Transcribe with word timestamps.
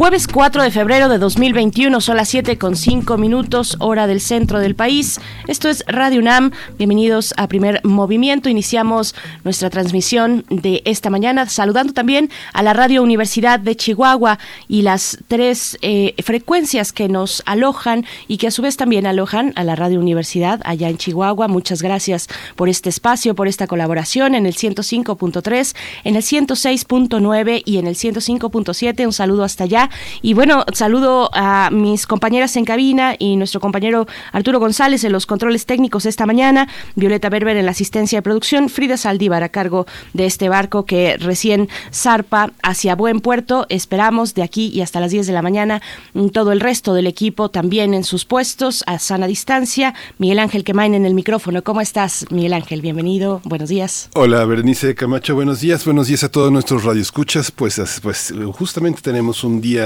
Jueves 0.00 0.28
4 0.28 0.62
de 0.62 0.70
febrero 0.70 1.10
de 1.10 1.18
2021, 1.18 2.00
son 2.00 2.16
las 2.16 2.30
7 2.30 2.56
con 2.56 2.74
5 2.74 3.18
minutos, 3.18 3.76
hora 3.80 4.06
del 4.06 4.22
centro 4.22 4.58
del 4.58 4.74
país. 4.74 5.20
Esto 5.46 5.68
es 5.68 5.84
Radio 5.86 6.20
UNAM. 6.20 6.52
Bienvenidos 6.78 7.34
a 7.36 7.46
Primer 7.48 7.82
Movimiento. 7.84 8.48
Iniciamos 8.48 9.14
nuestra 9.44 9.68
transmisión 9.68 10.46
de 10.48 10.80
esta 10.86 11.10
mañana, 11.10 11.46
saludando 11.50 11.92
también 11.92 12.30
a 12.54 12.62
la 12.62 12.72
Radio 12.72 13.02
Universidad 13.02 13.60
de 13.60 13.76
Chihuahua 13.76 14.38
y 14.68 14.80
las 14.80 15.18
tres 15.28 15.76
eh, 15.82 16.14
frecuencias 16.24 16.94
que 16.94 17.10
nos 17.10 17.42
alojan 17.44 18.06
y 18.26 18.38
que 18.38 18.46
a 18.46 18.52
su 18.52 18.62
vez 18.62 18.78
también 18.78 19.06
alojan 19.06 19.52
a 19.54 19.64
la 19.64 19.76
Radio 19.76 20.00
Universidad 20.00 20.62
allá 20.64 20.88
en 20.88 20.96
Chihuahua. 20.96 21.46
Muchas 21.46 21.82
gracias 21.82 22.26
por 22.56 22.70
este 22.70 22.88
espacio, 22.88 23.34
por 23.34 23.48
esta 23.48 23.66
colaboración 23.66 24.34
en 24.34 24.46
el 24.46 24.54
105.3, 24.54 25.76
en 26.04 26.16
el 26.16 26.22
106.9 26.22 27.62
y 27.66 27.76
en 27.76 27.86
el 27.86 27.96
105.7. 27.96 29.04
Un 29.04 29.12
saludo 29.12 29.44
hasta 29.44 29.64
allá 29.64 29.89
y 30.22 30.34
bueno, 30.34 30.64
saludo 30.72 31.30
a 31.32 31.70
mis 31.70 32.06
compañeras 32.06 32.56
en 32.56 32.64
cabina 32.64 33.14
y 33.18 33.36
nuestro 33.36 33.60
compañero 33.60 34.06
Arturo 34.32 34.60
González 34.60 35.04
en 35.04 35.12
los 35.12 35.26
controles 35.26 35.66
técnicos 35.66 36.06
esta 36.06 36.26
mañana, 36.26 36.68
Violeta 36.96 37.28
Berber 37.28 37.56
en 37.56 37.64
la 37.64 37.72
asistencia 37.72 38.18
de 38.18 38.22
producción, 38.22 38.68
Frida 38.68 38.96
Saldívar 38.96 39.42
a 39.42 39.48
cargo 39.48 39.86
de 40.12 40.26
este 40.26 40.48
barco 40.48 40.84
que 40.84 41.16
recién 41.18 41.68
zarpa 41.92 42.52
hacia 42.62 42.94
buen 42.94 43.20
puerto. 43.20 43.66
Esperamos 43.68 44.34
de 44.34 44.42
aquí 44.42 44.70
y 44.72 44.80
hasta 44.80 45.00
las 45.00 45.10
10 45.10 45.26
de 45.26 45.32
la 45.32 45.42
mañana 45.42 45.82
mm, 46.14 46.28
todo 46.28 46.52
el 46.52 46.60
resto 46.60 46.94
del 46.94 47.06
equipo 47.06 47.50
también 47.50 47.94
en 47.94 48.04
sus 48.04 48.24
puestos 48.24 48.84
a 48.86 48.98
sana 48.98 49.26
distancia. 49.26 49.94
Miguel 50.18 50.38
Ángel 50.38 50.64
Quemain 50.64 50.94
en 50.94 51.06
el 51.06 51.14
micrófono. 51.14 51.62
¿Cómo 51.62 51.80
estás, 51.80 52.26
Miguel 52.30 52.52
Ángel? 52.52 52.82
Bienvenido. 52.82 53.40
Buenos 53.44 53.68
días. 53.68 54.10
Hola, 54.14 54.44
Berenice 54.44 54.94
Camacho. 54.94 55.34
Buenos 55.34 55.60
días. 55.60 55.84
Buenos 55.84 56.08
días 56.08 56.24
a 56.24 56.30
todos 56.30 56.52
nuestros 56.52 56.84
radioescuchas. 56.84 57.50
Pues, 57.50 57.80
pues 58.02 58.32
justamente 58.52 59.00
tenemos 59.02 59.44
un 59.44 59.60
día 59.60 59.79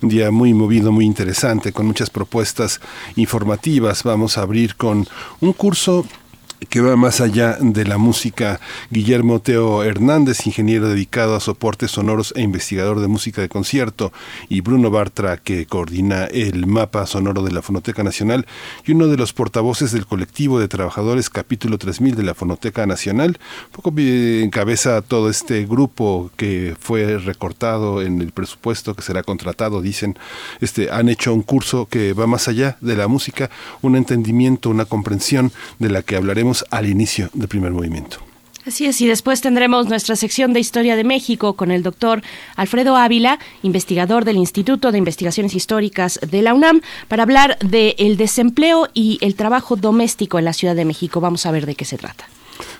un 0.00 0.08
día 0.08 0.30
muy 0.30 0.54
movido, 0.54 0.92
muy 0.92 1.04
interesante, 1.04 1.72
con 1.72 1.86
muchas 1.86 2.10
propuestas 2.10 2.80
informativas. 3.16 4.02
Vamos 4.02 4.38
a 4.38 4.42
abrir 4.42 4.76
con 4.76 5.06
un 5.40 5.52
curso 5.52 6.06
que 6.68 6.80
va 6.80 6.96
más 6.96 7.20
allá 7.20 7.56
de 7.60 7.84
la 7.84 7.98
música. 7.98 8.60
Guillermo 8.90 9.40
Teo 9.40 9.82
Hernández, 9.82 10.46
ingeniero 10.46 10.88
dedicado 10.88 11.36
a 11.36 11.40
soportes 11.40 11.90
sonoros 11.90 12.32
e 12.36 12.42
investigador 12.42 13.00
de 13.00 13.08
música 13.08 13.40
de 13.40 13.48
concierto, 13.48 14.12
y 14.48 14.60
Bruno 14.60 14.90
Bartra, 14.90 15.36
que 15.36 15.66
coordina 15.66 16.24
el 16.24 16.66
mapa 16.66 17.06
sonoro 17.06 17.42
de 17.42 17.52
la 17.52 17.62
Fonoteca 17.62 18.02
Nacional 18.02 18.46
y 18.84 18.92
uno 18.92 19.06
de 19.06 19.16
los 19.16 19.32
portavoces 19.32 19.92
del 19.92 20.06
colectivo 20.06 20.60
de 20.60 20.68
trabajadores 20.68 21.30
capítulo 21.30 21.78
3000 21.78 22.14
de 22.16 22.22
la 22.22 22.34
Fonoteca 22.34 22.86
Nacional. 22.86 23.38
Poco 23.70 23.92
encabeza 23.96 25.02
todo 25.02 25.30
este 25.30 25.66
grupo 25.66 26.30
que 26.36 26.76
fue 26.78 27.18
recortado 27.18 28.02
en 28.02 28.20
el 28.20 28.32
presupuesto 28.32 28.94
que 28.94 29.02
será 29.02 29.22
contratado, 29.22 29.80
dicen, 29.80 30.18
este 30.60 30.90
han 30.90 31.08
hecho 31.08 31.32
un 31.32 31.42
curso 31.42 31.86
que 31.86 32.12
va 32.12 32.26
más 32.26 32.48
allá 32.48 32.76
de 32.80 32.96
la 32.96 33.08
música, 33.08 33.50
un 33.80 33.96
entendimiento, 33.96 34.70
una 34.70 34.84
comprensión 34.84 35.52
de 35.78 35.90
la 35.90 36.02
que 36.02 36.16
hablaremos 36.16 36.51
al 36.70 36.88
inicio 36.88 37.30
del 37.32 37.48
primer 37.48 37.72
movimiento. 37.72 38.18
Así 38.64 38.86
es, 38.86 39.00
y 39.00 39.08
después 39.08 39.40
tendremos 39.40 39.88
nuestra 39.88 40.14
sección 40.14 40.52
de 40.52 40.60
Historia 40.60 40.94
de 40.94 41.02
México 41.02 41.54
con 41.54 41.72
el 41.72 41.82
doctor 41.82 42.22
Alfredo 42.54 42.96
Ávila, 42.96 43.40
investigador 43.62 44.24
del 44.24 44.36
Instituto 44.36 44.92
de 44.92 44.98
Investigaciones 44.98 45.54
Históricas 45.56 46.20
de 46.22 46.42
la 46.42 46.54
UNAM, 46.54 46.80
para 47.08 47.24
hablar 47.24 47.58
del 47.58 48.16
desempleo 48.16 48.88
y 48.94 49.18
el 49.20 49.34
trabajo 49.34 49.74
doméstico 49.74 50.38
en 50.38 50.44
la 50.44 50.52
Ciudad 50.52 50.76
de 50.76 50.84
México. 50.84 51.20
Vamos 51.20 51.44
a 51.44 51.50
ver 51.50 51.66
de 51.66 51.74
qué 51.74 51.84
se 51.84 51.98
trata. 51.98 52.28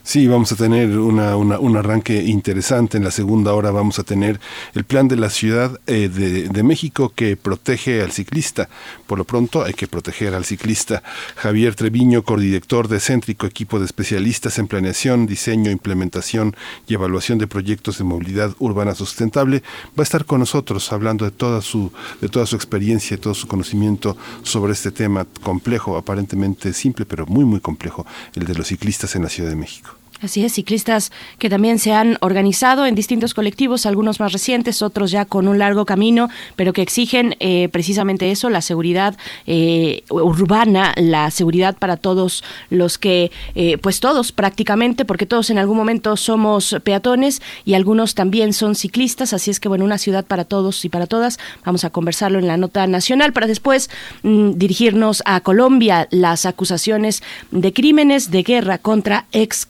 Sí, 0.04 0.26
vamos 0.26 0.50
a 0.50 0.56
tener 0.56 0.98
una, 0.98 1.36
un 1.36 1.76
arranque 1.76 2.24
interesante. 2.24 2.96
En 2.96 3.04
la 3.04 3.12
segunda 3.12 3.54
hora 3.54 3.70
vamos 3.70 4.00
a 4.00 4.02
tener 4.02 4.40
el 4.74 4.82
plan 4.82 5.06
de 5.06 5.14
la 5.14 5.30
Ciudad 5.30 5.80
eh, 5.86 6.08
de, 6.08 6.48
de, 6.48 6.62
México 6.64 7.12
que 7.14 7.36
protege 7.36 8.02
al 8.02 8.10
ciclista. 8.10 8.68
Por 9.06 9.18
lo 9.18 9.24
pronto 9.24 9.62
hay 9.62 9.74
que 9.74 9.86
proteger 9.86 10.34
al 10.34 10.44
ciclista. 10.44 11.04
Javier 11.36 11.76
Treviño, 11.76 12.24
coordirector 12.24 12.88
de 12.88 12.98
Céntrico, 12.98 13.46
equipo 13.46 13.78
de 13.78 13.84
especialistas 13.84 14.58
en 14.58 14.66
planeación, 14.66 15.26
diseño, 15.26 15.70
implementación 15.70 16.56
y 16.88 16.94
evaluación 16.94 17.38
de 17.38 17.46
proyectos 17.46 17.98
de 17.98 18.04
movilidad 18.04 18.56
urbana 18.58 18.96
sustentable, 18.96 19.62
va 19.90 20.00
a 20.00 20.02
estar 20.02 20.24
con 20.24 20.40
nosotros 20.40 20.92
hablando 20.92 21.24
de 21.24 21.30
toda 21.30 21.62
su, 21.62 21.92
de 22.20 22.28
toda 22.28 22.46
su 22.46 22.56
experiencia, 22.56 23.20
todo 23.20 23.34
su 23.34 23.46
conocimiento 23.46 24.16
sobre 24.42 24.72
este 24.72 24.90
tema 24.90 25.28
complejo, 25.44 25.96
aparentemente 25.96 26.72
simple, 26.72 27.06
pero 27.06 27.24
muy, 27.26 27.44
muy 27.44 27.60
complejo, 27.60 28.04
el 28.34 28.46
de 28.46 28.54
los 28.56 28.66
ciclistas 28.66 29.14
en 29.14 29.22
la 29.22 29.28
Ciudad 29.28 29.48
de 29.48 29.56
México. 29.56 29.91
Así 30.22 30.44
es, 30.44 30.52
ciclistas 30.52 31.10
que 31.38 31.50
también 31.50 31.80
se 31.80 31.92
han 31.92 32.16
organizado 32.20 32.86
en 32.86 32.94
distintos 32.94 33.34
colectivos, 33.34 33.86
algunos 33.86 34.20
más 34.20 34.32
recientes, 34.32 34.80
otros 34.80 35.10
ya 35.10 35.24
con 35.24 35.48
un 35.48 35.58
largo 35.58 35.84
camino, 35.84 36.28
pero 36.54 36.72
que 36.72 36.80
exigen 36.80 37.34
eh, 37.40 37.68
precisamente 37.72 38.30
eso, 38.30 38.48
la 38.48 38.62
seguridad 38.62 39.16
eh, 39.48 40.04
urbana, 40.10 40.94
la 40.96 41.32
seguridad 41.32 41.76
para 41.76 41.96
todos 41.96 42.44
los 42.70 42.98
que, 42.98 43.32
eh, 43.56 43.78
pues 43.78 43.98
todos 43.98 44.30
prácticamente, 44.30 45.04
porque 45.04 45.26
todos 45.26 45.50
en 45.50 45.58
algún 45.58 45.76
momento 45.76 46.16
somos 46.16 46.76
peatones 46.84 47.42
y 47.64 47.74
algunos 47.74 48.14
también 48.14 48.52
son 48.52 48.76
ciclistas, 48.76 49.32
así 49.32 49.50
es 49.50 49.58
que 49.58 49.68
bueno, 49.68 49.84
una 49.84 49.98
ciudad 49.98 50.24
para 50.24 50.44
todos 50.44 50.84
y 50.84 50.88
para 50.88 51.08
todas. 51.08 51.40
Vamos 51.64 51.84
a 51.84 51.90
conversarlo 51.90 52.38
en 52.38 52.46
la 52.46 52.56
nota 52.56 52.86
nacional 52.86 53.32
para 53.32 53.48
después 53.48 53.90
mm, 54.22 54.52
dirigirnos 54.52 55.24
a 55.26 55.40
Colombia, 55.40 56.06
las 56.12 56.46
acusaciones 56.46 57.24
de 57.50 57.72
crímenes 57.72 58.30
de 58.30 58.44
guerra 58.44 58.78
contra 58.78 59.26
ex 59.32 59.66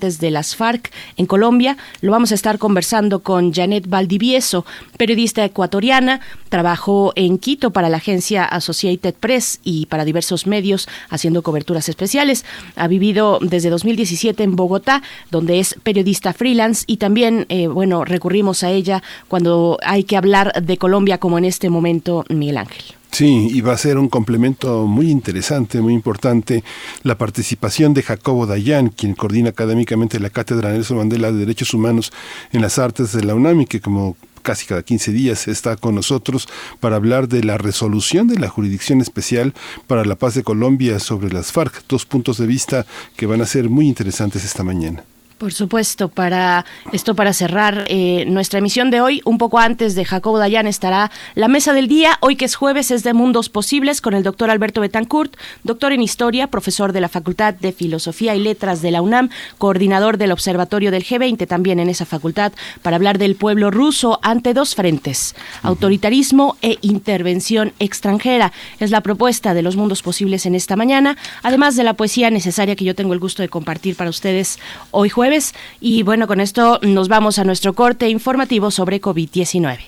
de 0.00 0.30
las 0.30 0.56
FARC 0.56 0.90
en 1.16 1.26
Colombia. 1.26 1.76
Lo 2.00 2.12
vamos 2.12 2.32
a 2.32 2.34
estar 2.34 2.58
conversando 2.58 3.20
con 3.20 3.52
Janet 3.52 3.88
Valdivieso, 3.88 4.64
periodista 4.96 5.44
ecuatoriana, 5.44 6.20
trabajó 6.48 7.12
en 7.14 7.38
Quito 7.38 7.70
para 7.70 7.88
la 7.88 7.98
agencia 7.98 8.44
Associated 8.44 9.14
Press 9.14 9.60
y 9.62 9.86
para 9.86 10.04
diversos 10.04 10.46
medios 10.46 10.88
haciendo 11.10 11.42
coberturas 11.42 11.88
especiales. 11.88 12.44
Ha 12.76 12.88
vivido 12.88 13.38
desde 13.40 13.70
2017 13.70 14.42
en 14.42 14.56
Bogotá, 14.56 15.02
donde 15.30 15.60
es 15.60 15.76
periodista 15.82 16.32
freelance 16.32 16.84
y 16.86 16.96
también, 16.96 17.46
eh, 17.48 17.66
bueno, 17.66 18.04
recurrimos 18.04 18.62
a 18.62 18.70
ella 18.70 19.02
cuando 19.28 19.78
hay 19.84 20.04
que 20.04 20.16
hablar 20.16 20.52
de 20.62 20.76
Colombia 20.78 21.18
como 21.18 21.38
en 21.38 21.44
este 21.44 21.70
momento, 21.70 22.24
Miguel 22.28 22.56
Ángel. 22.58 23.01
Sí, 23.12 23.50
y 23.52 23.60
va 23.60 23.74
a 23.74 23.76
ser 23.76 23.98
un 23.98 24.08
complemento 24.08 24.86
muy 24.86 25.10
interesante, 25.10 25.82
muy 25.82 25.92
importante, 25.92 26.64
la 27.02 27.18
participación 27.18 27.92
de 27.92 28.02
Jacobo 28.02 28.46
Dayan, 28.46 28.88
quien 28.88 29.14
coordina 29.14 29.50
académicamente 29.50 30.18
la 30.18 30.30
Cátedra 30.30 30.72
Nelson 30.72 30.96
Mandela 30.96 31.30
de 31.30 31.40
Derechos 31.40 31.74
Humanos 31.74 32.10
en 32.52 32.62
las 32.62 32.78
Artes 32.78 33.12
de 33.12 33.22
la 33.22 33.34
UNAM 33.34 33.60
y 33.60 33.66
que 33.66 33.82
como 33.82 34.16
casi 34.40 34.64
cada 34.64 34.82
15 34.82 35.12
días 35.12 35.46
está 35.46 35.76
con 35.76 35.94
nosotros 35.94 36.48
para 36.80 36.96
hablar 36.96 37.28
de 37.28 37.44
la 37.44 37.58
resolución 37.58 38.28
de 38.28 38.38
la 38.38 38.48
Jurisdicción 38.48 39.02
Especial 39.02 39.52
para 39.86 40.06
la 40.06 40.16
Paz 40.16 40.34
de 40.34 40.42
Colombia 40.42 40.98
sobre 40.98 41.30
las 41.30 41.52
FARC, 41.52 41.84
dos 41.88 42.06
puntos 42.06 42.38
de 42.38 42.46
vista 42.46 42.86
que 43.16 43.26
van 43.26 43.42
a 43.42 43.46
ser 43.46 43.68
muy 43.68 43.88
interesantes 43.88 44.42
esta 44.42 44.64
mañana. 44.64 45.04
Por 45.42 45.52
supuesto, 45.52 46.08
para 46.08 46.64
esto 46.92 47.16
para 47.16 47.32
cerrar 47.32 47.86
eh, 47.88 48.24
nuestra 48.28 48.60
emisión 48.60 48.92
de 48.92 49.00
hoy, 49.00 49.20
un 49.24 49.38
poco 49.38 49.58
antes 49.58 49.96
de 49.96 50.04
Jacobo 50.04 50.38
Dayan 50.38 50.68
estará 50.68 51.10
la 51.34 51.48
mesa 51.48 51.72
del 51.72 51.88
día. 51.88 52.16
Hoy 52.20 52.36
que 52.36 52.44
es 52.44 52.54
jueves 52.54 52.92
es 52.92 53.02
de 53.02 53.12
Mundos 53.12 53.48
Posibles 53.48 54.00
con 54.00 54.14
el 54.14 54.22
doctor 54.22 54.50
Alberto 54.50 54.80
Betancourt, 54.80 55.34
doctor 55.64 55.90
en 55.90 56.00
Historia, 56.00 56.46
profesor 56.46 56.92
de 56.92 57.00
la 57.00 57.08
Facultad 57.08 57.54
de 57.54 57.72
Filosofía 57.72 58.36
y 58.36 58.40
Letras 58.40 58.82
de 58.82 58.92
la 58.92 59.02
UNAM, 59.02 59.30
coordinador 59.58 60.16
del 60.16 60.30
Observatorio 60.30 60.92
del 60.92 61.04
G20 61.04 61.48
también 61.48 61.80
en 61.80 61.88
esa 61.88 62.06
facultad, 62.06 62.52
para 62.82 62.94
hablar 62.94 63.18
del 63.18 63.34
pueblo 63.34 63.72
ruso 63.72 64.20
ante 64.22 64.54
dos 64.54 64.76
frentes, 64.76 65.34
autoritarismo 65.64 66.56
e 66.62 66.78
intervención 66.82 67.72
extranjera. 67.80 68.52
Es 68.78 68.92
la 68.92 69.00
propuesta 69.00 69.54
de 69.54 69.62
los 69.62 69.74
Mundos 69.74 70.02
Posibles 70.02 70.46
en 70.46 70.54
esta 70.54 70.76
mañana, 70.76 71.16
además 71.42 71.74
de 71.74 71.82
la 71.82 71.94
poesía 71.94 72.30
necesaria 72.30 72.76
que 72.76 72.84
yo 72.84 72.94
tengo 72.94 73.12
el 73.12 73.18
gusto 73.18 73.42
de 73.42 73.48
compartir 73.48 73.96
para 73.96 74.08
ustedes 74.08 74.60
hoy 74.92 75.08
jueves 75.08 75.31
y 75.80 76.02
bueno, 76.02 76.26
con 76.26 76.40
esto 76.40 76.78
nos 76.82 77.08
vamos 77.08 77.38
a 77.38 77.44
nuestro 77.44 77.72
corte 77.72 78.08
informativo 78.08 78.70
sobre 78.70 79.00
COVID-19. 79.00 79.78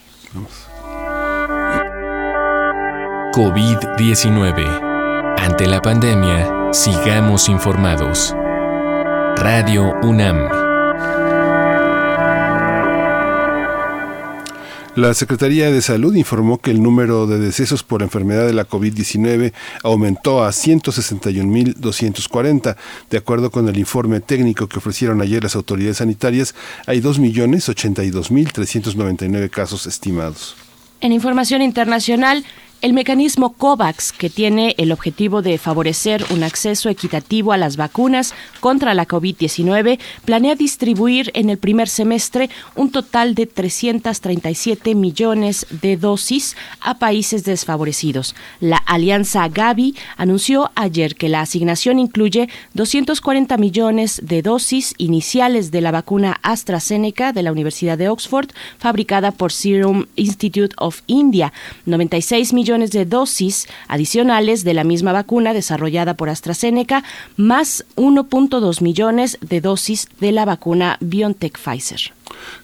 COVID-19. 3.32 5.36
Ante 5.38 5.66
la 5.66 5.80
pandemia, 5.80 6.72
sigamos 6.72 7.48
informados. 7.48 8.34
Radio 9.36 9.92
UNAM. 10.02 10.63
La 14.96 15.12
Secretaría 15.12 15.72
de 15.72 15.82
Salud 15.82 16.14
informó 16.14 16.58
que 16.58 16.70
el 16.70 16.80
número 16.80 17.26
de 17.26 17.40
decesos 17.40 17.82
por 17.82 18.02
enfermedad 18.02 18.46
de 18.46 18.52
la 18.52 18.68
COVID-19 18.68 19.52
aumentó 19.82 20.44
a 20.44 20.50
161.240. 20.50 22.76
De 23.10 23.18
acuerdo 23.18 23.50
con 23.50 23.68
el 23.68 23.76
informe 23.76 24.20
técnico 24.20 24.68
que 24.68 24.78
ofrecieron 24.78 25.20
ayer 25.20 25.42
las 25.42 25.56
autoridades 25.56 25.96
sanitarias, 25.96 26.54
hay 26.86 27.00
2.082.399 27.00 29.50
casos 29.50 29.88
estimados. 29.88 30.54
En 31.00 31.10
información 31.10 31.60
internacional, 31.60 32.44
el 32.84 32.92
mecanismo 32.92 33.54
COVAX, 33.54 34.12
que 34.12 34.28
tiene 34.28 34.74
el 34.76 34.92
objetivo 34.92 35.40
de 35.40 35.56
favorecer 35.56 36.22
un 36.28 36.42
acceso 36.42 36.90
equitativo 36.90 37.52
a 37.52 37.56
las 37.56 37.78
vacunas 37.78 38.34
contra 38.60 38.92
la 38.92 39.08
COVID-19, 39.08 39.98
planea 40.26 40.54
distribuir 40.54 41.30
en 41.32 41.48
el 41.48 41.56
primer 41.56 41.88
semestre 41.88 42.50
un 42.76 42.92
total 42.92 43.34
de 43.34 43.46
337 43.46 44.94
millones 44.94 45.66
de 45.70 45.96
dosis 45.96 46.58
a 46.82 46.98
países 46.98 47.44
desfavorecidos. 47.44 48.34
La 48.60 48.76
alianza 48.76 49.48
Gavi 49.48 49.94
anunció 50.18 50.70
ayer 50.74 51.14
que 51.14 51.30
la 51.30 51.40
asignación 51.40 51.98
incluye 51.98 52.50
240 52.74 53.56
millones 53.56 54.20
de 54.22 54.42
dosis 54.42 54.92
iniciales 54.98 55.70
de 55.70 55.80
la 55.80 55.90
vacuna 55.90 56.38
AstraZeneca 56.42 57.32
de 57.32 57.44
la 57.44 57.52
Universidad 57.52 57.96
de 57.96 58.10
Oxford, 58.10 58.50
fabricada 58.76 59.30
por 59.30 59.52
Serum 59.52 60.04
Institute 60.16 60.76
of 60.76 61.00
India, 61.06 61.50
96 61.86 62.52
millones 62.52 62.73
de 62.74 63.04
dosis 63.04 63.66
adicionales 63.88 64.64
de 64.64 64.74
la 64.74 64.84
misma 64.84 65.12
vacuna 65.12 65.52
desarrollada 65.52 66.14
por 66.14 66.28
AstraZeneca, 66.28 67.04
más 67.36 67.84
1.2 67.96 68.82
millones 68.82 69.38
de 69.40 69.60
dosis 69.60 70.08
de 70.20 70.32
la 70.32 70.44
vacuna 70.44 70.98
BioNTech 71.00 71.58
Pfizer. 71.58 72.12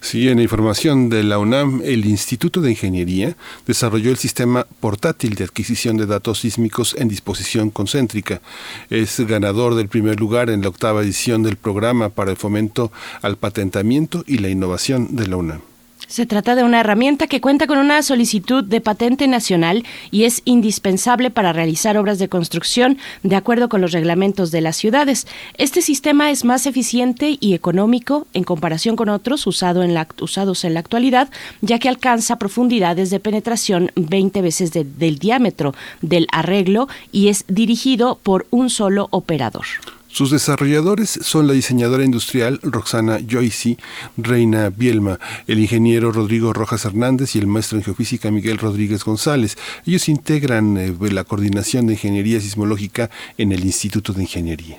Sí, 0.00 0.28
en 0.28 0.38
la 0.38 0.42
información 0.42 1.08
de 1.08 1.22
la 1.22 1.38
UNAM, 1.38 1.82
el 1.84 2.04
Instituto 2.06 2.60
de 2.60 2.70
Ingeniería 2.70 3.36
desarrolló 3.66 4.10
el 4.10 4.16
sistema 4.16 4.66
portátil 4.80 5.34
de 5.34 5.44
adquisición 5.44 5.96
de 5.96 6.06
datos 6.06 6.40
sísmicos 6.40 6.94
en 6.98 7.08
disposición 7.08 7.70
concéntrica. 7.70 8.40
Es 8.88 9.20
ganador 9.20 9.76
del 9.76 9.88
primer 9.88 10.18
lugar 10.18 10.50
en 10.50 10.62
la 10.62 10.68
octava 10.68 11.02
edición 11.02 11.42
del 11.42 11.56
programa 11.56 12.08
para 12.08 12.32
el 12.32 12.36
fomento 12.36 12.90
al 13.22 13.36
patentamiento 13.36 14.24
y 14.26 14.38
la 14.38 14.48
innovación 14.48 15.14
de 15.14 15.26
la 15.28 15.36
UNAM. 15.36 15.69
Se 16.10 16.26
trata 16.26 16.56
de 16.56 16.64
una 16.64 16.80
herramienta 16.80 17.28
que 17.28 17.40
cuenta 17.40 17.68
con 17.68 17.78
una 17.78 18.02
solicitud 18.02 18.64
de 18.64 18.80
patente 18.80 19.28
nacional 19.28 19.84
y 20.10 20.24
es 20.24 20.42
indispensable 20.44 21.30
para 21.30 21.52
realizar 21.52 21.96
obras 21.96 22.18
de 22.18 22.28
construcción 22.28 22.98
de 23.22 23.36
acuerdo 23.36 23.68
con 23.68 23.80
los 23.80 23.92
reglamentos 23.92 24.50
de 24.50 24.60
las 24.60 24.76
ciudades. 24.76 25.28
Este 25.56 25.82
sistema 25.82 26.32
es 26.32 26.44
más 26.44 26.66
eficiente 26.66 27.38
y 27.38 27.54
económico 27.54 28.26
en 28.34 28.42
comparación 28.42 28.96
con 28.96 29.08
otros 29.08 29.46
usados 29.46 29.84
en 29.84 30.74
la 30.74 30.80
actualidad, 30.80 31.30
ya 31.60 31.78
que 31.78 31.88
alcanza 31.88 32.40
profundidades 32.40 33.10
de 33.10 33.20
penetración 33.20 33.92
20 33.94 34.42
veces 34.42 34.72
del 34.72 35.18
diámetro 35.20 35.76
del 36.02 36.26
arreglo 36.32 36.88
y 37.12 37.28
es 37.28 37.44
dirigido 37.46 38.18
por 38.20 38.48
un 38.50 38.68
solo 38.68 39.06
operador. 39.12 39.66
Sus 40.12 40.32
desarrolladores 40.32 41.08
son 41.22 41.46
la 41.46 41.52
diseñadora 41.52 42.04
industrial 42.04 42.58
Roxana 42.62 43.20
Joyce, 43.26 43.78
Reina 44.16 44.68
Bielma, 44.68 45.20
el 45.46 45.60
ingeniero 45.60 46.10
Rodrigo 46.10 46.52
Rojas 46.52 46.84
Hernández 46.84 47.36
y 47.36 47.38
el 47.38 47.46
maestro 47.46 47.78
en 47.78 47.84
geofísica 47.84 48.30
Miguel 48.32 48.58
Rodríguez 48.58 49.04
González. 49.04 49.56
Ellos 49.86 50.08
integran 50.08 50.76
eh, 50.76 50.94
la 51.10 51.22
coordinación 51.22 51.86
de 51.86 51.92
ingeniería 51.92 52.40
sismológica 52.40 53.08
en 53.38 53.52
el 53.52 53.64
Instituto 53.64 54.12
de 54.12 54.22
Ingeniería. 54.22 54.78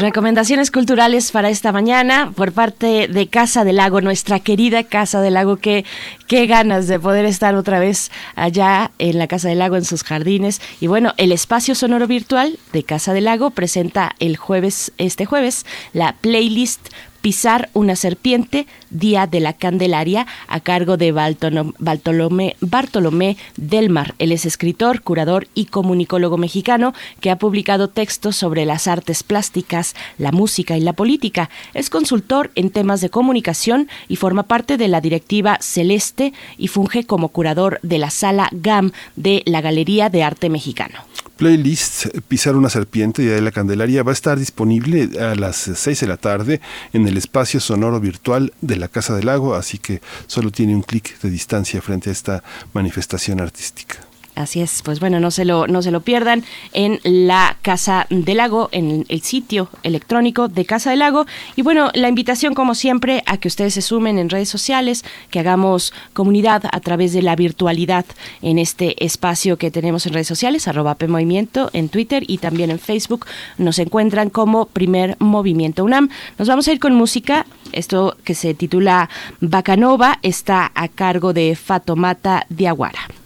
Recomendaciones 0.00 0.70
culturales 0.70 1.30
para 1.30 1.50
esta 1.50 1.72
mañana 1.72 2.32
por 2.34 2.52
parte 2.52 3.06
de 3.06 3.26
Casa 3.26 3.64
del 3.64 3.76
Lago, 3.76 4.00
nuestra 4.00 4.40
querida 4.40 4.82
Casa 4.82 5.20
del 5.20 5.34
Lago, 5.34 5.58
que 5.58 5.84
qué 6.26 6.46
ganas 6.46 6.88
de 6.88 6.98
poder 6.98 7.26
estar 7.26 7.54
otra 7.54 7.80
vez 7.80 8.10
allá 8.34 8.92
en 8.98 9.18
la 9.18 9.26
Casa 9.26 9.48
del 9.48 9.58
Lago, 9.58 9.76
en 9.76 9.84
sus 9.84 10.02
jardines. 10.02 10.62
Y 10.80 10.86
bueno, 10.86 11.12
el 11.18 11.32
espacio 11.32 11.74
sonoro 11.74 12.06
virtual 12.06 12.58
de 12.72 12.82
Casa 12.82 13.12
del 13.12 13.24
Lago 13.24 13.50
presenta 13.50 14.16
el 14.20 14.38
jueves, 14.38 14.90
este 14.96 15.26
jueves, 15.26 15.66
la 15.92 16.14
playlist 16.18 16.88
Pisar 17.20 17.68
una 17.74 17.96
serpiente, 17.96 18.66
Día 18.90 19.26
de 19.26 19.40
la 19.40 19.52
Candelaria, 19.52 20.26
a 20.48 20.60
cargo 20.60 20.96
de 20.96 21.12
Bartolomé, 21.12 22.56
Bartolomé 22.60 23.36
Delmar. 23.56 24.14
Él 24.18 24.32
es 24.32 24.46
escritor, 24.46 25.02
curador 25.02 25.46
y 25.54 25.66
comunicólogo 25.66 26.38
mexicano 26.38 26.94
que 27.20 27.30
ha 27.30 27.36
publicado 27.38 27.88
textos 27.88 28.36
sobre 28.36 28.64
las 28.64 28.88
artes 28.88 29.22
plásticas, 29.22 29.94
la 30.18 30.32
música 30.32 30.76
y 30.76 30.80
la 30.80 30.94
política. 30.94 31.50
Es 31.74 31.90
consultor 31.90 32.50
en 32.54 32.70
temas 32.70 33.00
de 33.00 33.10
comunicación 33.10 33.88
y 34.08 34.16
forma 34.16 34.44
parte 34.44 34.76
de 34.76 34.88
la 34.88 35.00
directiva 35.00 35.58
Celeste 35.60 36.32
y 36.56 36.68
funge 36.68 37.04
como 37.04 37.28
curador 37.28 37.80
de 37.82 37.98
la 37.98 38.10
sala 38.10 38.48
GAM 38.52 38.92
de 39.16 39.42
la 39.46 39.60
Galería 39.60 40.08
de 40.08 40.22
Arte 40.22 40.48
Mexicano 40.48 41.09
playlist 41.40 42.18
Pisar 42.28 42.54
una 42.54 42.68
serpiente, 42.68 43.22
Día 43.22 43.32
de 43.32 43.40
la 43.40 43.50
Candelaria, 43.50 44.02
va 44.02 44.12
a 44.12 44.12
estar 44.12 44.38
disponible 44.38 45.08
a 45.18 45.34
las 45.34 45.56
6 45.56 46.00
de 46.00 46.06
la 46.06 46.18
tarde 46.18 46.60
en 46.92 47.08
el 47.08 47.16
espacio 47.16 47.60
sonoro 47.60 47.98
virtual 47.98 48.52
de 48.60 48.76
la 48.76 48.88
Casa 48.88 49.16
del 49.16 49.24
Lago, 49.24 49.54
así 49.54 49.78
que 49.78 50.02
solo 50.26 50.50
tiene 50.50 50.74
un 50.74 50.82
clic 50.82 51.18
de 51.20 51.30
distancia 51.30 51.80
frente 51.80 52.10
a 52.10 52.12
esta 52.12 52.44
manifestación 52.74 53.40
artística. 53.40 54.09
Así 54.36 54.60
es, 54.60 54.82
pues 54.82 55.00
bueno, 55.00 55.20
no 55.20 55.30
se 55.30 55.44
lo, 55.44 55.66
no 55.66 55.82
se 55.82 55.90
lo 55.90 56.00
pierdan 56.00 56.44
en 56.72 57.00
la 57.02 57.56
Casa 57.62 58.06
del 58.10 58.38
Lago, 58.38 58.68
en 58.72 59.04
el 59.08 59.22
sitio 59.22 59.68
electrónico 59.82 60.48
de 60.48 60.64
Casa 60.64 60.90
del 60.90 61.00
Lago. 61.00 61.26
Y 61.56 61.62
bueno, 61.62 61.90
la 61.94 62.08
invitación, 62.08 62.54
como 62.54 62.74
siempre, 62.74 63.22
a 63.26 63.36
que 63.38 63.48
ustedes 63.48 63.74
se 63.74 63.82
sumen 63.82 64.18
en 64.18 64.30
redes 64.30 64.48
sociales, 64.48 65.04
que 65.30 65.40
hagamos 65.40 65.92
comunidad 66.12 66.62
a 66.70 66.80
través 66.80 67.12
de 67.12 67.22
la 67.22 67.36
virtualidad 67.36 68.06
en 68.40 68.58
este 68.58 69.04
espacio 69.04 69.58
que 69.58 69.70
tenemos 69.70 70.06
en 70.06 70.14
redes 70.14 70.28
sociales, 70.28 70.68
arroba 70.68 70.96
Movimiento 71.08 71.70
en 71.72 71.88
Twitter 71.88 72.24
y 72.26 72.38
también 72.38 72.70
en 72.70 72.78
Facebook. 72.78 73.26
Nos 73.58 73.78
encuentran 73.78 74.30
como 74.30 74.66
Primer 74.66 75.16
Movimiento 75.18 75.84
UNAM. 75.84 76.08
Nos 76.38 76.48
vamos 76.48 76.68
a 76.68 76.72
ir 76.72 76.78
con 76.78 76.94
música. 76.94 77.46
Esto 77.72 78.16
que 78.24 78.34
se 78.34 78.54
titula 78.54 79.08
Bacanova 79.40 80.18
está 80.22 80.70
a 80.74 80.88
cargo 80.88 81.32
de 81.32 81.56
Fatomata 81.56 82.46
Diaguara. 82.48 83.19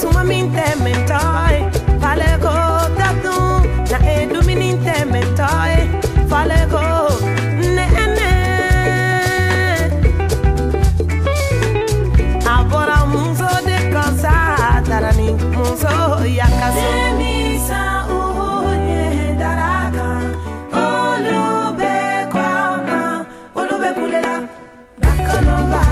sumamente 0.00 0.64
mentoi 0.84 1.56
fale 2.02 2.30
ko 2.44 2.54
tatu 2.98 3.36
na 3.90 3.98
edumininte 4.12 4.96
mentoi 5.12 5.76
fale 6.30 6.60
ko 6.72 6.82
so 15.82 16.24
yakaso 16.38 16.82
Demisa 17.18 17.82
uhuye 18.16 19.34
daraga. 19.40 20.08
Olube 20.82 21.94
kwama 22.32 23.26
Olube 23.54 23.90
kulela. 23.96 24.34
Bakanova 25.00 25.82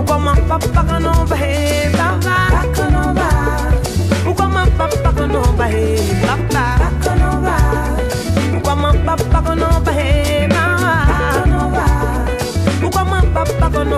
Ukoma 0.00 0.32
papakanova 0.48 1.36
hey 1.36 1.65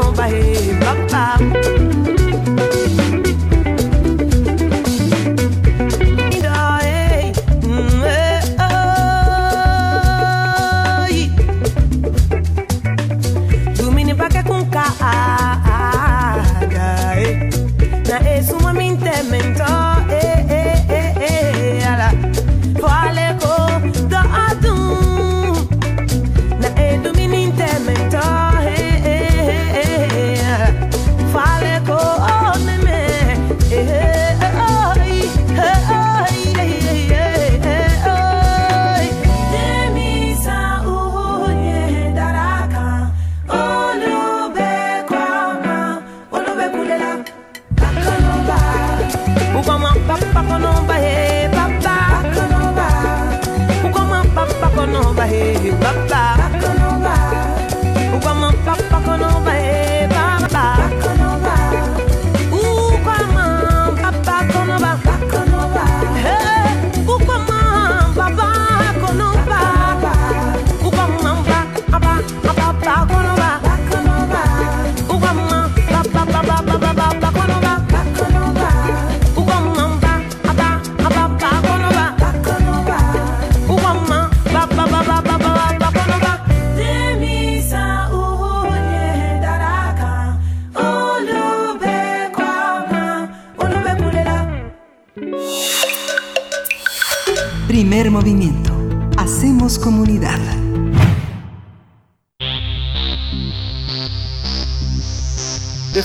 over 0.08 0.26
here. 0.26 0.80
Bam. 0.80 1.87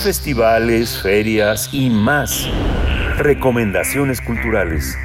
Festivales, 0.04 1.02
ferias 1.02 1.70
y 1.72 1.90
más. 1.90 2.50
Recomendaciones 3.18 4.20
culturales. 4.20 4.98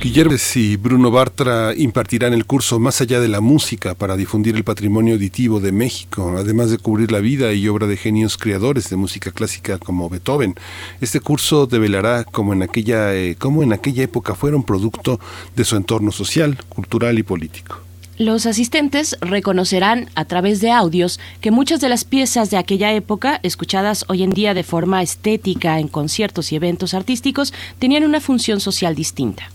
Guillermo 0.00 0.34
y 0.54 0.76
Bruno 0.76 1.10
Bartra 1.10 1.74
impartirán 1.76 2.32
el 2.32 2.46
curso 2.46 2.78
Más 2.78 3.02
allá 3.02 3.20
de 3.20 3.28
la 3.28 3.42
música 3.42 3.94
para 3.94 4.16
difundir 4.16 4.56
el 4.56 4.64
patrimonio 4.64 5.12
auditivo 5.12 5.60
de 5.60 5.72
México, 5.72 6.36
además 6.38 6.70
de 6.70 6.78
cubrir 6.78 7.12
la 7.12 7.18
vida 7.18 7.52
y 7.52 7.68
obra 7.68 7.86
de 7.86 7.98
genios 7.98 8.38
creadores 8.38 8.88
de 8.88 8.96
música 8.96 9.30
clásica 9.30 9.76
como 9.76 10.08
Beethoven. 10.08 10.54
Este 11.02 11.20
curso 11.20 11.66
develará 11.66 12.24
cómo 12.24 12.54
en 12.54 12.62
aquella, 12.62 13.14
eh, 13.14 13.36
cómo 13.38 13.62
en 13.62 13.74
aquella 13.74 14.02
época 14.02 14.34
fueron 14.34 14.62
producto 14.62 15.20
de 15.54 15.64
su 15.64 15.76
entorno 15.76 16.12
social, 16.12 16.56
cultural 16.70 17.18
y 17.18 17.22
político. 17.22 17.89
Los 18.20 18.44
asistentes 18.44 19.16
reconocerán 19.22 20.10
a 20.14 20.26
través 20.26 20.60
de 20.60 20.70
audios 20.70 21.18
que 21.40 21.50
muchas 21.50 21.80
de 21.80 21.88
las 21.88 22.04
piezas 22.04 22.50
de 22.50 22.58
aquella 22.58 22.92
época, 22.92 23.40
escuchadas 23.42 24.04
hoy 24.08 24.22
en 24.22 24.28
día 24.28 24.52
de 24.52 24.62
forma 24.62 25.02
estética 25.02 25.80
en 25.80 25.88
conciertos 25.88 26.52
y 26.52 26.56
eventos 26.56 26.92
artísticos, 26.92 27.54
tenían 27.78 28.04
una 28.04 28.20
función 28.20 28.60
social 28.60 28.94
distinta. 28.94 29.50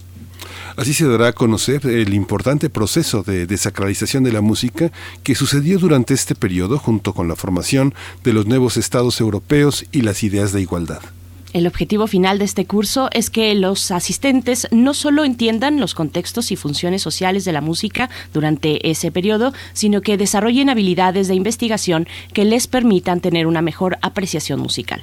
Así 0.78 0.96
se 0.96 1.08
dará 1.08 1.28
a 1.28 1.34
conocer 1.34 1.86
el 1.86 2.16
importante 2.16 2.72
proceso 2.72 3.22
de 3.22 3.46
desacralización 3.46 4.24
de 4.24 4.32
la 4.32 4.42
música 4.42 4.92
que 5.22 5.36
sucedió 5.36 5.78
durante 5.78 6.16
este 6.16 6.34
periodo 6.34 6.80
junto 6.80 7.14
con 7.14 7.28
la 7.28 7.36
formación 7.36 7.94
de 8.24 8.34
los 8.34 8.48
nuevos 8.48 8.78
estados 8.78 9.22
europeos 9.22 9.86
y 9.92 10.02
las 10.02 10.24
ideas 10.24 10.54
de 10.54 10.62
igualdad. 10.62 11.04
El 11.56 11.68
objetivo 11.68 12.06
final 12.06 12.38
de 12.38 12.44
este 12.44 12.66
curso 12.66 13.08
es 13.14 13.30
que 13.30 13.56
los 13.56 13.90
asistentes 13.90 14.68
no 14.72 14.94
solo 14.94 15.24
entiendan 15.24 15.80
los 15.80 15.96
contextos 15.96 16.52
y 16.52 16.58
funciones 16.58 17.02
sociales 17.02 17.46
de 17.46 17.54
la 17.54 17.62
música 17.62 18.10
durante 18.34 18.90
ese 18.92 19.10
periodo, 19.10 19.54
sino 19.72 20.02
que 20.02 20.18
desarrollen 20.18 20.70
habilidades 20.70 21.30
de 21.30 21.36
investigación 21.36 22.10
que 22.34 22.44
les 22.44 22.68
permitan 22.68 23.22
tener 23.22 23.48
una 23.48 23.62
mejor 23.62 23.98
apreciación 24.02 24.60
musical. 24.60 25.02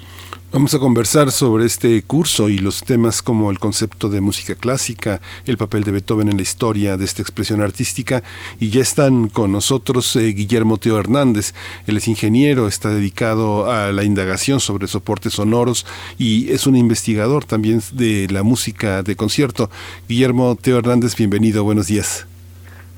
Vamos 0.53 0.75
a 0.75 0.79
conversar 0.79 1.31
sobre 1.31 1.65
este 1.65 2.03
curso 2.03 2.51
y 2.51 2.59
los 2.59 2.85
temas 2.85 3.23
como 3.23 3.51
el 3.51 3.59
concepto 3.59 4.11
de 4.11 4.21
música 4.21 4.55
clásica, 4.55 5.23
el 5.47 5.57
papel 5.57 5.83
de 5.83 5.93
Beethoven 5.93 6.29
en 6.29 6.37
la 6.37 6.43
historia 6.43 6.99
de 6.99 7.07
esta 7.07 7.23
expresión 7.23 7.63
artística 7.63 8.23
y 8.61 8.69
ya 8.69 8.83
están 8.83 9.31
con 9.31 9.51
nosotros 9.51 10.15
eh, 10.15 10.27
Guillermo 10.35 10.77
Teo 10.77 10.99
Hernández, 10.99 11.55
él 11.87 11.97
es 11.97 12.07
ingeniero, 12.07 12.69
está 12.69 12.91
dedicado 12.91 13.71
a 13.71 13.93
la 13.93 14.05
indagación 14.05 14.61
sobre 14.61 14.89
soportes 14.89 15.33
sonoros 15.33 15.87
y 16.19 16.53
es 16.53 16.67
un 16.67 16.77
investigador 16.77 17.47
también 17.47 17.81
de 17.95 18.29
la 18.31 18.43
música 18.43 19.03
de 19.03 19.17
concierto. 19.17 19.71
Guillermo 20.07 20.55
Teo 20.61 20.81
Hernández, 20.81 21.17
bienvenido, 21.17 21.65
buenos 21.65 21.87
días. 21.87 22.27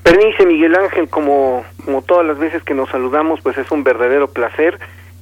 Permice 0.03 0.45
Miguel 0.45 0.75
Ángel, 0.75 1.07
como, 1.07 1.63
como 1.85 2.01
todas 2.01 2.27
las 2.27 2.37
veces 2.37 2.61
que 2.63 2.73
nos 2.73 2.89
saludamos, 2.89 3.39
pues 3.41 3.57
es 3.57 3.71
un 3.71 3.85
verdadero 3.85 4.27
placer 4.27 4.77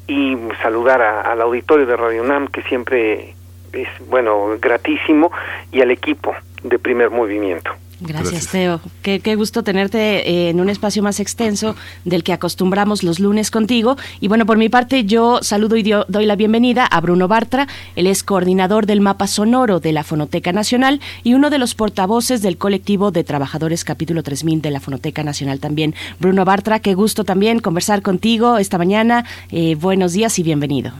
y 0.07 0.37
saludar 0.61 1.01
al 1.01 1.41
auditorio 1.41 1.85
de 1.85 1.95
Radio 1.95 2.23
UNAM, 2.23 2.47
que 2.47 2.61
siempre 2.63 3.35
es, 3.71 3.87
bueno, 4.07 4.57
gratísimo, 4.59 5.31
y 5.71 5.81
al 5.81 5.91
equipo 5.91 6.35
de 6.63 6.79
primer 6.79 7.09
movimiento. 7.09 7.71
Gracias, 8.05 8.47
Teo. 8.47 8.81
Qué, 9.01 9.35
gusto 9.35 9.63
tenerte 9.63 10.29
eh, 10.29 10.49
en 10.49 10.59
un 10.59 10.69
espacio 10.69 11.01
más 11.01 11.21
extenso 11.21 11.75
del 12.03 12.23
que 12.23 12.33
acostumbramos 12.33 13.01
los 13.01 13.19
lunes 13.19 13.49
contigo. 13.49 13.95
Y 14.19 14.27
bueno, 14.27 14.45
por 14.45 14.57
mi 14.57 14.67
parte, 14.67 15.05
yo 15.05 15.39
saludo 15.41 15.77
y 15.77 15.83
doy 15.83 16.25
la 16.25 16.35
bienvenida 16.35 16.85
a 16.85 16.99
Bruno 16.99 17.29
Bartra. 17.29 17.67
Él 17.95 18.07
es 18.07 18.23
coordinador 18.23 18.87
del 18.87 18.99
mapa 18.99 19.27
sonoro 19.27 19.79
de 19.79 19.93
la 19.93 20.03
Fonoteca 20.03 20.51
Nacional 20.51 20.99
y 21.23 21.33
uno 21.33 21.49
de 21.49 21.59
los 21.59 21.75
portavoces 21.75 22.41
del 22.41 22.57
colectivo 22.57 23.11
de 23.11 23.23
trabajadores 23.23 23.85
capítulo 23.85 24.21
3000 24.21 24.61
de 24.61 24.71
la 24.71 24.81
Fonoteca 24.81 25.23
Nacional 25.23 25.59
también. 25.59 25.95
Bruno 26.19 26.43
Bartra, 26.43 26.79
qué 26.79 26.95
gusto 26.95 27.23
también 27.23 27.59
conversar 27.59 28.01
contigo 28.01 28.57
esta 28.57 28.77
mañana. 28.77 29.23
Eh, 29.49 29.75
buenos 29.75 30.11
días 30.11 30.37
y 30.39 30.43
bienvenido. 30.43 30.91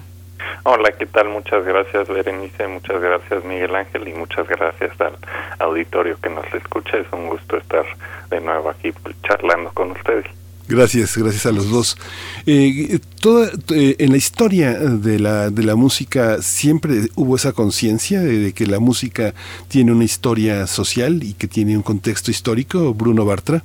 Hola, 0.64 0.92
¿qué 0.98 1.06
tal? 1.06 1.30
Muchas 1.30 1.66
gracias, 1.66 2.08
Berenice, 2.08 2.68
muchas 2.68 3.02
gracias, 3.02 3.44
Miguel 3.44 3.76
Ángel, 3.76 4.08
y 4.08 4.14
muchas 4.14 4.48
gracias 4.48 5.00
al 5.02 5.18
auditorio 5.60 6.18
que 6.22 6.30
nos 6.30 6.46
escucha. 6.54 6.98
Es 6.98 7.08
un 7.12 7.28
gusto 7.28 7.58
estar 7.58 7.86
de 8.30 8.40
nuevo 8.40 8.70
aquí 8.70 8.94
charlando 9.24 9.72
con 9.74 9.92
ustedes. 9.92 10.26
Gracias, 10.68 11.18
gracias 11.18 11.46
a 11.46 11.52
los 11.52 11.70
dos. 11.70 11.98
Eh, 12.46 13.00
toda, 13.20 13.50
eh, 13.76 13.96
en 14.00 14.12
la 14.12 14.18
historia 14.18 14.74
de 14.80 15.20
la, 15.20 15.50
de 15.50 15.64
la 15.64 15.76
música 15.76 16.42
siempre 16.42 17.10
hubo 17.16 17.36
esa 17.36 17.52
conciencia 17.52 18.22
de, 18.22 18.54
que 18.54 18.66
la 18.66 18.80
música 18.80 19.34
tiene 19.68 19.92
una 19.92 20.06
historia 20.06 20.66
social 20.68 21.22
y 21.24 21.34
que 21.34 21.48
tiene 21.48 21.76
un 21.76 21.84
contexto 21.84 22.32
histórico, 22.32 22.94
Bruno 22.94 23.26
Bartra. 23.26 23.64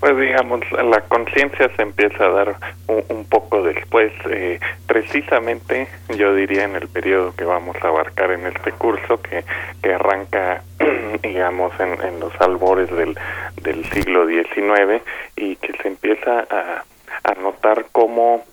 Pues 0.00 0.16
digamos, 0.18 0.60
la 0.72 1.00
conciencia 1.02 1.70
se 1.74 1.82
empieza 1.82 2.24
a 2.24 2.30
dar 2.30 2.56
un, 2.86 3.24
poco 3.24 3.62
después, 3.62 4.12
eh, 4.30 4.60
precisamente 4.86 5.88
yo 6.16 6.34
diría 6.34 6.64
en 6.64 6.76
el 6.76 6.86
periodo 6.86 7.34
que 7.34 7.44
vamos 7.44 7.76
a 7.82 7.88
abarcar 7.88 8.30
en 8.32 8.46
este 8.46 8.72
curso, 8.72 9.20
que, 9.22 9.44
que 9.82 9.94
arranca, 9.94 10.62
digamos, 11.22 11.72
en, 11.80 12.00
en 12.06 12.20
los 12.20 12.32
albores 12.40 12.90
del, 12.90 13.16
del 13.62 13.84
siglo 13.86 14.26
XIX 14.26 15.02
y 15.34 15.56
que 15.56 15.72
se 15.82 15.88
empieza 15.88 16.46
a, 16.50 16.84
a 17.24 17.34
notar 17.40 17.86
cómo 17.90 18.44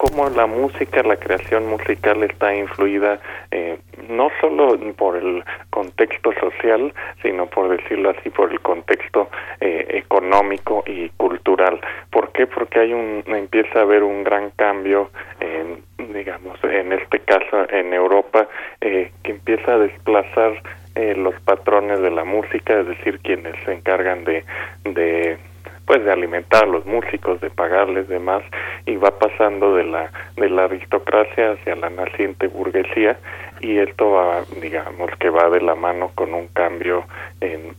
cómo 0.00 0.30
la 0.30 0.46
música, 0.46 1.02
la 1.02 1.16
creación 1.16 1.66
musical 1.66 2.22
está 2.22 2.54
influida 2.54 3.20
eh, 3.50 3.78
no 4.08 4.30
solo 4.40 4.78
por 4.96 5.14
el 5.14 5.44
contexto 5.68 6.32
social, 6.40 6.94
sino 7.20 7.44
por 7.48 7.68
decirlo 7.68 8.08
así, 8.08 8.30
por 8.30 8.50
el 8.50 8.60
contexto 8.60 9.28
eh, 9.60 9.86
económico 9.90 10.82
y 10.86 11.10
cultural. 11.10 11.78
¿Por 12.10 12.32
qué? 12.32 12.46
Porque 12.46 12.80
hay 12.80 12.94
un 12.94 13.22
empieza 13.26 13.80
a 13.80 13.82
haber 13.82 14.02
un 14.02 14.24
gran 14.24 14.50
cambio, 14.52 15.10
en, 15.38 15.82
digamos, 16.14 16.58
en 16.64 16.94
este 16.94 17.18
caso 17.20 17.68
en 17.68 17.92
Europa, 17.92 18.48
eh, 18.80 19.12
que 19.22 19.32
empieza 19.32 19.74
a 19.74 19.78
desplazar 19.78 20.62
los 21.16 21.34
patrones 21.42 22.00
de 22.00 22.10
la 22.10 22.24
música, 22.24 22.80
es 22.80 22.86
decir, 22.88 23.20
quienes 23.20 23.54
se 23.64 23.72
encargan 23.72 24.24
de, 24.24 24.44
de 24.84 25.38
pues 25.90 26.04
de 26.04 26.12
alimentar 26.12 26.62
a 26.62 26.66
los 26.68 26.86
músicos, 26.86 27.40
de 27.40 27.50
pagarles 27.50 28.06
demás 28.06 28.44
y 28.86 28.94
va 28.94 29.10
pasando 29.18 29.74
de 29.74 29.82
la 29.82 30.12
de 30.36 30.48
la 30.48 30.66
aristocracia 30.66 31.50
hacia 31.50 31.74
la 31.74 31.90
naciente 31.90 32.46
burguesía 32.46 33.18
y 33.60 33.76
esto 33.78 34.12
va 34.12 34.44
digamos 34.62 35.10
que 35.18 35.30
va 35.30 35.50
de 35.50 35.60
la 35.60 35.74
mano 35.74 36.12
con 36.14 36.32
un 36.32 36.46
cambio 36.46 37.02
en 37.40 37.74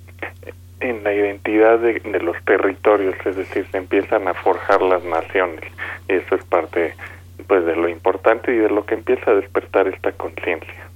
en 0.81 1.05
la 1.05 1.13
identidad 1.13 1.79
de, 1.79 2.19
los 2.19 2.35
territorios, 2.43 3.15
es 3.25 3.37
decir, 3.37 3.65
se 3.71 3.77
empiezan 3.77 4.27
a 4.27 4.33
forjar 4.33 4.81
las 4.81 5.03
naciones. 5.05 5.63
Eso 6.07 6.35
es 6.35 6.43
parte 6.45 6.95
pues 7.47 7.63
de 7.65 7.75
lo 7.75 7.87
importante 7.87 8.51
y 8.51 8.57
de 8.57 8.69
lo 8.69 8.83
que 8.85 8.95
empieza 8.95 9.31
a 9.31 9.35
despertar 9.35 9.87
esta 9.87 10.11
conciencia. 10.11 10.90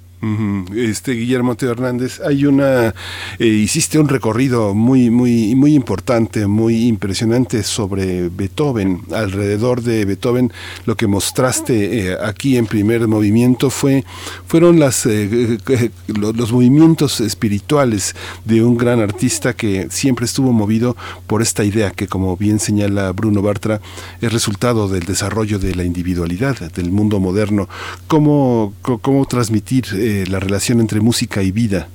Este 0.75 1.12
Guillermo 1.12 1.55
Teo 1.55 1.72
Hernández, 1.72 2.20
hay 2.20 2.46
una 2.46 2.96
eh, 3.38 3.46
hiciste 3.46 4.00
un 4.00 4.10
recorrido 4.10 4.74
muy 4.74 5.12
muy 5.12 5.53
muy 5.55 5.75
importante, 5.75 6.48
muy 6.48 6.88
impresionante 6.88 7.62
sobre 7.62 8.29
Beethoven. 8.29 9.01
Alrededor 9.13 9.84
de 9.84 10.03
Beethoven, 10.05 10.51
lo 10.86 10.96
que 10.96 11.05
mostraste 11.05 12.10
eh, 12.10 12.17
aquí 12.24 12.58
en 12.58 12.65
primer 12.65 13.08
movimiento 13.08 13.70
fue 13.70 14.03
fueron 14.48 14.79
las 14.79 15.05
eh, 15.05 15.60
los, 16.08 16.51
movimientos 16.51 17.22
espirituales 17.22 18.15
de 18.46 18.63
un 18.63 18.77
gran 18.77 19.01
artista 19.01 19.53
que 19.53 19.88
siempre 19.91 20.25
estuvo 20.25 20.51
movido 20.53 20.98
por 21.27 21.44
esta 21.44 21.63
idea 21.63 21.91
que, 21.91 22.08
como 22.08 22.36
bien 22.36 22.60
señala 22.60 23.12
Bruno 23.12 23.44
Bartra, 23.44 23.79
es 24.22 24.34
resultado 24.34 24.88
del 24.88 25.03
desarrollo 25.03 25.60
de 25.60 25.75
la 25.75 25.84
individualidad 25.84 26.72
del 26.72 26.91
mundo 26.91 27.20
moderno. 27.20 27.70
¿Cómo 28.08 28.74
cómo 28.82 29.25
transmitir 29.25 29.86
la 30.27 30.39
relación 30.39 30.79
entre 30.79 31.01
música 31.01 31.41
y 31.41 31.51
vida? 31.51 31.88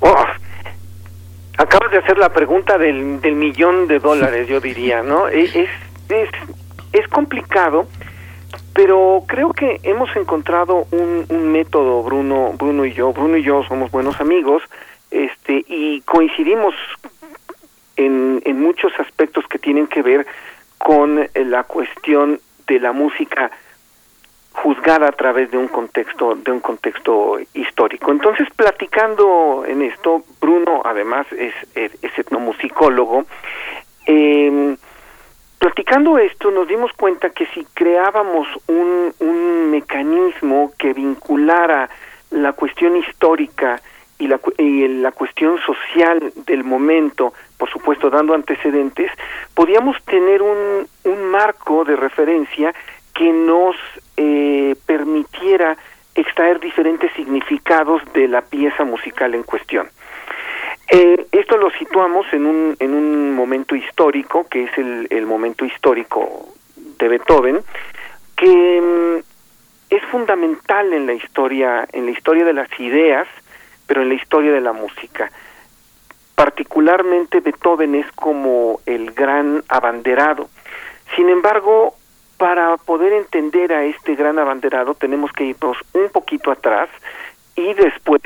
Oh, 0.00 0.24
acabas 1.58 1.90
de 1.90 1.98
hacer 1.98 2.18
la 2.18 2.32
pregunta 2.32 2.78
del, 2.78 3.20
millón 3.34 3.88
de 3.88 3.98
dólares, 3.98 4.48
yo 4.48 4.60
diría, 4.60 5.02
¿no? 5.02 5.28
Es, 5.28 5.54
es, 5.54 5.68
es, 6.92 7.08
complicado, 7.08 7.86
pero 8.72 9.24
creo 9.26 9.52
que 9.52 9.80
hemos 9.82 10.14
encontrado 10.16 10.86
un, 10.90 11.26
un 11.28 11.52
método, 11.52 12.02
Bruno, 12.02 12.52
Bruno 12.56 12.84
y 12.84 12.92
yo. 12.92 13.12
Bruno 13.12 13.36
y 13.36 13.42
yo 13.42 13.62
somos 13.64 13.90
buenos 13.90 14.20
amigos, 14.20 14.62
este, 15.10 15.64
y 15.66 16.00
coincidimos 16.02 16.74
en, 17.96 18.40
en 18.44 18.60
muchos 18.60 18.92
aspectos 18.98 19.44
que 19.48 19.58
tienen 19.58 19.86
que 19.86 20.02
ver 20.02 20.26
con 20.78 21.28
la 21.34 21.64
cuestión 21.64 22.40
de 22.66 22.80
la 22.80 22.92
música 22.92 23.50
juzgada 24.52 25.08
a 25.08 25.12
través 25.12 25.50
de 25.50 25.58
un 25.58 25.68
contexto 25.68 26.34
de 26.34 26.50
un 26.50 26.60
contexto 26.60 27.38
histórico. 27.54 28.10
Entonces, 28.10 28.48
platicando 28.54 29.64
en 29.66 29.82
esto, 29.82 30.22
Bruno 30.40 30.82
además 30.84 31.26
es, 31.32 31.54
es, 31.74 31.92
etnomusicólogo. 32.18 33.24
Eh, 34.06 34.76
platicando 35.58 36.18
esto, 36.18 36.50
nos 36.50 36.66
dimos 36.66 36.92
cuenta 36.94 37.30
que 37.30 37.46
si 37.46 37.64
creábamos 37.74 38.48
un, 38.66 39.14
un 39.20 39.70
mecanismo 39.70 40.72
que 40.78 40.92
vinculara 40.92 41.88
la 42.30 42.52
cuestión 42.52 42.96
histórica 42.96 43.80
y 44.18 44.26
la, 44.26 44.40
y 44.58 44.88
la 44.88 45.12
cuestión 45.12 45.58
social 45.60 46.32
del 46.46 46.64
momento, 46.64 47.32
por 47.56 47.70
supuesto 47.70 48.10
dando 48.10 48.34
antecedentes, 48.34 49.10
podíamos 49.54 50.02
tener 50.04 50.42
un, 50.42 50.86
un 51.04 51.24
marco 51.30 51.84
de 51.84 51.96
referencia 51.96 52.74
que 53.14 53.32
nos 53.32 53.76
eh, 54.22 54.76
permitiera 54.84 55.78
extraer 56.14 56.60
diferentes 56.60 57.10
significados 57.14 58.02
de 58.12 58.28
la 58.28 58.42
pieza 58.42 58.84
musical 58.84 59.34
en 59.34 59.44
cuestión. 59.44 59.88
Eh, 60.90 61.26
esto 61.32 61.56
lo 61.56 61.70
situamos 61.70 62.26
en 62.34 62.44
un, 62.44 62.76
en 62.78 62.92
un 62.92 63.34
momento 63.34 63.74
histórico, 63.74 64.46
que 64.46 64.64
es 64.64 64.76
el, 64.76 65.24
momento 65.24 65.64
histórico 65.64 66.48
de 66.76 67.08
Beethoven, 67.08 67.60
que 68.36 68.82
mm, 68.82 69.94
es 69.94 70.02
fundamental 70.10 70.92
en 70.92 71.06
la 71.06 71.14
historia, 71.14 71.88
en 71.90 72.04
la 72.04 72.10
historia 72.10 72.44
de 72.44 72.52
las 72.52 72.68
ideas, 72.78 73.26
pero 73.86 74.02
en 74.02 74.10
la 74.10 74.16
historia 74.16 74.52
de 74.52 74.60
la 74.60 74.74
música. 74.74 75.30
Particularmente 76.34 77.40
Beethoven 77.40 77.94
es 77.94 78.12
como 78.12 78.80
el 78.84 79.12
gran 79.12 79.64
abanderado. 79.68 80.50
Sin 81.16 81.30
embargo, 81.30 81.94
para 82.40 82.78
poder 82.78 83.12
entender 83.12 83.70
a 83.70 83.84
este 83.84 84.14
gran 84.14 84.38
abanderado 84.38 84.94
tenemos 84.94 85.30
que 85.30 85.44
irnos 85.44 85.76
un 85.92 86.08
poquito 86.08 86.50
atrás 86.50 86.88
y 87.54 87.74
después 87.74 88.22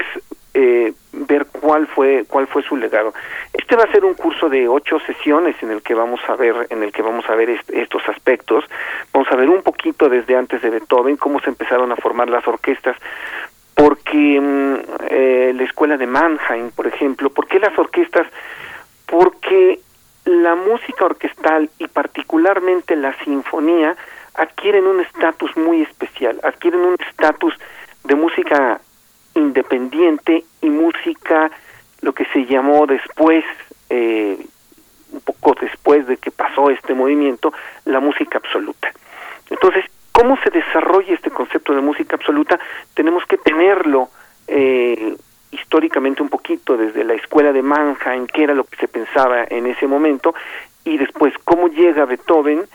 eh, 0.55 0.93
ver 1.13 1.47
cuál 1.47 1.89
fue 1.89 2.25
cuál 2.29 2.47
fue 2.47 2.63
su 2.63 2.77
legado. 2.77 3.13
Este 3.53 3.75
va 3.75 3.83
a 3.83 3.91
ser 3.91 4.05
un 4.05 4.15
curso 4.15 4.49
de 4.49 4.69
ocho 4.69 5.01
sesiones 5.01 5.61
en 5.65 5.73
el 5.73 5.83
que 5.83 5.95
vamos 5.95 6.21
a 6.29 6.37
ver 6.37 6.69
en 6.71 6.85
el 6.85 6.93
que 6.93 7.03
vamos 7.03 7.29
a 7.29 7.35
ver 7.35 7.61
estos 7.73 8.09
aspectos. 8.09 8.65
Vamos 9.13 9.29
a 9.33 9.35
ver 9.35 9.51
un 9.51 9.63
poquito 9.63 10.09
desde 10.09 10.37
antes 10.37 10.63
de 10.63 10.71
Beethoven 10.71 11.17
cómo 11.17 11.41
se 11.41 11.51
empezaron 11.51 11.91
a 11.91 11.97
formar 11.97 12.31
las 12.31 12.47
orquestas, 12.47 12.97
porque 13.75 14.41
mm, 14.41 14.75
eh, 15.11 15.53
la 15.57 15.65
escuela 15.65 15.97
de 15.97 16.07
Mannheim, 16.07 16.71
por 16.71 16.87
ejemplo, 16.87 17.31
¿por 17.31 17.49
qué 17.49 17.59
las 17.59 17.77
orquestas? 17.77 18.29
Porque 19.07 19.81
la 20.25 20.55
música 20.55 21.05
orquestal 21.05 21.71
y 21.79 21.87
particularmente 21.89 22.97
la 22.97 23.17
sinfonía 23.25 23.97
adquieren 24.35 24.87
un 24.87 25.01
estatus 25.01 25.57
muy 25.57 25.83
especial, 25.83 26.41
adquieren 26.43 26.81
un 26.81 26.97
estatus 27.09 27.55
de 28.05 28.15
música 28.15 28.81
independiente 29.35 30.45
y 30.61 30.71
música, 30.71 31.51
lo 32.01 32.13
que 32.13 32.25
se 32.27 32.45
llamó 32.47 32.87
después, 32.87 33.45
eh, 33.91 34.39
un 35.13 35.21
poco 35.21 35.55
después 35.61 36.07
de 36.07 36.17
que 36.17 36.31
pasó 36.31 36.71
este 36.71 36.95
movimiento, 36.95 37.53
la 37.85 38.01
música 38.01 38.39
absoluta. 38.39 38.93
Entonces, 39.51 39.85
¿cómo 40.13 40.37
se 40.43 40.51
desarrolla 40.51 41.15
este 41.15 41.31
concepto 41.31 41.75
de 41.75 41.81
música 41.81 42.17
absoluta? 42.17 42.59
Tenemos 42.95 43.25
que 43.27 43.37
tenerlo 43.37 44.09
eh, 44.47 45.17
históricamente 45.55 46.23
un 46.23 46.29
poquito 46.29 46.77
desde 46.77 47.05
la 47.05 47.15
escuela 47.15 47.53
de 47.53 47.63
Mannheim, 47.63 48.27
que 48.27 48.45
era 48.45 48.55
lo 48.55 48.65
que 48.65 48.77
se 48.77 48.89
pensaba 48.89 49.45
en 49.49 49.67
ese 49.67 49.87
momento, 49.87 50.35
y 50.85 50.99
después 50.99 51.33
cómo 51.45 51.69
llega 51.69 52.05
Beethoven 52.05 52.67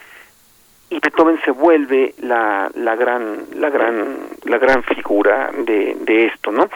y 0.90 0.98
Beethoven 0.98 1.40
se 1.44 1.52
vuelve 1.52 2.14
la, 2.18 2.70
la 2.74 2.96
gran 2.96 3.44
la 3.54 3.70
gran 3.70 4.18
la 4.44 4.58
gran 4.58 4.82
figura 4.82 5.50
de, 5.56 5.96
de 6.00 6.26
esto, 6.26 6.50
¿no? 6.50 6.68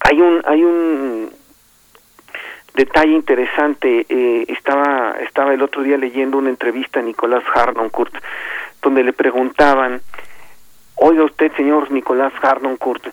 Hay 0.00 0.20
un 0.20 0.40
hay 0.44 0.62
un 0.62 1.32
detalle 2.74 3.12
interesante 3.12 4.06
eh, 4.08 4.44
estaba 4.48 5.16
estaba 5.20 5.52
el 5.52 5.62
otro 5.62 5.82
día 5.82 5.96
leyendo 5.96 6.38
una 6.38 6.50
entrevista 6.50 7.00
a 7.00 7.02
Nicolás 7.02 7.44
Harnoncourt 7.54 8.14
donde 8.82 9.02
le 9.02 9.12
preguntaban 9.12 10.00
oiga 10.96 11.24
usted 11.24 11.52
señor 11.56 11.90
Nicolás 11.92 12.32
Harnoncourt 12.42 13.06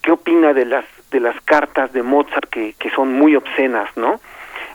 qué 0.00 0.12
opina 0.12 0.54
de 0.54 0.64
las 0.64 0.84
de 1.12 1.20
las 1.20 1.40
cartas 1.42 1.92
de 1.92 2.02
Mozart 2.02 2.48
que, 2.50 2.74
que 2.78 2.90
son 2.90 3.12
muy 3.12 3.36
obscenas, 3.36 3.88
¿no? 3.96 4.20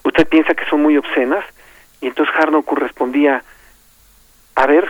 ¿Usted 0.04 0.28
piensa 0.28 0.54
que 0.54 0.66
son 0.66 0.82
muy 0.82 0.98
obscenas? 0.98 1.44
Y 2.00 2.08
entonces 2.08 2.34
Harnoncourt 2.36 2.82
respondía, 2.82 3.44
a 4.56 4.66
ver, 4.68 4.88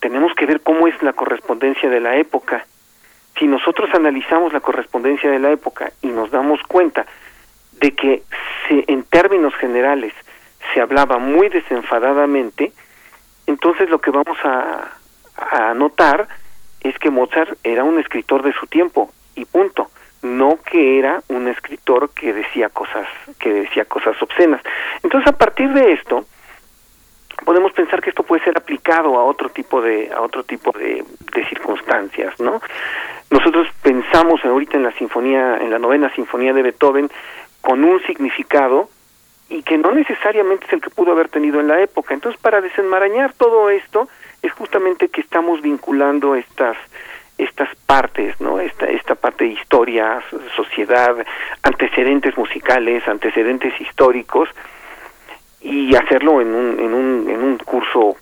tenemos 0.00 0.32
que 0.34 0.46
ver 0.46 0.60
cómo 0.60 0.86
es 0.86 1.02
la 1.02 1.12
correspondencia 1.12 1.90
de 1.90 2.00
la 2.00 2.16
época. 2.16 2.66
Si 3.38 3.46
nosotros 3.46 3.90
analizamos 3.92 4.52
la 4.52 4.60
correspondencia 4.60 5.30
de 5.30 5.38
la 5.38 5.50
época 5.50 5.92
y 6.02 6.08
nos 6.08 6.30
damos 6.30 6.62
cuenta 6.62 7.04
de 7.72 7.94
que 7.94 8.22
se, 8.68 8.84
en 8.86 9.02
términos 9.02 9.54
generales 9.56 10.12
se 10.72 10.80
hablaba 10.80 11.18
muy 11.18 11.48
desenfadadamente, 11.48 12.72
entonces 13.46 13.90
lo 13.90 14.00
que 14.00 14.10
vamos 14.10 14.38
a, 14.44 14.92
a 15.36 15.74
notar 15.74 16.28
es 16.80 16.98
que 16.98 17.10
Mozart 17.10 17.58
era 17.64 17.82
un 17.82 17.98
escritor 17.98 18.42
de 18.42 18.52
su 18.52 18.66
tiempo 18.66 19.10
y 19.34 19.44
punto. 19.44 19.88
No 20.22 20.58
que 20.64 20.98
era 20.98 21.22
un 21.28 21.48
escritor 21.48 22.10
que 22.10 22.32
decía 22.32 22.70
cosas 22.70 23.06
que 23.38 23.52
decía 23.52 23.84
cosas 23.84 24.20
obscenas. 24.22 24.62
Entonces 25.02 25.28
a 25.28 25.36
partir 25.36 25.72
de 25.72 25.92
esto 25.92 26.24
podemos 27.44 27.72
pensar 27.72 28.00
que 28.00 28.10
esto 28.10 28.22
puede 28.22 28.42
ser 28.42 28.56
aplicado 28.56 29.18
a 29.18 29.24
otro 29.24 29.50
tipo 29.50 29.82
de 29.82 30.10
a 30.12 30.22
otro 30.22 30.44
tipo 30.44 30.72
de, 30.72 31.04
de 31.34 31.48
circunstancias 31.48 32.38
no 32.38 32.60
nosotros 33.28 33.66
pensamos 33.82 34.42
ahorita 34.44 34.76
en 34.76 34.84
la 34.84 34.92
sinfonía 34.92 35.58
en 35.58 35.70
la 35.70 35.78
novena 35.78 36.14
sinfonía 36.14 36.52
de 36.52 36.62
Beethoven 36.62 37.10
con 37.60 37.82
un 37.82 38.00
significado 38.02 38.88
y 39.48 39.62
que 39.62 39.78
no 39.78 39.92
necesariamente 39.92 40.66
es 40.66 40.72
el 40.72 40.80
que 40.80 40.90
pudo 40.90 41.12
haber 41.12 41.28
tenido 41.28 41.60
en 41.60 41.68
la 41.68 41.80
época. 41.80 42.14
Entonces 42.14 42.40
para 42.40 42.60
desenmarañar 42.60 43.32
todo 43.34 43.70
esto 43.70 44.08
es 44.42 44.52
justamente 44.52 45.08
que 45.08 45.20
estamos 45.20 45.60
vinculando 45.60 46.34
estas 46.34 46.76
estas 47.38 47.68
partes, 47.86 48.40
¿no? 48.40 48.60
Esta, 48.60 48.86
esta 48.86 49.14
parte 49.14 49.44
de 49.44 49.50
historia, 49.50 50.22
sociedad, 50.54 51.14
antecedentes 51.62 52.36
musicales, 52.36 53.06
antecedentes 53.08 53.78
históricos, 53.80 54.48
y 55.60 55.94
hacerlo 55.96 56.40
en 56.42 56.54
un, 56.54 56.78
en 56.78 56.94
un, 56.94 57.30
en 57.30 57.42
un 57.42 57.58
curso 57.58 58.16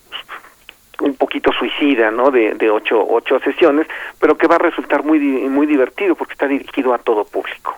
un 1.01 1.15
poquito 1.17 1.53
suicida, 1.53 2.11
¿no? 2.11 2.31
De, 2.31 2.55
de 2.55 2.71
ocho, 2.71 3.05
ocho 3.09 3.41
sesiones, 3.41 3.89
pero 4.21 4.39
que 4.39 4.47
va 4.47 4.55
a 4.55 4.61
resultar 4.61 5.03
muy, 5.03 5.19
muy 5.19 5.67
divertido 5.67 6.15
porque 6.15 6.35
está 6.35 6.47
dirigido 6.47 6.95
a 6.95 6.99
todo 6.99 7.25
público. 7.25 7.77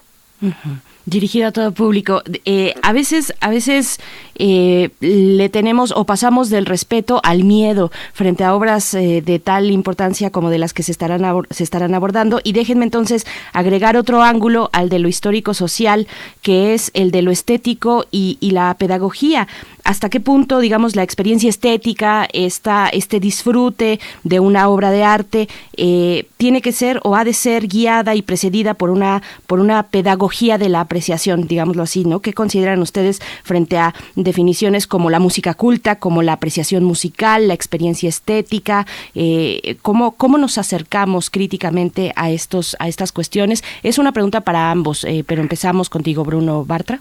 Dirigido 1.06 1.48
a 1.48 1.52
todo 1.52 1.72
público. 1.72 2.22
Eh, 2.46 2.74
a 2.82 2.94
veces, 2.94 3.34
a 3.40 3.50
veces 3.50 4.00
eh, 4.36 4.88
le 5.00 5.50
tenemos 5.50 5.92
o 5.94 6.04
pasamos 6.06 6.48
del 6.48 6.64
respeto 6.64 7.20
al 7.22 7.44
miedo 7.44 7.92
frente 8.14 8.42
a 8.42 8.54
obras 8.54 8.94
eh, 8.94 9.22
de 9.24 9.38
tal 9.38 9.70
importancia 9.70 10.30
como 10.30 10.48
de 10.48 10.56
las 10.56 10.72
que 10.72 10.82
se 10.82 10.92
estarán 10.92 11.22
se 11.50 11.62
estarán 11.62 11.94
abordando. 11.94 12.40
Y 12.42 12.52
déjenme 12.52 12.84
entonces 12.84 13.26
agregar 13.52 13.98
otro 13.98 14.22
ángulo 14.22 14.70
al 14.72 14.88
de 14.88 14.98
lo 14.98 15.08
histórico 15.08 15.52
social, 15.52 16.06
que 16.40 16.72
es 16.72 16.90
el 16.94 17.10
de 17.10 17.20
lo 17.20 17.30
estético 17.30 18.06
y 18.10 18.38
la 18.52 18.74
pedagogía 18.74 19.46
hasta 19.84 20.08
qué 20.08 20.18
punto, 20.18 20.60
digamos, 20.60 20.96
la 20.96 21.02
experiencia 21.02 21.50
estética, 21.50 22.26
esta, 22.32 22.88
este 22.88 23.20
disfrute 23.20 24.00
de 24.22 24.40
una 24.40 24.68
obra 24.70 24.90
de 24.90 25.04
arte, 25.04 25.48
eh, 25.76 26.26
tiene 26.38 26.62
que 26.62 26.72
ser 26.72 27.00
o 27.04 27.16
ha 27.16 27.24
de 27.24 27.34
ser 27.34 27.68
guiada 27.68 28.14
y 28.14 28.22
precedida 28.22 28.72
por 28.72 28.88
una, 28.88 29.22
por 29.46 29.60
una 29.60 29.82
pedagogía 29.84 30.56
de 30.56 30.70
la 30.70 30.80
apreciación, 30.80 31.46
digámoslo 31.46 31.82
así, 31.82 32.04
¿no? 32.04 32.20
¿Qué 32.20 32.32
consideran 32.32 32.80
ustedes 32.80 33.20
frente 33.42 33.76
a 33.76 33.94
definiciones 34.16 34.86
como 34.86 35.10
la 35.10 35.20
música 35.20 35.52
culta, 35.52 35.96
como 35.96 36.22
la 36.22 36.32
apreciación 36.32 36.82
musical, 36.82 37.48
la 37.48 37.54
experiencia 37.54 38.08
estética? 38.08 38.86
Eh, 39.14 39.76
¿cómo, 39.82 40.12
¿Cómo 40.12 40.38
nos 40.38 40.56
acercamos 40.56 41.28
críticamente 41.28 42.12
a, 42.16 42.30
estos, 42.30 42.74
a 42.78 42.88
estas 42.88 43.12
cuestiones? 43.12 43.62
Es 43.82 43.98
una 43.98 44.12
pregunta 44.12 44.40
para 44.40 44.70
ambos, 44.70 45.04
eh, 45.04 45.24
pero 45.26 45.42
empezamos 45.42 45.90
contigo, 45.90 46.24
Bruno 46.24 46.64
Bartra. 46.64 47.00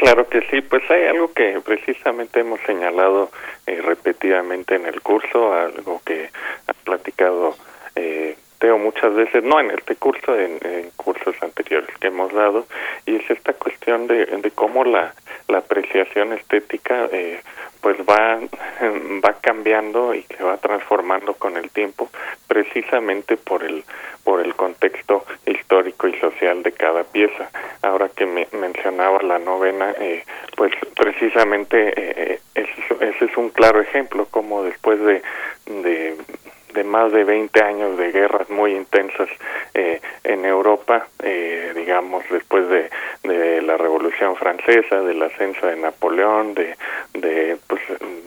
Claro 0.00 0.26
que 0.26 0.40
sí, 0.50 0.62
pues 0.62 0.90
hay 0.90 1.04
algo 1.08 1.30
que 1.34 1.60
precisamente 1.62 2.40
hemos 2.40 2.58
señalado 2.62 3.30
eh, 3.66 3.82
repetidamente 3.82 4.74
en 4.76 4.86
el 4.86 5.02
curso, 5.02 5.52
algo 5.52 6.00
que 6.06 6.30
ha 6.66 6.72
platicado 6.72 7.54
eh, 7.94 8.34
Teo 8.58 8.78
muchas 8.78 9.14
veces, 9.14 9.44
no 9.44 9.60
en 9.60 9.72
este 9.72 9.96
curso, 9.96 10.34
en, 10.38 10.58
cursos 10.96 11.36
anteriores 11.42 11.90
que 11.98 12.06
hemos 12.06 12.32
dado, 12.32 12.66
y 13.04 13.16
es 13.16 13.30
esta 13.30 13.52
cuestión 13.52 14.06
de, 14.06 14.24
de 14.24 14.50
cómo 14.52 14.84
la, 14.84 15.12
la 15.50 15.58
apreciación 15.58 16.32
estética 16.32 17.08
eh, 17.12 17.40
pues 17.80 17.96
va, 17.98 18.38
va 19.24 19.36
cambiando 19.40 20.14
y 20.14 20.22
se 20.22 20.42
va 20.42 20.56
transformando 20.58 21.34
con 21.34 21.56
el 21.56 21.70
tiempo 21.70 22.08
precisamente 22.46 23.36
por 23.36 23.64
el 23.64 23.84
por 24.24 24.40
el 24.40 24.54
contexto 24.54 25.24
histórico 25.46 26.06
y 26.06 26.18
social 26.20 26.62
de 26.62 26.72
cada 26.72 27.04
pieza. 27.04 27.50
Ahora 27.82 28.08
que 28.10 28.26
me 28.26 28.46
mencionaba 28.52 29.22
la 29.22 29.38
novena, 29.38 29.94
eh, 29.98 30.24
pues 30.56 30.72
precisamente 30.94 31.92
eh, 31.96 32.40
ese, 32.54 33.24
es 33.24 33.36
un 33.36 33.50
claro 33.50 33.80
ejemplo, 33.80 34.26
como 34.30 34.62
después 34.62 35.00
de, 35.00 35.22
de 35.66 36.16
de 36.72 36.84
más 36.84 37.12
de 37.12 37.24
20 37.24 37.62
años 37.62 37.98
de 37.98 38.12
guerras 38.12 38.48
muy 38.50 38.72
intensas 38.72 39.28
eh, 39.74 40.00
en 40.24 40.44
Europa, 40.44 41.06
eh, 41.22 41.72
digamos, 41.74 42.24
después 42.30 42.68
de, 42.68 42.90
la 43.62 43.76
Revolución 43.76 44.34
Francesa, 44.36 45.00
del 45.02 45.22
ascenso 45.22 45.66
de 45.66 45.76
Napoleón, 45.76 46.54
de, 46.54 46.76
de 47.12 47.56
pues, 47.66 47.82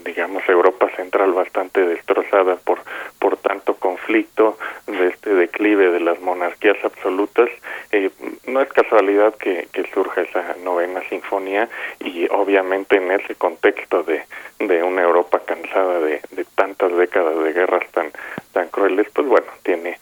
digamos, 0.05 0.47
Europa 0.47 0.89
Central 0.95 1.33
bastante 1.33 1.85
destrozada 1.85 2.55
por, 2.55 2.79
por 3.23 3.37
tanto 3.37 3.75
conflicto, 3.75 4.57
de 4.85 5.07
este 5.07 5.33
declive 5.33 5.91
de 5.91 6.01
las 6.01 6.19
monarquías 6.19 6.75
absolutas, 6.83 7.49
eh, 7.93 8.09
no 8.47 8.59
es 8.59 8.67
casualidad 8.73 9.33
que, 9.35 9.69
que 9.71 9.85
surja 9.93 10.23
esa 10.23 10.57
novena 10.61 11.01
sinfonía 11.07 11.69
y 12.01 12.27
obviamente 12.31 12.97
en 12.97 13.09
ese 13.11 13.35
contexto 13.35 14.03
de, 14.03 14.23
de 14.59 14.83
una 14.83 15.03
Europa 15.03 15.39
cansada 15.45 16.01
de, 16.01 16.19
de 16.31 16.43
tantas 16.53 16.93
décadas 16.97 17.41
de 17.41 17.53
guerras 17.53 17.89
tan, 17.93 18.11
tan 18.51 18.67
crueles, 18.67 19.07
pues 19.13 19.25
bueno, 19.25 19.47
tiene 19.63 19.97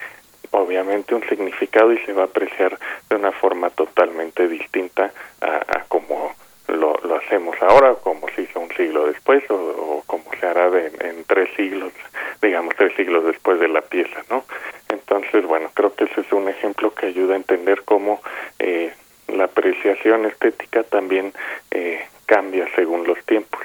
obviamente 0.50 1.14
un 1.14 1.22
significado 1.30 1.94
y 1.94 2.00
se 2.00 2.14
va 2.14 2.24
a 2.24 2.26
apreciar 2.26 2.80
de 3.08 3.18
una 3.18 3.32
forma 3.34 3.70
totalmente 3.70 4.48
distinta 4.48 5.12
a, 5.42 5.58
a 5.78 5.84
como 5.88 6.34
lo, 6.72 7.00
lo 7.04 7.16
hacemos 7.16 7.56
ahora, 7.62 7.96
como 7.96 8.28
se 8.30 8.44
hizo 8.44 8.60
un 8.60 8.72
siglo 8.74 9.08
después 9.08 9.44
o, 9.50 9.56
o 9.56 10.04
como 10.06 10.26
se 10.40 10.46
hará 10.46 10.70
de, 10.70 10.88
en 11.02 11.24
tres 11.26 11.50
siglos, 11.56 11.94
digamos 12.42 12.76
tres 12.76 12.96
siglos 12.96 13.26
después 13.26 13.60
de 13.60 13.68
la 13.68 13.82
pieza, 13.82 14.24
¿no? 14.30 14.44
Entonces, 14.90 15.46
bueno, 15.46 15.70
creo 15.74 15.94
que 15.94 16.06
ese 16.06 16.22
es 16.22 16.32
un 16.32 16.50
ejemplo 16.50 16.94
que 16.94 17.08
ayuda 17.08 17.34
a 17.34 17.38
entender 17.38 17.84
cómo 17.86 18.22
eh, 18.60 18.94
la 19.28 19.46
apreciación 19.46 20.26
estética 20.26 20.84
también 20.84 21.34
eh, 21.72 22.02
cambia 22.26 22.68
según 22.76 23.06
los 23.06 23.24
tiempos. 23.26 23.62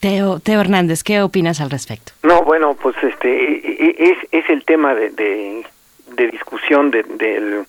Teo, 0.00 0.38
Teo 0.38 0.60
Hernández, 0.60 1.02
¿qué 1.02 1.20
opinas 1.20 1.60
al 1.60 1.70
respecto? 1.70 2.12
No, 2.22 2.42
bueno, 2.42 2.74
pues 2.74 2.96
este 3.02 3.28
e, 3.28 3.94
e, 3.98 4.10
es, 4.10 4.18
es 4.30 4.48
el 4.50 4.64
tema 4.64 4.94
de, 4.94 5.10
de, 5.10 5.66
de 6.12 6.28
discusión 6.28 6.92
de, 6.92 7.02
del, 7.02 7.66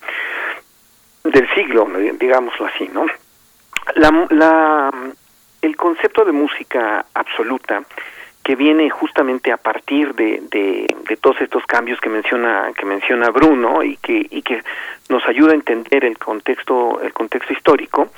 del 1.23 1.53
siglo, 1.55 1.87
digámoslo 2.19 2.67
así, 2.67 2.87
¿no? 2.93 3.07
La, 3.95 4.27
la, 4.29 4.91
el 5.61 5.75
concepto 5.75 6.25
de 6.25 6.31
música 6.31 7.05
absoluta 7.13 7.83
que 8.43 8.55
viene 8.55 8.89
justamente 8.89 9.51
a 9.51 9.57
partir 9.57 10.15
de, 10.15 10.41
de, 10.49 10.95
de, 11.07 11.17
todos 11.17 11.41
estos 11.41 11.65
cambios 11.65 11.99
que 11.99 12.07
menciona 12.09 12.71
que 12.77 12.85
menciona 12.85 13.29
Bruno 13.29 13.83
y 13.83 13.97
que 13.97 14.25
y 14.29 14.41
que 14.41 14.63
nos 15.09 15.27
ayuda 15.27 15.51
a 15.51 15.55
entender 15.55 16.05
el 16.05 16.17
contexto 16.17 17.01
el 17.01 17.11
contexto 17.11 17.51
histórico 17.51 18.09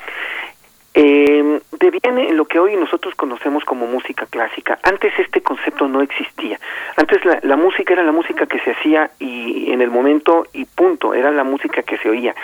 eh, 0.94 1.60
deviene 1.78 2.28
en 2.28 2.36
lo 2.36 2.44
que 2.44 2.58
hoy 2.58 2.76
nosotros 2.76 3.14
conocemos 3.14 3.64
como 3.64 3.86
música 3.86 4.26
clásica. 4.26 4.78
Antes 4.82 5.12
este 5.18 5.40
concepto 5.40 5.86
no 5.86 6.00
existía. 6.00 6.58
Antes 6.96 7.24
la, 7.24 7.38
la, 7.42 7.56
música 7.56 7.92
era 7.92 8.02
la 8.02 8.12
música 8.12 8.46
que 8.46 8.58
se 8.60 8.72
hacía 8.72 9.10
y 9.18 9.70
en 9.72 9.82
el 9.82 9.90
momento 9.90 10.46
y 10.52 10.64
punto, 10.64 11.14
era 11.14 11.30
la 11.30 11.44
música 11.44 11.82
que 11.82 11.96
se 11.98 12.08
oía. 12.08 12.34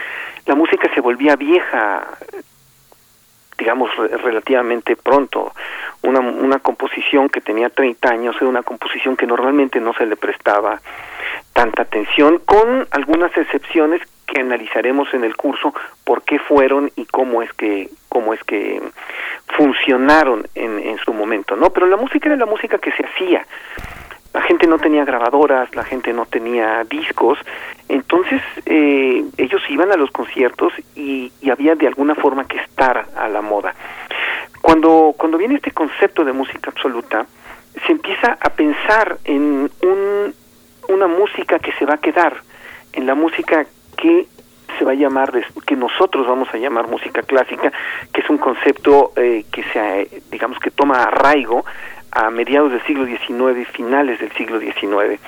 La 0.46 0.54
música 0.54 0.88
se 0.94 1.00
volvía 1.00 1.34
vieja, 1.34 2.06
digamos, 3.58 3.90
relativamente 3.96 4.96
pronto. 4.96 5.52
Una, 6.02 6.20
una 6.20 6.58
composición 6.58 7.28
que 7.28 7.40
tenía 7.40 7.70
30 7.70 8.08
años 8.08 8.36
era 8.36 8.46
una 8.46 8.62
composición 8.62 9.16
que 9.16 9.26
normalmente 9.26 9.80
no 9.80 9.92
se 9.94 10.06
le 10.06 10.16
prestaba 10.16 10.80
tanta 11.52 11.82
atención, 11.82 12.40
con 12.44 12.86
algunas 12.90 13.36
excepciones 13.36 14.02
que 14.26 14.40
analizaremos 14.40 15.12
en 15.14 15.24
el 15.24 15.36
curso 15.36 15.72
por 16.04 16.22
qué 16.22 16.38
fueron 16.38 16.90
y 16.96 17.06
cómo 17.06 17.42
es 17.42 17.52
que 17.54 17.88
cómo 18.08 18.34
es 18.34 18.42
que 18.44 18.80
funcionaron 19.56 20.46
en, 20.54 20.78
en 20.78 20.98
su 20.98 21.12
momento, 21.12 21.54
¿no? 21.56 21.70
Pero 21.70 21.86
la 21.86 21.96
música 21.96 22.28
era 22.28 22.36
la 22.36 22.46
música 22.46 22.78
que 22.78 22.92
se 22.92 23.04
hacía. 23.04 23.46
La 24.36 24.42
gente 24.42 24.66
no 24.66 24.78
tenía 24.78 25.02
grabadoras, 25.06 25.74
la 25.74 25.82
gente 25.82 26.12
no 26.12 26.26
tenía 26.26 26.84
discos, 26.84 27.38
entonces 27.88 28.42
eh, 28.66 29.24
ellos 29.38 29.62
iban 29.70 29.90
a 29.92 29.96
los 29.96 30.10
conciertos 30.10 30.74
y, 30.94 31.32
y 31.40 31.48
había 31.48 31.74
de 31.74 31.86
alguna 31.86 32.14
forma 32.14 32.46
que 32.46 32.58
estar 32.58 33.06
a 33.16 33.28
la 33.30 33.40
moda. 33.40 33.74
Cuando 34.60 35.14
cuando 35.16 35.38
viene 35.38 35.54
este 35.54 35.70
concepto 35.70 36.22
de 36.22 36.34
música 36.34 36.70
absoluta, 36.70 37.24
se 37.86 37.92
empieza 37.92 38.36
a 38.38 38.50
pensar 38.50 39.16
en 39.24 39.70
un, 39.82 40.34
una 40.90 41.06
música 41.06 41.58
que 41.58 41.72
se 41.72 41.86
va 41.86 41.94
a 41.94 41.98
quedar, 41.98 42.36
en 42.92 43.06
la 43.06 43.14
música 43.14 43.64
que 43.96 44.26
se 44.78 44.84
va 44.84 44.92
a 44.92 44.96
llamar, 44.96 45.32
que 45.64 45.76
nosotros 45.76 46.26
vamos 46.26 46.48
a 46.52 46.58
llamar 46.58 46.88
música 46.88 47.22
clásica, 47.22 47.72
que 48.12 48.20
es 48.20 48.28
un 48.28 48.36
concepto 48.36 49.12
eh, 49.16 49.46
que 49.50 49.62
se, 49.72 50.22
digamos 50.30 50.58
que 50.58 50.70
toma 50.70 51.04
arraigo 51.04 51.64
a 52.16 52.30
mediados 52.30 52.72
del 52.72 52.82
siglo 52.84 53.04
XIX, 53.04 53.68
finales 53.72 54.18
del 54.18 54.32
siglo 54.32 54.58
XIX, 54.58 55.20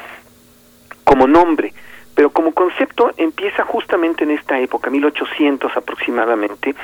como 1.04 1.26
nombre, 1.26 1.74
pero 2.14 2.30
como 2.30 2.52
concepto 2.52 3.12
empieza 3.18 3.62
justamente 3.64 4.24
en 4.24 4.30
esta 4.30 4.58
época, 4.58 4.88
1800 4.88 5.76
aproximadamente, 5.76 6.74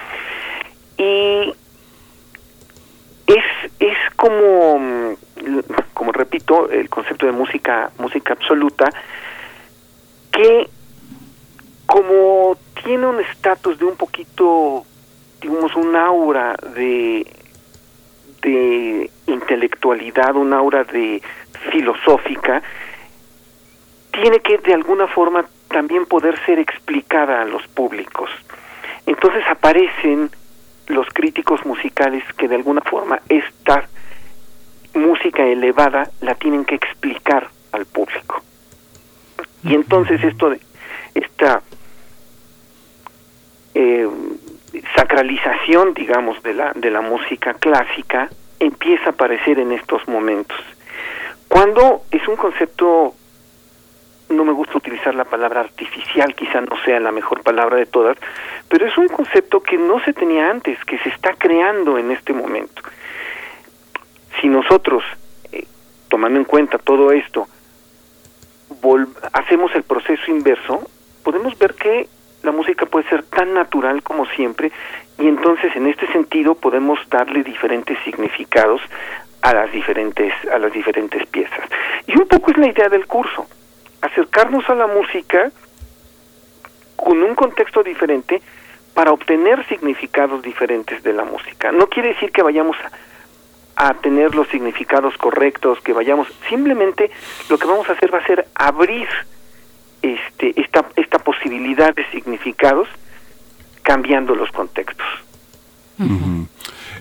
y 0.98 1.54
es, 3.26 3.44
es 3.80 3.96
como, 4.16 5.16
como 5.94 6.12
repito, 6.12 6.68
el 6.68 6.90
concepto 6.90 7.24
de 7.24 7.32
música, 7.32 7.90
música 7.96 8.34
absoluta, 8.34 8.90
que 10.30 10.68
como 11.86 12.58
tiene 12.84 13.06
un 13.06 13.20
estatus 13.20 13.78
de 13.78 13.86
un 13.86 13.96
poquito, 13.96 14.84
digamos, 15.40 15.74
un 15.76 15.96
aura 15.96 16.56
de, 16.74 17.26
de 18.44 19.10
intelectualidad, 19.26 20.36
un 20.36 20.52
aura 20.52 20.84
de 20.84 21.22
filosófica, 21.70 22.62
tiene 24.12 24.38
que 24.40 24.58
de 24.58 24.74
alguna 24.74 25.08
forma 25.08 25.44
también 25.68 26.06
poder 26.06 26.38
ser 26.44 26.58
explicada 26.58 27.42
a 27.42 27.44
los 27.46 27.66
públicos. 27.68 28.30
Entonces 29.06 29.42
aparecen 29.48 30.30
los 30.86 31.06
críticos 31.08 31.64
musicales 31.64 32.22
que 32.36 32.46
de 32.46 32.56
alguna 32.56 32.82
forma 32.82 33.20
esta 33.28 33.88
música 34.94 35.42
elevada 35.42 36.10
la 36.20 36.34
tienen 36.34 36.64
que 36.64 36.74
explicar 36.74 37.48
al 37.72 37.86
público. 37.86 38.42
Y 39.64 39.74
entonces 39.74 40.22
esto 40.22 40.50
de 40.50 40.60
esta 41.14 41.62
eh, 43.74 44.08
sacralización, 44.96 45.94
digamos, 45.94 46.42
de 46.42 46.54
la, 46.54 46.72
de 46.74 46.90
la 46.90 47.00
música 47.00 47.54
clásica 47.54 48.28
empieza 48.58 49.06
a 49.06 49.10
aparecer 49.10 49.58
en 49.58 49.72
estos 49.72 50.06
momentos. 50.08 50.58
Cuando 51.48 52.02
es 52.10 52.26
un 52.26 52.36
concepto, 52.36 53.14
no 54.30 54.44
me 54.44 54.52
gusta 54.52 54.78
utilizar 54.78 55.14
la 55.14 55.24
palabra 55.24 55.60
artificial, 55.60 56.34
quizá 56.34 56.60
no 56.60 56.76
sea 56.84 56.98
la 57.00 57.12
mejor 57.12 57.42
palabra 57.42 57.76
de 57.76 57.86
todas, 57.86 58.16
pero 58.68 58.86
es 58.86 58.96
un 58.98 59.08
concepto 59.08 59.62
que 59.62 59.76
no 59.76 60.02
se 60.04 60.12
tenía 60.12 60.50
antes, 60.50 60.82
que 60.84 60.98
se 60.98 61.10
está 61.10 61.34
creando 61.34 61.98
en 61.98 62.10
este 62.10 62.32
momento. 62.32 62.82
Si 64.40 64.48
nosotros, 64.48 65.04
eh, 65.52 65.64
tomando 66.08 66.38
en 66.38 66.44
cuenta 66.44 66.78
todo 66.78 67.12
esto, 67.12 67.46
hacemos 69.32 69.74
el 69.74 69.82
proceso 69.82 70.30
inverso, 70.30 70.82
podemos 71.22 71.56
ver 71.58 71.74
que 71.74 72.08
la 72.44 72.52
música 72.52 72.86
puede 72.86 73.08
ser 73.08 73.22
tan 73.24 73.54
natural 73.54 74.02
como 74.02 74.26
siempre 74.26 74.70
y 75.18 75.26
entonces 75.26 75.74
en 75.76 75.86
este 75.86 76.06
sentido 76.12 76.54
podemos 76.54 76.98
darle 77.08 77.42
diferentes 77.42 77.98
significados 78.04 78.80
a 79.42 79.54
las 79.54 79.72
diferentes 79.72 80.32
a 80.52 80.58
las 80.58 80.72
diferentes 80.72 81.26
piezas. 81.26 81.60
Y 82.06 82.18
un 82.18 82.26
poco 82.28 82.50
es 82.50 82.58
la 82.58 82.68
idea 82.68 82.88
del 82.88 83.06
curso, 83.06 83.46
acercarnos 84.00 84.68
a 84.68 84.74
la 84.74 84.86
música 84.86 85.50
con 86.96 87.22
un 87.22 87.34
contexto 87.34 87.82
diferente 87.82 88.40
para 88.94 89.12
obtener 89.12 89.66
significados 89.66 90.42
diferentes 90.42 91.02
de 91.02 91.12
la 91.12 91.24
música. 91.24 91.72
No 91.72 91.88
quiere 91.88 92.10
decir 92.10 92.30
que 92.30 92.42
vayamos 92.42 92.76
a, 93.76 93.88
a 93.88 93.94
tener 93.94 94.34
los 94.34 94.48
significados 94.48 95.16
correctos, 95.18 95.80
que 95.80 95.92
vayamos, 95.92 96.28
simplemente 96.48 97.10
lo 97.48 97.58
que 97.58 97.66
vamos 97.66 97.88
a 97.88 97.92
hacer 97.92 98.14
va 98.14 98.18
a 98.18 98.26
ser 98.26 98.46
abrir 98.54 99.08
este, 100.04 100.60
esta, 100.60 100.84
esta 100.96 101.18
posibilidad 101.18 101.94
de 101.94 102.04
significados 102.10 102.88
cambiando 103.82 104.34
los 104.34 104.50
contextos. 104.50 105.06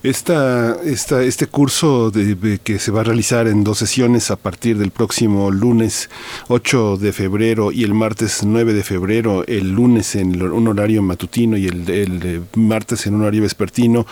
Esta, 0.03 0.77
esta, 0.83 1.23
este 1.23 1.47
curso 1.47 2.11
de, 2.11 2.59
que 2.63 2.77
se 2.77 2.91
va 2.91 3.01
a 3.01 3.03
realizar 3.03 3.47
en 3.47 3.63
dos 3.63 3.79
sesiones 3.79 4.31
a 4.31 4.35
partir 4.35 4.77
del 4.77 4.91
próximo 4.91 5.49
lunes 5.49 6.09
8 6.49 6.97
de 6.97 7.11
febrero 7.11 7.71
y 7.71 7.83
el 7.83 7.93
martes 7.93 8.43
9 8.43 8.73
de 8.73 8.83
febrero, 8.83 9.43
el 9.47 9.71
lunes 9.71 10.15
en 10.15 10.41
un 10.41 10.67
horario 10.67 11.01
matutino 11.01 11.57
y 11.57 11.67
el, 11.67 11.89
el 11.89 12.43
martes 12.55 13.07
en 13.07 13.15
un 13.15 13.21
horario 13.21 13.41
vespertino, 13.41 14.05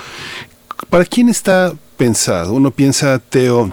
¿para 0.90 1.06
quién 1.06 1.30
está 1.30 1.74
pensado? 1.98 2.54
Uno 2.54 2.72
piensa, 2.72 3.20
Teo, 3.20 3.72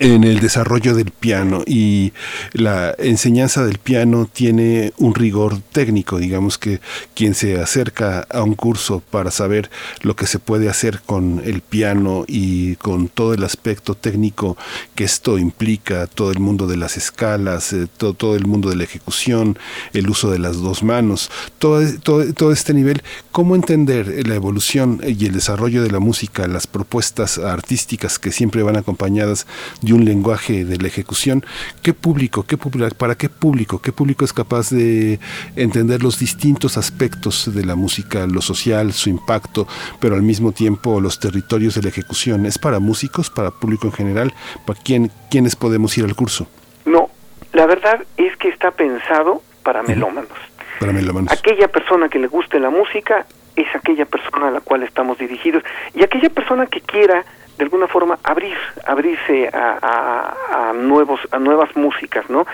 en 0.00 0.24
el 0.24 0.40
desarrollo 0.40 0.94
del 0.94 1.10
piano 1.10 1.62
y 1.66 2.12
la 2.52 2.94
enseñanza 2.98 3.64
del 3.64 3.78
piano 3.78 4.28
tiene 4.32 4.92
un 4.98 5.14
rigor 5.14 5.60
técnico, 5.72 6.18
digamos 6.18 6.58
que 6.58 6.80
quien 7.14 7.34
se 7.34 7.60
acerca 7.60 8.26
a 8.30 8.42
un 8.42 8.54
curso 8.54 9.02
para 9.10 9.30
saber 9.30 9.70
lo 10.02 10.16
que 10.16 10.26
se 10.26 10.38
puede 10.38 10.68
hacer 10.68 11.00
con 11.04 11.42
el 11.44 11.60
piano 11.60 12.24
y 12.26 12.76
con 12.76 13.08
todo 13.08 13.34
el 13.34 13.44
aspecto 13.44 13.94
técnico 13.94 14.56
que 14.94 15.04
esto 15.04 15.38
implica, 15.38 16.06
todo 16.06 16.30
el 16.30 16.40
mundo 16.40 16.66
de 16.66 16.76
las 16.76 16.96
escalas, 16.96 17.72
eh, 17.72 17.86
todo, 17.96 18.14
todo, 18.14 18.36
el 18.36 18.46
mundo 18.46 18.70
de 18.70 18.76
la 18.76 18.84
ejecución, 18.84 19.58
el 19.92 20.08
uso 20.08 20.30
de 20.30 20.38
las 20.38 20.56
dos 20.60 20.82
manos, 20.82 21.30
todo, 21.58 21.82
todo, 22.02 22.32
todo 22.32 22.52
este 22.52 22.74
nivel, 22.74 23.02
cómo 23.32 23.54
entender 23.54 24.26
la 24.26 24.34
evolución 24.34 25.00
y 25.06 25.26
el 25.26 25.32
desarrollo 25.32 25.82
de 25.82 25.90
la 25.90 26.00
música, 26.00 26.46
las 26.46 26.66
propuestas 26.66 27.38
artísticas 27.38 28.18
que 28.18 28.32
siempre 28.32 28.62
van 28.62 28.76
acompañadas 28.76 29.46
de 29.86 29.94
un 29.94 30.04
lenguaje 30.04 30.64
de 30.64 30.76
la 30.78 30.88
ejecución, 30.88 31.44
¿qué 31.82 31.94
público, 31.94 32.44
qué 32.44 32.56
público, 32.56 32.94
para 32.96 33.14
qué 33.14 33.28
público, 33.28 33.80
qué 33.80 33.92
público 33.92 34.24
es 34.24 34.32
capaz 34.32 34.70
de 34.70 35.18
entender 35.54 36.02
los 36.02 36.18
distintos 36.18 36.76
aspectos 36.76 37.54
de 37.54 37.64
la 37.64 37.76
música, 37.76 38.26
lo 38.26 38.42
social, 38.42 38.92
su 38.92 39.08
impacto, 39.08 39.66
pero 40.00 40.16
al 40.16 40.22
mismo 40.22 40.52
tiempo 40.52 41.00
los 41.00 41.20
territorios 41.20 41.74
de 41.76 41.82
la 41.82 41.88
ejecución? 41.88 42.46
¿Es 42.46 42.58
para 42.58 42.80
músicos, 42.80 43.30
para 43.30 43.50
público 43.52 43.86
en 43.86 43.92
general? 43.92 44.34
¿Para 44.66 44.78
quién, 44.82 45.10
quiénes 45.30 45.54
podemos 45.54 45.96
ir 45.96 46.04
al 46.04 46.16
curso? 46.16 46.48
No, 46.84 47.08
la 47.52 47.66
verdad 47.66 48.04
es 48.16 48.36
que 48.36 48.48
está 48.48 48.72
pensado 48.72 49.42
para 49.62 49.82
melómanos. 49.82 50.36
Para 50.80 50.92
melómanos. 50.92 51.32
Aquella 51.32 51.68
persona 51.68 52.08
que 52.08 52.18
le 52.18 52.26
guste 52.26 52.58
la 52.58 52.70
música 52.70 53.24
es 53.54 53.66
aquella 53.74 54.04
persona 54.04 54.48
a 54.48 54.50
la 54.50 54.60
cual 54.60 54.82
estamos 54.82 55.16
dirigidos 55.18 55.62
y 55.94 56.02
aquella 56.02 56.28
persona 56.28 56.66
que 56.66 56.80
quiera 56.80 57.24
de 57.58 57.64
alguna 57.64 57.86
forma 57.86 58.18
abrir 58.22 58.56
abrirse 58.84 59.48
a, 59.52 60.34
a, 60.50 60.72
nuevos 60.72 61.20
a 61.30 61.38
nuevas 61.38 61.74
músicas 61.76 62.28
no 62.28 62.46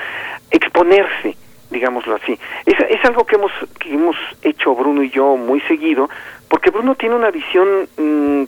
exponerse 0.50 1.36
digámoslo 1.70 2.16
así. 2.16 2.38
Es, 2.66 2.78
es 2.80 3.02
algo 3.06 3.24
que 3.24 3.36
hemos 3.36 3.52
que 3.78 3.94
hemos 3.94 4.16
hecho 4.42 4.74
Bruno 4.74 5.02
y 5.02 5.10
yo 5.10 5.36
muy 5.36 5.60
seguido 5.62 6.08
porque 6.48 6.70
Bruno 6.70 6.94
tiene 6.94 7.14
una 7.14 7.30
visión 7.30 7.88
mm, 7.96 8.42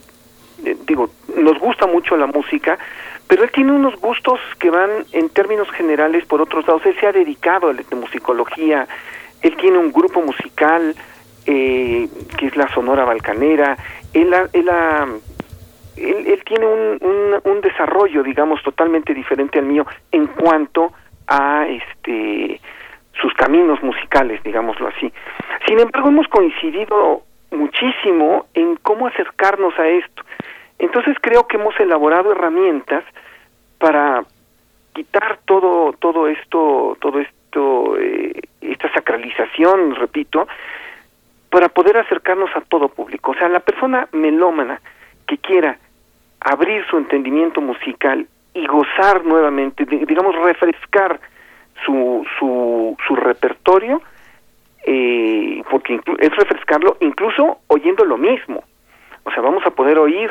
eh, 0.65 0.77
digo 0.87 1.11
nos 1.37 1.59
gusta 1.59 1.87
mucho 1.87 2.17
la 2.17 2.27
música 2.27 2.79
pero 3.27 3.45
él 3.45 3.51
tiene 3.51 3.73
unos 3.73 3.97
gustos 3.97 4.39
que 4.59 4.69
van 4.69 4.91
en 5.13 5.31
términos 5.31 5.71
generales 5.71 6.27
por 6.27 6.43
otros 6.43 6.67
lados. 6.67 6.85
Él 6.85 6.95
se 7.01 7.07
ha 7.07 7.13
dedicado 7.13 7.71
a 7.71 7.73
la 7.73 7.83
musicología 7.93 8.87
él 9.45 9.57
tiene 9.57 9.77
un 9.79 9.93
grupo 9.93 10.23
musical 10.23 10.97
eh, 11.47 12.09
que 12.39 12.47
es 12.47 12.57
la 12.57 12.67
Sonora 12.73 13.05
Balcanera, 13.05 13.77
él, 14.15 14.35
él, 14.55 14.71
él, 15.97 16.43
tiene 16.45 16.67
un, 16.67 17.61
desarrollo, 17.63 18.23
digamos, 18.23 18.63
totalmente 18.63 19.15
diferente 19.15 19.59
al 19.59 19.65
mío 19.65 19.87
en 20.13 20.27
cuanto 20.27 20.93
a 21.27 21.67
este 21.67 22.61
sus 23.21 23.33
caminos 23.35 23.83
musicales, 23.83 24.43
digámoslo 24.43 24.89
así. 24.89 25.11
Sin 25.67 25.81
embargo, 25.81 26.09
hemos 26.09 26.29
coincidido 26.29 27.23
muchísimo 27.53 28.47
en 28.55 28.77
cómo 28.77 29.07
acercarnos 29.07 29.79
a 29.79 29.87
esto. 29.87 30.23
Entonces 30.79 31.17
creo 31.21 31.47
que 31.47 31.57
hemos 31.57 31.79
elaborado 31.81 32.33
herramientas 32.33 33.05
para 33.79 34.25
quitar 34.93 35.39
todo 35.45 35.93
todo 35.95 36.29
esto 36.29 36.97
todo 37.01 37.21
esto 37.21 37.97
eh, 37.99 38.41
esta 38.61 38.93
sacralización 38.93 39.95
repito 39.95 40.47
para 41.51 41.69
poder 41.69 41.97
acercarnos 41.99 42.51
a 42.57 42.63
todo 42.63 42.89
público. 42.89 43.31
O 43.31 43.35
sea, 43.35 43.49
la 43.49 43.61
persona 43.61 44.09
melómana 44.11 44.81
que 45.27 45.39
quiera 45.39 45.79
abrir 46.45 46.85
su 46.87 46.99
entendimiento 46.99 47.61
musical 47.61 48.27
y 48.53 48.67
gozar 48.67 49.25
nuevamente, 49.25 49.85
digamos, 49.85 50.37
refrescar 50.37 51.19
su, 51.85 52.25
su, 52.39 52.97
su 53.07 53.17
repertorio, 53.17 54.01
eh, 54.87 55.63
porque 55.71 55.99
es 56.19 56.37
refrescarlo 56.37 56.97
incluso 57.01 57.59
oyendo 57.67 58.05
lo 58.05 58.17
mismo. 58.17 58.63
O 59.25 59.31
sea, 59.33 59.43
vamos 59.43 59.65
a 59.67 59.71
poder 59.71 59.99
oír 59.99 60.31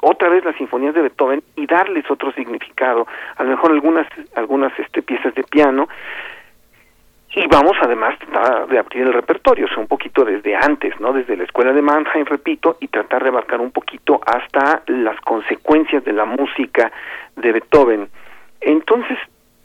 otra 0.00 0.28
vez 0.28 0.44
las 0.44 0.56
sinfonías 0.56 0.94
de 0.94 1.02
Beethoven 1.02 1.42
y 1.56 1.66
darles 1.66 2.10
otro 2.10 2.32
significado, 2.32 3.06
a 3.36 3.44
lo 3.44 3.50
mejor 3.50 3.72
algunas 3.72 4.06
algunas 4.34 4.76
este 4.78 5.02
piezas 5.02 5.34
de 5.34 5.42
piano 5.42 5.88
y 7.32 7.46
vamos 7.46 7.76
además 7.80 8.18
tratar 8.18 8.66
de 8.66 8.78
abrir 8.78 9.02
el 9.02 9.12
repertorio, 9.12 9.66
o 9.66 9.68
sea, 9.68 9.78
un 9.78 9.86
poquito 9.86 10.24
desde 10.24 10.56
antes, 10.56 10.98
¿no? 11.00 11.12
Desde 11.12 11.36
la 11.36 11.44
escuela 11.44 11.72
de 11.72 11.80
Mannheim, 11.80 12.24
repito, 12.26 12.76
y 12.80 12.88
tratar 12.88 13.22
de 13.22 13.28
abarcar 13.28 13.60
un 13.60 13.70
poquito 13.70 14.20
hasta 14.26 14.82
las 14.86 15.20
consecuencias 15.20 16.04
de 16.04 16.12
la 16.12 16.24
música 16.24 16.90
de 17.36 17.52
Beethoven. 17.52 18.08
Entonces, 18.60 19.16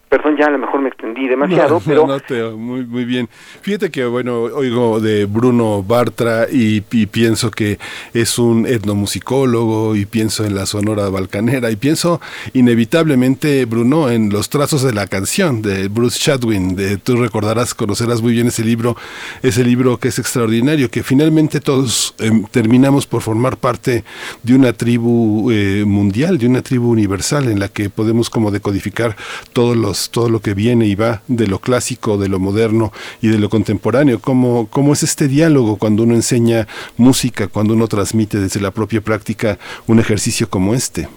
Perdón, 0.10 0.38
ya 0.38 0.46
a 0.46 0.52
lo 0.52 0.60
mejor 0.60 0.82
me 0.82 0.90
extendí 0.90 1.28
demasiado, 1.28 1.82
pero... 1.86 2.06
No, 2.08 2.58
muy, 2.58 2.86
muy 2.86 3.06
bien. 3.06 3.28
Fíjate 3.62 3.90
que, 3.90 4.06
bueno, 4.06 4.44
oigo 4.44 5.00
de 5.00 5.26
Bruno 5.26 5.84
Bartra 5.84 6.48
y, 6.52 6.82
pienso 6.82 7.52
que 7.52 7.80
es 8.14 8.38
un 8.38 8.66
etnomusicólogo 8.66 9.96
y 9.96 10.06
pienso 10.06 10.46
en 10.46 10.56
la 10.56 10.66
Sonora 10.66 11.10
Balcanera 11.10 11.72
y 11.72 11.76
pienso 11.76 12.22
inevitablemente, 12.54 13.66
Bruno, 13.66 14.10
en 14.10 14.30
los 14.30 14.50
trazos 14.50 14.84
de 14.84 14.94
la 14.94 15.08
canción 15.08 15.62
de 15.62 15.88
Bruce 15.88 16.20
Chadwin. 16.20 16.76
De, 16.76 16.98
tú 16.98 17.16
recordarás, 17.16 17.74
conocerás 17.74 18.22
muy 18.22 18.34
bien 18.34 18.48
ese 18.48 18.64
libro, 18.64 18.96
ese 19.42 19.64
libro 19.64 19.98
que 19.98 20.10
es 20.10 20.20
extraordinario, 20.20 20.90
que 20.90 21.04
finalmente 21.04 21.60
todos 21.60 22.14
em, 22.20 22.46
terminamos 22.46 23.08
por 23.08 23.22
formar 23.22 23.58
parte 23.58 24.04
de 24.44 24.56
una 24.56 24.74
tribu 24.74 25.52
eh, 25.52 25.84
mundial, 25.86 26.38
de 26.38 26.48
una 26.48 26.62
tribu 26.62 26.92
universal 26.92 27.50
en 27.50 27.60
la 27.60 27.70
que 27.70 27.90
podemos 27.90 28.30
como 28.30 28.52
decodificar 28.52 29.16
todos 29.54 29.76
los 29.76 30.05
todo 30.10 30.30
lo 30.30 30.42
que 30.42 30.54
viene 30.54 30.86
y 30.86 30.96
va 30.96 31.22
de 31.28 31.48
lo 31.48 31.60
clásico, 31.60 32.18
de 32.18 32.30
lo 32.30 32.40
moderno 32.40 32.92
y 33.22 33.28
de 33.28 33.40
lo 33.40 33.50
contemporáneo. 33.50 34.20
¿Cómo, 34.22 34.68
cómo 34.70 34.94
es 34.94 35.04
este 35.04 35.28
diálogo 35.28 35.78
cuando 35.78 36.04
uno 36.04 36.16
enseña 36.16 36.68
música, 36.98 37.48
cuando 37.48 37.74
uno 37.74 37.88
transmite 37.88 38.38
desde 38.38 38.62
la 38.62 38.72
propia 38.72 39.02
práctica 39.02 39.58
un 39.88 40.00
ejercicio 40.00 40.50
como 40.50 40.74
este? 40.74 41.08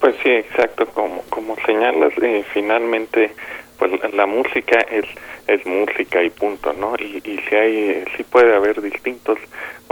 Pues 0.00 0.14
sí, 0.22 0.30
exacto, 0.30 0.86
como, 0.86 1.22
como 1.30 1.56
señalas, 1.66 2.12
eh, 2.22 2.44
finalmente 2.52 3.32
pues 3.78 3.90
la 4.14 4.26
música 4.26 4.80
es 4.90 5.06
es 5.48 5.64
música 5.66 6.22
y 6.22 6.30
punto, 6.30 6.72
¿no? 6.72 6.94
Y, 6.98 7.20
y 7.24 7.38
si 7.48 7.54
hay, 7.54 8.04
si 8.16 8.22
puede 8.22 8.54
haber 8.54 8.80
distintos, 8.80 9.38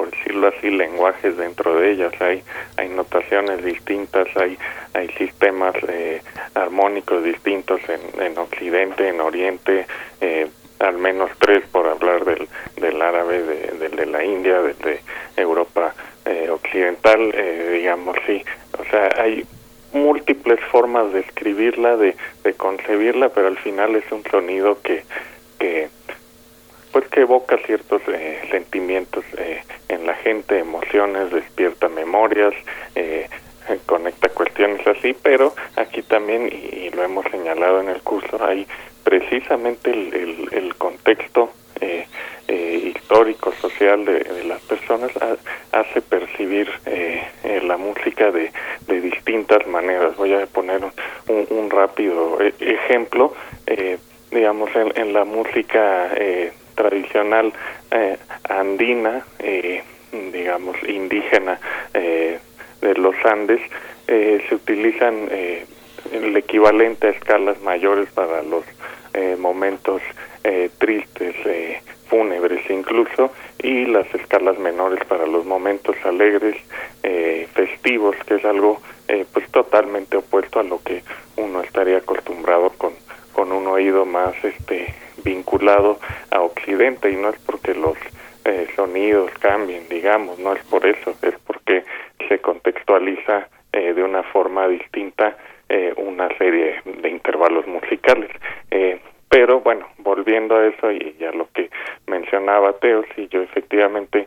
por 0.01 0.11
decirlo 0.13 0.49
así, 0.49 0.71
lenguajes 0.71 1.37
dentro 1.37 1.79
de 1.79 1.91
ellas, 1.91 2.15
hay, 2.21 2.43
hay 2.79 2.89
notaciones 2.89 3.63
distintas, 3.63 4.35
hay, 4.35 4.57
hay 4.95 5.09
sistemas 5.09 5.75
eh, 5.89 6.23
armónicos 6.55 7.23
distintos 7.23 7.83
en, 7.87 8.23
en 8.23 8.39
Occidente, 8.39 9.09
en 9.09 9.21
Oriente, 9.21 9.87
eh, 10.23 10.49
al 10.79 10.97
menos 10.97 11.31
tres 11.39 11.65
por 11.71 11.87
hablar 11.87 12.25
del, 12.25 12.49
del 12.77 13.03
árabe, 13.03 13.43
de, 13.43 13.79
del 13.79 13.95
de 13.95 14.07
la 14.07 14.25
India, 14.25 14.63
de, 14.63 15.01
Europa 15.37 15.95
eh, 16.25 16.49
occidental, 16.51 17.35
digamos, 17.71 18.17
sí, 18.27 18.43
o 18.79 18.85
sea, 18.91 19.11
hay 19.19 19.45
múltiples 19.93 20.61
formas 20.73 21.13
de 21.13 21.21
escribirla, 21.21 21.99
de, 21.99 22.17
de 22.43 22.55
concebirla, 22.55 23.29
pero 23.29 23.49
al 23.49 23.59
final 23.59 23.97
es 23.97 24.11
un 24.11 24.25
sonido 24.25 24.81
que 24.81 25.05
que 25.59 25.91
pues 26.93 27.07
que 27.09 27.21
evoca 27.21 27.57
ciertos 27.67 28.03
eh, 28.09 28.41
sentimientos 28.51 29.25
eh, 29.37 29.63
en 29.89 30.07
la 30.07 30.15
gente, 30.15 30.59
emociones, 30.59 31.31
despierta 31.31 31.89
memorias, 31.89 32.55
eh, 32.95 33.29
conecta 33.87 34.29
cuestiones 34.31 34.85
así, 34.87 35.15
pero 35.23 35.55
aquí 35.77 36.03
también, 36.03 36.49
y, 36.49 36.91
lo 36.91 37.05
hemos 37.05 37.25
señalado 37.31 37.81
en 37.81 37.89
el 37.89 38.01
curso, 38.03 38.45
hay 38.45 38.67
precisamente 39.05 39.91
el, 39.91 40.49
el, 40.51 40.75
contexto 40.75 41.53
histórico, 42.49 43.53
social 43.53 44.05
de, 44.05 44.45
las 44.45 44.61
personas 44.63 45.11
hace 45.73 46.01
percibir 46.03 46.69
la 47.63 47.77
música 47.77 48.31
de, 48.31 48.53
de 48.87 49.01
distintas 49.01 49.67
maneras. 49.67 50.17
Voy 50.17 50.35
a 50.35 50.47
poner 50.47 50.81
un, 50.85 51.47
un 51.51 51.71
rápido 51.71 52.39
ejemplo 52.59 53.35
digamos, 54.31 54.71
en, 54.75 54.93
en 54.97 55.13
la 55.13 55.25
música 55.25 56.13
eh, 56.17 56.53
tradicional 56.81 57.53
eh, 57.91 58.17
andina, 58.49 59.23
eh, 59.39 59.83
digamos, 60.33 60.77
indígena 60.89 61.61
de 61.93 62.95
los 62.95 63.15
Andes, 63.25 63.61
se 64.07 64.55
utilizan 64.55 65.29
el 65.31 66.37
equivalente 66.37 67.09
a 67.09 67.11
escalas 67.11 67.61
mayores 67.61 68.09
para 68.11 68.43
los 68.43 68.65
momentos 69.39 70.03
tristes, 70.79 71.37
fúnebres 72.09 72.69
incluso, 72.71 73.33
y 73.63 73.85
las 73.85 74.13
escalas 74.15 74.59
menores 74.59 75.05
para 75.05 75.27
los 75.27 75.45
momentos 75.45 75.95
alegres, 76.05 76.57
festivos, 77.53 78.17
que 78.27 78.37
es 78.37 78.45
algo 78.45 78.81
pues 79.33 79.49
totalmente 79.51 80.17
opuesto 80.17 80.59
a 80.59 80.65
lo 80.65 80.83
que 80.83 81.03
uno 81.37 81.63
estaría 81.63 81.99
acostumbrado 81.99 82.71
con 82.71 82.95
con 83.33 83.53
un 83.53 83.67
oído 83.67 84.05
más 84.05 84.35
este 84.45 84.95
vinculado 85.23 85.99
a 86.31 86.41
Occidente 86.41 87.11
y 87.11 87.17
no 87.17 87.31
es 87.31 87.39
porque 87.41 87.75
los 87.75 87.97
eh, 88.45 88.67
sonidos 88.75 89.31
cambien, 89.39 89.87
digamos, 89.91 90.39
no 90.39 90.55
es 90.55 90.65
por 90.65 90.87
eso, 90.87 91.15
es 91.23 91.35
porque 91.47 91.85
se 92.27 92.39
contextualiza 92.39 93.49
eh, 93.73 93.93
de 93.93 94.03
una 94.03 94.23
forma 94.23 94.67
distinta 94.67 95.37
eh, 95.69 95.93
una 95.97 96.27
serie 96.39 96.81
de 96.85 97.09
intervalos 97.11 97.67
musicales. 97.67 98.31
pero 99.29 99.61
bueno, 99.61 99.87
volviendo 99.99 100.57
a 100.57 100.67
eso 100.67 100.91
y, 100.91 101.15
a 101.25 101.33
lo 101.33 101.49
que 101.53 101.71
mencionaba 102.07 102.73
Teo, 102.81 103.05
si 103.15 103.29
yo 103.29 103.43
efectivamente 103.43 104.27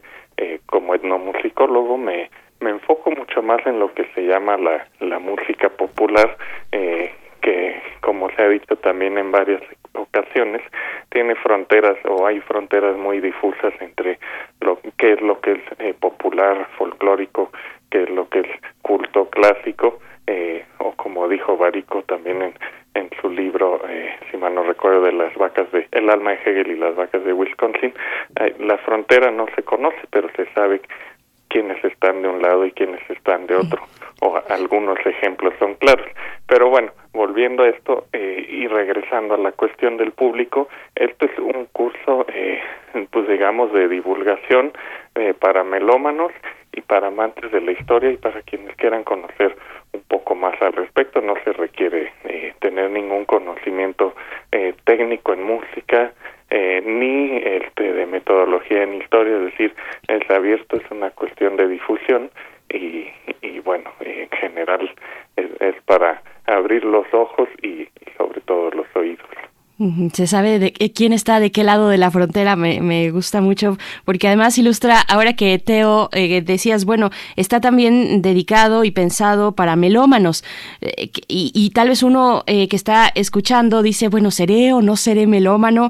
como 0.66 0.96
etnomusicólogo 0.96 1.98
me, 1.98 2.30
me 2.62 2.70
enfoco 2.70 3.12
mucho 3.12 3.42
más 3.42 3.66
en 3.66 3.80
lo 3.80 3.94
que 3.94 4.06
se 4.16 4.22
llama 4.22 4.58
la, 4.58 4.88
la 5.00 5.20
música 5.20 5.70
popular, 5.70 6.38
que, 6.72 7.82
como 8.02 8.30
se 8.32 8.42
ha 8.42 8.48
dicho 8.48 8.76
también 8.78 9.18
en 9.18 9.32
varias 9.32 9.62
ocasiones, 9.94 10.62
tiene 11.10 11.36
fronteras 11.36 11.98
o 12.06 12.26
hay 12.26 12.40
fronteras 12.42 12.98
muy 12.98 13.20
difusas 13.20 13.74
entre 13.80 14.20
lo 14.62 14.80
que 14.98 15.14
es 15.14 15.22
lo 15.22 15.40
que 15.40 15.54
es 15.54 15.62
eh, 15.80 15.94
popular, 16.00 16.68
folclórico, 16.78 17.52
que 17.90 18.04
es 18.04 18.10
lo 18.10 18.28
que 18.30 18.40
es 18.40 18.48
culto 18.82 19.30
clásico, 19.30 20.00
eh, 20.28 20.66
o 20.80 20.94
como 20.94 21.28
dijo 21.28 21.58
Barico 21.58 22.02
también 22.04 22.42
en, 22.42 22.54
en 22.96 23.10
su 23.22 23.30
libro, 23.30 23.82
eh, 23.88 24.16
si 24.32 24.38
mal 24.38 24.56
no 24.56 24.64
recuerdo, 24.64 25.02
de 25.02 25.14
las 25.14 25.34
vacas 25.36 25.72
de 25.72 25.88
El 25.92 26.10
alma 26.10 26.32
de 26.32 26.38
Hegel 26.38 26.72
y 26.72 26.78
las 26.78 26.96
vacas 26.96 27.24
de 27.24 27.34
Wisconsin, 27.34 27.94
eh, 28.40 28.56
la 28.60 28.78
frontera 28.80 29.32
no 29.32 29.48
se 29.56 29.64
conoce, 29.64 30.00
pero 30.12 30.30
se 30.36 30.46
sabe 30.54 30.82
quiénes 31.50 31.84
están 31.84 32.22
de 32.22 32.30
un 32.30 32.42
lado 32.42 32.66
y 32.66 32.72
quiénes 32.72 33.02
están 33.10 33.48
de 33.48 33.56
otro, 33.56 33.82
o 34.24 34.42
algunos 34.50 34.98
ejemplos 35.06 35.54
son 35.60 35.76
claros. 35.76 36.08
Pero 36.48 36.70
bueno, 36.70 36.92
volviendo 37.14 37.64
a 37.64 37.70
esto 37.70 38.06
eh, 38.14 38.46
y 38.50 38.68
regresando 38.68 39.34
a 39.36 39.38
la 39.38 39.52
cuestión 39.52 39.98
del 39.98 40.12
público, 40.12 40.70
esto 40.96 41.26
es 41.26 41.38
un 41.40 41.66
curso, 41.72 42.26
eh, 42.34 42.62
pues 43.12 43.28
digamos, 43.28 43.74
de 43.74 43.88
divulgación 43.88 44.72
eh, 45.16 45.34
para 45.34 45.64
melómanos 45.64 46.32
y 46.72 46.82
para 46.82 47.08
amantes 47.08 47.52
de 47.52 47.62
la 47.62 47.72
historia 47.72 48.12
y 48.12 48.18
para 48.18 48.42
quienes 48.42 48.76
quieran 48.78 49.04
conocer 49.04 49.56
un 49.92 50.02
poco 50.02 50.36
más 50.36 50.60
al 50.62 50.74
respecto. 50.74 51.22
No 51.22 51.36
se 51.44 51.54
requiere 51.54 52.12
eh, 52.24 52.54
tener 52.60 52.90
ningún 52.90 53.26
conocimiento 53.26 54.16
eh, 54.52 54.74
técnico 54.86 55.34
en 55.34 55.44
música 55.44 56.14
eh, 56.50 56.82
ni 56.86 57.38
este 57.38 57.94
de 57.94 58.06
metodología 58.06 58.84
en 58.84 58.96
historia, 58.96 59.38
es 59.38 59.46
decir, 59.46 59.76
es 60.08 60.30
abierto, 60.30 60.78
es 60.78 60.92
una 60.92 61.10
cuestión 61.12 61.58
de 61.58 61.68
difusión 61.68 62.30
y, 62.74 63.12
y 63.42 63.60
bueno, 63.60 63.92
en 64.02 64.30
general 64.30 64.90
es, 65.36 65.76
para 65.86 66.22
abrir 66.46 66.84
los 66.84 67.06
ojos 67.14 67.48
y 67.62 67.88
sobre 68.18 68.42
todo 68.42 68.72
los 68.72 68.88
oídos. 68.96 69.28
Se 70.14 70.28
sabe 70.28 70.60
de 70.60 70.72
quién 70.72 71.14
está 71.14 71.40
de 71.40 71.52
qué 71.52 71.64
lado 71.64 71.90
de 71.90 71.98
la 71.98 72.12
frontera, 72.12 72.56
me, 72.56 72.80
me 72.80 73.10
gusta 73.10 73.42
mucho, 73.42 73.80
porque 74.06 74.28
además 74.28 74.56
ilustra, 74.60 75.02
ahora 75.02 75.34
que 75.34 75.58
Teo 75.58 76.10
eh, 76.12 76.44
decías, 76.44 76.86
bueno, 76.86 77.10
está 77.38 77.60
también 77.60 78.22
dedicado 78.22 78.84
y 78.84 78.92
pensado 78.92 79.54
para 79.54 79.76
melómanos, 79.76 80.44
eh, 80.82 81.10
y, 81.28 81.52
y, 81.56 81.72
tal 81.72 81.90
vez 81.90 82.04
uno 82.04 82.44
eh, 82.46 82.68
que 82.68 82.76
está 82.76 83.12
escuchando 83.16 83.82
dice, 83.82 84.10
bueno, 84.10 84.30
¿seré 84.30 84.74
o 84.74 84.84
no 84.84 84.96
seré 84.96 85.26
melómano? 85.26 85.90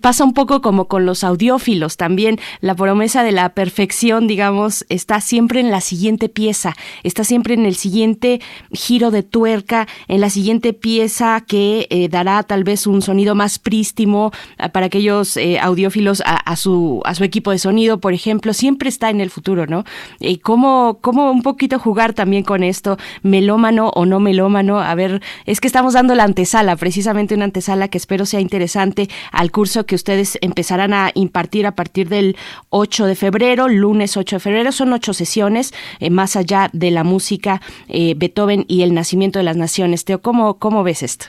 Pasa 0.00 0.24
un 0.24 0.34
poco 0.34 0.60
como 0.60 0.88
con 0.88 1.06
los 1.06 1.22
audiófilos 1.22 1.96
también, 1.96 2.40
la 2.60 2.74
promesa 2.74 3.22
de 3.22 3.30
la 3.30 3.50
perfección, 3.50 4.26
digamos, 4.26 4.84
está 4.88 5.20
siempre 5.20 5.60
en 5.60 5.70
la 5.70 5.80
siguiente 5.80 6.28
pieza, 6.28 6.74
está 7.04 7.22
siempre 7.22 7.54
en 7.54 7.66
el 7.66 7.76
siguiente 7.76 8.40
giro 8.72 9.12
de 9.12 9.22
tuerca, 9.22 9.86
en 10.08 10.20
la 10.20 10.28
siguiente 10.28 10.72
pieza 10.72 11.44
que 11.46 12.08
dará 12.10 12.42
tal 12.42 12.64
vez 12.64 12.88
un 12.88 13.00
sonido 13.00 13.11
más 13.34 13.58
prístimo 13.58 14.32
para 14.72 14.86
aquellos 14.86 15.36
eh, 15.36 15.58
audiófilos 15.60 16.22
a, 16.24 16.56
su 16.56 17.00
a 17.04 17.14
su 17.14 17.24
equipo 17.24 17.50
de 17.50 17.58
sonido, 17.58 17.98
por 17.98 18.14
ejemplo, 18.14 18.52
siempre 18.52 18.88
está 18.88 19.10
en 19.10 19.20
el 19.20 19.30
futuro, 19.30 19.66
¿no? 19.66 19.84
Y 20.18 20.38
cómo, 20.38 20.98
un 21.04 21.42
poquito 21.42 21.78
jugar 21.78 22.12
también 22.14 22.42
con 22.42 22.62
esto, 22.62 22.98
melómano 23.22 23.88
o 23.94 24.06
no 24.06 24.20
melómano, 24.20 24.80
a 24.80 24.94
ver, 24.94 25.22
es 25.46 25.60
que 25.60 25.66
estamos 25.66 25.94
dando 25.94 26.14
la 26.14 26.24
antesala, 26.24 26.76
precisamente 26.76 27.34
una 27.34 27.44
antesala 27.44 27.88
que 27.88 27.98
espero 27.98 28.26
sea 28.26 28.40
interesante 28.40 29.08
al 29.30 29.50
curso 29.50 29.86
que 29.86 29.94
ustedes 29.94 30.38
empezarán 30.40 30.94
a 30.94 31.10
impartir 31.14 31.66
a 31.66 31.74
partir 31.74 32.08
del 32.08 32.36
8 32.70 33.06
de 33.06 33.14
febrero, 33.14 33.68
lunes 33.68 34.16
8 34.16 34.36
de 34.36 34.40
febrero, 34.40 34.72
son 34.72 34.92
ocho 34.92 35.14
sesiones, 35.14 35.72
eh, 36.00 36.10
más 36.10 36.36
allá 36.36 36.70
de 36.72 36.90
la 36.90 37.04
música, 37.04 37.60
eh, 37.88 38.14
Beethoven 38.16 38.64
y 38.68 38.82
el 38.82 38.94
nacimiento 38.94 39.38
de 39.38 39.44
las 39.44 39.56
naciones. 39.56 40.04
Teo, 40.04 40.20
¿cómo, 40.20 40.54
cómo 40.58 40.82
ves 40.82 41.02
esto? 41.02 41.26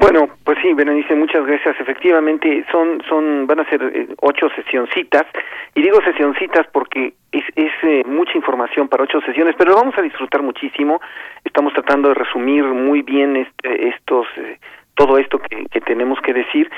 Bueno, 0.00 0.28
pues 0.44 0.58
sí, 0.62 0.72
Berenice, 0.74 1.16
muchas 1.16 1.44
gracias. 1.44 1.74
Efectivamente, 1.80 2.64
son, 2.70 3.02
son, 3.08 3.48
van 3.48 3.58
a 3.58 3.68
ser 3.68 3.82
eh, 3.82 4.06
ocho 4.20 4.48
sesioncitas, 4.54 5.26
y 5.74 5.82
digo 5.82 6.00
sesioncitas 6.02 6.68
porque 6.72 7.14
es, 7.32 7.42
es 7.56 7.72
eh, 7.82 8.04
mucha 8.06 8.34
información 8.36 8.86
para 8.86 9.02
ocho 9.02 9.20
sesiones, 9.22 9.56
pero 9.58 9.74
vamos 9.74 9.98
a 9.98 10.02
disfrutar 10.02 10.42
muchísimo. 10.42 11.00
Estamos 11.44 11.72
tratando 11.72 12.10
de 12.10 12.14
resumir 12.14 12.62
muy 12.62 13.02
bien 13.02 13.34
este, 13.36 13.88
estos, 13.88 14.28
eh, 14.36 14.60
todo 14.94 15.18
esto 15.18 15.40
que, 15.40 15.66
que, 15.66 15.80
tenemos 15.80 16.20
que 16.20 16.32
decir. 16.32 16.70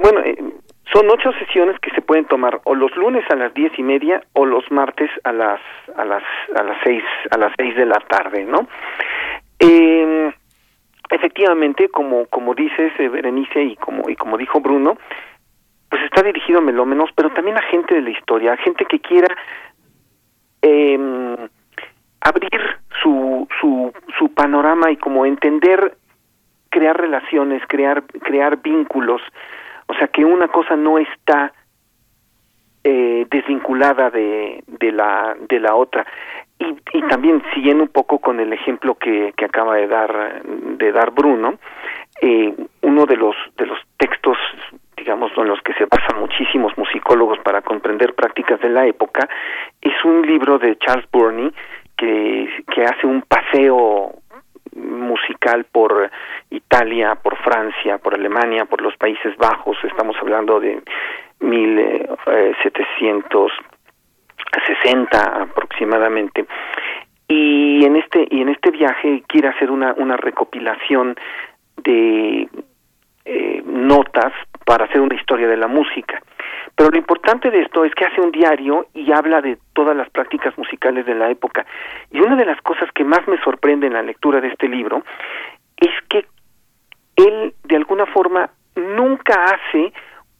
bueno, 0.00 0.22
son 0.90 1.10
ocho 1.10 1.32
sesiones 1.32 1.78
que 1.80 1.90
se 1.90 2.00
pueden 2.00 2.24
tomar 2.24 2.62
o 2.64 2.74
los 2.74 2.96
lunes 2.96 3.24
a 3.30 3.36
las 3.36 3.52
diez 3.52 3.78
y 3.78 3.82
media 3.82 4.22
o 4.32 4.46
los 4.46 4.64
martes 4.70 5.10
a 5.24 5.32
las, 5.32 5.60
a 5.96 6.04
las, 6.06 6.22
a 6.56 6.62
las 6.62 6.78
seis, 6.82 7.04
a 7.30 7.36
las 7.36 7.52
seis 7.58 7.76
de 7.76 7.84
la 7.84 8.00
tarde, 8.08 8.46
¿no? 8.46 8.66
Eh, 9.60 10.32
efectivamente, 11.10 11.88
como 11.88 12.26
como 12.26 12.54
dices 12.54 12.92
eh, 12.98 13.08
Berenice 13.08 13.62
y 13.62 13.76
como 13.76 14.08
y 14.08 14.16
como 14.16 14.36
dijo 14.36 14.60
Bruno, 14.60 14.98
pues 15.88 16.02
está 16.04 16.22
dirigido 16.22 16.58
a 16.58 16.62
melómenos, 16.62 17.10
pero 17.14 17.30
también 17.30 17.56
a 17.56 17.62
gente 17.62 17.94
de 17.94 18.02
la 18.02 18.10
historia, 18.10 18.52
a 18.52 18.56
gente 18.58 18.84
que 18.84 19.00
quiera 19.00 19.34
eh, 20.62 21.48
abrir 22.20 22.60
su, 23.02 23.48
su 23.60 23.92
su 24.18 24.34
panorama 24.34 24.90
y 24.90 24.96
como 24.96 25.24
entender, 25.24 25.96
crear 26.68 26.96
relaciones, 27.00 27.62
crear 27.68 28.04
crear 28.04 28.60
vínculos, 28.60 29.22
o 29.86 29.94
sea 29.94 30.08
que 30.08 30.24
una 30.24 30.48
cosa 30.48 30.76
no 30.76 30.98
está 30.98 31.52
eh, 32.84 33.26
desvinculada 33.30 34.10
de, 34.10 34.62
de 34.66 34.92
la 34.92 35.36
de 35.48 35.60
la 35.60 35.74
otra 35.74 36.06
y, 36.58 36.76
y 36.92 37.02
también 37.08 37.42
siguiendo 37.54 37.84
un 37.84 37.90
poco 37.90 38.18
con 38.18 38.40
el 38.40 38.52
ejemplo 38.52 38.94
que, 38.94 39.32
que 39.36 39.44
acaba 39.44 39.76
de 39.76 39.86
dar 39.86 40.42
de 40.42 40.92
dar 40.92 41.12
Bruno 41.12 41.58
eh, 42.20 42.54
uno 42.82 43.06
de 43.06 43.16
los 43.16 43.36
de 43.56 43.66
los 43.66 43.78
textos 43.96 44.36
digamos 44.96 45.30
en 45.36 45.48
los 45.48 45.60
que 45.62 45.74
se 45.74 45.84
basan 45.84 46.20
muchísimos 46.20 46.76
musicólogos 46.76 47.38
para 47.40 47.62
comprender 47.62 48.14
prácticas 48.14 48.60
de 48.60 48.70
la 48.70 48.86
época 48.86 49.28
es 49.80 50.04
un 50.04 50.26
libro 50.26 50.58
de 50.58 50.76
Charles 50.78 51.06
Burney 51.12 51.52
que 51.96 52.48
que 52.74 52.82
hace 52.82 53.06
un 53.06 53.22
paseo 53.22 54.14
musical 54.78 55.64
por 55.64 56.10
Italia, 56.50 57.16
por 57.16 57.36
Francia, 57.38 57.98
por 57.98 58.14
Alemania, 58.14 58.64
por 58.64 58.80
los 58.80 58.96
Países 58.96 59.36
Bajos, 59.36 59.76
estamos 59.82 60.16
hablando 60.20 60.60
de 60.60 60.80
1700 61.40 63.50
60 64.82 65.42
aproximadamente 65.42 66.46
y 67.28 67.84
en 67.84 67.96
este 67.96 68.26
y 68.30 68.40
en 68.40 68.48
este 68.48 68.70
viaje 68.70 69.22
quiere 69.26 69.48
hacer 69.48 69.70
una 69.70 69.94
una 69.94 70.16
recopilación 70.16 71.16
de 71.76 72.48
eh, 73.24 73.62
notas 73.66 74.32
para 74.64 74.86
hacer 74.86 75.00
una 75.00 75.14
historia 75.14 75.48
de 75.48 75.56
la 75.56 75.66
música. 75.66 76.20
Pero 76.74 76.90
lo 76.90 76.98
importante 76.98 77.50
de 77.50 77.60
esto 77.60 77.84
es 77.84 77.94
que 77.94 78.04
hace 78.04 78.20
un 78.20 78.30
diario 78.30 78.86
y 78.94 79.12
habla 79.12 79.40
de 79.40 79.58
todas 79.74 79.96
las 79.96 80.08
prácticas 80.10 80.56
musicales 80.56 81.04
de 81.06 81.14
la 81.14 81.30
época. 81.30 81.66
Y 82.10 82.20
una 82.20 82.36
de 82.36 82.46
las 82.46 82.60
cosas 82.62 82.90
que 82.92 83.04
más 83.04 83.26
me 83.26 83.38
sorprende 83.42 83.86
en 83.86 83.94
la 83.94 84.02
lectura 84.02 84.40
de 84.40 84.48
este 84.48 84.68
libro 84.68 85.04
es 85.76 85.90
que 86.08 86.26
él 87.16 87.52
de 87.64 87.76
alguna 87.76 88.06
forma 88.06 88.50
nunca 88.76 89.44
hace 89.44 89.92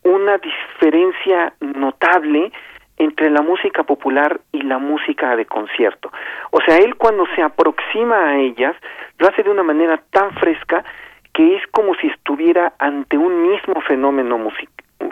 una 0.04 0.38
diferencia 0.38 1.52
notable 1.61 2.52
entre 2.99 3.30
la 3.30 3.42
música 3.42 3.84
popular 3.84 4.40
y 4.53 4.62
la 4.62 4.78
música 4.78 5.36
de 5.36 5.46
concierto. 5.46 6.11
O 6.51 6.61
sea, 6.61 6.76
él 6.78 6.96
cuando 6.96 7.24
se 7.34 7.42
aproxima 7.42 8.30
a 8.30 8.38
ellas, 8.38 8.76
lo 9.18 9.28
hace 9.28 9.42
de 9.42 9.51
una 9.51 9.62
manera 9.62 10.03
tan 10.11 10.32
fresca 10.34 10.84
que 11.32 11.57
es 11.57 11.66
como 11.68 11.94
si 11.94 12.09
estuviera 12.09 12.72
ante 12.78 13.16
un 13.16 13.51
mismo 13.51 13.80
fenómeno 13.82 14.38
music 14.38 14.70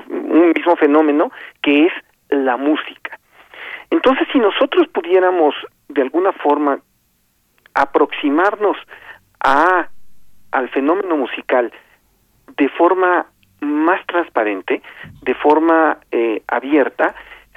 un 0.09 0.53
mismo 0.55 0.77
fenómeno 0.77 1.31
que 1.63 1.87
es 1.87 1.93
la 2.29 2.57
música. 2.57 3.19
Entonces, 3.91 4.27
si 4.33 4.39
nosotros 4.39 4.89
pudiéramos 4.89 5.55
de 5.89 6.03
alguna 6.03 6.33
forma 6.33 6.79
aproximarnos 7.75 8.77
a 9.41 9.89
al 10.53 10.69
fenómeno 10.71 11.17
musical 11.17 11.73
de 12.57 12.69
forma 12.71 13.27
más 13.61 14.05
transparente, 14.07 14.81
de 15.23 15.35
forma 15.35 15.99
eh, 16.11 16.43
abierta, 16.47 17.15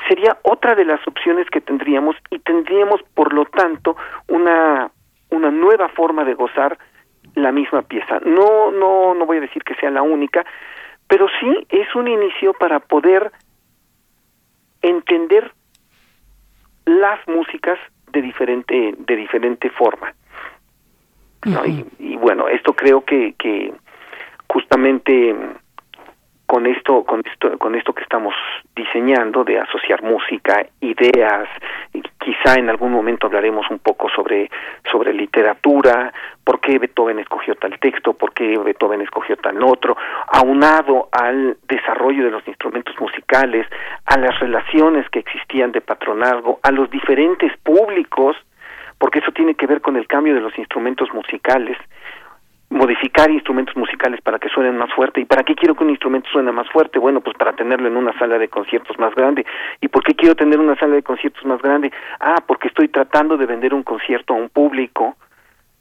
sería 0.08 0.38
otra 0.43 0.76
de 0.76 0.86
las 0.86 1.06
opciones 1.08 1.50
que 1.50 1.62
tendríamos 1.62 2.16
y 2.30 2.39
tendríamos 2.39 3.02
por 3.14 3.34
lo 3.34 3.45
tanto 3.45 3.95
una 4.28 4.91
una 5.32 5.52
nueva 5.52 5.89
forma 5.89 6.24
de 6.24 6.34
gozar 6.34 6.78
la 7.36 7.52
misma 7.52 7.82
pieza. 7.84 8.20
No 8.26 8.72
no 8.72 9.14
no 9.14 9.26
voy 9.26 9.38
a 9.38 9.41
decir 9.41 9.64
que 9.64 9.76
sea 9.76 9.91
la 9.91 10.02
única, 10.02 10.45
pero 11.08 11.28
sí 11.39 11.68
es 11.70 11.93
un 11.95 12.08
inicio 12.08 12.54
para 12.54 12.80
poder 12.80 13.32
entender 14.82 15.52
las 16.86 17.20
músicas 17.28 17.78
de 18.12 18.22
diferente 18.22 18.95
de 18.97 19.16
diferente 19.16 19.70
forma. 19.70 20.14
¿no? 21.45 21.62
Uh 21.62 21.64
-huh. 21.64 21.86
y, 22.00 22.14
y, 22.14 22.16
bueno, 22.18 22.47
esto 22.47 22.74
creo 22.74 23.04
que 23.06 23.34
que 23.38 23.74
justamente 24.47 25.36
con 26.50 26.66
esto, 26.66 27.04
con 27.04 27.22
esto, 27.24 27.60
con 27.60 27.76
esto 27.76 27.93
que 27.93 28.02
estamos 28.02 28.34
diseñando 28.76 29.43
de 29.43 29.60
asociar 29.60 30.02
música, 30.02 30.66
ideas, 30.82 31.47
quizá 32.18 32.56
en 32.56 32.72
algún 32.72 32.91
momento 32.91 33.28
hablaremos 33.28 33.70
un 33.70 33.78
poco 33.78 34.10
sobre 34.10 34.50
sobre 34.91 35.14
literatura, 35.14 36.12
por 36.43 36.60
qué 36.60 36.80
Beethoven 36.80 37.20
escogió 37.20 37.54
tal 37.54 37.78
texto, 37.78 38.14
por 38.14 38.34
qué 38.34 38.58
Beethoven 38.58 39.02
escogió 39.02 39.38
tal 39.38 39.62
otro, 39.62 39.95
aunado 40.28 41.10
al 41.12 41.56
desarrollo 41.68 42.26
de 42.26 42.32
los 42.32 42.47
instrumentos 42.47 43.00
musicales, 43.00 43.68
a 44.06 44.18
las 44.18 44.39
relaciones 44.39 45.08
que 45.12 45.20
existían 45.20 45.72
de 45.72 45.82
patronazgo, 45.82 46.60
a 46.64 46.72
los 46.72 46.89
diferentes 46.89 47.56
públicos, 47.58 48.36
porque 48.97 49.20
eso 49.20 49.32
tiene 49.34 49.54
que 49.54 49.68
ver 49.68 49.82
con 49.82 49.97
el 49.97 50.08
cambio 50.08 50.34
de 50.34 50.41
los 50.41 50.58
instrumentos 50.58 51.14
musicales, 51.14 51.78
modificar 52.70 53.32
instrumentos 53.32 53.76
musicales 53.76 54.22
para 54.22 54.38
que 54.38 54.50
suenen 54.50 54.78
más 54.78 54.94
fuerte. 54.94 55.22
¿Y 55.22 55.26
para 55.26 55.44
qué 55.44 55.56
quiero 55.56 55.76
que 55.76 55.84
un 55.84 55.90
instrumento 55.90 56.30
suene 56.30 56.52
más 56.52 56.70
fuerte? 56.70 57.00
Bueno, 57.00 57.20
pues 57.22 57.36
para 57.36 57.54
tenerlo 57.54 57.88
en 57.88 57.98
una 57.98 58.18
sala 58.20 58.38
de 58.38 58.48
conciertos 58.48 58.98
más 59.00 59.14
grande. 59.16 59.46
¿Y 59.82 59.88
por 59.88 60.04
qué 60.04 60.14
quiero 60.14 60.36
tener 60.36 60.60
una 60.60 60.76
sala 60.76 60.96
de 60.96 61.04
conciertos 61.04 61.44
más 61.46 61.62
grande? 61.62 61.92
Ah, 62.20 62.44
porque 62.46 62.68
estoy 62.68 62.88
tratando 62.90 63.38
de 63.38 63.48
vender 63.48 63.74
un 63.74 63.84
concierto 63.84 64.34
a 64.34 64.38
un 64.38 64.50
público. 64.50 65.16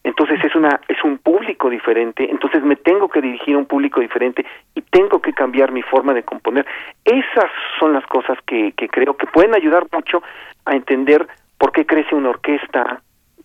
Entonces 0.03 0.43
es 0.43 0.55
una 0.55 0.81
es 0.89 1.03
un 1.05 1.19
público 1.19 1.69
diferente, 1.69 2.31
entonces 2.31 2.63
me 2.63 2.77
tengo 2.77 3.09
que 3.09 3.21
dirigir 3.21 3.57
a 3.57 3.59
un 3.59 3.67
público 3.67 4.01
diferente 4.01 4.47
y 4.75 4.81
tengo 4.81 5.21
que 5.21 5.35
cambiar 5.35 5.71
mi 5.71 5.83
forma 5.83 6.15
de 6.15 6.23
componer. 6.23 6.65
Esas 7.05 7.51
son 7.79 7.93
las 7.93 8.07
cosas 8.07 8.39
que, 8.47 8.73
que 8.73 8.89
creo 8.89 9.17
que 9.17 9.27
pueden 9.27 9.55
ayudar 9.55 9.87
mucho 9.93 10.23
a 10.65 10.73
entender 10.73 11.27
por 11.59 11.73
qué 11.73 11.85
crece 11.85 12.15
una 12.15 12.31
orquesta, 12.31 13.03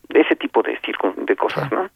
ese 0.09 0.35
tipo 0.35 0.61
de, 0.61 0.79
de 1.17 1.35
cosas, 1.35 1.69
¿no? 1.71 1.89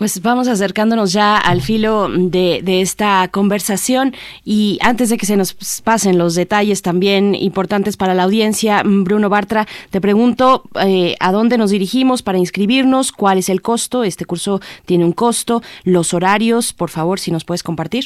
Pues 0.00 0.22
vamos 0.22 0.48
acercándonos 0.48 1.12
ya 1.12 1.36
al 1.36 1.60
filo 1.60 2.08
de, 2.08 2.62
esta 2.80 3.28
conversación. 3.30 4.14
Y 4.46 4.78
antes 4.82 5.10
de 5.10 5.18
que 5.18 5.26
se 5.26 5.36
nos 5.36 5.52
pasen 5.84 6.16
los 6.16 6.34
detalles 6.34 6.80
también 6.80 7.34
importantes 7.34 7.98
para 7.98 8.14
la 8.14 8.22
audiencia, 8.22 8.80
Bruno 8.82 9.28
Bartra, 9.28 9.66
te 9.90 10.00
pregunto 10.00 10.62
eh, 10.82 11.16
a 11.20 11.32
dónde 11.32 11.58
nos 11.58 11.70
dirigimos 11.70 12.22
para 12.22 12.38
inscribirnos, 12.38 13.12
cuál 13.12 13.36
es 13.36 13.50
el 13.50 13.60
costo, 13.60 14.02
este 14.02 14.24
curso 14.24 14.60
tiene 14.86 15.04
un 15.04 15.12
costo, 15.12 15.60
los 15.84 16.14
horarios, 16.14 16.72
por 16.72 16.88
favor, 16.88 17.18
si 17.18 17.30
nos 17.30 17.44
puedes 17.44 17.62
compartir. 17.62 18.04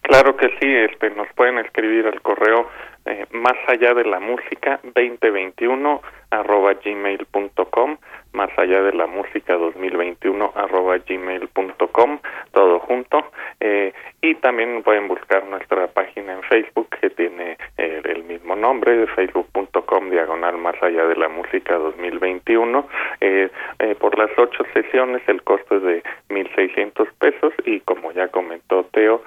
Claro 0.00 0.34
que 0.34 0.48
sí, 0.62 0.66
este, 0.66 1.10
nos 1.10 1.28
pueden 1.34 1.58
escribir 1.58 2.06
al 2.06 2.22
correo 2.22 2.70
eh, 3.04 3.26
más 3.32 3.58
allá 3.68 3.92
de 3.92 4.06
la 4.06 4.18
música 4.18 4.80
2021 4.82 6.00
arroba 6.30 6.72
gmail.com 6.82 7.98
más 8.32 8.50
allá 8.58 8.82
de 8.82 8.92
la 8.92 9.06
música 9.06 9.54
2021 9.54 10.52
arroba 10.54 10.98
gmail.com 10.98 12.18
todo 12.52 12.78
junto. 12.80 13.24
Eh, 13.60 13.92
y 14.20 14.36
también 14.36 14.82
pueden 14.84 15.08
buscar 15.08 15.44
nuestra 15.46 15.88
página 15.88 16.34
en 16.34 16.42
Facebook 16.44 16.88
que 17.00 17.10
tiene 17.10 17.58
eh, 17.76 18.00
el 18.04 18.22
mismo 18.22 18.54
nombre 18.54 19.06
facebook.com 19.08 20.10
diagonal 20.10 20.56
más 20.58 20.80
allá 20.80 21.06
de 21.06 21.16
la 21.16 21.28
música 21.28 21.74
2021 21.74 22.86
eh, 23.20 23.50
eh, 23.80 23.94
por 23.96 24.16
las 24.16 24.30
ocho 24.38 24.62
sesiones 24.72 25.22
el 25.26 25.42
costo 25.42 25.76
es 25.76 25.82
de 25.82 26.02
1.600 26.28 27.08
pesos 27.18 27.52
y 27.64 27.80
como 27.80 28.12
ya 28.12 28.28
comentó 28.28 28.84
Teo 28.92 29.22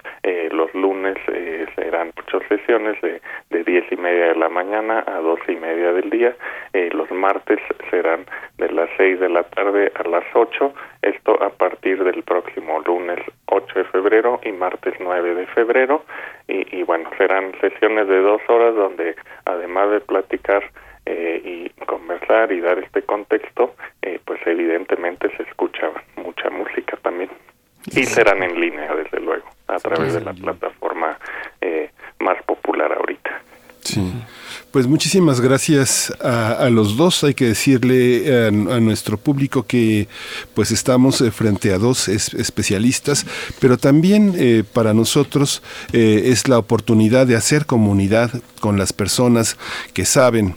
los 0.52 0.74
lunes 0.74 1.18
serán 1.76 2.14
ocho 2.18 2.40
sesiones 2.48 3.00
de, 3.02 3.22
de 3.50 3.64
diez 3.64 3.84
y 3.92 3.98
media 3.98 4.28
de 4.28 4.36
la 4.36 4.48
mañana 4.48 5.04
a 5.06 5.20
dos 5.20 5.40
y 5.50 5.56
media 5.56 5.92
del 5.92 6.10
día. 6.10 6.36
Los 6.94 7.12
martes 7.12 7.60
serán 7.90 8.26
de 8.58 8.70
las 8.70 8.90
6 8.98 9.20
de 9.20 9.30
la 9.30 9.44
tarde 9.44 9.92
a 9.96 10.08
las 10.08 10.24
8, 10.34 10.74
esto 11.02 11.42
a 11.44 11.50
partir 11.50 12.04
del 12.04 12.24
próximo 12.24 12.80
lunes 12.80 13.20
8 13.48 13.80
de 13.80 13.86
febrero 13.86 14.40
y 14.44 14.52
martes 14.52 14.94
9 15.00 15.36
de 15.36 15.48
febrero, 15.48 16.04
y, 16.48 16.78
y 16.78 16.84
bueno, 16.84 17.10
serán 17.18 17.54
sesiones 17.62 18.08
de 18.08 18.22
dos 18.22 18.42
horas 18.48 18.76
donde 18.76 19.16
además 19.46 19.92
de 19.92 20.02
platicar 20.02 20.64
eh, 21.08 21.40
y 21.44 21.86
conversar 21.86 22.52
y 22.52 22.60
dar 22.62 22.80
este 22.80 23.04
contexto, 23.04 23.76
eh, 24.02 24.20
pues 24.26 24.40
evidentemente 24.48 25.30
se 25.38 25.44
escucha 25.44 25.92
mucha 26.16 26.50
música 26.50 26.98
también. 26.98 27.30
Y 27.88 28.06
serán 28.06 28.42
en 28.42 28.60
línea, 28.60 28.96
desde 28.96 29.20
luego, 29.20 29.48
a 29.68 29.78
través 29.78 30.16
de 30.16 30.22
la 30.22 30.34
plataforma 30.34 31.20
eh, 31.62 31.92
más 32.20 32.42
popular 32.44 32.92
ahorita. 32.92 33.40
Sí. 33.86 34.02
Pues 34.72 34.88
muchísimas 34.88 35.40
gracias 35.40 36.12
a, 36.20 36.70
los 36.70 36.98
dos. 36.98 37.24
Hay 37.24 37.34
que 37.34 37.46
decirle 37.46 38.48
a, 38.48 38.52
nuestro 38.52 39.18
público 39.18 39.64
que 39.64 40.10
pues 40.54 40.72
estamos 40.72 41.22
eh, 41.22 41.32
frente 41.32 41.72
a 41.72 41.78
dos 41.78 42.10
especialistas, 42.10 43.26
pero 43.60 43.78
también 43.78 44.34
eh, 44.36 44.64
para 44.74 44.94
nosotros 44.94 45.62
eh, 45.94 46.24
es 46.26 46.50
la 46.50 46.58
oportunidad 46.58 47.26
de 47.26 47.38
hacer 47.38 47.66
comunidad 47.66 48.32
con 48.60 48.78
las 48.78 48.92
personas 48.92 49.56
que 49.94 50.06
saben 50.06 50.56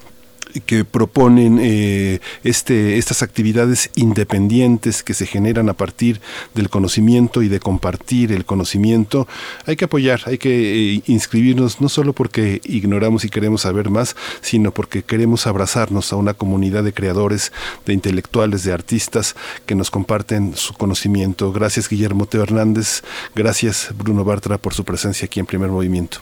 que 0.61 0.85
proponen 0.85 1.59
eh, 1.61 2.21
este, 2.45 2.99
estas 2.99 3.23
actividades 3.23 3.91
independientes 3.95 5.03
que 5.03 5.15
se 5.15 5.27
generan 5.27 5.69
a 5.69 5.75
partir 5.75 6.21
del 6.55 6.71
conocimiento 6.71 7.43
y 7.43 7.49
de 7.49 7.61
compartir 7.61 8.33
el 8.33 8.45
conocimiento, 8.45 9.27
hay 9.67 9.77
que 9.77 9.87
apoyar, 9.87 10.23
hay 10.27 10.39
que 10.39 10.95
eh, 10.97 11.03
inscribirnos 11.07 11.81
no 11.81 11.89
solo 11.89 12.13
porque 12.13 12.61
ignoramos 12.65 13.25
y 13.25 13.29
queremos 13.29 13.63
saber 13.63 13.91
más, 13.91 14.17
sino 14.41 14.73
porque 14.73 15.03
queremos 15.03 15.47
abrazarnos 15.47 16.13
a 16.13 16.17
una 16.17 16.35
comunidad 16.35 16.85
de 16.85 16.93
creadores, 16.93 17.53
de 17.87 17.95
intelectuales, 17.95 18.65
de 18.65 18.73
artistas 18.73 19.37
que 19.67 19.75
nos 19.75 19.91
comparten 19.91 20.55
su 20.57 20.75
conocimiento. 20.75 21.53
Gracias 21.53 21.89
Guillermo 21.89 22.27
Teo 22.27 22.43
Hernández, 22.43 23.03
gracias 23.35 23.89
Bruno 23.97 24.25
Bartra 24.25 24.59
por 24.59 24.75
su 24.75 24.85
presencia 24.85 25.27
aquí 25.27 25.41
en 25.41 25.47
Primer 25.47 25.71
Movimiento. 25.71 26.21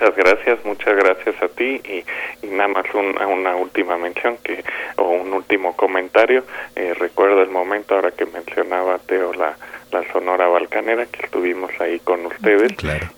Muchas 0.00 0.16
gracias, 0.16 0.64
muchas 0.64 0.96
gracias 0.96 1.42
a 1.42 1.48
ti 1.48 1.80
y, 1.84 2.46
nada 2.46 2.68
más 2.68 2.84
una 2.94 3.56
última 3.56 3.98
mención 3.98 4.38
que 4.44 4.62
o 4.96 5.08
un 5.08 5.32
último 5.32 5.74
comentario. 5.74 6.44
Eh, 6.76 6.94
recuerdo 6.94 7.42
el 7.42 7.50
momento 7.50 7.96
ahora 7.96 8.12
que 8.12 8.24
mencionaba 8.26 8.98
Teo 8.98 9.32
la, 9.34 9.56
la 9.90 10.04
Sonora 10.12 10.46
Balcanera 10.46 11.06
que 11.06 11.24
estuvimos 11.24 11.72
ahí 11.80 11.98
con 11.98 12.26
ustedes. 12.26 12.72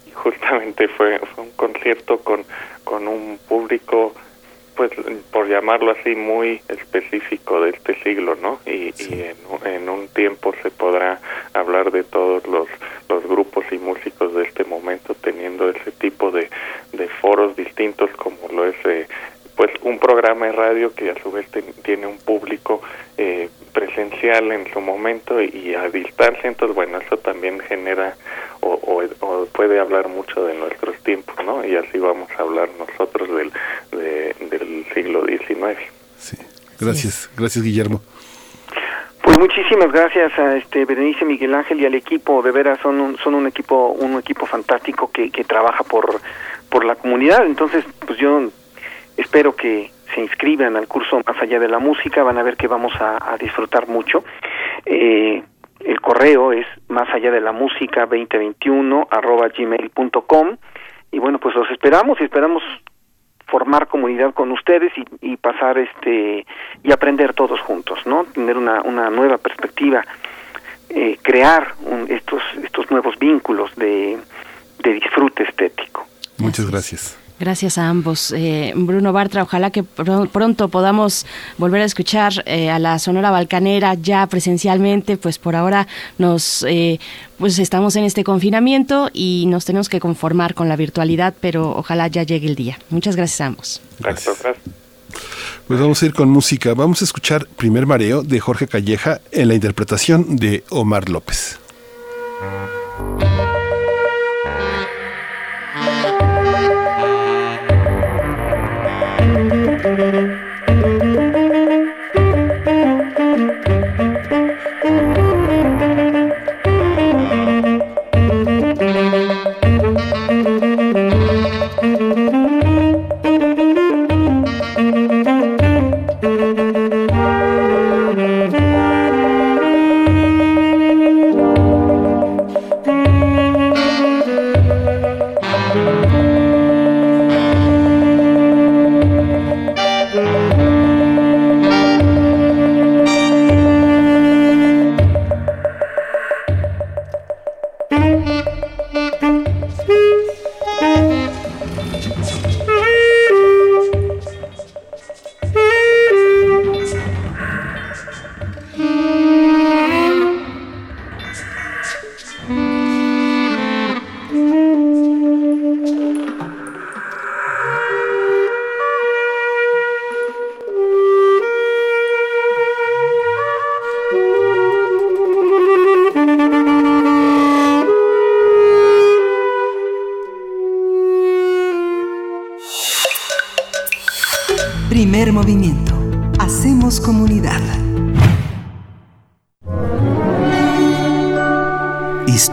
Y 0.06 0.10
justamente 0.12 0.88
fue, 0.88 1.18
fue 1.18 1.44
un 1.44 1.50
concierto 1.50 2.20
con, 2.20 2.46
con 2.82 3.06
un 3.08 3.38
público 3.46 4.14
pues 4.80 4.92
por 5.30 5.46
llamarlo 5.46 5.90
así 5.90 6.14
muy 6.14 6.62
específico 6.68 7.60
de 7.60 7.68
este 7.68 8.02
siglo 8.02 8.34
no 8.36 8.60
y, 8.64 8.94
y 8.96 9.12
en, 9.12 9.36
en, 9.66 9.90
un 9.90 10.08
tiempo 10.08 10.54
se 10.62 10.70
podrá 10.70 11.20
hablar 11.52 11.90
de 11.90 12.02
todos 12.02 12.46
los 12.46 12.66
los 13.10 13.22
grupos 13.24 13.66
y 13.72 13.76
músicos 13.76 14.34
de 14.34 14.44
este 14.44 14.64
momento 14.64 15.14
teniendo 15.20 15.68
ese 15.68 15.90
tipo 15.90 16.30
de, 16.30 16.48
de 16.94 17.08
foros 17.08 17.54
distintos 17.56 18.08
como 18.12 18.38
lo 18.54 18.64
es 18.64 18.76
eh, 18.86 19.06
pues 19.60 19.72
un 19.82 19.98
programa 19.98 20.46
de 20.46 20.52
radio 20.52 20.94
que 20.94 21.10
a 21.10 21.22
su 21.22 21.30
vez 21.30 21.46
tiene 21.82 22.06
un 22.06 22.16
público 22.16 22.80
eh, 23.18 23.50
presencial 23.74 24.50
en 24.52 24.72
su 24.72 24.80
momento 24.80 25.38
y, 25.38 25.74
a 25.74 25.86
distancia 25.90 26.48
entonces 26.48 26.74
bueno 26.74 26.96
eso 26.96 27.18
también 27.18 27.60
genera 27.60 28.16
o, 28.60 29.02
o, 29.20 29.44
puede 29.52 29.78
hablar 29.78 30.08
mucho 30.08 30.46
de 30.46 30.54
nuestros 30.54 30.96
tiempos 31.02 31.36
no 31.44 31.62
y 31.62 31.76
así 31.76 31.98
vamos 31.98 32.30
a 32.38 32.40
hablar 32.40 32.70
nosotros 32.78 33.28
del 33.36 33.52
del 34.48 34.86
siglo 34.94 35.26
XIX 35.26 35.78
sí. 36.16 36.38
Gracias. 36.80 37.28
Gracias 37.36 37.62
Guillermo. 37.62 38.00
Pues 39.22 39.38
muchísimas 39.38 39.92
gracias 39.92 40.32
a 40.38 40.56
este 40.56 40.86
Berenice 40.86 41.26
Miguel 41.26 41.54
Ángel 41.54 41.78
y 41.82 41.84
al 41.84 41.94
equipo, 41.94 42.40
de 42.40 42.50
veras 42.50 42.80
son 42.80 42.98
un, 42.98 43.18
son 43.18 43.34
un 43.34 43.46
equipo 43.46 43.88
un 43.88 44.18
equipo 44.18 44.46
fantástico 44.46 45.10
que, 45.12 45.30
que 45.30 45.44
trabaja 45.44 45.84
por 45.84 46.18
por 46.70 46.86
la 46.86 46.94
comunidad, 46.94 47.44
entonces 47.44 47.84
pues 48.06 48.18
yo 48.18 48.48
espero 49.16 49.54
que 49.54 49.90
se 50.14 50.20
inscriban 50.20 50.76
al 50.76 50.88
curso 50.88 51.20
Más 51.26 51.40
allá 51.40 51.58
de 51.58 51.68
la 51.68 51.78
música, 51.78 52.22
van 52.22 52.38
a 52.38 52.42
ver 52.42 52.56
que 52.56 52.66
vamos 52.66 52.92
a, 53.00 53.36
disfrutar 53.38 53.88
mucho. 53.88 54.24
Eh, 54.84 55.42
el 55.80 56.00
correo 56.00 56.52
es 56.52 56.66
más 56.88 57.08
allá 57.10 57.30
de 57.30 57.40
la 57.40 57.52
música 57.52 58.02
2021 58.02 59.08
arroba 59.10 59.48
gmail.com 59.48 60.56
y 61.10 61.18
bueno 61.18 61.38
pues 61.38 61.54
los 61.54 61.70
esperamos 61.70 62.20
y 62.20 62.24
esperamos 62.24 62.62
formar 63.46 63.88
comunidad 63.88 64.34
con 64.34 64.52
ustedes 64.52 64.92
y, 65.22 65.36
pasar 65.38 65.78
este 65.78 66.46
y 66.82 66.92
aprender 66.92 67.32
todos 67.32 67.60
juntos 67.60 67.98
no 68.06 68.24
tener 68.24 68.56
una, 68.58 68.82
una 68.82 69.08
nueva 69.10 69.38
perspectiva 69.38 70.04
eh, 70.90 71.18
crear 71.22 71.74
estos 72.08 72.42
estos 72.62 72.90
nuevos 72.90 73.18
vínculos 73.18 73.74
de, 73.76 74.18
de 74.82 74.92
disfrute 74.92 75.44
estético. 75.44 76.06
Muchas 76.38 76.70
gracias 76.70 77.19
Gracias 77.40 77.78
a 77.78 77.88
ambos. 77.88 78.34
Eh, 78.36 78.74
Bruno 78.76 79.14
Bartra, 79.14 79.42
ojalá 79.42 79.70
que 79.70 79.82
pronto 79.82 80.68
podamos 80.68 81.24
volver 81.56 81.80
a 81.80 81.86
escuchar 81.86 82.42
eh, 82.44 82.68
a 82.68 82.78
la 82.78 82.98
Sonora 82.98 83.30
Balcanera 83.30 83.94
ya 83.94 84.26
presencialmente, 84.26 85.16
pues 85.16 85.38
por 85.38 85.56
ahora 85.56 85.88
nos 86.18 86.66
eh, 86.68 87.00
pues 87.38 87.58
estamos 87.58 87.96
en 87.96 88.04
este 88.04 88.24
confinamiento 88.24 89.08
y 89.14 89.46
nos 89.48 89.64
tenemos 89.64 89.88
que 89.88 90.00
conformar 90.00 90.52
con 90.52 90.68
la 90.68 90.76
virtualidad, 90.76 91.32
pero 91.40 91.70
ojalá 91.70 92.08
ya 92.08 92.24
llegue 92.24 92.46
el 92.46 92.56
día. 92.56 92.78
Muchas 92.90 93.16
gracias 93.16 93.40
a 93.40 93.46
ambos. 93.46 93.80
Gracias. 94.00 94.36
Pues 95.66 95.80
vamos 95.80 96.02
a 96.02 96.06
ir 96.06 96.12
con 96.12 96.28
música. 96.28 96.74
Vamos 96.74 97.00
a 97.00 97.06
escuchar 97.06 97.46
Primer 97.56 97.86
Mareo 97.86 98.22
de 98.22 98.38
Jorge 98.38 98.68
Calleja 98.68 99.22
en 99.32 99.48
la 99.48 99.54
interpretación 99.54 100.36
de 100.36 100.62
Omar 100.68 101.08
López. 101.08 101.58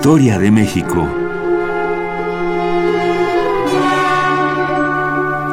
Historia 0.07 0.39
de 0.39 0.51
México. 0.51 1.05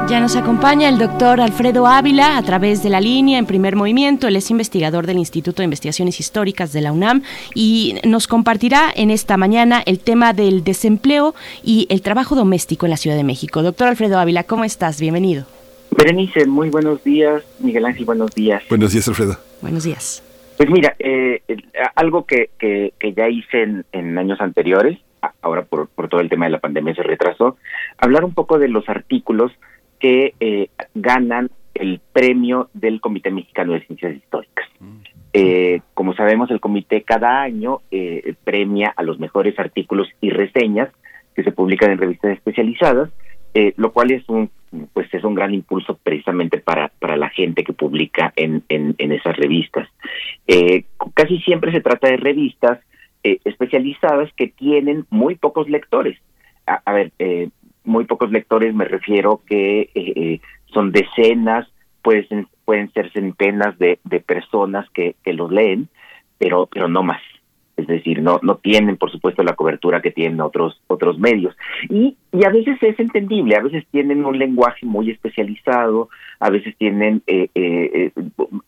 Ya 0.09 0.20
nos 0.20 0.36
acompaña 0.36 0.88
el 0.88 0.96
doctor 0.96 1.40
Alfredo 1.40 1.88
Ávila 1.88 2.38
a 2.38 2.42
través 2.44 2.80
de 2.84 2.88
la 2.88 3.00
línea 3.00 3.40
en 3.40 3.46
primer 3.46 3.74
movimiento. 3.74 4.28
Él 4.28 4.36
es 4.36 4.52
investigador 4.52 5.09
del 5.09 5.18
Instituto 5.18 5.57
de 5.57 5.64
Investigaciones 5.64 6.20
Históricas 6.20 6.72
de 6.72 6.82
la 6.82 6.92
UNAM 6.92 7.24
y 7.52 7.96
nos 8.05 8.28
compartirá 8.28 8.92
en 8.94 9.11
esta 9.11 9.36
mañana 9.36 9.82
el 9.86 9.98
tema 9.98 10.32
del 10.32 10.62
desempleo 10.62 11.34
y 11.64 11.88
el 11.90 12.00
trabajo 12.00 12.36
doméstico 12.36 12.86
en 12.86 12.90
la 12.90 12.96
Ciudad 12.96 13.16
de 13.16 13.24
México. 13.24 13.61
Doctor 13.61 13.88
Alfredo 13.88 14.20
Ávila, 14.20 14.44
¿cómo 14.44 14.62
estás? 14.62 15.00
Bienvenido. 15.00 15.46
Berenice, 15.90 16.46
muy 16.46 16.70
buenos 16.70 17.02
días. 17.02 17.42
Miguel 17.59 17.86
Ángel, 17.86 18.05
buenos 18.05 18.30
días. 18.30 18.62
Buenos 18.68 18.92
días, 18.92 19.09
Alfredo. 19.09 19.36
Buenos 19.61 19.82
días. 19.82 20.22
Pues 20.57 20.70
mira, 20.70 20.94
eh, 20.98 21.42
algo 21.94 22.24
que, 22.24 22.50
que, 22.59 22.92
ya 23.12 23.28
hice 23.28 23.82
en, 23.92 24.18
años 24.18 24.40
anteriores, 24.40 24.98
ahora 25.42 25.62
por, 25.62 25.88
por 25.88 26.09
todo 26.09 26.20
el 26.20 26.28
tema 26.28 26.46
de 26.46 26.52
la 26.52 26.61
pandemia 26.61 26.94
se 26.94 27.02
retrasó, 27.02 27.57
hablar 27.98 28.24
un 28.24 28.34
poco 28.34 28.59
de 28.59 28.68
los 28.68 28.88
artículos 28.88 29.52
que 29.98 30.34
eh, 30.40 30.68
ganan 30.94 31.50
el 31.74 32.00
premio 32.12 32.68
del 32.72 33.00
Comité 33.00 33.30
Mexicano 33.30 33.72
de 33.72 33.84
Ciencias 33.86 34.14
Históricas. 34.14 34.68
Mm. 34.80 35.00
Eh, 35.32 35.80
como 35.94 36.14
sabemos, 36.14 36.50
el 36.50 36.61
comité 36.61 37.02
cada 37.02 37.42
año 37.42 37.80
eh, 37.90 38.34
premia 38.44 38.92
a 38.96 39.02
los 39.02 39.18
mejores 39.18 39.59
artículos 39.59 40.09
y 40.20 40.30
reseñas 40.30 40.90
que 41.34 41.42
se 41.42 41.50
publican 41.50 41.90
en 41.90 41.98
revistas 41.98 42.30
especializadas, 42.30 43.11
lo 43.76 43.92
cual 43.92 44.11
es 44.11 44.28
un 44.28 44.50
pues 44.92 45.12
es 45.14 45.22
un 45.22 45.36
gran 45.36 45.55
impulso 45.55 45.96
precisamente 46.02 46.59
para, 46.59 46.88
para 46.88 47.16
la 47.16 47.30
gente 47.30 47.62
que 47.62 47.72
publica 47.72 48.32
en, 48.34 48.64
en, 48.68 49.12
esas 49.12 49.36
revistas. 49.36 49.88
casi 51.14 51.38
siempre 51.42 51.70
se 51.70 51.80
trata 51.80 52.09
de 52.09 52.16
revistas 52.16 52.80
especializadas 53.22 54.32
que 54.36 54.48
tienen 54.48 55.07
muy 55.11 55.36
pocos 55.36 55.68
lectores. 55.68 56.18
A, 56.66 56.82
a 56.84 56.92
ver, 56.92 57.12
muy 57.84 58.05
pocos 58.07 58.30
lectores, 58.30 58.74
me 58.74 58.86
refiero 58.86 59.42
que 59.46 59.82
eh, 59.82 59.90
eh, 59.94 60.40
son 60.66 60.90
decenas, 60.90 61.68
pueden, 62.02 62.48
pueden 62.64 62.90
ser 62.92 63.12
centenas 63.12 63.78
de, 63.78 64.00
de 64.05 64.20
personas 64.20 64.88
que, 64.90 65.14
que 65.22 65.34
los 65.34 65.52
leen, 65.52 65.88
pero, 66.38 66.66
pero 66.66 66.88
no 66.88 67.02
más. 67.02 67.22
Es 67.77 67.87
decir, 67.87 68.22
no, 68.22 68.39
no 68.43 68.57
tienen, 68.57 68.97
por 68.97 69.11
supuesto, 69.11 69.43
la 69.43 69.55
cobertura 69.55 70.01
que 70.01 70.12
tienen 70.12 70.41
otros, 70.41 70.81
otros 70.87 71.18
medios. 71.18 71.57
Y, 71.89 72.16
y 72.33 72.45
a 72.45 72.51
veces 72.51 72.81
es 72.83 72.99
entendible, 73.01 73.57
a 73.57 73.62
veces 73.62 73.85
tienen 73.91 74.25
un 74.25 74.39
lenguaje 74.39 74.87
muy 74.87 75.11
especializado, 75.11 76.09
a 76.39 76.51
veces 76.51 76.77
tienen 76.77 77.22
eh, 77.27 77.49
eh, 77.55 78.12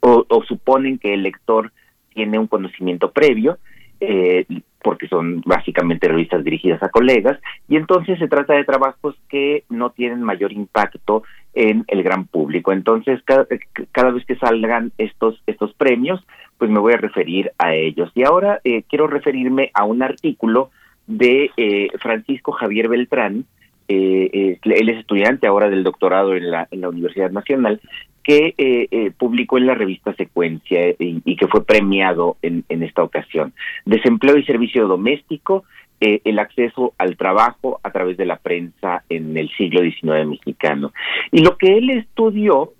o, 0.00 0.26
o, 0.28 0.44
suponen 0.44 0.98
que 0.98 1.14
el 1.14 1.22
lector 1.22 1.72
tiene 2.14 2.38
un 2.38 2.46
conocimiento 2.48 3.12
previo, 3.12 3.58
eh, 4.00 4.44
porque 4.86 5.08
son 5.08 5.42
básicamente 5.44 6.06
revistas 6.06 6.44
dirigidas 6.44 6.80
a 6.80 6.90
colegas, 6.90 7.40
y 7.68 7.74
entonces 7.74 8.20
se 8.20 8.28
trata 8.28 8.54
de 8.54 8.62
trabajos 8.62 9.16
que 9.28 9.64
no 9.68 9.90
tienen 9.90 10.22
mayor 10.22 10.52
impacto 10.52 11.24
en 11.54 11.82
el 11.88 12.04
gran 12.04 12.26
público. 12.26 12.70
Entonces, 12.70 13.20
cada, 13.24 13.48
cada 13.90 14.12
vez 14.12 14.24
que 14.26 14.36
salgan 14.36 14.92
estos, 14.96 15.42
estos 15.48 15.74
premios, 15.74 16.24
pues 16.56 16.70
me 16.70 16.78
voy 16.78 16.92
a 16.92 16.98
referir 16.98 17.50
a 17.58 17.74
ellos. 17.74 18.12
Y 18.14 18.22
ahora 18.22 18.60
eh, 18.62 18.84
quiero 18.88 19.08
referirme 19.08 19.72
a 19.74 19.82
un 19.82 20.04
artículo 20.04 20.70
de 21.08 21.50
eh, 21.56 21.88
Francisco 21.98 22.52
Javier 22.52 22.88
Beltrán, 22.88 23.44
eh, 23.88 24.58
él 24.62 24.88
es 24.88 24.98
estudiante 24.98 25.48
ahora 25.48 25.68
del 25.68 25.82
doctorado 25.82 26.36
en 26.36 26.48
la, 26.48 26.68
en 26.70 26.80
la 26.80 26.90
Universidad 26.90 27.32
Nacional, 27.32 27.80
que 28.26 28.54
eh, 28.58 28.88
eh, 28.90 29.12
publicó 29.16 29.56
en 29.56 29.66
la 29.66 29.76
revista 29.76 30.12
Secuencia 30.14 30.80
y, 30.98 31.36
que 31.36 31.46
fue 31.46 31.64
premiado 31.64 32.36
en, 32.42 32.64
en, 32.68 32.82
esta 32.82 33.04
ocasión. 33.04 33.54
Desempleo 33.84 34.36
y 34.36 34.44
servicio 34.44 34.88
doméstico, 34.88 35.62
eh, 36.00 36.22
el 36.24 36.40
acceso 36.40 36.92
al 36.98 37.16
trabajo 37.16 37.78
a 37.84 37.92
través 37.92 38.16
de 38.16 38.26
la 38.26 38.38
prensa 38.38 39.04
en 39.08 39.36
el 39.36 39.48
siglo 39.50 39.80
XIX 39.80 40.26
mexicano. 40.26 40.92
Y 41.30 41.44
lo 41.44 41.56
que 41.56 41.78
él 41.78 41.90
estudió 41.90 42.72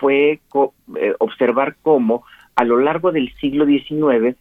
fue 0.00 0.40
observar 1.18 1.76
cómo 1.82 2.24
a 2.56 2.64
lo 2.64 2.78
largo 2.78 3.12
del 3.12 3.32
siglo 3.34 3.66
XIX 3.66 4.34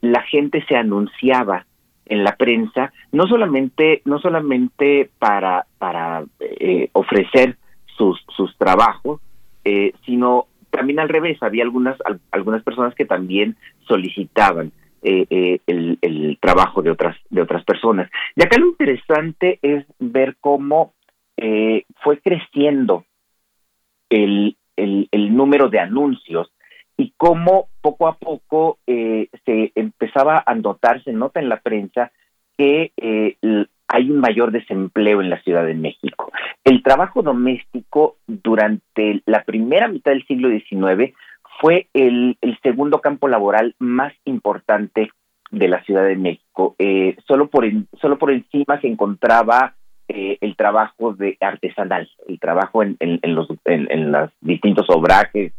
la 0.00 0.22
gente 0.22 0.64
se 0.68 0.76
anunciaba 0.76 1.66
en 2.06 2.22
la 2.22 2.36
prensa 2.36 2.92
no 3.10 3.26
solamente 3.26 4.02
no 4.04 4.20
solamente 4.20 5.10
para 5.18 5.66
para 5.78 6.24
ofrecer 6.92 7.56
sus 7.96 8.24
sus 8.36 8.56
trabajos 8.56 9.20
eh, 9.68 9.94
sino 10.04 10.46
también 10.70 11.00
al 11.00 11.08
revés, 11.08 11.42
había 11.42 11.64
algunas, 11.64 11.98
algunas 12.30 12.62
personas 12.62 12.94
que 12.94 13.04
también 13.04 13.56
solicitaban 13.88 14.70
eh, 15.02 15.26
eh, 15.28 15.58
el, 15.66 16.38
trabajo 16.40 16.82
de 16.82 16.92
otras, 16.92 17.16
de 17.30 17.42
otras 17.42 17.64
personas. 17.64 18.08
Y 18.36 18.44
acá 18.44 18.58
lo 18.60 18.68
interesante 18.68 19.58
es 19.62 19.84
ver 19.98 20.36
cómo 20.40 20.94
fue 22.02 22.20
creciendo 22.20 23.04
el, 24.08 24.56
el, 24.76 25.36
número 25.36 25.68
de 25.68 25.80
anuncios 25.80 26.52
y 26.96 27.12
cómo 27.16 27.68
poco 27.80 28.06
a 28.06 28.16
poco 28.16 28.78
se 28.86 29.72
empezaba 29.74 30.44
a 30.46 30.54
notar, 30.54 31.02
se 31.02 31.12
nota 31.12 31.40
en 31.40 31.48
la 31.48 31.60
prensa 31.60 32.12
que 32.56 32.92
hay 33.88 34.10
un 34.10 34.18
mayor 34.18 34.50
desempleo 34.50 35.20
en 35.20 35.30
la 35.30 35.40
Ciudad 35.42 35.64
de 35.64 35.74
México. 35.74 36.32
El 36.64 36.82
trabajo 36.82 37.22
doméstico 37.22 38.16
durante 38.26 39.22
la 39.26 39.44
primera 39.44 39.88
mitad 39.88 40.12
del 40.12 40.26
siglo 40.26 40.48
XIX 40.48 41.14
fue 41.60 41.88
el, 41.94 42.36
segundo 42.62 43.00
campo 43.00 43.28
laboral 43.28 43.74
más 43.78 44.12
importante 44.24 45.10
de 45.50 45.68
la 45.68 45.82
Ciudad 45.84 46.04
de 46.04 46.16
México. 46.16 46.74
Eh, 46.78 47.16
solo, 47.26 47.48
por 47.48 47.64
solo 48.00 48.18
por 48.18 48.32
encima 48.32 48.80
se 48.80 48.88
encontraba 48.88 49.74
eh, 50.08 50.38
el 50.40 50.56
trabajo 50.56 51.14
de 51.14 51.36
artesanal, 51.40 52.08
el 52.28 52.38
trabajo 52.40 52.82
en, 52.82 52.96
los 53.22 53.48
en, 53.64 54.12
los 54.12 54.30
distintos 54.40 54.86
obrajes 54.88 55.52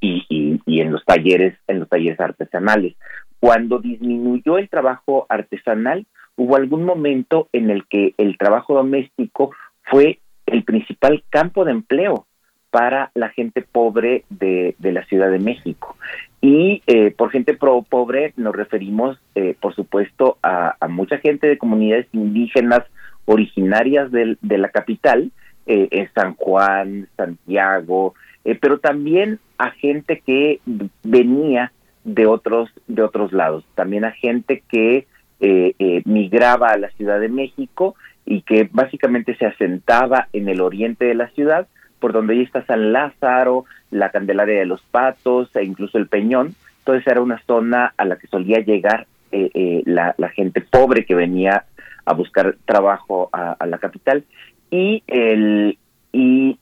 y, 0.00 0.26
y, 0.66 0.80
en 0.80 0.92
los 0.92 1.04
talleres 1.04 1.56
en 1.68 1.80
los 1.80 1.88
talleres 1.88 2.20
artesanales. 2.20 2.96
Cuando 3.40 3.78
disminuyó 3.78 4.58
el 4.58 4.68
trabajo 4.68 5.26
artesanal, 5.28 6.06
hubo 6.36 6.56
algún 6.56 6.84
momento 6.84 7.48
en 7.52 7.70
el 7.70 7.86
que 7.86 8.14
el 8.18 8.36
trabajo 8.38 8.74
doméstico 8.74 9.52
fue 9.82 10.20
el 10.46 10.64
principal 10.64 11.22
campo 11.30 11.64
de 11.64 11.72
empleo 11.72 12.26
para 12.70 13.12
la 13.14 13.28
gente 13.28 13.62
pobre 13.62 14.24
de, 14.30 14.74
la 14.80 15.04
Ciudad 15.06 15.30
de 15.30 15.38
México. 15.38 15.96
Y 16.40 16.82
eh, 16.86 17.12
por 17.12 17.30
gente 17.30 17.54
pobre 17.54 18.32
nos 18.36 18.54
referimos, 18.54 19.18
eh, 19.34 19.54
por 19.60 19.74
supuesto, 19.74 20.38
a, 20.42 20.76
mucha 20.88 21.18
gente 21.18 21.46
de 21.46 21.56
comunidades 21.56 22.08
indígenas 22.12 22.82
originarias 23.26 24.10
de 24.10 24.58
la 24.58 24.68
capital, 24.68 25.30
eh, 25.66 26.08
San 26.14 26.34
Juan, 26.34 27.08
Santiago, 27.16 28.14
eh, 28.44 28.54
pero 28.54 28.78
también 28.78 29.40
a 29.56 29.70
gente 29.70 30.22
que 30.24 30.60
venía 31.02 31.72
de 32.04 32.26
otros 32.26 32.70
de 32.86 33.02
otros 33.02 33.32
lados, 33.32 33.64
también 33.74 34.04
a 34.04 34.10
gente 34.10 34.62
que 34.68 35.06
eh, 35.40 35.74
eh, 35.78 36.02
migraba 36.04 36.68
a 36.68 36.78
la 36.78 36.90
Ciudad 36.90 37.18
de 37.18 37.28
México 37.28 37.96
y 38.24 38.42
que 38.42 38.68
básicamente 38.70 39.36
se 39.36 39.46
asentaba 39.46 40.28
en 40.32 40.48
el 40.48 40.60
oriente 40.60 41.04
de 41.04 41.14
la 41.14 41.28
ciudad, 41.30 41.66
por 41.98 42.12
donde 42.12 42.34
ahí 42.34 42.42
está 42.42 42.64
San 42.66 42.92
Lázaro, 42.92 43.64
la 43.90 44.10
Candelaria 44.10 44.58
de 44.58 44.66
los 44.66 44.80
Patos 44.82 45.54
e 45.56 45.64
incluso 45.64 45.98
el 45.98 46.06
Peñón. 46.06 46.54
Entonces 46.78 47.06
era 47.06 47.20
una 47.20 47.42
zona 47.46 47.92
a 47.96 48.04
la 48.04 48.16
que 48.16 48.28
solía 48.28 48.60
llegar 48.60 49.06
eh, 49.32 49.82
la, 49.86 50.14
gente 50.30 50.60
pobre 50.60 51.04
que 51.04 51.14
venía 51.14 51.64
a 52.06 52.14
buscar 52.14 52.56
trabajo 52.64 53.28
a, 53.32 53.66
la 53.66 53.78
capital 53.78 54.24
y 54.70 55.02
el 55.08 55.76
y, 56.12 56.58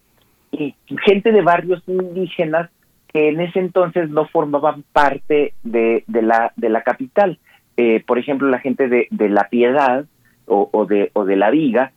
gente 1.05 1.33
de 1.33 1.43
barrios 1.43 1.83
indígenas 1.87 2.71
que 3.13 3.29
en 3.29 3.41
ese 3.41 3.59
entonces 3.59 4.09
no 4.09 4.27
formaban 4.27 4.85
parte 4.93 5.55
de 5.63 6.05
la 6.09 6.53
de 6.57 6.69
la 6.71 6.83
capital 6.83 7.39
eh, 7.77 8.03
por 8.07 8.19
ejemplo, 8.19 8.49
la 8.49 8.59
gente 8.59 8.89
de, 8.89 9.09
de 9.11 9.29
La 9.29 9.49
Piedad 9.49 10.07
o, 10.47 10.87
de, 10.87 11.11
o 11.15 11.25
de 11.25 11.37
La 11.37 11.51
Viga, 11.51 11.93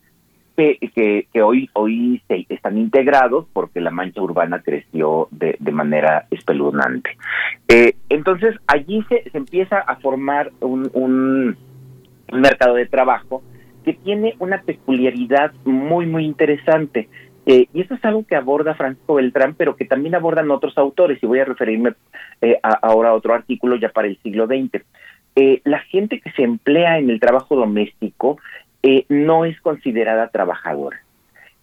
que, 0.55 1.27
que, 1.33 1.41
hoy, 1.41 1.69
hoy 1.73 2.21
se, 2.27 2.45
están 2.47 2.77
integrados 2.77 3.45
porque 3.51 3.81
la 3.81 3.91
mancha 3.91 4.21
urbana 4.21 4.61
creció 4.61 5.27
de, 5.31 5.57
de 5.59 5.71
manera 5.71 6.27
espeluznante. 6.31 7.17
Eh, 7.67 7.95
entonces, 8.09 8.55
allí 8.67 9.03
se, 9.09 9.29
se 9.29 9.37
empieza 9.37 9.79
a 9.79 9.97
formar 9.97 10.51
un, 10.61 10.89
un, 10.93 11.57
mercado 12.31 12.75
de 12.75 12.87
trabajo 12.87 13.43
que 13.83 13.93
tiene 13.93 14.35
una 14.39 14.61
peculiaridad 14.61 15.53
muy, 15.63 16.05
muy 16.05 16.25
interesante. 16.25 17.07
Eh, 17.45 17.67
y 17.71 17.81
eso 17.81 17.93
es 17.93 18.03
algo 18.03 18.25
que 18.25 18.35
aborda 18.35 18.73
Francisco 18.73 19.15
Beltrán, 19.15 19.53
pero 19.53 19.75
que 19.75 19.85
también 19.85 20.15
abordan 20.15 20.49
otros 20.49 20.75
autores, 20.77 21.21
y 21.21 21.27
voy 21.27 21.39
a 21.39 21.45
referirme 21.45 21.93
ahora 22.81 23.09
a 23.09 23.13
otro 23.13 23.35
artículo 23.35 23.75
ya 23.75 23.89
para 23.89 24.07
el 24.07 24.17
siglo 24.23 24.47
XX. 24.47 24.83
Eh, 25.35 25.61
la 25.63 25.79
gente 25.79 26.19
que 26.19 26.31
se 26.31 26.43
emplea 26.43 26.97
en 26.97 27.09
el 27.09 27.19
trabajo 27.19 27.55
doméstico 27.55 28.37
eh, 28.83 29.05
no 29.09 29.45
es 29.45 29.59
considerada 29.61 30.29
trabajadora. 30.29 31.01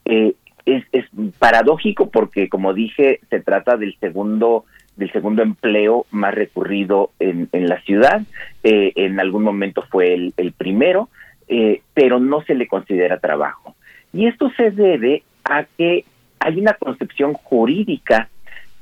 Eh, 0.05 0.35
es, 0.67 0.85
es 0.93 1.07
paradójico 1.39 2.11
porque, 2.11 2.49
como 2.49 2.75
dije, 2.75 3.21
se 3.31 3.41
trata 3.41 3.77
del 3.77 3.97
segundo 3.99 4.65
del 4.97 5.11
segundo 5.11 5.43
empleo 5.43 6.07
más 6.11 6.35
recurrido 6.35 7.11
en, 7.19 7.49
en 7.53 7.69
la 7.69 7.81
ciudad. 7.81 8.23
Eh, 8.63 8.93
en 8.97 9.19
algún 9.21 9.43
momento 9.43 9.83
fue 9.91 10.13
el, 10.13 10.35
el 10.37 10.53
primero, 10.53 11.09
eh, 11.49 11.81
pero 11.95 12.21
no 12.21 12.43
se 12.43 12.55
le 12.55 12.69
considera 12.69 13.19
trabajo. 13.19 13.75
Y 14.13 14.27
esto 14.27 14.51
se 14.57 14.71
debe 14.71 15.23
a 15.45 15.65
que 15.65 16.05
hay 16.39 16.59
una 16.59 16.75
concepción 16.75 17.33
jurídica 17.33 18.29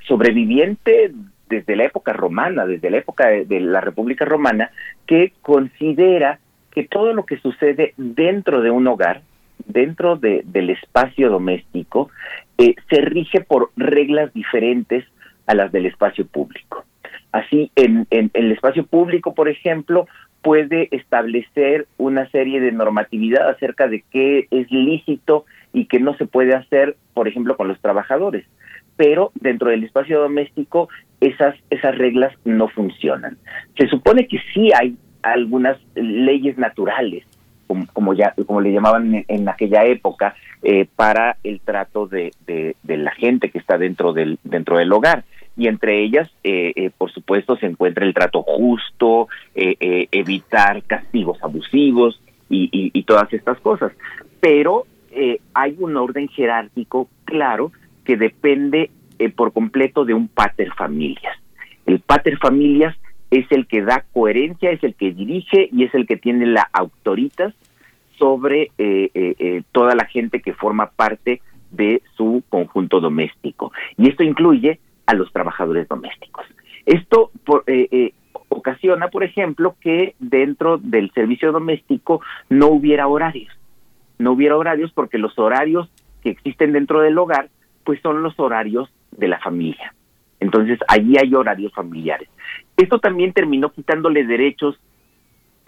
sobreviviente 0.07 1.13
desde 1.51 1.77
la 1.77 1.85
época 1.85 2.13
romana, 2.13 2.65
desde 2.65 2.91
la 2.91 2.99
época 2.99 3.29
de, 3.29 3.61
la 3.61 3.81
República 3.81 4.25
Romana, 4.25 4.71
que 5.07 5.33
considera 5.43 6.39
que 6.71 6.85
todo 6.85 7.13
lo 7.13 7.27
que 7.27 7.39
sucede 7.39 7.93
dentro 7.97 8.63
de 8.63 8.71
un 8.71 8.87
hogar, 8.87 9.23
dentro 9.67 10.17
de, 10.17 10.43
del 10.47 10.71
espacio 10.71 11.29
doméstico, 11.29 12.09
eh, 12.57 12.77
se 12.89 13.01
rige 13.01 13.41
por 13.41 13.71
reglas 13.77 14.33
diferentes 14.33 15.05
a 15.47 15.55
las 15.55 15.73
del 15.73 15.87
espacio 15.87 16.25
público. 16.27 16.85
Así, 17.33 17.71
en, 17.75 18.07
en, 18.11 18.31
el 18.35 18.53
espacio 18.53 18.87
público, 18.87 19.35
por 19.35 19.49
ejemplo, 19.49 20.07
puede 20.43 20.89
establecer 20.93 21.87
una 21.99 22.29
serie 22.31 22.61
de 22.61 22.73
normatividad 22.73 23.49
acerca 23.49 23.89
de 23.89 24.05
qué 24.11 24.47
es 24.51 24.71
lícito 24.71 25.45
y 25.73 25.87
qué 25.87 25.99
no 26.01 26.17
se 26.17 26.27
puede 26.27 26.55
hacer, 26.55 26.97
por 27.13 27.29
ejemplo, 27.29 27.57
con 27.57 27.69
los 27.69 27.81
trabajadores. 27.81 28.47
Pero 29.01 29.33
dentro 29.35 29.71
del 29.71 29.83
espacio 29.83 30.21
doméstico 30.21 30.91
esas, 31.23 31.55
esas 31.71 31.97
reglas 31.97 32.35
no 32.45 32.69
funcionan. 32.69 33.39
Se 33.79 33.89
supone 33.89 34.29
que 34.29 34.39
sí 34.53 34.73
hay 34.79 34.95
algunas 35.23 35.79
leyes 35.95 36.59
naturales, 36.59 37.25
como, 37.95 38.13
ya 38.13 38.35
como 38.45 38.61
le 38.61 38.73
llamaban 38.73 39.25
en, 39.27 39.49
aquella 39.49 39.87
época, 39.87 40.35
eh, 40.63 40.87
para 40.97 41.39
el 41.45 41.63
trato 41.63 42.09
de, 42.09 42.35
de, 42.47 42.97
la 42.99 43.13
gente 43.13 43.49
que 43.49 43.57
está 43.57 43.79
dentro 43.79 44.13
del, 44.13 44.39
dentro 44.45 44.77
del 44.77 44.93
hogar 44.93 45.25
y 45.57 45.69
entre 45.69 46.03
ellas, 46.03 46.31
eh, 46.45 46.75
eh, 46.77 46.91
por 46.91 47.11
supuesto, 47.11 47.57
se 47.57 47.65
encuentra 47.65 48.05
el 48.05 48.13
trato 48.13 48.43
justo, 48.43 49.29
evitar 49.55 50.83
castigos 50.83 51.43
abusivos 51.43 52.21
y, 52.51 52.69
y, 52.71 53.03
todas 53.05 53.33
estas 53.33 53.59
cosas. 53.61 53.93
Pero 54.41 54.85
hay 55.55 55.75
un 55.79 55.97
orden 55.97 56.29
jerárquico 56.29 57.09
claro 57.25 57.73
que 58.11 58.17
depende 58.17 58.91
por 59.37 59.53
completo 59.53 60.05
de 60.05 60.15
un 60.15 60.27
pater 60.27 60.73
familias. 60.75 61.37
El 61.87 62.01
pater 62.01 62.39
familias 62.39 62.97
es 63.31 63.47
el 63.51 63.69
que 63.69 63.83
da 63.83 64.05
coherencia, 64.13 64.73
es 64.73 64.83
el 64.83 64.97
que 64.97 65.13
dirige 65.13 65.69
y 65.71 65.85
es 65.85 65.95
el 65.95 66.09
que 66.09 66.17
tiene 66.17 66.47
la 66.47 66.69
autoritas 66.73 67.55
sobre 68.19 68.73
eh, 68.79 69.11
eh, 69.15 69.37
eh, 69.39 69.63
toda 69.71 69.95
la 69.95 70.07
gente 70.07 70.41
que 70.41 70.55
forma 70.55 70.91
parte 70.91 71.41
de 71.71 72.03
su 72.17 72.43
conjunto 72.49 73.01
doméstico. 73.01 73.71
Y 73.97 74.09
esto 74.09 74.25
incluye 74.25 74.81
a 75.07 75.15
los 75.15 75.33
trabajadores 75.33 75.87
domésticos. 75.87 76.45
Esto 76.87 77.31
por, 77.45 77.65
ocasiona, 78.49 79.07
por 79.07 79.23
ejemplo, 79.23 79.77
que 79.81 80.17
dentro 80.19 80.79
del 80.79 81.13
servicio 81.13 81.53
doméstico 81.53 82.23
no 82.49 82.71
hubiera 82.71 83.07
horarios. 83.07 83.57
No 84.19 84.33
hubiera 84.33 84.57
horarios 84.57 84.91
porque 84.91 85.17
los 85.17 85.39
horarios 85.39 85.89
que 86.25 86.31
existen 86.31 86.73
dentro 86.73 87.03
del 87.03 87.17
hogar, 87.17 87.51
pues 87.91 88.03
son 88.03 88.23
los 88.23 88.39
horarios 88.39 88.89
de 89.11 89.27
la 89.27 89.41
familia. 89.41 89.93
Entonces, 90.39 90.79
allí 90.87 91.17
hay 91.21 91.35
horarios 91.35 91.73
familiares. 91.73 92.29
Esto 92.77 93.01
también 93.01 93.33
terminó 93.33 93.73
quitándole 93.73 94.25
derechos 94.25 94.79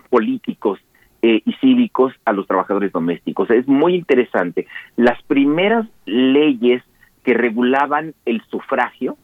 políticos 0.08 0.78
eh, 1.20 1.42
y 1.44 1.52
cívicos 1.54 2.14
a 2.24 2.32
los 2.32 2.46
trabajadores 2.46 2.92
domésticos. 2.92 3.50
Es 3.50 3.66
muy 3.66 3.96
interesante. 3.96 4.68
Las 4.94 5.20
primeras 5.24 5.88
leyes 6.06 6.84
que 7.24 7.34
regulaban 7.34 8.14
el 8.24 8.40
sufragio, 8.42 9.16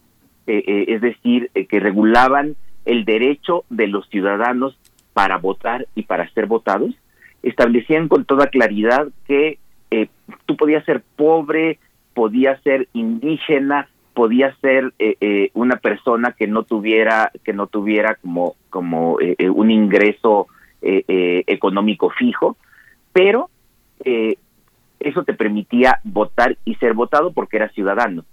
eh, 0.45 0.61
eh, 0.67 0.85
es 0.89 0.99
decir, 0.99 1.51
que 1.69 1.79
regulaban 1.79 2.57
el 2.83 3.05
derecho 3.05 3.63
de 3.69 3.87
los 3.87 4.09
ciudadanos 4.09 4.77
para 5.13 5.37
votar 5.37 5.87
y 5.95 6.03
para 6.03 6.29
ser 6.31 6.47
votados, 6.47 6.93
establecían 7.43 8.09
con 8.09 8.25
toda 8.25 8.47
claridad 8.47 9.07
que 9.25 9.57
tú 10.45 10.57
podías 10.57 10.83
ser 10.83 11.01
pobre, 11.15 11.79
podías 12.13 12.61
ser 12.63 12.87
indígena, 12.93 13.87
podías 14.13 14.57
ser 14.59 14.93
una 15.53 15.77
persona 15.77 16.33
que 16.37 16.47
no 16.47 16.63
tuviera 16.63 17.31
que 17.43 17.53
no 17.53 17.67
tuviera 17.67 18.15
como 18.15 18.55
como 18.69 19.17
un 19.53 19.71
ingreso 19.71 20.47
eh, 20.81 21.03
eh, 21.09 21.43
económico 21.47 22.09
fijo, 22.09 22.55
pero 23.11 23.49
eh, 24.05 24.37
eso 25.01 25.25
te 25.25 25.33
permitía 25.33 25.99
votar 26.05 26.55
y 26.63 26.75
ser 26.75 26.93
votado 26.93 27.33
porque 27.33 27.57
eras 27.57 27.73
ciudadano. 27.73 28.23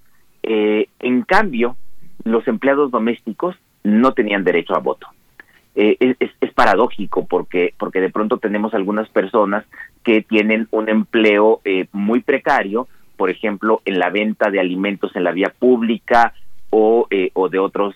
en 0.45 1.23
cambio, 1.23 1.77
los 2.23 2.47
empleados 2.47 2.93
domésticos 2.93 3.57
no 3.83 4.13
tenían 4.13 4.45
derecho 4.45 4.77
a 4.77 4.79
voto. 4.79 5.09
Es, 5.75 6.17
es, 6.21 6.53
paradójico 6.55 7.27
porque 7.27 7.75
porque 7.77 8.01
de 8.01 8.11
pronto 8.11 8.39
tenemos 8.39 8.75
algunas 8.75 9.09
personas 9.09 9.65
que 10.05 10.23
tienen 10.23 10.69
un 10.71 10.89
empleo 10.89 11.61
muy 11.91 12.21
precario, 12.21 12.87
por 13.17 13.31
ejemplo, 13.31 13.83
en 13.85 13.99
la 13.99 14.11
venta 14.11 14.51
de 14.51 14.61
alimentos 14.61 15.15
en 15.17 15.25
la 15.25 15.33
vía 15.33 15.53
pública 15.59 16.35
o, 16.71 17.09
o 17.33 17.49
de 17.49 17.59
otros 17.59 17.95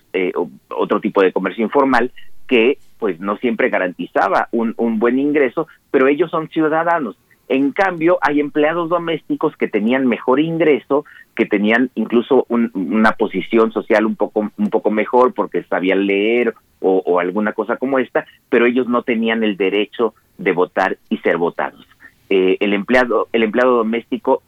otro 0.69 0.99
tipo 0.99 1.21
de 1.21 1.31
comercio 1.31 1.63
informal 1.63 2.11
que 2.47 2.77
pues 2.99 3.19
no 3.19 3.37
siempre 3.37 3.69
garantizaba 3.69 4.49
un, 4.51 4.73
un 4.77 4.99
buen 4.99 5.19
ingreso, 5.19 5.67
pero 5.89 6.07
ellos 6.07 6.29
son 6.29 6.49
ciudadanos. 6.49 7.17
En 7.51 7.71
cambio, 7.71 8.17
hay 8.21 8.39
empleados 8.39 8.87
domésticos 8.87 9.57
que 9.57 9.67
tenían 9.67 10.07
mejor 10.07 10.39
ingreso, 10.39 11.03
que 11.35 11.45
tenían 11.45 11.89
incluso 11.95 12.45
una 12.47 13.11
posición 13.13 13.73
social 13.73 14.05
un 14.05 14.15
poco, 14.15 14.51
un 14.57 14.69
poco 14.69 14.89
mejor 14.89 15.33
porque 15.33 15.63
sabían 15.63 16.05
leer 16.05 16.53
o, 16.79 17.19
alguna 17.19 17.51
cosa 17.53 17.77
como 17.77 17.99
esta, 17.99 18.25
pero 18.49 18.65
ellos 18.65 18.87
no 18.87 19.03
tenían 19.03 19.43
el 19.43 19.57
derecho 19.57 20.13
de 20.37 20.53
votar 20.53 20.97
y 21.09 21.17
ser 21.17 21.37
votados. 21.37 21.85
Eh, 22.29 22.55
el 22.61 22.73
empleado, 22.73 23.27
el 23.33 23.43
empleado 23.43 23.75
doméstico 23.75 24.43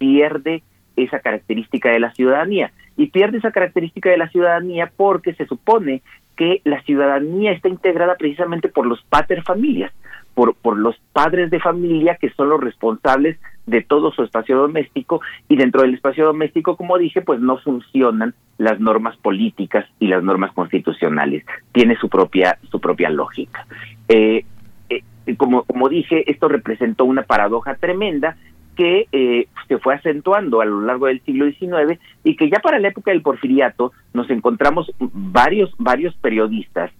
pierde 0.00 0.62
esa 0.96 1.20
característica 1.20 1.90
de 1.90 2.00
la 2.00 2.12
ciudadanía 2.14 2.72
y 2.96 3.06
pierde 3.08 3.38
esa 3.38 3.52
característica 3.52 4.10
de 4.10 4.16
la 4.16 4.28
ciudadanía 4.28 4.90
porque 4.96 5.34
se 5.34 5.46
supone 5.46 6.02
que 6.36 6.62
la 6.64 6.82
ciudadanía 6.82 7.52
está 7.52 7.68
integrada 7.68 8.16
precisamente 8.16 8.68
por 8.68 8.86
los 8.86 9.02
pater 9.02 9.42
familias, 9.42 9.92
por, 10.34 10.56
los 10.78 10.96
padres 11.12 11.50
de 11.50 11.60
familia 11.60 12.16
que 12.16 12.30
son 12.30 12.48
los 12.48 12.60
responsables 12.60 13.38
de 13.66 13.82
todo 13.82 14.10
su 14.10 14.22
espacio 14.22 14.56
doméstico 14.56 15.20
y 15.50 15.56
dentro 15.56 15.82
del 15.82 15.94
espacio 15.94 16.24
doméstico, 16.24 16.76
como 16.76 16.96
dije, 16.96 17.20
pues 17.20 17.40
no 17.40 17.58
funcionan 17.58 18.34
las 18.56 18.80
normas 18.80 19.18
políticas 19.18 19.84
y 19.98 20.06
las 20.06 20.22
normas 20.22 20.52
constitucionales. 20.52 21.44
Tiene 21.72 21.96
su 21.96 22.08
propia 22.08 22.58
su 22.70 22.80
propia 22.80 23.10
lógica. 23.10 23.66
Eh, 24.08 24.46
eh, 24.88 25.02
como 25.36 25.64
como 25.64 25.90
dije, 25.90 26.30
esto 26.30 26.48
representó 26.48 27.04
una 27.04 27.22
paradoja 27.22 27.74
tremenda 27.74 28.36
que 28.76 29.06
eh, 29.12 29.46
se 29.68 29.78
fue 29.78 29.94
acentuando 29.94 30.60
a 30.60 30.64
lo 30.64 30.80
largo 30.82 31.06
del 31.06 31.20
siglo 31.22 31.46
XIX 31.50 32.00
y 32.24 32.36
que 32.36 32.48
ya 32.50 32.60
para 32.60 32.78
la 32.78 32.88
época 32.88 33.10
del 33.10 33.22
porfiriato 33.22 33.92
nos 34.12 34.30
encontramos 34.30 34.90
varios, 34.98 35.74
varios 35.78 36.14
periodistas 36.16 36.90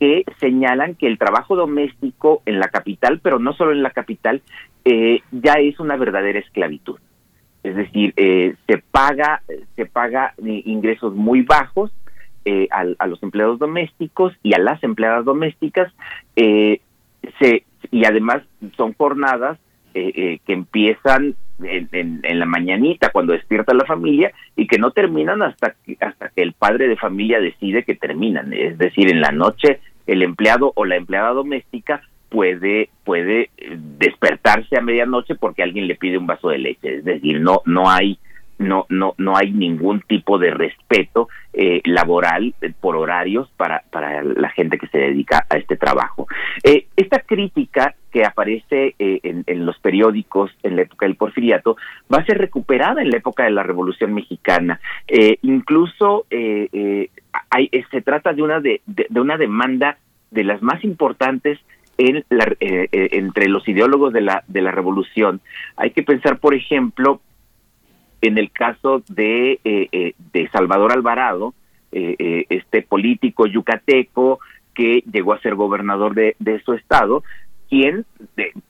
que 0.00 0.24
señalan 0.38 0.94
que 0.94 1.06
el 1.06 1.18
trabajo 1.18 1.56
doméstico 1.56 2.42
en 2.46 2.60
la 2.60 2.68
capital, 2.68 3.20
pero 3.22 3.38
no 3.38 3.52
solo 3.52 3.72
en 3.72 3.82
la 3.82 3.90
capital, 3.90 4.42
eh, 4.84 5.20
ya 5.32 5.54
es 5.54 5.80
una 5.80 5.96
verdadera 5.96 6.38
esclavitud. 6.38 6.98
Es 7.64 7.74
decir, 7.74 8.14
eh, 8.16 8.54
se 8.66 8.78
paga, 8.78 9.42
se 9.74 9.86
paga 9.86 10.34
ingresos 10.38 11.14
muy 11.14 11.42
bajos 11.42 11.92
a, 12.70 12.84
a, 12.98 13.06
los 13.06 13.22
empleados 13.22 13.58
domésticos 13.58 14.32
y 14.42 14.54
a 14.54 14.58
las 14.58 14.82
empleadas 14.82 15.24
domésticas, 15.24 15.92
se, 16.34 16.80
y 17.90 18.04
además 18.04 18.42
son 18.76 18.94
jornadas 18.94 19.58
eh, 19.98 20.12
eh, 20.14 20.38
que 20.46 20.52
empiezan 20.52 21.34
en, 21.62 22.20
en, 22.22 22.38
la 22.38 22.46
mañanita 22.46 23.10
cuando 23.10 23.32
despierta 23.32 23.74
la 23.74 23.84
familia 23.84 24.30
y 24.54 24.68
que 24.68 24.78
no 24.78 24.92
terminan 24.92 25.42
hasta 25.42 25.74
que, 25.84 25.96
hasta 26.00 26.28
que 26.28 26.42
el 26.42 26.52
padre 26.52 26.86
de 26.86 26.96
familia 26.96 27.40
decide 27.40 27.82
que 27.82 27.96
terminan. 27.96 28.52
Es 28.52 28.78
decir, 28.78 29.10
en 29.10 29.20
la 29.20 29.32
noche 29.32 29.80
el 30.06 30.22
empleado 30.22 30.72
o 30.76 30.84
la 30.84 30.96
empleada 30.96 31.30
doméstica 31.30 32.02
puede 32.28 32.90
puede 33.04 33.50
eh, 33.56 33.76
despertarse 33.98 34.76
a 34.76 34.82
medianoche 34.82 35.34
porque 35.34 35.62
alguien 35.62 35.88
le 35.88 35.96
pide 35.96 36.18
un 36.18 36.26
vaso 36.26 36.50
de 36.50 36.58
leche. 36.58 36.96
Es 36.98 37.04
decir, 37.04 37.40
no 37.40 37.62
no 37.66 37.90
hay 37.90 38.18
no 38.58 38.86
no 38.88 39.14
no 39.18 39.36
hay 39.36 39.52
ningún 39.52 40.00
tipo 40.02 40.38
de 40.38 40.50
respeto 40.50 41.28
eh, 41.52 41.80
laboral 41.84 42.54
eh, 42.60 42.72
por 42.78 42.96
horarios 42.96 43.48
para 43.56 43.82
para 43.90 44.22
la 44.22 44.50
gente 44.50 44.78
que 44.78 44.88
se 44.88 44.98
dedica 44.98 45.46
a 45.48 45.56
este 45.56 45.76
trabajo. 45.76 46.26
Eh, 46.62 46.86
esta 46.96 47.20
crítica 47.20 47.94
que 48.10 48.24
aparece 48.24 48.94
en, 48.98 49.44
en, 49.46 49.66
los 49.66 49.78
periódicos 49.80 50.50
en 50.62 50.76
la 50.76 50.82
época 50.82 51.04
del 51.04 51.16
porfiriato 51.16 51.76
va 52.12 52.18
a 52.18 52.24
ser 52.24 52.38
recuperada 52.38 53.02
en 53.02 53.10
la 53.10 53.18
época 53.18 53.44
de 53.44 53.50
la 53.50 53.62
revolución 53.62 54.14
mexicana. 54.14 54.80
Incluso 55.42 56.24
hay, 56.30 57.70
se 57.90 58.00
trata 58.00 58.32
de 58.32 58.42
una 58.42 58.60
de, 58.60 58.80
de, 58.86 59.20
una 59.20 59.36
demanda 59.36 59.98
de 60.30 60.42
las 60.42 60.62
más 60.62 60.82
importantes 60.84 61.58
en 61.98 62.24
la, 62.30 62.50
entre 62.60 63.46
los 63.48 63.68
ideólogos 63.68 64.14
de 64.14 64.22
la 64.22 64.42
de 64.48 64.62
la 64.62 64.70
revolución. 64.70 65.42
Hay 65.76 65.90
que 65.90 66.02
pensar 66.02 66.38
por 66.38 66.54
ejemplo 66.54 67.20
en 68.20 68.38
el 68.38 68.50
caso 68.50 69.02
de, 69.08 69.60
de 70.32 70.48
Salvador 70.50 70.92
Alvarado, 70.92 71.54
este 71.90 72.82
político 72.82 73.46
yucateco 73.46 74.40
que 74.78 75.02
llegó 75.12 75.32
a 75.32 75.40
ser 75.40 75.56
gobernador 75.56 76.14
de, 76.14 76.62
su 76.64 76.72
estado, 76.72 77.24
quien 77.68 78.06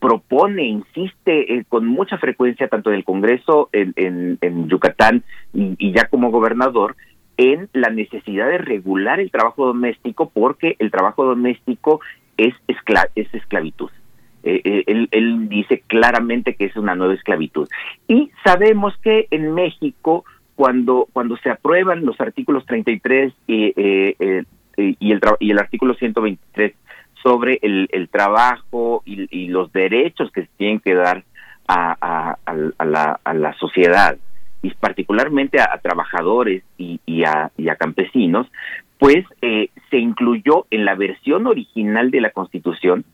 propone, 0.00 0.64
insiste 0.64 1.66
con 1.68 1.86
mucha 1.86 2.16
frecuencia, 2.16 2.66
tanto 2.68 2.88
en 2.88 2.96
el 2.96 3.04
Congreso 3.04 3.68
en, 3.72 3.92
en, 4.40 4.68
Yucatán 4.68 5.22
y, 5.52 5.92
ya 5.92 6.08
como 6.08 6.30
gobernador, 6.30 6.96
en 7.36 7.68
la 7.74 7.90
necesidad 7.90 8.48
de 8.48 8.56
regular 8.56 9.20
el 9.20 9.30
trabajo 9.30 9.66
doméstico 9.66 10.30
porque 10.30 10.76
el 10.78 10.90
trabajo 10.90 11.26
doméstico 11.26 12.00
es, 12.38 12.54
es 13.14 13.34
esclavitud. 13.34 13.90
Eh, 14.44 14.60
eh, 14.64 15.06
él, 15.10 15.48
dice 15.48 15.82
claramente 15.86 16.54
que 16.54 16.66
es 16.66 16.76
una 16.76 16.94
nueva 16.94 17.14
esclavitud. 17.14 17.68
Y 18.06 18.30
sabemos 18.44 18.94
que 19.02 19.26
en 19.30 19.54
México, 19.54 20.24
cuando, 20.54 21.08
cuando 21.12 21.36
se 21.38 21.50
aprueban 21.50 22.04
los 22.04 22.20
artículos 22.20 22.64
33 22.66 23.32
y, 23.46 23.72
eh, 23.76 24.44
y, 24.76 25.12
el, 25.12 25.20
y 25.40 25.50
el 25.50 25.58
artículo 25.58 25.94
123 25.94 26.74
sobre 27.22 27.58
el, 27.62 27.88
el 27.92 28.08
trabajo 28.08 29.02
y, 29.04 29.48
los 29.48 29.72
derechos 29.72 30.30
que 30.30 30.42
se 30.42 30.48
tienen 30.56 30.80
que 30.80 30.94
dar 30.94 31.24
a, 31.66 32.36
a, 32.40 32.84
la, 32.84 33.20
a 33.24 33.34
la 33.34 33.52
sociedad, 33.54 34.16
y 34.62 34.70
particularmente 34.70 35.60
a, 35.60 35.78
trabajadores 35.82 36.62
y, 36.78 37.00
y, 37.06 37.24
a, 37.24 37.50
y 37.56 37.68
a 37.68 37.76
campesinos, 37.76 38.46
pues 38.98 39.24
eh, 39.42 39.70
se 39.90 39.98
incluyó 39.98 40.66
en 40.70 40.84
la 40.84 40.94
versión 40.94 41.46
original 41.46 42.10
de 42.10 42.20
la 42.20 42.30
Constitución 42.30 43.04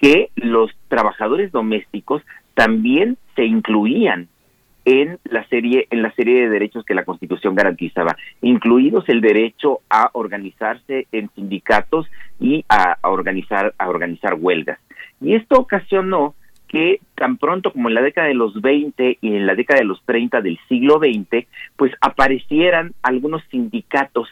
que 0.00 0.30
los 0.34 0.70
trabajadores 0.88 1.52
domésticos 1.52 2.22
también 2.54 3.18
se 3.36 3.44
incluían 3.44 4.28
en 4.84 5.18
la 5.24 5.46
serie 5.48 5.86
en 5.90 6.02
la 6.02 6.12
serie 6.14 6.40
de 6.40 6.48
derechos 6.48 6.84
que 6.84 6.94
la 6.94 7.04
Constitución 7.04 7.54
garantizaba, 7.54 8.16
incluidos 8.40 9.08
el 9.08 9.20
derecho 9.20 9.80
a 9.90 10.10
organizarse 10.14 11.06
en 11.12 11.30
sindicatos 11.34 12.06
y 12.40 12.64
a, 12.68 12.96
organizar 13.02 13.74
a 13.78 13.88
organizar 13.88 14.34
huelgas. 14.38 14.78
Y 15.20 15.34
esto 15.34 15.58
ocasionó 15.58 16.34
que 16.66 17.00
tan 17.14 17.36
pronto 17.36 17.72
como 17.72 17.88
en 17.88 17.94
la 17.94 18.02
década 18.02 18.28
de 18.28 18.34
los 18.34 18.60
20 18.60 19.18
y 19.20 19.36
en 19.36 19.46
la 19.46 19.54
década 19.54 19.80
de 19.80 19.86
los 19.86 20.02
30 20.06 20.40
del 20.40 20.58
siglo 20.68 20.98
XX, 20.98 21.46
pues 21.76 21.92
aparecieran 22.00 22.92
algunos 23.02 23.42
sindicatos, 23.50 24.28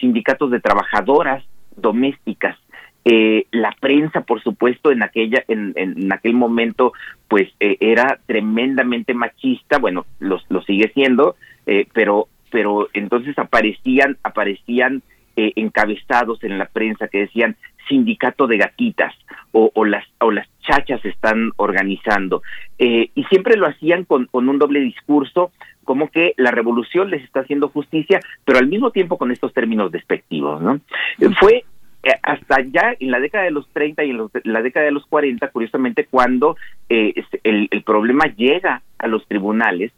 sindicatos 0.00 0.50
de 0.50 0.60
trabajadoras 0.60 1.44
domésticas. 1.76 2.58
Eh, 3.04 3.46
la 3.50 3.74
prensa, 3.80 4.22
por 4.22 4.42
supuesto, 4.42 4.90
en 4.90 5.02
aquella, 5.02 5.44
en, 5.48 5.72
en 5.76 6.12
aquel 6.12 6.34
momento, 6.34 6.92
pues 7.28 7.48
eh, 7.60 7.76
era 7.80 8.18
tremendamente 8.26 9.14
machista. 9.14 9.78
Bueno, 9.78 10.06
lo, 10.20 10.40
lo 10.48 10.62
sigue 10.62 10.90
siendo, 10.94 11.36
eh, 11.66 11.86
pero, 11.92 12.28
pero 12.50 12.88
entonces 12.94 13.38
aparecían, 13.38 14.16
aparecían 14.22 15.02
eh, 15.36 15.52
encabezados 15.56 16.44
en 16.44 16.58
la 16.58 16.66
prensa 16.66 17.08
que 17.08 17.18
decían 17.18 17.56
sindicato 17.88 18.46
de 18.46 18.56
gatitas 18.56 19.12
o, 19.50 19.68
o, 19.74 19.84
las 19.84 20.04
o 20.20 20.30
las 20.30 20.46
chachas 20.60 21.04
están 21.04 21.50
organizando 21.56 22.40
eh, 22.78 23.10
y 23.16 23.24
siempre 23.24 23.56
lo 23.56 23.66
hacían 23.66 24.04
con, 24.04 24.26
con 24.26 24.48
un 24.48 24.60
doble 24.60 24.78
discurso 24.78 25.50
como 25.82 26.08
que 26.08 26.34
la 26.36 26.52
revolución 26.52 27.10
les 27.10 27.24
está 27.24 27.40
haciendo 27.40 27.68
justicia 27.68 28.20
pero 28.44 28.60
al 28.60 28.68
mismo 28.68 28.92
tiempo 28.92 29.18
con 29.18 29.32
estos 29.32 29.52
términos 29.52 29.90
despectivos 29.90 30.62
no 30.62 30.80
fue 31.40 31.64
hasta 32.22 32.60
ya 32.62 32.94
en 32.98 33.10
la 33.10 33.20
década 33.20 33.44
de 33.44 33.50
los 33.50 33.68
30 33.70 34.04
y 34.04 34.10
en, 34.10 34.28
la 34.44 34.62
década 34.62 34.86
de 34.86 34.92
los 34.92 35.06
40 35.06 35.48
curiosamente 35.48 36.06
cuando 36.06 36.56
eh, 36.88 37.14
el, 37.42 37.68
el 37.70 37.82
problema 37.82 38.26
llega 38.36 38.82
a 38.98 39.06
los 39.06 39.26
tribunales 39.26 39.92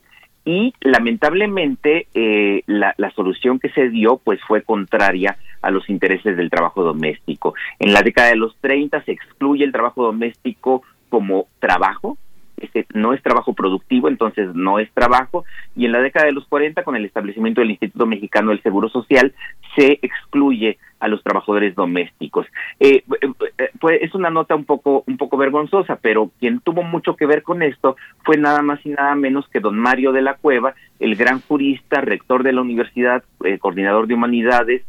y 0.47 0.73
lamentablemente 0.81 2.07
eh, 2.15 2.63
la, 2.67 2.95
la, 2.99 3.11
solución 3.11 3.59
que 3.59 3.69
se 3.71 3.89
dio 3.89 4.19
pues 4.19 4.41
fue 4.47 4.63
contraria 4.63 5.37
a 5.61 5.73
los 5.73 5.91
intereses 5.91 6.37
del 6.37 6.51
trabajo 6.51 6.85
doméstico. 6.85 7.55
En 7.81 7.93
la 7.93 8.03
década 8.03 8.29
de 8.29 8.37
los 8.37 8.57
30 8.61 9.03
se 9.03 9.13
excluye 9.13 9.65
el 9.65 9.73
trabajo 9.73 10.05
doméstico 10.05 10.83
como 11.09 11.49
trabajo, 11.59 12.17
este 12.57 12.87
no 12.95 13.13
es 13.13 13.23
trabajo 13.23 13.55
productivo, 13.55 14.09
entonces 14.09 14.55
no 14.55 14.79
es 14.79 14.91
trabajo, 14.93 15.45
y 15.75 15.87
en 15.87 15.93
la 15.93 16.01
década 16.01 16.27
de 16.27 16.33
los 16.33 16.47
40 16.47 16.83
con 16.85 16.97
el 16.97 17.05
establecimiento 17.05 17.61
del 17.61 17.71
Instituto 17.71 18.07
Mexicano 18.07 18.51
del 18.51 18.63
Seguro 18.63 18.89
Social 18.89 19.35
se 19.75 19.99
excluye 20.03 20.79
a 20.99 21.09
los 21.09 21.23
trabajadores 21.23 21.75
domésticos. 21.75 22.47
Eh, 22.81 23.03
eh, 23.21 23.71
pues 23.79 24.01
es 24.01 24.15
una 24.15 24.31
nota 24.31 24.55
un 24.55 24.65
poco 24.65 25.05
un 25.07 25.19
poco 25.19 25.37
vergonzosa, 25.37 25.97
pero 25.97 26.31
quien 26.41 26.61
tuvo 26.61 26.83
mucho 26.83 27.17
que 27.17 27.27
ver 27.27 27.43
con 27.43 27.63
esto 27.63 27.97
fue 28.25 28.39
nada 28.39 28.63
más 28.63 28.85
y 28.87 28.91
nada 28.91 29.15
menos 29.15 29.47
que 29.49 29.61
don 29.61 29.79
Mario 29.79 30.13
de 30.13 30.23
la 30.23 30.35
Cueva, 30.35 30.75
el 30.99 31.17
gran 31.17 31.41
jurista, 31.43 32.01
rector 32.01 32.43
de 32.43 32.53
la 32.53 32.63
universidad, 32.63 33.23
eh, 33.45 33.59
coordinador 33.59 34.07
de 34.07 34.15
humanidades, 34.15 34.83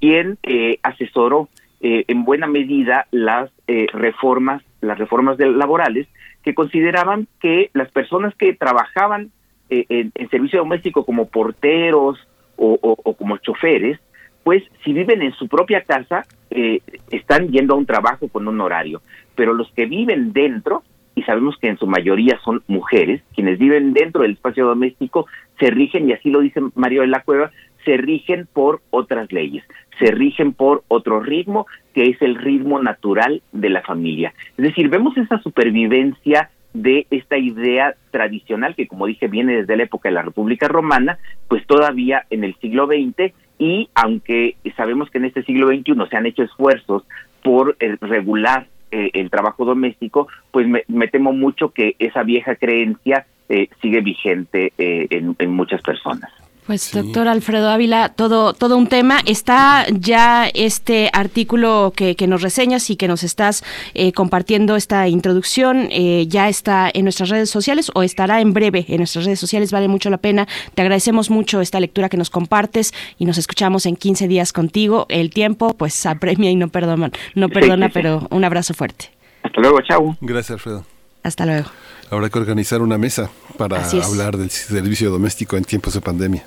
quien 0.00 0.38
asesoró 0.82 1.48
en 1.80 2.24
buena 2.24 2.46
medida 2.48 3.06
las 3.10 3.50
reformas 3.92 4.62
las 4.80 4.98
reformas 4.98 5.38
laborales 5.38 6.06
que 6.42 6.54
consideraban 6.54 7.28
que 7.40 7.70
las 7.74 7.90
personas 7.90 8.34
que 8.36 8.54
trabajaban 8.54 9.30
en, 9.70 10.12
servicio 10.30 10.60
doméstico 10.60 11.04
como 11.04 11.28
porteros 11.28 12.18
o 12.56 13.14
como 13.16 13.36
choferes 13.38 14.00
pues 14.48 14.62
si 14.82 14.94
viven 14.94 15.20
en 15.20 15.34
su 15.34 15.46
propia 15.46 15.82
casa, 15.82 16.24
eh, 16.48 16.80
están 17.10 17.48
yendo 17.48 17.74
a 17.74 17.76
un 17.76 17.84
trabajo 17.84 18.28
con 18.28 18.48
un 18.48 18.62
horario, 18.62 19.02
pero 19.34 19.52
los 19.52 19.70
que 19.72 19.84
viven 19.84 20.32
dentro, 20.32 20.82
y 21.14 21.22
sabemos 21.24 21.58
que 21.60 21.68
en 21.68 21.76
su 21.76 21.86
mayoría 21.86 22.40
son 22.42 22.62
mujeres, 22.66 23.20
quienes 23.34 23.58
viven 23.58 23.92
dentro 23.92 24.22
del 24.22 24.32
espacio 24.32 24.64
doméstico, 24.64 25.26
se 25.58 25.70
rigen, 25.70 26.08
y 26.08 26.14
así 26.14 26.30
lo 26.30 26.40
dice 26.40 26.62
Mario 26.76 27.02
de 27.02 27.08
la 27.08 27.20
Cueva, 27.24 27.50
se 27.84 27.96
rigen 27.96 28.48
por 28.52 28.80
otras 28.90 29.32
leyes, 29.32 29.64
se 29.98 30.10
rigen 30.10 30.52
por 30.52 30.82
otro 30.88 31.20
ritmo, 31.20 31.66
que 31.94 32.04
es 32.04 32.20
el 32.22 32.36
ritmo 32.36 32.80
natural 32.80 33.42
de 33.52 33.70
la 33.70 33.82
familia. 33.82 34.34
Es 34.56 34.64
decir, 34.64 34.88
vemos 34.88 35.16
esa 35.16 35.40
supervivencia 35.42 36.50
de 36.74 37.06
esta 37.10 37.38
idea 37.38 37.94
tradicional 38.10 38.74
que, 38.74 38.86
como 38.86 39.06
dije, 39.06 39.26
viene 39.26 39.56
desde 39.56 39.76
la 39.76 39.84
época 39.84 40.08
de 40.08 40.14
la 40.14 40.22
República 40.22 40.68
Romana, 40.68 41.18
pues 41.48 41.66
todavía 41.66 42.24
en 42.30 42.44
el 42.44 42.54
siglo 42.56 42.86
XX 42.86 43.32
y 43.58 43.88
aunque 43.94 44.56
sabemos 44.76 45.10
que 45.10 45.18
en 45.18 45.24
este 45.24 45.42
siglo 45.42 45.68
XXI 45.68 45.94
se 46.08 46.16
han 46.16 46.26
hecho 46.26 46.42
esfuerzos 46.42 47.04
por 47.42 47.76
eh, 47.80 47.96
regular 48.00 48.68
eh, 48.90 49.10
el 49.14 49.30
trabajo 49.30 49.64
doméstico, 49.64 50.28
pues 50.50 50.66
me, 50.68 51.08
temo 51.08 51.32
mucho 51.32 51.70
que 51.70 51.96
esa 51.98 52.22
vieja 52.22 52.54
creencia 52.56 53.26
eh, 53.48 53.68
sigue 53.80 54.00
vigente 54.00 54.72
en 54.76 55.50
muchas 55.50 55.82
personas. 55.82 56.30
Pues 56.68 56.92
doctor 56.92 57.28
Alfredo 57.28 57.70
Ávila, 57.70 58.10
todo, 58.10 58.52
todo 58.52 58.76
un 58.76 58.88
tema. 58.88 59.20
Está 59.24 59.86
ya 59.90 60.48
este 60.52 61.08
artículo 61.14 61.94
que, 61.96 62.14
que 62.14 62.26
nos 62.26 62.42
reseñas 62.42 62.90
y 62.90 62.96
que 62.96 63.08
nos 63.08 63.22
estás 63.22 63.64
eh, 63.94 64.12
compartiendo 64.12 64.76
esta 64.76 65.08
introducción, 65.08 65.88
eh, 65.90 66.26
ya 66.28 66.50
está 66.50 66.90
en 66.92 67.04
nuestras 67.04 67.30
redes 67.30 67.48
sociales 67.48 67.90
o 67.94 68.02
estará 68.02 68.42
en 68.42 68.52
breve 68.52 68.84
en 68.86 68.98
nuestras 68.98 69.24
redes 69.24 69.40
sociales, 69.40 69.72
vale 69.72 69.88
mucho 69.88 70.10
la 70.10 70.18
pena. 70.18 70.46
Te 70.74 70.82
agradecemos 70.82 71.30
mucho 71.30 71.62
esta 71.62 71.80
lectura 71.80 72.10
que 72.10 72.18
nos 72.18 72.28
compartes 72.28 72.92
y 73.16 73.24
nos 73.24 73.38
escuchamos 73.38 73.86
en 73.86 73.96
15 73.96 74.28
días 74.28 74.52
contigo. 74.52 75.06
El 75.08 75.30
tiempo 75.30 75.72
pues 75.72 76.04
apremia 76.04 76.50
y 76.50 76.56
no 76.56 76.68
perdona, 76.68 77.10
no 77.34 77.48
perdona, 77.48 77.88
pero 77.94 78.26
un 78.28 78.44
abrazo 78.44 78.74
fuerte. 78.74 79.10
Hasta 79.42 79.58
luego, 79.62 79.80
chao. 79.88 80.18
Gracias, 80.20 80.50
Alfredo. 80.50 80.84
Hasta 81.22 81.46
luego. 81.46 81.70
Habrá 82.10 82.30
que 82.30 82.38
organizar 82.38 82.80
una 82.80 82.96
mesa 82.96 83.30
para 83.56 83.84
hablar 84.02 84.36
del 84.36 84.50
servicio 84.50 85.10
doméstico 85.10 85.56
en 85.56 85.64
tiempos 85.64 85.94
de 85.94 86.00
pandemia. 86.00 86.44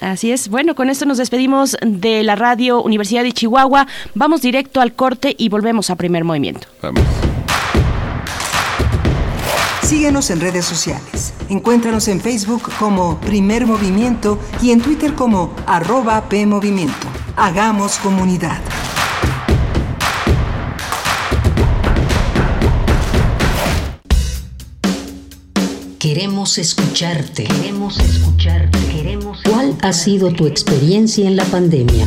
Así 0.00 0.30
es. 0.30 0.48
Bueno, 0.48 0.74
con 0.74 0.90
esto 0.90 1.06
nos 1.06 1.18
despedimos 1.18 1.76
de 1.84 2.22
la 2.22 2.36
radio 2.36 2.82
Universidad 2.82 3.22
de 3.22 3.32
Chihuahua. 3.32 3.86
Vamos 4.14 4.42
directo 4.42 4.80
al 4.80 4.94
corte 4.94 5.34
y 5.36 5.48
volvemos 5.48 5.90
a 5.90 5.96
primer 5.96 6.24
movimiento. 6.24 6.68
Vamos. 6.82 7.02
Síguenos 9.82 10.30
en 10.30 10.40
redes 10.40 10.64
sociales. 10.64 11.32
Encuéntranos 11.48 12.08
en 12.08 12.20
Facebook 12.20 12.62
como 12.76 13.20
Primer 13.20 13.66
Movimiento 13.66 14.38
y 14.60 14.72
en 14.72 14.80
Twitter 14.80 15.14
como 15.14 15.54
arroba 15.64 16.28
PMovimiento. 16.28 17.06
Hagamos 17.36 17.98
comunidad. 17.98 18.58
Queremos 26.06 26.56
escucharte. 26.58 27.42
Queremos 27.42 27.98
escucharte. 27.98 28.78
Queremos 28.92 29.40
¿Cuál 29.42 29.76
ha 29.82 29.92
sido 29.92 30.30
tu 30.30 30.46
experiencia 30.46 31.26
en 31.26 31.34
la 31.34 31.44
pandemia? 31.46 32.06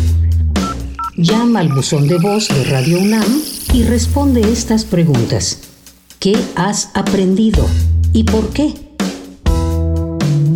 Llama 1.17 1.59
al 1.59 1.67
buzón 1.67 2.07
de 2.07 2.17
voz 2.17 2.47
de 2.47 2.63
Radio 2.63 2.97
UNAM 3.01 3.41
y 3.73 3.83
responde 3.83 4.39
estas 4.39 4.85
preguntas. 4.85 5.59
¿Qué 6.17 6.37
has 6.55 6.91
aprendido 6.93 7.67
y 8.13 8.23
por 8.23 8.51
qué? 8.51 8.73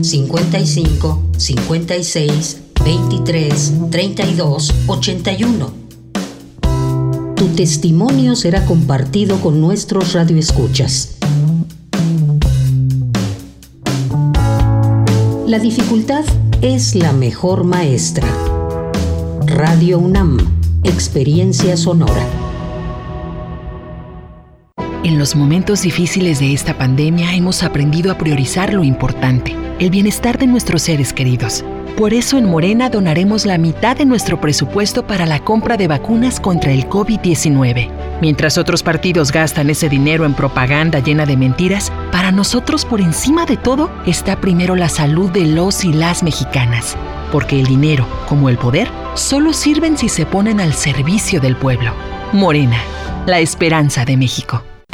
55 0.01 1.21
56 1.37 2.57
23 2.85 3.73
32 3.91 4.73
81. 4.87 5.73
Tu 7.35 7.47
testimonio 7.49 8.37
será 8.37 8.65
compartido 8.65 9.41
con 9.41 9.59
nuestros 9.59 10.13
radioescuchas. 10.13 11.17
La 15.53 15.59
dificultad 15.59 16.25
es 16.63 16.95
la 16.95 17.13
mejor 17.13 17.63
maestra. 17.63 18.27
Radio 19.45 19.99
UNAM, 19.99 20.39
experiencia 20.83 21.77
sonora. 21.77 22.25
En 25.03 25.19
los 25.19 25.35
momentos 25.35 25.83
difíciles 25.83 26.39
de 26.39 26.53
esta 26.53 26.75
pandemia 26.75 27.35
hemos 27.35 27.61
aprendido 27.61 28.11
a 28.11 28.17
priorizar 28.17 28.73
lo 28.73 28.83
importante, 28.83 29.55
el 29.77 29.91
bienestar 29.91 30.39
de 30.39 30.47
nuestros 30.47 30.81
seres 30.81 31.13
queridos. 31.13 31.63
Por 31.97 32.11
eso 32.15 32.39
en 32.39 32.45
Morena 32.45 32.89
donaremos 32.89 33.45
la 33.45 33.59
mitad 33.59 33.95
de 33.95 34.05
nuestro 34.05 34.41
presupuesto 34.41 35.05
para 35.05 35.27
la 35.27 35.39
compra 35.39 35.77
de 35.77 35.87
vacunas 35.87 36.39
contra 36.39 36.71
el 36.71 36.89
COVID-19. 36.89 37.91
Mientras 38.19 38.57
otros 38.57 38.81
partidos 38.81 39.31
gastan 39.31 39.69
ese 39.69 39.89
dinero 39.89 40.25
en 40.25 40.33
propaganda 40.33 40.99
llena 40.99 41.27
de 41.27 41.37
mentiras, 41.37 41.91
para 42.11 42.31
nosotros 42.31 42.83
por 42.83 42.99
encima 42.99 43.45
de 43.45 43.57
todo 43.57 43.91
está 44.07 44.41
primero 44.41 44.75
la 44.75 44.89
salud 44.89 45.29
de 45.29 45.45
los 45.45 45.85
y 45.85 45.93
las 45.93 46.23
mexicanas. 46.23 46.97
Porque 47.31 47.59
el 47.59 47.67
dinero, 47.67 48.07
como 48.27 48.49
el 48.49 48.57
poder, 48.57 48.89
solo 49.13 49.53
sirven 49.53 49.95
si 49.95 50.09
se 50.09 50.25
ponen 50.25 50.59
al 50.59 50.73
servicio 50.73 51.39
del 51.39 51.55
pueblo. 51.55 51.93
Morena, 52.31 52.77
la 53.27 53.39
esperanza 53.39 54.03
de 54.03 54.17
México. 54.17 54.63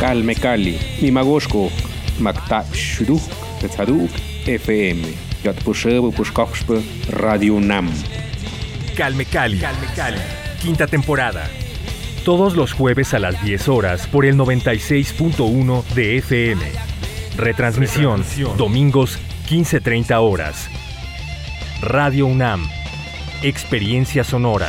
Calme 0.00 0.36
Cali, 0.36 0.78
Mimagoshko, 1.00 1.70
Makta 2.20 2.64
Shuduk, 2.72 3.20
Tetzaduk, 3.60 4.10
FM, 4.46 5.02
Yatpushebu 5.42 6.12
Pushkoxpe, 6.12 6.80
Radio 7.10 7.58
Nam. 7.58 7.90
Calme 8.96 9.24
Cali, 9.24 9.58
Calme 9.58 9.86
Cali, 9.96 10.20
quinta 10.62 10.86
temporada. 10.86 11.50
Todos 12.24 12.54
los 12.54 12.72
jueves 12.72 13.12
a 13.12 13.18
las 13.18 13.42
10 13.42 13.68
horas 13.68 14.06
por 14.06 14.24
el 14.24 14.36
96.1 14.36 15.84
de 15.94 16.18
FM. 16.18 16.62
Retransmisión, 17.36 18.24
domingos 18.56 19.18
15.30 19.48 20.16
horas. 20.20 20.68
Radio 21.80 22.26
UNAM, 22.26 22.68
experiencia 23.42 24.22
sonora. 24.22 24.68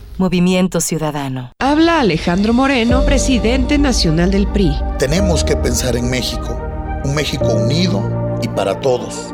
Movimiento 0.21 0.81
Ciudadano. 0.81 1.51
Habla 1.57 1.99
Alejandro 1.99 2.53
Moreno, 2.53 3.03
presidente 3.05 3.79
nacional 3.79 4.29
del 4.29 4.45
PRI. 4.45 4.71
Tenemos 4.99 5.43
que 5.43 5.57
pensar 5.57 5.95
en 5.95 6.11
México, 6.11 6.61
un 7.03 7.15
México 7.15 7.47
unido 7.47 8.37
y 8.43 8.47
para 8.47 8.79
todos. 8.81 9.33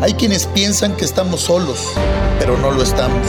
Hay 0.00 0.14
quienes 0.14 0.46
piensan 0.46 0.96
que 0.96 1.04
estamos 1.04 1.42
solos, 1.42 1.92
pero 2.38 2.56
no 2.56 2.70
lo 2.70 2.82
estamos. 2.82 3.26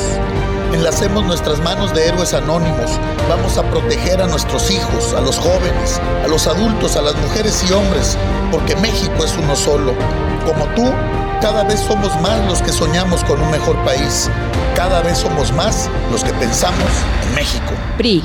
Enlacemos 0.73 1.25
nuestras 1.25 1.59
manos 1.59 1.93
de 1.93 2.07
héroes 2.07 2.33
anónimos. 2.33 2.97
Vamos 3.27 3.57
a 3.57 3.69
proteger 3.69 4.21
a 4.21 4.27
nuestros 4.27 4.71
hijos, 4.71 5.13
a 5.15 5.19
los 5.19 5.37
jóvenes, 5.37 5.99
a 6.23 6.29
los 6.29 6.47
adultos, 6.47 6.95
a 6.95 7.01
las 7.01 7.17
mujeres 7.17 7.61
y 7.69 7.73
hombres, 7.73 8.17
porque 8.51 8.73
México 8.77 9.25
es 9.25 9.35
uno 9.35 9.53
solo. 9.57 9.93
Como 10.45 10.65
tú, 10.75 10.93
cada 11.41 11.63
vez 11.63 11.79
somos 11.79 12.19
más 12.21 12.45
los 12.47 12.61
que 12.61 12.71
soñamos 12.71 13.23
con 13.23 13.41
un 13.41 13.51
mejor 13.51 13.77
país. 13.83 14.29
Cada 14.75 15.01
vez 15.01 15.17
somos 15.17 15.51
más 15.53 15.89
los 16.11 16.23
que 16.23 16.33
pensamos 16.33 16.89
en 17.27 17.35
México. 17.35 17.73
PRI. 17.97 18.23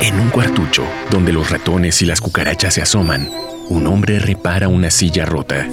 En 0.00 0.18
un 0.18 0.30
cuartucho, 0.30 0.84
donde 1.10 1.32
los 1.32 1.50
ratones 1.50 2.00
y 2.02 2.06
las 2.06 2.20
cucarachas 2.20 2.74
se 2.74 2.82
asoman, 2.82 3.28
un 3.68 3.86
hombre 3.86 4.18
repara 4.18 4.68
una 4.68 4.90
silla 4.90 5.26
rota. 5.26 5.66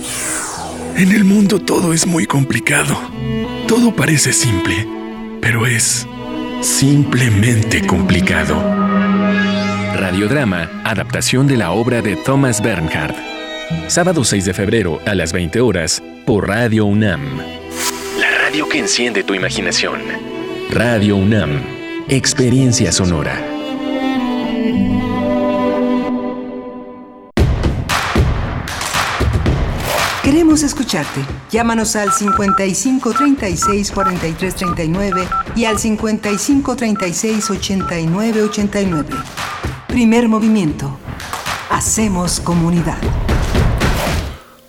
En 0.96 1.12
el 1.12 1.24
mundo 1.24 1.60
todo 1.60 1.94
es 1.94 2.06
muy 2.06 2.26
complicado. 2.26 2.98
Todo 3.68 3.96
parece 3.96 4.34
simple, 4.34 4.88
pero 5.42 5.66
es 5.66 6.08
simplemente 6.62 7.86
complicado. 7.86 8.62
Radiodrama, 9.96 10.70
adaptación 10.84 11.48
de 11.48 11.58
la 11.58 11.72
obra 11.72 12.02
de 12.02 12.16
Thomas 12.16 12.62
Bernhard. 12.62 13.16
Sábado 13.88 14.24
6 14.24 14.46
de 14.46 14.54
febrero 14.54 15.00
a 15.06 15.16
las 15.16 15.34
20 15.34 15.62
horas 15.62 16.02
por 16.28 16.50
Radio 16.50 16.84
UNAM. 16.84 17.38
La 18.20 18.30
radio 18.44 18.68
que 18.68 18.80
enciende 18.80 19.24
tu 19.24 19.34
imaginación. 19.34 20.02
Radio 20.70 21.16
UNAM. 21.16 21.64
Experiencia 22.10 22.92
sonora. 22.92 23.42
Queremos 30.22 30.64
escucharte. 30.64 31.22
Llámanos 31.50 31.96
al 31.96 32.12
55 32.12 33.14
36 33.14 33.92
43 33.94 34.56
39 34.56 35.28
y 35.56 35.64
al 35.64 35.80
55 35.80 36.76
36 36.76 37.50
89 37.52 38.44
89. 38.44 39.16
Primer 39.88 40.28
movimiento. 40.28 41.00
Hacemos 41.70 42.42
comunidad. 42.42 42.98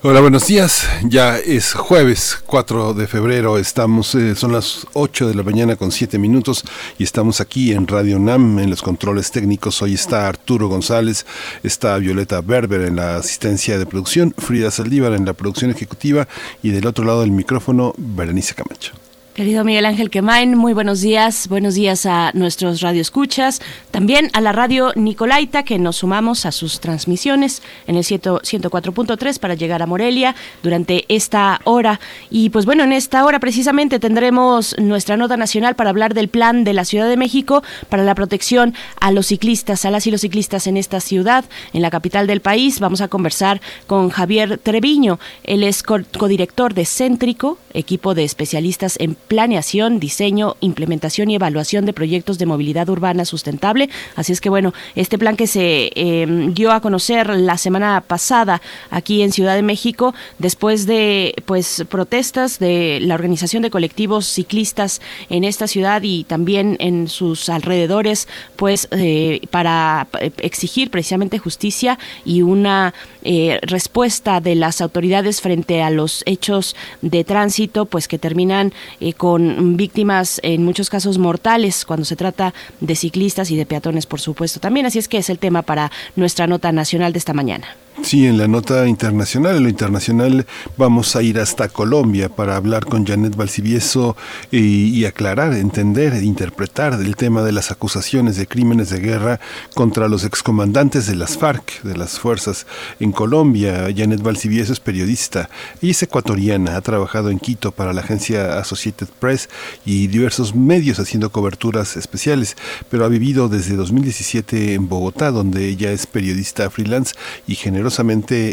Hola, 0.01 0.21
buenos 0.21 0.47
días. 0.47 0.89
Ya 1.09 1.39
es 1.39 1.73
jueves 1.73 2.39
4 2.47 2.95
de 2.95 3.09
febrero. 3.09 3.59
Estamos, 3.59 4.15
eh, 4.15 4.37
son 4.37 4.53
las 4.53 4.87
8 4.93 5.27
de 5.27 5.35
la 5.35 5.43
mañana 5.43 5.75
con 5.75 5.91
7 5.91 6.21
minutos 6.21 6.63
y 6.99 7.03
estamos 7.03 7.41
aquí 7.41 7.73
en 7.73 7.89
Radio 7.89 8.21
NAM 8.21 8.61
en 8.61 8.71
los 8.71 8.81
controles 8.81 9.33
técnicos. 9.33 9.83
Hoy 9.83 9.95
está 9.95 10.29
Arturo 10.29 10.69
González, 10.69 11.27
está 11.65 11.99
Violeta 11.99 12.41
Berber 12.43 12.83
en 12.83 12.95
la 12.95 13.17
asistencia 13.17 13.77
de 13.77 13.87
producción, 13.87 14.33
Frida 14.39 14.71
Saldívar 14.71 15.15
en 15.15 15.25
la 15.25 15.33
producción 15.33 15.73
ejecutiva 15.73 16.29
y 16.63 16.71
del 16.71 16.87
otro 16.87 17.05
lado 17.05 17.23
del 17.23 17.33
micrófono, 17.33 17.93
Berenice 17.97 18.55
Camacho. 18.55 19.08
Querido 19.39 19.63
Miguel 19.63 19.87
Ángel 19.87 20.11
Quemain, 20.11 20.57
muy 20.57 20.73
buenos 20.73 21.01
días. 21.01 21.47
Buenos 21.47 21.77
días 21.77 22.07
a 22.07 22.33
nuestros 22.35 22.81
radioescuchas. 22.81 23.61
También 23.93 24.31
a 24.33 24.41
la 24.41 24.51
radio 24.51 24.91
Nicolaita, 24.97 25.63
que 25.63 25.79
nos 25.79 25.99
sumamos 25.99 26.45
a 26.45 26.51
sus 26.51 26.81
transmisiones 26.81 27.63
en 27.87 27.95
el 27.95 28.03
104.3 28.03 29.39
para 29.39 29.55
llegar 29.55 29.81
a 29.81 29.87
Morelia 29.87 30.35
durante 30.65 31.05
esta 31.09 31.61
hora. 31.63 32.01
Y 32.31 32.51
pues 32.51 32.67
bueno, 32.67 32.83
en 32.83 32.93
esta 32.93 33.25
hora 33.25 33.39
precisamente 33.39 34.01
tendremos 34.01 34.75
nuestra 34.77 35.17
nota 35.17 35.37
nacional 35.37 35.77
para 35.77 35.91
hablar 35.91 36.15
del 36.15 36.27
plan 36.27 36.65
de 36.65 36.73
la 36.73 36.85
Ciudad 36.85 37.09
de 37.09 37.17
México 37.17 37.63
para 37.89 38.03
la 38.03 38.17
protección 38.17 38.75
a 39.01 39.13
los 39.13 39.29
ciclistas, 39.29 39.85
a 39.85 39.93
las 39.93 40.05
y 40.09 40.11
los 40.11 40.23
ciclistas 40.23 40.67
en 40.67 40.77
esta 40.77 40.99
ciudad, 40.99 41.45
en 41.73 41.83
la 41.83 41.93
capital 41.93 42.27
del 42.27 42.41
país. 42.41 42.81
Vamos 42.81 43.03
a 43.03 43.07
conversar 43.07 43.61
con 43.87 44.11
Javier 44.11 44.59
Treviño. 44.59 45.21
Él 45.45 45.63
es 45.63 45.85
codirector 45.85 46.75
de 46.75 46.85
Céntrico, 46.87 47.59
equipo 47.73 48.15
de 48.17 48.25
especialistas 48.25 48.97
en 48.99 49.15
planeación, 49.29 50.01
diseño, 50.01 50.57
implementación 50.61 51.31
y 51.31 51.37
evaluación 51.37 51.85
de 51.87 51.93
proyectos 51.93 52.39
de 52.39 52.47
movilidad 52.47 52.89
urbana 52.89 53.25
sustentable. 53.25 53.91
Así 54.17 54.33
es 54.33 54.41
que 54.41 54.51
bueno, 54.51 54.73
este 54.95 55.19
plan 55.19 55.37
que 55.37 55.47
se 55.47 55.91
em, 55.95 56.55
dio 56.55 56.73
a 56.73 56.81
conocer 56.81 57.29
la 57.31 57.59
semana 57.59 58.03
pasada 58.07 58.61
aquí 58.91 59.23
en 59.23 59.33
Ciudad 59.33 59.55
de 59.55 59.63
México, 59.63 60.15
después 60.39 60.87
de 60.87 61.35
pues 61.47 61.85
protestas 61.89 62.59
de 62.59 62.99
la 63.01 63.15
organización 63.15 63.63
de 63.63 63.71
colectivos 63.71 64.27
ciclistas 64.27 65.01
en 65.29 65.45
esta 65.45 65.67
ciudad 65.67 66.03
y 66.03 66.25
también 66.25 66.77
en 66.81 67.09
sus 67.09 67.49
alrededores, 67.49 68.29
pues 68.57 68.89
eh, 68.91 69.41
para 69.51 70.09
eh, 70.21 70.31
exigir 70.39 70.91
precisamente 70.91 71.39
justicia 71.39 71.99
y 72.25 72.43
una 72.43 72.95
eh, 73.23 73.59
respuesta 73.63 74.41
de 74.41 74.55
las 74.55 74.81
autoridades 74.81 75.41
frente 75.41 75.83
a 75.83 75.91
los 75.91 76.23
hechos 76.27 76.77
de 77.03 77.25
tránsito, 77.25 77.85
pues 77.85 78.09
que 78.09 78.19
terminan 78.19 78.73
con 79.19 79.77
víctimas 79.77 80.41
en 80.43 80.65
muchos 80.65 80.89
casos 80.89 81.19
mortales 81.19 81.85
cuando 81.85 82.07
se 82.07 82.17
trata 82.17 82.55
de 82.81 82.97
ciclistas 82.97 83.51
y 83.51 83.57
de 83.57 83.67
peatones, 83.67 84.07
por 84.07 84.21
supuesto, 84.21 84.61
también. 84.61 84.87
Así 84.87 84.99
es 84.99 85.09
que 85.09 85.19
es 85.19 85.29
el 85.29 85.39
tema 85.39 85.63
para 85.63 85.91
nuestra 86.17 86.47
nota 86.47 86.73
nacional 86.73 87.13
de 87.13 87.19
esta 87.19 87.35
mañana. 87.35 87.67
Sí, 88.03 88.27
en 88.27 88.39
la 88.39 88.49
nota 88.49 88.87
internacional, 88.87 89.57
en 89.57 89.65
lo 89.65 89.69
internacional 89.69 90.47
vamos 90.79 91.15
a 91.15 91.23
ir 91.23 91.39
hasta 91.39 91.69
Colombia 91.69 92.29
para 92.29 92.57
hablar 92.57 92.87
con 92.87 93.05
Janet 93.05 93.37
Valcivieso 93.37 94.17
y, 94.51 95.05
aclarar, 95.05 95.53
entender 95.53 96.15
e 96.15 96.25
interpretar 96.25 96.95
el 96.95 97.17
tema 97.17 97.43
de 97.43 97.53
las 97.53 97.71
acusaciones 97.71 98.37
de 98.37 98.47
crímenes 98.47 98.89
de 98.89 99.01
guerra 99.01 99.41
contra 99.75 100.09
los 100.09 100.25
excomandantes 100.25 101.07
de 101.07 101.17
las 101.17 101.37
FARC, 101.37 101.83
de 101.83 101.97
las 101.97 102.19
fuerzas 102.19 102.67
en 102.99 103.13
Colombia. 103.13 103.89
Janet 103.95 104.23
Valcivieso 104.23 104.73
es 104.73 104.81
periodista 104.81 105.51
y 105.83 105.91
es 105.91 106.03
ecuatoriana, 106.03 106.77
ha 106.77 106.81
trabajado 106.81 107.31
en 107.31 107.39
Quito 107.39 107.73
para 107.73 107.93
la 107.93 108.01
agencia 108.01 108.59
Associated 108.59 109.09
Press 109.19 109.51
y 109.85 110.07
diversos 110.07 110.55
medios 110.55 110.99
haciendo 110.99 111.31
coberturas 111.31 111.97
especiales, 111.97 112.57
pero 112.89 113.05
ha 113.05 113.09
vivido 113.09 113.49
desde 113.49 113.77
2017 113.77 114.75
en 114.75 114.89
Bogotá, 114.89 115.31
donde 115.31 115.69
ella 115.69 115.93
es 115.93 116.07
periodista 116.07 116.71
freelance 116.71 117.15
y 117.47 117.57
generó 117.57 117.88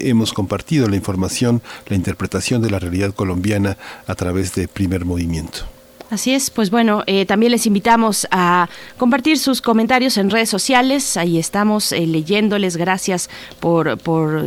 hemos 0.10 0.34
compartido 0.34 0.88
la 0.88 0.96
información, 0.96 1.62
la 1.88 1.96
interpretación 1.96 2.62
de 2.62 2.72
la 2.72 2.80
realidad 2.80 3.14
colombiana 3.14 3.78
a 4.08 4.16
través 4.16 4.56
de 4.56 4.68
primer 4.68 5.06
movimiento. 5.06 5.75
Así 6.12 6.36
es, 6.36 6.52
pues 6.52 6.70
bueno, 6.70 7.04
eh, 7.08 7.26
también 7.26 7.52
les 7.52 7.66
invitamos 7.66 8.28
a 8.30 8.70
compartir 8.98 9.40
sus 9.40 9.60
comentarios 9.60 10.18
en 10.18 10.30
redes 10.30 10.50
sociales. 10.50 11.18
Ahí 11.18 11.40
estamos 11.40 11.92
eh, 11.92 12.06
leyéndoles. 12.06 12.78
Gracias 12.78 13.28
por, 13.60 14.00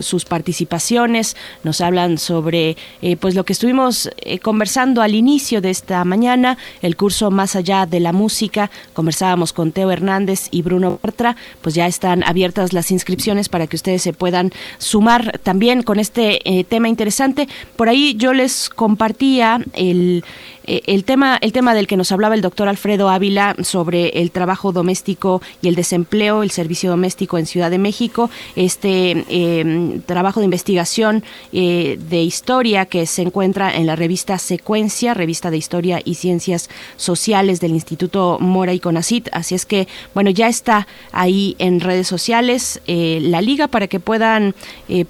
sus 0.02 0.24
participaciones. 0.24 1.36
Nos 1.64 1.80
hablan 1.80 2.18
sobre 2.18 2.76
eh, 3.02 3.16
pues 3.16 3.34
lo 3.34 3.44
que 3.44 3.52
estuvimos 3.52 4.08
conversando 4.40 5.02
al 5.02 5.16
inicio 5.16 5.60
de 5.60 5.70
esta 5.70 6.04
mañana, 6.04 6.58
el 6.80 6.96
curso 6.96 7.30
Más 7.32 7.56
allá 7.56 7.86
de 7.86 7.98
la 7.98 8.12
música. 8.12 8.70
Conversábamos 8.92 9.52
con 9.52 9.72
Teo 9.72 9.90
Hernández 9.90 10.46
y 10.52 10.62
Bruno 10.62 11.00
Bartra. 11.02 11.34
Pues 11.60 11.74
ya 11.74 11.88
están 11.88 12.22
abiertas 12.22 12.72
las 12.72 12.92
inscripciones 12.92 13.48
para 13.48 13.66
que 13.66 13.76
ustedes 13.76 14.02
se 14.02 14.12
puedan 14.12 14.52
sumar 14.78 15.38
también 15.42 15.82
con 15.82 15.98
este 15.98 16.66
tema 16.68 16.88
interesante. 16.88 17.48
Por 17.76 17.88
ahí 17.88 18.14
yo 18.16 18.32
les 18.32 18.70
compartía 18.70 19.60
el 19.72 20.24
eh, 20.68 20.82
el 20.86 21.04
tema 21.04 21.38
tema 21.52 21.74
del 21.74 21.86
que 21.86 21.96
nos 21.96 22.12
hablaba 22.12 22.34
el 22.34 22.40
doctor 22.40 22.68
Alfredo 22.68 23.08
Ávila 23.08 23.56
sobre 23.62 24.08
el 24.20 24.30
trabajo 24.30 24.72
doméstico 24.72 25.40
y 25.62 25.68
el 25.68 25.74
desempleo, 25.74 26.42
el 26.42 26.50
servicio 26.50 26.90
doméstico 26.90 27.38
en 27.38 27.46
Ciudad 27.46 27.70
de 27.70 27.78
México, 27.78 28.30
este 28.56 29.24
em, 29.28 30.00
trabajo 30.02 30.40
de 30.40 30.44
investigación 30.44 31.24
eh, 31.52 31.98
de 32.08 32.22
historia 32.22 32.86
que 32.86 33.06
se 33.06 33.22
encuentra 33.22 33.74
en 33.74 33.86
la 33.86 33.96
revista 33.96 34.38
Secuencia, 34.38 35.14
revista 35.14 35.50
de 35.50 35.56
historia 35.56 36.00
y 36.04 36.14
ciencias 36.14 36.68
sociales 36.96 37.60
del 37.60 37.72
Instituto 37.72 38.38
Mora 38.40 38.72
y 38.72 38.80
Conacit. 38.80 39.28
Así 39.32 39.54
es 39.54 39.66
que, 39.66 39.88
bueno, 40.14 40.30
ya 40.30 40.48
está 40.48 40.86
ahí 41.12 41.56
en 41.58 41.80
redes 41.80 42.06
sociales 42.06 42.80
eh, 42.86 43.18
la 43.22 43.40
liga 43.40 43.68
para 43.68 43.86
que 43.86 44.00
puedan 44.00 44.54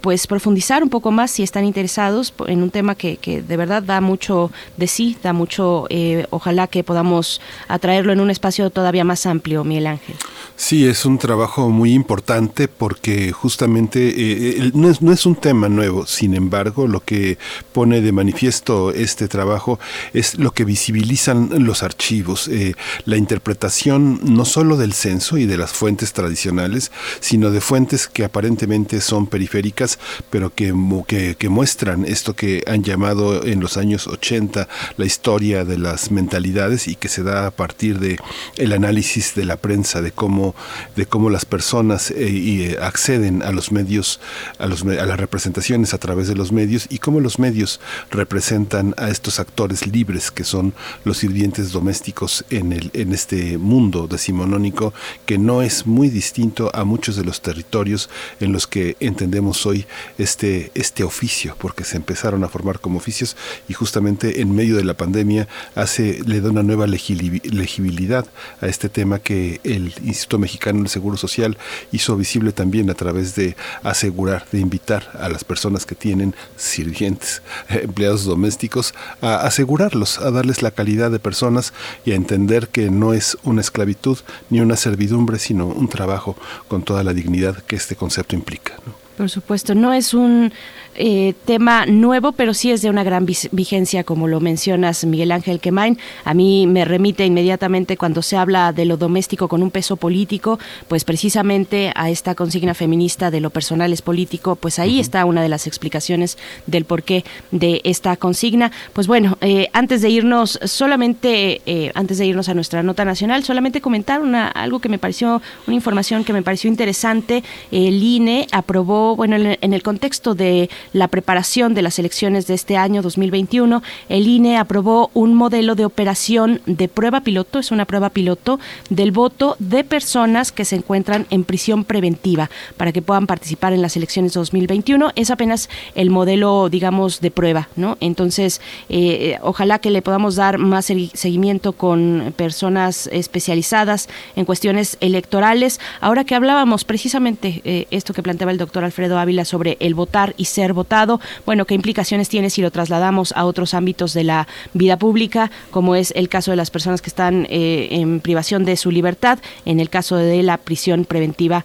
pues 0.01 0.27
profundizar 0.27 0.83
un 0.83 0.91
poco 0.91 1.11
más 1.11 1.31
si 1.31 1.43
están 1.43 1.65
interesados 1.65 2.35
en 2.47 2.63
un 2.63 2.71
tema 2.71 2.95
que, 2.95 3.17
que 3.17 3.43
de 3.43 3.57
verdad 3.57 3.83
da 3.83 4.01
mucho 4.01 4.51
de 4.77 4.87
sí, 4.87 5.17
da 5.23 5.33
mucho 5.33 5.87
eh, 5.89 6.27
ojalá 6.31 6.67
que 6.67 6.85
podamos 6.85 7.41
atraerlo 7.69 8.13
en 8.13 8.21
un 8.21 8.31
espacio 8.31 8.71
todavía 8.71 9.05
más 9.05 9.27
amplio, 9.27 9.65
Miguel 9.65 9.87
Ángel. 9.87 10.17
Sí, 10.57 10.87
es 10.87 11.05
un 11.05 11.19
trabajo 11.19 11.69
muy 11.69 11.93
importante 11.93 12.67
porque 12.67 13.31
justamente 13.33 14.13
eh, 14.17 14.73
no, 14.75 14.91
es, 14.91 15.01
no 15.03 15.13
es 15.13 15.25
un 15.25 15.37
tema 15.37 15.69
nuevo, 15.69 16.07
sin 16.07 16.35
embargo, 16.35 16.89
lo 16.89 17.01
que 17.01 17.39
pone 17.73 18.01
de 18.01 18.11
manifiesto 18.11 18.93
este 18.93 19.29
trabajo 19.29 19.79
es 20.13 20.37
lo 20.37 20.51
que 20.51 20.65
visibilizan 20.65 21.65
los 21.65 21.83
archivos, 21.83 22.49
eh, 22.49 22.75
la 23.05 23.17
interpretación 23.17 24.21
no 24.25 24.45
solo 24.45 24.77
del 24.77 24.95
censo 24.95 25.39
y 25.39 25.47
de 25.47 25.57
las 25.57 25.73
fuentes 25.73 26.13
tradicionales, 26.13 26.91
sino 27.21 27.51
de 27.51 27.61
fuentes 27.61 28.09
que 28.09 28.25
aparentemente 28.25 29.01
son 29.01 29.27
periféricas, 29.27 29.99
pero 30.29 30.53
que, 30.53 30.75
que, 31.07 31.37
que 31.37 31.49
muestran 31.49 32.05
esto 32.05 32.35
que 32.35 32.65
han 32.67 32.83
llamado 32.83 33.45
en 33.45 33.61
los 33.61 33.77
años 33.77 34.07
80 34.07 34.69
la 34.97 35.05
historia 35.05 35.65
de 35.65 35.79
las 35.79 36.11
mentalidades 36.19 36.89
y 36.89 36.97
que 36.97 37.09
se 37.09 37.23
da 37.23 37.47
a 37.47 37.51
partir 37.53 38.01
de 38.01 38.19
el 38.57 38.73
análisis 38.73 39.37
de 39.37 39.45
la 39.45 39.57
prensa 39.57 40.03
de 40.03 40.11
cómo 40.11 40.57
de 40.97 41.07
cómo 41.07 41.31
las 41.31 41.45
personas 41.45 42.11
eh, 42.11 42.17
eh, 42.19 42.79
acceden 42.83 43.43
a 43.43 43.53
los 43.53 43.71
medios 43.71 44.21
a 44.59 44.67
los 44.67 44.83
a 44.83 45.07
las 45.07 45.21
representaciones 45.21 45.95
a 45.95 45.99
través 45.99 46.27
de 46.27 46.35
los 46.35 46.51
medios 46.51 46.87
y 46.91 46.99
cómo 46.99 47.21
los 47.21 47.39
medios 47.39 47.81
representan 48.11 48.95
a 48.97 49.11
estos 49.11 49.39
actores 49.39 49.87
libres 49.87 50.33
que 50.33 50.43
son 50.43 50.75
los 51.05 51.19
sirvientes 51.19 51.71
domésticos 51.71 52.45
en 52.51 52.73
el 52.73 52.91
en 52.95 53.13
este 53.13 53.59
mundo 53.59 54.09
decimonónico 54.09 54.93
que 55.25 55.39
no 55.39 55.63
es 55.63 55.87
muy 55.87 56.09
distinto 56.09 56.71
a 56.75 56.83
muchos 56.85 57.15
de 57.15 57.25
los 57.25 57.41
territorios 57.43 58.11
en 58.41 58.53
los 58.53 58.67
que 58.67 58.97
entendemos 58.99 59.67
hoy 59.67 59.87
este 60.19 60.73
este 60.75 61.05
oficio 61.05 61.55
porque 61.61 61.85
se 61.85 61.97
empezaron 61.97 62.43
a 62.43 62.49
formar 62.49 62.81
como 62.81 62.99
oficios 62.99 63.37
y 63.69 63.75
justamente 63.75 64.41
en 64.41 64.55
medio 64.55 64.75
de 64.77 64.85
la 64.85 64.95
pandemia 64.95 65.47
hace, 65.75 66.08
le 66.27 66.41
da 66.41 66.51
una 66.51 66.63
nueva 66.63 66.87
legibilidad 66.87 68.27
a 68.61 68.67
este 68.67 68.89
tema 68.89 69.19
que 69.19 69.61
el 69.65 69.95
Instituto 70.05 70.39
Mexicano 70.39 70.81
del 70.81 70.89
Seguro 70.89 71.17
Social 71.17 71.57
hizo 71.93 72.17
visible 72.17 72.53
también 72.53 72.91
a 72.91 72.95
través 72.95 73.35
de 73.35 73.57
asegurar, 73.83 74.47
de 74.53 74.61
invitar 74.61 75.11
a 75.19 75.29
las 75.29 75.45
personas 75.45 75.87
que 75.87 75.95
tienen 75.95 76.35
sirvientes, 76.57 77.43
empleados 77.69 78.25
domésticos, 78.25 78.95
a 79.21 79.37
asegurarlos, 79.47 80.19
a 80.19 80.31
darles 80.31 80.63
la 80.63 80.71
calidad 80.71 81.11
de 81.11 81.19
personas 81.19 81.73
y 82.05 82.13
a 82.13 82.17
entender 82.17 82.69
que 82.69 82.91
no 82.91 83.15
es 83.15 83.37
una 83.45 83.61
esclavitud 83.61 84.19
ni 84.51 84.61
una 84.61 84.77
servidumbre, 84.77 85.39
sino 85.39 85.67
un 85.67 85.89
trabajo 85.89 86.37
con 86.69 86.83
toda 86.83 87.05
la 87.05 87.15
dignidad 87.15 87.63
que 87.63 87.77
este 87.77 87.97
concepto 87.97 88.35
implica. 88.35 88.75
Por 89.19 89.29
supuesto, 89.29 89.75
no 89.75 89.93
es 89.93 90.15
un 90.15 90.53
eh, 90.95 91.35
tema 91.45 91.87
nuevo, 91.87 92.31
pero 92.31 92.55
sí 92.55 92.71
es 92.71 92.83
de 92.83 92.91
una 92.91 93.03
gran 93.03 93.27
vigencia, 93.51 94.05
como 94.05 94.29
lo 94.29 94.39
mencionas, 94.39 95.05
Miguel 95.05 95.33
Ángel 95.33 95.59
Quemain. 95.59 95.99
A 96.25 96.35
mí 96.35 96.69
me 96.69 96.85
remite 96.85 97.27
inmediatamente 97.27 97.97
cuando 97.97 98.23
se 98.23 98.37
habla 98.37 98.73
de 98.73 98.85
lo 98.85 98.97
doméstico 98.97 99.49
con 99.49 99.63
un 99.63 99.73
peso 99.73 99.97
político, 99.97 100.61
pues 100.87 101.03
precisamente 101.03 101.93
a 101.97 102.11
esta 102.11 102.37
consigna 102.37 102.75
feminista 102.75 103.33
de 103.33 103.41
lo 103.41 103.51
personal 103.51 103.93
es 103.93 104.03
político, 104.03 104.55
pues 104.55 104.79
ahí 104.79 105.01
está 105.01 105.25
una 105.25 105.43
de 105.43 105.49
las 105.49 105.67
explicaciones 105.67 106.39
del 106.67 106.85
porqué 106.85 107.25
de 107.51 107.81
esta 107.83 108.17
consigna. 108.17 108.71
Pues 108.93 109.09
bueno, 109.09 109.37
eh, 109.41 109.69
antes 109.73 110.01
de 110.01 110.11
irnos, 110.11 110.61
solamente, 110.65 111.61
eh, 111.67 111.91
antes 111.95 112.19
de 112.19 112.27
irnos 112.27 112.49
a 112.49 112.55
nuestra 112.55 112.85
nota 112.85 113.05
nacional, 113.05 113.43
solamente 113.43 113.81
comentar 113.81 114.21
una, 114.21 114.47
algo 114.49 114.79
que 114.79 114.89
me 114.89 114.99
pareció, 114.99 115.43
una 115.67 115.75
información 115.75 116.23
que 116.23 116.33
me 116.33 116.43
pareció 116.43 116.69
interesante. 116.69 117.43
El 117.73 118.01
INE 118.03 118.47
aprobó 118.53 119.08
bueno, 119.17 119.37
en 119.37 119.73
el 119.73 119.83
contexto 119.83 120.35
de 120.35 120.71
la 120.93 121.09
preparación 121.09 121.75
de 121.75 121.83
las 121.83 121.99
elecciones 121.99 122.47
de 122.47 122.55
este 122.55 122.77
año 122.77 123.03
2021, 123.03 123.83
el 124.09 124.27
INE 124.27 124.59
aprobó 124.59 125.11
un 125.15 125.35
modelo 125.35 125.75
de 125.75 125.85
operación 125.85 126.61
de 126.67 126.89
prueba 126.89 127.21
piloto, 127.21 127.59
es 127.59 127.71
una 127.71 127.85
prueba 127.85 128.11
piloto 128.11 128.59
del 128.91 129.13
voto 129.13 129.57
de 129.59 129.85
personas 129.85 130.53
que 130.53 130.65
se 130.65 130.77
encuentran 130.77 131.27
en 131.31 131.45
prisión 131.45 131.85
preventiva 131.85 132.51
para 132.77 132.93
que 132.93 133.03
puedan 133.03 133.27
participar 133.27 133.73
en 133.73 133.83
las 133.83 133.97
elecciones 133.97 134.33
2021. 134.33 135.13
Es 135.15 135.31
apenas 135.31 135.69
el 135.95 136.11
modelo, 136.11 136.69
digamos, 136.69 137.21
de 137.21 137.31
prueba, 137.31 137.69
¿no? 137.77 137.97
Entonces, 138.01 138.61
eh, 138.89 139.39
ojalá 139.43 139.79
que 139.79 139.91
le 139.91 140.03
podamos 140.03 140.37
dar 140.37 140.59
más 140.59 140.87
seguimiento 140.87 141.73
con 141.73 142.35
personas 142.37 143.09
especializadas 143.13 144.09
en 144.37 144.45
cuestiones 144.45 144.97
electorales. 145.01 145.81
Ahora 146.01 146.25
que 146.25 146.35
hablábamos 146.35 146.85
precisamente 146.85 147.61
eh, 147.65 147.87
esto 147.91 148.13
que 148.13 148.23
planteaba 148.23 148.53
el 148.53 148.59
doctor 148.59 148.85
Alfredo 148.85 148.98
Ávila 149.07 149.45
sobre 149.45 149.77
el 149.81 149.95
votar 149.95 150.35
y 150.37 150.47
ser 150.47 150.73
votado, 150.73 151.21
bueno, 151.47 151.65
qué 151.65 151.75
implicaciones 151.75 152.29
tiene 152.29 152.51
si 152.51 152.63
lo 152.63 152.71
trasladamos 152.71 153.33
a 153.33 153.45
otros 153.45 153.75
ámbitos 153.75 154.13
de 154.13 154.25
la 154.25 154.49
vida 154.75 154.99
pública, 154.99 155.51
como 155.71 155.95
es 155.95 156.13
el 156.17 156.29
caso 156.29 156.51
de 156.51 156.57
las 156.57 156.71
personas 156.71 157.03
que 157.03 157.11
están 157.11 157.47
eh, 157.51 157.89
en 157.93 158.21
privación 158.21 158.65
de 158.65 158.77
su 158.77 158.91
libertad, 158.91 159.39
en 159.65 159.81
el 159.81 159.91
caso 159.91 160.17
de 160.17 160.43
la 160.43 160.59
prisión 160.59 161.05
preventiva 161.05 161.65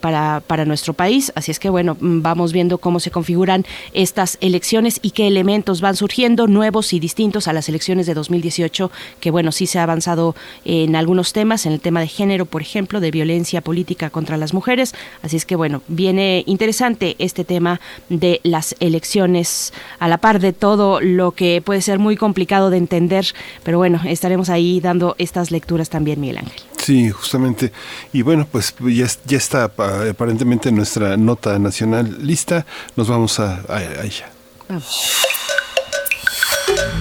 para, 0.00 0.42
para 0.46 0.64
nuestro 0.64 0.94
país. 0.94 1.32
Así 1.34 1.50
es 1.50 1.58
que, 1.58 1.70
bueno, 1.70 1.96
vamos 2.00 2.52
viendo 2.52 2.78
cómo 2.78 3.00
se 3.00 3.10
configuran 3.10 3.64
estas 3.92 4.38
elecciones 4.40 4.98
y 5.02 5.12
qué 5.12 5.26
elementos 5.26 5.80
van 5.80 5.96
surgiendo 5.96 6.46
nuevos 6.46 6.92
y 6.92 7.00
distintos 7.00 7.48
a 7.48 7.52
las 7.52 7.68
elecciones 7.68 8.06
de 8.06 8.14
2018, 8.14 8.90
que 9.20 9.30
bueno, 9.30 9.52
sí 9.52 9.66
se 9.66 9.78
ha 9.78 9.84
avanzado 9.84 10.34
en 10.64 10.96
algunos 10.96 11.32
temas, 11.32 11.66
en 11.66 11.72
el 11.72 11.80
tema 11.80 12.00
de 12.00 12.08
género, 12.08 12.46
por 12.46 12.62
ejemplo, 12.62 13.00
de 13.00 13.10
violencia 13.10 13.60
política 13.60 14.10
contra 14.10 14.36
las 14.36 14.54
mujeres. 14.54 14.94
Así 15.22 15.36
es 15.36 15.44
que 15.44 15.56
bueno, 15.56 15.82
viene 15.88 16.42
interesante 16.46 16.63
este 16.68 17.44
tema 17.44 17.80
de 18.08 18.40
las 18.42 18.74
elecciones 18.80 19.72
a 19.98 20.08
la 20.08 20.18
par 20.18 20.40
de 20.40 20.52
todo 20.52 21.00
lo 21.00 21.32
que 21.32 21.62
puede 21.62 21.80
ser 21.80 21.98
muy 21.98 22.16
complicado 22.16 22.70
de 22.70 22.78
entender, 22.78 23.26
pero 23.62 23.78
bueno, 23.78 24.00
estaremos 24.04 24.48
ahí 24.48 24.80
dando 24.80 25.14
estas 25.18 25.50
lecturas 25.50 25.90
también, 25.90 26.20
Miguel 26.20 26.38
Ángel. 26.38 26.62
Sí, 26.78 27.10
justamente. 27.10 27.72
Y 28.12 28.22
bueno, 28.22 28.46
pues 28.50 28.74
ya, 28.80 29.06
ya 29.24 29.38
está 29.38 29.64
aparentemente 29.64 30.70
nuestra 30.70 31.16
nota 31.16 31.58
nacional 31.58 32.18
lista. 32.20 32.66
Nos 32.94 33.08
vamos 33.08 33.40
a, 33.40 33.62
a 33.68 34.04
ella. 34.04 34.30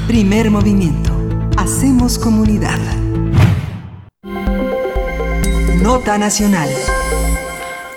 Primer 0.07 0.51
movimiento. 0.51 1.11
Hacemos 1.57 2.17
comunidad. 2.17 2.79
Nota 5.81 6.17
nacional. 6.17 6.69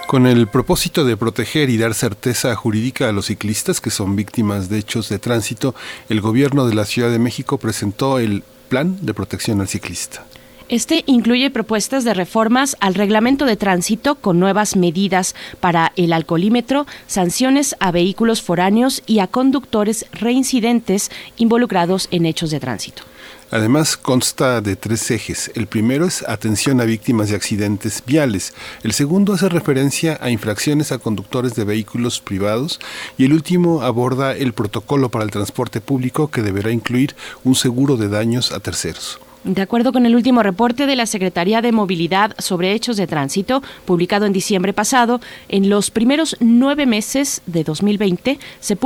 Con 0.07 0.29
el 0.29 0.47
propósito 0.47 1.05
de 1.05 1.17
proteger 1.17 1.69
y 1.69 1.79
dar 1.79 1.93
certeza 1.93 2.55
jurídica 2.55 3.09
a 3.09 3.13
los 3.13 3.27
ciclistas 3.27 3.81
que 3.81 3.91
son 3.91 4.15
víctimas 4.15 4.69
de 4.69 4.79
hechos 4.79 5.09
de 5.09 5.19
tránsito, 5.19 5.75
el 6.09 6.21
gobierno 6.21 6.69
de 6.69 6.77
la 6.77 6.85
Ciudad 6.85 7.11
de 7.11 7.19
México 7.19 7.59
presentó 7.59 8.21
el 8.21 8.45
Plan 8.69 9.05
de 9.05 9.15
Protección 9.15 9.61
al 9.61 9.67
Ciclista. 9.67 10.25
Este 10.69 11.03
incluye 11.07 11.51
propuestas 11.51 12.05
de 12.05 12.15
reformas 12.15 12.77
al 12.79 12.95
reglamento 12.95 13.47
de 13.47 13.57
tránsito 13.57 14.15
con 14.15 14.39
nuevas 14.39 14.77
medidas 14.77 15.35
para 15.59 15.93
el 15.97 16.13
alcoholímetro, 16.13 16.87
sanciones 17.09 17.75
a 17.81 17.91
vehículos 17.91 18.43
foráneos 18.43 19.03
y 19.07 19.19
a 19.19 19.27
conductores 19.27 20.07
reincidentes 20.13 21.11
involucrados 21.37 22.07
en 22.13 22.27
hechos 22.27 22.53
de 22.53 22.61
tránsito. 22.61 23.03
Además, 23.51 23.97
consta 23.97 24.61
de 24.61 24.75
tres 24.75 25.11
ejes. 25.11 25.53
El 25.55 25.67
primero 25.67 26.07
es 26.07 26.27
atención 26.29 26.81
a 26.81 26.85
víctimas 26.85 27.29
de 27.29 27.37
accidentes 27.37 28.03
viales. 28.05 28.55
El 28.83 28.93
segundo 28.93 29.35
hace 29.35 29.49
referencia 29.49 30.19
a 30.21 30.31
infracciones 30.31 30.91
a 30.91 30.99
conductores 30.99 31.55
de 31.55 31.65
vehículos 31.65 32.21
privados. 32.21 32.81
Y 33.17 33.25
el 33.25 33.33
último 33.33 33.83
aborda 33.83 34.35
el 34.35 34.53
protocolo 34.53 35.11
para 35.11 35.25
el 35.25 35.31
transporte 35.31 35.81
público 35.81 36.29
que 36.29 36.43
deberá 36.43 36.71
incluir 36.71 37.15
un 37.45 37.55
seguro 37.55 37.97
de 37.97 38.09
daños 38.09 38.53
a 38.53 38.61
terceros. 38.61 39.21
De 39.47 39.63
acuerdo 39.63 39.93
con 39.93 40.07
el 40.07 40.17
último 40.17 40.43
reporte 40.43 40.87
de 40.87 40.97
la 40.97 41.07
Secretaría 41.07 41.63
de 41.63 41.71
Movilidad 41.71 42.35
sobre 42.37 42.73
hechos 42.73 42.97
de 42.97 43.07
tránsito, 43.07 43.63
publicado 43.85 44.27
en 44.27 44.33
diciembre 44.33 44.73
pasado, 44.73 45.21
en 45.49 45.71
los 45.71 45.93
primeros 45.93 46.37
nueve 46.41 46.85
meses 46.85 47.43
de 47.47 47.63
2020 47.63 48.41
se, 48.59 48.77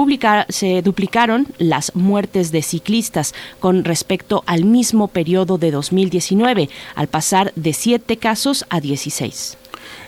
se 0.50 0.82
duplicaron 0.82 1.46
las 1.56 1.96
muertes 1.96 2.52
de 2.52 2.60
ciclistas 2.60 3.34
con 3.58 3.84
respecto 3.84 4.44
al 4.44 4.66
mismo 4.66 5.08
periodo 5.08 5.56
de 5.56 5.70
2019, 5.70 6.68
al 6.94 7.06
pasar 7.06 7.54
de 7.56 7.72
siete 7.72 8.18
casos 8.18 8.66
a 8.68 8.80
16. 8.80 9.56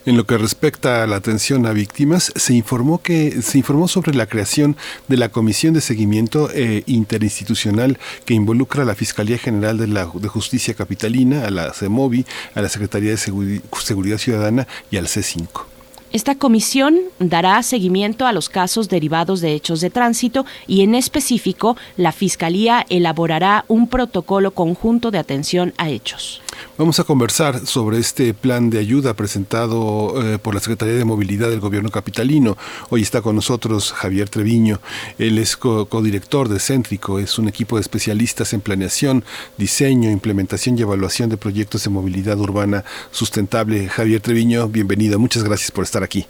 En 0.04 0.16
lo 0.16 0.26
que 0.26 0.36
respecta 0.36 1.02
a 1.02 1.06
la 1.06 1.16
atención 1.16 1.64
a 1.66 1.72
víctimas, 1.72 2.32
se 2.34 2.54
informó 2.54 3.00
que 3.00 3.40
se 3.42 3.58
informó 3.58 3.86
sobre 3.86 4.14
la 4.14 4.26
creación 4.26 4.76
de 5.08 5.16
la 5.16 5.28
Comisión 5.28 5.74
de 5.74 5.80
Seguimiento 5.80 6.50
eh, 6.52 6.82
Interinstitucional 6.86 7.98
que 8.24 8.34
involucra 8.34 8.82
a 8.82 8.86
la 8.86 8.94
Fiscalía 8.94 9.38
General 9.38 9.78
de, 9.78 9.86
la, 9.86 10.06
Justicia 10.06 10.74
Capitalina, 10.74 11.46
a 11.46 11.50
la 11.50 11.72
CEMOVI, 11.72 12.26
a 12.54 12.62
la 12.62 12.68
Secretaría 12.68 13.10
de 13.10 13.16
Seguridad 13.16 14.18
Ciudadana 14.18 14.66
y 14.90 14.96
al 14.96 15.06
C5. 15.06 15.66
Esta 16.12 16.34
comisión 16.34 16.98
dará 17.18 17.62
seguimiento 17.62 18.26
a 18.26 18.34
los 18.34 18.50
casos 18.50 18.90
derivados 18.90 19.40
de 19.40 19.54
hechos 19.54 19.80
de 19.80 19.88
tránsito 19.88 20.44
y 20.66 20.82
en 20.82 20.94
específico 20.94 21.76
la 21.96 22.12
Fiscalía 22.12 22.84
elaborará 22.90 23.64
un 23.66 23.88
protocolo 23.88 24.50
conjunto 24.50 25.10
de 25.10 25.18
atención 25.18 25.72
a 25.78 25.88
hechos. 25.88 26.41
Vamos 26.78 26.98
a 27.00 27.04
conversar 27.04 27.58
sobre 27.66 27.98
este 27.98 28.34
plan 28.34 28.70
de 28.70 28.78
ayuda 28.78 29.14
presentado 29.14 30.14
eh, 30.22 30.38
por 30.38 30.54
la 30.54 30.60
Secretaría 30.60 30.94
de 30.94 31.04
Movilidad 31.04 31.50
del 31.50 31.60
Gobierno 31.60 31.90
Capitalino. 31.90 32.56
Hoy 32.90 33.02
está 33.02 33.20
con 33.20 33.36
nosotros 33.36 33.92
Javier 33.92 34.28
Treviño. 34.28 34.80
Él 35.18 35.38
es 35.38 35.56
codirector 35.56 36.48
de 36.48 36.58
Céntrico. 36.58 37.18
Es 37.18 37.38
un 37.38 37.48
equipo 37.48 37.76
de 37.76 37.82
especialistas 37.82 38.52
en 38.52 38.60
planeación, 38.60 39.24
diseño, 39.58 40.10
implementación 40.10 40.78
y 40.78 40.82
evaluación 40.82 41.28
de 41.28 41.36
proyectos 41.36 41.84
de 41.84 41.90
movilidad 41.90 42.38
urbana 42.38 42.84
sustentable. 43.10 43.88
Javier 43.88 44.20
Treviño, 44.20 44.68
bienvenido. 44.68 45.18
Muchas 45.18 45.44
gracias 45.44 45.70
por 45.70 45.84
estar 45.84 46.02
aquí. 46.02 46.26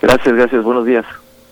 Gracias, 0.00 0.34
gracias. 0.34 0.64
Buenos 0.64 0.86
días. 0.86 1.04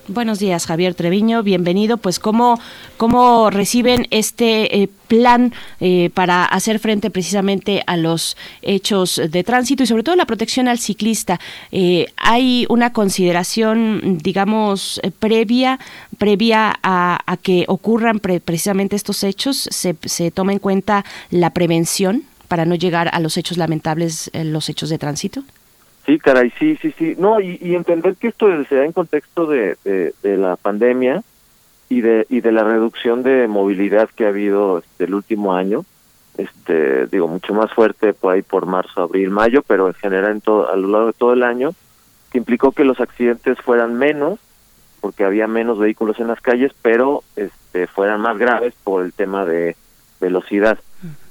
Buenos 0.07 0.37
días, 0.37 0.67
Javier 0.67 0.93
Treviño. 0.93 1.41
Bienvenido. 1.41 1.97
Pues, 1.97 2.19
¿cómo, 2.19 2.59
cómo 2.95 3.49
reciben 3.49 4.05
este 4.11 4.83
eh, 4.83 4.89
plan 5.07 5.51
eh, 5.79 6.11
para 6.13 6.45
hacer 6.45 6.77
frente 6.77 7.09
precisamente 7.09 7.81
a 7.87 7.97
los 7.97 8.37
hechos 8.61 9.19
de 9.27 9.43
tránsito 9.43 9.81
y 9.81 9.87
sobre 9.87 10.03
todo 10.03 10.15
la 10.15 10.27
protección 10.27 10.67
al 10.67 10.77
ciclista? 10.77 11.39
Eh, 11.71 12.05
¿Hay 12.17 12.67
una 12.69 12.93
consideración, 12.93 14.19
digamos, 14.19 15.01
previa, 15.17 15.79
previa 16.19 16.77
a, 16.83 17.37
que 17.41 17.65
ocurran 17.67 18.19
precisamente 18.19 18.95
estos 18.95 19.23
hechos? 19.23 19.67
¿Se, 19.71 19.95
¿Se 20.05 20.29
toma 20.29 20.53
en 20.53 20.59
cuenta 20.59 21.03
la 21.31 21.49
prevención 21.49 22.25
para 22.47 22.65
no 22.65 22.75
llegar 22.75 23.09
a 23.11 23.19
los 23.19 23.37
hechos 23.37 23.57
lamentables, 23.57 24.29
los 24.33 24.69
hechos 24.69 24.89
de 24.89 24.99
tránsito? 24.99 25.43
Sí, 26.05 26.19
caray, 26.19 26.51
sí, 26.59 26.77
sí, 26.81 26.93
sí. 26.97 27.15
No, 27.17 27.39
y, 27.39 27.57
entender 27.73 28.15
que 28.15 28.27
esto 28.27 28.47
se 28.65 28.75
da 28.75 28.85
en 28.85 28.91
contexto 28.91 29.47
de, 29.47 29.75
de, 29.83 30.37
la 30.37 30.55
pandemia 30.55 31.23
y 31.89 32.01
de, 32.01 32.27
y 32.29 32.41
de 32.41 32.51
la 32.51 32.63
reducción 32.63 33.23
de 33.23 33.47
movilidad 33.47 34.09
que 34.15 34.25
ha 34.25 34.29
habido 34.29 34.79
este, 34.79 35.05
el 35.05 35.15
último 35.15 35.55
año. 35.55 35.83
Este, 36.37 37.07
digo, 37.07 37.27
mucho 37.27 37.53
más 37.53 37.73
fuerte 37.73 38.13
por 38.13 38.33
ahí 38.33 38.43
por 38.43 38.67
marzo, 38.67 39.01
abril, 39.01 39.31
mayo, 39.31 39.63
pero 39.63 39.87
en 39.87 39.93
general 39.95 40.31
en 40.31 40.41
todo, 40.41 40.71
a 40.71 40.75
lo 40.75 40.89
largo 40.89 41.07
de 41.07 41.13
todo 41.13 41.33
el 41.33 41.41
año, 41.41 41.71
que 42.31 42.37
implicó 42.37 42.71
que 42.71 42.83
los 42.83 42.99
accidentes 42.99 43.57
fueran 43.61 43.95
menos, 43.95 44.39
porque 45.01 45.23
había 45.23 45.47
menos 45.47 45.79
vehículos 45.79 46.19
en 46.19 46.27
las 46.27 46.41
calles, 46.41 46.71
pero 46.83 47.23
este, 47.35 47.87
fueran 47.87 48.21
más 48.21 48.37
graves 48.37 48.75
por 48.83 49.03
el 49.03 49.13
tema 49.13 49.45
de 49.45 49.75
velocidad. 50.21 50.77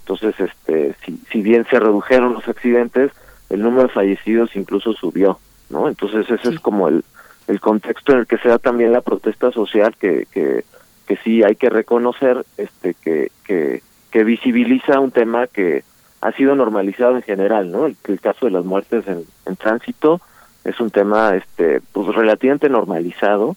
Entonces, 0.00 0.34
este, 0.40 0.96
si, 1.04 1.20
si 1.30 1.42
bien 1.42 1.64
se 1.70 1.78
redujeron 1.78 2.32
los 2.34 2.48
accidentes, 2.48 3.12
el 3.50 3.62
número 3.62 3.84
de 3.84 3.94
fallecidos 3.94 4.56
incluso 4.56 4.92
subió, 4.92 5.38
¿no? 5.70 5.88
Entonces 5.88 6.28
ese 6.30 6.50
es 6.50 6.60
como 6.60 6.88
el, 6.88 7.04
el 7.46 7.60
contexto 7.60 8.12
en 8.12 8.20
el 8.20 8.26
que 8.26 8.38
se 8.38 8.48
da 8.48 8.58
también 8.58 8.92
la 8.92 9.00
protesta 9.00 9.50
social 9.50 9.96
que, 9.96 10.26
que, 10.32 10.64
que 11.06 11.16
sí 11.18 11.42
hay 11.42 11.56
que 11.56 11.70
reconocer 11.70 12.44
este 12.56 12.94
que, 12.94 13.30
que, 13.44 13.82
que 14.10 14.24
visibiliza 14.24 15.00
un 15.00 15.10
tema 15.10 15.46
que 15.46 15.84
ha 16.20 16.32
sido 16.32 16.54
normalizado 16.54 17.16
en 17.16 17.22
general, 17.22 17.70
¿no? 17.70 17.86
El, 17.86 17.96
el 18.04 18.20
caso 18.20 18.46
de 18.46 18.52
las 18.52 18.64
muertes 18.64 19.06
en, 19.06 19.24
en 19.44 19.56
tránsito 19.56 20.20
es 20.64 20.80
un 20.80 20.90
tema 20.90 21.36
este 21.36 21.82
pues 21.92 22.08
relativamente 22.14 22.68
normalizado, 22.68 23.56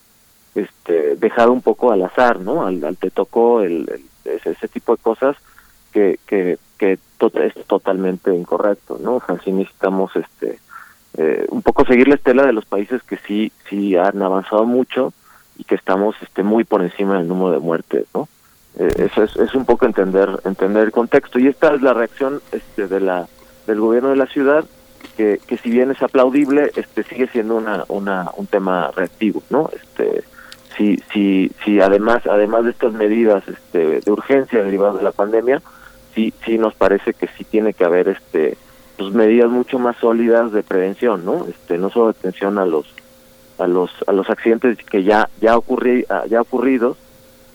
este 0.56 1.16
dejado 1.16 1.54
un 1.54 1.62
poco 1.62 1.92
al 1.92 2.04
azar, 2.04 2.40
¿no? 2.42 2.66
Al, 2.66 2.84
al 2.84 2.98
te 2.98 3.10
tocó 3.10 3.62
el, 3.62 3.90
ese, 4.26 4.52
ese 4.52 4.68
tipo 4.68 4.96
de 4.96 5.02
cosas 5.02 5.38
que, 5.94 6.20
que, 6.28 6.58
que 6.78 6.94
es 6.94 7.66
totalmente 7.68 8.34
incorrecto, 8.34 8.98
¿no? 9.02 9.22
Así 9.28 9.52
necesitamos 9.52 10.16
este 10.16 10.60
eh, 11.18 11.46
un 11.50 11.62
poco 11.62 11.86
seguir 11.86 12.08
la 12.08 12.16
estela 12.16 12.46
de 12.46 12.54
los 12.54 12.66
países 12.66 13.02
que 13.04 13.18
sí 13.18 13.52
sí 13.70 13.96
han 13.96 14.22
avanzado 14.22 14.66
mucho 14.66 15.14
y 15.58 15.64
que 15.64 15.76
estamos 15.76 16.16
este 16.22 16.44
muy 16.44 16.64
por 16.64 16.82
encima 16.82 17.18
del 17.18 17.28
número 17.28 17.52
de 17.52 17.60
muertes, 17.60 18.06
¿no? 18.14 18.28
Eh, 18.80 19.10
eso 19.10 19.24
es, 19.24 19.36
es 19.38 19.56
un 19.56 19.66
poco 19.66 19.86
entender 19.86 20.30
entender 20.46 20.84
el 20.84 20.92
contexto 20.92 21.40
y 21.40 21.48
esta 21.48 21.74
es 21.74 21.82
la 21.82 21.94
reacción 21.94 22.42
este 22.52 22.88
de 22.88 23.00
la 23.00 23.28
del 23.66 23.80
gobierno 23.80 24.10
de 24.10 24.16
la 24.16 24.28
ciudad 24.28 24.66
que, 25.16 25.40
que 25.48 25.58
si 25.58 25.72
bien 25.72 25.90
es 25.90 26.02
aplaudible, 26.02 26.72
este 26.76 27.04
sigue 27.04 27.28
siendo 27.28 27.56
una, 27.56 27.84
una 27.88 28.30
un 28.38 28.46
tema 28.46 28.92
reactivo, 28.96 29.42
¿no? 29.50 29.70
Este 29.74 30.24
si 30.78 30.98
si 31.12 31.52
si 31.64 31.82
además 31.82 32.26
además 32.28 32.66
de 32.66 32.72
estas 32.72 32.94
medidas 32.94 33.44
este 33.48 34.02
de 34.02 34.12
urgencia 34.12 34.64
derivadas 34.64 34.98
de 34.98 35.04
la 35.04 35.12
pandemia, 35.12 35.62
sí 36.18 36.34
sí 36.44 36.58
nos 36.58 36.74
parece 36.74 37.14
que 37.14 37.28
sí 37.38 37.44
tiene 37.44 37.74
que 37.74 37.86
haber 37.86 38.08
este 38.10 38.58
pues 38.98 39.14
medidas 39.14 39.52
mucho 39.52 39.78
más 39.78 39.96
sólidas 39.98 40.52
de 40.52 40.64
prevención, 40.64 41.24
¿no? 41.24 41.46
Este 41.46 41.78
no 41.78 41.92
solo 41.92 42.10
atención 42.10 42.58
a 42.58 42.66
los 42.66 42.88
a 43.60 43.68
los 43.68 43.92
a 44.08 44.12
los 44.12 44.28
accidentes 44.30 44.80
que 44.80 45.04
ya 45.04 45.30
ya 45.40 45.56
ocurri 45.56 46.06
ya 46.28 46.42
ocurridos, 46.42 46.98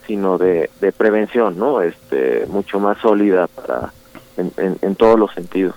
sino 0.07 0.37
de, 0.37 0.69
de 0.79 0.91
prevención, 0.93 1.59
¿no? 1.59 1.81
Este 1.81 2.45
mucho 2.47 2.79
más 2.79 2.97
sólida 2.99 3.47
para 3.47 3.91
en, 4.37 4.51
en, 4.57 4.77
en 4.81 4.95
todos 4.95 5.19
los 5.19 5.33
sentidos. 5.33 5.75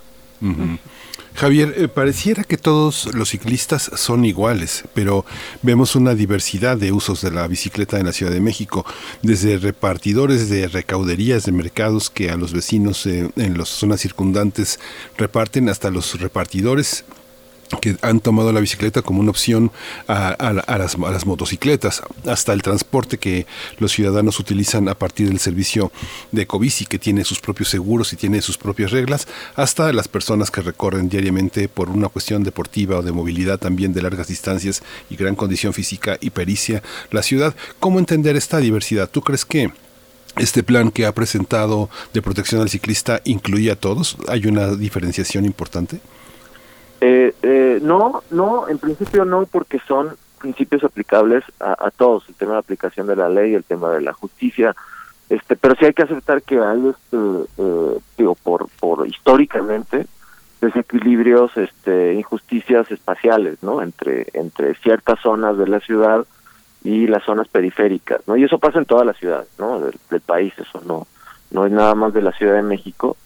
Javier, 1.36 1.74
eh, 1.76 1.88
pareciera 1.88 2.44
que 2.44 2.56
todos 2.56 3.14
los 3.14 3.28
ciclistas 3.28 3.90
son 3.94 4.24
iguales, 4.24 4.84
pero 4.94 5.26
vemos 5.60 5.94
una 5.94 6.14
diversidad 6.14 6.78
de 6.78 6.92
usos 6.92 7.20
de 7.20 7.30
la 7.30 7.46
bicicleta 7.46 8.00
en 8.00 8.06
la 8.06 8.14
Ciudad 8.14 8.32
de 8.32 8.40
México, 8.40 8.86
desde 9.20 9.58
repartidores 9.58 10.48
de 10.48 10.66
recauderías 10.66 11.44
de 11.44 11.52
mercados 11.52 12.08
que 12.08 12.30
a 12.30 12.38
los 12.38 12.54
vecinos 12.54 13.04
eh, 13.04 13.28
en 13.36 13.58
las 13.58 13.68
zonas 13.68 14.00
circundantes 14.00 14.80
reparten, 15.18 15.68
hasta 15.68 15.90
los 15.90 16.18
repartidores 16.18 17.04
que 17.80 17.96
han 18.02 18.20
tomado 18.20 18.52
la 18.52 18.60
bicicleta 18.60 19.02
como 19.02 19.20
una 19.20 19.30
opción 19.30 19.72
a, 20.08 20.28
a, 20.28 20.52
las, 20.52 20.94
a, 20.94 21.10
las, 21.10 21.26
motocicletas, 21.26 22.02
hasta 22.26 22.52
el 22.52 22.62
transporte 22.62 23.18
que 23.18 23.46
los 23.78 23.92
ciudadanos 23.92 24.38
utilizan 24.38 24.88
a 24.88 24.94
partir 24.94 25.28
del 25.28 25.38
servicio 25.38 25.90
de 26.32 26.42
Ecobici, 26.42 26.86
que 26.86 26.98
tiene 26.98 27.24
sus 27.24 27.40
propios 27.40 27.68
seguros 27.68 28.12
y 28.12 28.16
tiene 28.16 28.40
sus 28.42 28.58
propias 28.58 28.90
reglas, 28.90 29.26
hasta 29.54 29.92
las 29.92 30.08
personas 30.08 30.50
que 30.50 30.62
recorren 30.62 31.08
diariamente 31.08 31.68
por 31.68 31.90
una 31.90 32.08
cuestión 32.08 32.44
deportiva 32.44 32.98
o 32.98 33.02
de 33.02 33.12
movilidad 33.12 33.58
también 33.58 33.92
de 33.92 34.02
largas 34.02 34.28
distancias 34.28 34.82
y 35.10 35.16
gran 35.16 35.34
condición 35.34 35.72
física 35.72 36.18
y 36.20 36.30
pericia 36.30 36.82
la 37.10 37.22
ciudad. 37.22 37.54
¿Cómo 37.80 37.98
entender 37.98 38.36
esta 38.36 38.58
diversidad? 38.58 39.10
¿Tú 39.10 39.22
crees 39.22 39.44
que 39.44 39.72
este 40.36 40.62
plan 40.62 40.90
que 40.90 41.06
ha 41.06 41.14
presentado 41.14 41.88
de 42.12 42.22
protección 42.22 42.60
al 42.60 42.68
ciclista 42.68 43.22
incluye 43.24 43.70
a 43.70 43.76
todos? 43.76 44.16
¿Hay 44.28 44.46
una 44.46 44.74
diferenciación 44.74 45.44
importante? 45.46 46.00
Eh, 47.00 47.34
eh, 47.42 47.78
no, 47.82 48.22
no, 48.30 48.68
en 48.68 48.78
principio 48.78 49.24
no, 49.24 49.46
porque 49.46 49.80
son 49.86 50.16
principios 50.38 50.84
aplicables 50.84 51.44
a, 51.60 51.86
a, 51.86 51.90
todos, 51.90 52.28
el 52.28 52.34
tema 52.34 52.52
de 52.52 52.56
la 52.56 52.60
aplicación 52.60 53.06
de 53.06 53.16
la 53.16 53.28
ley, 53.28 53.54
el 53.54 53.64
tema 53.64 53.90
de 53.90 54.00
la 54.00 54.12
justicia, 54.12 54.74
este, 55.28 55.56
pero 55.56 55.74
sí 55.78 55.84
hay 55.84 55.92
que 55.92 56.02
aceptar 56.02 56.42
que 56.42 56.58
hay, 56.58 56.88
este, 56.88 57.16
eh, 57.58 57.98
digo, 58.16 58.34
por, 58.36 58.68
por 58.80 59.06
históricamente 59.06 60.06
desequilibrios, 60.60 61.56
este, 61.56 62.14
injusticias 62.14 62.90
espaciales, 62.90 63.62
¿no? 63.62 63.82
Entre, 63.82 64.26
entre 64.32 64.74
ciertas 64.76 65.20
zonas 65.20 65.58
de 65.58 65.68
la 65.68 65.80
ciudad 65.80 66.24
y 66.82 67.06
las 67.08 67.24
zonas 67.24 67.48
periféricas, 67.48 68.20
¿no? 68.26 68.36
Y 68.36 68.44
eso 68.44 68.58
pasa 68.58 68.78
en 68.78 68.86
todas 68.86 69.04
las 69.04 69.16
ciudades, 69.16 69.48
¿no? 69.58 69.80
Del, 69.80 69.94
del 70.10 70.20
país, 70.20 70.54
eso 70.58 70.80
no, 70.86 71.06
no 71.50 71.66
es 71.66 71.72
nada 71.72 71.94
más 71.94 72.14
de 72.14 72.22
la 72.22 72.32
Ciudad 72.32 72.54
de 72.54 72.62
México 72.62 73.16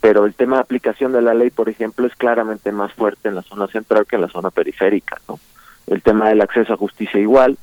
pero 0.00 0.24
el 0.24 0.34
tema 0.34 0.56
de 0.56 0.62
aplicación 0.62 1.12
de 1.12 1.22
la 1.22 1.34
ley, 1.34 1.50
por 1.50 1.68
ejemplo, 1.68 2.06
es 2.06 2.14
claramente 2.16 2.72
más 2.72 2.92
fuerte 2.94 3.28
en 3.28 3.34
la 3.34 3.42
zona 3.42 3.66
central 3.66 4.06
que 4.06 4.16
en 4.16 4.22
la 4.22 4.28
zona 4.28 4.50
periférica, 4.50 5.20
¿no? 5.28 5.38
El 5.86 6.02
tema 6.02 6.28
del 6.28 6.40
acceso 6.40 6.72
a 6.72 6.76
justicia 6.76 7.20
igual, 7.20 7.58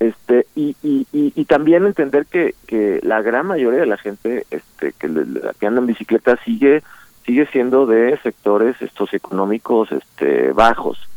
este 0.00 0.46
y, 0.54 0.76
y, 0.82 1.06
y, 1.12 1.32
y 1.34 1.44
también 1.44 1.84
entender 1.84 2.26
que, 2.26 2.54
que 2.66 3.00
la 3.02 3.20
gran 3.22 3.46
mayoría 3.46 3.80
de 3.80 3.86
la 3.86 3.96
gente 3.96 4.46
este 4.50 4.92
que, 4.92 5.08
que 5.58 5.66
anda 5.66 5.80
en 5.80 5.86
bicicleta 5.86 6.36
sigue 6.44 6.82
sigue 7.26 7.46
siendo 7.46 7.84
de 7.86 8.16
sectores 8.22 8.76
socioeconómicos 8.96 9.90
este 9.92 10.52
bajos 10.52 11.08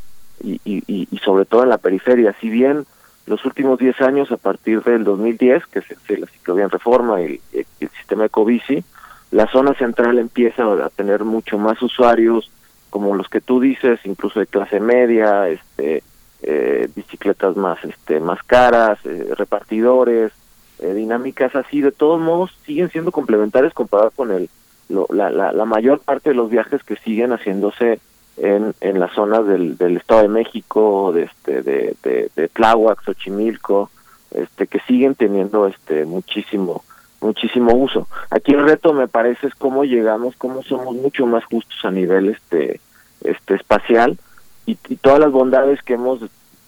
y, 0.44 0.60
y, 0.66 1.18
sobre 1.20 1.46
todo 1.46 1.64
en 1.64 1.70
la 1.70 1.78
periferia, 1.78 2.36
si 2.42 2.50
bien 2.50 2.86
los 3.28 3.46
últimos 3.46 3.78
10 3.78 4.02
años 4.02 4.32
a 4.32 4.38
partir 4.38 4.82
del 4.84 5.04
2010 5.04 5.68
que 5.68 5.82
se, 5.82 6.18
la 6.18 6.26
ciclovía 6.26 6.64
en 6.64 6.72
reforma 6.72 7.22
y, 7.22 7.40
y 7.54 7.66
el 7.80 7.90
sistema 7.92 8.24
de 8.24 8.28
Ecobici, 8.28 8.84
la 9.32 9.48
zona 9.48 9.74
central 9.74 10.20
empieza 10.20 10.64
a 10.64 10.90
tener 10.90 11.24
mucho 11.24 11.58
más 11.58 11.82
usuarios, 11.82 12.52
como 12.90 13.16
los 13.16 13.30
que 13.30 13.40
tú 13.40 13.62
dices, 13.62 14.00
incluso 14.04 14.42
de 14.42 14.48
clase 14.48 14.82
media, 14.82 15.48
este, 15.48 16.04
eh, 16.44 16.90
bicicletas 16.94 17.56
más, 17.56 17.84
este, 17.86 18.20
más 18.20 18.44
caras, 18.44 19.00
eh, 19.06 19.34
repartidores, 19.38 20.34
eh, 20.80 20.94
dinámicas 20.94 21.56
así. 21.56 21.80
De 21.80 21.94
todos 21.94 22.20
modos, 22.20 22.52
siguen 22.66 22.90
siendo 22.90 23.14
complementarios 23.14 23.74
comparado 23.74 24.12
con 24.12 24.32
el, 24.32 24.50
lo, 24.90 25.08
la, 25.10 25.30
la, 25.30 25.54
la, 25.54 25.66
mayor 25.66 26.02
parte 26.02 26.32
de 26.32 26.36
los 26.36 26.50
viajes 26.50 26.84
que 26.84 26.98
siguen 26.98 27.32
haciéndose 27.32 28.02
en, 28.36 28.74
en 28.82 29.00
las 29.00 29.14
zonas 29.14 29.48
del, 29.48 29.78
del 29.78 29.96
Estado 29.96 30.24
de 30.24 30.28
México, 30.28 31.14
de, 31.14 31.24
este, 31.24 31.62
de, 31.62 31.96
de, 32.04 32.30
de 32.36 32.48
Tláhuac, 32.50 33.02
Xochimilco, 33.06 33.90
este, 34.32 34.68
que 34.68 34.80
siguen 34.82 35.16
teniendo 35.16 35.68
este, 35.68 36.04
muchísimo 36.04 36.84
muchísimo 37.22 37.74
uso. 37.74 38.08
Aquí 38.30 38.52
el 38.54 38.66
reto 38.66 38.94
me 38.94 39.08
parece 39.08 39.48
es 39.48 39.56
cómo 39.56 39.84
llegamos, 39.84 40.36
cómo 40.38 40.64
somos 40.64 40.96
mucho 40.96 41.26
más 41.26 41.46
justos 41.46 41.78
a 41.84 41.92
nivel 41.92 42.30
este 42.30 42.82
este 43.24 43.56
espacial 43.56 44.18
y, 44.66 44.76
todas 44.76 45.20
las 45.20 45.32
bondades 45.32 45.82
que 45.84 45.94
hemos 45.94 46.20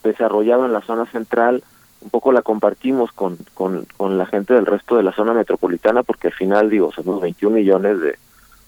desarrollado 0.04 0.66
en 0.66 0.74
la 0.74 0.82
zona 0.82 1.06
central 1.08 1.64
un 2.02 2.10
poco 2.10 2.32
la 2.32 2.42
compartimos 2.42 3.12
con, 3.14 3.38
con, 3.54 3.86
con 3.96 4.18
la 4.18 4.26
gente 4.26 4.54
del 4.54 4.66
resto 4.66 4.98
de 4.98 5.04
la 5.04 5.14
zona 5.14 5.34
metropolitana 5.34 6.04
porque 6.04 6.28
al 6.28 6.34
final 6.34 6.70
digo 6.70 6.92
somos 6.92 7.22
21 7.22 7.56
millones 7.56 8.00
de, 8.02 8.18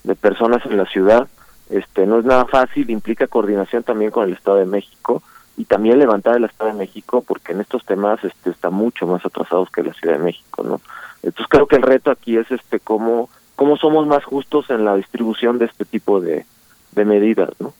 de 0.04 0.16
personas 0.16 0.66
en 0.66 0.78
la 0.78 0.86
ciudad 0.86 1.28
este 1.70 2.06
no 2.06 2.20
es 2.20 2.26
nada 2.26 2.46
fácil 2.46 2.90
implica 2.90 3.28
coordinación 3.28 3.84
también 3.84 4.12
con 4.12 4.24
el 4.24 4.34
Estado 4.34 4.58
de 4.58 4.66
México 4.66 5.22
y 5.58 5.66
también 5.66 6.00
levantar 6.00 6.38
el 6.38 6.46
Estado 6.46 6.72
de 6.72 6.78
México 6.78 7.24
porque 7.28 7.52
en 7.52 7.62
estos 7.62 7.84
temas 7.86 8.24
este 8.24 8.50
está 8.50 8.70
mucho 8.70 9.06
más 9.06 9.26
atrasados 9.26 9.70
que 9.70 9.84
la 9.84 9.94
Ciudad 9.94 10.18
de 10.18 10.24
México 10.24 10.64
no 10.64 10.80
entonces 11.26 11.48
creo 11.50 11.68
que 11.68 11.76
el 11.76 11.82
reto 11.82 12.12
aquí 12.12 12.38
es 12.38 12.50
este 12.52 12.80
cómo 12.80 13.30
cómo 13.56 13.78
somos 13.78 14.06
más 14.08 14.24
justos 14.24 14.70
en 14.70 14.86
la 14.86 14.96
distribución 14.96 15.58
de 15.58 15.66
este 15.66 15.86
tipo 15.86 16.20
de, 16.20 16.46
de 16.92 17.06
medidas, 17.06 17.50
¿no? 17.60 17.74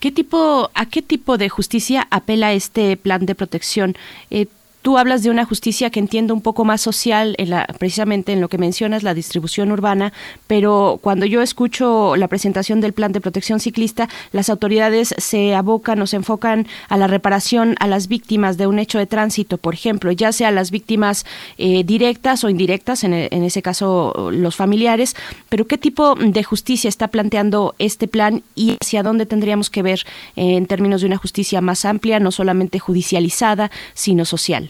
¿Qué 0.00 0.12
tipo, 0.12 0.70
¿A 0.74 0.86
qué 0.86 1.00
tipo 1.00 1.38
de 1.38 1.48
justicia 1.48 2.06
apela 2.10 2.52
este 2.52 2.96
plan 2.98 3.24
de 3.24 3.34
protección? 3.34 3.96
Eh, 4.30 4.48
Tú 4.82 4.96
hablas 4.96 5.22
de 5.22 5.28
una 5.28 5.44
justicia 5.44 5.90
que 5.90 6.00
entiendo 6.00 6.32
un 6.32 6.40
poco 6.40 6.64
más 6.64 6.80
social, 6.80 7.34
en 7.36 7.50
la, 7.50 7.66
precisamente 7.78 8.32
en 8.32 8.40
lo 8.40 8.48
que 8.48 8.56
mencionas, 8.56 9.02
la 9.02 9.12
distribución 9.12 9.72
urbana, 9.72 10.14
pero 10.46 10.98
cuando 11.02 11.26
yo 11.26 11.42
escucho 11.42 12.16
la 12.16 12.28
presentación 12.28 12.80
del 12.80 12.94
plan 12.94 13.12
de 13.12 13.20
protección 13.20 13.60
ciclista, 13.60 14.08
las 14.32 14.48
autoridades 14.48 15.14
se 15.18 15.54
abocan 15.54 16.00
o 16.00 16.06
se 16.06 16.16
enfocan 16.16 16.66
a 16.88 16.96
la 16.96 17.08
reparación 17.08 17.74
a 17.78 17.86
las 17.86 18.08
víctimas 18.08 18.56
de 18.56 18.66
un 18.66 18.78
hecho 18.78 18.98
de 18.98 19.06
tránsito, 19.06 19.58
por 19.58 19.74
ejemplo, 19.74 20.12
ya 20.12 20.32
sea 20.32 20.50
las 20.50 20.70
víctimas 20.70 21.26
eh, 21.58 21.84
directas 21.84 22.42
o 22.44 22.48
indirectas, 22.48 23.04
en, 23.04 23.12
en, 23.12 23.42
ese 23.44 23.60
caso 23.60 24.30
los 24.32 24.56
familiares, 24.56 25.14
pero 25.50 25.66
¿qué 25.66 25.76
tipo 25.76 26.14
de 26.14 26.42
justicia 26.42 26.88
está 26.88 27.08
planteando 27.08 27.74
este 27.78 28.08
plan 28.08 28.42
y 28.54 28.78
hacia 28.80 29.02
dónde 29.02 29.26
tendríamos 29.26 29.68
que 29.68 29.82
ver 29.82 30.06
eh, 30.36 30.56
en 30.56 30.64
términos 30.64 31.02
de 31.02 31.06
una 31.08 31.18
justicia 31.18 31.60
más 31.60 31.84
amplia, 31.84 32.18
no 32.18 32.30
solamente 32.30 32.78
judicializada, 32.78 33.70
sino 33.92 34.24
social? 34.24 34.69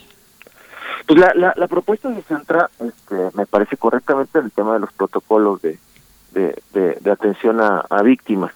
Pues 1.07 1.19
la, 1.19 1.33
la, 1.35 1.53
la, 1.57 1.69
propuesta 1.69 2.13
se 2.15 2.23
centra, 2.23 2.71
este, 2.79 3.31
me 3.35 3.47
parece 3.47 3.77
correctamente, 3.77 4.39
en 4.39 4.47
el 4.47 4.51
tema 4.53 4.75
de 4.75 4.81
los 4.81 4.93
protocolos 4.93 5.61
de, 5.63 5.79
de, 6.33 7.11
atención 7.11 7.61
a, 7.61 8.03
víctimas. 8.03 8.53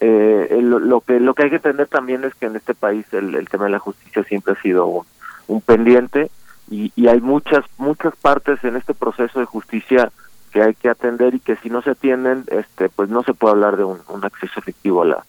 Eh, 0.00 0.48
el, 0.50 0.68
lo 0.68 1.00
que 1.00 1.20
lo 1.20 1.34
que 1.34 1.44
hay 1.44 1.50
que 1.50 1.56
entender 1.56 1.86
también 1.86 2.24
es 2.24 2.34
que 2.34 2.46
en 2.46 2.56
este 2.56 2.74
país 2.74 3.06
el, 3.12 3.36
el 3.36 3.48
tema 3.48 3.64
de 3.64 3.70
la 3.70 3.78
justicia 3.78 4.24
siempre 4.24 4.54
ha 4.54 4.60
sido 4.60 4.86
un, 4.86 5.06
un 5.46 5.60
pendiente 5.60 6.30
y, 6.68 6.92
y, 6.96 7.06
hay 7.06 7.20
muchas 7.20 7.64
muchas 7.78 8.14
partes 8.16 8.62
en 8.64 8.76
este 8.76 8.92
proceso 8.92 9.38
de 9.38 9.46
justicia 9.46 10.10
que 10.52 10.62
hay 10.62 10.74
que 10.74 10.88
atender 10.88 11.34
y 11.34 11.40
que 11.40 11.56
si 11.56 11.70
no 11.70 11.80
se 11.82 11.90
atienden, 11.90 12.44
este, 12.48 12.88
pues 12.88 13.08
no 13.08 13.22
se 13.22 13.34
puede 13.34 13.52
hablar 13.52 13.76
de 13.76 13.84
un, 13.84 14.00
un 14.08 14.24
acceso 14.24 14.58
efectivo 14.58 15.02
a 15.02 15.06
la 15.06 15.24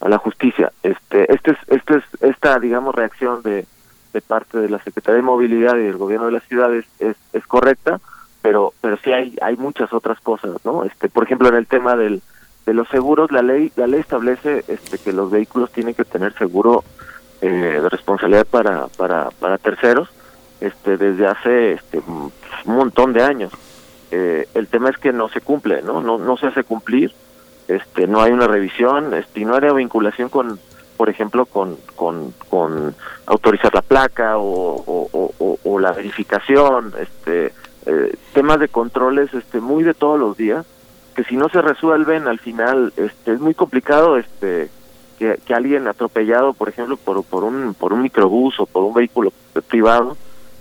a 0.00 0.08
la 0.08 0.18
justicia. 0.18 0.72
Este, 0.82 1.32
este 1.32 1.52
es, 1.52 1.58
este 1.68 1.96
es 1.96 2.04
esta 2.20 2.58
digamos 2.58 2.94
reacción 2.94 3.42
de 3.42 3.66
de 4.12 4.20
parte 4.20 4.58
de 4.58 4.68
la 4.68 4.82
Secretaría 4.82 5.16
de 5.16 5.22
Movilidad 5.22 5.76
y 5.76 5.84
del 5.84 5.96
Gobierno 5.96 6.26
de 6.26 6.32
las 6.32 6.44
ciudades 6.44 6.84
es, 6.98 7.16
es 7.32 7.46
correcta, 7.46 8.00
pero 8.42 8.72
pero 8.80 8.96
sí 8.98 9.12
hay 9.12 9.36
hay 9.40 9.56
muchas 9.56 9.92
otras 9.92 10.20
cosas, 10.20 10.56
¿no? 10.64 10.84
Este, 10.84 11.08
por 11.08 11.24
ejemplo, 11.24 11.48
en 11.48 11.56
el 11.56 11.66
tema 11.66 11.96
del 11.96 12.22
de 12.66 12.74
los 12.74 12.88
seguros, 12.88 13.32
la 13.32 13.42
ley 13.42 13.72
la 13.76 13.86
ley 13.86 14.00
establece 14.00 14.64
este 14.68 14.98
que 14.98 15.12
los 15.12 15.30
vehículos 15.30 15.70
tienen 15.72 15.94
que 15.94 16.04
tener 16.04 16.32
seguro 16.34 16.84
eh, 17.40 17.48
de 17.82 17.88
responsabilidad 17.88 18.46
para 18.46 18.88
para 18.88 19.30
para 19.30 19.58
terceros, 19.58 20.08
este 20.60 20.96
desde 20.96 21.26
hace 21.26 21.72
este 21.72 21.98
un 21.98 22.32
montón 22.64 23.12
de 23.12 23.22
años. 23.22 23.52
Eh, 24.10 24.48
el 24.54 24.66
tema 24.66 24.90
es 24.90 24.98
que 24.98 25.12
no 25.12 25.28
se 25.28 25.40
cumple, 25.40 25.82
¿no? 25.82 26.00
No 26.00 26.18
no 26.18 26.36
se 26.36 26.48
hace 26.48 26.64
cumplir. 26.64 27.12
Este, 27.68 28.08
no 28.08 28.20
hay 28.20 28.32
una 28.32 28.48
revisión, 28.48 29.14
este, 29.14 29.44
no 29.44 29.54
hay 29.54 29.72
vinculación 29.72 30.28
con 30.28 30.58
por 31.00 31.08
ejemplo, 31.08 31.46
con, 31.46 31.78
con, 31.96 32.34
con 32.50 32.94
autorizar 33.24 33.74
la 33.74 33.80
placa 33.80 34.34
o, 34.36 35.78
la 35.80 35.92
verificación, 35.92 36.92
este, 37.00 37.54
eh, 37.86 38.14
temas 38.34 38.60
de 38.60 38.68
controles 38.68 39.32
este, 39.32 39.62
muy 39.62 39.82
de 39.82 39.94
todos 39.94 40.20
los 40.20 40.36
días, 40.36 40.66
que 41.14 41.24
si 41.24 41.38
no 41.38 41.48
se 41.48 41.62
resuelven 41.62 42.28
al 42.28 42.38
final 42.38 42.92
este, 42.98 43.32
es 43.32 43.40
muy 43.40 43.54
complicado 43.54 44.18
este, 44.18 44.68
que, 45.18 45.40
que 45.42 45.54
alguien 45.54 45.88
atropellado, 45.88 46.52
por 46.52 46.68
ejemplo, 46.68 46.98
por, 46.98 47.24
por 47.24 47.44
un 47.44 47.72
por 47.72 47.94
un 47.94 48.02
microbús 48.02 48.60
o 48.60 48.66
por 48.66 48.84
un 48.84 48.92
vehículo 48.92 49.32
privado 49.68 50.18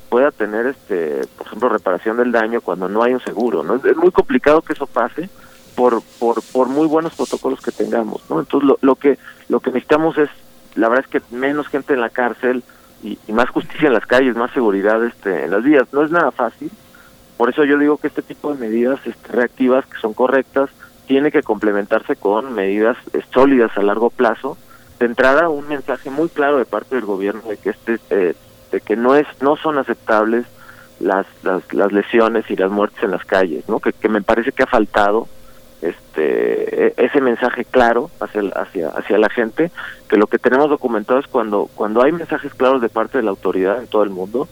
pueda 0.07 0.31
tener 0.31 0.67
este 0.67 1.19
por 1.37 1.47
ejemplo 1.47 1.67
reparación 1.67 2.15
del 2.15 2.31
daño 2.31 2.61
cuando 2.61 2.87
no 2.87 3.03
hay 3.03 3.13
un 3.13 3.19
seguro 3.19 3.61
no 3.61 3.75
es, 3.75 3.97
muy 3.97 4.11
complicado 4.11 4.61
que 4.61 4.71
eso 4.71 4.87
pase 4.87 5.29
por 5.75 6.01
por 6.19 6.41
por 6.41 6.67
muy 6.67 6.87
buenos 6.87 7.15
protocolos 7.15 7.61
que 7.61 7.71
tengamos 7.71 8.21
no 8.29 8.39
entonces 8.39 8.67
lo, 8.67 8.77
lo 8.81 8.95
que 8.95 9.17
lo 9.47 9.59
que 9.59 9.71
necesitamos 9.71 10.17
es 10.17 10.29
la 10.75 10.89
verdad 10.89 11.05
es 11.05 11.21
que 11.21 11.35
menos 11.35 11.67
gente 11.67 11.93
en 11.93 12.01
la 12.01 12.09
cárcel 12.09 12.63
y, 13.03 13.17
más 13.31 13.49
justicia 13.49 13.87
en 13.87 13.93
las 13.93 14.05
calles 14.05 14.35
más 14.35 14.51
seguridad 14.51 15.03
este 15.05 15.45
en 15.45 15.51
las 15.51 15.63
vías. 15.63 15.87
No 15.91 16.03
es 16.03 16.11
nada 16.11 16.31
fácil. 16.31 16.71
Por 17.37 17.49
eso 17.49 17.63
yo 17.63 17.77
digo 17.77 17.97
que 17.97 18.07
este 18.07 18.21
tipo 18.21 18.53
de 18.53 18.59
medidas 18.59 18.99
este, 19.05 19.31
reactivas 19.31 19.85
que 19.85 19.99
son 19.99 20.13
correctas 20.13 20.69
tiene 21.07 21.31
que 21.31 21.41
complementarse 21.41 22.15
con 22.15 22.53
medidas 22.53 22.97
eh, 23.13 23.21
sólidas 23.33 23.71
a 23.77 23.81
largo 23.81 24.09
plazo. 24.09 24.57
De 24.99 25.05
entrada 25.05 25.49
un 25.49 25.67
mensaje 25.67 26.09
muy 26.09 26.29
claro 26.29 26.57
de 26.57 26.65
parte 26.65 26.95
del 26.95 27.05
gobierno 27.05 27.41
de 27.43 27.57
que 27.57 27.69
este 27.69 27.99
eh, 28.09 28.35
de 28.71 28.81
que 28.81 28.95
no 28.95 29.15
es 29.15 29.25
no 29.41 29.55
son 29.55 29.77
aceptables 29.77 30.45
las, 30.99 31.25
las, 31.43 31.73
las 31.73 31.91
lesiones 31.93 32.43
y 32.49 32.57
las 32.57 32.69
muertes 32.69 33.01
en 33.03 33.11
las 33.11 33.23
calles, 33.23 33.67
¿no? 33.69 33.79
Que, 33.79 33.93
que 33.93 34.09
me 34.09 34.21
parece 34.21 34.51
que 34.51 34.63
ha 34.63 34.67
faltado 34.67 35.29
este 35.81 36.87
e, 36.87 36.93
ese 36.97 37.21
mensaje 37.21 37.65
claro 37.65 38.09
hacia 38.19 38.41
hacia 38.55 38.89
hacia 38.89 39.17
la 39.17 39.29
gente 39.29 39.71
que 40.07 40.17
lo 40.17 40.27
que 40.27 40.39
tenemos 40.39 40.69
documentado 40.69 41.19
es 41.19 41.27
cuando 41.27 41.69
cuando 41.75 42.01
hay 42.01 42.11
mensajes 42.11 42.53
claros 42.53 42.81
de 42.81 42.89
parte 42.89 43.17
de 43.17 43.23
la 43.23 43.29
autoridad 43.29 43.79
en 43.79 43.87
todo 43.87 44.03
el 44.03 44.09
mundo 44.09 44.47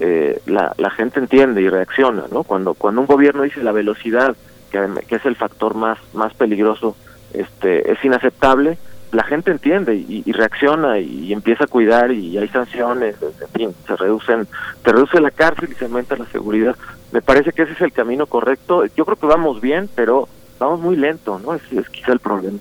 eh, 0.00 0.40
la, 0.46 0.74
la 0.78 0.90
gente 0.90 1.20
entiende 1.20 1.62
y 1.62 1.68
reacciona 1.68 2.24
no 2.32 2.42
cuando 2.42 2.74
cuando 2.74 3.00
un 3.00 3.06
gobierno 3.06 3.42
dice 3.42 3.62
la 3.62 3.72
velocidad 3.72 4.34
que, 4.70 5.16
es 5.16 5.24
el 5.26 5.36
factor 5.36 5.74
más 5.74 5.98
más 6.14 6.34
peligroso 6.34 6.96
este 7.32 7.92
es 7.92 8.04
inaceptable 8.04 8.78
la 9.12 9.24
gente 9.24 9.50
entiende 9.50 9.94
y, 9.94 10.32
reacciona 10.32 10.98
y, 10.98 11.32
empieza 11.34 11.64
a 11.64 11.66
cuidar 11.66 12.12
y 12.12 12.38
hay 12.38 12.48
sanciones, 12.48 13.16
en 13.22 13.48
fin, 13.48 13.74
se 13.86 13.94
reducen, 13.94 14.48
se 14.82 14.90
reduce 14.90 15.20
la 15.20 15.30
cárcel 15.30 15.68
y 15.70 15.74
se 15.74 15.84
aumenta 15.84 16.16
la 16.16 16.24
seguridad. 16.26 16.74
Me 17.12 17.20
parece 17.20 17.52
que 17.52 17.62
ese 17.62 17.72
es 17.72 17.80
el 17.82 17.92
camino 17.92 18.24
correcto. 18.24 18.86
Yo 18.96 19.04
creo 19.04 19.18
que 19.18 19.26
vamos 19.26 19.60
bien, 19.60 19.90
pero 19.94 20.28
vamos 20.62 20.80
muy 20.80 20.96
lento, 20.96 21.38
¿no? 21.38 21.54
Es, 21.54 21.62
es 21.72 21.88
quizá 21.88 22.12
el 22.12 22.20
problema. 22.20 22.58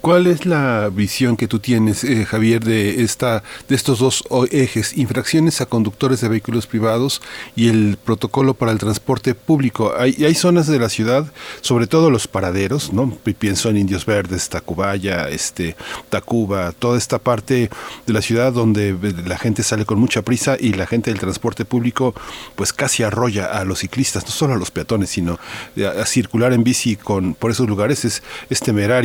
¿Cuál 0.00 0.26
es 0.26 0.44
la 0.44 0.90
visión 0.92 1.36
que 1.36 1.48
tú 1.48 1.58
tienes, 1.58 2.04
eh, 2.04 2.24
Javier, 2.26 2.62
de 2.62 3.02
esta, 3.02 3.42
de 3.68 3.74
estos 3.74 3.98
dos 4.00 4.24
ejes, 4.50 4.96
infracciones 4.96 5.60
a 5.60 5.66
conductores 5.66 6.20
de 6.20 6.28
vehículos 6.28 6.66
privados 6.66 7.22
y 7.56 7.68
el 7.68 7.96
protocolo 8.02 8.54
para 8.54 8.72
el 8.72 8.78
transporte 8.78 9.34
público? 9.34 9.94
Hay, 9.98 10.24
hay 10.24 10.34
zonas 10.34 10.66
de 10.66 10.78
la 10.78 10.88
ciudad, 10.88 11.32
sobre 11.62 11.86
todo 11.86 12.10
los 12.10 12.28
paraderos, 12.28 12.92
¿no? 12.92 13.16
Pienso 13.38 13.70
en 13.70 13.78
Indios 13.78 14.04
Verdes, 14.04 14.48
Tacubaya, 14.48 15.28
este, 15.28 15.74
Tacuba, 16.10 16.72
toda 16.72 16.98
esta 16.98 17.18
parte 17.18 17.70
de 18.06 18.12
la 18.12 18.22
ciudad 18.22 18.52
donde 18.52 18.96
la 19.26 19.38
gente 19.38 19.62
sale 19.62 19.86
con 19.86 19.98
mucha 19.98 20.22
prisa 20.22 20.56
y 20.58 20.74
la 20.74 20.86
gente 20.86 21.10
del 21.10 21.20
transporte 21.20 21.64
público, 21.64 22.14
pues 22.56 22.72
casi 22.72 23.02
arrolla 23.02 23.46
a 23.46 23.64
los 23.64 23.80
ciclistas, 23.80 24.24
no 24.24 24.30
solo 24.30 24.54
a 24.54 24.58
los 24.58 24.70
peatones, 24.70 25.10
sino 25.10 25.38
a, 25.76 26.04
circular 26.04 26.52
en 26.52 26.64
bici 26.64 26.96
con 26.96 27.34
por 27.34 27.50
esos 27.50 27.68
lugares 27.68 28.04
es, 28.04 28.22
es 28.50 28.60
temerario 28.60 28.97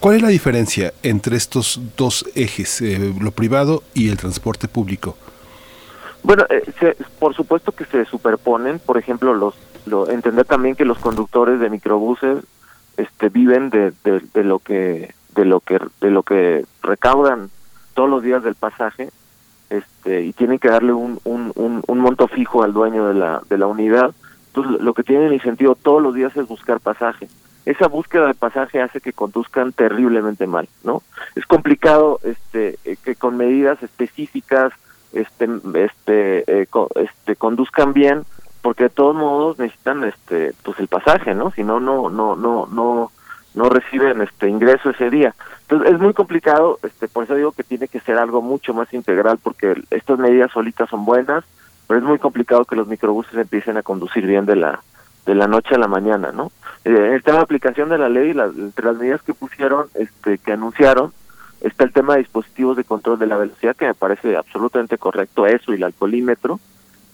¿Cuál 0.00 0.16
es 0.16 0.22
la 0.22 0.28
diferencia 0.28 0.92
entre 1.02 1.36
estos 1.36 1.80
dos 1.96 2.26
ejes, 2.34 2.80
eh, 2.82 3.14
lo 3.20 3.30
privado 3.30 3.82
y 3.94 4.10
el 4.10 4.16
transporte 4.16 4.68
público? 4.68 5.16
Bueno, 6.22 6.44
eh, 6.50 6.94
por 7.18 7.34
supuesto 7.34 7.72
que 7.72 7.84
se 7.86 8.04
superponen, 8.04 8.78
por 8.78 8.98
ejemplo, 8.98 9.34
los 9.34 9.54
lo, 9.86 10.08
entender 10.10 10.44
también 10.44 10.76
que 10.76 10.84
los 10.84 10.98
conductores 10.98 11.60
de 11.60 11.68
microbuses 11.68 12.44
este, 12.96 13.28
viven 13.28 13.70
de, 13.70 13.92
lo 14.42 14.58
que 14.58 15.14
de 15.34 15.44
lo 15.44 15.60
que 15.60 15.78
de 16.00 16.10
lo 16.10 16.22
que 16.22 16.64
recaudan 16.82 17.50
todos 17.94 18.08
los 18.08 18.22
días 18.22 18.42
del 18.42 18.54
pasaje 18.54 19.10
este, 19.70 20.22
y 20.22 20.32
tienen 20.32 20.58
que 20.58 20.68
darle 20.68 20.92
un, 20.92 21.20
un, 21.24 21.52
un, 21.54 21.98
monto 21.98 22.28
fijo 22.28 22.62
al 22.62 22.72
dueño 22.72 23.08
de 23.08 23.14
la, 23.14 23.42
de 23.48 23.58
la 23.58 23.66
unidad. 23.66 24.14
Entonces, 24.48 24.80
lo 24.80 24.94
que 24.94 25.02
tienen 25.02 25.32
incentivo 25.32 25.74
todos 25.74 26.02
los 26.02 26.14
días 26.14 26.36
es 26.36 26.46
buscar 26.46 26.78
pasaje 26.80 27.28
esa 27.66 27.88
búsqueda 27.88 28.26
de 28.26 28.34
pasaje 28.34 28.80
hace 28.80 29.00
que 29.00 29.12
conduzcan 29.12 29.72
terriblemente 29.72 30.46
mal, 30.46 30.68
¿no? 30.82 31.02
Es 31.34 31.46
complicado 31.46 32.20
este 32.22 32.78
eh, 32.84 32.96
que 33.02 33.14
con 33.16 33.36
medidas 33.36 33.82
específicas 33.82 34.72
este 35.12 35.48
este 35.74 36.44
eh, 36.46 36.66
este 36.96 37.36
conduzcan 37.36 37.92
bien 37.92 38.24
porque 38.60 38.84
de 38.84 38.90
todos 38.90 39.14
modos 39.14 39.58
necesitan 39.58 40.04
este 40.04 40.52
pues 40.62 40.78
el 40.78 40.88
pasaje, 40.88 41.34
¿no? 41.34 41.50
Si 41.52 41.64
no 41.64 41.80
no 41.80 42.10
no 42.10 42.36
no 42.36 42.66
no 42.66 43.10
no 43.54 43.68
reciben 43.68 44.20
este 44.20 44.48
ingreso 44.48 44.90
ese 44.90 45.10
día. 45.10 45.34
Entonces 45.62 45.94
es 45.94 46.00
muy 46.00 46.12
complicado, 46.12 46.78
este 46.82 47.08
por 47.08 47.24
eso 47.24 47.34
digo 47.34 47.52
que 47.52 47.62
tiene 47.62 47.88
que 47.88 48.00
ser 48.00 48.18
algo 48.18 48.42
mucho 48.42 48.74
más 48.74 48.92
integral 48.92 49.38
porque 49.42 49.82
estas 49.90 50.18
medidas 50.18 50.50
solitas 50.52 50.90
son 50.90 51.04
buenas, 51.04 51.44
pero 51.86 52.00
es 52.00 52.04
muy 52.04 52.18
complicado 52.18 52.64
que 52.64 52.76
los 52.76 52.88
microbuses 52.88 53.34
empiecen 53.34 53.76
a 53.76 53.82
conducir 53.82 54.26
bien 54.26 54.44
de 54.44 54.56
la 54.56 54.82
de 55.26 55.34
la 55.34 55.46
noche 55.46 55.74
a 55.74 55.78
la 55.78 55.88
mañana, 55.88 56.32
¿no? 56.32 56.52
Eh, 56.84 57.14
está 57.16 57.32
la 57.32 57.40
aplicación 57.40 57.88
de 57.88 57.98
la 57.98 58.08
ley, 58.08 58.30
entre 58.30 58.84
las 58.84 58.96
medidas 58.96 59.22
que 59.22 59.34
pusieron, 59.34 59.86
este, 59.94 60.38
que 60.38 60.52
anunciaron, 60.52 61.12
está 61.60 61.84
el 61.84 61.92
tema 61.92 62.14
de 62.14 62.20
dispositivos 62.20 62.76
de 62.76 62.84
control 62.84 63.18
de 63.18 63.26
la 63.26 63.36
velocidad, 63.36 63.76
que 63.76 63.86
me 63.86 63.94
parece 63.94 64.36
absolutamente 64.36 64.98
correcto 64.98 65.46
eso 65.46 65.72
y 65.72 65.76
el 65.76 65.84
alcoholímetro, 65.84 66.60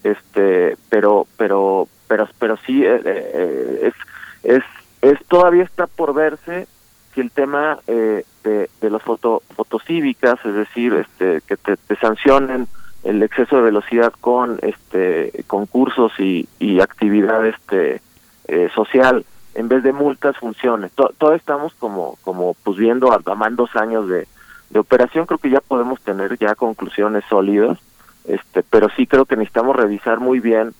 este, 0.02 0.76
pero, 0.88 1.26
pero, 1.36 1.86
pero, 2.08 2.28
pero 2.38 2.56
sí 2.66 2.84
eh, 2.84 3.00
eh, 3.04 3.92
es, 3.92 3.94
es, 4.42 4.64
es 5.02 5.24
todavía 5.26 5.62
está 5.62 5.86
por 5.86 6.14
verse 6.14 6.66
si 7.14 7.20
el 7.20 7.30
tema 7.30 7.78
de, 7.86 8.24
de 8.44 8.90
las 8.90 9.02
foto, 9.02 9.42
fotocívicas, 9.54 10.38
es 10.44 10.54
decir, 10.54 10.94
este, 10.94 11.42
que 11.42 11.56
te, 11.56 11.76
te 11.76 11.96
sancionen 11.96 12.68
el 13.04 13.22
exceso 13.22 13.56
de 13.56 13.62
velocidad 13.62 14.12
con 14.20 14.58
este 14.62 15.44
concursos 15.46 16.12
y, 16.18 16.48
y 16.58 16.80
actividad 16.80 17.46
este 17.46 18.00
eh, 18.48 18.68
social 18.74 19.24
en 19.54 19.68
vez 19.68 19.82
de 19.82 19.92
multas 19.92 20.36
funcione. 20.36 20.90
Todo 20.90 21.34
estamos 21.34 21.74
como 21.74 22.16
como 22.22 22.54
pues 22.62 22.76
viendo 22.76 23.12
a, 23.12 23.34
más 23.34 23.56
dos 23.56 23.74
años 23.76 24.08
de, 24.08 24.28
de 24.70 24.78
operación 24.78 25.26
creo 25.26 25.38
que 25.38 25.50
ya 25.50 25.60
podemos 25.60 26.00
tener 26.00 26.38
ya 26.38 26.54
conclusiones 26.54 27.24
sólidas 27.28 27.78
este 28.24 28.62
pero 28.62 28.88
sí 28.96 29.06
creo 29.06 29.24
que 29.24 29.36
necesitamos 29.36 29.76
revisar 29.76 30.20
muy 30.20 30.40
bien 30.40 30.74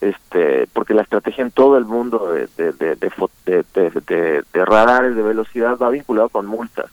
este 0.00 0.66
porque 0.72 0.94
la 0.94 1.02
estrategia 1.02 1.42
en 1.42 1.50
todo 1.50 1.76
el 1.76 1.84
mundo 1.84 2.32
de 2.32 2.48
de, 2.56 2.72
de, 2.72 2.96
de, 2.96 4.42
de 4.52 4.64
radares 4.64 5.14
de 5.14 5.22
velocidad 5.22 5.76
va 5.76 5.90
vinculado 5.90 6.30
con 6.30 6.46
multas 6.46 6.90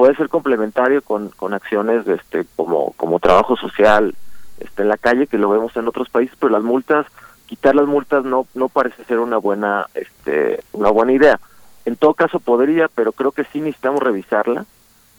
puede 0.00 0.16
ser 0.16 0.30
complementario 0.30 1.02
con, 1.02 1.28
con 1.28 1.52
acciones 1.52 2.08
este 2.08 2.46
como 2.56 2.94
como 2.96 3.18
trabajo 3.18 3.54
social 3.54 4.14
este 4.58 4.80
en 4.80 4.88
la 4.88 4.96
calle 4.96 5.26
que 5.26 5.36
lo 5.36 5.50
vemos 5.50 5.76
en 5.76 5.86
otros 5.86 6.08
países 6.08 6.34
pero 6.40 6.52
las 6.52 6.62
multas 6.62 7.04
quitar 7.46 7.74
las 7.74 7.86
multas 7.86 8.24
no 8.24 8.46
no 8.54 8.70
parece 8.70 9.04
ser 9.04 9.18
una 9.18 9.36
buena 9.36 9.88
este 9.92 10.64
una 10.72 10.88
buena 10.88 11.12
idea. 11.12 11.38
En 11.84 11.96
todo 11.96 12.14
caso 12.14 12.40
podría 12.40 12.88
pero 12.88 13.12
creo 13.12 13.32
que 13.32 13.44
sí 13.44 13.60
necesitamos 13.60 14.02
revisarla 14.02 14.64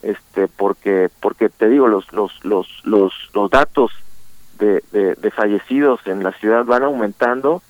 este 0.01 0.47
porque 0.47 1.11
porque 1.19 1.49
te 1.49 1.69
digo 1.69 1.87
los 1.87 2.11
los 2.11 2.43
los 2.43 2.67
los, 2.83 3.13
los 3.35 3.51
datos 3.51 3.91
de, 4.57 4.83
de, 4.91 5.13
de 5.13 5.29
fallecidos 5.29 5.99
en 6.07 6.23
la 6.23 6.31
ciudad 6.31 6.65
van 6.65 6.81
aumentando 6.81 7.61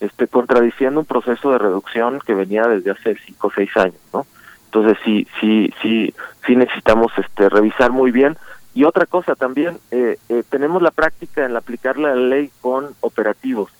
este 0.00 0.28
contradiciendo 0.28 1.00
un 1.00 1.06
proceso 1.06 1.50
de 1.50 1.56
reducción 1.56 2.20
que 2.20 2.34
venía 2.34 2.64
desde 2.64 2.90
hace 2.90 3.16
cinco 3.24 3.46
o 3.46 3.52
seis 3.54 3.74
años 3.74 4.02
no 4.12 4.26
entonces 4.68 4.98
sí, 5.02 5.26
sí, 5.40 5.72
sí, 5.80 6.14
sí 6.46 6.54
necesitamos 6.54 7.10
este 7.16 7.48
revisar 7.48 7.90
muy 7.90 8.10
bien. 8.10 8.36
Y 8.74 8.84
otra 8.84 9.06
cosa 9.06 9.34
también, 9.34 9.78
eh, 9.90 10.18
eh, 10.28 10.42
tenemos 10.48 10.82
la 10.82 10.90
práctica 10.90 11.46
en 11.46 11.56
aplicar 11.56 11.98
la 11.98 12.14
ley 12.14 12.50
con 12.60 12.94
operativos. 13.00 13.72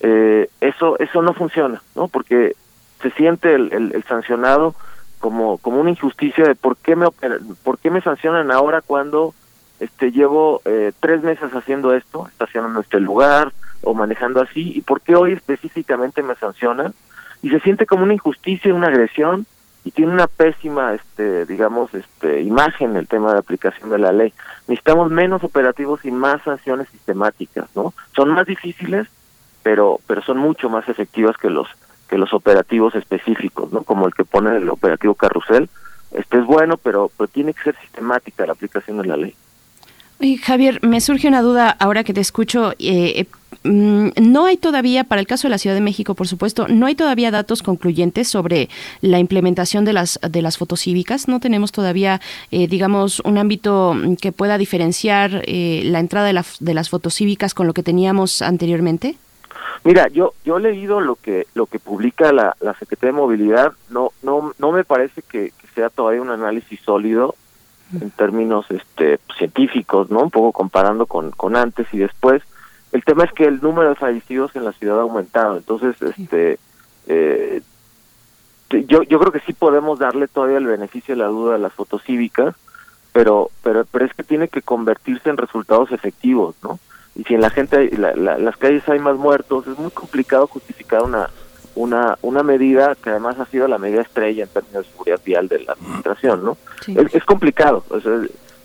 Eh, 0.00 0.48
eso, 0.60 0.98
eso 0.98 1.22
no 1.22 1.32
funciona, 1.32 1.82
¿no? 1.96 2.08
Porque 2.08 2.54
se 3.00 3.10
siente 3.12 3.54
el, 3.54 3.72
el, 3.72 4.04
sancionado 4.04 4.74
como, 5.18 5.56
como 5.58 5.80
una 5.80 5.90
injusticia 5.90 6.44
de 6.44 6.54
por 6.54 6.76
qué 6.76 6.94
me 6.94 7.06
por 7.64 7.78
qué 7.78 7.90
me 7.90 8.02
sancionan 8.02 8.50
ahora 8.52 8.80
cuando 8.80 9.34
este 9.80 10.12
llevo 10.12 10.60
eh, 10.64 10.92
tres 11.00 11.22
meses 11.22 11.50
haciendo 11.52 11.94
esto, 11.94 12.28
estacionando 12.28 12.80
este 12.80 13.00
lugar 13.00 13.52
o 13.82 13.94
manejando 13.94 14.40
así, 14.40 14.72
y 14.76 14.82
por 14.82 15.00
qué 15.00 15.16
hoy 15.16 15.32
específicamente 15.32 16.22
me 16.22 16.34
sancionan 16.34 16.94
y 17.42 17.50
se 17.50 17.60
siente 17.60 17.86
como 17.86 18.02
una 18.04 18.14
injusticia, 18.14 18.74
una 18.74 18.88
agresión 18.88 19.46
y 19.88 19.90
tiene 19.90 20.12
una 20.12 20.26
pésima 20.26 20.92
este 20.92 21.46
digamos 21.46 21.94
este 21.94 22.42
imagen 22.42 22.94
el 22.96 23.08
tema 23.08 23.32
de 23.32 23.38
aplicación 23.38 23.88
de 23.88 23.96
la 23.96 24.12
ley. 24.12 24.34
Necesitamos 24.66 25.10
menos 25.10 25.42
operativos 25.42 26.04
y 26.04 26.10
más 26.10 26.42
sanciones 26.42 26.90
sistemáticas 26.90 27.70
no 27.74 27.94
son 28.14 28.28
más 28.34 28.46
difíciles 28.46 29.08
pero 29.62 29.98
pero 30.06 30.20
son 30.20 30.36
mucho 30.36 30.68
más 30.68 30.86
efectivas 30.90 31.38
que 31.38 31.48
los 31.48 31.68
que 32.06 32.18
los 32.18 32.34
operativos 32.34 32.94
específicos 32.96 33.72
no 33.72 33.82
como 33.82 34.06
el 34.06 34.12
que 34.12 34.26
pone 34.26 34.58
el 34.58 34.68
operativo 34.68 35.14
carrusel. 35.14 35.70
Este 36.10 36.36
es 36.36 36.44
bueno 36.44 36.76
pero 36.76 37.10
pero 37.16 37.28
tiene 37.28 37.54
que 37.54 37.62
ser 37.62 37.76
sistemática 37.80 38.44
la 38.44 38.52
aplicación 38.52 38.98
de 38.98 39.08
la 39.08 39.16
ley 39.16 39.34
Javier, 40.42 40.80
me 40.82 41.00
surge 41.00 41.28
una 41.28 41.42
duda 41.42 41.70
ahora 41.78 42.02
que 42.02 42.12
te 42.12 42.20
escucho. 42.20 42.72
Eh, 42.80 43.26
mm, 43.62 44.08
no 44.20 44.46
hay 44.46 44.56
todavía, 44.56 45.04
para 45.04 45.20
el 45.20 45.28
caso 45.28 45.46
de 45.46 45.50
la 45.50 45.58
Ciudad 45.58 45.76
de 45.76 45.80
México, 45.80 46.14
por 46.16 46.26
supuesto, 46.26 46.66
no 46.66 46.86
hay 46.86 46.96
todavía 46.96 47.30
datos 47.30 47.62
concluyentes 47.62 48.26
sobre 48.26 48.68
la 49.00 49.20
implementación 49.20 49.84
de 49.84 49.92
las 49.92 50.18
de 50.28 50.42
las 50.42 50.58
fotocívicas. 50.58 51.28
No 51.28 51.38
tenemos 51.38 51.70
todavía, 51.70 52.20
eh, 52.50 52.66
digamos, 52.66 53.20
un 53.20 53.38
ámbito 53.38 53.94
que 54.20 54.32
pueda 54.32 54.58
diferenciar 54.58 55.42
eh, 55.46 55.82
la 55.84 56.00
entrada 56.00 56.26
de, 56.26 56.32
la, 56.32 56.44
de 56.58 56.74
las 56.74 56.88
fotocívicas 56.88 57.54
con 57.54 57.68
lo 57.68 57.72
que 57.72 57.84
teníamos 57.84 58.42
anteriormente. 58.42 59.14
Mira, 59.84 60.08
yo 60.08 60.34
yo 60.44 60.58
he 60.58 60.60
leído 60.60 61.00
lo 61.00 61.14
que 61.14 61.46
lo 61.54 61.66
que 61.66 61.78
publica 61.78 62.32
la, 62.32 62.56
la 62.60 62.74
Secretaría 62.74 63.12
de 63.12 63.20
Movilidad. 63.20 63.72
No 63.88 64.10
no 64.22 64.52
no 64.58 64.72
me 64.72 64.82
parece 64.82 65.22
que 65.22 65.52
sea 65.76 65.90
todavía 65.90 66.22
un 66.22 66.30
análisis 66.30 66.80
sólido 66.80 67.36
en 67.92 68.10
términos 68.10 68.66
este 68.70 69.18
científicos, 69.36 70.10
¿no? 70.10 70.20
Un 70.20 70.30
poco 70.30 70.52
comparando 70.52 71.06
con, 71.06 71.30
con 71.30 71.56
antes 71.56 71.86
y 71.92 71.98
después. 71.98 72.42
El 72.92 73.04
tema 73.04 73.24
es 73.24 73.32
que 73.32 73.44
el 73.44 73.60
número 73.60 73.90
de 73.90 73.94
fallecidos 73.94 74.54
en 74.56 74.64
la 74.64 74.72
ciudad 74.72 74.98
ha 74.98 75.02
aumentado, 75.02 75.56
entonces 75.56 76.00
este 76.00 76.58
eh, 77.06 77.62
yo 78.70 79.02
yo 79.02 79.18
creo 79.18 79.32
que 79.32 79.40
sí 79.40 79.52
podemos 79.52 79.98
darle 79.98 80.28
todavía 80.28 80.58
el 80.58 80.66
beneficio 80.66 81.14
de 81.14 81.22
la 81.22 81.28
duda 81.28 81.54
a 81.54 81.58
las 81.58 81.72
fotocívicas, 81.72 82.54
pero 83.12 83.50
pero 83.62 83.84
pero 83.90 84.04
es 84.04 84.14
que 84.14 84.22
tiene 84.22 84.48
que 84.48 84.62
convertirse 84.62 85.30
en 85.30 85.36
resultados 85.36 85.92
efectivos, 85.92 86.54
¿no? 86.62 86.78
Y 87.14 87.24
si 87.24 87.34
en 87.34 87.40
la 87.40 87.50
gente 87.50 87.90
la, 87.96 88.14
las 88.14 88.56
calles 88.56 88.88
hay 88.88 88.98
más 88.98 89.16
muertos, 89.16 89.66
es 89.66 89.78
muy 89.78 89.90
complicado 89.90 90.46
justificar 90.46 91.02
una 91.02 91.28
una 91.78 92.18
una 92.22 92.42
medida 92.42 92.96
que 92.96 93.10
además 93.10 93.38
ha 93.38 93.46
sido 93.46 93.68
la 93.68 93.78
medida 93.78 94.02
estrella 94.02 94.42
en 94.42 94.48
términos 94.48 94.84
de 94.84 94.90
seguridad 94.90 95.20
vial 95.24 95.48
de 95.48 95.60
la 95.60 95.72
administración, 95.72 96.44
¿no? 96.44 96.56
Es, 96.86 97.24
complicado, 97.24 97.84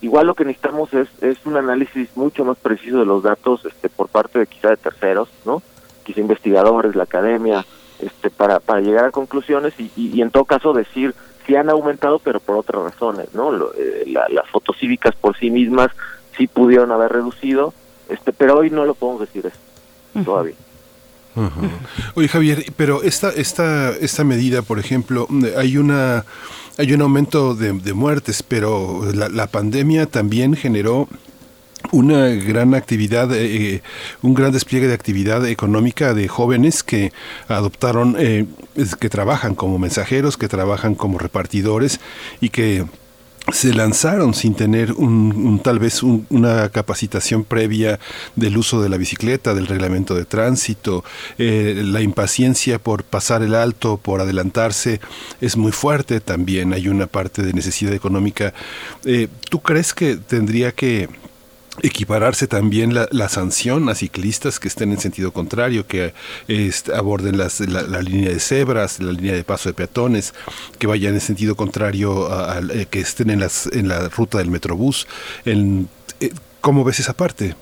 igual 0.01 0.27
lo 0.27 0.33
que 0.33 0.45
necesitamos 0.45 0.93
es 0.93 1.07
es 1.21 1.37
un 1.45 1.57
análisis 1.57 2.09
mucho 2.15 2.43
más 2.43 2.57
preciso 2.57 2.99
de 2.99 3.05
los 3.05 3.21
datos 3.21 3.65
este 3.65 3.89
por 3.89 4.09
parte 4.09 4.39
de 4.39 4.47
quizá 4.47 4.69
de 4.69 4.77
terceros, 4.77 5.29
¿no? 5.45 5.61
Quizá 6.03 6.21
investigadores, 6.21 6.95
la 6.95 7.03
academia, 7.03 7.65
este 7.99 8.31
para 8.31 8.59
para 8.59 8.81
llegar 8.81 9.05
a 9.05 9.11
conclusiones 9.11 9.73
y, 9.79 9.91
y, 9.95 10.21
en 10.21 10.31
todo 10.31 10.45
caso 10.45 10.73
decir 10.73 11.13
si 11.45 11.55
han 11.55 11.69
aumentado 11.69 12.17
pero 12.17 12.39
por 12.39 12.57
otras 12.57 12.81
razones, 12.81 13.33
¿no? 13.33 13.53
Eh, 13.77 14.05
las 14.07 14.49
fotocívicas 14.49 15.15
por 15.15 15.37
sí 15.37 15.51
mismas 15.51 15.89
sí 16.35 16.47
pudieron 16.47 16.91
haber 16.91 17.11
reducido, 17.11 17.73
este 18.09 18.33
pero 18.33 18.57
hoy 18.57 18.71
no 18.71 18.85
lo 18.85 18.95
podemos 18.95 19.21
decir 19.21 19.45
eso 19.45 20.23
todavía. 20.23 20.55
Oye 22.15 22.27
Javier, 22.27 22.65
pero 22.75 23.03
esta, 23.03 23.29
esta, 23.29 23.91
esta 23.91 24.23
medida, 24.23 24.61
por 24.61 24.79
ejemplo, 24.79 25.27
hay 25.57 25.77
una 25.77 26.25
hay 26.77 26.93
un 26.93 27.01
aumento 27.01 27.53
de, 27.55 27.93
muertes, 27.93 28.41
pero 28.41 29.03
la, 29.13 29.47
pandemia 29.47 30.07
también 30.07 30.55
generó 30.55 31.07
una 31.91 32.29
gran 32.29 32.73
actividad, 32.73 33.29
eh, 33.33 33.83
un 34.21 34.33
gran 34.33 34.51
despliegue 34.51 34.87
de 34.87 34.93
actividad 34.93 35.45
económica 35.45 36.13
de 36.15 36.27
jóvenes 36.27 36.81
que 36.81 37.11
adoptaron, 37.47 38.15
eh, 38.17 38.47
que 38.99 39.09
trabajan 39.09 39.53
como 39.53 39.77
mensajeros, 39.77 40.37
que 40.37 40.47
trabajan 40.47 40.95
como 40.95 41.19
repartidores 41.19 41.99
y 42.41 42.49
que 42.49 42.85
se 43.51 43.73
lanzaron 43.73 44.33
sin 44.33 44.55
tener 44.55 44.93
un, 44.93 45.59
tal 45.61 45.79
vez 45.79 46.01
una 46.01 46.69
capacitación 46.69 47.43
previa 47.43 47.99
del 48.35 48.57
uso 48.57 48.81
de 48.81 48.89
la 48.89 48.97
bicicleta, 48.97 49.53
del 49.53 49.67
reglamento 49.67 50.15
de 50.15 50.25
tránsito, 50.25 51.03
eh, 51.37 51.81
la 51.83 52.01
impaciencia 52.01 52.79
por 52.79 53.03
pasar 53.03 53.43
el 53.43 53.53
alto, 53.53 53.97
por 53.97 54.21
adelantarse, 54.21 55.01
es 55.41 55.57
muy 55.57 55.73
fuerte 55.73 56.21
también, 56.21 56.73
hay 56.73 56.87
una 56.87 57.07
parte 57.07 57.41
de 57.41 57.53
necesidad 57.53 57.93
económica. 57.93 58.53
Eh, 59.03 59.27
¿Tú 59.49 59.61
crees 59.61 59.93
que 59.93 60.15
tendría 60.15 60.71
que 60.71 61.09
equipararse 61.81 62.47
también 62.47 62.93
la, 62.93 63.29
sanción 63.29 63.89
a 63.89 63.95
ciclistas 63.95 64.59
que 64.59 64.67
estén 64.67 64.91
en 64.91 64.99
sentido 64.99 65.31
contrario, 65.31 65.87
que 65.87 66.13
aborden 66.93 67.37
las, 67.37 67.59
la, 67.61 68.01
línea 68.01 68.29
de 68.29 68.39
cebras, 68.39 68.99
la 68.99 69.11
línea 69.11 69.33
de 69.33 69.43
paso 69.43 69.69
de 69.69 69.73
peatones, 69.73 70.33
que 70.77 70.87
vayan 70.87 71.15
en 71.15 71.21
sentido 71.21 71.55
contrario, 71.55 72.31
a, 72.31 72.59
eh, 72.59 72.85
que 72.89 72.99
estén 72.99 73.29
en, 73.29 73.39
las, 73.39 73.67
en 73.67 73.87
la 73.87 74.09
ruta 74.09 74.37
del 74.37 74.51
metrobús. 74.51 75.07
En, 75.45 75.87
eh, 76.19 76.31
¿Cómo 76.61 76.83
ves 76.83 76.99
esa 76.99 77.13
parte? 77.13 77.55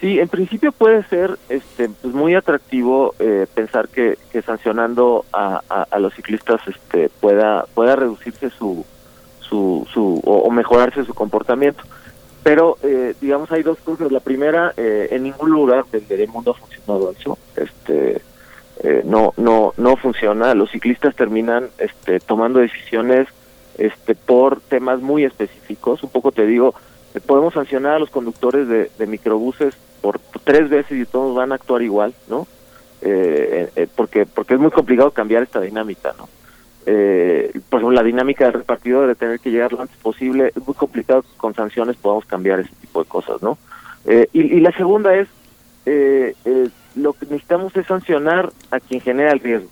Sí, 0.00 0.18
en 0.18 0.28
principio 0.28 0.72
puede 0.72 1.02
ser 1.04 1.38
este, 1.48 1.88
pues 1.88 2.14
muy 2.14 2.34
atractivo 2.34 3.14
eh, 3.18 3.46
pensar 3.52 3.88
que, 3.88 4.18
sancionando 4.44 5.24
a, 5.32 5.62
los 5.98 6.14
ciclistas 6.14 6.60
este, 6.66 7.10
pueda, 7.20 7.66
pueda 7.74 7.96
reducirse 7.96 8.50
su, 8.50 8.86
su 9.42 9.86
o 10.24 10.50
mejorarse 10.50 11.04
su 11.04 11.12
comportamiento 11.12 11.82
pero, 12.42 12.78
eh, 12.82 13.14
digamos, 13.20 13.50
hay 13.52 13.62
dos 13.62 13.78
cosas. 13.80 14.10
La 14.10 14.20
primera, 14.20 14.72
eh, 14.76 15.08
en 15.10 15.24
ningún 15.24 15.50
lugar 15.50 15.84
del, 15.86 16.28
mundo 16.28 16.52
ha 16.52 16.54
funcionado 16.54 17.10
eso. 17.10 17.38
Este, 17.56 18.22
eh, 18.82 19.02
no, 19.04 19.34
no, 19.36 19.74
no 19.76 19.96
funciona. 19.96 20.54
Los 20.54 20.70
ciclistas 20.70 21.14
terminan 21.14 21.68
este, 21.78 22.18
tomando 22.18 22.60
decisiones 22.60 23.28
este, 23.76 24.14
por 24.14 24.60
temas 24.60 25.00
muy 25.00 25.24
específicos. 25.24 26.02
Un 26.02 26.10
poco 26.10 26.32
te 26.32 26.46
digo, 26.46 26.74
podemos 27.26 27.54
sancionar 27.54 27.96
a 27.96 27.98
los 27.98 28.10
conductejos 28.10 28.68
de, 28.68 28.90
de 28.98 29.06
microbuses 29.06 29.74
por 30.00 30.18
tres 30.42 30.70
veces 30.70 30.98
y 30.98 31.04
todos 31.04 31.36
van 31.36 31.52
a 31.52 31.56
actuar 31.56 31.82
igual, 31.82 32.14
¿no? 32.28 32.46
porque 33.96 34.26
porque 34.26 34.54
es 34.54 34.60
muy 34.60 34.70
complicado 34.70 35.10
cambiar 35.10 35.42
esta 35.42 35.58
dinámica, 35.58 36.14
¿no? 36.18 36.28
Eh, 36.92 37.52
por 37.68 37.78
ejemplo, 37.78 37.92
la 37.92 38.02
dinámica 38.02 38.46
del 38.46 38.54
repartidor 38.54 39.06
de 39.06 39.14
tener 39.14 39.38
que 39.38 39.52
llegar 39.52 39.72
lo 39.72 39.80
antes 39.80 39.96
posible, 39.98 40.50
es 40.56 40.66
muy 40.66 40.74
complicado 40.74 41.24
con 41.36 41.54
sanciones 41.54 41.96
podamos 41.96 42.24
cambiar 42.24 42.58
ese 42.58 42.74
tipo 42.80 43.00
de 43.00 43.08
cosas, 43.08 43.40
¿no? 43.40 43.58
Eh, 44.06 44.28
y, 44.32 44.58
la 44.58 44.72
segunda 44.72 45.14
es, 45.14 45.28
eh, 45.86 46.34
eh, 46.44 46.68
lo 46.96 47.12
que 47.12 47.26
necesitamos 47.26 47.76
es 47.76 47.86
sancionar 47.86 48.50
a 48.72 48.80
quien 48.80 49.00
genera 49.00 49.30
el 49.30 49.38
riesgo. 49.38 49.68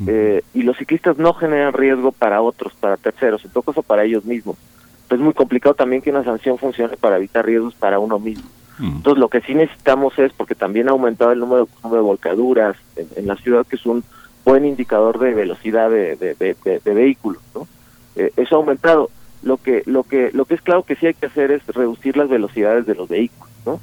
y 0.00 0.62
los 0.62 0.76
ciclistas 0.76 1.16
no 1.18 1.32
generan 1.34 1.72
riesgo 1.72 2.10
para 2.10 2.42
otros, 2.42 2.72
para 2.74 2.96
terceros, 2.96 3.44
en 3.44 3.52
todo 3.52 3.62
caso 3.62 3.82
para 3.82 4.02
ellos 4.02 4.24
mismos. 4.24 4.56
Entonces 5.02 5.18
es 5.18 5.24
muy 5.24 5.34
complicado 5.34 5.76
también 5.76 6.02
que 6.02 6.10
una 6.10 6.24
sanción 6.24 6.58
funcione 6.58 6.96
para 6.96 7.18
evitar 7.18 7.46
riesgos 7.46 7.74
para 7.74 8.00
uno 8.00 8.18
mismo. 8.18 8.48
Entonces 8.80 9.18
lo 9.18 9.28
que 9.28 9.40
sí 9.40 9.54
necesitamos 9.54 10.16
es, 10.20 10.32
porque 10.32 10.54
también 10.54 10.88
ha 10.88 10.92
aumentado 10.92 11.32
el 11.32 11.40
número, 11.40 11.68
de 11.82 12.00
volcaduras 12.00 12.76
en, 12.94 13.08
en 13.16 13.26
la 13.26 13.34
ciudad, 13.36 13.66
que 13.66 13.74
es 13.74 13.86
un 13.86 14.04
buen 14.48 14.64
indicador 14.64 15.18
de 15.18 15.34
velocidad 15.34 15.90
de, 15.90 16.16
de, 16.16 16.94
vehículos, 16.94 17.42
¿no? 17.54 17.68
Eh, 18.16 18.32
eso 18.38 18.56
ha 18.56 18.58
aumentado. 18.58 19.10
Lo 19.42 19.58
que, 19.58 19.82
lo 19.84 20.04
que, 20.04 20.30
lo 20.32 20.46
que 20.46 20.54
es 20.54 20.62
claro 20.62 20.84
que 20.84 20.96
sí 20.96 21.06
hay 21.06 21.12
que 21.12 21.26
hacer 21.26 21.52
es 21.52 21.66
reducir 21.66 22.16
las 22.16 22.30
velocidades 22.30 22.86
de 22.86 22.94
los 22.94 23.10
vehículos, 23.10 23.52
¿no? 23.66 23.78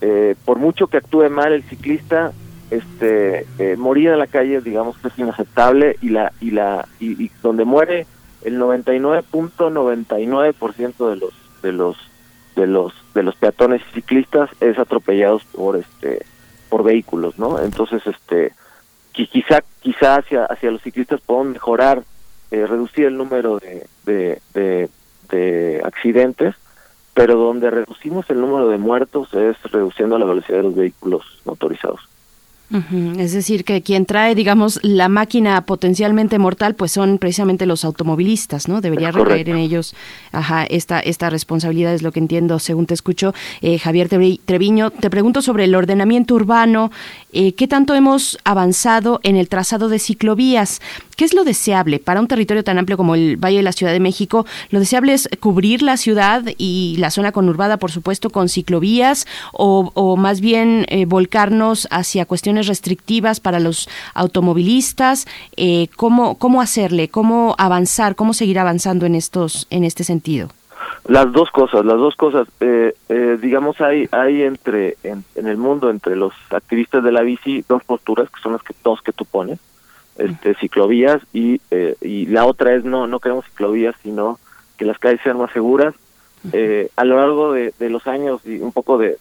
Eh, 0.00 0.36
por 0.44 0.60
mucho 0.60 0.86
que 0.86 0.98
actúe 0.98 1.28
mal 1.30 1.52
el 1.52 1.64
ciclista, 1.64 2.30
este, 2.70 3.44
eh, 3.58 3.74
morir 3.76 4.10
en 4.10 4.20
la 4.20 4.28
calle, 4.28 4.60
digamos 4.60 4.96
que 4.98 5.08
es 5.08 5.18
inaceptable 5.18 5.96
y 6.00 6.10
la, 6.10 6.32
y 6.40 6.52
la, 6.52 6.86
y, 7.00 7.28
donde 7.42 7.64
muere 7.64 8.06
el 8.44 8.60
99.99% 8.60 11.10
de 11.10 11.16
los, 11.16 11.34
de 11.60 11.72
los, 11.72 11.96
de 12.54 12.68
los, 12.68 12.94
de 13.14 13.24
los 13.24 13.34
peatones 13.34 13.82
y 13.90 13.94
ciclistas 13.94 14.48
es 14.60 14.78
atropellados 14.78 15.42
por 15.46 15.76
este, 15.76 16.24
por 16.68 16.84
vehículos, 16.84 17.36
¿no? 17.36 17.58
Entonces, 17.58 18.06
este, 18.06 18.52
quizá 19.14 19.62
quizá 19.80 20.16
hacia 20.16 20.44
hacia 20.44 20.70
los 20.70 20.82
ciclistas 20.82 21.20
podemos 21.20 21.54
mejorar 21.54 22.02
eh, 22.50 22.66
reducir 22.66 23.06
el 23.06 23.16
número 23.16 23.58
de, 23.58 23.86
de, 24.04 25.80
accidentes 25.84 26.54
pero 27.14 27.36
donde 27.36 27.70
reducimos 27.70 28.28
el 28.30 28.40
número 28.40 28.68
de 28.68 28.78
muertos 28.78 29.32
es 29.34 29.60
reduciendo 29.70 30.18
la 30.18 30.24
velocidad 30.24 30.58
de 30.58 30.64
los 30.64 30.74
vehículos 30.74 31.24
motorizados 31.44 32.00
es 33.18 33.32
decir, 33.32 33.64
que 33.64 33.82
quien 33.82 34.04
trae, 34.04 34.34
digamos, 34.34 34.80
la 34.82 35.08
máquina 35.08 35.60
potencialmente 35.60 36.38
mortal, 36.40 36.74
pues 36.74 36.90
son 36.90 37.18
precisamente 37.18 37.66
los 37.66 37.84
automovilistas, 37.84 38.66
¿no? 38.66 38.80
Debería 38.80 39.12
recaer 39.12 39.48
en 39.48 39.58
ellos, 39.58 39.94
ajá, 40.32 40.64
esta, 40.64 40.98
esta 40.98 41.30
responsabilidad 41.30 41.94
es 41.94 42.02
lo 42.02 42.10
que 42.10 42.18
entiendo, 42.18 42.58
según 42.58 42.86
te 42.86 42.94
escucho. 42.94 43.32
Eh, 43.60 43.78
Javier 43.78 44.08
Treviño, 44.08 44.90
te 44.90 45.08
pregunto 45.08 45.40
sobre 45.40 45.64
el 45.64 45.74
ordenamiento 45.76 46.34
urbano, 46.34 46.90
eh, 47.32 47.52
¿qué 47.52 47.68
tanto 47.68 47.94
hemos 47.94 48.38
avanzado 48.44 49.20
en 49.22 49.36
el 49.36 49.48
trazado 49.48 49.88
de 49.88 50.00
ciclovías? 50.00 50.80
¿Qué 51.16 51.24
es 51.24 51.32
lo 51.32 51.44
deseable 51.44 52.00
para 52.00 52.20
un 52.20 52.26
territorio 52.26 52.64
tan 52.64 52.78
amplio 52.78 52.96
como 52.96 53.14
el 53.14 53.36
Valle 53.36 53.58
de 53.58 53.62
la 53.62 53.72
Ciudad 53.72 53.92
de 53.92 54.00
México? 54.00 54.46
Lo 54.70 54.80
deseable 54.80 55.14
es 55.14 55.28
cubrir 55.38 55.82
la 55.82 55.96
ciudad 55.96 56.42
y 56.58 56.96
la 56.98 57.10
zona 57.10 57.30
conurbada, 57.30 57.76
por 57.76 57.92
supuesto, 57.92 58.30
con 58.30 58.48
ciclovías 58.48 59.26
o, 59.52 60.16
más 60.16 60.40
bien 60.40 60.86
eh, 60.88 61.06
volcarnos 61.06 61.86
hacia 61.90 62.26
cuestiones 62.26 62.63
restrictivas 62.66 63.40
para 63.40 63.60
los 63.60 63.88
automovilistas. 64.14 65.26
Eh, 65.56 65.88
¿cómo, 65.96 66.36
¿Cómo 66.38 66.60
hacerle? 66.60 67.08
¿Cómo 67.08 67.54
avanzar? 67.58 68.14
¿Cómo 68.14 68.32
seguir 68.32 68.58
avanzando 68.58 69.06
en, 69.06 69.14
estos, 69.14 69.66
en 69.70 69.84
este 69.84 70.04
sentido? 70.04 70.48
Las 71.06 71.32
dos 71.32 71.50
cosas, 71.50 71.84
las 71.84 71.96
dos 71.98 72.14
cosas. 72.16 72.48
Eh, 72.60 72.94
digamos, 73.40 73.80
hay, 73.80 74.08
hay 74.10 74.42
entre 74.42 74.96
en, 75.02 75.24
el 75.34 75.56
mundo, 75.56 75.90
entre 75.90 76.16
los 76.16 76.32
activistas 76.50 77.04
de 77.04 77.12
la 77.12 77.22
bici, 77.22 77.64
dos 77.68 77.82
posturas, 77.84 78.28
que 78.30 78.40
son 78.40 78.52
las 78.52 78.62
que, 78.62 78.74
dos 78.82 79.02
que 79.02 79.12
tú 79.12 79.24
pones 79.24 79.58
este, 80.16 80.54
ciclovías 80.54 81.20
y, 81.32 81.60
eh, 81.70 81.96
y 82.00 82.26
la 82.26 82.46
otra 82.46 82.74
es 82.74 82.84
no, 82.84 83.06
no 83.06 83.20
queremos 83.20 83.44
ciclovías, 83.46 83.94
sino 84.02 84.38
que 84.76 84.84
las 84.84 84.98
calles 84.98 85.20
sean 85.22 85.38
más 85.38 85.52
seguras 85.52 85.94
eh, 86.52 86.90
a 86.96 87.04
lo 87.04 87.16
largo 87.16 87.52
de, 87.52 87.72
los 87.88 88.06
años 88.06 88.40
y 88.44 88.58
un 88.58 88.72
poco 88.72 88.98
de, 88.98 89.16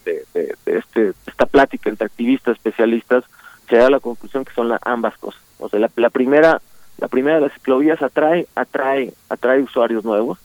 este, 0.66 1.14
esta 1.26 1.46
plática 1.46 1.90
entre 1.90 2.06
activistas, 2.06 2.58
especialistas, 2.58 3.24
se 3.70 3.78
da 3.78 3.90
la 3.90 4.00
conclusión 4.00 4.44
que 4.46 4.54
son 4.54 4.70
la, 4.70 4.80
ambas 4.84 5.18
cosas. 5.18 5.42
O 5.60 5.70
sea, 5.70 5.80
la, 5.80 6.10
primera, 6.10 6.62
la 6.98 7.08
primera 7.08 7.36
de 7.36 7.42
las 7.42 7.54
ciclovías 7.54 8.02
atrae, 8.02 8.48
atrae, 8.56 9.14
atrae 9.30 9.62
usuarios 9.62 10.04
nuevos. 10.04 10.40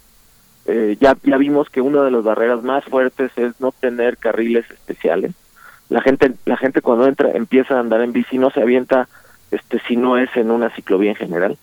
Eh, 0.66 0.96
ya, 1.00 1.16
ya 1.24 1.36
vimos 1.36 1.70
que 1.70 1.80
una 1.80 2.02
de 2.02 2.10
las 2.10 2.22
barreras 2.22 2.62
más 2.62 2.84
fuertes 2.84 3.32
es 3.36 3.60
no 3.60 3.72
tener 3.72 4.18
carriles 4.18 4.70
especiales. 4.70 5.32
La 5.88 6.02
gente, 6.02 6.34
la 6.44 6.56
gente 6.56 6.82
cuando 6.82 7.06
entra, 7.06 7.30
empieza 7.32 7.76
a 7.76 7.80
andar 7.80 8.02
en 8.02 8.12
bici 8.12 8.38
no 8.38 8.50
se 8.50 8.60
avienta, 8.60 9.08
este, 9.50 9.80
si 9.88 9.96
no 9.96 10.18
es 10.18 10.28
en 10.36 10.50
una 10.50 10.70
ciclovía 10.70 11.10
en 11.10 11.16
general. 11.16 11.58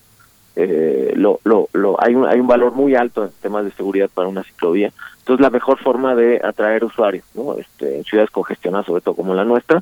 Eh, 0.57 1.13
lo, 1.15 1.39
lo, 1.43 1.67
lo, 1.73 2.01
hay, 2.01 2.15
un, 2.15 2.25
hay 2.25 2.39
un 2.39 2.47
valor 2.47 2.73
muy 2.73 2.95
alto 2.95 3.25
en 3.25 3.31
temas 3.41 3.65
de 3.65 3.71
seguridad 3.71 4.09
para 4.13 4.29
una 4.29 4.43
ciclovía. 4.43 4.91
Entonces, 5.19 5.41
la 5.41 5.49
mejor 5.49 5.79
forma 5.79 6.15
de 6.15 6.39
atraer 6.43 6.85
usuarios, 6.85 7.25
¿no? 7.33 7.57
Este, 7.57 7.97
en 7.97 8.03
ciudades 8.05 8.31
congestionadas, 8.31 8.85
sobre 8.85 9.01
todo 9.01 9.15
como 9.15 9.33
la 9.33 9.43
nuestra. 9.43 9.81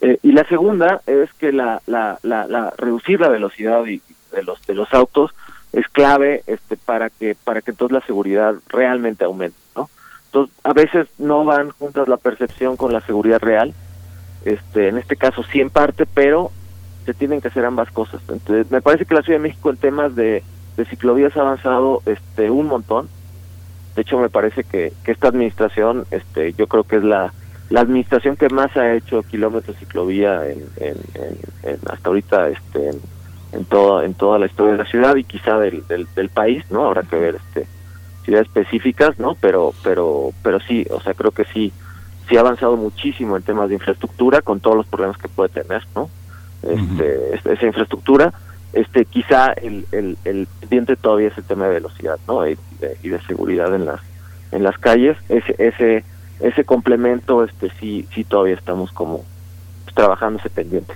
Eh, 0.00 0.18
y 0.22 0.32
la 0.32 0.44
segunda 0.44 1.00
es 1.06 1.32
que 1.34 1.52
la, 1.52 1.80
la, 1.86 2.18
la, 2.22 2.72
reducir 2.76 3.20
la 3.20 3.28
velocidad 3.28 3.84
y, 3.86 4.02
de 4.32 4.42
los 4.42 4.60
de 4.66 4.74
los 4.74 4.92
autos 4.92 5.30
es 5.72 5.86
clave 5.88 6.42
este 6.46 6.76
para 6.76 7.10
que 7.10 7.36
para 7.44 7.62
que 7.62 7.70
entonces 7.70 7.92
la 7.92 8.06
seguridad 8.06 8.54
realmente 8.68 9.24
aumente 9.24 9.56
no 9.76 9.88
entonces 10.26 10.56
a 10.64 10.72
veces 10.72 11.08
no 11.18 11.44
van 11.44 11.70
juntas 11.70 12.08
la 12.08 12.16
percepción 12.16 12.76
con 12.76 12.92
la 12.92 13.00
seguridad 13.02 13.40
real 13.40 13.74
este 14.44 14.88
en 14.88 14.98
este 14.98 15.16
caso 15.16 15.42
sí 15.44 15.60
en 15.60 15.70
parte 15.70 16.06
pero 16.06 16.50
se 17.04 17.14
tienen 17.14 17.40
que 17.40 17.48
hacer 17.48 17.64
ambas 17.64 17.90
cosas. 17.90 18.20
Entonces, 18.28 18.70
me 18.70 18.80
parece 18.80 19.04
que 19.04 19.14
la 19.14 19.22
Ciudad 19.22 19.38
de 19.38 19.48
México 19.48 19.70
en 19.70 19.76
temas 19.76 20.14
de, 20.14 20.42
de 20.76 20.84
ciclovías 20.86 21.36
ha 21.36 21.40
avanzado 21.40 22.02
este 22.06 22.50
un 22.50 22.66
montón. 22.66 23.08
De 23.96 24.02
hecho, 24.02 24.18
me 24.18 24.30
parece 24.30 24.64
que, 24.64 24.92
que 25.04 25.12
esta 25.12 25.28
administración, 25.28 26.06
este, 26.10 26.54
yo 26.54 26.66
creo 26.66 26.84
que 26.84 26.96
es 26.96 27.04
la, 27.04 27.32
la 27.68 27.80
administración 27.80 28.36
que 28.36 28.48
más 28.48 28.74
ha 28.76 28.94
hecho 28.94 29.22
kilómetros 29.22 29.76
de 29.76 29.80
ciclovía 29.80 30.48
en, 30.48 30.64
en, 30.76 31.78
hasta 31.90 32.08
ahorita 32.08 32.48
este, 32.48 32.88
en, 32.88 33.00
en, 33.52 33.64
toda, 33.66 34.04
en 34.04 34.14
toda 34.14 34.38
la 34.38 34.46
historia 34.46 34.72
de 34.72 34.78
la 34.78 34.86
ciudad 34.86 35.16
y 35.16 35.24
quizá 35.24 35.58
del, 35.58 35.86
del, 35.86 36.06
del 36.14 36.28
país, 36.30 36.64
¿no? 36.70 36.86
Habrá 36.86 37.02
que 37.02 37.16
ver 37.16 37.34
este 37.36 37.66
ciudades 38.24 38.46
específicas, 38.48 39.18
¿no? 39.18 39.34
Pero, 39.40 39.74
pero, 39.82 40.30
pero 40.42 40.60
sí, 40.60 40.86
o 40.90 41.00
sea, 41.00 41.14
creo 41.14 41.32
que 41.32 41.44
sí, 41.46 41.72
sí 42.28 42.36
ha 42.36 42.40
avanzado 42.40 42.76
muchísimo 42.76 43.36
en 43.36 43.42
temas 43.42 43.68
de 43.68 43.74
infraestructura 43.74 44.42
con 44.42 44.60
todos 44.60 44.76
los 44.76 44.86
problemas 44.86 45.18
que 45.18 45.28
puede 45.28 45.48
tener, 45.48 45.82
¿no? 45.94 46.08
Este, 46.62 47.52
esa 47.52 47.66
infraestructura. 47.66 48.32
Este, 48.72 49.04
quizá 49.04 49.52
el, 49.52 49.86
el, 49.92 50.16
el 50.24 50.48
pendiente 50.60 50.96
todavía 50.96 51.28
es 51.28 51.36
el 51.36 51.44
tema 51.44 51.66
de 51.66 51.74
velocidad, 51.74 52.18
¿no? 52.26 52.48
Y 52.48 52.56
de, 52.80 53.20
seguridad 53.26 53.74
en 53.74 53.84
las 53.84 54.00
en 54.50 54.62
las 54.62 54.78
calles. 54.78 55.16
Ese 55.28 55.54
ese 55.58 56.04
ese 56.40 56.64
complemento, 56.64 57.44
este, 57.44 57.70
sí 57.78 58.06
sí 58.14 58.24
todavía 58.24 58.54
estamos 58.54 58.90
como 58.92 59.24
trabajando 59.94 60.38
ese 60.38 60.50
pendiente. 60.50 60.94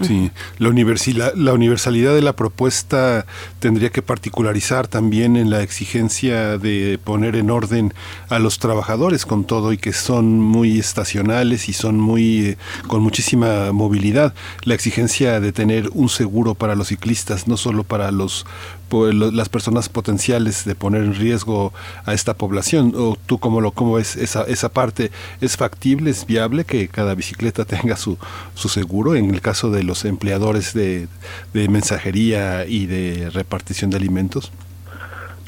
Sí, 0.00 0.30
la, 0.58 0.68
universidad, 0.68 1.34
la 1.34 1.52
universalidad 1.52 2.14
de 2.14 2.22
la 2.22 2.34
propuesta 2.34 3.26
tendría 3.58 3.90
que 3.90 4.00
particularizar 4.00 4.86
también 4.86 5.36
en 5.36 5.50
la 5.50 5.62
exigencia 5.62 6.56
de 6.56 7.00
poner 7.02 7.34
en 7.34 7.50
orden 7.50 7.92
a 8.28 8.38
los 8.38 8.58
trabajadores 8.58 9.26
con 9.26 9.44
todo 9.44 9.72
y 9.72 9.78
que 9.78 9.92
son 9.92 10.40
muy 10.40 10.78
estacionales 10.78 11.68
y 11.68 11.72
son 11.72 11.98
muy 11.98 12.46
eh, 12.46 12.56
con 12.86 13.02
muchísima 13.02 13.72
movilidad. 13.72 14.34
La 14.62 14.74
exigencia 14.74 15.40
de 15.40 15.52
tener 15.52 15.90
un 15.92 16.08
seguro 16.08 16.54
para 16.54 16.76
los 16.76 16.88
ciclistas, 16.88 17.48
no 17.48 17.56
solo 17.56 17.82
para 17.82 18.12
los 18.12 18.46
las 18.90 19.48
personas 19.48 19.88
potenciales 19.88 20.64
de 20.64 20.74
poner 20.74 21.02
en 21.02 21.14
riesgo 21.14 21.72
a 22.04 22.14
esta 22.14 22.34
población 22.34 22.92
o 22.96 23.16
tú 23.26 23.38
cómo 23.38 23.60
lo 23.60 23.72
cómo 23.72 23.94
ves 23.94 24.16
esa 24.16 24.44
esa 24.44 24.68
parte 24.70 25.10
es 25.40 25.56
factible 25.56 26.10
es 26.10 26.26
viable 26.26 26.64
que 26.64 26.88
cada 26.88 27.14
bicicleta 27.14 27.64
tenga 27.64 27.96
su 27.96 28.18
su 28.54 28.68
seguro 28.68 29.14
en 29.14 29.30
el 29.34 29.40
caso 29.40 29.70
de 29.70 29.82
los 29.82 30.04
empleadores 30.04 30.74
de, 30.74 31.08
de 31.52 31.68
mensajería 31.68 32.66
y 32.66 32.86
de 32.86 33.30
repartición 33.30 33.90
de 33.90 33.96
alimentos. 33.96 34.52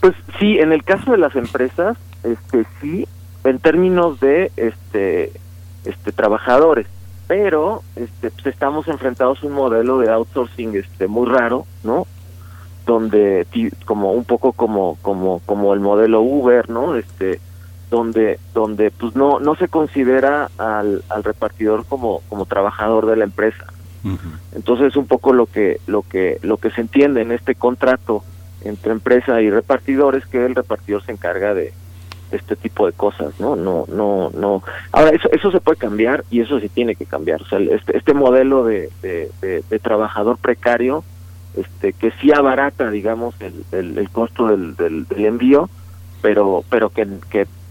Pues 0.00 0.14
sí 0.38 0.58
en 0.58 0.72
el 0.72 0.84
caso 0.84 1.12
de 1.12 1.18
las 1.18 1.34
empresas 1.36 1.96
este 2.22 2.64
sí 2.80 3.06
en 3.44 3.58
términos 3.58 4.20
de 4.20 4.52
este 4.56 5.32
este 5.84 6.12
trabajadores. 6.12 6.86
Pero 7.26 7.82
este 7.96 8.30
pues 8.30 8.46
estamos 8.46 8.88
enfrentados 8.88 9.42
a 9.42 9.46
un 9.46 9.52
modelo 9.52 9.98
de 9.98 10.10
outsourcing 10.10 10.74
este 10.76 11.06
muy 11.06 11.28
raro 11.28 11.66
no 11.84 12.06
donde 12.90 13.46
como 13.84 14.12
un 14.12 14.24
poco 14.24 14.52
como 14.52 14.98
como 15.00 15.40
como 15.46 15.74
el 15.74 15.78
modelo 15.78 16.22
Uber 16.22 16.68
no 16.68 16.96
este 16.96 17.40
donde 17.88 18.40
donde 18.52 18.90
pues 18.90 19.14
no 19.14 19.38
no 19.38 19.54
se 19.54 19.68
considera 19.68 20.50
al, 20.58 21.04
al 21.08 21.22
repartidor 21.22 21.86
como 21.86 22.20
como 22.28 22.46
trabajador 22.46 23.06
de 23.06 23.16
la 23.16 23.24
empresa. 23.24 23.64
Entonces 24.52 24.96
un 24.96 25.06
poco 25.06 25.32
lo 25.32 25.46
que 25.46 25.78
lo 25.86 26.02
que 26.02 26.38
lo 26.42 26.56
que 26.56 26.70
se 26.70 26.80
entiende 26.80 27.20
en 27.20 27.30
este 27.30 27.54
contrato 27.54 28.24
entre 28.64 28.90
empresa 28.90 29.40
y 29.40 29.50
repartidores 29.50 30.26
que 30.26 30.44
el 30.44 30.54
repartidor 30.54 31.04
se 31.04 31.12
encarga 31.12 31.54
de, 31.54 31.72
este 32.32 32.56
tipo 32.56 32.86
de 32.86 32.92
cosas 32.92 33.38
no 33.38 33.54
no 33.54 33.84
no 33.86 34.30
no. 34.34 34.64
Ahora 34.90 35.10
eso 35.10 35.28
eso 35.30 35.52
se 35.52 35.60
puede 35.60 35.78
cambiar 35.78 36.24
y 36.28 36.40
eso 36.40 36.58
sí 36.58 36.68
tiene 36.68 36.96
que 36.96 37.06
cambiar. 37.06 37.42
O 37.42 37.46
sea 37.46 37.60
este 37.60 37.96
este 37.96 38.14
modelo 38.14 38.64
de, 38.64 38.90
de 39.00 39.78
trabajador 39.78 40.38
precario 40.38 41.04
este 41.56 41.92
que 41.92 42.12
sí 42.20 42.32
abarata 42.32 42.90
digamos 42.90 43.34
el, 43.40 43.64
el, 43.98 44.10
costo 44.10 44.46
del, 44.46 44.76
del, 44.76 45.06
envío 45.16 45.68
pero 46.22 46.64
pero 46.68 46.90
que, 46.90 47.06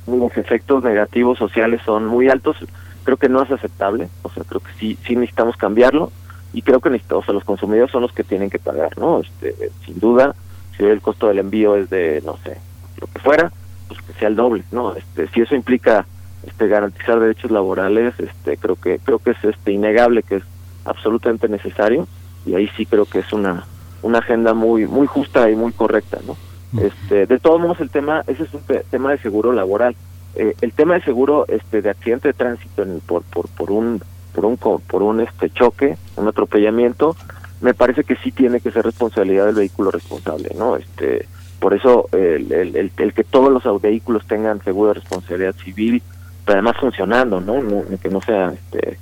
los 0.08 0.38
efectos 0.38 0.84
negativos 0.84 1.38
sociales 1.38 1.82
son 1.86 2.08
muy 2.08 2.30
altos 2.30 2.58
creo 3.04 3.18
que 3.18 3.30
no 3.30 3.44
es 3.44 3.52
aceptable 3.52 4.10
o 4.24 4.30
sea 4.30 4.44
creo 4.44 4.62
que 4.62 4.72
sí 4.80 4.98
sí 5.06 5.16
necesitamos 5.16 5.56
cambiarlo 5.56 6.12
y 6.52 6.64
creo 6.64 6.80
que 6.80 6.90
o 6.90 7.24
sea, 7.24 7.34
los 7.34 7.44
consumidores 7.44 7.92
son 7.92 8.02
los 8.02 8.12
que 8.12 8.24
tienen 8.24 8.50
que 8.50 8.60
pagar 8.60 8.98
no 8.98 9.22
este 9.22 9.56
sin 9.86 10.00
duda 10.00 10.36
si 10.78 10.84
el 10.84 11.02
costo 11.02 11.28
del 11.28 11.40
envío 11.40 11.76
es 11.76 11.90
de 11.90 12.22
no 12.26 12.38
sé 12.44 12.58
lo 13.00 13.08
que 13.08 13.20
fuera 13.20 13.52
pues 13.88 14.02
que 14.02 14.14
sea 14.14 14.28
el 14.28 14.36
doble 14.36 14.64
no 14.72 14.96
este 14.96 15.28
si 15.28 15.42
eso 15.42 15.56
implica 15.56 16.06
este 16.46 16.68
garantizar 16.68 17.20
derechos 17.20 17.52
laborales 17.52 18.16
este 18.20 18.58
creo 18.58 18.76
que 18.76 19.00
creo 19.00 19.20
que 19.20 19.32
es 19.32 19.44
este 19.44 19.72
innegable 19.72 20.24
que 20.24 20.38
es 20.38 20.44
absolutamente 20.86 21.48
necesario 21.48 22.08
y 22.46 22.56
ahí 22.56 22.70
sí 22.76 22.86
creo 22.86 23.06
que 23.06 23.20
es 23.20 23.34
una 23.34 23.66
una 24.02 24.20
agenda 24.20 24.54
muy 24.54 24.88
muy 24.88 25.08
justa 25.08 25.50
y 25.50 25.56
muy 25.56 25.72
correcta 25.74 26.20
no 26.26 26.38
este 26.82 27.26
de 27.26 27.40
todos 27.40 27.60
modos 27.60 27.80
el 27.82 27.90
tema 27.90 28.24
ese 28.28 28.44
es 28.44 28.54
un 28.54 28.62
tema 28.90 29.12
de 29.12 29.18
seguro 29.20 29.52
laboral. 29.54 29.96
Eh, 30.36 30.54
el 30.62 30.72
tema 30.74 30.94
de 30.94 31.02
seguro 31.02 31.46
este 31.48 31.82
de 31.82 31.90
accidente 31.90 32.28
de 32.28 32.34
tránsito 32.34 32.84
en, 32.84 33.00
por, 33.00 33.24
por 33.24 33.48
por 33.50 33.72
un 33.72 34.02
por 34.34 34.46
un 34.46 34.58
por 34.58 35.02
un 35.02 35.22
este 35.22 35.50
choque 35.50 35.98
un 36.16 36.28
atropellamiento 36.28 37.16
me 37.62 37.74
parece 37.74 38.04
que 38.04 38.16
sí 38.18 38.32
tiene 38.32 38.62
que 38.62 38.72
ser 38.72 38.86
responsabilidad 38.86 39.48
del 39.48 39.56
vehículo 39.56 39.90
responsable 39.90 40.52
no 40.56 40.76
este 40.76 41.26
por 41.60 41.74
eso 41.74 42.08
el, 42.12 42.52
el, 42.52 42.92
el, 42.96 43.14
que 43.14 43.24
todos 43.24 43.52
los 43.52 43.82
vehículos 43.82 44.26
tengan 44.28 44.64
seguro 44.64 44.90
de 44.90 45.00
responsabilidad 45.00 45.56
civil 45.56 46.04
pero 46.46 46.60
además 46.60 46.78
funcionando 46.80 47.42
no, 47.42 47.62
no 47.64 47.84
que 48.00 48.10
no 48.10 48.22
sea 48.22 48.54
este 48.54 49.00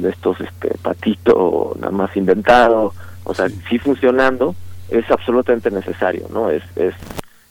de 0.00 0.10
estos 0.10 0.40
este 0.40 0.76
patito 0.78 1.74
nada 1.78 1.92
más 1.92 2.16
inventado 2.16 2.94
o 3.24 3.34
sea 3.34 3.48
sí. 3.48 3.78
funcionando 3.78 4.54
es 4.88 5.10
absolutamente 5.10 5.70
necesario 5.70 6.26
no 6.32 6.50
es 6.50 6.62
es 6.76 6.94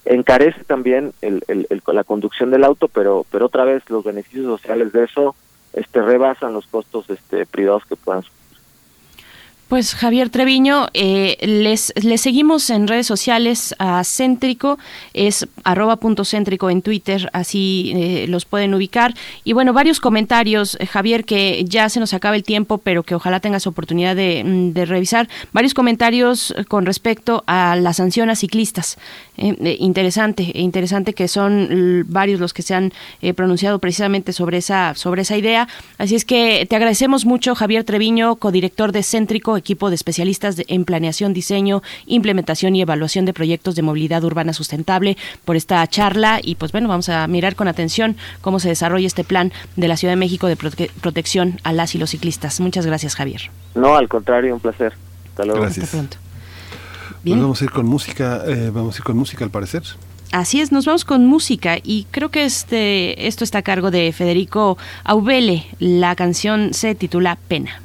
encarece 0.05 0.63
también 0.63 1.13
el, 1.21 1.43
el, 1.47 1.81
la 1.87 2.03
conducción 2.03 2.51
del 2.51 2.63
auto 2.63 2.87
pero 2.87 3.25
pero 3.31 3.45
otra 3.45 3.65
vez 3.65 3.83
los 3.89 4.03
beneficios 4.03 4.45
sociales 4.45 4.91
de 4.93 5.03
eso 5.03 5.35
este 5.73 6.01
rebasan 6.01 6.53
los 6.53 6.65
costos 6.67 7.09
este 7.09 7.45
privados 7.45 7.85
que 7.85 7.95
puedan 7.95 8.23
pues 9.71 9.95
Javier 9.95 10.29
Treviño, 10.29 10.87
eh, 10.93 11.37
les, 11.39 11.93
les 11.95 12.19
seguimos 12.19 12.69
en 12.69 12.89
redes 12.89 13.07
sociales 13.07 13.73
a 13.79 14.03
Céntrico, 14.03 14.77
es 15.13 15.47
arroba 15.63 15.95
punto 15.95 16.25
céntrico 16.25 16.69
en 16.69 16.81
Twitter, 16.81 17.29
así 17.31 17.93
eh, 17.95 18.25
los 18.27 18.43
pueden 18.43 18.73
ubicar. 18.73 19.13
Y 19.45 19.53
bueno, 19.53 19.71
varios 19.71 20.01
comentarios, 20.01 20.75
eh, 20.81 20.87
Javier, 20.87 21.23
que 21.23 21.63
ya 21.63 21.87
se 21.87 22.01
nos 22.01 22.13
acaba 22.13 22.35
el 22.35 22.43
tiempo, 22.43 22.79
pero 22.79 23.03
que 23.03 23.15
ojalá 23.15 23.39
tengas 23.39 23.65
oportunidad 23.65 24.13
de, 24.13 24.43
mm, 24.43 24.73
revisar. 24.89 25.29
Varios 25.53 25.73
comentarios 25.73 26.53
con 26.67 26.85
respecto 26.85 27.45
a 27.47 27.77
la 27.77 27.93
sanción 27.93 28.29
a 28.29 28.35
ciclistas. 28.35 28.97
interesante, 29.37 30.51
interesante 30.53 31.13
que 31.13 31.27
son 31.27 32.05
varios 32.07 32.39
los 32.39 32.53
que 32.53 32.61
se 32.61 32.75
han 32.75 32.93
pronunciado 33.35 33.79
precisamente 33.79 34.33
sobre 34.33 34.57
esa, 34.57 34.93
sobre 34.93 35.23
esa 35.23 35.35
idea. 35.35 35.67
Así 35.97 36.15
es 36.15 36.25
que 36.25 36.67
te 36.69 36.75
agradecemos 36.75 37.25
mucho, 37.25 37.55
Javier 37.55 37.83
Treviño, 37.83 38.35
codirector 38.35 38.91
de 38.91 39.01
Céntrico 39.01 39.60
equipo 39.61 39.89
de 39.89 39.95
especialistas 39.95 40.61
en 40.67 40.85
planeación, 40.85 41.33
diseño, 41.33 41.81
implementación 42.05 42.75
y 42.75 42.81
evaluación 42.81 43.25
de 43.25 43.33
proyectos 43.33 43.75
de 43.75 43.81
movilidad 43.81 44.23
urbana 44.23 44.53
sustentable 44.53 45.17
por 45.45 45.55
esta 45.55 45.85
charla 45.87 46.39
y 46.43 46.55
pues 46.55 46.71
bueno, 46.71 46.89
vamos 46.89 47.09
a 47.09 47.25
mirar 47.27 47.55
con 47.55 47.67
atención 47.67 48.17
cómo 48.41 48.59
se 48.59 48.69
desarrolla 48.69 49.07
este 49.07 49.23
plan 49.23 49.53
de 49.75 49.87
la 49.87 49.97
Ciudad 49.97 50.11
de 50.13 50.17
México 50.17 50.47
de 50.47 50.57
protección 50.57 51.59
a 51.63 51.73
las 51.73 51.95
y 51.95 51.97
los 51.97 52.09
ciclistas. 52.09 52.59
Muchas 52.59 52.85
gracias, 52.85 53.15
Javier. 53.15 53.49
No, 53.75 53.95
al 53.95 54.09
contrario, 54.09 54.53
un 54.53 54.59
placer. 54.59 54.93
Hasta 55.29 55.45
luego. 55.45 55.61
Gracias. 55.61 55.89
pronto. 55.89 56.17
Pues 57.23 57.39
vamos 57.39 57.61
a 57.61 57.63
ir 57.63 57.71
con 57.71 57.85
música, 57.85 58.43
eh, 58.47 58.71
vamos 58.73 58.95
a 58.95 58.97
ir 58.97 59.03
con 59.03 59.15
música 59.15 59.45
al 59.45 59.51
parecer. 59.51 59.83
Así 60.31 60.61
es, 60.61 60.71
nos 60.71 60.85
vamos 60.85 61.03
con 61.03 61.25
música 61.25 61.77
y 61.83 62.07
creo 62.09 62.29
que 62.29 62.45
este 62.45 63.27
esto 63.27 63.43
está 63.43 63.59
a 63.59 63.61
cargo 63.61 63.91
de 63.91 64.11
Federico 64.13 64.77
Aubele. 65.03 65.65
La 65.79 66.15
canción 66.15 66.73
se 66.73 66.95
titula 66.95 67.37
Pena. 67.47 67.81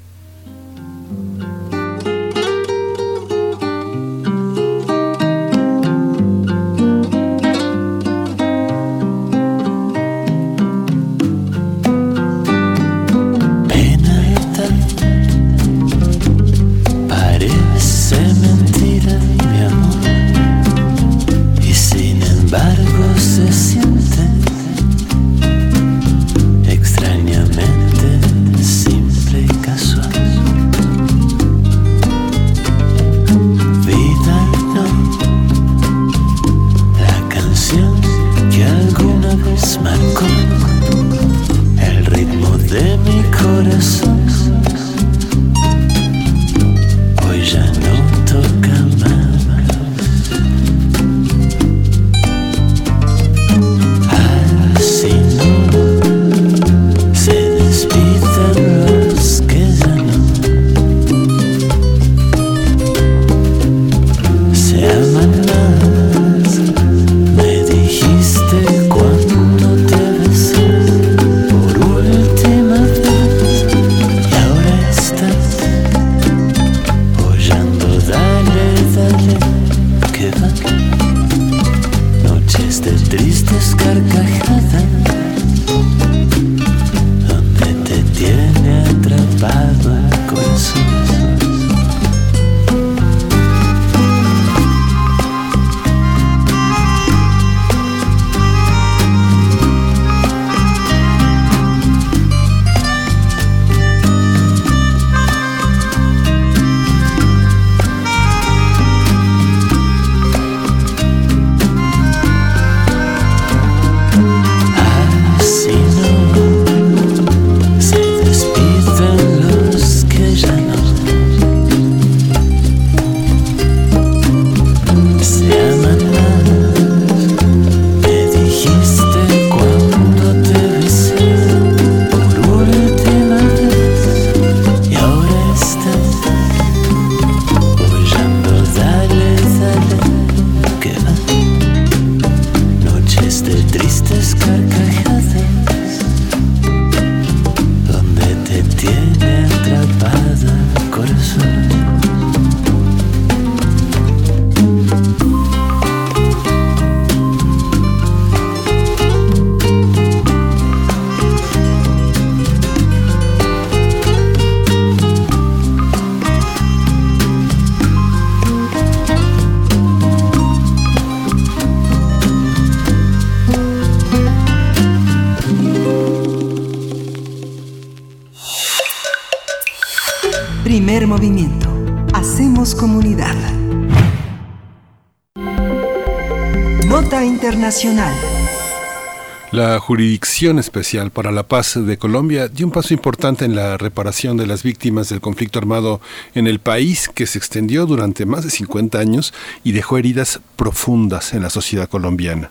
Jurisdicción 189.87 190.59
Especial 190.59 191.13
para 191.13 191.31
la 191.31 191.45
Paz 191.45 191.79
de 191.81 191.97
Colombia 191.97 192.49
dio 192.49 192.67
un 192.67 192.73
paso 192.73 192.93
importante 192.93 193.45
en 193.45 193.55
la 193.55 193.79
reparación 193.79 194.37
de 194.37 194.45
las 194.45 194.65
víctimas 194.65 195.11
del 195.11 195.21
conflicto 195.21 195.61
armado 195.61 196.01
en 196.35 196.49
el 196.49 196.59
país 196.59 197.09
que 197.09 197.25
se 197.25 197.39
extendió 197.39 197.87
durante 197.87 198.27
más 198.27 198.43
de 198.43 198.51
50 198.51 198.99
años 198.99 199.33
y 199.63 199.71
dejó 199.71 199.97
heridas 199.97 200.41
profundas 200.57 201.35
en 201.35 201.43
la 201.43 201.51
sociedad 201.51 201.89
colombiana. 201.89 202.51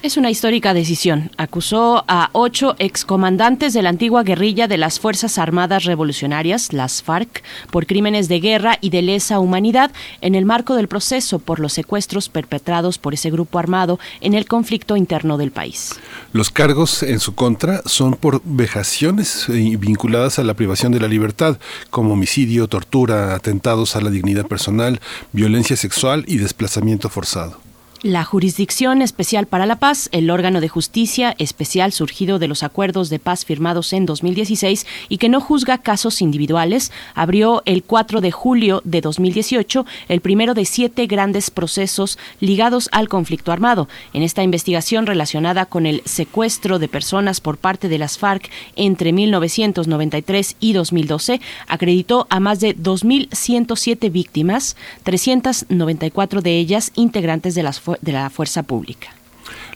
Es 0.00 0.16
una 0.16 0.30
histórica 0.30 0.74
decisión. 0.74 1.32
Acusó 1.38 2.04
a 2.06 2.30
ocho 2.32 2.76
excomandantes 2.78 3.74
de 3.74 3.82
la 3.82 3.88
antigua 3.88 4.22
guerrilla 4.22 4.68
de 4.68 4.78
las 4.78 5.00
Fuerzas 5.00 5.38
Armadas 5.38 5.82
Revolucionarias, 5.86 6.72
las 6.72 7.02
FARC, 7.02 7.42
por 7.72 7.84
crímenes 7.84 8.28
de 8.28 8.38
guerra 8.38 8.78
y 8.80 8.90
de 8.90 9.02
lesa 9.02 9.40
humanidad 9.40 9.90
en 10.20 10.36
el 10.36 10.44
marco 10.44 10.76
del 10.76 10.86
proceso 10.86 11.40
por 11.40 11.58
los 11.58 11.72
secuestros 11.72 12.28
perpetrados 12.28 12.96
por 12.96 13.12
ese 13.12 13.32
grupo 13.32 13.58
armado 13.58 13.98
en 14.20 14.34
el 14.34 14.46
conflicto 14.46 14.96
interno 14.96 15.36
del 15.36 15.50
país. 15.50 15.96
Los 16.32 16.52
cargos 16.52 17.02
en 17.02 17.18
su 17.18 17.34
contra 17.34 17.82
son 17.84 18.14
por 18.14 18.40
vejaciones 18.44 19.48
eh, 19.48 19.76
vinculadas 19.80 20.38
a 20.38 20.44
la 20.44 20.54
privación 20.54 20.92
de 20.92 21.00
la 21.00 21.08
libertad, 21.08 21.58
como 21.90 22.12
homicidio, 22.12 22.68
tortura, 22.68 23.34
atentados 23.34 23.96
a 23.96 24.00
la 24.00 24.10
dignidad 24.10 24.46
personal, 24.46 25.00
violencia 25.32 25.76
sexual 25.76 26.24
y 26.28 26.36
desplazamiento 26.36 27.08
forzado. 27.08 27.67
La 28.04 28.22
Jurisdicción 28.22 29.02
Especial 29.02 29.48
para 29.48 29.66
la 29.66 29.80
Paz, 29.80 30.08
el 30.12 30.30
órgano 30.30 30.60
de 30.60 30.68
justicia 30.68 31.34
especial 31.38 31.90
surgido 31.90 32.38
de 32.38 32.46
los 32.46 32.62
acuerdos 32.62 33.10
de 33.10 33.18
paz 33.18 33.44
firmados 33.44 33.92
en 33.92 34.06
2016 34.06 34.86
y 35.08 35.18
que 35.18 35.28
no 35.28 35.40
juzga 35.40 35.78
casos 35.78 36.22
individuales, 36.22 36.92
abrió 37.16 37.60
el 37.64 37.82
4 37.82 38.20
de 38.20 38.30
julio 38.30 38.82
de 38.84 39.00
2018 39.00 39.84
el 40.08 40.20
primero 40.20 40.54
de 40.54 40.64
siete 40.64 41.08
grandes 41.08 41.50
procesos 41.50 42.20
ligados 42.38 42.88
al 42.92 43.08
conflicto 43.08 43.50
armado. 43.50 43.88
En 44.12 44.22
esta 44.22 44.44
investigación 44.44 45.04
relacionada 45.04 45.66
con 45.66 45.84
el 45.84 46.02
secuestro 46.04 46.78
de 46.78 46.86
personas 46.86 47.40
por 47.40 47.58
parte 47.58 47.88
de 47.88 47.98
las 47.98 48.16
FARC 48.16 48.48
entre 48.76 49.12
1993 49.12 50.54
y 50.60 50.72
2012, 50.72 51.40
acreditó 51.66 52.28
a 52.30 52.38
más 52.38 52.60
de 52.60 52.76
2.107 52.76 54.12
víctimas, 54.12 54.76
394 55.02 56.42
de 56.42 56.58
ellas 56.60 56.92
integrantes 56.94 57.56
de 57.56 57.64
las 57.64 57.87
de 58.00 58.12
la 58.12 58.30
fuerza 58.30 58.62
pública. 58.62 59.08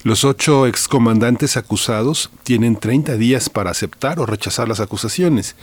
Los 0.05 0.25
ocho 0.25 0.67
excomandantes 0.67 1.57
acusados 1.57 2.31
tienen 2.43 2.75
30 2.75 3.17
días 3.17 3.49
para 3.49 3.71
aceptar 3.71 4.19
o 4.19 4.27
rechazar 4.27 4.67
las 4.67 4.81
acusaciones. 4.81 5.55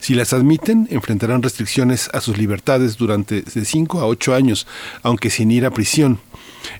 Si 0.00 0.14
las 0.14 0.34
admiten, 0.34 0.86
enfrentarán 0.90 1.42
restricciones 1.42 2.10
a 2.12 2.20
sus 2.20 2.36
libertades 2.36 2.98
durante 2.98 3.40
de 3.40 3.64
5 3.64 4.00
a 4.00 4.06
8 4.06 4.34
años, 4.34 4.66
aunque 5.02 5.30
sin 5.30 5.50
ir 5.50 5.64
a 5.64 5.70
prisión. 5.70 6.20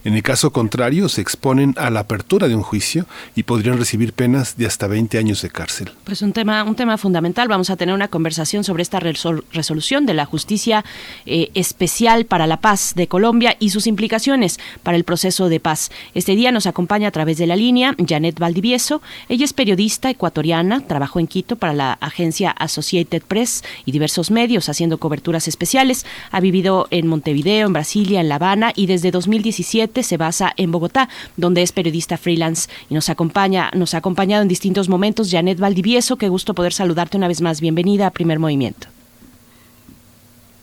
En 0.05 0.15
el 0.15 0.23
caso 0.23 0.53
contrario, 0.53 1.09
se 1.09 1.21
exponen 1.21 1.75
a 1.77 1.91
la 1.91 2.01
apertura 2.01 2.49
de 2.49 2.55
un 2.55 2.63
juicio 2.63 3.07
y 3.35 3.43
podrían 3.43 3.79
recibir 3.79 4.13
penas 4.13 4.57
de 4.57 4.67
hasta 4.67 4.87
20 4.87 5.19
años 5.19 5.43
de 5.43 5.51
cárcel. 5.51 5.93
Pues 6.05 6.23
un 6.23 6.33
tema, 6.33 6.65
un 6.65 6.75
tema 6.75 6.99
fundamental. 6.99 7.49
Vamos 7.49 7.71
a 7.71 7.77
tener 7.77 7.95
una 7.95 8.09
conversación 8.09 8.65
sobre 8.65 8.83
esta 8.83 9.01
resolución 9.01 10.07
de 10.07 10.15
la 10.15 10.25
Justicia 10.25 10.85
eh, 11.27 11.51
Especial 11.55 12.25
para 12.25 12.47
la 12.47 12.61
Paz 12.61 12.95
de 12.95 13.09
Colombia 13.09 13.57
y 13.59 13.71
sus 13.71 13.87
implicaciones 13.87 14.59
para 14.83 14.97
el 14.97 15.05
proceso 15.05 15.49
de 15.49 15.61
paz. 15.61 15.91
Este 16.15 16.35
día 16.35 16.53
nos 16.53 16.67
acompaña 16.67 17.09
a 17.09 17.13
través 17.13 17.39
de 17.39 17.47
la 17.47 17.57
línea 17.57 17.95
Janet 18.07 18.39
Valdivieso. 18.39 19.03
Ella 19.29 19.45
es 19.45 19.53
periodista 19.53 20.11
ecuatoriana, 20.11 20.81
trabajó 20.81 21.21
en 21.21 21.27
Quito 21.27 21.57
para 21.57 21.75
la 21.75 21.93
agencia 22.01 22.51
Associated 22.51 23.23
Press 23.23 23.63
y 23.85 23.93
diversos 23.93 24.31
medios 24.31 24.69
haciendo 24.69 24.99
coberturas 24.99 25.49
especiales. 25.49 26.07
Ha 26.31 26.41
vivido 26.41 26.87
en 26.91 27.07
Montevideo, 27.07 27.67
en 27.67 27.73
Brasilia, 27.73 28.21
en 28.21 28.29
La 28.29 28.37
Habana 28.37 28.73
y 28.75 28.87
desde 28.87 29.11
2017 29.11 29.76
se 30.03 30.17
basa 30.17 30.53
en 30.57 30.73
Bogotá, 30.73 31.09
donde 31.37 31.63
es 31.63 31.73
periodista 31.73 32.17
freelance 32.17 32.69
y 32.89 32.95
nos 32.95 33.09
acompaña, 33.11 33.71
nos 33.75 33.95
ha 33.95 33.99
acompañado 33.99 34.43
en 34.43 34.49
distintos 34.49 34.89
momentos. 34.89 35.31
Janet 35.31 35.59
Valdivieso, 35.59 36.17
qué 36.17 36.29
gusto 36.29 36.55
poder 36.55 36.73
saludarte 36.73 37.17
una 37.17 37.29
vez 37.29 37.41
más. 37.41 37.61
Bienvenida 37.61 38.07
a 38.07 38.11
Primer 38.11 38.39
Movimiento. 38.39 38.89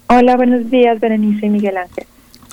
Hola, 0.08 0.36
buenos 0.36 0.70
días, 0.70 1.00
Berenice 1.00 1.46
y 1.46 1.50
Miguel 1.50 1.78
Ángel. 1.78 2.06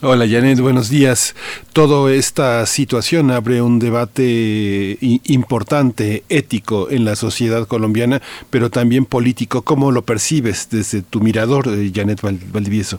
Hola 0.02 0.26
Janet, 0.26 0.58
buenos 0.60 0.88
días. 0.88 1.34
Toda 1.74 2.10
esta 2.14 2.64
situación 2.64 3.30
abre 3.30 3.60
un 3.60 3.78
debate 3.78 4.96
importante, 5.00 6.24
ético 6.30 6.88
en 6.90 7.04
la 7.04 7.16
sociedad 7.16 7.66
colombiana, 7.68 8.22
pero 8.48 8.70
también 8.70 9.04
político. 9.04 9.60
¿Cómo 9.60 9.92
lo 9.92 10.02
percibes 10.02 10.68
desde 10.70 11.02
tu 11.02 11.20
mirador, 11.20 11.68
eh, 11.68 11.92
Janet 11.94 12.22
Valdivieso? 12.22 12.98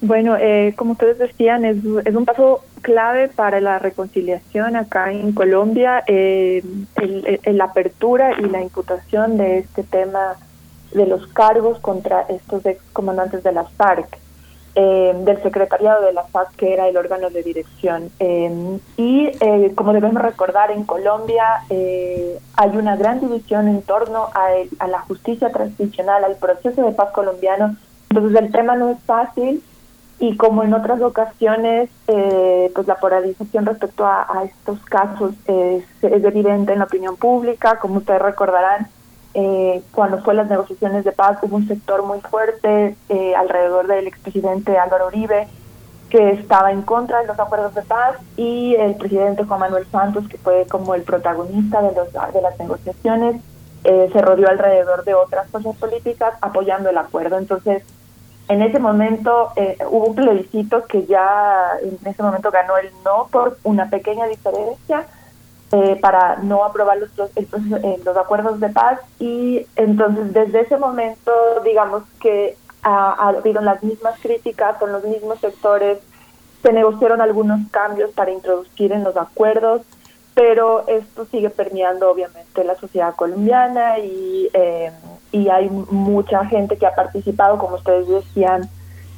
Bueno, 0.00 0.36
eh, 0.36 0.74
como 0.76 0.92
ustedes 0.92 1.18
decían, 1.18 1.64
es, 1.64 1.82
un 1.84 2.24
paso 2.26 2.60
clave 2.82 3.28
para 3.28 3.60
la 3.60 3.78
reconciliación 3.78 4.76
acá 4.76 5.10
en 5.10 5.32
Colombia, 5.32 6.04
eh, 6.06 6.62
la 7.46 7.64
apertura 7.64 8.38
y 8.38 8.42
la 8.42 8.60
imputación 8.60 9.38
de 9.38 9.58
este 9.58 9.82
tema 9.84 10.36
de 10.92 11.06
los 11.06 11.26
cargos 11.28 11.78
contra 11.80 12.22
estos 12.28 12.64
ex 12.66 12.80
comandantes 12.92 13.42
de 13.42 13.52
las 13.52 13.72
FARC, 13.72 14.18
eh, 14.74 15.14
del 15.24 15.42
secretariado 15.42 16.04
de 16.04 16.12
la 16.12 16.24
FARC, 16.24 16.54
que 16.56 16.74
era 16.74 16.86
el 16.88 16.96
órgano 16.98 17.30
de 17.30 17.42
dirección. 17.42 18.10
Eh, 18.20 18.78
y 18.98 19.32
como 19.74 19.94
debemos 19.94 20.22
recordar, 20.22 20.70
en 20.72 20.84
Colombia 20.84 21.62
hay 21.70 22.76
una 22.76 22.96
gran 22.96 23.20
división 23.20 23.66
en 23.66 23.80
torno 23.80 24.28
a, 24.34 24.48
a 24.78 24.88
la 24.88 25.00
justicia 25.00 25.50
transicional, 25.50 26.22
al 26.22 26.36
proceso 26.36 26.84
de 26.84 26.92
paz 26.92 27.12
colombiano. 27.12 27.76
Entonces 28.10 28.40
el 28.42 28.52
tema 28.52 28.76
no 28.76 28.90
es 28.90 28.98
fácil 29.04 29.62
y 30.18 30.36
como 30.36 30.62
en 30.62 30.72
otras 30.72 31.00
ocasiones, 31.02 31.90
eh, 32.06 32.70
pues 32.74 32.86
la 32.86 32.94
polarización 32.96 33.66
respecto 33.66 34.06
a, 34.06 34.44
estos 34.44 34.80
casos 34.84 35.34
es, 35.46 35.84
evidente 36.02 36.72
en 36.72 36.78
la 36.78 36.86
opinión 36.86 37.16
pública, 37.16 37.78
como 37.78 37.98
ustedes 37.98 38.22
recordarán, 38.22 38.88
eh, 39.34 39.82
cuando 39.92 40.22
fue 40.22 40.32
las 40.32 40.48
negociaciones 40.48 41.04
de 41.04 41.12
paz 41.12 41.38
hubo 41.42 41.56
un 41.56 41.68
sector 41.68 42.02
muy 42.02 42.20
fuerte 42.20 42.96
eh, 43.10 43.34
alrededor 43.34 43.86
del 43.86 44.06
expresidente 44.06 44.78
Álvaro 44.78 45.08
Uribe 45.08 45.46
que 46.08 46.30
estaba 46.30 46.72
en 46.72 46.80
contra 46.80 47.20
de 47.20 47.26
los 47.26 47.38
acuerdos 47.38 47.74
de 47.74 47.82
paz 47.82 48.16
y 48.36 48.74
el 48.76 48.94
presidente 48.94 49.44
Juan 49.44 49.60
Manuel 49.60 49.86
Santos, 49.90 50.26
que 50.28 50.38
fue 50.38 50.64
como 50.70 50.94
el 50.94 51.02
protagonista 51.02 51.82
de, 51.82 51.94
los, 51.94 52.10
de 52.12 52.40
las 52.40 52.58
negociaciones, 52.58 53.42
se 53.82 54.20
rodeó 54.20 54.48
alrededor 54.48 55.04
de 55.04 55.14
otras 55.14 55.48
fuerzas 55.48 55.76
políticas 55.76 56.34
apoyando 56.40 56.90
el 56.90 56.98
acuerdo. 56.98 57.38
Entonces, 57.38 57.84
en 58.48 58.62
ese 58.62 58.78
momento 58.78 59.50
eh, 59.56 59.76
hubo 59.90 60.06
un 60.06 60.14
plebiscito 60.14 60.84
que 60.86 61.04
ya 61.06 61.72
en 61.82 61.98
ese 62.04 62.22
momento 62.22 62.50
ganó 62.50 62.76
el 62.76 62.90
no 63.04 63.28
por 63.30 63.58
una 63.64 63.90
pequeña 63.90 64.26
diferencia 64.26 65.06
eh, 65.72 65.98
para 66.00 66.36
no 66.36 66.64
aprobar 66.64 66.98
los, 66.98 67.10
eh, 67.34 68.00
los 68.04 68.16
acuerdos 68.16 68.60
de 68.60 68.68
paz. 68.68 69.00
Y 69.18 69.66
entonces 69.74 70.32
desde 70.32 70.60
ese 70.60 70.76
momento 70.76 71.32
digamos 71.64 72.04
que 72.20 72.56
ha, 72.82 73.28
habido 73.28 73.60
las 73.62 73.82
mismas 73.82 74.18
críticas 74.20 74.76
con 74.76 74.92
los 74.92 75.02
mismos 75.04 75.40
sectores, 75.40 75.98
se 76.62 76.72
negociaron 76.72 77.20
algunos 77.20 77.68
cambios 77.70 78.12
para 78.12 78.30
introducir 78.30 78.92
en 78.92 79.02
los 79.02 79.16
acuerdos, 79.16 79.82
pero 80.34 80.86
esto 80.86 81.26
sigue 81.26 81.50
permeando 81.50 82.10
obviamente 82.10 82.62
la 82.62 82.76
sociedad 82.76 83.14
colombiana 83.16 83.98
y 83.98 84.48
eh, 84.52 84.92
y 85.32 85.48
hay 85.48 85.68
mucha 85.70 86.44
gente 86.46 86.76
que 86.76 86.86
ha 86.86 86.94
participado, 86.94 87.58
como 87.58 87.76
ustedes 87.76 88.08
decían, 88.08 88.68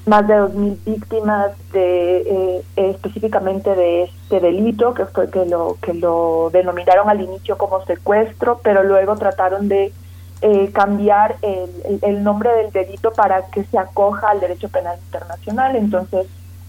más 0.07 0.27
de 0.27 0.35
2.000 0.35 0.85
víctimas 0.85 1.53
de 1.73 2.19
eh, 2.21 2.65
específicamente 2.77 3.75
de 3.75 4.05
este 4.05 4.41
delito, 4.41 4.95
que 4.95 5.05
fue 5.07 5.31
que 5.31 5.45
lo 5.45 5.77
que 5.83 5.95
lo 5.95 6.51
denominaron 6.51 7.11
al 7.11 7.21
inicio 7.21 7.59
como 7.59 7.85
secuestro, 7.85 8.61
pero 8.63 8.83
luego 8.83 9.17
trataron 9.17 9.69
de 9.69 9.93
eh, 10.41 10.71
cambiar 10.73 11.37
el, 11.43 12.01
el, 12.03 12.23
nombre 12.23 12.51
del 12.53 12.71
delito 12.71 13.13
para 13.13 13.47
que 13.47 13.65
se 13.65 13.77
acoja 13.77 14.31
al 14.31 14.41
derecho 14.41 14.69
penal 14.69 14.99
internacional. 15.05 15.77
Entonces 15.77 16.27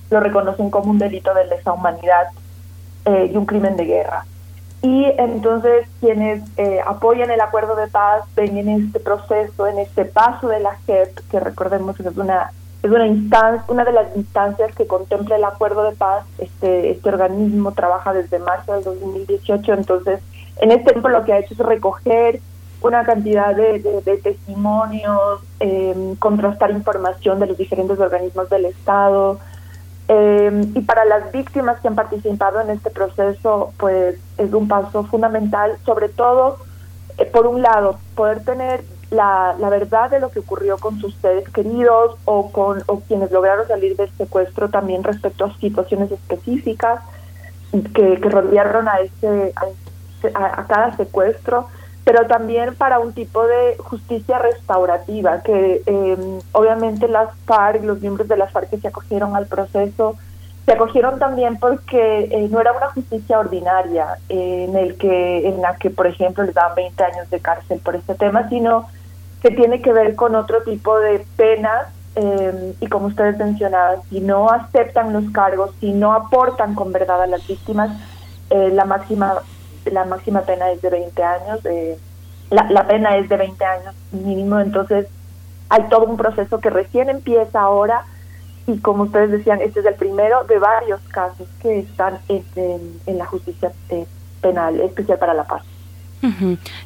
lo 0.09 0.19
reconocen 0.19 0.69
como 0.69 0.91
un 0.91 0.99
delito 0.99 1.33
de 1.33 1.45
lesa 1.45 1.71
humanidad 1.71 2.27
eh, 3.05 3.29
y 3.31 3.37
un 3.37 3.45
crimen 3.45 3.77
de 3.77 3.85
guerra. 3.85 4.25
Y 4.81 5.05
entonces 5.17 5.87
quienes 5.99 6.41
eh, 6.57 6.79
apoyan 6.85 7.31
el 7.31 7.41
acuerdo 7.41 7.75
de 7.75 7.87
paz 7.87 8.23
ven 8.35 8.57
en 8.57 8.69
este 8.69 8.99
proceso, 8.99 9.67
en 9.67 9.79
este 9.79 10.05
paso 10.05 10.47
de 10.47 10.61
la 10.61 10.77
JEP, 10.87 11.19
que 11.29 11.39
recordemos 11.39 11.97
que 11.97 12.03
es 12.03 12.17
una 12.17 12.51
es 12.81 12.89
una 12.89 13.07
instancia, 13.07 13.65
una 13.67 13.83
de 13.83 13.91
las 13.91 14.15
instancias 14.15 14.73
que 14.73 14.87
contempla 14.87 15.35
el 15.35 15.43
acuerdo 15.43 15.83
de 15.83 15.95
paz. 15.97 16.25
Este 16.37 16.91
este 16.91 17.09
organismo 17.09 17.73
trabaja 17.73 18.13
desde 18.13 18.39
marzo 18.39 18.73
del 18.73 18.85
2018, 18.85 19.73
entonces 19.73 20.21
en 20.61 20.71
este 20.71 20.91
tiempo 20.91 21.09
lo 21.09 21.25
que 21.25 21.33
ha 21.33 21.39
hecho 21.39 21.55
es 21.55 21.59
recoger 21.59 22.39
una 22.81 23.03
cantidad 23.03 23.53
de, 23.53 23.79
de, 23.79 24.17
testimonios, 24.17 25.41
eh, 25.59 26.15
contrastar 26.19 26.71
información 26.71 27.39
de 27.39 27.47
los 27.47 27.57
diferentes 27.57 27.99
organismos 27.99 28.49
del 28.49 28.65
Estado, 28.65 29.39
eh, 30.11 30.65
y 30.73 30.81
para 30.81 31.05
las 31.05 31.31
víctimas 31.31 31.79
que 31.79 31.87
han 31.87 31.93
participado 31.93 32.59
en 32.61 32.71
este 32.71 32.89
proceso, 32.89 33.73
pues 33.77 34.17
es 34.39 34.53
un 34.53 34.67
paso 34.67 35.03
fundamental, 35.03 35.77
sobre 35.85 36.09
todo, 36.09 36.57
eh, 37.19 37.25
por 37.25 37.45
un 37.45 37.61
lado, 37.61 37.99
poder 38.15 38.43
tener 38.43 38.83
la, 39.11 39.55
la, 39.59 39.69
verdad 39.69 40.09
de 40.09 40.19
lo 40.19 40.31
que 40.31 40.39
ocurrió 40.39 40.79
con 40.79 40.99
sus 40.99 41.13
seres 41.17 41.47
queridos 41.49 42.17
o 42.25 42.51
con 42.51 42.83
o 42.87 43.01
quienes 43.01 43.31
lograron 43.31 43.67
salir 43.67 43.95
del 43.95 44.09
secuestro 44.17 44.69
también 44.69 45.03
respecto 45.03 45.45
a 45.45 45.57
situaciones 45.57 46.11
específicas 46.11 47.01
que, 47.71 48.19
que 48.19 48.29
rodearon 48.29 48.87
a, 48.87 49.01
ese, 49.01 49.53
a, 50.33 50.61
a 50.61 50.65
cada 50.65 50.97
secuestro 50.97 51.67
pero 52.09 52.25
también 52.25 52.73
para 52.73 52.97
un 52.97 53.13
tipo 53.13 53.45
de 53.45 53.77
justicia 53.77 54.39
restaurativa, 54.39 55.43
que 55.43 55.83
eh, 55.85 56.17
obviamente 56.53 57.07
las 57.07 57.29
FARC, 57.45 57.83
los 57.83 58.01
miembros 58.01 58.27
de 58.27 58.35
las 58.35 58.51
FARC 58.51 58.71
que 58.71 58.79
se 58.79 58.87
acogieron 58.87 59.35
al 59.35 59.45
proceso, 59.45 60.15
se 60.65 60.71
acogieron 60.71 61.19
también 61.19 61.59
porque 61.59 62.29
eh, 62.31 62.47
no 62.49 62.59
era 62.61 62.71
una 62.71 62.87
justicia 62.87 63.37
ordinaria 63.37 64.17
eh, 64.27 64.65
en 64.67 64.75
el 64.75 64.97
que 64.97 65.49
en 65.49 65.61
la 65.61 65.75
que 65.75 65.91
por 65.91 66.07
ejemplo 66.07 66.43
les 66.43 66.55
daban 66.55 66.73
20 66.73 67.03
años 67.03 67.29
de 67.29 67.39
cárcel 67.41 67.79
por 67.79 67.95
este 67.95 68.15
tema, 68.15 68.49
sino 68.49 68.87
que 69.43 69.51
tiene 69.51 69.79
que 69.83 69.93
ver 69.93 70.15
con 70.15 70.33
otro 70.33 70.63
tipo 70.63 70.99
de 70.99 71.23
penas 71.37 71.89
y 72.81 72.87
como 72.87 73.05
ustedes 73.05 73.37
mencionaban, 73.37 74.01
si 74.09 74.19
no 74.19 74.49
aceptan 74.49 75.13
los 75.13 75.29
cargos, 75.31 75.71
si 75.79 75.93
no 75.93 76.13
aportan 76.13 76.73
con 76.73 76.91
verdad 76.91 77.21
a 77.21 77.27
las 77.27 77.47
víctimas, 77.47 77.91
la 78.49 78.83
máxima 78.83 79.35
la 79.91 80.05
máxima 80.05 80.41
pena 80.41 80.71
es 80.71 80.81
de 80.81 80.89
20 80.89 81.23
años, 81.23 81.65
eh, 81.65 81.97
la, 82.49 82.69
la 82.69 82.87
pena 82.87 83.17
es 83.17 83.29
de 83.29 83.37
20 83.37 83.63
años 83.65 83.95
mínimo, 84.11 84.59
entonces 84.59 85.07
hay 85.69 85.83
todo 85.89 86.05
un 86.05 86.17
proceso 86.17 86.59
que 86.59 86.69
recién 86.69 87.09
empieza 87.09 87.61
ahora 87.61 88.05
y 88.67 88.79
como 88.79 89.03
ustedes 89.03 89.31
decían, 89.31 89.61
este 89.61 89.79
es 89.79 89.85
el 89.85 89.95
primero 89.95 90.43
de 90.43 90.59
varios 90.59 91.01
casos 91.09 91.47
que 91.61 91.79
están 91.79 92.19
en, 92.27 92.43
en, 93.05 93.17
la 93.17 93.25
justicia 93.25 93.71
eh, 93.89 94.05
penal 94.41 94.79
especial 94.81 95.17
para 95.17 95.33
la 95.33 95.43
paz. 95.43 95.63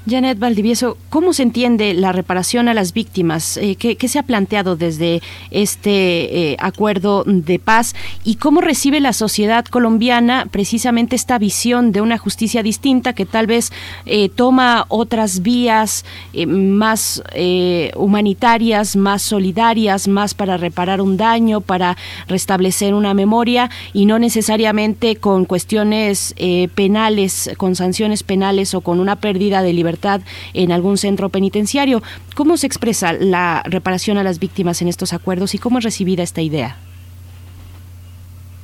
Janet 0.08 0.38
Valdivieso, 0.38 0.98
¿cómo 1.10 1.34
se 1.34 1.42
entiende 1.42 1.96
la 1.96 2.12
reparación 2.12 2.68
a 2.68 2.74
las 2.76 2.94
víctimas? 2.94 3.58
Eh, 3.58 3.76
¿qué, 3.76 4.08
se 4.08 4.20
ha 4.20 4.24
planteado 4.24 4.76
desde 4.76 5.22
este 5.50 6.52
eh, 6.52 6.58
acuerdo 6.60 7.24
de 7.26 7.58
paz? 7.58 7.96
¿Y 8.24 8.36
cómo 8.36 8.62
recibe 8.62 9.00
la 9.00 9.12
sociedad 9.12 9.66
colombiana 9.66 10.46
precisamente 10.52 11.16
esta 11.16 11.40
visión 11.40 11.92
de 11.92 12.02
una 12.02 12.20
justicia 12.20 12.62
distinta 12.62 13.14
que 13.14 13.26
tal 13.26 13.48
vez 13.48 13.72
eh, 14.06 14.30
toma 14.30 14.86
otras 14.90 15.42
vías 15.42 16.06
más 16.48 17.24
humanitarias, 17.96 18.96
más 18.96 19.22
solidarias, 19.22 20.08
más 20.08 20.34
para 20.34 20.58
reparar 20.58 21.02
un 21.02 21.18
daño, 21.18 21.62
para 21.62 21.98
restablecer 22.28 22.94
una 22.94 23.14
memoria 23.14 23.70
y 23.94 24.06
no 24.06 24.20
necesariamente 24.20 25.16
con 25.16 25.46
cuestiones 25.46 26.36
penales, 26.76 27.52
con 27.58 27.76
sanciones 27.76 28.24
penales 28.24 28.74
o 28.74 28.82
con 28.82 29.00
una 29.00 29.16
pérdida 29.24 29.62
de 29.62 29.72
libertad 29.72 30.20
en 30.54 30.74
algún 30.74 30.98
centro 30.98 31.30
penitenciario. 31.30 32.04
¿Cómo 32.36 32.58
se 32.58 32.68
expresa 32.68 33.14
la 33.14 33.64
reparación 33.66 34.18
a 34.18 34.24
las 34.24 34.38
víctimas 34.38 34.82
en 34.82 34.90
estos 34.90 35.14
acuerdos 35.14 35.56
y 35.56 35.60
cómo 35.60 35.78
es 35.78 35.86
recibida 35.86 36.24
esta 36.24 36.42
idea? 36.42 36.76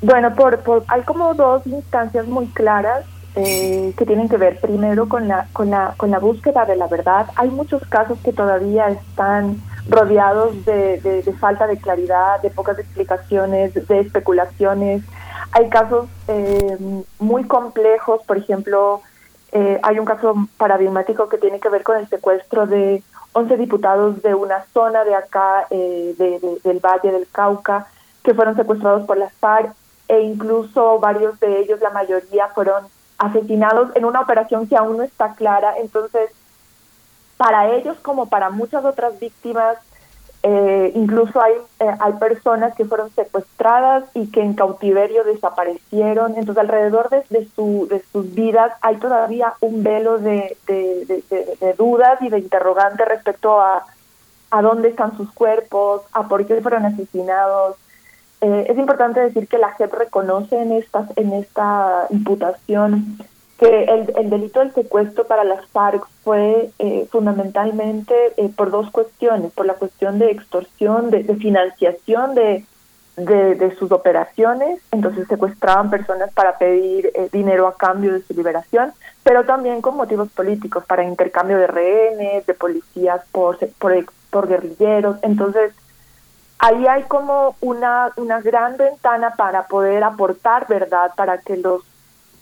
Bueno, 0.02 0.36
por, 0.36 0.84
hay 0.88 1.02
como 1.04 1.34
dos 1.34 1.66
instancias 1.66 2.28
muy 2.28 2.48
claras 2.48 3.06
eh, 3.36 3.94
que 3.98 4.06
tienen 4.06 4.28
que 4.28 4.38
ver 4.38 4.60
primero 4.60 5.08
con 5.08 5.28
la, 5.30 5.48
con, 5.54 5.70
la, 5.70 5.94
con 5.96 6.12
la 6.12 6.20
búsqueda 6.20 6.66
de 6.66 6.76
la 6.76 6.88
verdad. 6.88 7.28
Hay 7.36 7.50
muchos 7.50 7.82
casos 7.88 8.18
que 8.24 8.34
todavía 8.34 8.90
están 8.90 9.62
rodeados 9.88 10.66
de, 10.66 11.00
de, 11.00 11.34
falta 11.40 11.68
de 11.68 11.78
claridad, 11.78 12.42
de 12.42 12.50
pocas 12.50 12.78
explicaciones, 12.80 13.74
de 13.74 14.00
especulaciones. 14.00 15.04
Hay 15.52 15.70
casos 15.70 16.08
eh, 16.28 16.78
muy 17.20 17.44
complejos, 17.46 18.22
por 18.28 18.38
ejemplo, 18.38 19.02
eh, 19.52 19.80
hay 19.82 20.00
un 20.00 20.06
caso 20.06 20.36
paradigmático 20.58 21.28
que 21.28 21.38
tiene 21.38 21.60
que 21.60 21.70
ver 21.70 21.84
con 21.84 21.98
el 21.98 22.08
secuestro 22.08 22.68
de 22.68 23.04
11 23.34 23.58
diputados 23.58 24.22
de 24.22 24.36
una 24.36 24.64
zona 24.74 25.04
de 25.04 25.16
acá, 25.16 25.66
eh, 25.70 26.16
del 26.64 26.80
Valle 26.80 27.12
del 27.12 27.28
Cauca, 27.32 27.88
que 28.24 28.34
fueron 28.34 28.56
secuestrados 28.56 29.06
por 29.06 29.18
las 29.18 29.34
FARC 29.34 29.74
e 30.08 30.22
incluso 30.22 31.00
varios 31.00 31.40
de 31.40 31.60
ellos, 31.60 31.80
la 31.82 31.92
mayoría, 31.92 32.48
fueron 32.50 32.86
asesinados 33.18 33.96
en 33.96 34.06
una 34.06 34.22
operación 34.22 34.68
que 34.68 34.76
aún 34.76 34.98
no 34.98 35.04
está 35.04 35.34
clara. 35.36 35.76
Entonces, 35.78 36.32
para 37.38 37.70
ellos 37.70 37.98
como 38.02 38.28
para 38.28 38.50
muchas 38.50 38.84
otras 38.86 39.20
víctimas, 39.20 39.78
eh, 40.42 40.92
incluso 40.96 41.42
hay, 41.42 41.54
eh, 41.80 41.96
hay 42.00 42.14
personas 42.14 42.74
que 42.76 42.86
fueron 42.86 43.10
secuestradas 43.12 44.06
y 44.14 44.32
que 44.32 44.42
en 44.42 44.54
cautiverio 44.54 45.26
desaparecieron. 45.26 46.36
Entonces, 46.38 46.62
alrededor 46.62 47.10
de, 47.10 47.24
de, 47.30 47.48
su, 47.56 47.88
de 47.90 48.02
sus 48.12 48.34
vidas 48.34 48.72
hay 48.82 48.98
todavía 48.98 49.54
un 49.60 49.84
velo 49.84 50.18
de, 50.18 50.56
de, 50.68 51.74
dudas 51.78 52.22
y 52.22 52.30
de 52.30 52.40
interrogantes 52.40 53.08
respecto 53.08 53.60
a, 53.60 53.86
a 54.52 54.62
dónde 54.62 54.90
están 54.90 55.18
sus 55.18 55.32
cuerpos, 55.34 56.04
a 56.14 56.28
por 56.28 56.46
qué 56.46 56.62
fueron 56.62 56.86
asesinados. 56.86 57.76
Eh, 58.42 58.68
es 58.70 58.78
importante 58.78 59.20
decir 59.20 59.48
que 59.50 59.58
la 59.58 59.74
JEP 59.74 59.94
reconoce 59.94 60.58
en, 60.58 60.72
esta, 60.72 61.06
en 61.18 61.34
esta 61.34 62.08
imputación 62.10 63.18
que 63.60 63.84
el, 63.84 64.14
el, 64.18 64.30
delito 64.30 64.62
del 64.62 64.74
secuestro 64.74 65.28
para 65.28 65.44
las 65.44 65.66
FARC 65.68 66.08
fue 66.24 66.72
eh, 66.80 67.08
fundamentalmente 67.12 68.16
eh, 68.38 68.50
por 68.56 68.72
dos 68.72 68.90
cuestiones, 68.90 69.52
por 69.52 69.66
la 69.66 69.74
cuestión 69.74 70.18
de 70.18 70.32
extorsión, 70.32 71.10
de, 71.12 71.24
financiación 71.36 72.36
de, 72.36 72.66
de, 73.18 73.76
sus 73.78 73.92
operaciones, 73.92 74.80
entonces 74.92 75.28
secuestraban 75.28 75.90
personas 75.90 76.32
para 76.34 76.58
pedir 76.58 77.12
eh, 77.14 77.28
dinero 77.34 77.68
a 77.68 77.76
cambio 77.76 78.14
de 78.14 78.22
su 78.22 78.34
liberación, 78.34 78.94
pero 79.24 79.44
también 79.44 79.82
con 79.82 79.98
motivos 79.98 80.30
políticos, 80.30 80.86
para 80.86 81.04
intercambio 81.04 81.58
de 81.58 81.68
rehenes, 81.68 82.46
de 82.46 82.54
policías 82.54 83.22
por, 83.34 83.58
por, 83.78 83.94
por 84.30 84.48
guerrilleros, 84.48 85.18
entonces 85.22 85.74
ahí 86.60 86.88
hay 86.88 87.04
como 87.04 87.56
una, 87.60 88.14
una 88.16 88.40
gran 88.40 88.78
ventana 88.78 89.34
para 89.36 89.68
poder 89.68 90.04
aportar 90.06 90.66
verdad, 90.68 91.12
para 91.18 91.40
que 91.40 91.58
los 91.58 91.84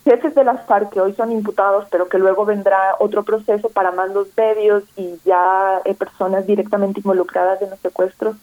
jefes 0.08 0.34
de 0.36 0.46
las 0.46 0.66
FARC 0.66 0.90
que 0.92 1.02
hoy 1.02 1.14
son 1.14 1.34
imputados, 1.34 1.86
pero 1.92 2.08
que 2.08 2.18
luego 2.18 2.46
vendrá 2.46 2.96
otro 3.00 3.24
proceso 3.24 3.68
para 3.68 3.92
mandos 3.92 4.30
medios 4.38 4.84
y 4.96 5.20
ya 5.26 5.82
eh, 5.84 5.94
personas 5.94 6.48
directamente 6.48 7.02
involucradas 7.02 7.62
en 7.62 7.70
los 7.70 7.80
secuestros, 7.80 8.38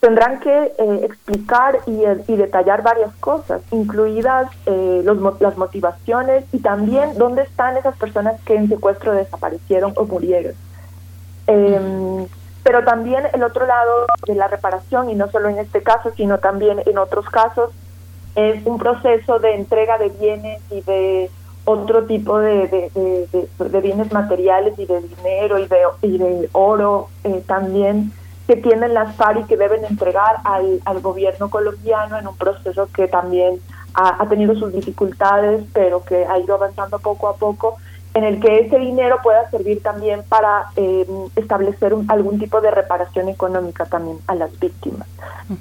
tendrán 0.00 0.40
que 0.40 0.50
eh, 0.50 1.00
explicar 1.04 1.78
y, 1.86 2.02
y, 2.26 2.36
detallar 2.36 2.82
varias 2.82 3.14
cosas, 3.16 3.60
incluidas 3.70 4.50
eh, 4.64 5.02
los, 5.04 5.40
las 5.40 5.56
motivaciones 5.58 6.44
y 6.50 6.60
también 6.60 7.16
dónde 7.18 7.42
están 7.42 7.76
esas 7.76 7.96
personas 7.98 8.40
que 8.40 8.56
en 8.56 8.68
secuestro 8.68 9.12
desaparecieron 9.12 9.92
o 9.96 10.04
murieron. 10.06 10.54
Em, 11.46 12.26
pero 12.62 12.84
también 12.84 13.24
el 13.34 13.42
otro 13.42 13.66
lado 13.66 14.06
de 14.26 14.34
la 14.34 14.48
reparación, 14.48 15.10
y 15.10 15.14
no 15.14 15.30
solo 15.30 15.50
en 15.50 15.58
este 15.58 15.82
caso, 15.82 16.10
sino 16.16 16.38
también 16.38 16.82
en 16.86 16.96
otros 16.96 17.28
casos, 17.28 17.70
es 18.34 18.64
un 18.66 18.78
proceso 18.78 19.38
de 19.38 19.54
entrega 19.54 19.98
de 19.98 20.08
bienes 20.08 20.60
y 20.70 20.80
de 20.82 21.30
otro 21.64 22.04
tipo 22.04 22.38
de, 22.38 22.66
de, 22.66 23.80
bienes 23.80 24.12
materiales 24.12 24.76
y 24.78 24.86
de 24.86 25.00
dinero 25.00 25.58
y 25.58 25.66
de, 25.66 25.78
y 26.02 26.18
de 26.18 26.48
oro 26.52 27.08
eh, 27.22 27.42
también 27.46 28.12
que 28.46 28.56
tienen 28.56 28.94
las 28.94 29.14
FARC 29.14 29.40
y 29.40 29.44
que 29.44 29.56
deben 29.56 29.84
entregar 29.84 30.38
al, 30.44 30.80
al 30.84 31.00
gobierno 31.00 31.48
colombiano 31.50 32.18
en 32.18 32.26
un 32.26 32.36
proceso 32.36 32.88
que 32.92 33.06
también 33.06 33.60
ha, 33.94 34.26
tenido 34.28 34.54
sus 34.54 34.72
dificultades, 34.72 35.64
pero 35.72 36.04
que 36.04 36.24
ha 36.24 36.38
ido 36.38 36.54
avanzando 36.54 36.98
poco 36.98 37.28
a 37.28 37.36
poco 37.36 37.76
en 38.14 38.24
el 38.24 38.40
que 38.40 38.60
ese 38.60 38.78
dinero 38.78 39.20
pueda 39.22 39.48
servir 39.50 39.82
también 39.82 40.22
para 40.28 40.66
eh, 40.76 41.06
establecer 41.36 41.94
algún 42.08 42.38
tipo 42.38 42.60
de 42.60 42.70
reparación 42.70 43.28
económica 43.28 43.86
también 43.86 44.18
a 44.26 44.34
las 44.34 44.58
víctimas. 44.58 45.08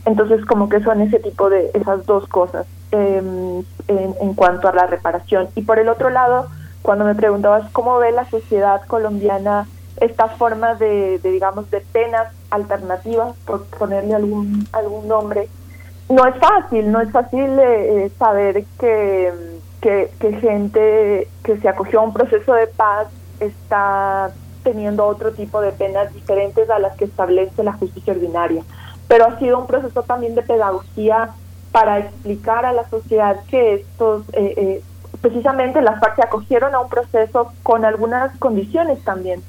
Entonces, 0.06 0.45
como 0.45 0.68
que 0.68 0.82
son 0.82 1.02
ese 1.02 1.19
tipo 1.19 1.49
de 1.49 1.72
esas 1.73 2.06
dos 2.06 2.28
cosas 2.28 2.65
em, 2.91 3.64
en, 3.88 4.34
cuanto 4.34 4.68
a 4.68 4.73
la 4.73 4.86
reparación. 4.86 5.48
Y 5.56 5.61
por 5.61 5.80
el 5.80 5.88
otro 5.88 6.10
lado, 6.10 6.48
cuando 6.82 7.06
me 7.06 7.15
preguntabas 7.15 7.69
cómo 7.72 7.98
ve 7.99 8.11
la 8.11 8.30
sociedad 8.30 8.82
colombiana 8.88 9.68
estas 10.02 10.36
formas 10.38 10.80
de, 10.80 11.19
digamos, 11.23 11.69
de 11.72 11.80
penas 11.80 12.34
alternativas, 12.49 13.36
por 13.45 13.65
ponerle 13.65 14.15
algún, 14.15 14.68
algún 14.73 15.07
nombre, 15.07 15.48
no 16.10 16.26
es 16.26 16.36
fácil, 16.36 16.91
no 16.91 16.99
es 16.99 17.11
fácil 17.11 17.57
eh, 17.60 18.11
saber 18.18 18.65
que 18.78 19.32
que, 19.82 20.12
gente 20.40 21.28
que 21.44 21.58
se 21.58 21.68
acogió 21.68 21.99
a 21.99 22.03
un 22.03 22.14
proceso 22.14 22.53
de 22.53 22.68
paz 22.68 23.08
está 23.40 24.32
teniendo 24.64 25.06
otro 25.06 25.32
tipo 25.34 25.60
de 25.60 25.72
penas 25.72 26.14
diferentes 26.14 26.70
a 26.70 26.80
las 26.80 26.95
que 26.95 27.06
establece 27.06 27.64
la 27.64 27.74
justicia 27.74 28.14
ordinaria. 28.14 28.64
Pero 29.08 29.26
ha 29.26 29.40
sido 29.40 29.60
un 29.60 29.68
proceso 29.68 30.03
también 30.03 30.36
de 30.36 30.44
pedagogía 30.44 31.32
para 31.72 31.99
explicar 31.99 32.66
a 32.66 32.74
la 32.74 32.88
sociedad 32.90 33.38
que 33.49 33.74
estos, 33.76 34.24
eh, 34.34 34.53
eh, 34.56 34.84
precisamente 35.22 35.82
las 35.82 35.99
se 36.16 36.22
acogieron 36.22 36.76
a 36.76 36.80
un 36.80 36.90
proceso 36.90 37.52
con 37.64 37.84
algunas 37.84 38.38
condiciones 38.38 39.03
también, 39.03 39.41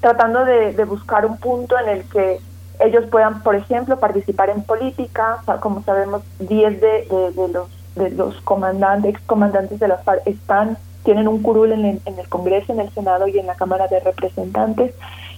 tratando 0.00 0.44
de, 0.44 0.84
buscar 0.84 1.26
un 1.26 1.38
punto 1.38 1.76
en 1.78 1.88
el 1.88 2.04
que 2.08 2.40
ellos 2.80 3.04
puedan, 3.10 3.42
por 3.42 3.56
ejemplo, 3.56 3.98
participar 3.98 4.50
en 4.50 4.62
política. 4.62 5.42
Como 5.60 5.82
sabemos, 5.82 6.22
10 6.38 6.80
de, 6.80 7.32
de 7.34 7.48
los 7.48 7.68
de 7.94 8.10
los 8.10 8.40
comandantes, 8.42 9.14
excomandantes 9.14 9.78
de 9.78 9.88
las 9.88 10.02
FARC 10.04 10.26
están, 10.26 10.78
tienen 11.04 11.28
un 11.28 11.42
curul 11.42 11.72
en 11.72 11.84
el, 11.84 12.28
Congreso, 12.28 12.72
en 12.72 12.80
el 12.80 12.90
Senado 12.90 13.26
y 13.28 13.38
en 13.38 13.46
la 13.46 13.54
Cámara 13.54 13.88
de 13.88 14.00
Representantes, 14.00 14.94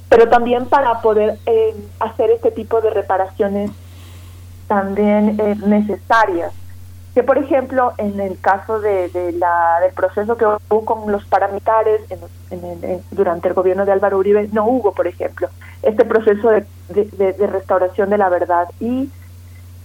pero 0.09 0.29
también 0.29 0.67
para 0.67 1.01
poder 1.01 1.39
eh, 1.47 1.75
hacer 2.01 2.31
este 2.31 2.51
tipo 2.51 2.81
de 2.81 2.91
reparaciones 2.91 3.71
también 4.69 5.37
eh, 5.41 5.57
necesarias. 5.67 6.53
Que 7.15 7.23
por 7.23 7.39
ejemplo, 7.39 7.93
en 7.99 8.19
el 8.19 8.41
caso 8.41 8.81
de, 8.81 9.09
la, 9.39 9.79
del 9.81 9.93
proceso 9.93 10.37
que 10.37 10.47
hubo 10.47 10.85
con 10.85 11.11
los 11.13 11.25
paramilitares 11.27 12.01
en, 12.11 13.03
durante 13.13 13.49
el 13.49 13.55
gobierno 13.55 13.85
de 13.85 13.93
Álvaro 13.93 14.19
Uribe, 14.19 14.49
no 14.53 14.67
hubo, 14.67 14.93
por 14.93 15.07
ejemplo, 15.07 15.49
este 15.83 16.05
proceso 16.05 16.51
de, 16.51 16.65
de 16.89 17.47
restauración 17.47 18.11
de 18.11 18.19
la 18.19 18.29
verdad. 18.29 18.69
Y 18.81 19.11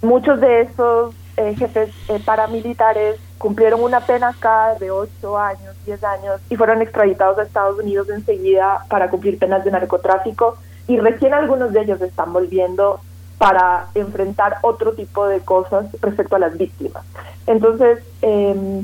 muchos 0.01 0.41
de 0.41 0.61
esos 0.61 1.13
eh, 1.39 1.55
jefes 1.55 1.89
eh, 2.09 2.19
paramilitares 2.25 3.17
cumplieron 3.37 3.81
una 3.81 4.01
pena 4.01 4.29
acá 4.29 4.75
de 4.77 4.91
8 4.91 5.37
años, 5.37 5.73
10 5.85 6.03
años 6.03 6.41
y 6.49 6.57
fueron 6.57 6.81
extraditados 6.81 7.37
a 7.37 7.43
Estados 7.43 7.79
Unidos 7.79 8.09
enseguida 8.09 8.85
para 8.89 9.09
cumplir 9.09 9.39
penas 9.39 9.63
de 9.63 9.71
narcotráfico 9.71 10.57
y 10.87 10.99
recién 10.99 11.33
algunos 11.33 11.71
de 11.71 11.81
ellos 11.81 12.01
están 12.01 12.33
volviendo 12.33 12.99
para 13.37 13.87
enfrentar 13.95 14.57
otro 14.63 14.93
tipo 14.93 15.27
de 15.27 15.39
cosas 15.39 15.85
respecto 16.01 16.35
a 16.35 16.39
las 16.39 16.57
víctimas. 16.57 17.05
Entonces, 17.47 17.99
eh, 18.21 18.83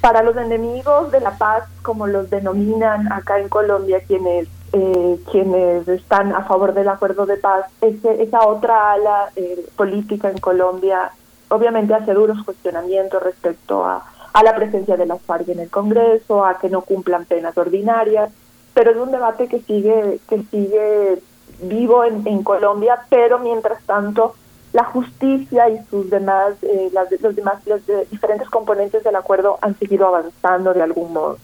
para 0.00 0.24
los 0.24 0.36
enemigos 0.36 1.12
de 1.12 1.20
la 1.20 1.38
paz, 1.38 1.62
como 1.82 2.08
los 2.08 2.28
denominan 2.28 3.12
acá 3.12 3.38
en 3.38 3.48
Colombia 3.48 4.00
quienes 4.04 4.48
eh, 4.72 5.20
quienes 5.30 5.86
están 5.86 6.34
a 6.34 6.42
favor 6.42 6.74
del 6.74 6.88
acuerdo 6.88 7.24
de 7.24 7.36
paz, 7.36 7.66
ese, 7.80 8.22
esa 8.22 8.46
otra 8.46 8.92
ala 8.92 9.30
eh, 9.36 9.64
política 9.76 10.28
en 10.28 10.38
Colombia 10.38 11.12
obviamente 11.48 11.94
hace 11.94 12.12
duros 12.12 12.42
cuestionamientos 12.44 13.22
respecto 13.22 13.84
a, 13.84 14.04
a 14.32 14.42
la 14.42 14.54
presencia 14.54 14.96
de 14.96 15.06
las 15.06 15.22
FARC 15.22 15.48
en 15.48 15.60
el 15.60 15.70
Congreso, 15.70 16.44
a 16.44 16.58
que 16.58 16.68
no 16.68 16.82
cumplan 16.82 17.24
penas 17.24 17.56
ordinarias, 17.56 18.30
pero 18.74 18.90
es 18.90 18.96
un 18.98 19.10
debate 19.10 19.48
que 19.48 19.60
sigue, 19.62 20.20
que 20.28 20.42
sigue 20.50 21.22
vivo 21.62 22.04
en, 22.04 22.42
Colombia, 22.42 22.98
pero 23.08 23.38
mientras 23.38 23.82
tanto 23.84 24.34
la 24.74 24.84
justicia 24.84 25.70
y 25.70 25.78
sus 25.88 26.10
demás, 26.10 26.52
eh, 26.60 26.90
las, 26.92 27.08
los 27.22 27.34
demás, 27.34 27.66
los 27.66 27.80
diferentes 28.10 28.50
componentes 28.50 29.02
del 29.02 29.16
acuerdo 29.16 29.58
han 29.62 29.78
seguido 29.78 30.06
avanzando 30.08 30.74
de 30.74 30.82
algún 30.82 31.12
modo. 31.14 31.38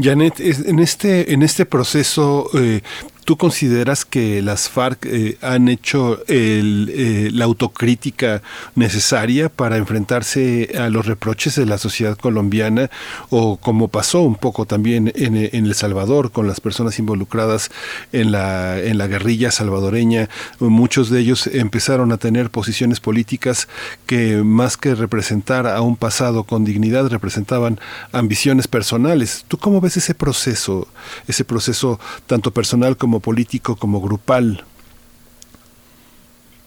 Janet, 0.00 0.40
en 0.40 0.78
este, 0.78 1.32
en 1.32 1.42
este 1.42 1.66
proceso, 1.66 2.46
eh, 2.54 2.80
¿Tú 3.24 3.38
consideras 3.38 4.04
que 4.04 4.42
las 4.42 4.68
FARC 4.68 5.06
eh, 5.06 5.38
han 5.40 5.68
hecho 5.68 6.22
el, 6.26 7.36
la 7.36 7.46
autocrítica 7.46 8.42
necesaria 8.74 9.48
para 9.48 9.78
enfrentarse 9.78 10.74
a 10.78 10.90
los 10.90 11.06
reproches 11.06 11.54
de 11.54 11.64
la 11.64 11.78
sociedad 11.78 12.18
colombiana 12.18 12.90
o 13.30 13.56
como 13.56 13.88
pasó 13.88 14.20
un 14.20 14.34
poco 14.34 14.66
también 14.66 15.10
en, 15.14 15.36
en 15.36 15.66
El 15.66 15.74
Salvador 15.74 16.32
con 16.32 16.46
las 16.46 16.60
personas 16.60 16.98
involucradas 16.98 17.70
en 18.12 18.30
la, 18.30 18.78
en 18.78 18.98
la 18.98 19.06
guerrilla 19.06 19.50
salvadoreña? 19.50 20.28
Muchos 20.58 21.08
de 21.08 21.20
ellos 21.20 21.46
empezaron 21.46 22.12
a 22.12 22.18
tener 22.18 22.50
posiciones 22.50 23.00
políticas 23.00 23.68
que 24.06 24.42
más 24.44 24.76
que 24.76 24.94
representar 24.94 25.66
a 25.66 25.80
un 25.80 25.96
pasado 25.96 26.44
con 26.44 26.64
dignidad 26.64 27.08
representaban 27.08 27.80
ambiciones 28.12 28.68
personales. 28.68 29.44
¿Tú 29.48 29.56
cómo 29.56 29.80
ves 29.80 29.96
ese 29.96 30.14
proceso, 30.14 30.88
ese 31.26 31.44
proceso 31.44 31.98
tanto 32.26 32.50
personal 32.50 32.96
como 32.96 33.13
político 33.20 33.76
como 33.76 34.00
grupal? 34.00 34.64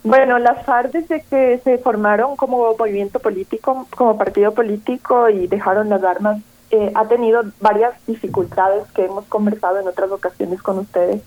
Bueno, 0.04 0.40
las 0.40 0.66
FARC 0.66 0.92
desde 0.92 1.22
que 1.24 1.60
se 1.64 1.78
formaron 1.80 2.36
como 2.36 2.76
movimiento 2.78 3.20
político, 3.20 3.88
como 3.96 4.18
partido 4.18 4.54
político 4.54 5.30
y 5.30 5.48
dejaron 5.48 5.90
las 5.90 6.04
armas, 6.04 6.42
eh, 6.72 6.92
ha 6.96 7.06
tenido 7.08 7.44
varias 7.60 7.94
dificultades 8.06 8.90
que 8.92 9.06
hemos 9.06 9.26
conversado 9.26 9.80
en 9.80 9.88
otras 9.88 10.12
ocasiones 10.12 10.62
con 10.62 10.80
ustedes 10.80 11.22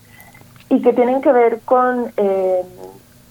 y 0.68 0.80
que 0.82 0.92
tienen 0.92 1.20
que 1.20 1.32
ver 1.32 1.60
con 1.64 2.12
eh, 2.16 2.62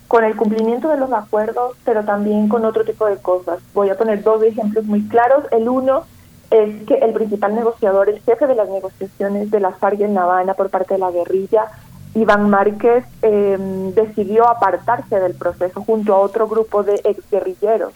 con 0.09 0.23
el 0.23 0.35
cumplimiento 0.35 0.89
de 0.89 0.97
los 0.97 1.13
acuerdos, 1.13 1.77
pero 1.85 2.03
también 2.03 2.49
con 2.49 2.65
otro 2.65 2.83
tipo 2.83 3.05
de 3.05 3.17
cosas. 3.17 3.59
Voy 3.75 3.89
a 3.89 3.97
poner 3.97 4.23
dos 4.23 4.41
ejemplos 4.41 4.85
muy 4.85 5.07
claros. 5.07 5.45
El 5.51 5.69
uno 5.69 6.03
es 6.51 6.83
que 6.85 6.95
el 6.95 7.13
principal 7.13 7.55
negociador, 7.55 8.09
el 8.09 8.21
jefe 8.21 8.47
de 8.47 8.55
las 8.55 8.69
negociaciones 8.69 9.51
de 9.51 9.59
la 9.59 9.71
FARC 9.71 10.01
en 10.01 10.13
La 10.13 10.23
Habana 10.23 10.53
por 10.53 10.69
parte 10.69 10.95
de 10.95 10.99
la 10.99 11.11
guerrilla, 11.11 11.67
Iván 12.15 12.49
Márquez, 12.49 13.05
em, 13.21 13.93
decidió 13.93 14.47
apartarse 14.49 15.19
del 15.19 15.35
proceso 15.35 15.83
junto 15.83 16.13
a 16.13 16.19
otro 16.19 16.47
grupo 16.47 16.83
de 16.83 16.95
exguerrilleros 17.03 17.93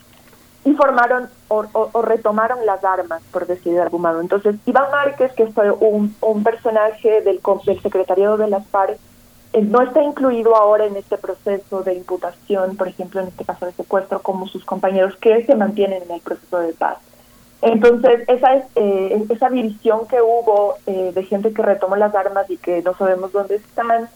y 0.65 0.73
formaron 0.73 1.30
o, 1.47 1.65
retomaron 2.01 2.65
las 2.65 2.84
armas, 2.84 3.21
por 3.31 3.47
decir 3.47 3.73
de 3.73 3.81
algún 3.81 4.01
modo. 4.01 4.21
Entonces, 4.21 4.55
Iván 4.65 4.91
Márquez, 4.91 5.34
que 5.34 5.47
fue 5.47 5.71
un, 5.71 6.15
un 6.21 6.43
personaje 6.43 7.21
del, 7.21 7.41
del 7.65 7.81
secretariado 7.81 8.38
de 8.38 8.47
las 8.47 8.65
FARC, 8.67 8.97
eh, 9.53 9.61
no 9.61 9.81
está 9.81 10.01
incluido 10.01 10.55
ahora 10.55 10.85
en 10.85 10.95
este 10.95 11.17
proceso 11.17 11.84
de 11.84 11.93
imputación, 11.93 12.75
por 12.75 12.88
ejemplo, 12.88 13.21
en 13.21 13.27
este 13.27 13.45
caso 13.45 13.65
de 13.65 13.71
secuestro, 13.73 14.21
como 14.21 14.47
sus 14.47 14.65
compañeros 14.65 15.15
que 15.17 15.45
se 15.45 15.55
mantienen 15.55 16.01
en 16.03 16.11
el 16.11 16.21
proceso 16.21 16.59
de 16.59 16.73
paz. 16.73 16.97
Entonces, 17.64 18.27
esa, 18.27 18.56
es, 18.56 18.65
eh, 18.76 19.26
esa 19.30 19.49
división 19.49 20.07
que 20.07 20.22
hubo 20.22 20.76
eh, 20.85 21.11
de 21.14 21.23
gente 21.23 21.53
que 21.53 21.61
retomó 21.61 21.95
las 21.95 22.14
armas 22.14 22.49
y 22.49 22.57
que 22.57 22.81
no 22.81 22.94
sabemos 22.95 23.31
dónde 23.31 23.56
están, 23.56 24.10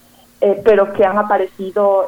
pero 0.63 0.93
que 0.93 1.03
han 1.03 1.17
aparecido 1.17 2.05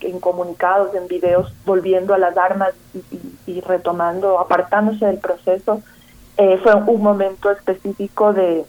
en, 0.00 0.20
comunicados, 0.20 0.94
en 0.94 1.08
videos, 1.08 1.52
volviendo 1.66 2.14
a 2.14 2.18
las 2.18 2.36
armas 2.36 2.74
y, 3.46 3.60
retomando, 3.60 4.38
apartándose 4.38 5.04
del 5.06 5.18
proceso, 5.18 5.82
fue 6.36 6.74
un 6.74 7.02
momento 7.02 7.50
específico 7.50 8.32
de, 8.32 8.64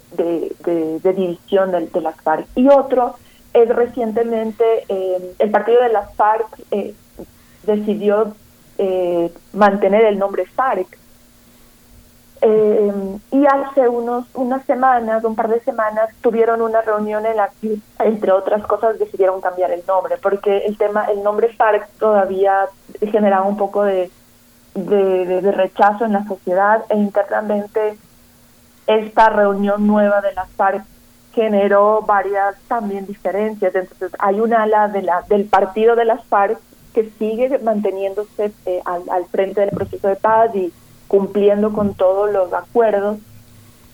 división 1.04 1.72
de, 1.72 1.88
de 1.88 2.02
las 2.02 2.20
FARC. 2.22 2.48
Y 2.56 2.68
otro 2.70 3.16
es 3.54 3.70
recientemente 3.70 4.64
eh, 4.90 5.36
el 5.40 5.52
partido 5.52 5.82
de 5.82 5.90
las 5.90 6.14
FARC 6.16 6.48
eh, 6.72 6.94
decidió 7.64 8.36
eh, 8.78 9.32
mantener 9.54 10.06
el 10.06 10.18
nombre 10.18 10.46
FARC. 10.46 10.98
Y 13.32 13.46
hace 13.46 13.88
unos 13.88 14.26
unas 14.34 14.66
semanas, 14.66 15.24
un 15.24 15.36
par 15.36 15.48
de 15.48 15.62
semanas, 15.62 16.10
tuvieron 16.22 16.62
una 16.62 16.82
reunión 16.82 17.26
en 17.26 17.38
la 17.38 17.50
que, 17.62 17.78
entre 18.00 18.32
otras 18.32 18.64
cosas, 18.64 19.00
decidieron 19.00 19.40
cambiar 19.40 19.72
el 19.72 19.84
nombre, 19.88 20.18
porque 20.22 20.66
el 20.66 20.78
tema, 20.78 21.06
el 21.06 21.24
nombre 21.24 21.54
FARC 21.54 21.88
todavía 22.00 22.68
generaba 23.00 23.46
un 23.46 23.58
poco 23.58 23.84
de, 23.84 24.12
de 24.74 25.52
rechazo 25.52 26.06
en 26.06 26.14
la 26.14 26.26
sociedad 26.26 26.84
e 26.90 26.98
internamente 26.98 27.98
esta 28.88 29.30
reunión 29.30 29.88
nueva 29.88 30.22
de 30.22 30.34
las 30.34 30.50
FARC 30.52 30.84
generó 31.34 32.02
varias 32.02 32.56
también 32.68 33.06
diferencias. 33.06 33.74
Entonces, 33.74 34.12
hay 34.20 34.40
una 34.40 34.64
ala 34.64 34.88
de 34.88 35.02
la, 35.02 35.24
del 35.28 35.46
partido 35.46 35.96
de 35.96 36.06
las 36.06 36.24
FARC 36.26 36.60
que 36.94 37.10
sigue 37.18 37.58
manteniéndose 37.60 38.52
eh, 38.66 38.82
al, 38.86 39.26
frente 39.26 39.62
del 39.62 39.72
proceso 39.72 40.08
de 40.08 40.16
paz 40.16 40.56
y 40.56 40.72
cumpliendo 41.08 41.74
con 41.74 41.94
todos 41.94 42.32
los 42.32 42.54
acuerdos, 42.54 43.18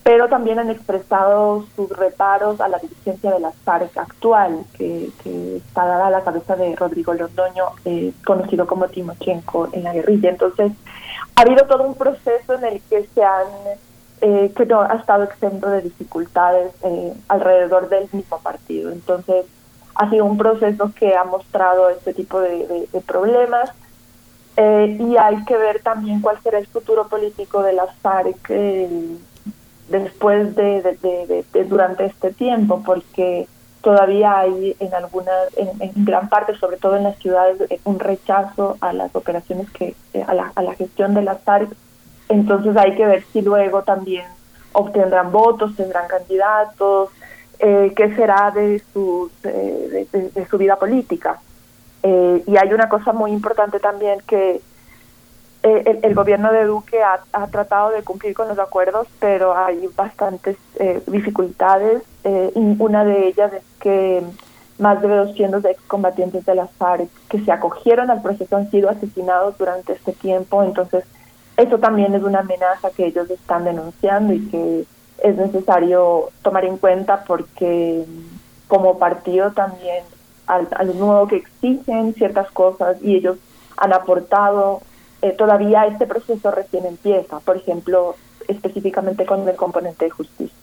pero 0.03 0.29
también 0.29 0.59
han 0.59 0.69
expresado 0.69 1.65
sus 1.75 1.89
reparos 1.89 2.61
a 2.61 2.67
la 2.67 2.79
dirigencia 2.79 3.31
de 3.31 3.39
las 3.39 3.55
FARC 3.57 3.95
actual, 3.97 4.65
que, 4.77 5.11
está 5.57 5.85
dada 5.85 6.07
a 6.07 6.11
la 6.11 6.23
cabeza 6.23 6.55
de 6.55 6.75
Rodrigo 6.75 7.13
Londoño, 7.13 7.65
eh, 7.85 8.13
conocido 8.25 8.65
como 8.65 8.87
Timochenko 8.87 9.69
en 9.73 9.83
la 9.83 9.93
guerrilla. 9.93 10.29
Entonces, 10.29 10.71
ha 11.35 11.41
habido 11.41 11.65
todo 11.67 11.83
un 11.83 11.95
proceso 11.95 12.53
en 12.53 12.63
el 12.63 12.81
que 12.89 13.07
se 13.13 13.23
han 13.23 13.47
eh, 14.21 14.51
que 14.53 14.65
no 14.65 14.81
ha 14.81 14.95
estado 14.95 15.23
exento 15.23 15.69
de 15.69 15.81
dificultades 15.81 16.73
eh, 16.83 17.13
alrededor 17.29 17.87
del 17.87 18.09
mismo 18.11 18.37
partido. 18.39 18.91
Entonces, 18.91 19.45
ha 19.95 20.09
sido 20.09 20.25
un 20.25 20.37
proceso 20.37 20.91
que 20.93 21.15
ha 21.15 21.23
mostrado 21.23 21.89
este 21.89 22.13
tipo 22.13 22.41
de, 22.41 22.87
problemas 23.05 23.71
eh, 24.57 24.97
y 24.99 25.17
hay 25.17 25.43
que 25.45 25.57
ver 25.57 25.81
también 25.81 26.21
cuál 26.21 26.41
será 26.41 26.59
el 26.59 26.67
futuro 26.67 27.07
político 27.07 27.63
de 27.63 27.73
las 27.73 27.95
FARC 27.97 28.49
después 29.89 30.55
de, 30.55 31.45
durante 31.67 32.05
este 32.05 32.31
tiempo, 32.33 32.83
porque 32.85 33.47
todavía 33.81 34.39
hay 34.39 34.75
en 34.79 34.93
algunas, 34.93 35.57
en, 35.57 36.05
gran 36.05 36.29
parte, 36.29 36.55
sobre 36.57 36.77
todo 36.77 36.97
en 36.97 37.03
las 37.03 37.17
ciudades, 37.17 37.57
un 37.85 37.99
rechazo 37.99 38.77
a 38.81 38.93
las 38.93 39.15
operaciones 39.15 39.69
que, 39.71 39.95
a 40.27 40.33
la, 40.33 40.51
a 40.55 40.61
la 40.61 40.75
gestión 40.75 41.13
de 41.13 41.21
las 41.23 41.41
FARC 41.41 41.71
entonces 42.29 42.77
hay 42.77 42.95
que 42.95 43.05
ver 43.05 43.23
si 43.33 43.41
luego 43.41 43.81
también 43.81 44.25
obtendrán 44.71 45.31
votos, 45.31 45.75
tendrán 45.75 46.07
candidatos, 46.07 47.09
eh, 47.57 47.91
qué 47.95 48.15
será 48.15 48.51
de 48.51 48.81
su, 48.93 49.29
de, 49.41 50.47
su 50.49 50.57
vida 50.57 50.77
política. 50.77 51.41
Eh, 52.03 52.43
y 52.45 52.57
hay 52.57 52.73
una 52.73 52.89
cosa 52.89 53.11
muy 53.13 53.31
importante 53.31 53.79
también 53.79 54.19
que 54.27 54.61
eh, 55.63 55.99
el, 56.01 56.15
gobierno 56.15 56.53
de 56.53 56.63
Duque 56.63 57.01
ha, 57.03 57.47
tratado 57.47 57.89
de 57.91 58.03
cumplir 58.03 58.33
con 58.33 58.47
los 58.47 58.59
acuerdos, 58.59 59.07
pero 59.19 59.57
hay 59.57 59.89
bastantes 59.95 60.57
dificultades. 61.07 62.01
y 62.23 62.75
una 62.79 63.03
de 63.03 63.27
ellas 63.27 63.51
es 63.53 63.63
que 63.79 64.23
más 64.79 65.01
de 65.01 65.09
200 65.09 65.63
excombatientes 65.65 66.45
de 66.45 66.55
las 66.55 66.71
FARC 66.71 67.09
que 67.29 67.43
se 67.43 67.51
acogieron 67.51 68.09
al 68.09 68.21
proceso 68.21 68.55
han 68.55 68.71
sido 68.71 68.89
asesinados 68.89 69.57
durante 69.57 69.93
este 69.93 70.13
tiempo. 70.13 70.63
Entonces, 70.63 71.03
eso 71.57 71.77
también 71.77 72.15
es 72.15 72.23
una 72.23 72.39
amenaza 72.39 72.89
que 72.91 73.07
ellos 73.07 73.29
están 73.29 73.65
denunciando 73.65 74.33
y 74.33 74.47
que 74.47 74.85
es 75.21 75.35
necesario 75.35 76.29
tomar 76.41 76.63
en 76.63 76.77
cuenta 76.77 77.25
porque 77.25 78.05
como 78.67 78.97
partido 78.97 79.51
también 79.51 80.03
al, 80.49 80.97
nuevo 80.97 81.27
que 81.27 81.37
exigen 81.37 82.13
ciertas 82.15 82.51
cosas 82.51 82.97
y 83.01 83.15
ellos 83.15 83.37
han 83.77 83.93
aportado, 83.93 84.81
eh, 85.21 85.31
todavía 85.31 85.85
este 85.85 86.07
proceso 86.07 86.51
recién 86.51 86.85
empieza, 86.85 87.39
por 87.39 87.57
ejemplo, 87.57 88.15
específicamente 88.47 89.25
con 89.25 89.47
el 89.47 89.55
componente 89.55 90.05
de 90.05 90.11
justicia. 90.11 90.58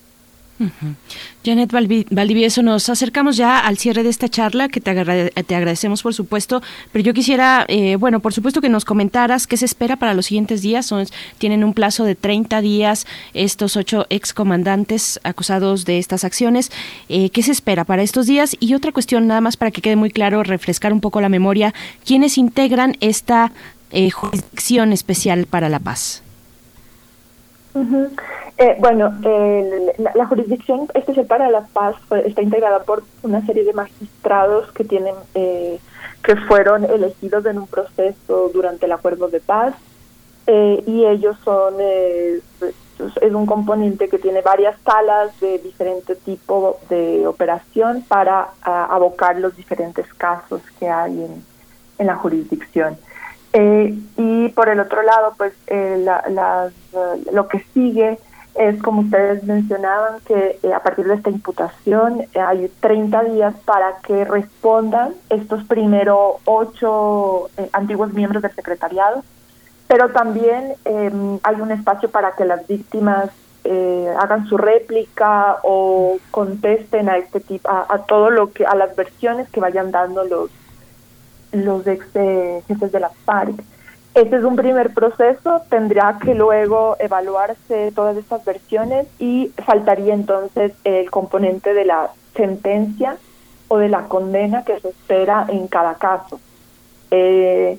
Janet 1.44 1.70
Valdivieso, 1.70 2.62
nos 2.62 2.88
acercamos 2.88 3.36
ya 3.36 3.60
al 3.60 3.76
cierre 3.76 4.02
de 4.02 4.08
esta 4.08 4.28
charla, 4.28 4.68
que 4.68 4.80
te, 4.80 4.90
agradecemos 4.90 6.02
por 6.02 6.14
supuesto, 6.14 6.62
pero 6.92 7.04
yo 7.04 7.14
quisiera, 7.14 7.64
eh, 7.68 7.96
bueno, 7.96 8.20
por 8.20 8.32
supuesto 8.32 8.60
que 8.60 8.68
nos 8.68 8.84
comentaras 8.84 9.46
qué 9.46 9.56
se 9.56 9.64
espera 9.64 9.96
para 9.96 10.14
los 10.14 10.26
siguientes 10.26 10.62
días. 10.62 10.92
Tienen 11.38 11.62
un 11.62 11.74
plazo 11.74 12.04
de 12.04 12.14
30 12.14 12.60
días 12.60 13.06
estos 13.34 13.76
ocho 13.76 14.06
excomandantes 14.08 15.20
acusados 15.24 15.84
de 15.84 15.98
estas 15.98 16.24
acciones. 16.24 16.72
Eh, 17.08 17.30
¿Qué 17.30 17.42
se 17.42 17.52
espera 17.52 17.84
para 17.84 18.02
estos 18.02 18.26
días? 18.26 18.56
Y 18.58 18.74
otra 18.74 18.92
cuestión, 18.92 19.26
nada 19.26 19.40
más 19.40 19.56
para 19.56 19.70
que 19.70 19.82
quede 19.82 19.96
muy 19.96 20.10
claro, 20.10 20.42
refrescar 20.42 20.92
un 20.92 21.00
poco 21.00 21.20
la 21.20 21.28
memoria, 21.28 21.74
¿quiénes 22.04 22.38
integran 22.38 22.96
esta 23.00 23.52
eh, 23.90 24.10
jurisdicción 24.10 24.92
especial 24.92 25.46
para 25.46 25.68
la 25.68 25.78
paz? 25.78 26.22
Eh, 28.58 28.74
bueno, 28.78 29.12
la, 29.98 30.26
jurisdicción 30.26 30.88
especial 30.94 31.26
para 31.26 31.50
la 31.50 31.66
paz 31.66 31.94
está 32.24 32.40
integrada 32.40 32.84
por 32.84 33.04
una 33.22 33.44
serie 33.44 33.64
de 33.64 33.74
magistrados 33.74 34.72
que 34.72 34.82
tienen 34.82 35.14
eh, 35.34 35.78
que 36.22 36.36
fueron 36.36 36.84
elegidos 36.84 37.44
en 37.44 37.58
un 37.58 37.66
proceso 37.66 38.50
durante 38.54 38.86
el 38.86 38.92
acuerdo 38.92 39.28
de 39.28 39.40
paz 39.40 39.74
eh, 40.46 40.82
y 40.86 41.04
ellos 41.04 41.36
son 41.44 41.74
es 41.78 43.34
un 43.34 43.44
componente 43.44 44.08
que 44.08 44.18
tiene 44.18 44.40
varias 44.40 44.74
salas 44.80 45.38
de 45.40 45.58
diferente 45.58 46.16
tipo 46.16 46.78
de 46.88 47.26
operación 47.26 48.06
para 48.08 48.48
abocar 48.62 49.38
los 49.38 49.54
diferentes 49.54 50.06
casos 50.14 50.62
que 50.78 50.88
hay 50.88 51.24
en, 51.24 51.44
en 51.98 52.06
la 52.06 52.16
jurisdicción. 52.16 52.96
y 53.52 54.48
por 54.48 54.70
el 54.70 54.80
otro 54.80 55.02
lado, 55.02 55.34
pues 55.36 55.52
la, 55.68 56.70
lo 57.32 57.48
que 57.48 57.62
sigue 57.74 58.18
es, 58.58 58.82
como 58.82 59.02
ustedes 59.02 59.44
mencionaban, 59.44 60.20
que 60.26 60.58
eh, 60.62 60.72
a 60.72 60.80
partir 60.80 61.06
de 61.06 61.14
esta 61.14 61.30
imputación 61.30 62.22
eh, 62.32 62.40
hay 62.40 62.70
30 62.80 63.24
días 63.24 63.54
para 63.64 63.98
que 64.02 64.24
respondan 64.24 65.14
estos 65.28 65.64
primeros 65.64 66.36
ocho 66.44 67.48
eh, 67.56 67.68
antiguos 67.72 68.12
miembros 68.12 68.42
del 68.42 68.54
secretariado, 68.54 69.22
pero 69.88 70.10
también 70.10 70.74
em, 70.84 71.38
hay 71.42 71.60
un 71.60 71.70
espacio 71.70 72.10
para 72.10 72.32
que 72.32 72.44
las 72.44 72.66
víctimas 72.66 73.30
hagan 74.20 74.46
su 74.46 74.56
réplica 74.56 75.56
o 75.64 76.18
contesten 76.30 77.08
a 77.08 77.16
este 77.16 77.40
tipo, 77.40 77.68
a, 77.68 77.98
todo 78.06 78.30
lo 78.30 78.52
que, 78.52 78.64
a 78.64 78.76
las 78.76 78.94
versiones 78.94 79.48
que 79.50 79.58
vayan 79.58 79.90
dando 79.90 80.22
los 80.22 80.50
los 81.50 81.84
ex 81.84 82.06
jefes 82.68 82.92
de 82.92 83.00
la 83.00 83.10
FARC. 83.24 83.60
Este 84.16 84.36
es 84.36 84.44
un 84.44 84.56
primer 84.56 84.94
proceso, 84.94 85.60
tendrá 85.68 86.18
que 86.18 86.34
luego 86.34 86.96
evaluarse 86.98 87.92
todas 87.94 88.16
estas 88.16 88.42
versiones 88.46 89.06
y 89.18 89.52
faltaría 89.66 90.14
entonces 90.14 90.72
el 90.84 91.10
componente 91.10 91.74
de 91.74 91.84
la 91.84 92.08
sentencia 92.34 93.18
o 93.68 93.76
de 93.76 93.90
la 93.90 94.04
condena 94.04 94.64
que 94.64 94.80
se 94.80 94.88
espera 94.88 95.44
en 95.50 95.68
cada 95.68 95.96
caso. 95.96 96.40
Eh, 97.10 97.78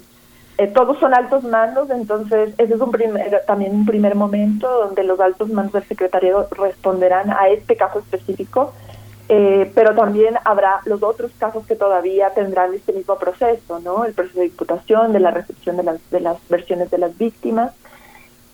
eh, 0.60 0.68
todos 0.68 1.00
son 1.00 1.16
altos 1.16 1.44
mandos, 1.44 1.90
entonces 1.90 2.54
ese 2.60 2.76
es 2.76 2.82
un 2.82 2.92
primer, 2.92 3.44
también 3.48 3.74
un 3.74 3.88
primer 3.88 4.14
momento 4.14 4.70
donde 4.70 5.04
los 5.06 5.20
altos 5.20 5.50
mandos 5.50 5.74
del 5.74 5.86
secretariado 5.86 6.48
responderán 6.52 7.32
a 7.32 7.48
este 7.48 7.76
caso 7.76 7.98
específico 7.98 8.74
eh, 9.30 9.72
pero 9.76 9.94
también 9.94 10.36
habrá 10.46 10.80
los 10.86 11.04
otros 11.04 11.32
casos 11.38 11.66
que 11.66 11.76
todavía 11.76 12.34
tendrán 12.34 12.74
este 12.74 12.94
mismo 12.94 13.18
proceso, 13.18 13.80
¿no? 13.82 14.06
El 14.06 14.14
proceso 14.14 14.40
de 14.40 14.46
diputación, 14.46 15.12
de 15.12 15.20
la 15.20 15.32
recepción 15.32 15.76
de 15.76 15.84
las, 15.84 16.10
de 16.12 16.22
las 16.22 16.38
versiones 16.48 16.90
de 16.92 16.98
las 16.98 17.18
víctimas. 17.18 17.74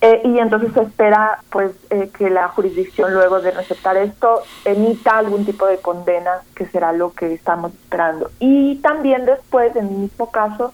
Eh, 0.02 0.22
y 0.26 0.40
entonces 0.40 0.74
se 0.74 0.82
espera 0.82 1.40
pues 1.50 1.72
eh, 1.90 2.10
que 2.18 2.30
la 2.30 2.50
jurisdicción 2.50 3.14
luego 3.14 3.40
de 3.40 3.52
receptar 3.52 3.96
esto 3.98 4.42
emita 4.66 5.18
algún 5.18 5.46
tipo 5.46 5.66
de 5.66 5.78
condena 5.78 6.42
que 6.56 6.66
será 6.66 6.92
lo 6.92 7.14
que 7.14 7.34
estamos 7.34 7.72
esperando 7.74 8.30
y 8.38 8.76
también 8.82 9.26
después 9.26 9.74
en 9.78 9.88
el 9.88 9.92
mismo 9.92 10.30
caso 10.30 10.74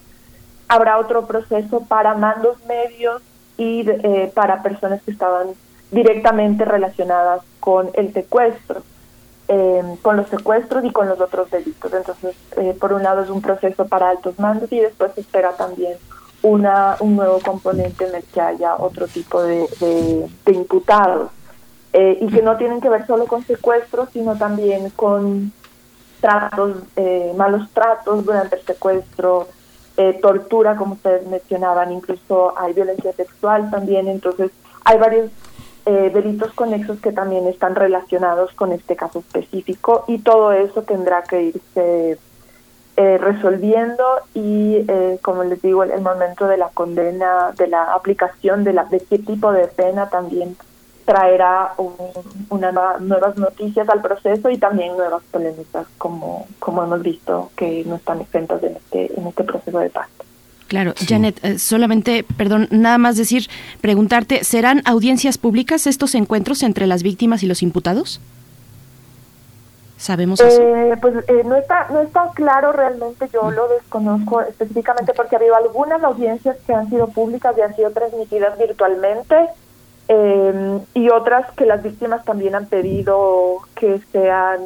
habrá 0.67 0.97
otro 0.97 1.27
proceso 1.27 1.81
para 1.81 2.15
mandos 2.15 2.57
medios 2.65 3.21
y 3.55 3.85
para 4.33 4.63
personas 4.63 4.99
que 5.03 5.11
estaban 5.11 5.49
directamente 5.91 6.65
relacionadas 6.65 7.43
con 7.59 7.91
el 7.93 8.11
secuestro 8.13 8.81
eh, 9.51 9.81
con 10.03 10.15
los 10.15 10.27
secuestros 10.27 10.85
y 10.85 10.91
con 10.91 11.09
los 11.09 11.19
otros 11.19 11.49
delitos. 11.49 11.91
Entonces, 11.91 12.35
eh, 12.55 12.77
por 12.79 12.93
un 12.93 13.01
lado 13.01 13.23
es 13.23 13.31
un 13.31 13.41
proceso 13.41 13.87
para 13.87 14.11
altos 14.11 14.37
mandos 14.37 14.71
y 14.71 14.79
después 14.79 15.11
se 15.15 15.21
espera 15.21 15.53
también 15.53 15.97
una, 16.43 16.97
un 16.99 17.15
nuevo 17.15 17.39
componente 17.39 18.05
en 18.05 18.13
el 18.13 18.23
que 18.25 18.41
haya 18.41 18.75
otro 18.75 19.07
tipo 19.07 19.41
de, 19.41 20.29
imputados 20.45 21.31
eh, 21.93 22.19
y 22.21 22.27
que 22.27 22.43
no 22.43 22.57
tienen 22.57 22.79
que 22.79 22.89
ver 22.89 23.07
solo 23.07 23.25
con 23.25 23.43
secuestros, 23.43 24.09
sino 24.13 24.37
también 24.37 24.91
con 24.91 25.51
tratos, 26.21 26.75
malos 27.35 27.67
tratos 27.73 28.23
durante 28.23 28.57
el 28.57 28.61
secuestro, 28.61 29.47
tortura, 30.21 30.75
como 30.75 30.93
ustedes 30.93 31.25
mencionaban, 31.25 31.91
incluso 31.91 32.53
hay 32.55 32.73
violencia 32.73 33.13
sexual 33.13 33.71
también, 33.71 34.07
entonces 34.07 34.51
hay 34.85 34.99
varios 34.99 35.31
eh, 35.85 36.11
delitos 36.13 36.51
conexos 36.53 36.99
que 36.99 37.11
también 37.11 37.47
están 37.47 37.75
relacionados 37.75 38.51
con 38.53 38.71
este 38.71 38.95
caso 38.95 39.19
específico 39.19 40.03
y 40.07 40.19
todo 40.19 40.51
eso 40.51 40.83
tendrá 40.83 41.23
que 41.23 41.43
irse 41.43 42.17
eh, 42.97 43.17
resolviendo 43.17 44.03
y 44.33 44.85
eh, 44.87 45.19
como 45.21 45.43
les 45.45 45.61
digo 45.61 45.83
el, 45.83 46.01
momento 46.01 46.47
de 46.47 46.57
la 46.57 46.69
condena 46.69 47.53
de 47.57 47.67
la 47.67 47.93
aplicación 47.93 48.63
de 48.63 48.73
la 48.73 48.83
de 48.85 48.99
qué 48.99 49.19
tipo 49.19 49.53
de 49.53 49.67
pena 49.67 50.09
también 50.09 50.57
traerá 51.05 51.73
una 52.49 52.71
nuevas 52.99 53.37
noticias 53.37 53.87
al 53.87 54.01
proceso 54.01 54.49
y 54.49 54.57
también 54.57 54.97
nuevas 54.97 55.23
polémicas 55.31 55.87
como 55.97 56.45
como 56.59 56.83
hemos 56.83 57.01
visto 57.01 57.51
que 57.55 57.83
no 57.85 57.95
están 57.95 58.21
exentas 58.21 58.61
en 58.63 58.75
este 58.75 59.17
en 59.17 59.27
este 59.27 59.43
proceso 59.43 59.79
de 59.79 59.89
paz. 59.89 60.09
Claro, 60.69 60.93
Janet, 60.95 61.43
eh, 61.43 61.57
solamente, 61.57 62.23
perdón, 62.37 62.67
nada 62.69 62.99
más 62.99 63.17
decir, 63.17 63.47
preguntarte, 63.81 64.43
¿serán 64.43 64.83
audiencias 64.85 65.39
públicas 65.39 65.87
estos 65.87 66.13
encuentros 66.13 66.61
entre 66.61 66.85
las 66.85 67.01
víctimas 67.01 67.41
y 67.41 67.47
los 67.47 67.63
imputados? 67.63 68.21
¿Sabemos 69.97 70.39
eso? 70.39 70.61
Eh, 70.61 70.95
pues 71.01 71.15
eh, 71.27 71.41
no, 71.43 71.55
está, 71.55 71.87
no 71.89 72.01
está 72.01 72.29
claro 72.35 72.71
realmente, 72.71 73.27
yo 73.33 73.49
lo 73.49 73.67
desconozco 73.67 74.41
específicamente 74.41 75.11
porque 75.15 75.35
ha 75.35 75.39
habido 75.39 75.55
algunas 75.55 76.03
audiencias 76.03 76.55
que 76.67 76.73
han 76.73 76.87
sido 76.87 77.07
públicas 77.07 77.55
y 77.57 77.61
han 77.61 77.75
sido 77.75 77.89
transmitidas 77.89 78.57
virtualmente 78.57 79.35
y 80.95 81.09
otras 81.09 81.51
que 81.51 81.67
las 81.67 81.83
víctimas 81.83 82.25
también 82.25 82.55
han 82.55 82.65
pedido 82.65 83.59
que 83.75 84.01
sean 84.11 84.61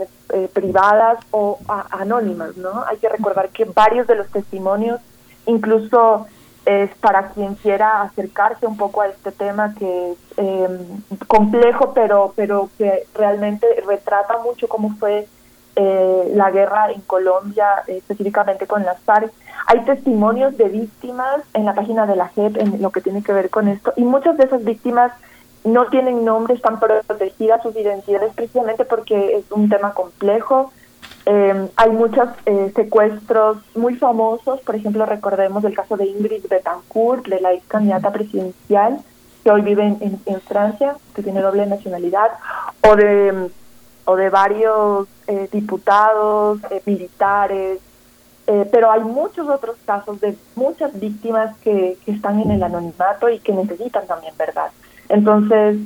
privadas 0.54 1.20
o 1.32 1.60
anónimas, 1.92 2.56
¿no? 2.56 2.86
Hay 2.88 2.96
que 2.96 3.10
recordar 3.10 3.50
que 3.50 3.66
varios 3.66 4.08
de 4.08 4.16
los 4.16 4.30
testimonios 4.30 5.02
incluso 5.46 6.28
es 6.66 6.90
para 6.96 7.30
quien 7.30 7.56
quiera 7.56 8.02
acercarse 8.02 8.66
un 8.66 8.78
poco 8.78 9.02
a 9.02 9.08
este 9.08 9.32
tema 9.32 9.74
que 9.76 10.12
es 10.12 10.18
em, 10.38 10.80
complejo, 11.28 11.94
pero, 11.94 12.34
pero 12.36 12.70
que 12.78 13.06
realmente 13.16 13.68
retrata 13.86 14.38
mucho 14.40 14.68
cómo 14.68 14.96
fue 14.98 15.28
eh, 15.76 16.32
la 16.36 16.52
guerra 16.52 16.92
en 16.92 17.02
Colombia, 17.02 17.84
específicamente 17.88 18.68
con 18.68 18.84
las 18.86 19.00
FARC. 19.02 19.32
Hay 19.68 19.82
testimonios 19.82 20.58
de 20.58 20.70
víctimas 20.70 21.42
en 21.54 21.66
la 21.66 21.74
página 21.74 22.06
de 22.06 22.16
la 22.16 22.30
JEP 22.30 22.58
en 22.58 22.82
lo 22.82 22.92
que 22.92 23.02
tiene 23.02 23.24
que 23.24 23.34
ver 23.34 23.50
con 23.50 23.68
esto, 23.68 23.94
y 23.98 24.04
muchas 24.04 24.38
de 24.38 24.46
esas 24.46 24.64
víctimas 24.64 25.12
no 25.66 25.88
tienen 25.88 26.26
nombre, 26.26 26.54
están 26.54 26.80
protegidas 26.80 27.64
sus 27.64 27.76
identidades 27.76 28.34
precisamente 28.36 28.84
porque 28.84 29.38
es 29.38 29.50
un 29.52 29.70
tema 29.70 29.94
complejo 29.94 30.72
eh, 31.26 31.70
hay 31.78 31.92
muchos 31.92 32.30
eh, 32.46 32.72
secuestros 32.76 33.58
muy 33.76 33.96
famosos, 33.96 34.60
por 34.62 34.76
ejemplo, 34.76 35.06
recordemos 35.06 35.64
el 35.64 35.74
caso 35.74 35.96
de 35.96 36.06
Ingrid 36.06 36.48
Betancourt, 36.50 37.28
de 37.28 37.40
la 37.40 37.54
ex 37.54 37.66
candidata 37.68 38.12
presidencial, 38.12 39.00
que 39.44 39.52
hoy 39.52 39.62
vive 39.62 39.84
en, 39.86 40.42
Francia, 40.42 40.96
que 41.16 41.24
tiene 41.24 41.42
doble 41.42 41.66
nacionalidad, 41.66 42.32
o 42.82 42.96
de, 42.96 43.50
o 44.06 44.16
de 44.16 44.30
varios 44.30 45.08
eh, 45.28 45.48
diputados, 45.52 46.60
eh, 46.70 46.82
militares, 46.86 47.80
pero 48.72 48.92
hay 48.92 49.00
muchos 49.00 49.48
otros 49.48 49.78
casos 49.86 50.20
de 50.20 50.36
muchas 50.56 51.00
víctimas 51.00 51.56
que, 51.60 51.98
que 52.04 52.12
están 52.12 52.42
en 52.42 52.52
el 52.52 52.62
anonimato 52.62 53.30
y 53.30 53.40
que 53.40 53.54
necesitan 53.54 54.06
también 54.06 54.34
verdad. 54.38 54.70
Entonces, 55.08 55.78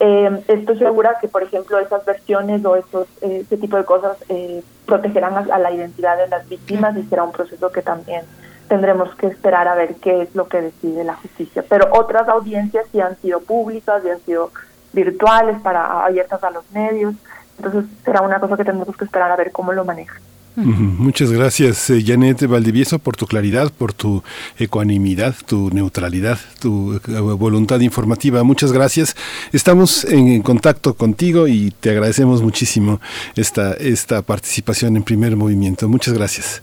eh, 0.00 0.44
estoy 0.46 0.78
segura 0.78 1.16
que, 1.20 1.26
por 1.26 1.42
ejemplo, 1.42 1.78
esas 1.78 2.04
versiones 2.04 2.64
o 2.64 2.76
esos, 2.76 3.08
eh, 3.20 3.42
ese 3.44 3.56
tipo 3.56 3.76
de 3.76 3.84
cosas 3.84 4.16
eh, 4.28 4.62
protegerán 4.86 5.50
a, 5.50 5.58
la 5.58 5.72
identidad 5.72 6.16
de 6.16 6.28
las 6.28 6.48
víctimas 6.48 6.96
y 6.96 7.02
será 7.04 7.24
un 7.24 7.32
proceso 7.32 7.72
que 7.72 7.82
también 7.82 8.22
tendremos 8.68 9.12
que 9.16 9.26
esperar 9.26 9.66
a 9.66 9.74
ver 9.74 9.96
qué 9.96 10.22
es 10.22 10.34
lo 10.36 10.46
que 10.48 10.60
decide 10.60 11.02
la 11.02 11.16
justicia. 11.16 11.64
Pero 11.68 11.88
otras 11.92 12.28
audiencias 12.28 12.86
sí 12.92 13.00
han 13.00 13.16
sido 13.20 13.40
públicas, 13.40 14.02
y 14.04 14.10
han 14.10 14.20
sido 14.20 14.52
virtuales, 14.92 15.60
para 15.62 16.04
abiertas 16.04 16.44
a 16.44 16.50
los 16.50 16.70
medios. 16.70 17.14
Entonces 17.56 17.86
será 18.04 18.22
una 18.22 18.38
cosa 18.38 18.56
que 18.56 18.64
tendremos 18.64 18.96
que 18.96 19.04
esperar 19.04 19.32
a 19.32 19.36
ver 19.36 19.50
cómo 19.50 19.72
lo 19.72 19.84
manejan. 19.84 20.22
Muchas 20.64 21.30
gracias, 21.30 21.88
eh, 21.90 22.02
Janet 22.04 22.44
Valdivieso, 22.46 22.98
por 22.98 23.16
tu 23.16 23.26
claridad, 23.26 23.72
por 23.72 23.92
tu 23.92 24.24
ecuanimidad, 24.58 25.36
tu 25.46 25.70
neutralidad, 25.70 26.40
tu 26.58 26.94
eh, 26.94 27.20
voluntad 27.20 27.78
informativa. 27.78 28.42
Muchas 28.42 28.72
gracias. 28.72 29.14
Estamos 29.52 30.04
en, 30.04 30.42
contacto 30.42 30.94
contigo 30.94 31.46
y 31.46 31.72
te 31.78 31.90
agradecemos 31.90 32.42
muchísimo 32.42 33.00
esta, 33.36 33.74
esta 33.74 34.22
participación 34.22 34.96
en 34.96 35.04
primer 35.04 35.36
movimiento. 35.36 35.88
Muchas 35.88 36.14
gracias. 36.14 36.60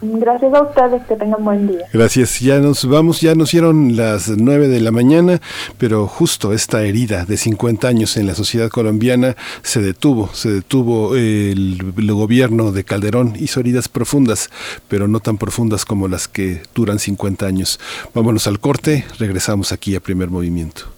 Gracias 0.00 0.54
a 0.54 0.62
ustedes, 0.62 1.02
que 1.06 1.16
tengan 1.16 1.44
buen 1.44 1.66
día. 1.66 1.86
Gracias, 1.92 2.38
ya 2.40 2.60
nos 2.60 2.88
vamos, 2.88 3.20
ya 3.20 3.34
nos 3.34 3.50
dieron 3.50 3.96
las 3.96 4.28
nueve 4.28 4.68
de 4.68 4.80
la 4.80 4.92
mañana, 4.92 5.40
pero 5.76 6.06
justo 6.06 6.52
esta 6.52 6.82
herida 6.84 7.24
de 7.24 7.36
50 7.36 7.88
años 7.88 8.16
en 8.16 8.26
la 8.26 8.34
sociedad 8.34 8.68
colombiana 8.68 9.36
se 9.62 9.82
detuvo, 9.82 10.30
se 10.32 10.50
detuvo 10.50 11.16
el, 11.16 11.94
el 11.96 12.12
gobierno 12.12 12.70
de 12.70 12.84
Calderón, 12.84 13.34
hizo 13.38 13.60
heridas 13.60 13.88
profundas, 13.88 14.50
pero 14.86 15.08
no 15.08 15.18
tan 15.18 15.36
profundas 15.36 15.84
como 15.84 16.06
las 16.06 16.28
que 16.28 16.62
duran 16.74 16.98
50 16.98 17.46
años. 17.46 17.80
Vámonos 18.14 18.46
al 18.46 18.60
corte, 18.60 19.04
regresamos 19.18 19.72
aquí 19.72 19.96
a 19.96 20.00
primer 20.00 20.30
movimiento. 20.30 20.97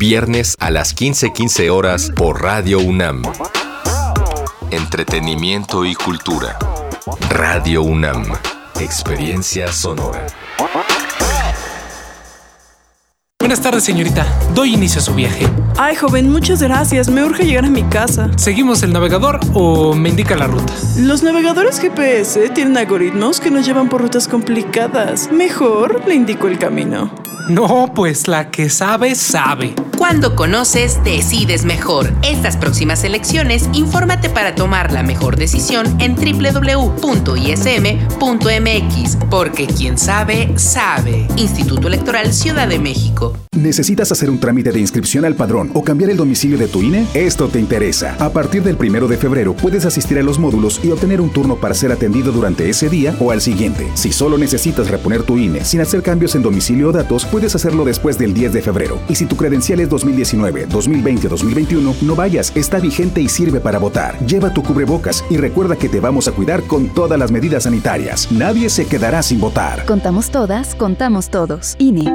Viernes 0.00 0.56
a 0.60 0.70
las 0.70 0.94
15:15 0.94 1.68
horas 1.68 2.10
por 2.16 2.40
Radio 2.40 2.78
UNAM. 2.78 3.22
Entretenimiento 4.70 5.84
y 5.84 5.94
cultura. 5.94 6.58
Radio 7.28 7.82
UNAM. 7.82 8.24
Experiencia 8.80 9.70
sonora. 9.70 10.26
Buenas 13.38 13.60
tardes, 13.60 13.84
señorita. 13.84 14.24
Doy 14.54 14.72
inicio 14.72 15.02
a 15.02 15.04
su 15.04 15.14
viaje. 15.14 15.46
Ay, 15.76 15.96
joven, 15.96 16.32
muchas 16.32 16.62
gracias. 16.62 17.10
Me 17.10 17.22
urge 17.22 17.44
llegar 17.44 17.66
a 17.66 17.68
mi 17.68 17.82
casa. 17.82 18.30
¿Seguimos 18.38 18.82
el 18.82 18.94
navegador 18.94 19.38
o 19.52 19.94
me 19.94 20.08
indica 20.08 20.34
la 20.34 20.46
ruta? 20.46 20.72
Los 20.96 21.22
navegadores 21.22 21.78
GPS 21.78 22.48
tienen 22.48 22.78
algoritmos 22.78 23.38
que 23.38 23.50
nos 23.50 23.66
llevan 23.66 23.90
por 23.90 24.00
rutas 24.00 24.28
complicadas. 24.28 25.30
Mejor 25.30 26.04
le 26.06 26.14
indico 26.14 26.48
el 26.48 26.58
camino. 26.58 27.12
No, 27.50 27.92
pues 27.94 28.28
la 28.28 28.50
que 28.50 28.70
sabe, 28.70 29.14
sabe. 29.14 29.74
Cuando 30.00 30.34
conoces, 30.34 30.98
decides 31.04 31.66
mejor. 31.66 32.10
Estas 32.22 32.56
próximas 32.56 33.04
elecciones, 33.04 33.68
infórmate 33.74 34.30
para 34.30 34.54
tomar 34.54 34.92
la 34.92 35.02
mejor 35.02 35.36
decisión 35.36 35.94
en 36.00 36.14
www.ism.mx, 36.16 36.96
porque 39.28 39.66
quien 39.66 39.98
sabe, 39.98 40.58
sabe. 40.58 41.28
Instituto 41.36 41.88
Electoral 41.88 42.32
Ciudad 42.32 42.66
de 42.66 42.78
México. 42.78 43.36
¿Necesitas 43.52 44.10
hacer 44.10 44.30
un 44.30 44.40
trámite 44.40 44.72
de 44.72 44.80
inscripción 44.80 45.26
al 45.26 45.34
padrón 45.34 45.70
o 45.74 45.84
cambiar 45.84 46.08
el 46.10 46.16
domicilio 46.16 46.56
de 46.56 46.68
tu 46.68 46.80
INE? 46.80 47.06
Esto 47.12 47.48
te 47.48 47.58
interesa. 47.58 48.16
A 48.18 48.32
partir 48.32 48.62
del 48.62 48.76
primero 48.76 49.06
de 49.06 49.18
febrero 49.18 49.54
puedes 49.54 49.84
asistir 49.84 50.18
a 50.18 50.22
los 50.22 50.38
módulos 50.38 50.80
y 50.82 50.92
obtener 50.92 51.20
un 51.20 51.30
turno 51.30 51.56
para 51.56 51.74
ser 51.74 51.92
atendido 51.92 52.32
durante 52.32 52.70
ese 52.70 52.88
día 52.88 53.14
o 53.20 53.32
al 53.32 53.42
siguiente. 53.42 53.86
Si 53.94 54.12
solo 54.12 54.38
necesitas 54.38 54.88
reponer 54.88 55.24
tu 55.24 55.36
INE 55.36 55.64
sin 55.64 55.82
hacer 55.82 56.02
cambios 56.02 56.36
en 56.36 56.42
domicilio 56.42 56.88
o 56.88 56.92
datos, 56.92 57.26
puedes 57.26 57.54
hacerlo 57.54 57.84
después 57.84 58.16
del 58.16 58.32
10 58.32 58.54
de 58.54 58.62
febrero. 58.62 58.98
Y 59.10 59.16
si 59.16 59.26
tu 59.26 59.36
credencial 59.36 59.80
es 59.80 59.89
2019, 59.90 60.66
2020 60.66 61.26
o 61.26 61.30
2021, 61.30 61.94
no 62.00 62.16
vayas, 62.16 62.52
está 62.56 62.78
vigente 62.78 63.20
y 63.20 63.28
sirve 63.28 63.60
para 63.60 63.78
votar. 63.78 64.18
Lleva 64.26 64.54
tu 64.54 64.62
cubrebocas 64.62 65.24
y 65.28 65.36
recuerda 65.36 65.76
que 65.76 65.88
te 65.88 66.00
vamos 66.00 66.28
a 66.28 66.32
cuidar 66.32 66.62
con 66.62 66.88
todas 66.88 67.18
las 67.18 67.30
medidas 67.30 67.64
sanitarias. 67.64 68.32
Nadie 68.32 68.70
se 68.70 68.86
quedará 68.86 69.22
sin 69.22 69.40
votar. 69.40 69.84
Contamos 69.84 70.30
todas, 70.30 70.74
contamos 70.74 71.28
todos. 71.28 71.76
INE. 71.78 72.10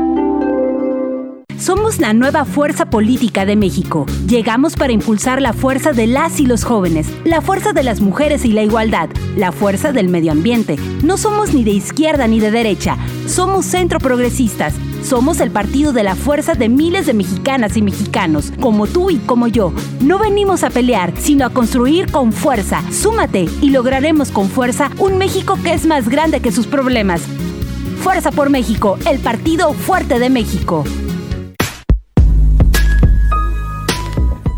Somos 1.58 2.00
la 2.00 2.14
nueva 2.14 2.44
fuerza 2.44 2.90
política 2.90 3.46
de 3.46 3.56
México. 3.56 4.06
Llegamos 4.28 4.76
para 4.76 4.92
impulsar 4.92 5.42
la 5.42 5.54
fuerza 5.54 5.94
de 5.94 6.06
las 6.06 6.40
y 6.40 6.46
los 6.46 6.66
jóvenes, 6.66 7.08
la 7.24 7.42
fuerza 7.42 7.72
de 7.72 7.84
las 7.84 8.02
mujeres 8.02 8.44
y 8.44 8.52
la 8.52 8.62
igualdad, 8.62 9.10
la 9.38 9.52
fuerza 9.52 9.94
del 9.94 10.10
medio 10.10 10.34
ambiente. 10.34 10.76
No 11.02 11.18
somos 11.18 11.54
ni 11.54 11.64
de 11.64 11.72
izquierda 11.72 12.28
ni 12.28 12.40
de 12.40 12.52
derecha, 12.52 12.98
somos 13.26 13.66
centro 13.66 14.00
progresistas. 14.00 14.74
Somos 15.06 15.40
el 15.40 15.52
partido 15.52 15.94
de 15.94 16.02
la 16.02 16.16
fuerza 16.16 16.56
de 16.56 16.68
miles 16.68 17.06
de 17.06 17.14
mexicanas 17.14 17.78
y 17.78 17.84
mexicanos, 17.84 18.52
como 18.60 18.88
tú 18.88 19.12
y 19.12 19.18
como 19.18 19.48
yo. 19.48 19.72
No 20.02 20.18
venimos 20.18 20.64
a 20.64 20.72
pelear, 20.72 21.14
sino 21.20 21.46
a 21.46 21.52
construir 21.52 22.12
con 22.12 22.34
fuerza. 22.34 22.82
Súmate 22.92 23.46
y 23.62 23.70
lograremos 23.70 24.32
con 24.32 24.50
fuerza 24.50 24.90
un 24.98 25.20
México 25.20 25.60
que 25.64 25.74
es 25.74 25.86
más 25.86 26.10
grande 26.10 26.40
que 26.40 26.52
sus 26.52 26.66
problemas. 26.66 27.22
Fuerza 28.02 28.32
por 28.32 28.50
México, 28.50 28.98
el 29.08 29.20
partido 29.20 29.74
fuerte 29.74 30.18
de 30.18 30.32
México. 30.32 30.84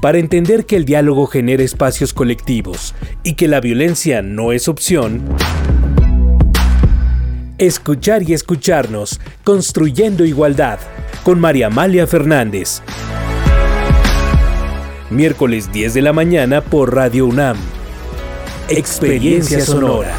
Para 0.01 0.19
entender 0.19 0.65
que 0.65 0.77
el 0.77 0.85
diálogo 0.85 1.27
genera 1.27 1.61
espacios 1.61 2.13
colectivos 2.13 2.95
y 3.21 3.33
que 3.33 3.49
la 3.49 3.59
violencia 3.59 4.21
no 4.21 4.53
es 4.53 4.69
opción, 4.69 5.23
escuchar 7.57 8.23
y 8.23 8.33
escucharnos, 8.33 9.19
construyendo 9.43 10.25
igualdad, 10.25 10.79
con 11.23 11.39
María 11.39 11.67
Amalia 11.67 12.05
Fernández. 12.07 12.81
Miércoles 15.09 15.71
10 15.71 15.93
de 15.93 16.01
la 16.01 16.13
mañana 16.13 16.61
por 16.61 16.93
Radio 16.93 17.25
UNAM. 17.25 17.57
Experiencia 18.69 19.61
Sonora. 19.61 20.13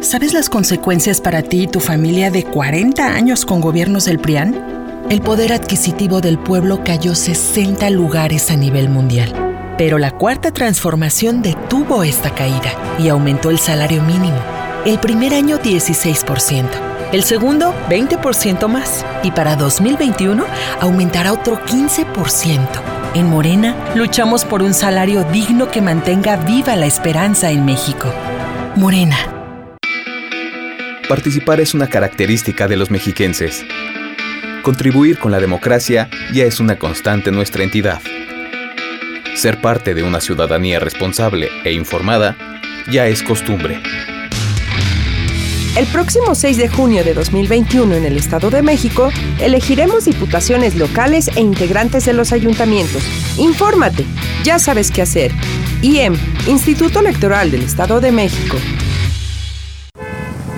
¿Sabes 0.00 0.34
las 0.34 0.50
consecuencias 0.50 1.20
para 1.20 1.42
ti 1.42 1.62
y 1.62 1.66
tu 1.68 1.80
familia 1.80 2.30
de 2.30 2.44
40 2.44 3.14
años 3.14 3.46
con 3.46 3.60
gobiernos 3.60 4.04
del 4.04 4.18
PRIAN? 4.18 5.06
El 5.08 5.22
poder 5.22 5.52
adquisitivo 5.52 6.20
del 6.20 6.38
pueblo 6.38 6.82
cayó 6.84 7.14
60 7.14 7.88
lugares 7.90 8.50
a 8.50 8.56
nivel 8.56 8.88
mundial. 8.88 9.51
Pero 9.78 9.98
la 9.98 10.10
cuarta 10.10 10.52
transformación 10.52 11.42
detuvo 11.42 12.04
esta 12.04 12.34
caída 12.34 12.72
y 12.98 13.08
aumentó 13.08 13.50
el 13.50 13.58
salario 13.58 14.02
mínimo. 14.02 14.38
El 14.84 14.98
primer 14.98 15.32
año 15.32 15.58
16%, 15.58 16.66
el 17.12 17.22
segundo 17.22 17.74
20% 17.88 18.68
más 18.68 19.04
y 19.22 19.30
para 19.30 19.56
2021 19.56 20.44
aumentará 20.80 21.32
otro 21.32 21.58
15%. 21.64 22.66
En 23.14 23.28
Morena 23.28 23.76
luchamos 23.94 24.44
por 24.44 24.62
un 24.62 24.74
salario 24.74 25.22
digno 25.24 25.70
que 25.70 25.82
mantenga 25.82 26.36
viva 26.36 26.74
la 26.76 26.86
esperanza 26.86 27.50
en 27.50 27.64
México. 27.64 28.12
Morena. 28.74 29.16
Participar 31.08 31.60
es 31.60 31.74
una 31.74 31.88
característica 31.88 32.68
de 32.68 32.76
los 32.76 32.90
mexiquenses. 32.90 33.64
Contribuir 34.62 35.18
con 35.18 35.30
la 35.30 35.40
democracia 35.40 36.08
ya 36.32 36.44
es 36.44 36.58
una 36.58 36.78
constante 36.78 37.28
en 37.28 37.36
nuestra 37.36 37.64
entidad. 37.64 38.00
Ser 39.34 39.60
parte 39.60 39.94
de 39.94 40.02
una 40.02 40.20
ciudadanía 40.20 40.78
responsable 40.78 41.48
e 41.64 41.72
informada 41.72 42.36
ya 42.90 43.06
es 43.06 43.22
costumbre. 43.22 43.80
El 45.74 45.86
próximo 45.86 46.34
6 46.34 46.58
de 46.58 46.68
junio 46.68 47.02
de 47.02 47.14
2021 47.14 47.94
en 47.94 48.04
el 48.04 48.18
Estado 48.18 48.50
de 48.50 48.60
México, 48.60 49.10
elegiremos 49.40 50.04
diputaciones 50.04 50.76
locales 50.76 51.30
e 51.34 51.40
integrantes 51.40 52.04
de 52.04 52.12
los 52.12 52.32
ayuntamientos. 52.32 53.02
Infórmate, 53.38 54.04
ya 54.44 54.58
sabes 54.58 54.90
qué 54.90 55.00
hacer. 55.00 55.32
IEM, 55.80 56.14
Instituto 56.46 57.00
Electoral 57.00 57.50
del 57.50 57.62
Estado 57.62 58.02
de 58.02 58.12
México. 58.12 58.58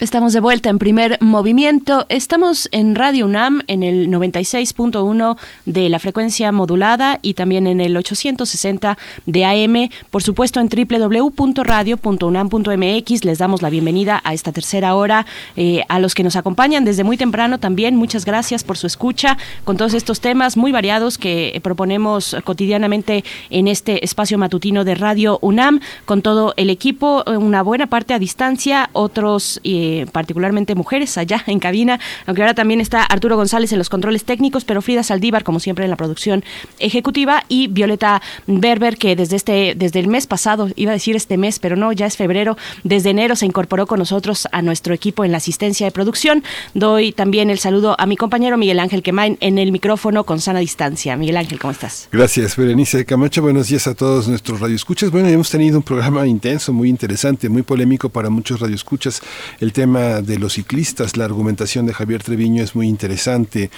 Estamos 0.00 0.32
de 0.32 0.40
vuelta 0.40 0.70
en 0.70 0.78
primer 0.78 1.18
movimiento. 1.20 2.06
Estamos 2.08 2.70
en 2.72 2.94
Radio 2.94 3.26
UNAM 3.26 3.60
en 3.66 3.82
el 3.82 4.08
96.1 4.08 5.36
de 5.66 5.90
la 5.90 5.98
frecuencia 5.98 6.50
modulada 6.52 7.18
y 7.20 7.34
también 7.34 7.66
en 7.66 7.82
el 7.82 7.94
860 7.94 8.96
de 9.26 9.44
AM. 9.44 9.90
Por 10.10 10.22
supuesto 10.22 10.58
en 10.58 10.70
www.radio.unam.mx. 10.70 13.24
Les 13.26 13.38
damos 13.38 13.60
la 13.60 13.68
bienvenida 13.68 14.22
a 14.24 14.32
esta 14.32 14.52
tercera 14.52 14.94
hora. 14.94 15.26
Eh, 15.54 15.82
a 15.90 15.98
los 15.98 16.14
que 16.14 16.22
nos 16.22 16.34
acompañan 16.34 16.86
desde 16.86 17.04
muy 17.04 17.18
temprano 17.18 17.58
también, 17.58 17.94
muchas 17.94 18.24
gracias 18.24 18.64
por 18.64 18.78
su 18.78 18.86
escucha 18.86 19.36
con 19.64 19.76
todos 19.76 19.92
estos 19.92 20.22
temas 20.22 20.56
muy 20.56 20.72
variados 20.72 21.18
que 21.18 21.60
proponemos 21.62 22.34
cotidianamente 22.44 23.22
en 23.50 23.68
este 23.68 24.02
espacio 24.02 24.38
matutino 24.38 24.84
de 24.84 24.94
Radio 24.94 25.38
UNAM. 25.42 25.80
Con 26.06 26.22
todo 26.22 26.54
el 26.56 26.70
equipo, 26.70 27.22
una 27.26 27.62
buena 27.62 27.88
parte 27.88 28.14
a 28.14 28.18
distancia, 28.18 28.88
otros... 28.94 29.60
Eh, 29.62 29.88
eh, 29.90 30.06
particularmente 30.06 30.74
mujeres 30.74 31.18
allá 31.18 31.42
en 31.46 31.58
cabina, 31.58 31.98
aunque 32.26 32.42
ahora 32.42 32.54
también 32.54 32.80
está 32.80 33.02
Arturo 33.02 33.36
González 33.36 33.72
en 33.72 33.78
los 33.78 33.88
controles 33.88 34.24
técnicos, 34.24 34.64
pero 34.64 34.82
Frida 34.82 35.02
Saldívar, 35.02 35.42
como 35.42 35.58
siempre, 35.58 35.84
en 35.84 35.90
la 35.90 35.96
producción 35.96 36.44
ejecutiva, 36.78 37.44
y 37.48 37.66
Violeta 37.68 38.22
Berber, 38.46 38.96
que 38.96 39.16
desde 39.16 39.36
este, 39.36 39.74
desde 39.76 40.00
el 40.00 40.08
mes 40.08 40.26
pasado, 40.26 40.68
iba 40.76 40.92
a 40.92 40.94
decir 40.94 41.16
este 41.16 41.36
mes, 41.36 41.58
pero 41.58 41.76
no, 41.76 41.92
ya 41.92 42.06
es 42.06 42.16
febrero, 42.16 42.56
desde 42.84 43.10
enero 43.10 43.36
se 43.36 43.46
incorporó 43.46 43.86
con 43.86 43.98
nosotros 43.98 44.48
a 44.52 44.62
nuestro 44.62 44.94
equipo 44.94 45.24
en 45.24 45.32
la 45.32 45.38
asistencia 45.38 45.86
de 45.86 45.92
producción. 45.92 46.44
Doy 46.74 47.12
también 47.12 47.50
el 47.50 47.58
saludo 47.58 47.96
a 47.98 48.06
mi 48.06 48.16
compañero 48.16 48.56
Miguel 48.56 48.78
Ángel 48.78 49.02
Quemain 49.02 49.36
en 49.40 49.58
el 49.58 49.72
micrófono 49.72 50.24
con 50.24 50.40
sana 50.40 50.60
distancia. 50.60 51.16
Miguel 51.16 51.36
Ángel, 51.36 51.58
¿cómo 51.58 51.72
estás? 51.72 52.08
Gracias, 52.12 52.56
Berenice 52.56 53.04
Camacho. 53.04 53.42
Buenos 53.42 53.68
días 53.68 53.86
a 53.86 53.94
todos 53.94 54.28
nuestros 54.28 54.60
radioescuchas. 54.60 55.10
Bueno, 55.10 55.28
hemos 55.28 55.50
tenido 55.50 55.78
un 55.78 55.82
programa 55.82 56.26
intenso, 56.26 56.72
muy 56.72 56.88
interesante, 56.88 57.48
muy 57.48 57.62
polémico 57.62 58.08
para 58.08 58.30
muchos 58.30 58.60
radioescuchas. 58.60 59.20
El 59.60 59.72
tema 59.80 60.20
de 60.20 60.38
los 60.38 60.52
ciclistas, 60.52 61.16
la 61.16 61.24
argumentación 61.24 61.86
de 61.86 61.94
Javier 61.94 62.22
Treviño 62.22 62.62
es 62.62 62.74
muy 62.74 62.86
interesante. 62.86 63.70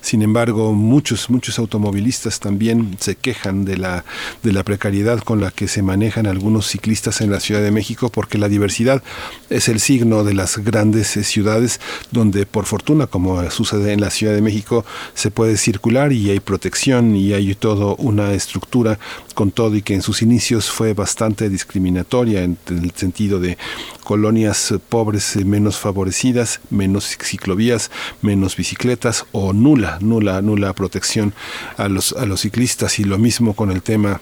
Sin 0.00 0.22
embargo, 0.22 0.72
muchos, 0.72 1.28
muchos 1.28 1.58
automovilistas 1.58 2.40
también 2.40 2.96
se 2.98 3.14
quejan 3.14 3.66
de 3.66 3.76
la, 3.76 4.06
de 4.42 4.54
la 4.54 4.64
precariedad 4.64 5.18
con 5.18 5.38
la 5.42 5.50
que 5.50 5.68
se 5.68 5.82
manejan 5.82 6.26
algunos 6.26 6.66
ciclistas 6.66 7.20
en 7.20 7.30
la 7.30 7.40
Ciudad 7.40 7.60
de 7.60 7.72
México, 7.72 8.08
porque 8.08 8.38
la 8.38 8.48
diversidad 8.48 9.02
es 9.50 9.68
el 9.68 9.80
signo 9.80 10.24
de 10.24 10.32
las 10.32 10.56
grandes 10.56 11.14
eh, 11.18 11.24
ciudades 11.24 11.78
donde, 12.10 12.46
por 12.46 12.64
fortuna, 12.64 13.06
como 13.06 13.50
sucede 13.50 13.92
en 13.92 14.00
la 14.00 14.08
Ciudad 14.08 14.32
de 14.32 14.40
México, 14.40 14.86
se 15.12 15.30
puede 15.30 15.58
circular 15.58 16.10
y 16.10 16.30
hay 16.30 16.40
protección 16.40 17.14
y 17.16 17.34
hay 17.34 17.54
todo 17.54 17.96
una 17.96 18.32
estructura 18.32 18.98
con 19.34 19.50
todo 19.50 19.76
y 19.76 19.82
que 19.82 19.92
en 19.92 20.00
sus 20.00 20.22
inicios 20.22 20.70
fue 20.70 20.94
bastante 20.94 21.50
discriminatoria 21.50 22.44
en 22.44 22.56
el 22.68 22.92
sentido 22.92 23.40
de 23.40 23.58
colonias 24.04 24.74
pobres 24.88 25.36
eh, 25.36 25.44
menos 25.50 25.78
favorecidas, 25.78 26.60
menos 26.70 27.16
ciclovías, 27.18 27.90
menos 28.22 28.56
bicicletas 28.56 29.26
o 29.32 29.52
nula, 29.52 29.98
nula, 30.00 30.40
nula 30.40 30.72
protección 30.72 31.34
a 31.76 31.88
los, 31.88 32.12
a 32.12 32.24
los 32.24 32.40
ciclistas. 32.40 32.98
Y 32.98 33.04
lo 33.04 33.18
mismo 33.18 33.54
con 33.54 33.70
el 33.70 33.82
tema 33.82 34.20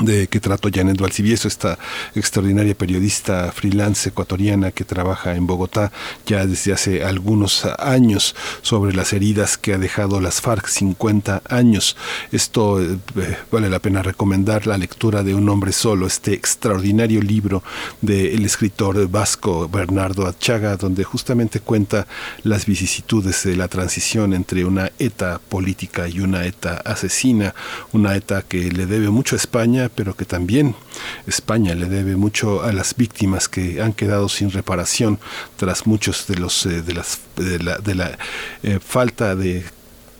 de 0.00 0.28
que 0.28 0.40
trato 0.40 0.68
Janet 0.72 1.00
Valcivieso, 1.00 1.48
esta 1.48 1.78
extraordinaria 2.14 2.74
periodista 2.74 3.52
freelance 3.52 4.08
ecuatoriana 4.08 4.70
que 4.70 4.84
trabaja 4.84 5.34
en 5.34 5.46
Bogotá 5.46 5.92
ya 6.26 6.46
desde 6.46 6.72
hace 6.72 7.04
algunos 7.04 7.64
años 7.78 8.34
sobre 8.62 8.94
las 8.94 9.12
heridas 9.12 9.58
que 9.58 9.74
ha 9.74 9.78
dejado 9.78 10.20
las 10.20 10.40
FARC 10.40 10.66
50 10.66 11.42
años. 11.48 11.96
Esto 12.32 12.82
eh, 12.82 12.98
vale 13.50 13.68
la 13.68 13.78
pena 13.78 14.02
recomendar 14.02 14.66
la 14.66 14.78
lectura 14.78 15.22
de 15.22 15.34
Un 15.34 15.48
hombre 15.48 15.72
solo, 15.72 16.06
este 16.06 16.34
extraordinario 16.34 17.20
libro 17.22 17.62
del 18.00 18.44
escritor 18.44 19.08
vasco 19.08 19.68
Bernardo 19.68 20.26
Achaga, 20.26 20.76
donde 20.76 21.04
justamente 21.04 21.60
cuenta 21.60 22.06
las 22.42 22.66
vicisitudes 22.66 23.44
de 23.44 23.56
la 23.56 23.68
transición 23.68 24.34
entre 24.34 24.64
una 24.64 24.90
ETA 24.98 25.40
política 25.48 26.08
y 26.08 26.20
una 26.20 26.44
ETA 26.44 26.82
asesina, 26.84 27.54
una 27.92 28.16
ETA 28.16 28.42
que 28.42 28.70
le 28.70 28.86
debe 28.86 29.10
mucho 29.10 29.36
a 29.36 29.38
España, 29.38 29.79
pero 29.88 30.14
que 30.14 30.24
también 30.24 30.74
España 31.26 31.74
le 31.74 31.88
debe 31.88 32.16
mucho 32.16 32.62
a 32.62 32.72
las 32.72 32.96
víctimas 32.96 33.48
que 33.48 33.80
han 33.80 33.92
quedado 33.92 34.28
sin 34.28 34.50
reparación 34.50 35.18
tras 35.56 35.86
muchos 35.86 36.26
de 36.26 36.36
los 36.36 36.66
eh, 36.66 36.82
de 36.82 37.94
la 37.94 38.18
eh, 38.62 38.78
falta 38.80 39.34
de 39.34 39.64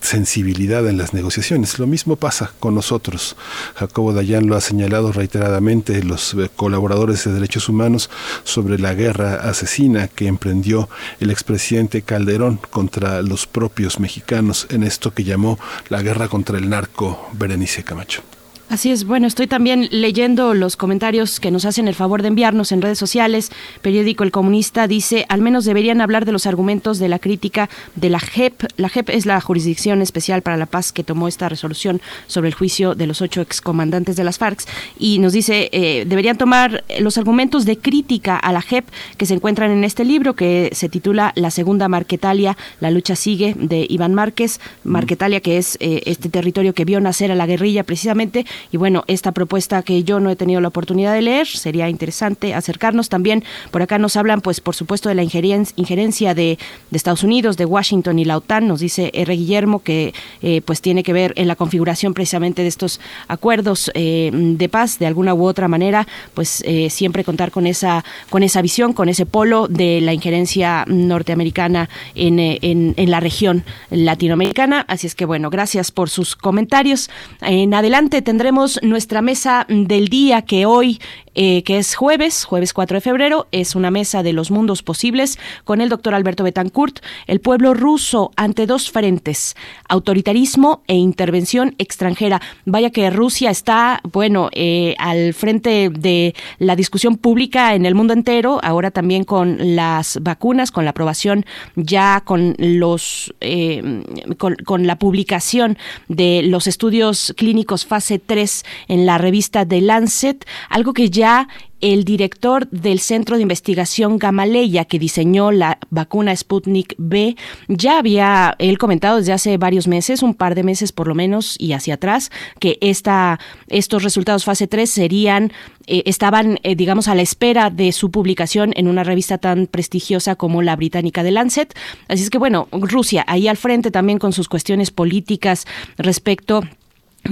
sensibilidad 0.00 0.86
en 0.88 0.98
las 0.98 1.14
negociaciones. 1.14 1.78
Lo 1.78 1.86
mismo 1.86 2.16
pasa 2.16 2.52
con 2.58 2.74
nosotros. 2.74 3.36
Jacobo 3.74 4.12
Dayan 4.12 4.46
lo 4.46 4.56
ha 4.56 4.60
señalado 4.60 5.12
reiteradamente, 5.12 6.02
los 6.02 6.34
eh, 6.34 6.50
colaboradores 6.54 7.24
de 7.24 7.32
derechos 7.32 7.68
humanos, 7.68 8.10
sobre 8.44 8.78
la 8.78 8.94
guerra 8.94 9.34
asesina 9.48 10.08
que 10.08 10.26
emprendió 10.26 10.88
el 11.20 11.30
expresidente 11.30 12.02
Calderón 12.02 12.58
contra 12.70 13.22
los 13.22 13.46
propios 13.46 14.00
mexicanos 14.00 14.66
en 14.70 14.82
esto 14.82 15.12
que 15.12 15.24
llamó 15.24 15.58
la 15.88 16.02
guerra 16.02 16.28
contra 16.28 16.58
el 16.58 16.68
narco 16.68 17.28
Berenice 17.32 17.84
Camacho. 17.84 18.22
Así 18.70 18.92
es, 18.92 19.02
bueno, 19.02 19.26
estoy 19.26 19.48
también 19.48 19.88
leyendo 19.90 20.54
los 20.54 20.76
comentarios 20.76 21.40
que 21.40 21.50
nos 21.50 21.64
hacen 21.64 21.88
el 21.88 21.96
favor 21.96 22.22
de 22.22 22.28
enviarnos 22.28 22.70
en 22.70 22.80
redes 22.80 23.00
sociales. 23.00 23.50
Periódico 23.82 24.22
El 24.22 24.30
Comunista 24.30 24.86
dice, 24.86 25.26
al 25.28 25.40
menos 25.40 25.64
deberían 25.64 26.00
hablar 26.00 26.24
de 26.24 26.30
los 26.30 26.46
argumentos 26.46 27.00
de 27.00 27.08
la 27.08 27.18
crítica 27.18 27.68
de 27.96 28.10
la 28.10 28.20
JEP. 28.20 28.62
La 28.76 28.88
JEP 28.88 29.10
es 29.10 29.26
la 29.26 29.40
Jurisdicción 29.40 30.02
Especial 30.02 30.42
para 30.42 30.56
la 30.56 30.66
Paz 30.66 30.92
que 30.92 31.02
tomó 31.02 31.26
esta 31.26 31.48
resolución 31.48 32.00
sobre 32.28 32.46
el 32.46 32.54
juicio 32.54 32.94
de 32.94 33.08
los 33.08 33.20
ocho 33.22 33.40
excomandantes 33.40 34.14
de 34.14 34.22
las 34.22 34.38
FARC. 34.38 34.60
Y 35.00 35.18
nos 35.18 35.32
dice, 35.32 35.68
eh, 35.72 36.04
deberían 36.06 36.38
tomar 36.38 36.84
los 37.00 37.18
argumentos 37.18 37.64
de 37.64 37.76
crítica 37.76 38.36
a 38.36 38.52
la 38.52 38.62
JEP 38.62 38.86
que 39.16 39.26
se 39.26 39.34
encuentran 39.34 39.72
en 39.72 39.82
este 39.82 40.04
libro 40.04 40.36
que 40.36 40.70
se 40.74 40.88
titula 40.88 41.32
La 41.34 41.50
Segunda 41.50 41.88
Marquetalia, 41.88 42.56
la 42.78 42.92
lucha 42.92 43.16
sigue, 43.16 43.56
de 43.58 43.84
Iván 43.90 44.14
Márquez. 44.14 44.60
Marquetalia, 44.84 45.40
que 45.40 45.58
es 45.58 45.76
eh, 45.80 46.02
este 46.06 46.28
territorio 46.28 46.72
que 46.72 46.84
vio 46.84 47.00
nacer 47.00 47.32
a 47.32 47.34
la 47.34 47.46
guerrilla 47.46 47.82
precisamente 47.82 48.46
y 48.72 48.76
bueno, 48.76 49.04
esta 49.06 49.32
propuesta 49.32 49.82
que 49.82 50.04
yo 50.04 50.20
no 50.20 50.30
he 50.30 50.36
tenido 50.36 50.60
la 50.60 50.68
oportunidad 50.68 51.12
de 51.12 51.22
leer, 51.22 51.46
sería 51.46 51.88
interesante 51.88 52.54
acercarnos 52.54 53.08
también. 53.08 53.44
Por 53.70 53.82
acá 53.82 53.98
nos 53.98 54.16
hablan, 54.16 54.40
pues, 54.40 54.60
por 54.60 54.74
supuesto, 54.74 55.08
de 55.08 55.14
la 55.14 55.22
injerencia 55.22 56.34
de, 56.34 56.58
Estados 56.92 57.22
Unidos, 57.22 57.56
de 57.56 57.64
Washington 57.64 58.18
y 58.18 58.24
la 58.24 58.36
OTAN. 58.36 58.68
Nos 58.68 58.80
dice 58.80 59.10
R. 59.14 59.34
Guillermo 59.34 59.82
que, 59.82 60.12
eh, 60.42 60.60
pues, 60.64 60.80
tiene 60.80 61.02
que 61.02 61.12
ver 61.12 61.32
en 61.36 61.48
la 61.48 61.56
configuración 61.56 62.14
precisamente 62.14 62.62
de 62.62 62.68
estos 62.68 63.00
acuerdos 63.28 63.90
eh, 63.94 64.30
de 64.32 64.68
paz, 64.68 64.98
de 64.98 65.06
alguna 65.06 65.34
u 65.34 65.44
otra 65.44 65.68
manera, 65.68 66.06
pues, 66.34 66.62
eh, 66.66 66.90
siempre 66.90 67.24
contar 67.24 67.50
con 67.50 67.66
esa, 67.66 68.04
con 68.28 68.42
esa 68.42 68.60
visión, 68.62 68.92
con 68.92 69.08
ese 69.08 69.26
polo 69.26 69.68
de 69.68 70.00
la 70.00 70.12
injerencia 70.12 70.84
norteamericana 70.86 71.88
en, 72.14 72.38
en, 72.38 72.94
en 72.96 73.10
la 73.10 73.20
región 73.20 73.64
latinoamericana. 73.90 74.84
Así 74.88 75.06
es 75.06 75.14
que, 75.14 75.24
bueno, 75.24 75.50
gracias 75.50 75.90
por 75.90 76.10
sus 76.10 76.36
comentarios. 76.36 77.10
En 77.40 77.72
adelante 77.74 78.22
tendremos 78.22 78.49
nuestra 78.82 79.22
mesa 79.22 79.66
del 79.68 80.08
día 80.08 80.42
que 80.42 80.66
hoy 80.66 81.00
eh, 81.34 81.62
que 81.62 81.78
es 81.78 81.94
jueves, 81.94 82.44
jueves 82.44 82.72
4 82.72 82.96
de 82.96 83.00
febrero, 83.00 83.46
es 83.52 83.74
una 83.74 83.90
mesa 83.90 84.22
de 84.22 84.32
los 84.32 84.50
mundos 84.50 84.82
posibles 84.82 85.38
con 85.64 85.80
el 85.80 85.88
doctor 85.88 86.14
Alberto 86.14 86.44
Betancourt, 86.44 87.00
el 87.26 87.40
pueblo 87.40 87.74
ruso 87.74 88.32
ante 88.36 88.66
dos 88.66 88.90
frentes, 88.90 89.56
autoritarismo 89.88 90.82
e 90.86 90.94
intervención 90.94 91.74
extranjera. 91.78 92.40
Vaya 92.64 92.90
que 92.90 93.10
Rusia 93.10 93.50
está, 93.50 94.00
bueno, 94.12 94.50
eh, 94.52 94.94
al 94.98 95.34
frente 95.34 95.90
de 95.90 96.34
la 96.58 96.74
discusión 96.76 97.16
pública 97.16 97.74
en 97.74 97.86
el 97.86 97.94
mundo 97.94 98.12
entero, 98.12 98.58
ahora 98.62 98.90
también 98.90 99.24
con 99.24 99.76
las 99.76 100.18
vacunas, 100.22 100.70
con 100.70 100.84
la 100.84 100.90
aprobación 100.90 101.44
ya 101.76 102.22
con 102.24 102.54
los, 102.58 103.34
eh, 103.40 104.02
con, 104.36 104.86
la 104.86 104.98
publicación 104.98 105.78
de 106.08 106.42
los 106.42 106.66
estudios 106.66 107.34
clínicos 107.36 107.86
fase 107.86 108.18
3 108.18 108.64
en 108.88 109.06
la 109.06 109.18
revista 109.18 109.66
The 109.66 109.80
Lancet, 109.80 110.46
algo 110.68 110.92
que 110.92 111.10
ya 111.10 111.19
ya 111.20 111.48
el 111.82 112.04
director 112.04 112.66
del 112.70 112.98
Centro 112.98 113.36
de 113.36 113.42
Investigación 113.42 114.18
Gamaleya, 114.18 114.86
que 114.86 114.98
diseñó 114.98 115.50
la 115.52 115.78
vacuna 115.90 116.34
Sputnik 116.34 116.94
B, 116.96 117.36
ya 117.68 117.98
había 117.98 118.54
él 118.58 118.78
comentado 118.78 119.18
desde 119.18 119.34
hace 119.34 119.58
varios 119.58 119.86
meses, 119.86 120.22
un 120.22 120.32
par 120.32 120.54
de 120.54 120.62
meses 120.62 120.92
por 120.92 121.08
lo 121.08 121.14
menos 121.14 121.56
y 121.58 121.72
hacia 121.72 121.94
atrás, 121.94 122.30
que 122.58 122.78
esta, 122.80 123.38
estos 123.68 124.02
resultados 124.02 124.44
fase 124.44 124.66
3 124.66 124.90
serían, 124.90 125.52
eh, 125.86 126.02
estaban, 126.06 126.58
eh, 126.62 126.74
digamos, 126.74 127.06
a 127.06 127.14
la 127.14 127.22
espera 127.22 127.68
de 127.68 127.92
su 127.92 128.10
publicación 128.10 128.72
en 128.76 128.88
una 128.88 129.04
revista 129.04 129.36
tan 129.36 129.66
prestigiosa 129.66 130.36
como 130.36 130.62
la 130.62 130.76
británica 130.76 131.22
de 131.22 131.32
Lancet. 131.32 131.74
Así 132.08 132.22
es 132.22 132.30
que, 132.30 132.38
bueno, 132.38 132.66
Rusia 132.72 133.24
ahí 133.26 133.46
al 133.46 133.58
frente 133.58 133.90
también 133.90 134.18
con 134.18 134.32
sus 134.32 134.48
cuestiones 134.48 134.90
políticas 134.90 135.66
respecto 135.98 136.62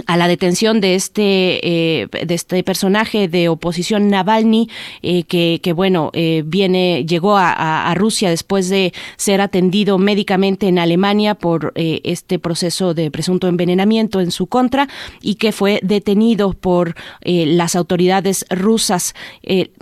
la 0.07 0.29
detención 0.29 0.81
de 0.81 0.95
este 0.95 2.03
eh, 2.03 2.09
de 2.09 2.35
este 2.35 2.63
personaje 2.63 3.29
de 3.29 3.49
oposición 3.49 4.09
Navalny 4.09 4.69
eh, 5.03 5.25
que, 5.25 5.61
que, 5.63 5.73
bueno 5.73 6.11
eh, 6.13 6.43
viene 6.45 7.05
llegó 7.07 7.37
a, 7.37 7.91
a, 7.91 7.95
Rusia 7.95 8.31
después 8.31 8.69
de 8.69 8.93
ser 9.17 9.41
atendido 9.41 9.99
médicamente 9.99 10.69
en 10.69 10.79
Alemania 10.79 11.35
por 11.35 11.73
este 11.75 12.39
proceso 12.39 12.95
de 12.95 13.11
presunto 13.11 13.49
envenenamiento 13.49 14.21
en 14.21 14.31
su 14.31 14.47
contra 14.47 14.89
y 15.21 15.37
que 15.37 15.53
fue 15.53 15.81
detenido 15.83 16.53
por 16.53 16.95
las 17.25 17.77
autoridades 17.77 18.45
rusas. 18.51 19.15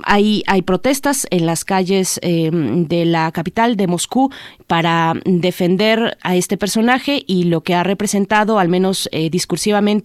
Hay 0.04 0.42
hay 0.46 0.62
protestas 0.62 1.26
en 1.30 1.46
las 1.46 1.64
calles 1.64 2.20
de 2.22 3.04
la 3.04 3.30
capital 3.32 3.76
de 3.76 3.86
Moscú 3.86 4.30
para 4.66 5.14
defender 5.24 6.16
a 6.22 6.36
este 6.36 6.56
personaje 6.56 7.22
y 7.26 7.44
lo 7.44 7.62
que 7.62 7.74
ha 7.74 7.82
representado 7.82 8.58
al 8.58 8.68
menos 8.68 9.08
discursivamente 9.30 9.95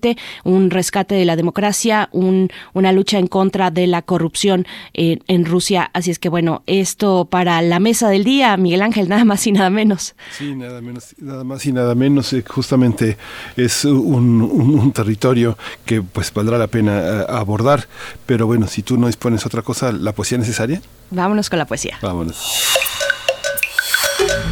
un 0.44 0.70
rescate 0.70 1.16
de 1.16 1.26
la 1.26 1.36
democracia, 1.36 2.10
un, 2.12 2.50
una 2.74 2.92
lucha 2.92 3.20
en 3.20 3.28
contra 3.28 3.72
de 3.72 3.88
la 3.88 4.02
corrupción 4.02 4.66
en 4.94 5.46
Rusia. 5.46 5.90
Así 5.94 6.12
es 6.12 6.20
que 6.20 6.30
bueno, 6.30 6.64
esto 6.68 7.26
para 7.26 7.62
la 7.62 7.80
mesa 7.80 8.10
del 8.10 8.24
día, 8.24 8.56
Miguel 8.58 8.82
Ángel, 8.82 9.10
nada 9.10 9.26
más 9.26 9.46
y 9.48 9.52
nada 9.52 9.70
menos. 9.70 10.16
Sí, 10.38 10.56
nada 10.56 10.82
menos, 10.82 11.16
nada 11.20 11.44
más 11.44 11.66
y 11.66 11.72
nada 11.72 11.96
menos. 11.96 12.34
Eh, 12.34 12.44
justamente 12.48 13.18
es 13.58 13.86
un, 13.86 14.42
un, 14.42 14.92
territorio 14.92 15.58
que 15.86 16.02
pues 16.02 16.34
valdrá 16.34 16.58
la 16.58 16.68
pena 16.68 17.00
eh, 17.00 17.26
abordar. 17.30 17.88
Pero 18.26 18.48
bueno, 18.48 18.68
si 18.68 18.84
tú 18.84 18.98
no 18.98 19.08
dispones 19.08 19.46
otra 19.46 19.62
cosa, 19.62 19.92
¿la 19.92 20.14
poesía 20.14 20.38
necesaria? 20.38 20.82
Vámonos 21.10 21.50
con 21.50 21.60
la 21.60 21.66
poesía. 21.66 21.98
Vámonos. 22.02 22.78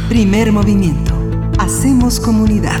Primer 0.08 0.52
movimiento. 0.52 1.14
Hacemos 1.58 2.18
comunidad. 2.20 2.80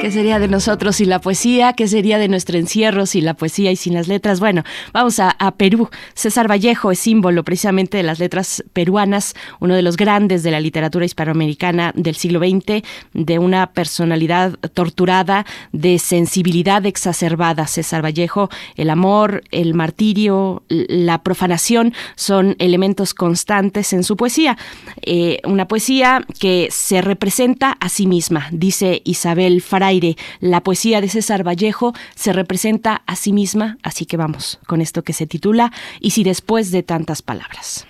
¿Qué 0.00 0.10
sería 0.10 0.38
de 0.38 0.46
nosotros 0.46 0.96
sin 0.96 1.08
la 1.08 1.22
poesía? 1.22 1.72
¿Qué 1.72 1.88
sería 1.88 2.18
de 2.18 2.28
nuestro 2.28 2.58
encierro 2.58 3.06
sin 3.06 3.24
la 3.24 3.32
poesía 3.32 3.72
y 3.72 3.76
sin 3.76 3.94
las 3.94 4.08
letras? 4.08 4.40
Bueno, 4.40 4.62
vamos 4.92 5.18
a, 5.20 5.34
Perú. 5.56 5.88
César 6.14 6.50
Vallejo 6.50 6.90
es 6.92 6.98
símbolo 6.98 7.44
precisamente 7.44 7.96
de 7.96 8.02
las 8.02 8.18
letras 8.18 8.62
peruanas, 8.74 9.34
uno 9.58 9.74
de 9.74 9.80
los 9.80 9.96
grandes 9.96 10.42
de 10.42 10.50
la 10.50 10.60
literatura 10.60 11.06
hispanoamericana 11.06 11.92
del 11.96 12.14
siglo 12.14 12.40
XX, 12.40 12.82
de 13.14 13.38
una 13.38 13.72
personalidad 13.72 14.52
torturada, 14.74 15.46
de 15.72 15.98
sensibilidad 15.98 16.84
exacerbada. 16.84 17.66
César 17.66 18.04
Vallejo, 18.04 18.50
el 18.76 18.90
amor, 18.90 19.44
el 19.50 19.72
martirio, 19.72 20.62
la 20.68 21.22
profanación 21.22 21.94
son 22.16 22.54
elementos 22.58 23.14
constantes 23.14 23.94
en 23.94 24.04
su 24.04 24.16
poesía. 24.16 24.58
Eh, 25.00 25.40
una 25.44 25.66
poesía 25.68 26.22
que 26.38 26.68
se 26.70 27.00
representa 27.00 27.78
a 27.80 27.88
sí 27.88 28.06
misma, 28.06 28.48
dice 28.52 29.00
Isabel 29.04 29.62
Faray 29.86 30.16
la 30.40 30.62
poesía 30.62 31.00
de 31.00 31.08
César 31.08 31.46
Vallejo 31.46 31.94
se 32.14 32.32
representa 32.32 33.02
a 33.06 33.16
sí 33.16 33.32
misma, 33.32 33.78
así 33.82 34.04
que 34.04 34.16
vamos 34.16 34.58
con 34.66 34.80
esto 34.80 35.02
que 35.02 35.12
se 35.12 35.26
titula 35.26 35.72
Y 36.00 36.10
si 36.10 36.24
después 36.24 36.70
de 36.70 36.82
tantas 36.82 37.22
palabras. 37.22 37.86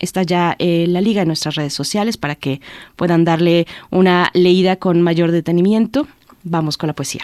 Está 0.00 0.22
ya 0.22 0.54
eh, 0.58 0.86
la 0.88 1.00
liga 1.00 1.22
en 1.22 1.28
nuestras 1.28 1.56
redes 1.56 1.74
sociales 1.74 2.16
para 2.16 2.36
que 2.36 2.60
puedan 2.94 3.24
darle 3.24 3.66
una 3.90 4.30
leída 4.32 4.76
con 4.76 5.02
mayor 5.02 5.32
detenimiento. 5.32 6.06
Vamos 6.44 6.76
con 6.76 6.86
la 6.86 6.94
poesía. 6.94 7.22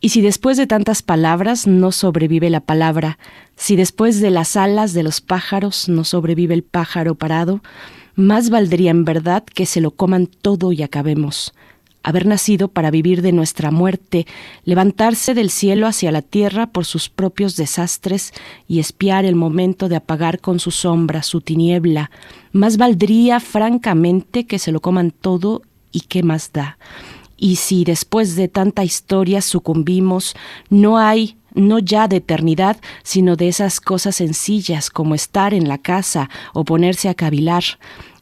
Y 0.00 0.10
si 0.10 0.20
después 0.20 0.56
de 0.56 0.66
tantas 0.66 1.02
palabras 1.02 1.66
no 1.66 1.92
sobrevive 1.92 2.48
la 2.50 2.60
palabra, 2.60 3.18
si 3.56 3.76
después 3.76 4.20
de 4.20 4.30
las 4.30 4.56
alas 4.56 4.94
de 4.94 5.02
los 5.02 5.20
pájaros 5.20 5.88
no 5.88 6.04
sobrevive 6.04 6.54
el 6.54 6.62
pájaro 6.62 7.14
parado, 7.14 7.60
más 8.14 8.48
valdría 8.48 8.90
en 8.90 9.04
verdad 9.04 9.44
que 9.44 9.66
se 9.66 9.80
lo 9.80 9.90
coman 9.90 10.26
todo 10.26 10.72
y 10.72 10.82
acabemos 10.82 11.52
haber 12.02 12.26
nacido 12.26 12.68
para 12.68 12.90
vivir 12.90 13.22
de 13.22 13.32
nuestra 13.32 13.70
muerte, 13.70 14.26
levantarse 14.64 15.34
del 15.34 15.50
cielo 15.50 15.86
hacia 15.86 16.12
la 16.12 16.22
tierra 16.22 16.68
por 16.68 16.84
sus 16.84 17.08
propios 17.08 17.56
desastres 17.56 18.32
y 18.66 18.78
espiar 18.78 19.24
el 19.24 19.34
momento 19.34 19.88
de 19.88 19.96
apagar 19.96 20.40
con 20.40 20.60
su 20.60 20.70
sombra 20.70 21.22
su 21.22 21.40
tiniebla, 21.40 22.10
más 22.52 22.76
valdría 22.76 23.40
francamente 23.40 24.46
que 24.46 24.58
se 24.58 24.72
lo 24.72 24.80
coman 24.80 25.10
todo 25.10 25.62
y 25.92 26.00
qué 26.02 26.22
más 26.22 26.52
da. 26.52 26.78
Y 27.36 27.56
si 27.56 27.84
después 27.84 28.34
de 28.36 28.48
tanta 28.48 28.84
historia 28.84 29.42
sucumbimos, 29.42 30.34
no 30.70 30.98
hay 30.98 31.36
no 31.54 31.78
ya 31.78 32.08
de 32.08 32.16
eternidad, 32.16 32.76
sino 33.02 33.36
de 33.36 33.48
esas 33.48 33.80
cosas 33.80 34.16
sencillas 34.16 34.90
como 34.90 35.14
estar 35.14 35.54
en 35.54 35.68
la 35.68 35.78
casa 35.78 36.30
o 36.52 36.64
ponerse 36.64 37.08
a 37.08 37.14
cavilar, 37.14 37.64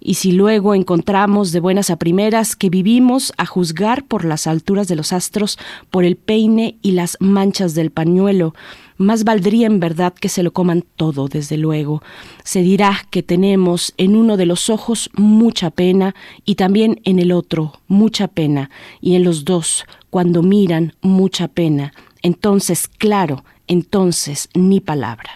y 0.06 0.14
si 0.14 0.30
luego 0.30 0.76
encontramos 0.76 1.50
de 1.50 1.58
buenas 1.58 1.90
a 1.90 1.96
primeras 1.96 2.54
que 2.54 2.70
vivimos 2.70 3.32
a 3.38 3.44
juzgar 3.44 4.04
por 4.04 4.24
las 4.24 4.46
alturas 4.46 4.86
de 4.86 4.94
los 4.94 5.12
astros, 5.12 5.58
por 5.90 6.04
el 6.04 6.14
peine 6.14 6.76
y 6.80 6.92
las 6.92 7.16
manchas 7.18 7.74
del 7.74 7.90
pañuelo, 7.90 8.54
más 8.98 9.24
valdría 9.24 9.66
en 9.66 9.80
verdad 9.80 10.14
que 10.14 10.28
se 10.28 10.44
lo 10.44 10.52
coman 10.52 10.84
todo, 10.94 11.26
desde 11.26 11.56
luego. 11.56 12.04
Se 12.44 12.62
dirá 12.62 13.04
que 13.10 13.24
tenemos 13.24 13.94
en 13.96 14.14
uno 14.14 14.36
de 14.36 14.46
los 14.46 14.70
ojos 14.70 15.10
mucha 15.14 15.70
pena 15.70 16.14
y 16.44 16.54
también 16.54 17.00
en 17.02 17.18
el 17.18 17.32
otro 17.32 17.72
mucha 17.88 18.28
pena, 18.28 18.70
y 19.00 19.16
en 19.16 19.24
los 19.24 19.44
dos, 19.44 19.86
cuando 20.10 20.44
miran, 20.44 20.94
mucha 21.00 21.48
pena. 21.48 21.92
Entonces, 22.22 22.86
claro, 22.86 23.42
entonces 23.66 24.50
ni 24.54 24.78
palabra. 24.78 25.30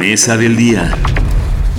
Mesa 0.00 0.38
del 0.38 0.56
día. 0.56 0.96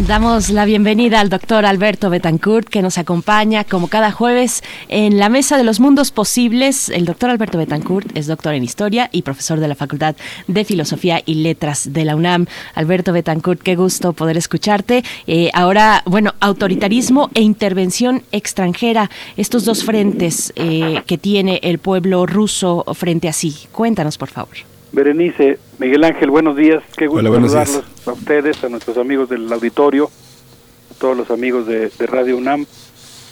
Damos 0.06 0.52
la 0.52 0.66
bienvenida 0.66 1.20
al 1.20 1.30
doctor 1.30 1.66
Alberto 1.66 2.12
Betancourt, 2.12 2.70
que 2.70 2.84
nos 2.84 3.00
acompaña 3.00 3.64
como 3.64 3.88
cada 3.88 4.12
jueves 4.12 4.62
en 4.90 5.18
la 5.18 5.28
Mesa 5.28 5.58
de 5.58 5.64
los 5.64 5.80
Mundos 5.80 6.12
Posibles. 6.12 6.90
El 6.90 7.06
doctor 7.06 7.32
Alberto 7.32 7.58
Betancourt 7.58 8.16
es 8.16 8.28
doctor 8.28 8.54
en 8.54 8.64
Historia 8.64 9.10
y 9.12 9.24
profesor 9.24 9.60
de 9.60 9.68
la 9.68 9.74
Facultad 9.74 10.16
de 10.48 10.66
Filosofía 10.66 11.24
y 11.26 11.34
Letras 11.34 11.94
de 11.94 12.06
la 12.06 12.16
UNAM. 12.16 12.46
Alberto 12.76 13.12
Betancourt, 13.12 13.60
qué 13.60 13.76
gusto 13.76 14.14
poder 14.14 14.38
escucharte. 14.38 15.04
Eh, 15.26 15.50
ahora, 15.56 16.04
bueno, 16.06 16.36
autoritarismo 16.42 17.32
e 17.34 17.42
intervención 17.42 18.22
extranjera, 18.32 19.10
estos 19.36 19.66
dos 19.66 19.84
frentes 19.84 20.54
eh, 20.56 21.02
que 21.08 21.18
tiene 21.18 21.60
el 21.64 21.80
pueblo 21.80 22.28
ruso 22.28 22.86
frente 22.94 23.28
a 23.30 23.34
sí. 23.34 23.56
Cuéntanos, 23.72 24.20
por 24.20 24.30
favor. 24.30 24.71
Berenice, 24.92 25.58
Miguel 25.80 26.04
Ángel, 26.04 26.30
buenos 26.30 26.56
días. 26.56 26.84
Qué 26.98 27.08
gusto 27.08 27.30
Hola, 27.30 27.48
saludarlos 27.48 27.84
a 28.06 28.12
ustedes, 28.12 28.64
a 28.64 28.70
nuestros 28.70 28.98
amigos 28.98 29.30
del 29.30 29.52
auditorio, 29.52 30.10
a 30.92 31.00
todos 31.00 31.16
los 31.16 31.32
amigos 31.32 31.66
de, 31.66 31.90
de 31.90 32.08
Radio 32.08 32.38
UNAM. 32.38 32.66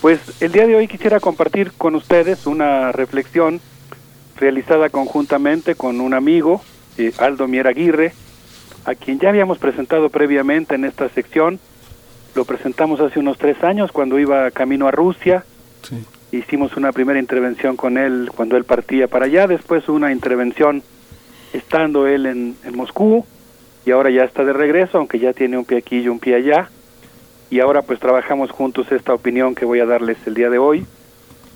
Pues 0.02 0.19
el 0.41 0.53
día 0.53 0.65
de 0.65 0.76
hoy 0.76 0.88
quisiera 0.88 1.19
compartir 1.19 1.73
con 1.77 1.95
ustedes 1.95 2.48
una 2.48 2.94
reflexión 2.94 3.60
realizada 4.38 4.90
conjuntamente 4.90 5.76
con 5.76 5.99
un 5.99 6.14
amigo, 6.14 6.61
eh, 6.98 7.11
Aldo 7.18 7.48
Mier 7.49 7.68
Aguirre, 7.68 8.14
a 8.86 8.95
quien 8.95 9.19
ya 9.19 9.27
habíamos 9.27 9.57
presentado 9.57 10.10
previamente 10.10 10.76
en 10.76 10.86
esta 10.86 11.10
sección. 11.10 11.60
Lo 12.36 12.45
presentamos 12.45 13.02
hace 13.02 13.19
unos 13.19 13.38
tres 13.38 13.61
años 13.65 13.91
cuando 13.91 14.18
iba 14.18 14.49
camino 14.52 14.88
a 14.88 14.91
Rusia. 14.91 15.44
Hicimos 16.31 16.77
una 16.77 16.94
primera 16.94 17.19
intervención 17.19 17.76
con 17.76 17.98
él 17.98 18.31
cuando 18.34 18.56
él 18.56 18.64
partía 18.64 19.07
para 19.07 19.26
allá, 19.26 19.48
después 19.48 19.90
una 19.90 20.14
intervención 20.14 20.84
estando 21.53 22.07
él 22.07 22.26
en, 22.26 22.55
en 22.63 22.76
Moscú 22.76 23.26
y 23.85 23.91
ahora 23.91 24.09
ya 24.09 24.23
está 24.23 24.43
de 24.43 24.53
regreso, 24.53 24.97
aunque 24.97 25.19
ya 25.19 25.34
tiene 25.34 25.57
un 25.57 25.65
pie 25.65 25.77
aquí 25.80 25.99
y 25.99 26.07
un 26.07 26.19
pie 26.19 26.35
allá. 26.35 26.69
Y 27.49 27.59
ahora 27.59 27.81
pues 27.81 27.99
trabajamos 27.99 28.51
juntos 28.51 28.91
esta 28.91 29.13
opinión 29.13 29.55
que 29.55 29.65
voy 29.65 29.80
a 29.80 29.85
darles 29.85 30.17
el 30.27 30.35
día 30.35 30.49
de 30.49 30.59
hoy. 30.59 30.85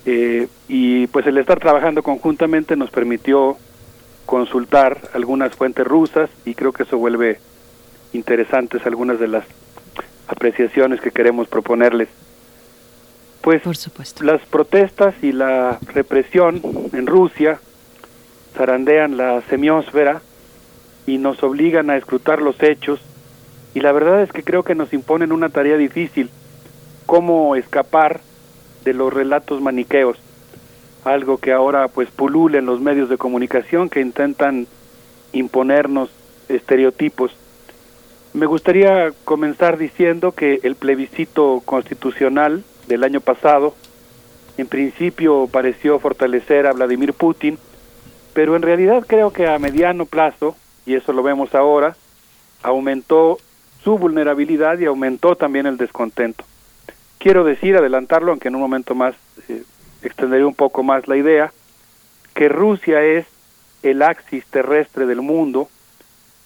Eh, 0.06 0.48
y 0.68 1.06
pues 1.08 1.26
el 1.26 1.38
estar 1.38 1.60
trabajando 1.60 2.02
conjuntamente 2.02 2.76
nos 2.76 2.90
permitió 2.90 3.56
consultar 4.26 4.98
algunas 5.12 5.54
fuentes 5.54 5.86
rusas 5.86 6.30
y 6.44 6.54
creo 6.54 6.72
que 6.72 6.82
eso 6.82 6.98
vuelve 6.98 7.38
interesantes 8.12 8.84
algunas 8.86 9.18
de 9.18 9.28
las 9.28 9.44
apreciaciones 10.28 11.00
que 11.00 11.10
queremos 11.10 11.48
proponerles. 11.48 12.08
Pues 13.42 13.62
las 14.22 14.40
protestas 14.46 15.14
y 15.22 15.32
la 15.32 15.78
represión 15.92 16.60
en 16.92 17.06
Rusia 17.06 17.60
zarandean 18.54 19.16
la 19.16 19.42
semiósfera 19.42 20.22
y 21.06 21.18
nos 21.18 21.42
obligan 21.42 21.90
a 21.90 21.96
escrutar 21.96 22.40
los 22.40 22.62
hechos 22.62 23.00
y 23.74 23.80
la 23.80 23.92
verdad 23.92 24.22
es 24.22 24.32
que 24.32 24.44
creo 24.44 24.62
que 24.62 24.76
nos 24.76 24.92
imponen 24.92 25.32
una 25.32 25.48
tarea 25.48 25.76
difícil, 25.76 26.30
cómo 27.06 27.56
escapar 27.56 28.20
de 28.84 28.94
los 28.94 29.12
relatos 29.12 29.60
maniqueos, 29.60 30.16
algo 31.04 31.38
que 31.38 31.52
ahora 31.52 31.88
pues 31.88 32.08
pulula 32.10 32.58
en 32.58 32.66
los 32.66 32.80
medios 32.80 33.08
de 33.08 33.18
comunicación 33.18 33.90
que 33.90 34.00
intentan 34.00 34.68
imponernos 35.32 36.10
estereotipos. 36.48 37.32
Me 38.32 38.46
gustaría 38.46 39.12
comenzar 39.24 39.76
diciendo 39.76 40.32
que 40.32 40.60
el 40.62 40.76
plebiscito 40.76 41.60
constitucional 41.64 42.62
del 42.86 43.02
año 43.02 43.20
pasado 43.20 43.74
en 44.56 44.68
principio 44.68 45.48
pareció 45.50 45.98
fortalecer 45.98 46.66
a 46.66 46.72
Vladimir 46.72 47.12
Putin, 47.12 47.58
pero 48.34 48.56
en 48.56 48.62
realidad 48.62 49.04
creo 49.06 49.32
que 49.32 49.46
a 49.46 49.58
mediano 49.58 50.06
plazo, 50.06 50.56
y 50.84 50.94
eso 50.96 51.12
lo 51.12 51.22
vemos 51.22 51.54
ahora, 51.54 51.96
aumentó 52.62 53.38
su 53.82 53.96
vulnerabilidad 53.96 54.78
y 54.80 54.86
aumentó 54.86 55.36
también 55.36 55.66
el 55.66 55.76
descontento. 55.76 56.44
Quiero 57.18 57.44
decir, 57.44 57.76
adelantarlo, 57.76 58.32
aunque 58.32 58.48
en 58.48 58.56
un 58.56 58.60
momento 58.60 58.94
más 58.94 59.14
eh, 59.48 59.62
extenderé 60.02 60.44
un 60.44 60.54
poco 60.54 60.82
más 60.82 61.06
la 61.06 61.16
idea, 61.16 61.52
que 62.34 62.48
Rusia 62.48 63.02
es 63.02 63.26
el 63.82 64.02
axis 64.02 64.44
terrestre 64.46 65.06
del 65.06 65.22
mundo, 65.22 65.68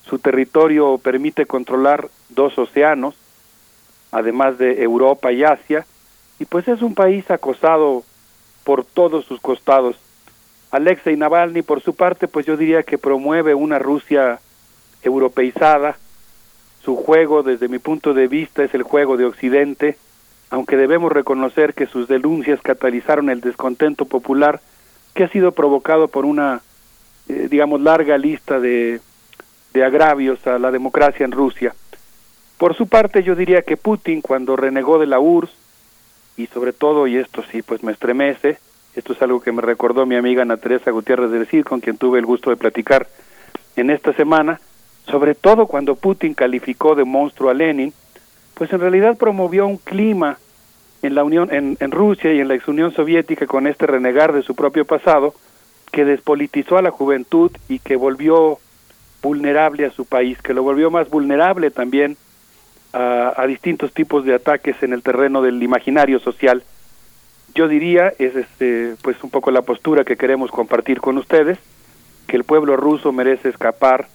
su 0.05 0.19
territorio 0.19 0.98
permite 0.98 1.47
controlar 1.47 2.09
dos 2.28 2.59
océanos, 2.59 3.15
además 4.12 4.59
de 4.59 4.82
Europa 4.82 5.32
y 5.32 5.43
Asia, 5.43 5.86
y 6.39 6.44
pues 6.44 6.69
es 6.69 6.82
un 6.82 6.94
país 6.94 7.31
acosado 7.31 8.05
por 8.65 8.85
todos 8.85 9.24
sus 9.24 9.40
costados 9.40 9.97
Alexei 10.70 11.16
Navalny, 11.16 11.62
por 11.62 11.82
su 11.82 11.94
parte, 11.94 12.28
pues 12.28 12.44
yo 12.46 12.56
diría 12.56 12.82
que 12.82 12.98
promueve 12.98 13.54
una 13.54 13.78
Rusia 13.78 14.40
europeizada. 15.02 15.96
Su 16.82 16.96
juego, 16.96 17.42
desde 17.42 17.68
mi 17.68 17.78
punto 17.78 18.14
de 18.14 18.28
vista, 18.28 18.62
es 18.62 18.74
el 18.74 18.82
juego 18.82 19.16
de 19.16 19.24
Occidente, 19.24 19.96
aunque 20.50 20.76
debemos 20.76 21.12
reconocer 21.12 21.74
que 21.74 21.86
sus 21.86 22.08
denuncias 22.08 22.60
catalizaron 22.62 23.30
el 23.30 23.40
descontento 23.40 24.04
popular 24.04 24.60
que 25.14 25.24
ha 25.24 25.28
sido 25.28 25.52
provocado 25.52 26.08
por 26.08 26.24
una, 26.24 26.62
eh, 27.28 27.48
digamos, 27.50 27.80
larga 27.80 28.16
lista 28.18 28.60
de, 28.60 29.00
de 29.72 29.84
agravios 29.84 30.46
a 30.46 30.58
la 30.58 30.70
democracia 30.70 31.24
en 31.24 31.32
Rusia. 31.32 31.74
Por 32.56 32.74
su 32.74 32.88
parte, 32.88 33.22
yo 33.22 33.34
diría 33.34 33.62
que 33.62 33.76
Putin, 33.76 34.20
cuando 34.20 34.56
renegó 34.56 34.98
de 34.98 35.06
la 35.06 35.20
URSS, 35.20 35.52
y 36.36 36.46
sobre 36.46 36.72
todo, 36.72 37.06
y 37.06 37.16
esto 37.16 37.42
sí, 37.50 37.62
pues 37.62 37.82
me 37.82 37.92
estremece, 37.92 38.58
esto 38.94 39.12
es 39.12 39.23
algo 39.23 39.40
que 39.40 39.52
me 39.52 39.62
recordó 39.62 40.06
mi 40.06 40.16
amiga 40.16 40.43
Ana 40.43 40.56
Teresa 40.56 40.90
Gutiérrez 40.90 41.31
de 41.31 41.39
decir, 41.40 41.65
con 41.65 41.81
quien 41.81 41.98
tuve 41.98 42.19
el 42.19 42.27
gusto 42.27 42.51
de 42.51 42.56
platicar 42.56 43.06
en 43.77 43.90
esta 43.90 44.12
semana, 44.12 44.60
sobre 45.06 45.35
todo 45.35 45.66
cuando 45.66 45.94
Putin 45.94 46.35
calificó 46.35 46.94
de 46.94 47.05
monstruo 47.05 47.51
a 47.51 47.55
Lenin, 47.55 47.93
pues 48.55 48.73
en 48.73 48.81
realidad 48.81 49.16
promovió 49.16 49.66
un 49.66 49.77
clima 49.77 50.39
en 51.02 51.15
la 51.15 51.23
Unión, 51.23 51.55
en, 51.55 51.77
en 51.78 51.90
Rusia 51.93 52.32
y 52.32 52.40
en 52.40 52.48
la 52.48 52.55
ex 52.55 52.66
Unión 52.66 52.93
Soviética 52.93 53.47
con 53.47 53.66
este 53.66 53.86
renegar 53.86 54.32
de 54.32 54.43
su 54.43 54.56
propio 54.56 54.85
pasado, 54.85 55.35
que 55.93 56.05
despolitizó 56.05 56.77
a 56.77 56.82
la 56.82 56.90
juventud 56.90 57.52
y 57.69 57.78
que 57.78 57.97
volvió 57.97 58.59
vulnerable 59.23 59.86
a 59.86 59.90
su 59.90 60.06
país, 60.06 60.43
que 60.43 60.55
lo 60.55 60.62
volvió 60.62 60.90
más 60.90 61.09
vulnerable 61.09 61.70
también 61.70 62.16
a, 62.93 63.32
a 63.36 63.47
distintos 63.47 63.93
tipos 63.93 64.24
de 64.24 64.35
ataques 64.35 64.82
en 64.82 64.93
el 64.93 65.02
terreno 65.02 65.40
del 65.40 65.62
imaginario 65.62 66.19
social 66.19 66.65
yo 67.59 67.66
diría 67.66 68.12
es 68.20 68.36
este 68.36 68.94
pues 69.02 69.16
un 69.24 69.30
poco 69.30 69.51
la 69.51 69.62
postura 69.62 70.05
que 70.05 70.16
queremos 70.16 70.52
compartir 70.52 71.01
con 71.01 71.18
ustedes 71.18 71.59
que 72.28 72.36
el 72.36 72.44
pueblo 72.44 72.76
ruso 72.76 73.10
merece 73.10 73.48
escapar 73.48 74.06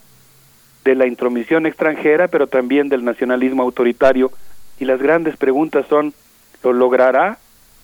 de 0.82 0.94
la 0.94 1.06
intromisión 1.06 1.66
extranjera 1.66 2.28
pero 2.28 2.46
también 2.46 2.88
del 2.88 3.04
nacionalismo 3.04 3.62
autoritario. 3.62 4.32
Y 4.80 4.86
las 4.86 4.98
grandes 5.00 5.36
preguntas 5.36 5.84
son 5.90 6.14
lo 6.62 6.72
logrará 6.72 7.36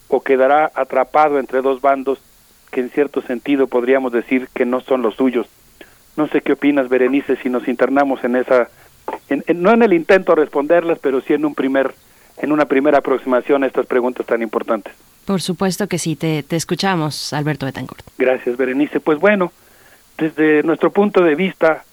o 0.09 0.23
quedará 0.23 0.73
atrapado 0.74 1.39
entre 1.39 1.61
dos 1.61 1.82
bandos 1.82 2.19
que 2.70 2.81
en 2.81 2.89
cierto 2.89 3.20
sentido 3.20 3.66
podríamos 3.66 4.12
decir 4.12 4.49
que 4.55 4.65
no 4.65 4.81
son 4.81 5.03
los 5.03 5.16
suyos 5.16 5.47
no 6.16 6.27
sé 6.28 6.41
qué 6.41 6.53
opinas 6.53 6.89
Berenice 6.89 7.37
si 7.37 7.51
nos 7.51 7.69
internamos 7.69 8.24
en 8.24 8.37
esa 8.37 8.70
en, 9.28 9.45
no 9.61 9.73
en 9.73 9.82
el 9.82 9.93
intento 9.93 10.32
de 10.32 10.41
responderlas 10.41 10.99
pero 11.01 11.20
sí 11.20 11.35
en 11.35 11.45
un 11.45 11.55
primer 11.55 11.95
en 12.39 12.51
una 12.51 12.65
primera 12.65 12.99
aproximación 12.99 13.62
a 13.62 13.66
estas 13.66 13.85
preguntas 13.85 14.24
tan 14.24 14.41
importantes 14.41 14.95
por 15.24 15.40
supuesto 15.40 15.86
que 15.86 15.98
sí, 15.98 16.16
te, 16.16 16.42
te 16.42 16.56
escuchamos, 16.56 17.32
Alberto 17.32 17.66
Betancourt. 17.66 18.05
Gracias, 18.18 18.56
Berenice. 18.56 19.01
Pues 19.01 19.18
bueno, 19.18 19.52
desde 20.18 20.62
nuestro 20.62 20.90
punto 20.90 21.22
de 21.22 21.34
vista, 21.34 21.84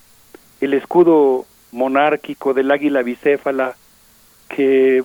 el 0.60 0.74
escudo 0.74 1.46
monárquico 1.72 2.54
del 2.54 2.72
águila 2.72 3.04
bicéfala 3.04 3.76
que 4.50 5.04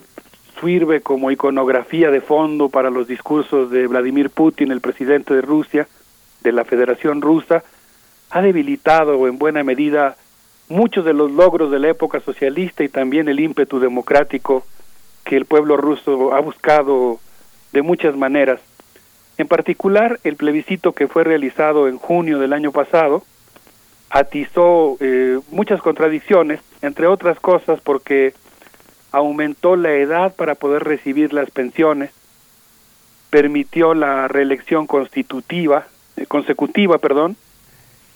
sirve 0.60 1.00
como 1.00 1.30
iconografía 1.30 2.10
de 2.10 2.20
fondo 2.20 2.68
para 2.68 2.90
los 2.90 3.08
discursos 3.08 3.70
de 3.70 3.86
Vladimir 3.86 4.30
Putin, 4.30 4.70
el 4.70 4.80
presidente 4.80 5.34
de 5.34 5.42
Rusia, 5.42 5.88
de 6.42 6.52
la 6.52 6.64
Federación 6.64 7.20
Rusa, 7.20 7.62
ha 8.30 8.42
debilitado 8.42 9.26
en 9.28 9.38
buena 9.38 9.62
medida 9.62 10.16
muchos 10.68 11.04
de 11.04 11.12
los 11.12 11.30
logros 11.30 11.70
de 11.70 11.78
la 11.78 11.88
época 11.88 12.20
socialista 12.20 12.82
y 12.82 12.88
también 12.88 13.28
el 13.28 13.40
ímpetu 13.40 13.78
democrático 13.78 14.64
que 15.24 15.36
el 15.36 15.44
pueblo 15.44 15.76
ruso 15.76 16.34
ha 16.34 16.40
buscado 16.40 17.20
de 17.72 17.82
muchas 17.82 18.16
maneras. 18.16 18.60
En 19.38 19.48
particular, 19.48 20.20
el 20.24 20.36
plebiscito 20.36 20.92
que 20.92 21.08
fue 21.08 21.24
realizado 21.24 21.88
en 21.88 21.98
junio 21.98 22.38
del 22.38 22.52
año 22.52 22.70
pasado 22.70 23.22
atizó 24.10 24.98
eh, 25.00 25.40
muchas 25.50 25.80
contradicciones, 25.80 26.60
entre 26.82 27.06
otras 27.06 27.40
cosas 27.40 27.80
porque 27.80 28.34
aumentó 29.10 29.76
la 29.76 29.92
edad 29.92 30.34
para 30.34 30.54
poder 30.54 30.84
recibir 30.84 31.32
las 31.32 31.50
pensiones, 31.50 32.10
permitió 33.30 33.94
la 33.94 34.28
reelección 34.28 34.86
constitutiva, 34.86 35.86
eh, 36.16 36.26
consecutiva, 36.26 36.98
perdón, 36.98 37.36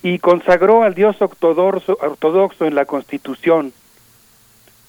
y 0.03 0.19
consagró 0.19 0.83
al 0.83 0.95
Dios 0.95 1.21
ortodoxo, 1.21 1.99
ortodoxo 2.01 2.67
en 2.67 2.75
la 2.75 2.85
Constitución. 2.85 3.73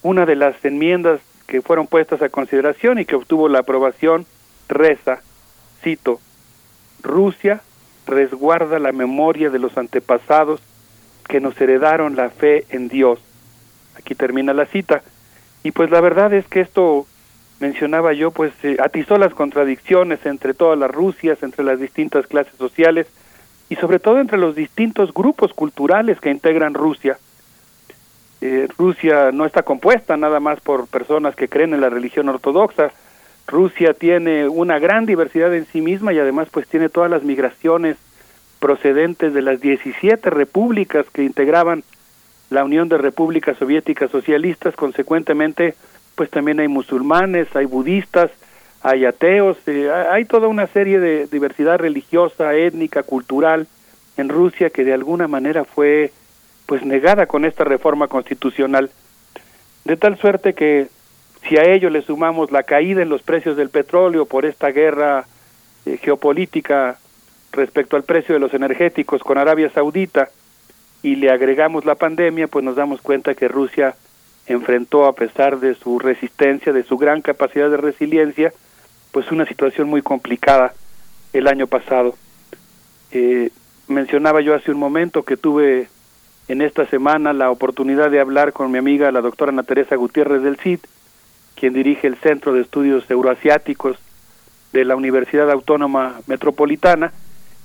Una 0.04 0.26
de 0.26 0.36
las 0.36 0.64
enmiendas 0.64 1.22
que 1.48 1.62
fueron 1.62 1.88
puestas 1.88 2.22
a 2.22 2.30
consideración 2.30 3.00
y 3.00 3.06
que 3.06 3.16
obtuvo 3.16 3.48
la 3.48 3.60
aprobación 3.60 4.26
reza, 4.68 5.22
cito, 5.82 6.20
Rusia 7.04 7.62
resguarda 8.06 8.80
la 8.80 8.92
memoria 8.92 9.50
de 9.50 9.60
los 9.60 9.78
antepasados 9.78 10.62
que 11.28 11.40
nos 11.40 11.60
heredaron 11.60 12.16
la 12.16 12.30
fe 12.30 12.66
en 12.70 12.88
Dios. 12.88 13.20
Aquí 13.96 14.16
termina 14.16 14.54
la 14.54 14.66
cita. 14.66 15.04
Y 15.64 15.72
pues 15.72 15.90
la 15.92 16.02
verdad 16.02 16.34
es 16.34 16.48
que 16.48 16.62
esto 16.62 17.06
mencionaba 17.60 18.14
yo, 18.14 18.32
pues 18.32 18.54
eh, 18.64 18.78
atizó 18.80 19.18
las 19.18 19.34
contradicciones 19.34 20.26
entre 20.26 20.54
todas 20.54 20.78
las 20.78 20.92
Rusias, 20.92 21.42
entre 21.44 21.66
las 21.66 21.80
distintas 21.80 22.28
clases 22.28 22.54
sociales 22.58 23.08
y 23.70 23.76
sobre 23.76 24.00
todo 24.00 24.20
entre 24.20 24.38
los 24.38 24.56
distintos 24.56 25.14
grupos 25.14 25.54
culturales 25.54 26.20
que 26.20 26.30
integran 26.30 26.74
Rusia. 26.74 27.18
Eh, 28.40 28.68
Rusia 28.78 29.32
no 29.32 29.46
está 29.46 29.64
compuesta 29.64 30.16
nada 30.16 30.40
más 30.40 30.62
por 30.62 30.88
personas 30.88 31.36
que 31.36 31.50
creen 31.50 31.74
en 31.74 31.82
la 31.82 31.90
religión 31.90 32.30
ortodoxa. 32.30 32.92
Rusia 33.48 33.94
tiene 33.94 34.50
una 34.50 34.78
gran 34.78 35.06
diversidad 35.06 35.54
en 35.56 35.66
sí 35.66 35.82
misma 35.82 36.12
y 36.14 36.20
además 36.20 36.50
pues 36.52 36.68
tiene 36.68 36.90
todas 36.90 37.10
las 37.10 37.24
migraciones 37.24 37.98
procedentes 38.60 39.34
de 39.34 39.42
las 39.42 39.62
17 39.62 40.30
repúblicas 40.30 41.06
que 41.12 41.24
integraban 41.24 41.84
la 42.50 42.64
Unión 42.64 42.90
de 42.90 42.98
Repúblicas 42.98 43.58
Soviéticas 43.58 44.12
Socialistas, 44.12 44.76
consecuentemente 44.76 45.76
pues 46.16 46.30
también 46.30 46.60
hay 46.60 46.68
musulmanes, 46.68 47.48
hay 47.56 47.66
budistas, 47.66 48.32
hay 48.82 49.06
ateos, 49.06 49.58
eh, 49.68 49.90
hay 49.92 50.26
toda 50.26 50.48
una 50.48 50.68
serie 50.68 51.00
de 51.00 51.28
diversidad 51.28 51.78
religiosa, 51.78 52.56
étnica, 52.56 53.04
cultural 53.04 53.68
en 54.18 54.30
Rusia 54.30 54.70
que 54.70 54.84
de 54.84 54.94
alguna 54.94 55.28
manera 55.28 55.64
fue 55.64 56.12
pues 56.66 56.84
negada 56.84 57.28
con 57.28 57.46
esta 57.46 57.64
reforma 57.64 58.08
constitucional. 58.08 58.90
De 59.86 59.96
tal 59.96 60.18
suerte 60.18 60.54
que 60.54 60.88
si 61.44 61.58
a 61.58 61.64
ello 61.64 61.90
le 61.90 62.02
sumamos 62.02 62.52
la 62.52 62.64
caída 62.64 63.02
en 63.02 63.10
los 63.10 63.22
precios 63.22 63.58
del 63.58 63.70
petróleo 63.70 64.26
por 64.26 64.46
esta 64.46 64.70
guerra 64.70 65.26
eh, 65.86 65.98
geopolítica 65.98 66.98
respecto 67.52 67.96
al 67.96 68.04
precio 68.04 68.34
de 68.34 68.40
los 68.40 68.54
energéticos 68.54 69.22
con 69.24 69.38
Arabia 69.38 69.70
Saudita 69.70 70.30
y 71.02 71.16
le 71.16 71.32
agregamos 71.32 71.86
la 71.86 71.96
pandemia, 71.96 72.48
pues 72.48 72.66
nos 72.66 72.76
damos 72.76 73.02
cuenta 73.02 73.36
que 73.36 73.48
Rusia 73.48 73.96
enfrentó, 74.48 75.06
a 75.06 75.14
pesar 75.14 75.60
de 75.60 75.76
su 75.76 76.00
resistencia, 76.00 76.74
de 76.74 76.84
su 76.84 76.98
gran 76.98 77.22
capacidad 77.22 77.70
de 77.70 77.78
resiliencia, 77.78 78.54
pues 79.12 79.32
una 79.32 79.46
situación 79.46 79.88
muy 79.88 80.02
complicada 80.02 80.74
el 81.34 81.48
año 81.48 81.68
pasado. 81.68 82.16
Eh, 83.12 83.52
mencionaba 83.88 84.42
yo 84.42 84.54
hace 84.54 84.72
un 84.72 84.80
momento 84.80 85.24
que 85.24 85.38
tuve 85.38 85.88
en 86.48 86.62
esta 86.62 86.86
semana 86.88 87.34
la 87.34 87.52
oportunidad 87.52 88.10
de 88.10 88.20
hablar 88.20 88.54
con 88.54 88.72
mi 88.72 88.78
amiga 88.78 89.12
la 89.12 89.22
doctora 89.22 89.52
Ana 89.52 89.64
Teresa 89.64 89.96
Gutiérrez 89.96 90.42
del 90.42 90.58
CID, 90.58 90.80
quien 91.60 91.74
dirige 91.74 92.08
el 92.08 92.16
Centro 92.18 92.54
de 92.54 92.62
Estudios 92.62 93.10
Euroasiáticos 93.10 93.98
de 94.74 94.86
la 94.86 94.96
Universidad 94.96 95.50
Autónoma 95.50 96.22
Metropolitana, 96.28 97.12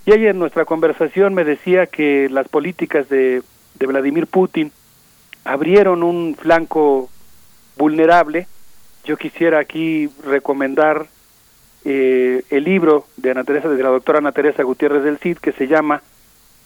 y 0.07 0.13
ella 0.13 0.31
en 0.31 0.39
nuestra 0.39 0.65
conversación 0.65 1.35
me 1.35 1.45
decía 1.45 1.87
que 1.87 2.29
las 2.31 2.49
políticas 2.49 3.09
de, 3.09 3.43
de 3.75 3.87
Vladimir 3.87 4.27
Putin 4.27 4.73
abrieron 5.45 6.03
un 6.03 6.37
flanco 6.37 7.11
vulnerable. 7.77 8.47
Yo 9.05 9.17
quisiera 9.17 9.59
aquí 9.59 10.09
recomendar 10.25 11.07
eh, 11.85 12.43
el 12.51 12.65
libro 12.65 13.07
de 13.17 13.31
Ana 13.33 13.45
Teresa, 13.45 13.69
de 13.69 13.83
la 13.83 13.91
doctora 13.91 14.19
Ana 14.19 14.33
Teresa 14.33 14.63
Gutiérrez 14.63 15.05
del 15.05 15.19
Cid, 15.19 15.39
que 15.39 15.53
se 15.53 15.67
llama 15.69 16.03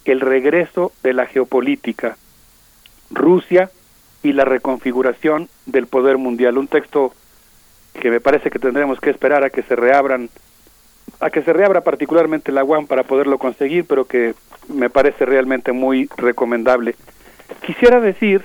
El 0.05 0.21
regreso 0.21 0.93
de 1.03 1.13
la 1.13 1.27
geopolítica, 1.27 2.17
Rusia 3.11 3.71
y 4.27 4.33
la 4.33 4.45
reconfiguración 4.45 5.49
del 5.67 5.87
poder 5.87 6.19
mundial. 6.19 6.59
Un 6.59 6.69
texto 6.69 7.13
que 8.01 8.11
me 8.11 8.21
parece 8.21 8.51
que 8.51 8.59
tendremos 8.59 9.01
que 9.01 9.11
esperar 9.11 9.45
a 9.45 9.51
que 9.51 9.63
se 9.63 9.77
reabran 9.77 10.29
a 11.21 11.31
que 11.31 11.43
se 11.43 11.53
reabra 11.53 11.83
particularmente 11.83 12.53
la 12.53 12.65
UAM 12.65 12.87
para 12.87 13.05
poderlo 13.05 13.39
conseguir, 13.39 13.87
pero 13.87 14.07
que 14.07 14.35
me 14.69 14.91
parece 14.91 15.25
realmente 15.25 15.73
muy 15.73 16.11
recomendable. 16.17 16.95
Quisiera 17.65 18.01
decir 18.01 18.45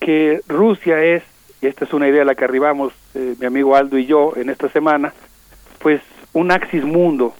que 0.00 0.40
Rusia 0.48 1.02
es, 1.02 1.22
y 1.62 1.68
esta 1.68 1.84
es 1.84 1.92
una 1.92 2.08
idea 2.08 2.22
a 2.22 2.24
la 2.24 2.34
que 2.34 2.44
arribamos 2.44 2.92
eh, 3.14 3.34
mi 3.38 3.46
amigo 3.46 3.76
Aldo 3.76 3.96
y 3.96 4.06
yo 4.06 4.32
en 4.36 4.50
esta 4.50 4.68
semana, 4.68 5.14
pues 5.78 6.02
un 6.32 6.50
axis 6.50 6.84
mundo. 6.84 7.34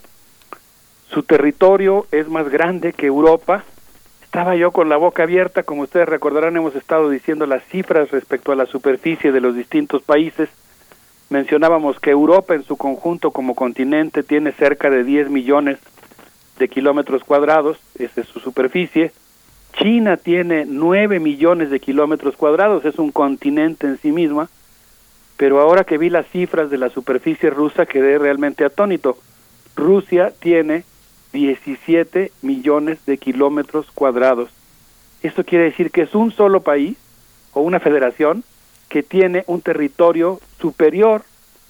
Su 1.12 1.22
territorio 1.24 2.06
es 2.12 2.28
más 2.28 2.48
grande 2.48 2.92
que 2.92 3.06
Europa. 3.06 3.64
Estaba 4.30 4.54
yo 4.54 4.70
con 4.70 4.88
la 4.88 4.96
boca 4.96 5.24
abierta, 5.24 5.64
como 5.64 5.82
ustedes 5.82 6.08
recordarán, 6.08 6.56
hemos 6.56 6.76
estado 6.76 7.10
diciendo 7.10 7.46
las 7.46 7.64
cifras 7.64 8.12
respecto 8.12 8.52
a 8.52 8.54
la 8.54 8.66
superficie 8.66 9.32
de 9.32 9.40
los 9.40 9.56
distintos 9.56 10.02
países 10.02 10.48
mencionábamos 11.30 11.98
que 12.00 12.10
Europa 12.10 12.54
en 12.54 12.64
su 12.64 12.76
conjunto 12.76 13.30
como 13.30 13.54
continente 13.54 14.22
tiene 14.22 14.52
cerca 14.52 14.90
de 14.90 15.04
10 15.04 15.30
millones 15.30 15.78
de 16.58 16.68
kilómetros 16.68 17.24
cuadrados, 17.24 17.78
esa 17.98 18.20
es 18.20 18.26
su 18.26 18.40
superficie. 18.40 19.12
China 19.72 20.16
tiene 20.16 20.66
9 20.66 21.20
millones 21.20 21.70
de 21.70 21.80
kilómetros 21.80 22.36
cuadrados, 22.36 22.84
es 22.84 22.98
un 22.98 23.12
continente 23.12 23.86
en 23.86 23.98
sí 23.98 24.12
misma, 24.12 24.50
pero 25.36 25.60
ahora 25.60 25.84
que 25.84 25.96
vi 25.96 26.10
las 26.10 26.26
cifras 26.26 26.68
de 26.68 26.78
la 26.78 26.90
superficie 26.90 27.48
rusa 27.48 27.86
quedé 27.86 28.18
realmente 28.18 28.64
atónito. 28.64 29.16
Rusia 29.76 30.32
tiene 30.38 30.84
17 31.32 32.32
millones 32.42 33.04
de 33.06 33.18
kilómetros 33.18 33.90
cuadrados. 33.92 34.50
Esto 35.22 35.44
quiere 35.44 35.64
decir 35.64 35.90
que 35.90 36.02
es 36.02 36.14
un 36.14 36.32
solo 36.32 36.62
país 36.62 36.96
o 37.52 37.60
una 37.60 37.80
federación 37.80 38.44
que 38.88 39.02
tiene 39.02 39.44
un 39.46 39.60
territorio 39.60 40.40
superior, 40.60 41.22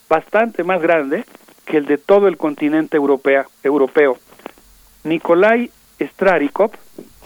bastante 0.09 0.65
más 0.65 0.81
grande 0.81 1.25
que 1.67 1.77
el 1.77 1.87
de 1.87 1.99
todo 1.99 2.29
el 2.29 2.37
continente 2.37 2.97
europea, 2.97 3.47
europeo. 3.63 4.19
Nikolai 5.05 5.71
Strarikov 6.01 6.73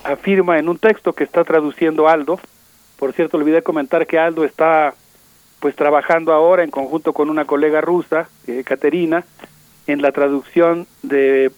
afirma 0.03 0.59
en 0.59 0.69
un 0.69 0.79
texto 0.79 1.13
que 1.13 1.25
está 1.25 1.45
traduciendo 1.45 2.09
Aldo, 2.09 2.39
por 2.99 3.13
cierto, 3.13 3.37
olvidé 3.37 3.63
comentar 3.63 4.07
que 4.07 4.19
Aldo 4.19 4.45
está 4.45 4.95
pues 5.61 5.75
trabajando 5.77 6.33
ahora 6.33 6.63
en 6.63 6.71
conjunto 6.71 7.13
con 7.13 7.31
una 7.31 7.45
colega 7.45 7.81
rusa, 7.81 8.29
eh, 8.47 8.63
Caterina, 8.65 9.25
en 9.87 10.03
la 10.03 10.13
traducción 10.13 10.87
de 11.03 11.51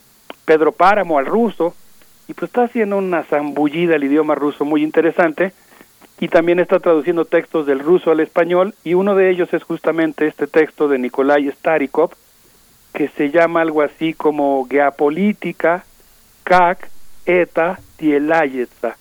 Pedro 0.46 0.72
Páramo 0.72 1.18
al 1.18 1.26
ruso, 1.26 1.74
y 2.28 2.32
pues 2.32 2.48
está 2.48 2.64
haciendo 2.64 2.96
una 2.96 3.24
zambullida 3.24 3.96
el 3.96 4.04
idioma 4.04 4.34
ruso 4.34 4.64
muy 4.64 4.82
interesante, 4.82 5.52
y 6.18 6.28
también 6.28 6.58
está 6.58 6.80
traduciendo 6.80 7.26
textos 7.26 7.66
del 7.66 7.80
ruso 7.80 8.10
al 8.10 8.20
español 8.20 8.74
y 8.84 8.94
uno 8.94 9.14
de 9.14 9.30
ellos 9.30 9.52
es 9.52 9.62
justamente 9.62 10.26
este 10.26 10.46
texto 10.46 10.88
de 10.88 10.98
Nikolai 10.98 11.50
Starikov 11.50 12.12
que 12.94 13.08
se 13.08 13.30
llama 13.30 13.60
algo 13.60 13.82
así 13.82 14.14
como 14.14 14.66
Geopolítica 14.66 15.84
Kak 16.44 16.88
Eta 17.26 17.80
Tielayetza, 17.96 18.96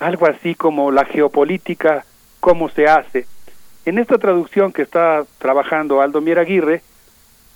algo 0.00 0.26
así 0.26 0.54
como 0.54 0.90
la 0.90 1.04
geopolítica, 1.04 2.04
cómo 2.40 2.68
se 2.68 2.86
hace. 2.86 3.26
En 3.84 3.98
esta 3.98 4.18
traducción 4.18 4.72
que 4.72 4.82
está 4.82 5.24
trabajando 5.38 6.00
Aldo 6.00 6.20
Mieraguirre, 6.20 6.82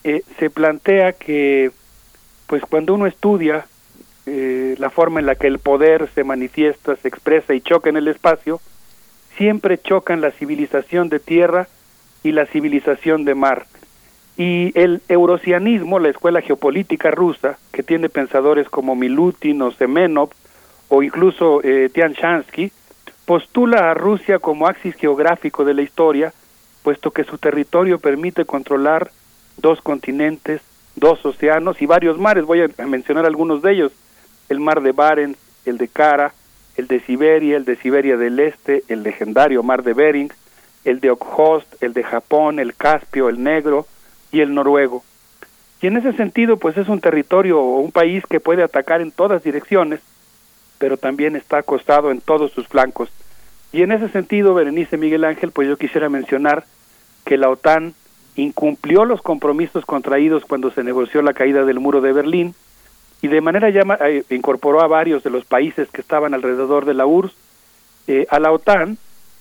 eh, 0.05 0.23
se 0.39 0.51
plantea 0.51 1.13
que 1.13 1.73
pues 2.47 2.63
cuando 2.69 2.95
uno 2.95 3.07
estudia 3.07 3.67
eh, 4.27 4.75
la 4.79 4.91
forma 4.91 5.21
en 5.21 5.27
la 5.27 5.35
que 5.35 5.47
el 5.47 5.59
poder 5.59 6.09
se 6.15 6.25
manifiesta, 6.25 6.97
se 6.97 7.09
expresa 7.09 7.55
y 7.55 7.61
choca 7.61 7.91
en 7.91 7.97
el 7.97 8.09
espacio, 8.09 8.61
siempre 9.37 9.79
chocan 9.79 10.21
la 10.21 10.31
civilización 10.31 11.09
de 11.09 11.21
tierra 11.21 11.69
y 12.23 12.33
la 12.33 12.47
civilización 12.47 13.25
de 13.25 13.35
mar. 13.35 13.67
Y 14.37 14.73
el 14.79 15.03
eurocianismo, 15.09 15.99
la 15.99 16.09
escuela 16.09 16.41
geopolítica 16.41 17.11
rusa, 17.11 17.59
que 17.73 17.83
tiene 17.83 18.09
pensadores 18.09 18.69
como 18.69 18.97
Milutin 18.97 19.63
o 19.63 19.71
Semenov, 19.71 20.31
o 20.89 21.03
incluso 21.03 21.61
eh, 21.63 21.91
Tian 21.93 22.13
Shansky, 22.13 22.73
postula 23.27 23.91
a 23.91 23.95
Rusia 23.95 24.39
como 24.39 24.67
axis 24.67 24.95
geográfico 24.97 25.65
de 25.65 25.75
la 25.75 25.83
historia, 25.83 26.33
puesto 26.83 27.11
que 27.11 27.25
su 27.25 27.39
territorio 27.39 27.99
permite 27.99 28.45
controlar 28.45 29.11
dos 29.57 29.81
continentes, 29.81 30.63
dos 30.97 31.25
océanos 31.25 31.81
y 31.83 31.87
varios 31.87 32.19
mares. 32.19 32.45
Voy 32.45 32.63
a 32.63 32.87
mencionar 32.87 33.27
algunos 33.27 33.63
de 33.63 33.73
ellos: 33.73 33.93
el 34.49 34.61
mar 34.61 34.83
de 34.83 34.93
Barents, 34.93 35.39
el 35.65 35.79
de 35.79 35.89
Kara, 35.89 36.33
el 36.77 36.87
de 36.87 37.01
Siberia, 37.01 37.57
el 37.57 37.65
de 37.65 37.77
Siberia 37.77 38.17
del 38.17 38.39
Este, 38.41 38.85
el 38.89 39.03
legendario 39.03 39.63
Mar 39.63 39.83
de 39.83 39.95
Bering, 39.95 40.33
el 40.85 41.01
de 41.01 41.11
Okhotsk, 41.11 41.83
el 41.83 41.95
de 41.95 42.03
Japón, 42.03 42.59
el 42.59 42.75
Caspio, 42.75 43.29
el 43.29 43.43
Negro 43.43 43.87
y 44.33 44.41
el 44.41 44.55
Noruego. 44.55 45.05
Y 45.81 45.87
en 45.87 45.97
ese 45.97 46.13
sentido, 46.15 46.57
pues 46.57 46.77
es 46.77 46.89
un 46.89 47.01
territorio 47.01 47.61
o 47.61 47.79
un 47.79 47.93
país 47.93 48.25
que 48.29 48.41
puede 48.41 48.63
atacar 48.63 49.01
en 49.01 49.13
todas 49.13 49.43
direcciones, 49.43 50.01
pero 50.79 50.97
también 50.97 51.37
está 51.37 51.59
acostado 51.59 52.11
en 52.11 52.21
todos 52.21 52.53
sus 52.53 52.67
flancos. 52.69 53.11
Y 53.73 53.83
en 53.83 53.93
ese 53.93 54.09
sentido, 54.09 54.55
Berenice 54.55 54.97
Miguel 54.97 55.25
Ángel, 55.25 55.51
pues 55.51 55.69
yo 55.69 55.77
quisiera 55.77 56.09
mencionar 56.09 56.65
que 57.25 57.37
la 57.37 57.51
OTAN 57.51 57.95
incumplió 58.37 59.05
los 59.05 59.23
compromisos 59.23 59.85
contraídos 59.85 60.45
cuando 60.45 60.71
se 60.71 60.85
negoció 60.85 61.23
la 61.23 61.35
caída 61.35 61.65
del 61.65 61.81
muro 61.81 62.01
de 62.01 62.13
Berlín, 62.13 62.55
y 63.23 63.29
de 63.29 63.41
manera 63.41 63.71
ya 63.71 63.83
eh, 64.07 64.25
incorporó 64.31 64.83
a 64.83 64.87
varios 64.87 65.23
de 65.23 65.31
los 65.31 65.45
países 65.45 65.89
que 65.91 66.01
estaban 66.01 66.35
alrededor 66.35 66.85
de 66.85 66.95
la 66.95 67.07
URSS. 67.07 67.35
Eh, 68.07 68.27
a 68.29 68.39
la 68.39 68.53
OTAN, 68.53 68.99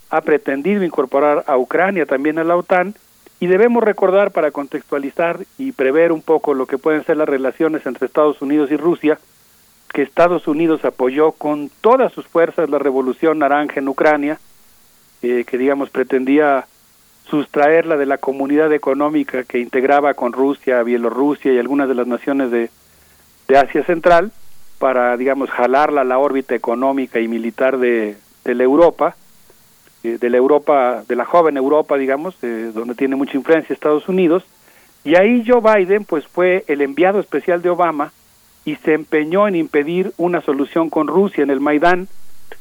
ha 0.09 0.21
pretendido 0.21 0.83
incorporar 0.83 1.43
a 1.47 1.57
Ucrania 1.57 2.05
también 2.05 2.37
a 2.37 2.43
la 2.43 2.55
OTAN 2.55 2.93
y 3.39 3.47
debemos 3.47 3.83
recordar 3.83 4.31
para 4.31 4.51
contextualizar 4.51 5.39
y 5.57 5.71
prever 5.71 6.11
un 6.11 6.21
poco 6.21 6.53
lo 6.53 6.67
que 6.67 6.77
pueden 6.77 7.03
ser 7.03 7.17
las 7.17 7.27
relaciones 7.27 7.85
entre 7.85 8.05
Estados 8.05 8.41
Unidos 8.41 8.71
y 8.71 8.77
Rusia, 8.77 9.19
que 9.91 10.03
Estados 10.03 10.47
Unidos 10.47 10.85
apoyó 10.85 11.31
con 11.31 11.69
todas 11.81 12.13
sus 12.13 12.27
fuerzas 12.27 12.69
la 12.69 12.79
revolución 12.79 13.39
naranja 13.39 13.79
en 13.79 13.87
Ucrania, 13.89 14.39
eh, 15.23 15.45
que 15.45 15.57
digamos 15.57 15.89
pretendía 15.89 16.67
sustraerla 17.29 17.97
de 17.97 18.05
la 18.05 18.17
comunidad 18.17 18.71
económica 18.73 19.43
que 19.43 19.59
integraba 19.59 20.13
con 20.13 20.33
Rusia, 20.33 20.83
Bielorrusia 20.83 21.53
y 21.53 21.59
algunas 21.59 21.87
de 21.87 21.95
las 21.95 22.07
naciones 22.07 22.51
de, 22.51 22.69
de 23.47 23.57
Asia 23.57 23.83
Central, 23.83 24.31
para, 24.79 25.15
digamos, 25.17 25.49
jalarla 25.49 26.01
a 26.01 26.05
la 26.05 26.19
órbita 26.19 26.55
económica 26.55 27.19
y 27.19 27.27
militar 27.27 27.77
de, 27.77 28.17
de 28.43 28.55
la 28.55 28.63
Europa, 28.63 29.15
eh, 30.03 30.17
de 30.19 30.29
la 30.29 30.37
Europa, 30.37 31.03
de 31.07 31.15
la 31.15 31.25
joven 31.25 31.55
Europa, 31.55 31.97
digamos, 31.97 32.35
eh, 32.43 32.71
donde 32.73 32.95
tiene 32.95 33.15
mucha 33.15 33.37
influencia 33.37 33.73
Estados 33.73 34.09
Unidos, 34.09 34.43
y 35.05 35.15
ahí 35.15 35.43
Joe 35.47 35.61
Biden, 35.61 36.05
pues 36.05 36.27
fue 36.27 36.63
el 36.67 36.81
enviado 36.81 37.19
especial 37.19 37.61
de 37.61 37.69
Obama 37.69 38.11
y 38.65 38.75
se 38.77 38.93
empeñó 38.93 39.47
en 39.47 39.55
impedir 39.55 40.13
una 40.17 40.41
solución 40.41 40.89
con 40.89 41.07
Rusia 41.07 41.43
en 41.43 41.49
el 41.49 41.59
Maidán, 41.59 42.07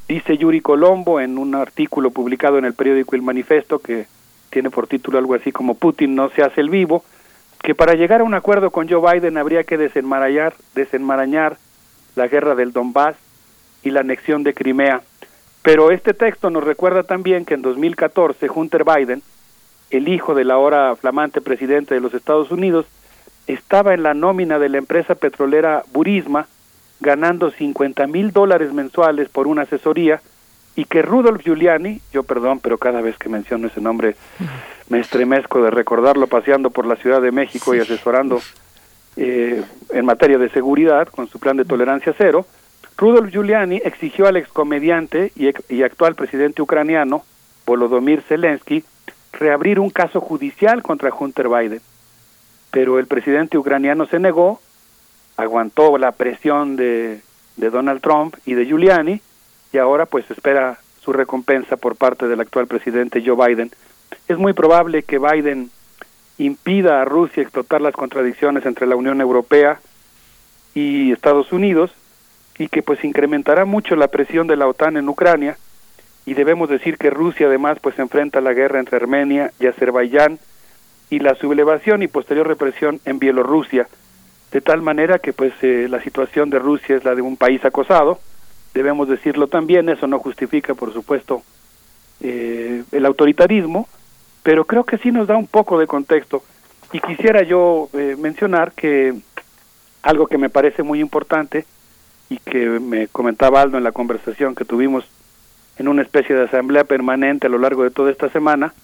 dice 0.08 0.36
Yuri 0.36 0.60
Colombo 0.60 1.20
en 1.20 1.38
un 1.38 1.54
artículo 1.54 2.10
publicado 2.10 2.58
en 2.58 2.64
el 2.64 2.74
periódico 2.74 3.14
El 3.14 3.22
Manifesto, 3.22 3.78
que 3.78 4.06
tiene 4.52 4.70
por 4.70 4.86
título 4.86 5.18
algo 5.18 5.34
así 5.34 5.50
como 5.50 5.74
Putin 5.74 6.14
no 6.14 6.28
se 6.28 6.42
hace 6.42 6.60
el 6.60 6.70
vivo, 6.70 7.02
que 7.62 7.74
para 7.74 7.94
llegar 7.94 8.20
a 8.20 8.24
un 8.24 8.34
acuerdo 8.34 8.70
con 8.70 8.88
Joe 8.88 9.14
Biden 9.14 9.38
habría 9.38 9.64
que 9.64 9.78
desenmarañar, 9.78 10.54
desenmarañar 10.74 11.56
la 12.14 12.28
guerra 12.28 12.54
del 12.54 12.72
Donbass 12.72 13.16
y 13.82 13.90
la 13.90 14.00
anexión 14.00 14.42
de 14.42 14.52
Crimea. 14.52 15.00
Pero 15.62 15.90
este 15.90 16.12
texto 16.12 16.50
nos 16.50 16.64
recuerda 16.64 17.02
también 17.02 17.44
que 17.44 17.54
en 17.54 17.62
2014 17.62 18.50
Hunter 18.50 18.84
Biden, 18.84 19.22
el 19.90 20.08
hijo 20.08 20.34
del 20.34 20.50
ahora 20.50 20.94
flamante 20.96 21.40
presidente 21.40 21.94
de 21.94 22.00
los 22.00 22.12
Estados 22.14 22.50
Unidos, 22.50 22.86
estaba 23.46 23.94
en 23.94 24.02
la 24.02 24.12
nómina 24.12 24.58
de 24.58 24.68
la 24.68 24.78
empresa 24.78 25.14
petrolera 25.14 25.82
Burisma, 25.92 26.46
ganando 27.00 27.50
50 27.50 28.06
mil 28.06 28.32
dólares 28.32 28.72
mensuales 28.72 29.28
por 29.28 29.46
una 29.46 29.62
asesoría, 29.62 30.20
y 30.74 30.84
que 30.86 31.02
Rudolf 31.02 31.42
Giuliani, 31.42 32.00
yo 32.12 32.22
perdón, 32.22 32.60
pero 32.60 32.78
cada 32.78 33.00
vez 33.00 33.16
que 33.18 33.28
menciono 33.28 33.68
ese 33.68 33.80
nombre 33.80 34.16
me 34.88 35.00
estremezco 35.00 35.62
de 35.62 35.70
recordarlo 35.70 36.26
paseando 36.26 36.70
por 36.70 36.86
la 36.86 36.96
Ciudad 36.96 37.20
de 37.20 37.32
México 37.32 37.74
y 37.74 37.80
asesorando 37.80 38.40
eh, 39.16 39.62
en 39.90 40.04
materia 40.06 40.38
de 40.38 40.48
seguridad 40.48 41.08
con 41.08 41.28
su 41.28 41.38
plan 41.38 41.56
de 41.56 41.64
tolerancia 41.64 42.14
cero, 42.16 42.46
Rudolf 42.96 43.30
Giuliani 43.30 43.80
exigió 43.84 44.26
al 44.26 44.36
excomediante 44.36 45.32
y, 45.36 45.50
y 45.68 45.82
actual 45.82 46.14
presidente 46.14 46.62
ucraniano, 46.62 47.24
Volodymyr 47.66 48.22
Zelensky, 48.22 48.84
reabrir 49.32 49.80
un 49.80 49.90
caso 49.90 50.20
judicial 50.20 50.82
contra 50.82 51.12
Hunter 51.12 51.48
Biden. 51.48 51.80
Pero 52.70 52.98
el 52.98 53.06
presidente 53.06 53.58
ucraniano 53.58 54.06
se 54.06 54.18
negó, 54.18 54.60
aguantó 55.36 55.98
la 55.98 56.12
presión 56.12 56.76
de, 56.76 57.20
de 57.56 57.70
Donald 57.70 58.00
Trump 58.00 58.36
y 58.46 58.54
de 58.54 58.66
Giuliani, 58.66 59.20
y 59.72 59.78
ahora 59.78 60.06
pues 60.06 60.30
espera 60.30 60.78
su 61.02 61.12
recompensa 61.12 61.76
por 61.76 61.96
parte 61.96 62.28
del 62.28 62.40
actual 62.40 62.66
presidente 62.66 63.22
Joe 63.24 63.48
Biden. 63.48 63.70
Es 64.28 64.38
muy 64.38 64.52
probable 64.52 65.02
que 65.02 65.18
Biden 65.18 65.70
impida 66.38 67.00
a 67.00 67.04
Rusia 67.04 67.42
explotar 67.42 67.80
las 67.80 67.94
contradicciones 67.94 68.66
entre 68.66 68.86
la 68.86 68.96
Unión 68.96 69.20
Europea 69.20 69.80
y 70.74 71.12
Estados 71.12 71.52
Unidos 71.52 71.92
y 72.58 72.68
que 72.68 72.82
pues 72.82 73.02
incrementará 73.04 73.64
mucho 73.64 73.96
la 73.96 74.08
presión 74.08 74.46
de 74.46 74.56
la 74.56 74.68
OTAN 74.68 74.96
en 74.96 75.08
Ucrania. 75.08 75.56
Y 76.24 76.34
debemos 76.34 76.68
decir 76.68 76.98
que 76.98 77.10
Rusia 77.10 77.46
además 77.46 77.78
pues 77.80 77.98
enfrenta 77.98 78.40
la 78.40 78.52
guerra 78.52 78.78
entre 78.78 78.96
Armenia 78.96 79.52
y 79.58 79.66
Azerbaiyán 79.66 80.38
y 81.10 81.18
la 81.18 81.34
sublevación 81.34 82.02
y 82.02 82.08
posterior 82.08 82.46
represión 82.46 83.00
en 83.04 83.18
Bielorrusia. 83.18 83.88
De 84.52 84.60
tal 84.60 84.82
manera 84.82 85.18
que 85.18 85.32
pues 85.32 85.52
eh, 85.62 85.86
la 85.88 86.00
situación 86.02 86.50
de 86.50 86.58
Rusia 86.58 86.96
es 86.96 87.04
la 87.04 87.14
de 87.14 87.22
un 87.22 87.36
país 87.36 87.64
acosado 87.64 88.20
debemos 88.74 89.08
decirlo 89.08 89.46
también 89.46 89.88
eso 89.88 90.06
no 90.06 90.18
justifica 90.18 90.74
por 90.74 90.92
supuesto 90.92 91.42
eh, 92.20 92.82
el 92.92 93.06
autoritarismo 93.06 93.88
pero 94.42 94.64
creo 94.64 94.84
que 94.84 94.98
sí 94.98 95.10
nos 95.10 95.26
da 95.28 95.36
un 95.36 95.46
poco 95.46 95.78
de 95.78 95.86
contexto. 95.86 96.42
Y 96.92 97.00
quisiera 97.00 97.42
yo 97.42 97.88
eh, 97.92 98.16
mencionar 98.18 98.72
que 98.72 99.14
algo 100.02 100.26
que 100.26 100.38
me 100.38 100.50
parece 100.50 100.82
muy 100.82 101.00
importante 101.00 101.64
y 102.28 102.38
que 102.38 102.66
me 102.66 103.08
comentaba 103.08 103.62
Aldo 103.62 103.78
en 103.78 103.84
la 103.84 103.92
conversación 103.92 104.54
que 104.54 104.64
tuvimos 104.64 105.04
en 105.78 105.88
una 105.88 106.02
especie 106.02 106.34
de 106.34 106.44
asamblea 106.44 106.84
permanente 106.84 107.46
a 107.46 107.50
lo 107.50 107.58
largo 107.58 107.84
de 107.84 107.90
toda 107.90 108.10
esta 108.10 108.28
semana, 108.28 108.74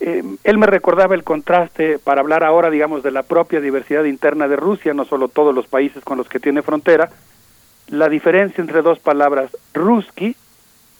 eh, 0.00 0.24
él 0.42 0.58
me 0.58 0.66
recordaba 0.66 1.14
el 1.14 1.22
contraste 1.22 1.98
para 1.98 2.20
hablar 2.20 2.42
ahora, 2.42 2.70
digamos, 2.70 3.02
de 3.02 3.12
la 3.12 3.22
propia 3.22 3.60
diversidad 3.60 4.04
interna 4.04 4.48
de 4.48 4.56
Rusia, 4.56 4.94
no 4.94 5.04
solo 5.04 5.28
todos 5.28 5.54
los 5.54 5.68
países 5.68 6.02
con 6.02 6.18
los 6.18 6.28
que 6.28 6.40
tiene 6.40 6.62
frontera, 6.62 7.10
la 7.88 8.08
diferencia 8.08 8.62
entre 8.62 8.82
dos 8.82 8.98
palabras, 8.98 9.50
ruski 9.72 10.36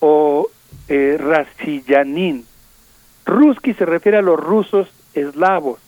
o 0.01 0.49
eh. 0.89 1.19
Ruski 3.27 3.75
se 3.75 3.87
refiere 3.87 4.19
a 4.19 4.23
los 4.23 4.39
rusos 4.39 4.89
eslavos, 5.15 5.81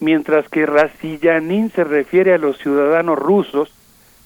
mientras 0.00 0.48
que 0.48 0.66
rasillanin 0.66 1.70
se 1.70 1.84
refiere 1.84 2.34
a 2.34 2.38
los 2.38 2.58
ciudadanos 2.58 3.18
rusos 3.18 3.72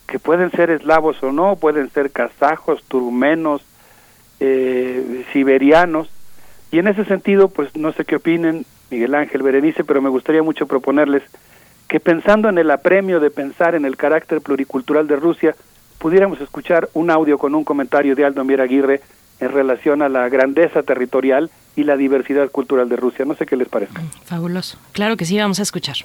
que 0.06 0.18
pueden 0.18 0.50
ser 0.52 0.70
eslavos 0.70 1.22
o 1.22 1.32
no, 1.32 1.56
pueden 1.56 1.90
ser 1.90 2.10
kazajos, 2.10 2.82
turmenos, 2.84 3.62
eh, 4.40 5.24
siberianos, 5.32 6.08
y 6.70 6.78
en 6.78 6.88
ese 6.88 7.04
sentido, 7.04 7.48
pues 7.48 7.74
no 7.76 7.92
sé 7.92 8.04
qué 8.04 8.16
opinen 8.16 8.64
Miguel 8.90 9.14
Ángel 9.14 9.42
Berenice, 9.42 9.84
pero 9.84 10.00
me 10.00 10.08
gustaría 10.08 10.42
mucho 10.42 10.66
proponerles 10.66 11.22
que 11.88 12.00
pensando 12.00 12.48
en 12.48 12.58
el 12.58 12.70
apremio 12.70 13.20
de 13.20 13.30
pensar 13.30 13.74
en 13.74 13.84
el 13.84 13.96
carácter 13.96 14.40
pluricultural 14.40 15.06
de 15.06 15.16
Rusia, 15.16 15.54
pudiéramos 15.98 16.40
escuchar 16.40 16.88
un 16.94 17.10
audio 17.10 17.38
con 17.38 17.54
un 17.54 17.64
comentario 17.64 18.14
de 18.14 18.24
Aldo 18.24 18.44
Mier 18.44 18.60
Aguirre 18.60 19.00
en 19.40 19.52
relación 19.52 20.02
a 20.02 20.08
la 20.08 20.28
grandeza 20.28 20.82
territorial 20.82 21.50
y 21.76 21.84
la 21.84 21.96
diversidad 21.96 22.50
cultural 22.50 22.88
de 22.88 22.96
Rusia. 22.96 23.24
No 23.24 23.34
sé 23.34 23.46
qué 23.46 23.56
les 23.56 23.68
parezca. 23.68 24.02
Fabuloso. 24.24 24.78
Claro 24.92 25.16
que 25.16 25.24
sí, 25.24 25.38
vamos 25.38 25.60
a 25.60 25.62
escuchar. 25.62 25.96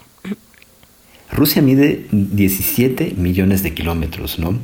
Rusia 1.31 1.61
mide 1.61 2.07
17 2.11 3.13
millones 3.15 3.63
de 3.63 3.73
kilómetros, 3.73 4.37
¿no? 4.37 4.59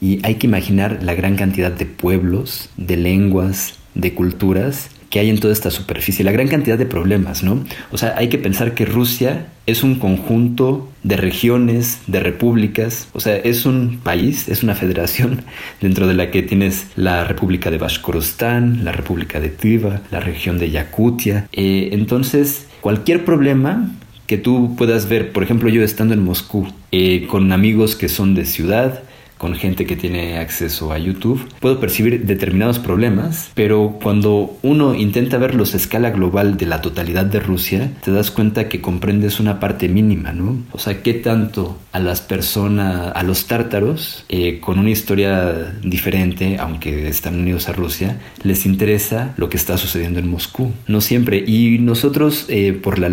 Y 0.00 0.24
hay 0.24 0.36
que 0.36 0.46
imaginar 0.46 1.02
la 1.02 1.14
gran 1.14 1.36
cantidad 1.36 1.72
de 1.72 1.86
pueblos, 1.86 2.70
de 2.76 2.96
lenguas, 2.96 3.78
de 3.94 4.14
culturas 4.14 4.90
que 5.14 5.20
hay 5.20 5.30
en 5.30 5.38
toda 5.38 5.52
esta 5.52 5.70
superficie, 5.70 6.24
la 6.24 6.32
gran 6.32 6.48
cantidad 6.48 6.76
de 6.76 6.86
problemas, 6.86 7.44
¿no? 7.44 7.62
O 7.92 7.98
sea, 7.98 8.14
hay 8.16 8.28
que 8.28 8.36
pensar 8.36 8.74
que 8.74 8.84
Rusia 8.84 9.46
es 9.64 9.84
un 9.84 9.94
conjunto 9.94 10.90
de 11.04 11.16
regiones, 11.16 12.00
de 12.08 12.18
repúblicas, 12.18 13.06
o 13.12 13.20
sea, 13.20 13.36
es 13.36 13.64
un 13.64 14.00
país, 14.02 14.48
es 14.48 14.64
una 14.64 14.74
federación 14.74 15.44
dentro 15.80 16.08
de 16.08 16.14
la 16.14 16.32
que 16.32 16.42
tienes 16.42 16.88
la 16.96 17.22
República 17.22 17.70
de 17.70 17.78
Bashkortostán, 17.78 18.84
la 18.84 18.90
República 18.90 19.38
de 19.38 19.50
Tiva, 19.50 20.00
la 20.10 20.18
región 20.18 20.58
de 20.58 20.72
Yakutia. 20.72 21.46
Eh, 21.52 21.90
entonces, 21.92 22.66
cualquier 22.80 23.24
problema 23.24 23.92
que 24.26 24.36
tú 24.36 24.74
puedas 24.76 25.08
ver, 25.08 25.30
por 25.30 25.44
ejemplo, 25.44 25.68
yo 25.68 25.84
estando 25.84 26.14
en 26.14 26.24
Moscú, 26.24 26.66
eh, 26.90 27.28
con 27.28 27.52
amigos 27.52 27.94
que 27.94 28.08
son 28.08 28.34
de 28.34 28.46
ciudad, 28.46 29.04
con 29.44 29.56
gente 29.56 29.84
que 29.84 29.94
tiene 29.94 30.38
acceso 30.38 30.90
a 30.90 30.96
YouTube, 30.96 31.38
puedo 31.60 31.78
percibir 31.78 32.24
determinados 32.24 32.78
problemas, 32.78 33.50
pero 33.52 33.98
cuando 34.02 34.56
uno 34.62 34.94
intenta 34.94 35.36
verlos 35.36 35.74
a 35.74 35.76
escala 35.76 36.08
global 36.12 36.56
de 36.56 36.64
la 36.64 36.80
totalidad 36.80 37.26
de 37.26 37.40
Rusia, 37.40 37.92
te 38.02 38.10
das 38.10 38.30
cuenta 38.30 38.70
que 38.70 38.80
comprendes 38.80 39.40
una 39.40 39.60
parte 39.60 39.86
mínima, 39.90 40.32
¿no? 40.32 40.62
O 40.72 40.78
sea, 40.78 41.02
qué 41.02 41.12
tanto 41.12 41.76
a 41.92 42.00
las 42.00 42.22
personas, 42.22 43.12
a 43.14 43.22
los 43.22 43.46
tártaros, 43.46 44.24
eh, 44.30 44.60
con 44.60 44.78
una 44.78 44.88
historia 44.88 45.74
diferente, 45.82 46.56
aunque 46.58 47.06
están 47.06 47.38
unidos 47.38 47.68
a 47.68 47.74
Rusia, 47.74 48.18
les 48.44 48.64
interesa 48.64 49.34
lo 49.36 49.50
que 49.50 49.58
está 49.58 49.76
sucediendo 49.76 50.20
en 50.20 50.30
Moscú. 50.30 50.72
No 50.86 51.02
siempre. 51.02 51.44
Y 51.46 51.80
nosotros, 51.80 52.46
eh, 52.48 52.72
por, 52.72 52.98
la 52.98 53.12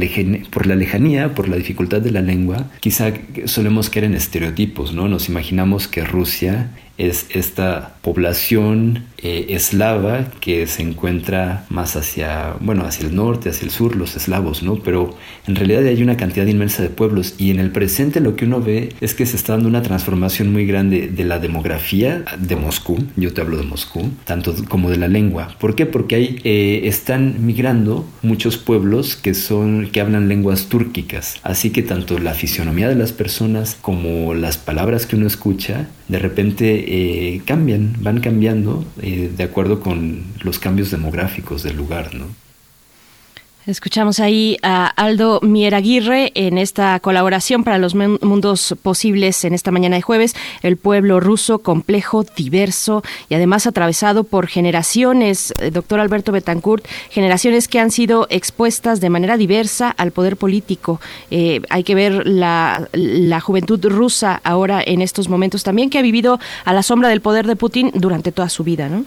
por 0.50 0.66
la 0.66 0.76
lejanía, 0.76 1.36
por 1.36 1.50
la 1.50 1.58
dificultad 1.58 2.00
de 2.00 2.12
la 2.12 2.22
lengua, 2.22 2.68
quizá 2.80 3.12
solemos 3.44 3.90
caer 3.90 4.06
en 4.06 4.14
estereotipos, 4.14 4.94
¿no? 4.94 5.10
Nos 5.10 5.28
imaginamos 5.28 5.90
que 5.90 6.06
Rusia 6.06 6.21
es 6.98 7.28
esta 7.32 7.96
población 8.02 9.06
eh, 9.24 9.48
eslava 9.50 10.32
que 10.40 10.68
se 10.68 10.82
encuentra 10.82 11.66
más 11.70 11.96
hacia, 11.96 12.56
bueno, 12.60 12.86
hacia 12.86 13.08
el 13.08 13.16
norte, 13.16 13.50
hacia 13.50 13.66
el 13.66 13.72
sur, 13.72 13.96
los 13.96 14.16
eslavos, 14.16 14.64
¿no? 14.64 14.78
Pero 14.78 15.16
en 15.48 15.56
realidad 15.56 15.86
hay 15.86 16.02
una 16.02 16.18
cantidad 16.18 16.46
inmensa 16.46 16.82
de 16.82 16.90
pueblos 16.90 17.36
y 17.38 17.52
en 17.52 17.60
el 17.60 17.72
presente 17.72 18.20
lo 18.20 18.36
que 18.36 18.46
uno 18.46 18.62
ve 18.62 18.90
es 19.02 19.14
que 19.14 19.26
se 19.26 19.36
está 19.36 19.54
dando 19.54 19.70
una 19.70 19.82
transformación 19.82 20.52
muy 20.52 20.66
grande 20.66 21.08
de 21.08 21.24
la 21.24 21.40
demografía 21.40 22.24
de 22.38 22.56
Moscú, 22.56 22.98
yo 23.16 23.34
te 23.34 23.42
hablo 23.42 23.58
de 23.58 23.64
Moscú, 23.64 24.10
tanto 24.26 24.56
como 24.68 24.90
de 24.90 24.98
la 24.98 25.08
lengua. 25.08 25.56
¿Por 25.60 25.76
qué? 25.76 25.86
Porque 25.86 26.16
ahí 26.16 26.40
eh, 26.44 26.82
están 26.86 27.46
migrando 27.46 28.06
muchos 28.22 28.58
pueblos 28.58 29.16
que 29.16 29.34
son, 29.34 29.90
que 29.92 30.02
hablan 30.02 30.28
lenguas 30.28 30.68
túrquicas, 30.68 31.40
así 31.44 31.70
que 31.70 31.84
tanto 31.84 32.20
la 32.20 32.34
fisionomía 32.34 32.90
de 32.90 32.96
las 32.96 33.12
personas 33.12 33.78
como 33.82 34.34
las 34.34 34.58
palabras 34.58 35.06
que 35.06 35.16
uno 35.16 35.28
escucha, 35.28 35.88
de 36.08 36.20
repente 36.20 36.86
eh, 36.88 37.42
cambian, 37.46 37.96
van 38.02 38.20
cambiando 38.20 38.84
eh, 39.02 39.11
de 39.16 39.44
acuerdo 39.44 39.80
con 39.80 40.24
los 40.44 40.60
cambios 40.60 40.92
demográficos 40.92 41.64
del 41.64 41.78
lugar, 41.78 42.14
¿no? 42.14 42.26
Escuchamos 43.68 44.20
ahí 44.20 44.58
a 44.64 44.88
Aldo 44.88 45.40
Mieraguirre 45.44 46.32
en 46.34 46.58
esta 46.58 47.00
colaboración 47.00 47.64
para 47.64 47.78
los 47.78 47.94
mundos 47.94 48.76
posibles 48.82 49.46
en 49.46 49.54
esta 49.54 49.70
mañana 49.70 49.98
de 49.98 50.02
jueves. 50.02 50.36
El 50.64 50.78
pueblo 50.78 51.20
ruso 51.20 51.60
complejo, 51.60 52.24
diverso 52.24 53.04
y 53.30 53.36
además 53.36 53.68
atravesado 53.68 54.24
por 54.24 54.48
generaciones, 54.48 55.54
eh, 55.60 55.70
doctor 55.70 56.00
Alberto 56.00 56.32
Betancourt, 56.32 56.88
generaciones 57.12 57.68
que 57.68 57.80
han 57.80 57.92
sido 57.92 58.26
expuestas 58.32 59.00
de 59.00 59.12
manera 59.12 59.38
diversa 59.38 59.92
al 59.92 60.10
poder 60.10 60.38
político. 60.38 61.00
Eh, 61.30 61.62
hay 61.70 61.84
que 61.84 61.94
ver 61.94 62.26
la, 62.26 62.90
la 62.94 63.40
juventud 63.42 63.80
rusa 63.86 64.42
ahora 64.44 64.82
en 64.84 65.04
estos 65.04 65.30
momentos 65.30 65.64
también 65.64 65.92
que 65.92 66.00
ha 66.00 66.02
vivido 66.02 66.40
a 66.66 66.74
la 66.74 66.82
sombra 66.82 67.10
del 67.10 67.22
poder 67.22 67.46
de 67.46 67.56
Putin 67.56 67.92
durante 67.94 68.32
toda 68.32 68.50
su 68.50 68.64
vida, 68.64 68.90
¿no? 68.90 69.06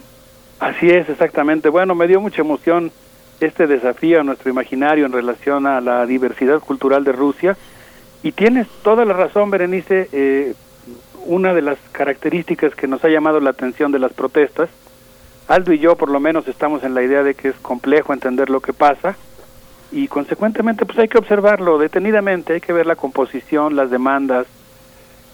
Así 0.61 0.89
es, 0.89 1.09
exactamente. 1.09 1.69
Bueno, 1.71 1.97
me 1.97 2.07
dio 2.07 2.21
mucha 2.21 2.43
emoción 2.43 2.93
este 3.41 3.67
desafío 3.67 4.21
a 4.21 4.25
nuestro 4.25 4.51
imaginario 4.51 5.07
en 5.07 5.13
relación 5.13 5.67
a 5.67 5.81
la 5.81 6.07
diversidad 6.07 6.61
cultural 6.61 7.05
de 7.05 7.13
Rusia. 7.13 7.57
Y 8.23 8.33
tienes 8.33 8.67
toda 8.83 9.05
la 9.05 9.13
razón, 9.13 9.51
Berenice, 9.51 10.09
eh, 10.13 10.55
una 11.27 11.55
de 11.55 11.63
las 11.63 11.79
características 11.93 12.75
que 12.75 12.87
nos 12.87 13.05
ha 13.05 13.09
llamado 13.09 13.41
la 13.41 13.51
atención 13.51 13.93
de 13.93 13.99
las 13.99 14.13
protestas, 14.13 14.71
Aldo 15.47 15.73
y 15.73 15.79
yo 15.79 15.97
por 15.97 16.11
lo 16.11 16.21
menos 16.21 16.49
estamos 16.49 16.85
en 16.85 16.95
la 16.95 17.03
idea 17.03 17.23
de 17.23 17.35
que 17.35 17.49
es 17.49 17.57
complejo 17.57 18.15
entender 18.15 18.49
lo 18.49 18.61
que 18.61 18.73
pasa 18.73 19.15
y 19.93 20.09
consecuentemente 20.09 20.87
pues 20.87 20.99
hay 20.99 21.09
que 21.09 21.19
observarlo 21.19 21.79
detenidamente, 21.79 22.55
hay 22.55 22.61
que 22.61 22.73
ver 22.73 22.87
la 22.87 22.97
composición, 22.97 23.77
las 23.77 23.91
demandas, 23.91 24.47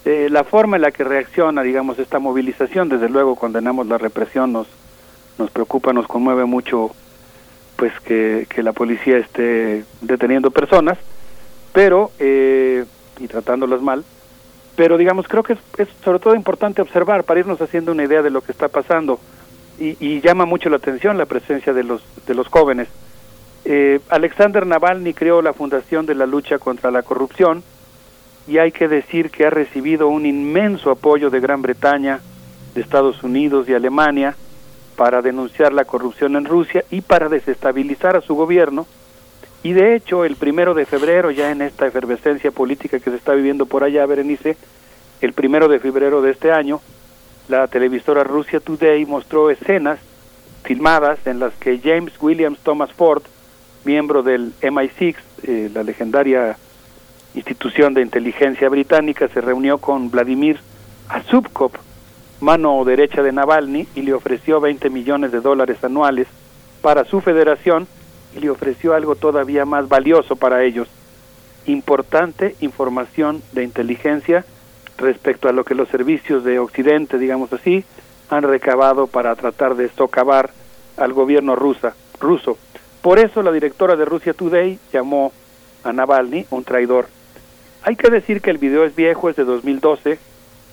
eh, 0.04 0.28
la 0.30 0.44
forma 0.44 0.76
en 0.76 0.82
la 0.82 0.90
que 0.90 1.04
reacciona, 1.04 1.62
digamos, 1.62 1.98
esta 1.98 2.18
movilización. 2.18 2.88
Desde 2.88 3.08
luego 3.08 3.36
condenamos 3.36 3.86
la 3.86 3.98
represión, 3.98 4.52
nos, 4.52 4.66
nos 5.38 5.50
preocupa, 5.50 5.92
nos 5.92 6.06
conmueve 6.06 6.44
mucho 6.44 6.90
pues 7.80 7.98
que, 8.00 8.46
que 8.46 8.62
la 8.62 8.74
policía 8.74 9.16
esté 9.16 9.84
deteniendo 10.02 10.50
personas, 10.50 10.98
pero 11.72 12.10
eh, 12.18 12.84
y 13.18 13.26
tratándolas 13.26 13.80
mal, 13.80 14.04
pero 14.76 14.98
digamos 14.98 15.26
creo 15.26 15.42
que 15.42 15.54
es, 15.54 15.88
sobre 16.04 16.18
todo 16.18 16.34
importante 16.34 16.82
observar 16.82 17.24
para 17.24 17.40
irnos 17.40 17.58
haciendo 17.62 17.92
una 17.92 18.04
idea 18.04 18.20
de 18.20 18.28
lo 18.28 18.42
que 18.42 18.52
está 18.52 18.68
pasando. 18.68 19.18
Y, 19.78 19.96
y 19.98 20.20
llama 20.20 20.44
mucho 20.44 20.68
la 20.68 20.76
atención 20.76 21.16
la 21.16 21.24
presencia 21.24 21.72
de 21.72 21.82
los 21.82 22.02
de 22.26 22.34
los 22.34 22.48
jóvenes. 22.48 22.88
Eh, 23.64 24.00
Alexander 24.10 24.66
Navalny 24.66 25.14
creó 25.14 25.40
la 25.40 25.54
Fundación 25.54 26.04
de 26.04 26.14
la 26.14 26.26
Lucha 26.26 26.58
contra 26.58 26.90
la 26.90 27.02
Corrupción 27.02 27.62
y 28.46 28.58
hay 28.58 28.72
que 28.72 28.88
decir 28.88 29.30
que 29.30 29.46
ha 29.46 29.50
recibido 29.50 30.08
un 30.08 30.26
inmenso 30.26 30.90
apoyo 30.90 31.30
de 31.30 31.40
Gran 31.40 31.62
Bretaña, 31.62 32.20
de 32.74 32.82
Estados 32.82 33.22
Unidos 33.22 33.70
y 33.70 33.72
Alemania, 33.72 34.36
para 35.00 35.22
denunciar 35.22 35.72
la 35.72 35.86
corrupción 35.86 36.36
en 36.36 36.44
Rusia 36.44 36.84
y 36.90 37.00
para 37.00 37.30
desestabilizar 37.30 38.16
a 38.16 38.20
su 38.20 38.34
gobierno. 38.34 38.86
Y 39.62 39.72
de 39.72 39.96
hecho, 39.96 40.26
el 40.26 40.36
primero 40.36 40.74
de 40.74 40.84
febrero, 40.84 41.30
ya 41.30 41.50
en 41.52 41.62
esta 41.62 41.86
efervescencia 41.86 42.50
política 42.50 43.00
que 43.00 43.08
se 43.08 43.16
está 43.16 43.32
viviendo 43.32 43.64
por 43.64 43.82
allá, 43.82 44.04
Berenice, 44.04 44.58
el 45.22 45.32
primero 45.32 45.68
de 45.68 45.78
febrero 45.78 46.20
de 46.20 46.32
este 46.32 46.52
año, 46.52 46.82
la 47.48 47.66
televisora 47.68 48.24
Russia 48.24 48.60
Today 48.60 49.06
mostró 49.06 49.48
escenas 49.48 50.00
filmadas 50.64 51.26
en 51.26 51.38
las 51.38 51.54
que 51.54 51.80
James 51.82 52.12
Williams 52.20 52.58
Thomas 52.58 52.92
Ford, 52.92 53.22
miembro 53.86 54.22
del 54.22 54.52
MI6, 54.60 55.16
eh, 55.44 55.70
la 55.72 55.82
legendaria 55.82 56.58
institución 57.34 57.94
de 57.94 58.02
inteligencia 58.02 58.68
británica, 58.68 59.28
se 59.28 59.40
reunió 59.40 59.78
con 59.78 60.10
Vladimir 60.10 60.60
Azubkov, 61.08 61.72
mano 62.40 62.84
derecha 62.84 63.22
de 63.22 63.32
Navalny, 63.32 63.86
y 63.94 64.02
le 64.02 64.14
ofreció 64.14 64.60
20 64.60 64.90
millones 64.90 65.32
de 65.32 65.40
dólares 65.40 65.82
anuales 65.84 66.26
para 66.80 67.04
su 67.04 67.20
federación 67.20 67.86
y 68.34 68.40
le 68.40 68.50
ofreció 68.50 68.94
algo 68.94 69.14
todavía 69.14 69.64
más 69.64 69.88
valioso 69.88 70.36
para 70.36 70.62
ellos, 70.64 70.88
importante 71.66 72.56
información 72.60 73.42
de 73.52 73.64
inteligencia 73.64 74.44
respecto 74.96 75.48
a 75.48 75.52
lo 75.52 75.64
que 75.64 75.74
los 75.74 75.88
servicios 75.88 76.44
de 76.44 76.58
Occidente, 76.58 77.18
digamos 77.18 77.52
así, 77.52 77.84
han 78.28 78.42
recabado 78.42 79.06
para 79.06 79.34
tratar 79.34 79.74
de 79.74 79.88
socavar 79.88 80.50
al 80.96 81.12
gobierno 81.12 81.56
rusa, 81.56 81.94
ruso. 82.20 82.58
Por 83.02 83.18
eso 83.18 83.42
la 83.42 83.50
directora 83.50 83.96
de 83.96 84.04
Russia 84.04 84.34
Today 84.34 84.78
llamó 84.92 85.32
a 85.82 85.92
Navalny 85.92 86.46
un 86.50 86.64
traidor. 86.64 87.08
Hay 87.82 87.96
que 87.96 88.10
decir 88.10 88.42
que 88.42 88.50
el 88.50 88.58
video 88.58 88.84
es 88.84 88.94
viejo, 88.94 89.30
es 89.30 89.36
de 89.36 89.44
2012, 89.44 90.18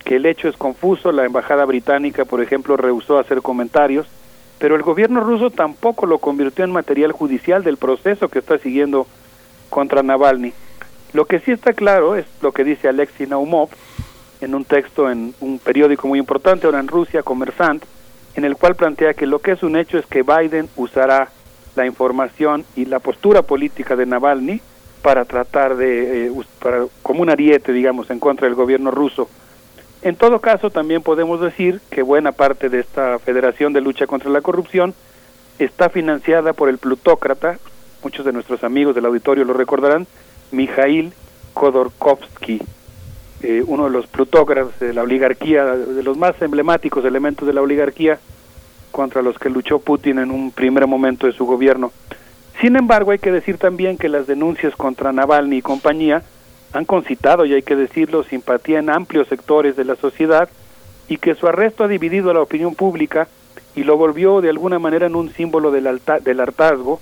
que 0.08 0.16
el 0.16 0.26
hecho 0.26 0.48
es 0.48 0.56
confuso, 0.56 1.12
la 1.12 1.26
embajada 1.26 1.66
británica, 1.66 2.24
por 2.24 2.42
ejemplo, 2.42 2.78
rehusó 2.78 3.20
hacer 3.20 3.42
comentarios, 3.42 4.08
pero 4.58 4.78
el 4.78 4.82
gobierno 4.82 5.20
ruso 5.20 5.50
tampoco 5.50 6.06
lo 6.06 6.20
convirtió 6.20 6.64
en 6.64 6.72
material 6.72 7.12
judicial 7.12 7.62
del 7.62 7.76
proceso 7.76 8.30
que 8.30 8.40
está 8.40 8.58
siguiendo 8.58 9.06
contra 9.70 10.04
Navalny. 10.04 10.54
Lo 11.12 11.26
que 11.26 11.42
sí 11.42 11.52
está 11.52 11.74
claro 11.74 12.16
es 12.16 12.26
lo 12.42 12.54
que 12.54 12.64
dice 12.64 12.88
Alexei 12.88 13.28
Naumov 13.28 13.68
en 14.40 14.56
un 14.56 14.64
texto 14.64 15.12
en 15.12 15.36
un 15.42 15.60
periódico 15.60 16.08
muy 16.08 16.20
importante 16.20 16.68
ahora 16.68 16.80
en 16.80 16.88
Rusia, 16.88 17.22
Comersant, 17.22 17.84
en 18.36 18.46
el 18.46 18.56
cual 18.56 18.76
plantea 18.76 19.14
que 19.14 19.26
lo 19.26 19.40
que 19.40 19.52
es 19.52 19.62
un 19.62 19.76
hecho 19.76 19.98
es 19.98 20.06
que 20.06 20.24
Biden 20.24 20.70
usará 20.78 21.32
la 21.76 21.86
información 21.86 22.64
y 22.78 22.86
la 22.86 23.00
postura 23.00 23.42
política 23.42 23.98
de 23.98 24.06
Navalny 24.06 24.62
para 25.02 25.26
tratar 25.26 25.76
de, 25.76 26.28
eh, 26.28 26.32
para, 26.64 26.86
como 27.04 27.24
un 27.24 27.30
ariete, 27.30 27.74
digamos, 27.74 28.10
en 28.10 28.22
contra 28.22 28.48
del 28.48 28.56
gobierno 28.56 28.90
ruso. 28.90 29.28
En 30.02 30.16
todo 30.16 30.40
caso, 30.40 30.70
también 30.70 31.02
podemos 31.02 31.42
decir 31.42 31.82
que 31.90 32.02
buena 32.02 32.32
parte 32.32 32.70
de 32.70 32.80
esta 32.80 33.18
Federación 33.20 33.74
de 33.74 33.82
Lucha 33.82 34.06
contra 34.06 34.30
la 34.30 34.42
Corrupción 34.42 34.94
está 35.60 35.90
financiada 35.90 36.54
por 36.54 36.70
el 36.70 36.78
plutócrata, 36.78 37.58
muchos 38.04 38.26
de 38.26 38.32
nuestros 38.32 38.64
amigos 38.64 38.94
del 38.94 39.06
auditorio 39.06 39.44
lo 39.44 39.54
recordarán, 39.54 40.06
Mikhail 40.52 41.14
Khodorkovsky, 41.54 42.62
eh, 43.42 43.64
uno 43.66 43.86
de 43.86 43.90
los 43.90 44.08
plutócratas 44.08 44.80
de 44.80 44.94
la 44.94 45.02
oligarquía, 45.02 45.66
de 45.66 46.04
los 46.04 46.18
más 46.18 46.40
emblemáticos 46.42 47.04
elementos 47.04 47.48
de 47.48 47.54
la 47.54 47.62
oligarquía 47.62 48.20
contra 48.92 49.22
los 49.22 49.38
que 49.38 49.50
luchó 49.50 49.80
Putin 49.80 50.20
en 50.20 50.32
un 50.32 50.52
primer 50.52 50.88
momento 50.88 51.28
de 51.28 51.34
su 51.34 51.46
gobierno. 51.46 51.92
Sin 52.62 52.76
embargo, 52.76 53.12
hay 53.12 53.20
que 53.20 53.32
decir 53.32 53.58
también 53.58 53.98
que 53.98 54.10
las 54.10 54.26
denuncias 54.26 54.76
contra 54.76 55.12
Navalny 55.12 55.58
y 55.58 55.62
compañía 55.62 56.24
han 56.74 56.86
concitado, 56.86 57.46
y 57.46 57.54
hay 57.54 57.62
que 57.62 57.76
decirlo, 57.76 58.24
simpatía 58.24 58.80
en 58.80 58.90
amplios 58.90 59.28
sectores 59.28 59.76
de 59.76 59.86
la 59.86 59.96
sociedad 59.96 60.50
y 61.08 61.18
que 61.18 61.36
su 61.36 61.48
arresto 61.48 61.84
ha 61.84 61.88
dividido 61.88 62.30
a 62.30 62.34
la 62.34 62.42
opinión 62.42 62.76
pública 62.76 63.28
y 63.76 63.84
lo 63.84 63.96
volvió 63.96 64.42
de 64.42 64.50
alguna 64.50 64.80
manera 64.80 65.06
en 65.06 65.16
un 65.16 65.32
símbolo 65.32 65.72
del, 65.72 66.02
del 66.24 66.40
hartazgo 66.40 67.00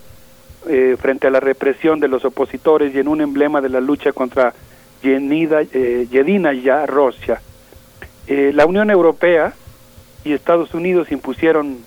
eh, 0.67 0.97
frente 0.99 1.27
a 1.27 1.29
la 1.29 1.39
represión 1.39 1.99
de 1.99 2.07
los 2.07 2.25
opositores 2.25 2.93
y 2.93 2.99
en 2.99 3.07
un 3.07 3.21
emblema 3.21 3.61
de 3.61 3.69
la 3.69 3.79
lucha 3.79 4.11
contra 4.11 4.53
Yenida, 5.01 5.61
eh, 5.61 6.07
Yedina 6.09 6.53
ya 6.53 6.85
Rusia. 6.85 7.41
Eh, 8.27 8.51
la 8.53 8.65
Unión 8.65 8.89
Europea 8.89 9.53
y 10.23 10.33
Estados 10.33 10.73
Unidos 10.73 11.11
impusieron 11.11 11.77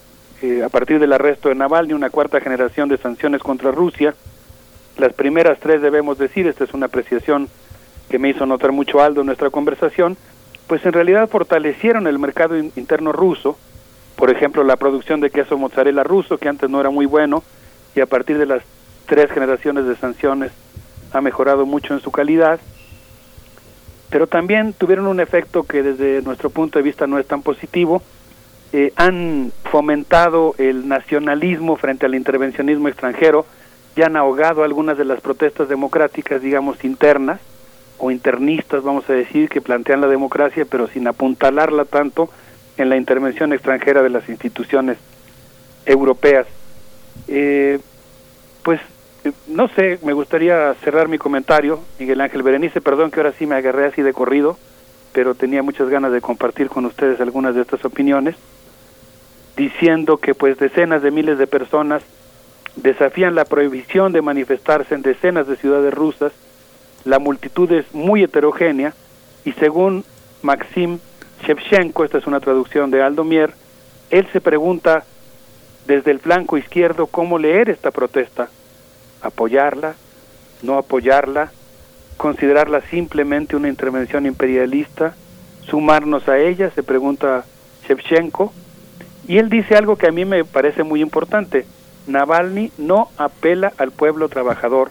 a 0.64 0.68
partir 0.68 1.00
del 1.00 1.12
arresto 1.12 1.48
de 1.48 1.56
Navalny 1.56 1.94
una 1.94 2.10
cuarta 2.10 2.40
generación 2.40 2.88
de 2.88 2.96
sanciones 2.96 3.42
contra 3.42 3.72
Rusia. 3.72 4.14
Las 4.96 5.12
primeras 5.12 5.58
tres 5.58 5.82
debemos 5.82 6.16
decir, 6.16 6.46
esta 6.46 6.62
es 6.62 6.72
una 6.74 6.86
apreciación 6.86 7.48
que 8.08 8.18
me 8.18 8.30
hizo 8.30 8.46
notar 8.46 8.72
mucho 8.72 9.00
Aldo 9.00 9.20
en 9.20 9.26
nuestra 9.26 9.50
conversación, 9.50 10.16
pues 10.66 10.84
en 10.84 10.92
realidad 10.92 11.28
fortalecieron 11.28 12.06
el 12.06 12.18
mercado 12.18 12.56
interno 12.56 13.12
ruso, 13.12 13.56
por 14.16 14.30
ejemplo 14.30 14.64
la 14.64 14.76
producción 14.76 15.20
de 15.20 15.30
queso 15.30 15.56
mozzarella 15.58 16.02
ruso, 16.04 16.38
que 16.38 16.48
antes 16.48 16.68
no 16.68 16.80
era 16.80 16.90
muy 16.90 17.06
bueno, 17.06 17.42
y 17.94 18.00
a 18.00 18.06
partir 18.06 18.38
de 18.38 18.46
las 18.46 18.62
tres 19.06 19.30
generaciones 19.30 19.86
de 19.86 19.96
sanciones 19.96 20.52
ha 21.12 21.20
mejorado 21.20 21.66
mucho 21.66 21.94
en 21.94 22.00
su 22.00 22.10
calidad, 22.10 22.60
pero 24.10 24.26
también 24.26 24.72
tuvieron 24.72 25.06
un 25.06 25.20
efecto 25.20 25.64
que 25.64 25.82
desde 25.82 26.22
nuestro 26.22 26.50
punto 26.50 26.78
de 26.78 26.82
vista 26.82 27.06
no 27.06 27.18
es 27.18 27.26
tan 27.26 27.42
positivo, 27.42 28.02
eh, 28.72 28.92
han 28.96 29.52
fomentado 29.64 30.54
el 30.58 30.88
nacionalismo 30.88 31.76
frente 31.76 32.04
al 32.04 32.14
intervencionismo 32.14 32.88
extranjero, 32.88 33.46
ya 33.96 34.06
han 34.06 34.16
ahogado 34.16 34.62
algunas 34.62 34.98
de 34.98 35.06
las 35.06 35.20
protestas 35.20 35.68
democráticas, 35.68 36.42
digamos, 36.42 36.84
internas, 36.84 37.40
o 37.98 38.10
internistas, 38.10 38.82
vamos 38.82 39.08
a 39.10 39.12
decir, 39.12 39.48
que 39.48 39.60
plantean 39.60 40.00
la 40.00 40.06
democracia, 40.06 40.64
pero 40.64 40.86
sin 40.88 41.06
apuntalarla 41.06 41.84
tanto 41.84 42.30
en 42.76 42.88
la 42.88 42.96
intervención 42.96 43.52
extranjera 43.52 44.02
de 44.02 44.10
las 44.10 44.28
instituciones 44.28 44.98
europeas. 45.84 46.46
Eh, 47.26 47.80
pues 48.62 48.80
eh, 49.24 49.32
no 49.48 49.68
sé, 49.68 49.98
me 50.02 50.12
gustaría 50.12 50.74
cerrar 50.74 51.08
mi 51.08 51.18
comentario, 51.18 51.80
Miguel 51.98 52.20
Ángel 52.20 52.42
Berenice, 52.42 52.80
perdón 52.80 53.10
que 53.10 53.20
ahora 53.20 53.32
sí 53.32 53.46
me 53.46 53.56
agarré 53.56 53.86
así 53.86 54.02
de 54.02 54.12
corrido, 54.12 54.56
pero 55.12 55.34
tenía 55.34 55.62
muchas 55.62 55.88
ganas 55.88 56.12
de 56.12 56.20
compartir 56.20 56.68
con 56.68 56.84
ustedes 56.86 57.20
algunas 57.20 57.54
de 57.54 57.62
estas 57.62 57.84
opiniones, 57.84 58.36
diciendo 59.56 60.18
que 60.18 60.34
pues 60.34 60.58
decenas 60.58 61.02
de 61.02 61.10
miles 61.10 61.38
de 61.38 61.48
personas 61.48 62.02
desafían 62.76 63.34
la 63.34 63.44
prohibición 63.44 64.12
de 64.12 64.22
manifestarse 64.22 64.94
en 64.94 65.02
decenas 65.02 65.48
de 65.48 65.56
ciudades 65.56 65.92
rusas, 65.92 66.32
la 67.08 67.18
multitud 67.18 67.72
es 67.72 67.94
muy 67.94 68.22
heterogénea 68.22 68.92
y 69.42 69.52
según 69.52 70.04
Maxim 70.42 70.98
Shevchenko, 71.42 72.04
esta 72.04 72.18
es 72.18 72.26
una 72.26 72.38
traducción 72.38 72.90
de 72.90 73.02
Aldo 73.02 73.24
Mier, 73.24 73.54
él 74.10 74.28
se 74.30 74.42
pregunta 74.42 75.04
desde 75.86 76.10
el 76.10 76.18
flanco 76.18 76.58
izquierdo 76.58 77.06
cómo 77.06 77.38
leer 77.38 77.70
esta 77.70 77.90
protesta. 77.90 78.50
apoyarla, 79.22 79.94
no 80.62 80.76
apoyarla, 80.76 81.50
considerarla 82.18 82.82
simplemente 82.82 83.56
una 83.56 83.68
intervención 83.68 84.26
imperialista, 84.26 85.14
sumarnos 85.62 86.28
a 86.28 86.36
ella, 86.36 86.70
se 86.72 86.82
pregunta 86.82 87.46
Shevchenko, 87.88 88.52
y 89.26 89.38
él 89.38 89.48
dice 89.48 89.76
algo 89.76 89.96
que 89.96 90.08
a 90.08 90.12
mí 90.12 90.26
me 90.26 90.44
parece 90.44 90.82
muy 90.82 91.00
importante, 91.00 91.64
Navalny 92.06 92.70
no 92.76 93.08
apela 93.16 93.72
al 93.78 93.92
pueblo 93.92 94.28
trabajador, 94.28 94.90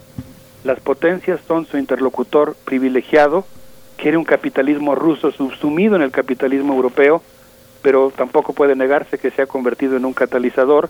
las 0.67 0.79
potencias 0.81 1.39
son 1.47 1.65
su 1.65 1.77
interlocutor 1.77 2.55
privilegiado, 2.65 3.45
quiere 3.95 4.17
un 4.17 4.25
capitalismo 4.25 4.95
ruso 4.95 5.31
subsumido 5.31 5.95
en 5.95 6.01
el 6.01 6.11
capitalismo 6.11 6.73
europeo, 6.73 7.23
pero 7.81 8.11
tampoco 8.15 8.53
puede 8.53 8.75
negarse 8.75 9.17
que 9.17 9.31
se 9.31 9.41
ha 9.41 9.47
convertido 9.47 9.95
en 9.95 10.03
un 10.03 10.13
catalizador 10.13 10.89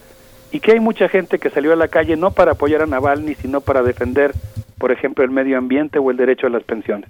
y 0.52 0.60
que 0.62 0.72
hay 0.72 0.80
mucha 0.80 1.08
gente 1.10 1.38
que 1.38 1.52
salió 1.52 1.74
a 1.74 1.76
la 1.76 1.90
calle 1.90 2.18
no 2.18 2.32
para 2.32 2.54
apoyar 2.54 2.82
a 2.82 2.88
Navalny, 2.88 3.36
sino 3.36 3.62
para 3.62 3.84
defender, 3.84 4.34
por 4.80 4.92
ejemplo, 4.92 5.24
el 5.24 5.30
medio 5.30 5.60
ambiente 5.60 6.00
o 6.00 6.10
el 6.10 6.18
derecho 6.18 6.48
a 6.48 6.50
las 6.50 6.64
pensiones. 6.64 7.10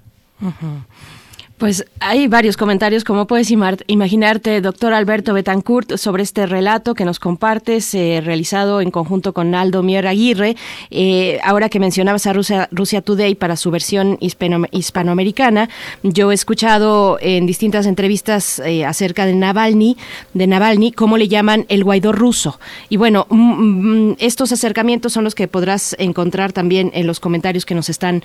Pues 1.58 1.84
hay 1.98 2.28
varios 2.28 2.56
comentarios, 2.56 3.02
como 3.02 3.26
puedes 3.26 3.50
imaginarte, 3.50 4.60
doctor 4.60 4.92
Alberto 4.92 5.34
Betancourt, 5.34 5.96
sobre 5.96 6.22
este 6.22 6.46
relato 6.46 6.94
que 6.94 7.04
nos 7.04 7.18
compartes, 7.18 7.92
eh, 7.94 8.20
realizado 8.24 8.80
en 8.80 8.92
conjunto 8.92 9.32
con 9.32 9.56
Aldo 9.56 9.82
Mier 9.82 10.06
Aguirre. 10.06 10.54
Eh, 10.92 11.40
ahora 11.42 11.68
que 11.68 11.80
mencionabas 11.80 12.28
a 12.28 12.32
Rusia, 12.32 13.02
Today 13.02 13.34
para 13.34 13.56
su 13.56 13.72
versión 13.72 14.18
hispanoamericana, 14.20 15.68
yo 16.04 16.30
he 16.30 16.34
escuchado 16.34 17.18
en 17.20 17.44
distintas 17.46 17.86
entrevistas 17.86 18.60
eh, 18.60 18.84
acerca 18.84 19.26
de 19.26 19.34
Navalny, 19.34 19.96
de 20.34 20.46
Navalny, 20.46 20.92
cómo 20.92 21.18
le 21.18 21.26
llaman 21.26 21.66
el 21.68 21.82
Guaidó 21.82 22.12
ruso. 22.12 22.60
Y 22.88 22.98
bueno, 22.98 23.26
mm, 23.30 24.10
mm, 24.10 24.16
estos 24.20 24.52
acercamientos 24.52 25.12
son 25.12 25.24
los 25.24 25.34
que 25.34 25.48
podrás 25.48 25.96
encontrar 25.98 26.52
también 26.52 26.92
en 26.94 27.08
los 27.08 27.18
comentarios 27.18 27.66
que 27.66 27.74
nos 27.74 27.88
están 27.88 28.22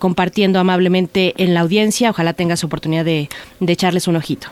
compartiendo 0.00 0.58
amablemente 0.58 1.34
en 1.36 1.54
la 1.54 1.60
audiencia. 1.60 2.10
Ojalá 2.10 2.32
tengas 2.32 2.63
oportunidad 2.66 3.04
de, 3.04 3.28
echarles 3.60 4.08
un 4.08 4.16
ojito. 4.16 4.48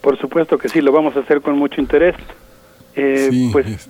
Por 0.00 0.18
supuesto 0.18 0.58
que 0.58 0.68
sí, 0.68 0.80
lo 0.80 0.92
vamos 0.92 1.16
a 1.16 1.20
hacer 1.20 1.40
con 1.40 1.56
mucho 1.56 1.80
interés. 1.80 2.14
Eh, 2.96 3.48
pues 3.52 3.88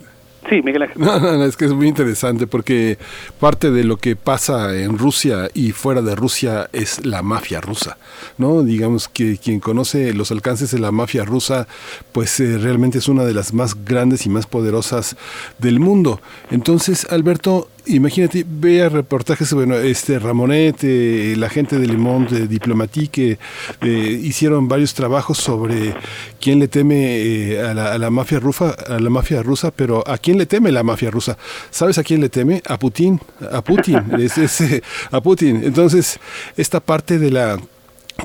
Sí, 0.48 0.60
Miguel 0.62 0.82
Ángel. 0.82 1.00
No, 1.00 1.18
no, 1.18 1.44
es 1.44 1.56
que 1.56 1.64
es 1.64 1.72
muy 1.72 1.88
interesante 1.88 2.46
porque 2.46 2.98
parte 3.40 3.70
de 3.70 3.84
lo 3.84 3.96
que 3.96 4.14
pasa 4.14 4.76
en 4.76 4.98
Rusia 4.98 5.48
y 5.54 5.72
fuera 5.72 6.02
de 6.02 6.14
Rusia 6.14 6.68
es 6.72 7.04
la 7.06 7.22
mafia 7.22 7.60
rusa, 7.60 7.96
¿no? 8.36 8.62
Digamos 8.62 9.08
que 9.08 9.38
quien 9.38 9.60
conoce 9.60 10.12
los 10.12 10.30
alcances 10.30 10.70
de 10.70 10.78
la 10.78 10.92
mafia 10.92 11.24
rusa, 11.24 11.66
pues 12.12 12.38
eh, 12.40 12.58
realmente 12.58 12.98
es 12.98 13.08
una 13.08 13.24
de 13.24 13.32
las 13.32 13.54
más 13.54 13.84
grandes 13.84 14.26
y 14.26 14.28
más 14.28 14.46
poderosas 14.46 15.16
del 15.58 15.80
mundo. 15.80 16.20
Entonces, 16.50 17.06
Alberto, 17.10 17.68
imagínate, 17.86 18.44
vea 18.48 18.88
reportajes, 18.88 19.52
bueno, 19.52 19.76
este 19.76 20.18
Ramonet, 20.18 20.82
eh, 20.82 21.34
la 21.36 21.48
gente 21.48 21.78
de 21.78 21.86
Le 21.86 21.96
Monde 21.96 22.46
Diplomatique, 22.46 23.38
eh, 23.80 24.20
hicieron 24.22 24.68
varios 24.68 24.94
trabajos 24.94 25.38
sobre 25.38 25.94
quién 26.40 26.58
le 26.58 26.68
teme 26.68 27.58
a 27.58 27.74
la, 27.74 27.92
a, 27.92 27.98
la, 27.98 28.10
mafia 28.10 28.40
rusa, 28.40 28.70
a 28.70 28.98
la 28.98 29.10
mafia 29.10 29.42
rusa, 29.42 29.70
pero 29.70 30.02
a 30.06 30.18
quién 30.18 30.38
le 30.38 30.46
teme 30.46 30.72
la 30.72 30.82
mafia 30.82 31.10
rusa? 31.10 31.36
¿Sabes 31.70 31.98
a 31.98 32.04
quién 32.04 32.20
le 32.20 32.28
teme? 32.28 32.62
A 32.66 32.78
Putin, 32.78 33.20
a 33.52 33.62
Putin, 33.62 34.02
es, 34.18 34.60
eh, 34.60 34.82
a 35.10 35.20
Putin. 35.20 35.62
Entonces, 35.64 36.18
esta 36.56 36.80
parte 36.80 37.18
de 37.18 37.30
la 37.30 37.58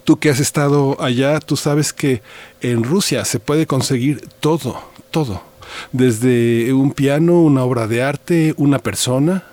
tú 0.04 0.18
que 0.20 0.30
has 0.30 0.40
estado 0.40 1.02
allá, 1.02 1.40
tú 1.40 1.56
sabes 1.56 1.94
que 1.94 2.22
en 2.62 2.84
Rusia 2.84 3.26
se 3.26 3.40
puede 3.40 3.66
conseguir 3.66 4.22
todo, 4.40 4.82
todo. 5.12 5.49
Desde 5.92 6.74
un 6.74 6.92
piano, 6.92 7.42
una 7.42 7.64
obra 7.64 7.88
de 7.88 8.02
arte, 8.02 8.54
una 8.58 8.80
persona, 8.80 9.44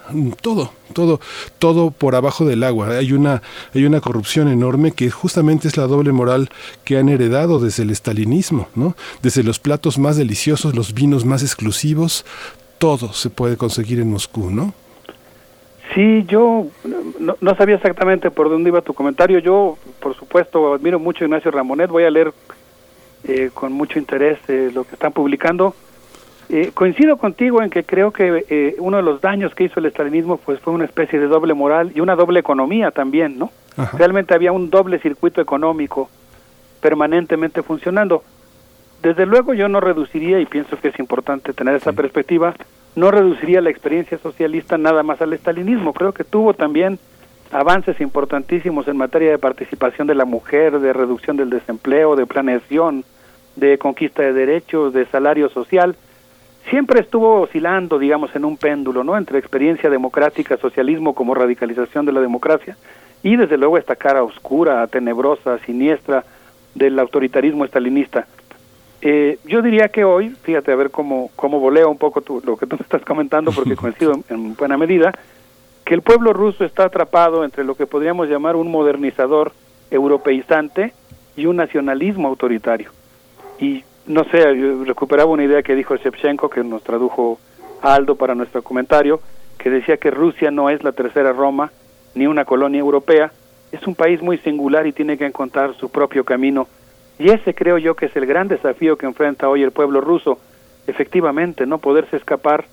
todo, 0.41 0.73
todo, 0.93 1.21
todo 1.59 1.91
por 1.91 2.15
abajo 2.15 2.45
del 2.45 2.63
agua. 2.63 2.89
Hay 2.91 3.13
una, 3.13 3.43
hay 3.75 3.85
una 3.85 4.01
corrupción 4.01 4.49
enorme 4.49 4.93
que 4.93 5.11
justamente 5.11 5.69
es 5.69 5.77
la 5.77 5.87
doble 5.87 6.13
moral 6.13 6.51
que 6.85 6.99
han 6.99 7.09
heredado 7.09 7.59
desde 7.59 7.83
el 7.83 7.91
estalinismo, 7.91 8.69
¿no? 8.75 8.97
Desde 9.23 9.43
los 9.43 9.59
platos 9.59 9.99
más 9.99 10.17
deliciosos, 10.17 10.75
los 10.75 10.95
vinos 10.95 11.25
más 11.25 11.43
exclusivos, 11.43 12.25
todo 12.79 13.13
se 13.13 13.31
puede 13.31 13.57
conseguir 13.57 14.01
en 14.01 14.11
Moscú, 14.11 14.51
¿no? 14.51 14.75
Sí, 15.95 16.25
yo 16.29 16.67
no, 17.19 17.57
sabía 17.57 17.77
exactamente 17.77 18.31
por 18.31 18.51
dónde 18.51 18.69
iba 18.69 18.83
tu 18.83 18.93
comentario. 18.93 19.39
Yo, 19.39 19.79
por 20.01 20.15
supuesto, 20.15 20.75
admiro 20.75 20.99
mucho 20.99 21.25
a 21.25 21.27
Ignacio 21.27 21.51
Ramonet. 21.51 21.91
Voy 21.91 22.05
a 22.05 22.11
leer 22.11 22.33
eh, 23.25 23.51
con 23.55 23.73
mucho 23.73 23.99
interés 23.99 24.39
eh, 24.49 24.71
lo 24.75 24.85
que 24.85 24.95
están 24.95 25.13
publicando. 25.13 25.75
Eh, 26.49 26.71
coincido 26.73 27.17
contigo 27.17 27.61
en 27.61 27.71
que 27.71 27.83
creo 27.83 28.13
que 28.13 28.45
eh, 28.49 28.77
uno 28.79 28.99
de 28.99 29.03
los 29.03 29.21
daños 29.21 29.53
que 29.55 29.65
hizo 29.65 29.81
el 29.81 29.87
estalinismo 29.87 30.37
pues 30.37 30.61
fue 30.61 30.73
una 30.73 30.85
especie 30.85 31.19
de 31.19 31.27
doble 31.27 31.55
moral 31.55 31.91
y 31.93 32.01
una 32.01 32.15
doble 32.15 32.39
economía 32.39 32.93
también, 32.93 33.37
¿no? 33.37 33.51
Realmente 33.95 34.33
había 34.33 34.53
un 34.53 34.71
doble 34.71 35.01
circuito 35.01 35.41
económico 35.41 36.09
permanentemente 36.81 37.63
funcionando. 37.63 38.23
Desde 39.03 39.27
luego 39.27 39.55
yo 39.55 39.69
no 39.69 39.81
reduciría, 39.81 40.41
y 40.41 40.47
pienso 40.47 40.79
que 40.79 40.89
es 40.89 40.99
importante 40.99 41.53
tener 41.53 41.75
esa 41.75 41.93
perspectiva, 41.93 42.55
no 42.95 43.11
reduciría 43.11 43.61
la 43.61 43.71
experiencia 43.71 44.17
socialista 44.19 44.79
nada 44.79 45.03
más 45.03 45.21
al 45.21 45.33
estalinismo. 45.33 45.93
Creo 45.93 46.13
que 46.13 46.25
tuvo 46.25 46.55
también 46.55 46.99
avances 47.51 48.01
importantísimos 48.01 48.89
en 48.89 48.97
materia 48.97 49.31
de 49.31 49.39
participación 49.39 50.07
de 50.07 50.15
la 50.15 50.25
mujer, 50.25 50.79
de 50.79 50.93
reducción 50.93 51.37
del 51.37 51.51
desempleo, 51.51 52.17
de 52.17 52.25
planeación, 52.25 53.05
de 53.57 53.79
conquista 53.79 54.23
de 54.23 54.33
derechos, 54.33 54.95
de 54.95 55.07
salario 55.07 55.51
social 55.51 55.97
siempre 56.71 57.01
estuvo 57.01 57.43
oscilando, 57.43 57.99
digamos, 57.99 58.35
en 58.35 58.45
un 58.45 58.57
péndulo, 58.57 59.05
¿no? 59.05 59.17
Entre 59.17 59.39
experiencia 59.39 59.91
democrática, 59.91 60.57
socialismo 60.57 61.15
como 61.15 61.35
radicalización 61.35 62.07
de 62.07 62.13
la 62.13 62.21
democracia 62.21 62.77
y 63.23 63.37
desde 63.37 63.57
luego 63.57 63.79
esta 63.79 63.97
cara 63.97 64.23
oscura, 64.23 64.87
tenebrosa, 64.87 65.59
siniestra 65.59 66.25
del 66.75 66.99
autoritarismo 66.99 67.65
estalinista. 67.65 68.27
Eh, 69.03 69.39
yo 69.45 69.63
diría 69.63 69.89
que 69.89 70.05
hoy, 70.05 70.31
fíjate 70.43 70.73
a 70.73 70.77
ver 70.77 70.91
cómo, 70.91 71.31
cómo 71.37 71.61
volea 71.61 71.87
un 71.87 71.99
poco 71.99 72.23
lo 72.45 72.57
que 72.57 72.67
tú 72.67 72.77
me 72.77 72.83
estás 72.83 73.03
comentando, 73.05 73.53
porque 73.53 73.77
coincido 73.77 74.19
en 74.29 74.55
buena 74.55 74.77
medida, 74.77 75.13
que 75.85 75.95
el 75.95 76.03
pueblo 76.03 76.33
ruso 76.33 76.65
está 76.65 76.85
atrapado 76.85 77.45
entre 77.45 77.65
lo 77.65 77.77
que 77.77 77.87
podríamos 77.87 78.29
llamar 78.29 78.57
un 78.57 78.71
modernizador 78.71 79.53
europeizante 79.91 80.93
y 81.37 81.47
un 81.47 81.57
nacionalismo 81.57 82.27
autoritario. 82.29 82.91
Y 83.61 83.85
no 84.07 84.25
sé, 84.25 84.53
recuperaba 84.85 85.31
una 85.31 85.45
idea 85.45 85.63
que 85.63 85.75
dijo 85.75 85.97
Shevchenko, 85.97 86.49
que 86.49 86.63
nos 86.63 86.83
tradujo 86.83 87.39
Aldo 87.83 88.15
para 88.15 88.35
nuestro 88.35 88.63
comentario, 88.63 89.21
que 89.59 89.71
decía 89.71 89.97
que 89.97 90.11
Rusia 90.11 90.51
no 90.51 90.71
es 90.71 90.83
la 90.85 90.93
tercera 90.93 91.33
Roma 91.33 91.73
ni 92.15 92.27
una 92.27 92.45
colonia 92.45 92.81
europea, 92.81 93.33
es 93.73 93.87
un 93.87 93.95
país 93.95 94.23
muy 94.23 94.39
singular 94.39 94.87
y 94.87 94.93
tiene 94.93 95.19
que 95.19 95.27
encontrar 95.27 95.75
su 95.75 95.91
propio 95.91 96.25
camino. 96.25 96.69
Y 97.19 97.31
ese 97.31 97.55
creo 97.55 97.79
yo 97.79 97.95
que 97.95 98.07
es 98.07 98.17
el 98.17 98.27
gran 98.27 98.49
desafío 98.49 98.97
que 98.97 99.07
enfrenta 99.07 99.49
hoy 99.49 99.63
el 99.63 99.73
pueblo 99.73 100.01
ruso, 100.01 100.39
efectivamente, 100.87 101.67
no 101.67 101.79
poderse 101.79 102.17
escapar 102.17 102.65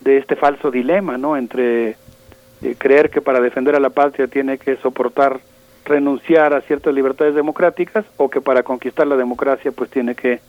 de 0.00 0.18
este 0.18 0.36
falso 0.36 0.70
dilema, 0.70 1.18
¿no? 1.18 1.36
Entre 1.36 1.96
eh, 2.62 2.74
creer 2.78 3.10
que 3.10 3.20
para 3.20 3.40
defender 3.40 3.74
a 3.74 3.80
la 3.80 3.90
patria 3.90 4.28
tiene 4.28 4.58
que 4.58 4.76
soportar 4.76 5.40
renunciar 5.84 6.54
a 6.54 6.60
ciertas 6.60 6.94
libertades 6.94 7.34
democráticas 7.34 8.04
o 8.16 8.28
que 8.30 8.40
para 8.40 8.62
conquistar 8.62 9.06
la 9.06 9.16
democracia 9.16 9.72
pues 9.72 9.90
tiene 9.90 10.14
que 10.14 10.40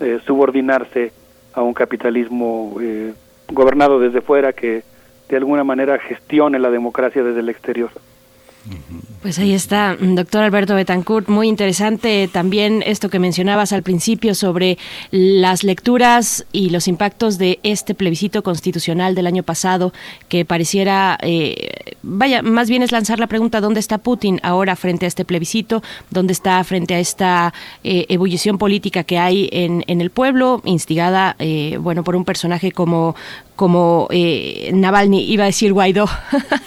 eh, 0.00 0.20
subordinarse 0.26 1.12
a 1.52 1.62
un 1.62 1.74
capitalismo 1.74 2.76
eh, 2.80 3.14
gobernado 3.50 3.98
desde 3.98 4.20
fuera 4.20 4.52
que 4.52 4.82
de 5.28 5.36
alguna 5.36 5.64
manera 5.64 5.98
gestione 5.98 6.58
la 6.58 6.70
democracia 6.70 7.22
desde 7.22 7.40
el 7.40 7.48
exterior. 7.48 7.90
Pues 9.22 9.38
ahí 9.38 9.54
está, 9.54 9.96
doctor 9.98 10.42
Alberto 10.42 10.74
Betancourt. 10.74 11.28
Muy 11.28 11.48
interesante 11.48 12.28
también 12.32 12.82
esto 12.86 13.08
que 13.08 13.18
mencionabas 13.18 13.72
al 13.72 13.82
principio 13.82 14.34
sobre 14.34 14.78
las 15.10 15.64
lecturas 15.64 16.46
y 16.52 16.70
los 16.70 16.86
impactos 16.86 17.38
de 17.38 17.58
este 17.62 17.94
plebiscito 17.94 18.42
constitucional 18.42 19.14
del 19.14 19.26
año 19.26 19.42
pasado, 19.42 19.92
que 20.28 20.44
pareciera, 20.44 21.18
eh, 21.22 21.94
vaya, 22.02 22.42
más 22.42 22.68
bien 22.68 22.82
es 22.82 22.92
lanzar 22.92 23.18
la 23.18 23.26
pregunta, 23.26 23.60
¿dónde 23.60 23.80
está 23.80 23.98
Putin 23.98 24.38
ahora 24.42 24.76
frente 24.76 25.06
a 25.06 25.08
este 25.08 25.24
plebiscito? 25.24 25.82
¿Dónde 26.10 26.32
está 26.32 26.62
frente 26.62 26.94
a 26.94 27.00
esta 27.00 27.52
eh, 27.82 28.06
ebullición 28.08 28.58
política 28.58 29.02
que 29.02 29.18
hay 29.18 29.48
en, 29.50 29.82
en 29.86 30.00
el 30.00 30.10
pueblo, 30.10 30.62
instigada, 30.64 31.34
eh, 31.38 31.78
bueno, 31.80 32.04
por 32.04 32.14
un 32.14 32.24
personaje 32.24 32.70
como, 32.70 33.16
como 33.56 34.06
eh, 34.10 34.70
Navalny, 34.72 35.24
iba 35.32 35.44
a 35.44 35.46
decir 35.46 35.72
Guaidó, 35.72 36.06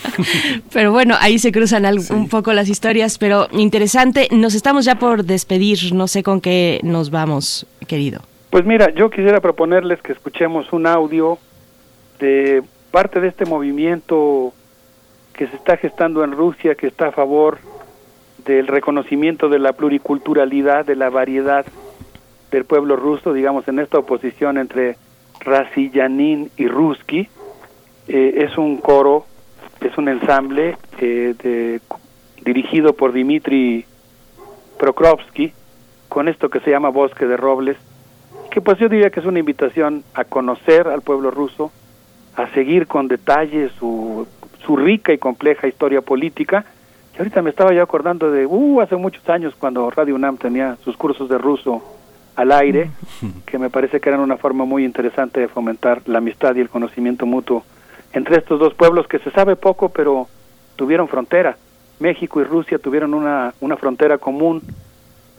pero 0.74 0.92
bueno, 0.92 1.16
ahí 1.20 1.40
se 1.40 1.52
cruzan 1.52 1.86
un 2.10 2.28
poco 2.28 2.52
las 2.52 2.68
historias, 2.68 3.18
pero 3.18 3.48
interesante. 3.52 4.28
Nos 4.32 4.56
estamos 4.56 4.86
ya 4.86 4.96
por 4.96 5.24
despedir, 5.24 5.94
no 5.94 6.08
sé 6.08 6.24
con 6.24 6.42
qué 6.42 6.80
nos 6.84 7.12
vamos, 7.12 7.66
querido. 7.88 8.22
Pues 8.50 8.66
mira, 8.66 8.94
yo 8.94 9.10
quisiera 9.10 9.40
proponerles 9.40 10.02
que 10.02 10.12
escuchemos 10.12 10.74
un 10.74 10.88
audio 10.88 11.38
de 12.20 12.64
parte 12.92 13.20
de 13.20 13.28
este 13.28 13.46
movimiento 13.46 14.54
que 15.34 15.48
se 15.48 15.56
está 15.56 15.78
gestando 15.78 16.24
en 16.24 16.32
Rusia, 16.32 16.76
que 16.76 16.88
está 16.88 17.08
a 17.08 17.12
favor 17.12 17.60
del 18.46 18.68
reconocimiento 18.68 19.48
de 19.48 19.60
la 19.60 19.74
pluriculturalidad, 19.74 20.86
de 20.86 20.96
la 20.96 21.10
variedad 21.10 21.66
del 22.52 22.66
pueblo 22.66 22.96
ruso, 22.96 23.34
digamos, 23.34 23.68
en 23.68 23.80
esta 23.80 24.00
oposición 24.00 24.58
entre 24.58 24.98
Rasillanin 25.40 26.52
y 26.58 26.68
Ruski. 26.68 27.28
Eh, 28.08 28.46
es 28.46 28.58
un 28.58 28.78
coro 28.78 29.26
es 29.82 29.98
un 29.98 30.10
ensamble 30.10 30.78
eh, 31.00 31.80
dirigido 32.44 32.94
por 32.94 33.14
Dimitri 33.14 33.86
Prokrovsky 34.78 35.54
con 36.10 36.28
esto 36.28 36.50
que 36.50 36.60
se 36.60 36.72
llama 36.72 36.90
Bosque 36.90 37.28
de 37.28 37.38
Robles, 37.38 37.78
que 38.50 38.62
pues 38.62 38.80
yo 38.80 38.90
diría 38.90 39.10
que 39.10 39.20
es 39.20 39.26
una 39.26 39.40
invitación 39.40 40.04
a 40.14 40.24
conocer 40.24 40.88
al 40.88 41.02
pueblo 41.02 41.30
ruso, 41.30 41.72
a 42.36 42.48
seguir 42.54 42.88
con 42.88 43.08
detalle 43.08 43.70
su, 43.78 44.28
su 44.66 44.76
rica 44.76 45.14
y 45.14 45.20
compleja 45.20 45.68
historia 45.68 46.02
política. 46.02 46.66
Y 47.14 47.20
ahorita 47.20 47.42
me 47.42 47.52
estaba 47.52 47.74
yo 47.74 47.84
acordando 47.84 48.32
de, 48.32 48.46
uh, 48.48 48.82
hace 48.82 48.96
muchos 48.96 49.28
años 49.30 49.54
cuando 49.60 49.90
Radio 49.92 50.16
UNAM 50.16 50.38
tenía 50.38 50.78
sus 50.84 50.98
cursos 50.98 51.30
de 51.30 51.38
ruso 51.38 51.84
al 52.40 52.54
aire, 52.54 52.90
que 53.46 53.60
me 53.60 53.70
parece 53.70 54.00
que 54.00 54.08
eran 54.08 54.22
una 54.22 54.38
forma 54.38 54.64
muy 54.64 54.86
interesante 54.86 55.42
de 55.42 55.50
fomentar 55.50 56.02
la 56.06 56.20
amistad 56.20 56.56
y 56.56 56.62
el 56.62 56.70
conocimiento 56.70 57.26
mutuo 57.26 57.66
entre 58.14 58.38
estos 58.38 58.58
dos 58.58 58.74
pueblos 58.74 59.08
que 59.10 59.20
se 59.20 59.30
sabe 59.32 59.58
poco, 59.58 59.90
pero 59.90 60.30
tuvieron 60.78 61.10
frontera. 61.10 61.58
México 62.00 62.40
y 62.40 62.46
Rusia 62.46 62.80
tuvieron 62.80 63.14
una, 63.14 63.54
una 63.60 63.76
frontera 63.76 64.18
común. 64.18 64.62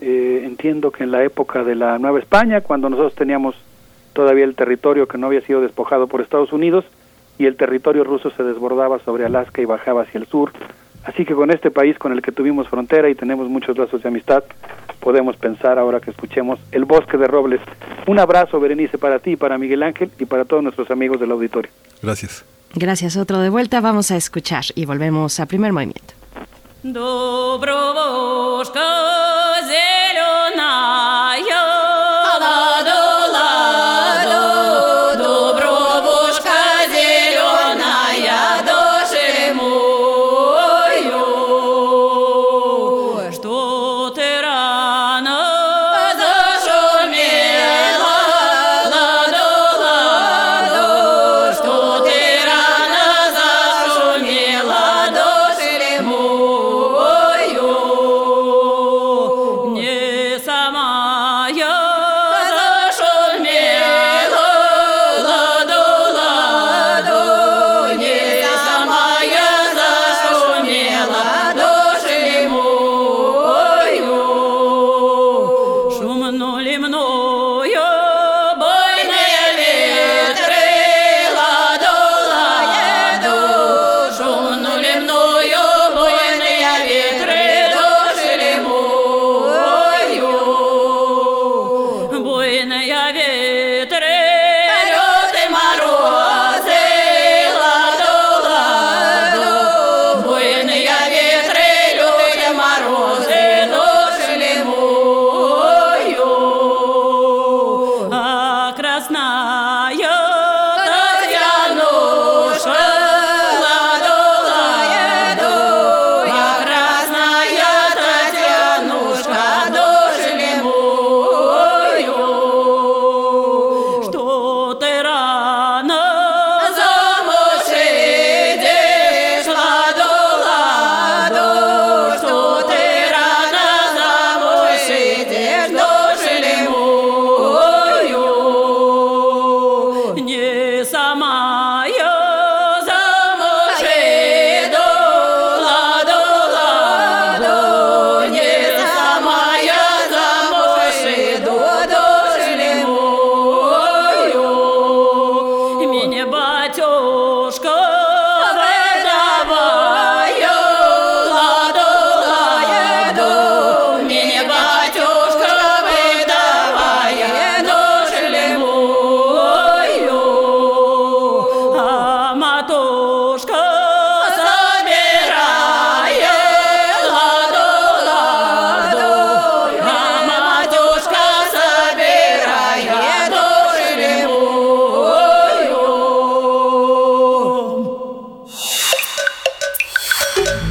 Eh, 0.02 0.42
entiendo 0.44 0.90
que 0.90 1.04
en 1.04 1.10
la 1.10 1.24
época 1.24 1.64
de 1.64 1.74
la 1.74 1.98
Nueva 1.98 2.18
España, 2.18 2.60
cuando 2.60 2.90
nosotros 2.90 3.14
teníamos 3.14 3.54
todavía 4.12 4.44
el 4.44 4.54
territorio 4.54 5.08
que 5.08 5.16
no 5.16 5.28
había 5.28 5.40
sido 5.40 5.62
despojado 5.62 6.06
por 6.06 6.20
Estados 6.20 6.52
Unidos 6.52 6.84
y 7.38 7.46
el 7.46 7.56
territorio 7.56 8.04
ruso 8.04 8.30
se 8.30 8.42
desbordaba 8.42 8.98
sobre 8.98 9.24
Alaska 9.24 9.62
y 9.62 9.64
bajaba 9.64 10.02
hacia 10.02 10.20
el 10.20 10.26
sur. 10.26 10.52
Así 11.04 11.24
que 11.24 11.34
con 11.34 11.50
este 11.50 11.70
país 11.70 11.98
con 11.98 12.12
el 12.12 12.20
que 12.20 12.30
tuvimos 12.30 12.68
frontera 12.68 13.08
y 13.08 13.14
tenemos 13.14 13.48
muchos 13.48 13.78
lazos 13.78 14.02
de 14.02 14.08
amistad, 14.08 14.44
podemos 15.00 15.36
pensar 15.36 15.78
ahora 15.78 16.00
que 16.00 16.10
escuchemos 16.10 16.60
El 16.72 16.84
Bosque 16.84 17.16
de 17.16 17.26
Robles. 17.26 17.60
Un 18.06 18.18
abrazo, 18.18 18.60
Berenice, 18.60 18.98
para 18.98 19.18
ti, 19.18 19.36
para 19.36 19.58
Miguel 19.58 19.82
Ángel 19.82 20.10
y 20.18 20.24
para 20.26 20.44
todos 20.44 20.62
nuestros 20.62 20.90
amigos 20.90 21.18
del 21.18 21.30
auditorio. 21.32 21.70
Gracias. 22.02 22.44
Gracias, 22.74 23.16
otro 23.16 23.40
de 23.40 23.48
vuelta. 23.48 23.80
Vamos 23.80 24.10
a 24.10 24.16
escuchar 24.16 24.64
y 24.74 24.84
volvemos 24.84 25.40
a 25.40 25.46
primer 25.46 25.72
movimiento. 25.72 26.14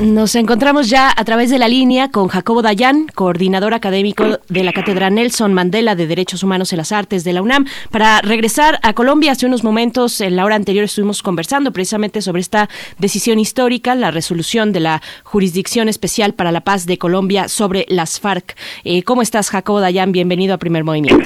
Nos 0.00 0.34
encontramos 0.34 0.90
ya 0.90 1.10
a 1.16 1.24
través 1.24 1.48
de 1.48 1.58
la 1.58 1.68
línea 1.68 2.10
con 2.10 2.28
Jacobo 2.28 2.60
Dayan, 2.60 3.06
coordinador 3.14 3.72
académico 3.72 4.40
de 4.46 4.62
la 4.62 4.74
Cátedra 4.74 5.08
Nelson 5.08 5.54
Mandela 5.54 5.94
de 5.94 6.06
Derechos 6.06 6.42
Humanos 6.42 6.70
en 6.74 6.76
las 6.76 6.92
Artes 6.92 7.24
de 7.24 7.32
la 7.32 7.40
UNAM. 7.40 7.64
Para 7.90 8.20
regresar 8.20 8.78
a 8.82 8.92
Colombia, 8.92 9.32
hace 9.32 9.46
unos 9.46 9.64
momentos, 9.64 10.20
en 10.20 10.36
la 10.36 10.44
hora 10.44 10.54
anterior, 10.54 10.84
estuvimos 10.84 11.22
conversando 11.22 11.72
precisamente 11.72 12.20
sobre 12.20 12.42
esta 12.42 12.68
decisión 12.98 13.38
histórica, 13.38 13.94
la 13.94 14.10
resolución 14.10 14.74
de 14.74 14.80
la 14.80 15.00
Jurisdicción 15.24 15.88
Especial 15.88 16.34
para 16.34 16.52
la 16.52 16.60
Paz 16.60 16.84
de 16.84 16.98
Colombia 16.98 17.48
sobre 17.48 17.86
las 17.88 18.20
FARC. 18.20 18.54
Eh, 18.84 19.02
¿Cómo 19.02 19.22
estás, 19.22 19.48
Jacobo 19.48 19.80
Dayan? 19.80 20.12
Bienvenido 20.12 20.52
a 20.52 20.58
Primer 20.58 20.84
Movimiento. 20.84 21.24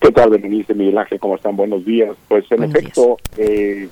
¿Qué 0.00 0.12
tal, 0.12 0.30
Berenice, 0.30 0.72
Miguel 0.72 0.96
Ángel? 0.96 1.20
¿Cómo 1.20 1.36
están? 1.36 1.56
Buenos 1.56 1.84
días. 1.84 2.16
Pues 2.28 2.50
en 2.52 2.64
efecto, 2.64 3.18
eh, 3.36 3.90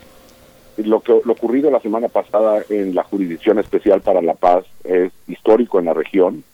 lo 0.79 1.01
que 1.01 1.21
lo 1.25 1.33
ocurrido 1.33 1.71
la 1.71 1.81
semana 1.81 2.09
pasada 2.09 2.63
en 2.69 2.95
la 2.95 3.03
Jurisdicción 3.05 3.59
Especial 3.59 4.01
para 4.01 4.23
la 4.23 4.35
Paz 4.35 4.65
es 4.85 5.13
histórico 5.27 5.79
en 5.79 5.87
la 5.87 5.95
región 5.95 6.45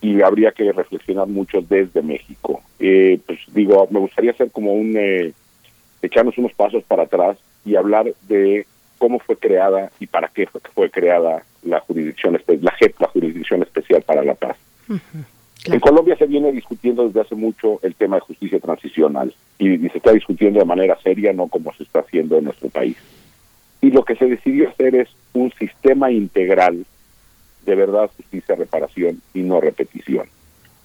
y 0.00 0.20
habría 0.22 0.52
que 0.52 0.70
reflexionar 0.72 1.28
mucho 1.28 1.60
desde 1.62 2.02
México. 2.02 2.62
Eh, 2.78 3.18
pues 3.26 3.38
digo, 3.48 3.86
me 3.90 4.00
gustaría 4.00 4.32
hacer 4.32 4.50
como 4.50 4.74
un 4.74 4.94
eh, 4.96 5.32
echarnos 6.02 6.36
unos 6.36 6.52
pasos 6.52 6.82
para 6.84 7.04
atrás 7.04 7.38
y 7.64 7.76
hablar 7.76 8.12
de 8.28 8.66
cómo 8.98 9.18
fue 9.18 9.36
creada 9.36 9.90
y 10.00 10.06
para 10.06 10.28
qué 10.28 10.46
fue, 10.46 10.60
fue 10.74 10.90
creada 10.90 11.42
la 11.62 11.80
jurisdicción 11.80 12.38
la 12.60 12.72
JEP, 12.72 13.00
la 13.00 13.08
Jurisdicción 13.08 13.62
Especial 13.62 14.02
para 14.02 14.22
la 14.22 14.34
Paz. 14.34 14.56
En 15.66 15.80
Colombia 15.80 16.16
se 16.16 16.26
viene 16.26 16.52
discutiendo 16.52 17.06
desde 17.06 17.22
hace 17.22 17.34
mucho 17.34 17.80
el 17.82 17.94
tema 17.94 18.16
de 18.16 18.20
justicia 18.20 18.60
transicional 18.60 19.34
y, 19.58 19.78
se 19.88 19.98
está 19.98 20.12
discutiendo 20.12 20.58
de 20.58 20.66
manera 20.66 20.98
seria, 21.02 21.32
no 21.32 21.48
como 21.48 21.72
se 21.74 21.84
está 21.84 22.00
haciendo 22.00 22.36
en 22.36 22.44
nuestro 22.44 22.68
país. 22.68 22.96
Y 23.84 23.90
lo 23.90 24.02
que 24.02 24.16
se 24.16 24.24
decidió 24.24 24.70
hacer 24.70 24.94
es 24.94 25.10
un 25.34 25.52
sistema 25.58 26.10
integral 26.10 26.86
de 27.66 27.74
verdad, 27.74 28.10
justicia, 28.16 28.54
reparación 28.54 29.20
y 29.34 29.42
no 29.42 29.60
repetición. 29.60 30.26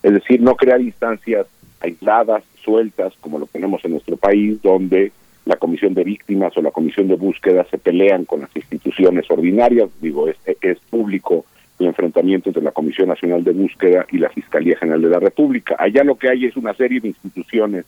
Es 0.04 0.12
decir, 0.12 0.42
no 0.42 0.58
crear 0.58 0.82
instancias 0.82 1.48
aisladas, 1.80 2.44
sueltas, 2.62 3.14
como 3.22 3.40
lo 3.40 3.46
tenemos 3.46 3.86
en 3.86 3.92
nuestro 3.92 4.18
país, 4.18 4.62
donde 4.62 5.14
la 5.46 5.56
comisión 5.56 5.94
de 5.94 6.04
víctimas 6.04 6.58
o 6.58 6.62
la 6.62 6.72
comisión 6.72 7.08
de 7.08 7.16
búsqueda 7.16 7.66
se 7.72 7.78
pelean 7.78 8.26
con 8.26 8.42
las 8.42 8.54
instituciones 8.54 9.32
ordinarias. 9.32 9.90
Digo, 10.02 10.28
es, 10.28 10.80
público 10.90 11.46
el 11.80 11.88
enfrentamiento 11.88 12.50
entre 12.50 12.64
la 12.64 12.74
Comisión 12.74 13.08
Nacional 13.08 13.46
de 13.46 13.54
Búsqueda 13.54 14.06
y 14.12 14.18
la 14.18 14.28
Fiscalía 14.28 14.78
General 14.78 15.02
de 15.02 15.10
la 15.10 15.20
República. 15.20 15.78
Allá 15.80 16.04
lo 16.04 16.18
que 16.18 16.28
hay 16.28 16.44
es 16.44 16.58
una 16.58 16.74
serie 16.74 17.00
de 17.00 17.08
instituciones 17.08 17.86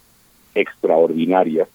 extraordinarias 0.55 1.67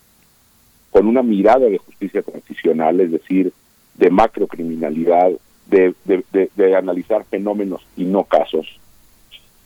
con 0.96 1.08
una 1.08 1.22
mirada 1.22 1.66
de 1.68 1.76
justicia 1.76 2.22
transicional, 2.22 2.98
es 3.02 3.10
decir, 3.10 3.52
de 3.96 4.08
macrocriminalidad, 4.08 5.30
de, 5.66 5.92
de, 6.06 6.74
analizar 6.74 7.22
fenómenos 7.26 7.86
y 7.98 8.04
no 8.04 8.24
casos, 8.24 8.80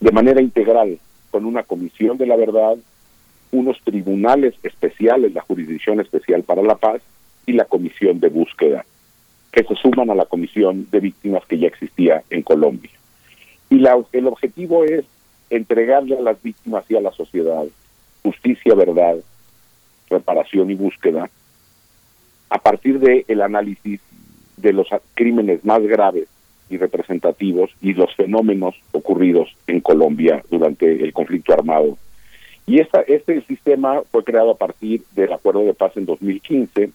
de 0.00 0.10
manera 0.10 0.40
integral, 0.40 0.98
con 1.30 1.44
una 1.44 1.62
comisión 1.62 2.18
de 2.18 2.26
la 2.26 2.34
verdad, 2.34 2.76
unos 3.52 3.80
tribunales 3.84 4.56
especiales, 4.64 5.32
la 5.32 5.42
Jurisdicción 5.42 6.00
Especial 6.00 6.42
para 6.42 6.62
la 6.62 6.74
Paz 6.74 7.00
y 7.46 7.52
la 7.52 7.64
Comisión 7.64 8.18
de 8.18 8.28
Búsqueda 8.28 8.84
que 9.52 9.62
se 9.62 9.76
suman 9.76 10.10
a 10.10 10.16
la 10.16 10.24
comisión 10.24 10.88
de 10.90 10.98
víctimas 10.98 11.46
que 11.46 11.60
ya 11.60 11.68
existía 11.68 12.24
en 12.30 12.42
Colombia. 12.42 12.90
Y 13.68 13.76
la, 13.76 13.96
el 14.10 14.26
objetivo 14.26 14.82
es 14.82 15.04
entregarle 15.48 16.18
a 16.18 16.22
las 16.22 16.42
víctimas 16.42 16.84
y 16.88 16.96
a 16.96 17.00
la 17.00 17.12
sociedad 17.12 17.66
justicia, 18.24 18.74
verdad, 18.74 19.18
reparación 20.10 20.70
y 20.70 20.74
búsqueda 20.74 21.30
a 22.50 22.58
partir 22.58 22.98
del 22.98 23.24
el 23.28 23.42
análisis 23.42 24.00
de 24.56 24.72
los 24.72 24.88
crímenes 25.14 25.64
más 25.64 25.80
graves 25.82 26.28
y 26.68 26.76
representativos 26.76 27.70
y 27.80 27.94
los 27.94 28.14
fenómenos 28.14 28.74
ocurridos 28.92 29.54
en 29.66 29.80
Colombia 29.80 30.42
durante 30.50 31.02
el 31.02 31.12
conflicto 31.12 31.52
armado. 31.52 31.96
Y 32.66 32.80
esta, 32.80 33.00
este 33.02 33.40
sistema 33.42 34.02
fue 34.10 34.22
creado 34.22 34.52
a 34.52 34.56
partir 34.56 35.02
del 35.14 35.32
acuerdo 35.32 35.64
de 35.64 35.74
paz 35.74 35.96
en 35.96 36.06
2015 36.06 36.90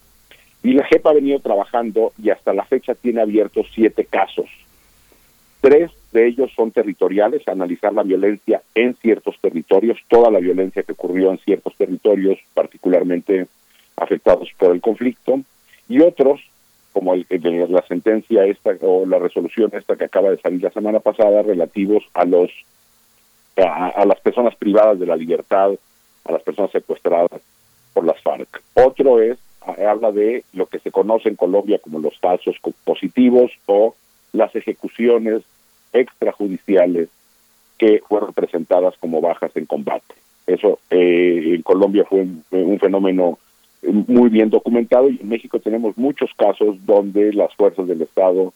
y 0.63 0.73
la 0.73 0.85
JEP 0.85 1.05
ha 1.05 1.13
venido 1.13 1.39
trabajando 1.39 2.13
y 2.21 2.29
hasta 2.29 2.53
la 2.53 2.65
fecha 2.65 2.95
tiene 2.95 3.21
abiertos 3.21 3.67
siete 3.73 4.05
casos. 4.05 4.47
Tres 5.61 5.91
de 6.15 6.27
ellos 6.27 6.51
son 6.55 6.71
territoriales, 6.71 7.47
analizar 7.47 7.93
la 7.93 8.01
violencia 8.01 8.61
en 8.73 8.95
ciertos 8.95 9.35
territorios, 9.39 9.99
toda 10.07 10.31
la 10.31 10.39
violencia 10.39 10.81
que 10.81 10.93
ocurrió 10.93 11.29
en 11.29 11.37
ciertos 11.39 11.75
territorios, 11.75 12.39
particularmente 12.53 13.47
afectados 13.97 14.49
por 14.57 14.73
el 14.73 14.81
conflicto, 14.81 15.41
y 15.87 15.99
otros, 15.99 16.41
como 16.93 17.13
el, 17.13 17.27
la 17.69 17.85
sentencia 17.87 18.45
esta 18.45 18.71
o 18.81 19.05
la 19.05 19.19
resolución 19.19 19.69
esta 19.73 19.95
que 19.95 20.05
acaba 20.05 20.31
de 20.31 20.39
salir 20.39 20.63
la 20.63 20.71
semana 20.71 20.99
pasada, 20.99 21.43
relativos 21.43 22.03
a 22.13 22.25
los 22.25 22.49
a 23.57 24.05
las 24.05 24.19
personas 24.19 24.53
privadas 24.57 24.99
de 24.99 25.05
la 25.05 25.15
libertad, 25.15 25.71
a 26.25 26.31
las 26.31 26.43
personas 26.43 26.71
secuestradas 26.71 27.41
por 27.93 28.03
las 28.05 28.21
FARC. 28.21 28.61
Otro 28.73 29.21
es 29.21 29.37
habla 29.61 30.11
de 30.11 30.43
lo 30.53 30.65
que 30.65 30.79
se 30.79 30.91
conoce 30.91 31.29
en 31.29 31.35
Colombia 31.35 31.79
como 31.79 31.99
los 31.99 32.17
falsos 32.19 32.57
positivos 32.83 33.51
o 33.65 33.95
las 34.33 34.53
ejecuciones 34.55 35.43
extrajudiciales 35.95 37.09
que 37.77 38.01
fueron 38.07 38.33
presentadas 38.33 38.95
como 38.99 39.21
bajas 39.21 39.51
en 39.55 39.65
combate. 39.65 40.13
Eso 40.47 40.79
eh, 40.89 41.55
en 41.55 41.61
Colombia 41.63 42.05
fue 42.07 42.21
un, 42.51 42.79
fenómeno 42.79 43.39
muy 43.81 44.29
bien 44.29 44.49
documentado 44.49 45.09
y 45.09 45.19
en 45.21 45.29
México 45.29 45.59
tenemos 45.59 45.97
muchos 45.97 46.31
casos 46.37 46.77
donde 46.85 47.33
las 47.33 47.53
fuerzas 47.55 47.87
del 47.87 48.01
Estado 48.01 48.53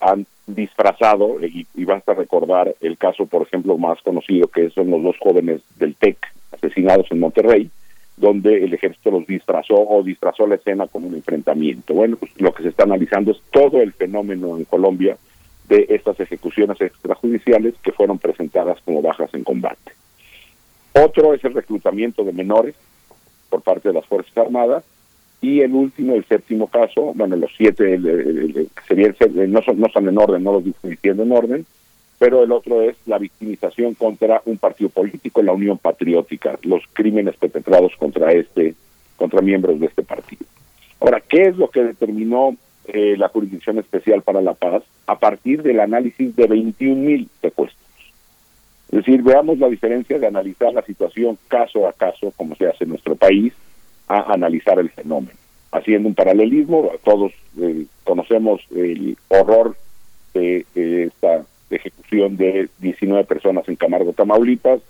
han 0.00 0.26
disfrazado, 0.46 1.44
y, 1.44 1.66
y, 1.74 1.84
basta 1.84 2.14
recordar 2.14 2.74
el 2.80 2.96
caso, 2.96 3.26
por 3.26 3.42
ejemplo, 3.42 3.76
más 3.76 4.00
conocido, 4.02 4.46
que 4.46 4.70
son 4.70 4.90
los 4.90 5.02
dos 5.02 5.16
jóvenes 5.18 5.60
del 5.76 5.96
TEC 5.96 6.16
asesinados 6.52 7.06
en 7.10 7.18
Monterrey, 7.18 7.68
donde 8.16 8.64
el 8.64 8.72
ejército 8.72 9.10
los 9.10 9.26
disfrazó 9.26 9.74
o 9.74 10.02
disfrazó 10.02 10.46
la 10.46 10.56
escena 10.56 10.86
como 10.86 11.08
un 11.08 11.14
enfrentamiento. 11.14 11.94
Bueno, 11.94 12.16
pues 12.16 12.32
lo 12.40 12.52
que 12.52 12.62
se 12.62 12.68
está 12.70 12.84
analizando 12.84 13.32
es 13.32 13.40
todo 13.50 13.80
el 13.80 13.92
fenómeno 13.92 14.56
en 14.56 14.64
Colombia 14.64 15.16
de 15.68 15.86
estas 15.90 16.18
ejecuciones 16.20 16.80
extrajudiciales 16.80 17.74
que 17.82 17.92
fueron 17.92 18.18
presentadas 18.18 18.78
como 18.84 19.02
bajas 19.02 19.32
en 19.34 19.44
combate. 19.44 19.92
Otro 20.94 21.34
es 21.34 21.44
el 21.44 21.54
reclutamiento 21.54 22.24
de 22.24 22.32
menores 22.32 22.74
por 23.50 23.62
parte 23.62 23.88
de 23.88 23.94
las 23.94 24.06
Fuerzas 24.06 24.36
Armadas 24.36 24.84
y 25.40 25.60
el 25.60 25.72
último, 25.72 26.14
el 26.14 26.24
séptimo 26.24 26.66
caso, 26.66 27.12
bueno, 27.14 27.36
los 27.36 27.52
siete 27.56 27.98
sería 28.88 29.14
no, 29.46 29.62
son, 29.62 29.78
no 29.78 29.86
están 29.86 30.08
en 30.08 30.18
orden, 30.18 30.42
no 30.42 30.52
los 30.52 30.64
diciendo 30.82 31.22
en 31.22 31.32
orden, 31.32 31.66
pero 32.18 32.42
el 32.42 32.50
otro 32.50 32.82
es 32.82 32.96
la 33.06 33.18
victimización 33.18 33.94
contra 33.94 34.42
un 34.46 34.58
partido 34.58 34.90
político, 34.90 35.42
la 35.42 35.52
Unión 35.52 35.78
Patriótica, 35.78 36.58
los 36.62 36.82
crímenes 36.92 37.36
perpetrados 37.36 37.92
contra 37.96 38.32
este, 38.32 38.74
contra 39.16 39.40
miembros 39.40 39.78
de 39.78 39.86
este 39.86 40.02
partido. 40.02 40.44
Ahora, 40.98 41.20
¿qué 41.20 41.42
es 41.42 41.56
lo 41.56 41.70
que 41.70 41.84
determinó 41.84 42.56
eh, 42.88 43.16
la 43.16 43.28
Jurisdicción 43.28 43.78
Especial 43.78 44.22
para 44.22 44.40
la 44.40 44.54
Paz 44.54 44.82
a 45.06 45.18
partir 45.18 45.62
del 45.62 45.80
análisis 45.80 46.34
de 46.34 46.46
21 46.46 46.96
mil 46.96 47.28
secuestros? 47.40 47.78
Es 48.90 49.04
decir, 49.04 49.22
veamos 49.22 49.58
la 49.58 49.68
diferencia 49.68 50.18
de 50.18 50.26
analizar 50.26 50.72
la 50.72 50.82
situación 50.82 51.38
caso 51.48 51.86
a 51.86 51.92
caso, 51.92 52.32
como 52.36 52.56
se 52.56 52.66
hace 52.66 52.84
en 52.84 52.90
nuestro 52.90 53.14
país, 53.16 53.52
a 54.08 54.32
analizar 54.32 54.78
el 54.78 54.90
fenómeno. 54.90 55.38
Haciendo 55.70 56.08
un 56.08 56.14
paralelismo, 56.14 56.90
todos 57.04 57.32
eh, 57.60 57.84
conocemos 58.04 58.62
el 58.74 59.16
horror 59.28 59.76
de 60.32 60.64
esta 60.74 61.44
de 61.70 61.76
ejecución 61.76 62.36
de 62.36 62.68
19 62.78 63.24
personas 63.24 63.68
en 63.68 63.76
Camargo, 63.76 64.12
Tamaulipas, 64.12 64.80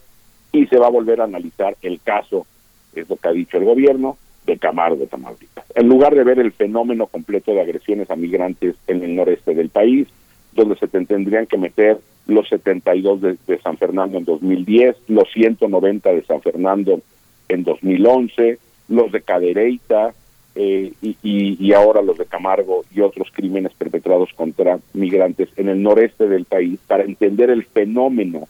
y 0.52 0.66
se 0.66 0.78
va 0.78 0.86
a 0.86 0.90
volver 0.90 1.20
a 1.20 1.24
analizar 1.24 1.76
el 1.82 2.00
caso, 2.00 2.46
es 2.94 3.08
lo 3.08 3.16
que 3.16 3.28
ha 3.28 3.32
dicho 3.32 3.58
el 3.58 3.64
gobierno, 3.64 4.16
de 4.52 4.58
Camargo, 4.58 5.06
Tamaulipas. 5.06 5.64
En 5.74 5.88
lugar 5.88 6.14
de 6.14 6.24
ver 6.24 6.38
el 6.38 6.52
fenómeno 6.52 7.06
completo 7.06 7.52
de 7.52 7.60
agresiones 7.60 8.10
a 8.10 8.16
migrantes 8.16 8.74
en 8.86 9.02
el 9.02 9.14
noreste 9.14 9.54
del 9.54 9.68
país, 9.68 10.08
donde 10.52 10.76
se 10.76 10.88
tendrían 10.88 11.46
que 11.46 11.58
meter 11.58 11.98
los 12.26 12.48
72 12.48 13.20
de, 13.20 13.36
de 13.46 13.58
San 13.60 13.76
Fernando 13.78 14.18
en 14.18 14.24
2010, 14.24 14.96
los 15.08 15.30
190 15.32 16.12
de 16.12 16.24
San 16.24 16.42
Fernando 16.42 17.00
en 17.48 17.64
2011, 17.64 18.58
los 18.88 19.12
de 19.12 19.20
Cadereyta, 19.22 20.14
eh, 20.60 20.92
y, 21.22 21.72
ahora 21.72 22.02
los 22.02 22.18
de 22.18 22.26
Camargo 22.26 22.84
y 22.92 23.00
otros 23.00 23.28
crímenes 23.32 23.72
perpetrados 23.74 24.30
contra 24.34 24.80
migrantes 24.92 25.50
en 25.56 25.68
el 25.68 25.80
noreste 25.80 26.26
del 26.26 26.46
país 26.46 26.80
para 26.84 27.04
entender 27.04 27.50
el 27.50 27.64
fenómeno 27.64 28.48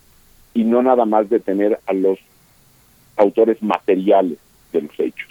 y 0.55 0.65
no 0.65 0.83
nada 0.83 1.05
más 1.05 1.29
detener 1.29 1.79
a 1.85 1.93
los 1.93 2.19
autores 3.17 3.63
materiales 3.63 4.39
de 4.73 4.81
los 4.81 4.99
hechos. 4.99 5.29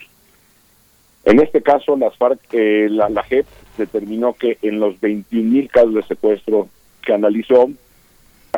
En 1.27 1.41
este 1.41 1.61
caso, 1.61 1.97
las 1.97 2.15
FARC, 2.15 2.39
eh, 2.53 2.87
la, 2.89 3.09
la 3.09 3.21
JEP 3.21 3.45
determinó 3.77 4.31
que 4.31 4.59
en 4.61 4.79
los 4.79 4.97
21 5.01 5.51
mil 5.51 5.69
casos 5.69 5.93
de 5.93 6.03
secuestro 6.03 6.69
que 7.01 7.13
analizó, 7.13 7.69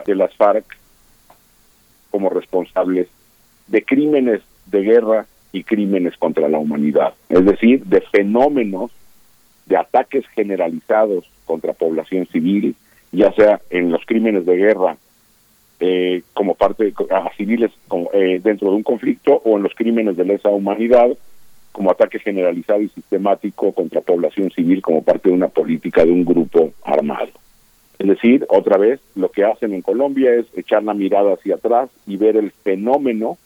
de 0.05 0.15
las 0.15 0.35
FARC 0.35 0.77
como 2.11 2.29
responsables 2.29 3.07
de 3.65 3.83
crímenes 3.83 4.41
de 4.67 4.81
guerra 4.83 5.25
y 5.51 5.63
crímenes 5.63 6.15
contra 6.17 6.47
la 6.47 6.59
humanidad, 6.59 7.15
es 7.29 7.43
decir, 7.43 7.85
de 7.85 8.01
fenómenos 8.01 8.91
de 9.65 9.75
ataques 9.75 10.27
generalizados 10.27 11.25
contra 11.45 11.73
población 11.73 12.27
civil, 12.27 12.75
ya 13.11 13.31
sea 13.33 13.61
en 13.71 13.91
los 13.91 14.05
crímenes 14.05 14.45
de 14.45 14.55
guerra 14.55 14.95
eh, 15.79 16.21
como 16.35 16.53
parte 16.53 16.93
a 17.09 17.31
civiles 17.35 17.71
eh, 18.13 18.39
dentro 18.43 18.69
de 18.69 18.75
un 18.75 18.83
conflicto 18.83 19.41
o 19.43 19.57
en 19.57 19.63
los 19.63 19.73
crímenes 19.73 20.15
de 20.17 20.25
lesa 20.25 20.49
humanidad 20.49 21.09
como 21.71 21.91
ataque 21.91 22.19
generalizado 22.19 22.81
y 22.81 22.89
sistemático 22.89 23.71
contra 23.71 24.01
población 24.01 24.51
civil 24.51 24.81
como 24.81 25.03
parte 25.03 25.29
de 25.29 25.35
una 25.35 25.47
política 25.47 26.03
de 26.03 26.11
un 26.11 26.25
grupo 26.25 26.73
armado. 26.83 27.29
Es 27.99 28.07
decir, 28.07 28.45
otra 28.49 28.77
vez, 28.77 28.99
lo 29.15 29.29
que 29.29 29.43
hacen 29.43 29.73
en 29.73 29.81
Colombia 29.81 30.33
es 30.33 30.45
echar 30.55 30.83
la 30.83 30.93
mirada 30.93 31.33
hacia 31.33 31.55
atrás 31.55 31.89
y 32.07 32.15
ver 32.15 32.37
el 32.37 32.51
fenómeno 32.51 33.37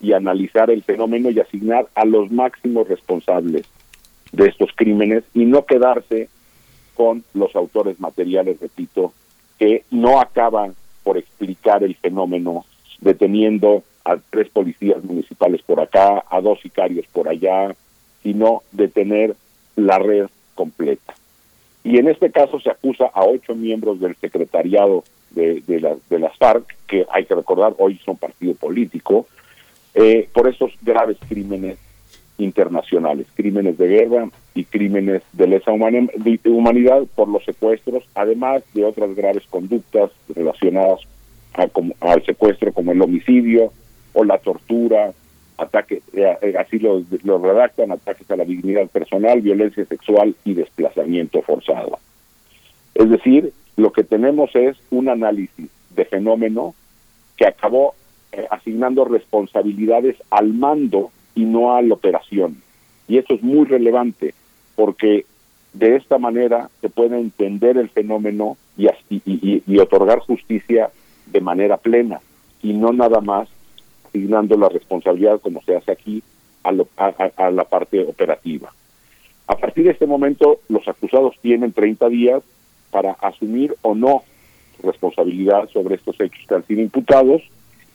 y 0.00 0.12
analizar 0.12 0.70
el 0.70 0.82
fenómeno 0.82 1.30
y 1.30 1.40
asignar 1.40 1.88
a 1.94 2.04
los 2.04 2.30
máximos 2.30 2.88
responsables 2.88 3.66
de 4.32 4.48
estos 4.48 4.70
crímenes 4.74 5.24
y 5.34 5.44
no 5.44 5.66
quedarse 5.66 6.28
con 6.94 7.24
los 7.34 7.54
autores 7.56 7.98
materiales, 8.00 8.60
repito, 8.60 9.12
que 9.58 9.84
no 9.90 10.20
acaban 10.20 10.74
por 11.02 11.18
explicar 11.18 11.82
el 11.82 11.94
fenómeno 11.96 12.64
deteniendo 13.00 13.82
a 14.04 14.16
tres 14.30 14.48
policías 14.48 15.02
municipales 15.04 15.62
por 15.62 15.80
acá, 15.80 16.24
a 16.28 16.40
dos 16.40 16.60
sicarios 16.60 17.06
por 17.12 17.28
allá, 17.28 17.74
sino 18.22 18.62
detener 18.72 19.34
la 19.76 19.98
red 19.98 20.26
completa. 20.54 21.14
Y 21.84 21.98
en 21.98 22.08
este 22.08 22.30
caso 22.30 22.60
se 22.60 22.70
acusa 22.70 23.06
a 23.12 23.24
ocho 23.24 23.54
miembros 23.54 24.00
del 24.00 24.14
secretariado 24.16 25.04
de, 25.30 25.62
de, 25.66 25.96
de 26.08 26.18
las 26.18 26.36
FARC, 26.36 26.64
que 26.86 27.06
hay 27.10 27.24
que 27.24 27.34
recordar 27.34 27.74
hoy 27.78 27.98
son 28.04 28.16
partido 28.16 28.54
político, 28.54 29.26
eh, 29.94 30.28
por 30.32 30.48
estos 30.48 30.72
graves 30.82 31.18
crímenes 31.28 31.78
internacionales, 32.38 33.26
crímenes 33.34 33.76
de 33.78 33.88
guerra 33.88 34.28
y 34.54 34.64
crímenes 34.64 35.22
de 35.32 35.46
lesa 35.46 35.70
humanidad 35.72 37.02
por 37.14 37.28
los 37.28 37.44
secuestros, 37.44 38.04
además 38.14 38.62
de 38.74 38.84
otras 38.84 39.14
graves 39.14 39.44
conductas 39.48 40.10
relacionadas 40.34 41.00
al 41.54 42.24
secuestro 42.24 42.72
como 42.72 42.92
el 42.92 43.02
homicidio 43.02 43.72
o 44.12 44.24
la 44.24 44.38
tortura, 44.38 45.12
ataque, 45.58 46.02
eh, 46.12 46.36
eh, 46.42 46.54
así 46.58 46.78
lo, 46.78 47.02
lo 47.24 47.38
redactan, 47.38 47.92
ataques 47.92 48.30
a 48.30 48.36
la 48.36 48.44
dignidad 48.44 48.88
personal, 48.88 49.40
violencia 49.40 49.84
sexual 49.84 50.34
y 50.44 50.54
desplazamiento 50.54 51.42
forzado. 51.42 51.98
Es 52.94 53.08
decir, 53.08 53.52
lo 53.76 53.92
que 53.92 54.04
tenemos 54.04 54.54
es 54.54 54.76
un 54.90 55.08
análisis 55.08 55.70
de 55.94 56.04
fenómeno 56.04 56.74
que 57.36 57.46
acabó 57.46 57.94
eh, 58.32 58.46
asignando 58.50 59.04
responsabilidades 59.04 60.16
al 60.30 60.52
mando 60.52 61.10
y 61.34 61.44
no 61.44 61.74
a 61.74 61.82
la 61.82 61.94
operación. 61.94 62.62
Y 63.08 63.18
eso 63.18 63.34
es 63.34 63.42
muy 63.42 63.66
relevante 63.66 64.34
porque 64.74 65.26
de 65.72 65.96
esta 65.96 66.18
manera 66.18 66.70
se 66.80 66.88
puede 66.88 67.18
entender 67.18 67.76
el 67.78 67.88
fenómeno 67.88 68.56
y, 68.76 69.78
otorgar 69.78 70.20
justicia 70.20 70.90
de 71.26 71.40
manera 71.40 71.76
plena 71.76 72.20
y 72.62 72.72
no 72.72 72.92
nada 72.92 73.20
más 73.20 73.48
asignando 74.12 74.56
la 74.58 74.68
responsabilidad 74.68 75.40
como 75.40 75.62
se 75.62 75.74
hace 75.74 75.90
aquí 75.90 76.22
a, 76.64 76.72
a, 77.36 77.50
la 77.50 77.64
parte 77.64 78.00
operativa. 78.02 78.72
A 79.46 79.56
partir 79.56 79.84
de 79.84 79.90
este 79.90 80.06
momento, 80.06 80.60
los 80.68 80.86
acusados 80.86 81.34
tienen 81.40 81.72
30 81.72 82.08
días 82.08 82.42
para 82.90 83.12
asumir 83.12 83.74
o 83.82 83.94
no 83.94 84.22
responsabilidad 84.82 85.68
sobre 85.70 85.94
estos 85.94 86.20
hechos 86.20 86.44
que 86.46 86.54
han 86.54 86.66
sido 86.66 86.82
imputados 86.82 87.42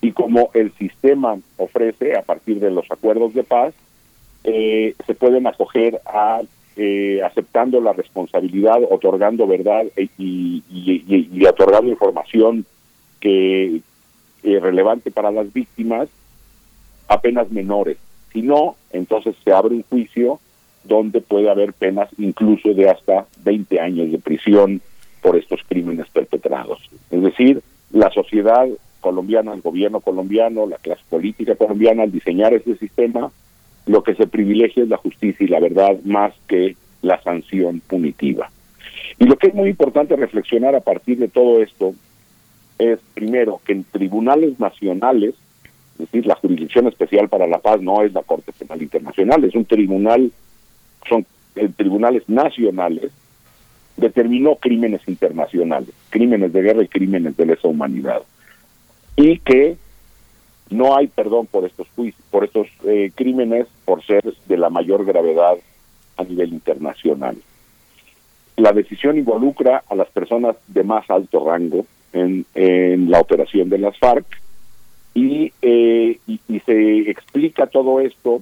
y 0.01 0.11
como 0.11 0.49
el 0.53 0.73
sistema 0.73 1.37
ofrece 1.57 2.15
a 2.15 2.21
partir 2.23 2.59
de 2.59 2.71
los 2.71 2.89
acuerdos 2.89 3.33
de 3.33 3.43
paz, 3.43 3.73
eh, 4.43 4.95
se 5.05 5.13
pueden 5.13 5.47
acoger 5.47 6.01
a 6.05 6.41
eh, 6.75 7.21
aceptando 7.23 7.81
la 7.81 7.93
responsabilidad, 7.93 8.77
otorgando 8.89 9.47
verdad 9.47 9.85
e, 9.95 10.09
y, 10.19 10.63
y, 10.69 11.45
otorgando 11.45 11.89
información 11.89 12.65
que 13.19 13.81
es 14.43 14.61
relevante 14.61 15.11
para 15.11 15.31
las 15.31 15.51
víctimas 15.51 16.09
apenas 17.07 17.51
menores. 17.51 17.97
Si 18.33 18.41
no, 18.41 18.75
entonces 18.91 19.35
se 19.43 19.51
abre 19.51 19.75
un 19.75 19.83
juicio 19.83 20.39
donde 20.83 21.21
puede 21.21 21.49
haber 21.49 21.73
penas 21.73 22.09
incluso 22.17 22.73
de 22.73 22.89
hasta 22.89 23.25
20 23.43 23.79
años 23.79 24.11
de 24.11 24.19
prisión 24.19 24.81
por 25.21 25.35
estos 25.35 25.61
crímenes 25.67 26.07
perpetrados. 26.09 26.79
Es 27.11 27.21
decir, 27.21 27.61
la 27.91 28.09
sociedad 28.11 28.67
colombiana, 29.01 29.53
el 29.53 29.61
gobierno 29.61 29.99
colombiano, 29.99 30.67
la 30.67 30.77
clase 30.77 31.01
política 31.09 31.55
colombiana, 31.55 32.03
al 32.03 32.11
diseñar 32.11 32.53
este 32.53 32.77
sistema, 32.77 33.31
lo 33.85 34.03
que 34.03 34.15
se 34.15 34.27
privilegia 34.27 34.83
es 34.83 34.89
la 34.89 34.97
justicia 34.97 35.45
y 35.45 35.49
la 35.49 35.59
verdad 35.59 35.97
más 36.03 36.33
que 36.47 36.75
la 37.01 37.21
sanción 37.21 37.81
punitiva. 37.81 38.51
Y 39.19 39.25
lo 39.25 39.37
que 39.37 39.47
es 39.47 39.53
muy 39.53 39.69
importante 39.69 40.15
reflexionar 40.15 40.75
a 40.75 40.81
partir 40.81 41.17
de 41.17 41.27
todo 41.27 41.61
esto 41.61 41.93
es, 42.79 42.99
primero, 43.13 43.61
que 43.65 43.73
en 43.73 43.83
tribunales 43.83 44.59
nacionales, 44.59 45.35
es 45.93 45.97
decir, 45.97 46.25
la 46.25 46.35
Jurisdicción 46.35 46.87
Especial 46.87 47.29
para 47.29 47.47
la 47.47 47.59
Paz 47.59 47.81
no 47.81 48.03
es 48.03 48.13
la 48.13 48.23
Corte 48.23 48.51
Penal 48.51 48.81
Internacional, 48.81 49.43
es 49.43 49.55
un 49.55 49.65
tribunal, 49.65 50.31
son 51.09 51.25
eh, 51.55 51.69
tribunales 51.75 52.23
nacionales, 52.27 53.11
determinó 53.95 54.55
crímenes 54.55 55.01
internacionales, 55.07 55.89
crímenes 56.09 56.53
de 56.53 56.61
guerra 56.61 56.83
y 56.83 56.87
crímenes 56.87 57.35
de 57.35 57.45
lesa 57.47 57.67
humanidad 57.67 58.21
y 59.15 59.39
que 59.39 59.77
no 60.69 60.95
hay 60.95 61.07
perdón 61.07 61.47
por 61.47 61.65
estos 61.65 61.87
juicios, 61.95 62.23
por 62.29 62.43
estos 62.43 62.67
eh, 62.85 63.11
crímenes 63.15 63.67
por 63.85 64.05
ser 64.05 64.23
de 64.45 64.57
la 64.57 64.69
mayor 64.69 65.03
gravedad 65.03 65.57
a 66.17 66.23
nivel 66.23 66.53
internacional. 66.53 67.37
La 68.57 68.71
decisión 68.71 69.17
involucra 69.17 69.83
a 69.89 69.95
las 69.95 70.09
personas 70.09 70.55
de 70.67 70.83
más 70.83 71.09
alto 71.09 71.43
rango 71.45 71.85
en, 72.13 72.45
la 73.09 73.19
operación 73.19 73.69
de 73.69 73.77
las 73.77 73.97
FARC 73.97 74.25
y, 75.13 75.51
eh, 75.61 76.19
y, 76.27 76.59
se 76.65 77.09
explica 77.09 77.67
todo 77.67 77.99
esto 77.99 78.41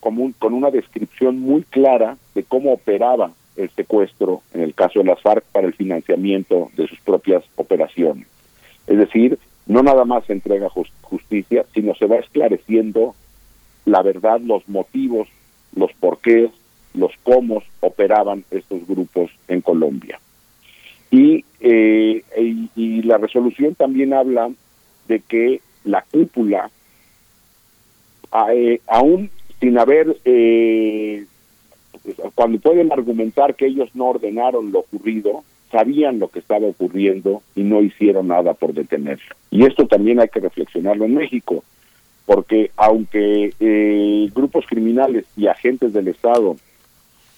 como 0.00 0.32
con 0.38 0.54
una 0.54 0.70
descripción 0.70 1.40
muy 1.40 1.62
clara 1.62 2.16
de 2.34 2.44
cómo 2.44 2.72
operaba 2.72 3.32
el 3.56 3.70
secuestro 3.70 4.42
en 4.54 4.62
el 4.62 4.74
caso 4.74 5.00
de 5.00 5.06
las 5.06 5.20
FARC 5.20 5.44
para 5.52 5.66
el 5.66 5.74
financiamiento 5.74 6.70
de 6.76 6.86
sus 6.86 7.00
propias 7.00 7.44
operaciones. 7.56 8.26
Es 8.86 8.98
decir, 8.98 9.38
no 9.66 9.82
nada 9.82 10.04
más 10.04 10.24
se 10.24 10.32
entrega 10.32 10.70
justicia, 11.02 11.64
sino 11.74 11.94
se 11.94 12.06
va 12.06 12.16
esclareciendo 12.16 13.14
la 13.88 14.02
verdad, 14.02 14.40
los 14.40 14.68
motivos, 14.68 15.28
los 15.74 15.92
porqués, 15.94 16.50
los 16.94 17.12
cómo 17.22 17.62
operaban 17.80 18.44
estos 18.50 18.86
grupos 18.86 19.30
en 19.48 19.60
Colombia. 19.60 20.20
Y, 21.10 21.44
eh, 21.60 22.22
y, 22.76 23.02
la 23.02 23.16
resolución 23.16 23.74
también 23.74 24.12
habla 24.12 24.50
de 25.06 25.20
que 25.20 25.60
la 25.84 26.04
cúpula, 26.10 26.70
eh, 28.52 28.80
aún 28.86 29.30
sin 29.58 29.78
haber, 29.78 30.18
eh, 30.24 31.24
cuando 32.34 32.58
pueden 32.60 32.92
argumentar 32.92 33.54
que 33.54 33.66
ellos 33.66 33.88
no 33.94 34.08
ordenaron 34.08 34.70
lo 34.70 34.80
ocurrido, 34.80 35.44
sabían 35.70 36.18
lo 36.18 36.28
que 36.28 36.38
estaba 36.38 36.66
ocurriendo 36.66 37.42
y 37.54 37.62
no 37.62 37.82
hicieron 37.82 38.28
nada 38.28 38.54
por 38.54 38.72
detenerlo. 38.72 39.34
Y 39.50 39.64
esto 39.64 39.86
también 39.86 40.20
hay 40.20 40.28
que 40.28 40.40
reflexionarlo 40.40 41.04
en 41.04 41.14
México, 41.14 41.64
porque 42.26 42.70
aunque 42.76 43.52
eh, 43.60 44.30
grupos 44.34 44.66
criminales 44.66 45.24
y 45.36 45.46
agentes 45.46 45.92
del 45.92 46.08
Estado 46.08 46.56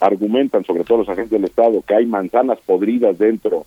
argumentan, 0.00 0.64
sobre 0.64 0.84
todo 0.84 0.98
los 0.98 1.08
agentes 1.08 1.30
del 1.30 1.44
Estado, 1.44 1.82
que 1.86 1.94
hay 1.94 2.06
manzanas 2.06 2.58
podridas 2.64 3.18
dentro 3.18 3.66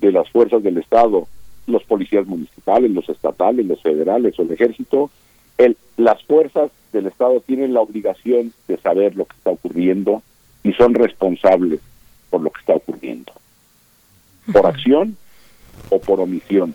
de 0.00 0.12
las 0.12 0.28
fuerzas 0.30 0.62
del 0.62 0.78
Estado, 0.78 1.26
los 1.66 1.82
policías 1.84 2.26
municipales, 2.26 2.90
los 2.90 3.08
estatales, 3.08 3.66
los 3.66 3.82
federales 3.82 4.38
o 4.38 4.42
el 4.42 4.52
ejército, 4.52 5.10
el, 5.58 5.76
las 5.96 6.22
fuerzas 6.24 6.70
del 6.92 7.06
Estado 7.06 7.40
tienen 7.40 7.74
la 7.74 7.80
obligación 7.80 8.52
de 8.68 8.76
saber 8.78 9.16
lo 9.16 9.24
que 9.24 9.36
está 9.36 9.50
ocurriendo 9.50 10.22
y 10.62 10.72
son 10.72 10.94
responsables 10.94 11.80
por 12.30 12.40
lo 12.40 12.50
que 12.50 12.60
está 12.60 12.74
ocurriendo 12.74 13.32
por 14.52 14.66
acción 14.66 15.16
o 15.90 15.98
por 15.98 16.20
omisión. 16.20 16.74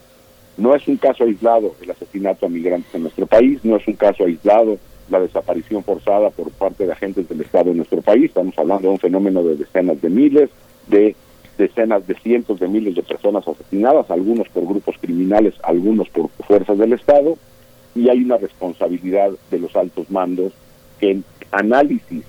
No 0.58 0.76
es 0.76 0.88
un 0.88 0.98
caso 0.98 1.24
aislado 1.24 1.76
el 1.82 1.92
asesinato 1.92 2.46
a 2.46 2.50
migrantes 2.50 2.94
en 2.94 3.04
nuestro 3.04 3.28
país, 3.28 3.64
no 3.64 3.78
es 3.78 3.88
un 3.88 3.94
caso 3.94 4.26
aislado 4.26 4.78
la 5.10 5.20
desaparición 5.20 5.84
forzada 5.84 6.30
por 6.30 6.52
parte 6.52 6.86
de 6.86 6.92
agentes 6.92 7.28
del 7.28 7.42
Estado 7.42 7.72
en 7.72 7.78
nuestro 7.78 8.02
país. 8.02 8.26
Estamos 8.26 8.58
hablando 8.58 8.88
de 8.88 8.94
un 8.94 9.00
fenómeno 9.00 9.44
de 9.44 9.56
decenas 9.56 10.02
de 10.02 10.10
miles, 10.10 10.50
de 10.88 11.16
decenas 11.58 12.08
de 12.08 12.16
cientos 12.16 12.60
de 12.60 12.68
miles 12.68 12.96
de 12.96 13.04
personas 13.04 13.48
asesinadas, 13.48 14.10
algunos 14.10 14.48
por 14.50 14.66
grupos 14.66 14.96
criminales, 15.00 15.54
algunos 15.64 16.10
por 16.10 16.30
fuerzas 16.48 16.78
del 16.78 16.94
Estado, 16.94 17.38
y 17.96 18.10
hay 18.10 18.24
una 18.24 18.38
responsabilidad 18.38 19.32
de 19.52 19.60
los 19.60 19.76
altos 19.76 20.10
mandos 20.10 20.54
que 21.00 21.12
en 21.12 21.24
análisis 21.52 22.24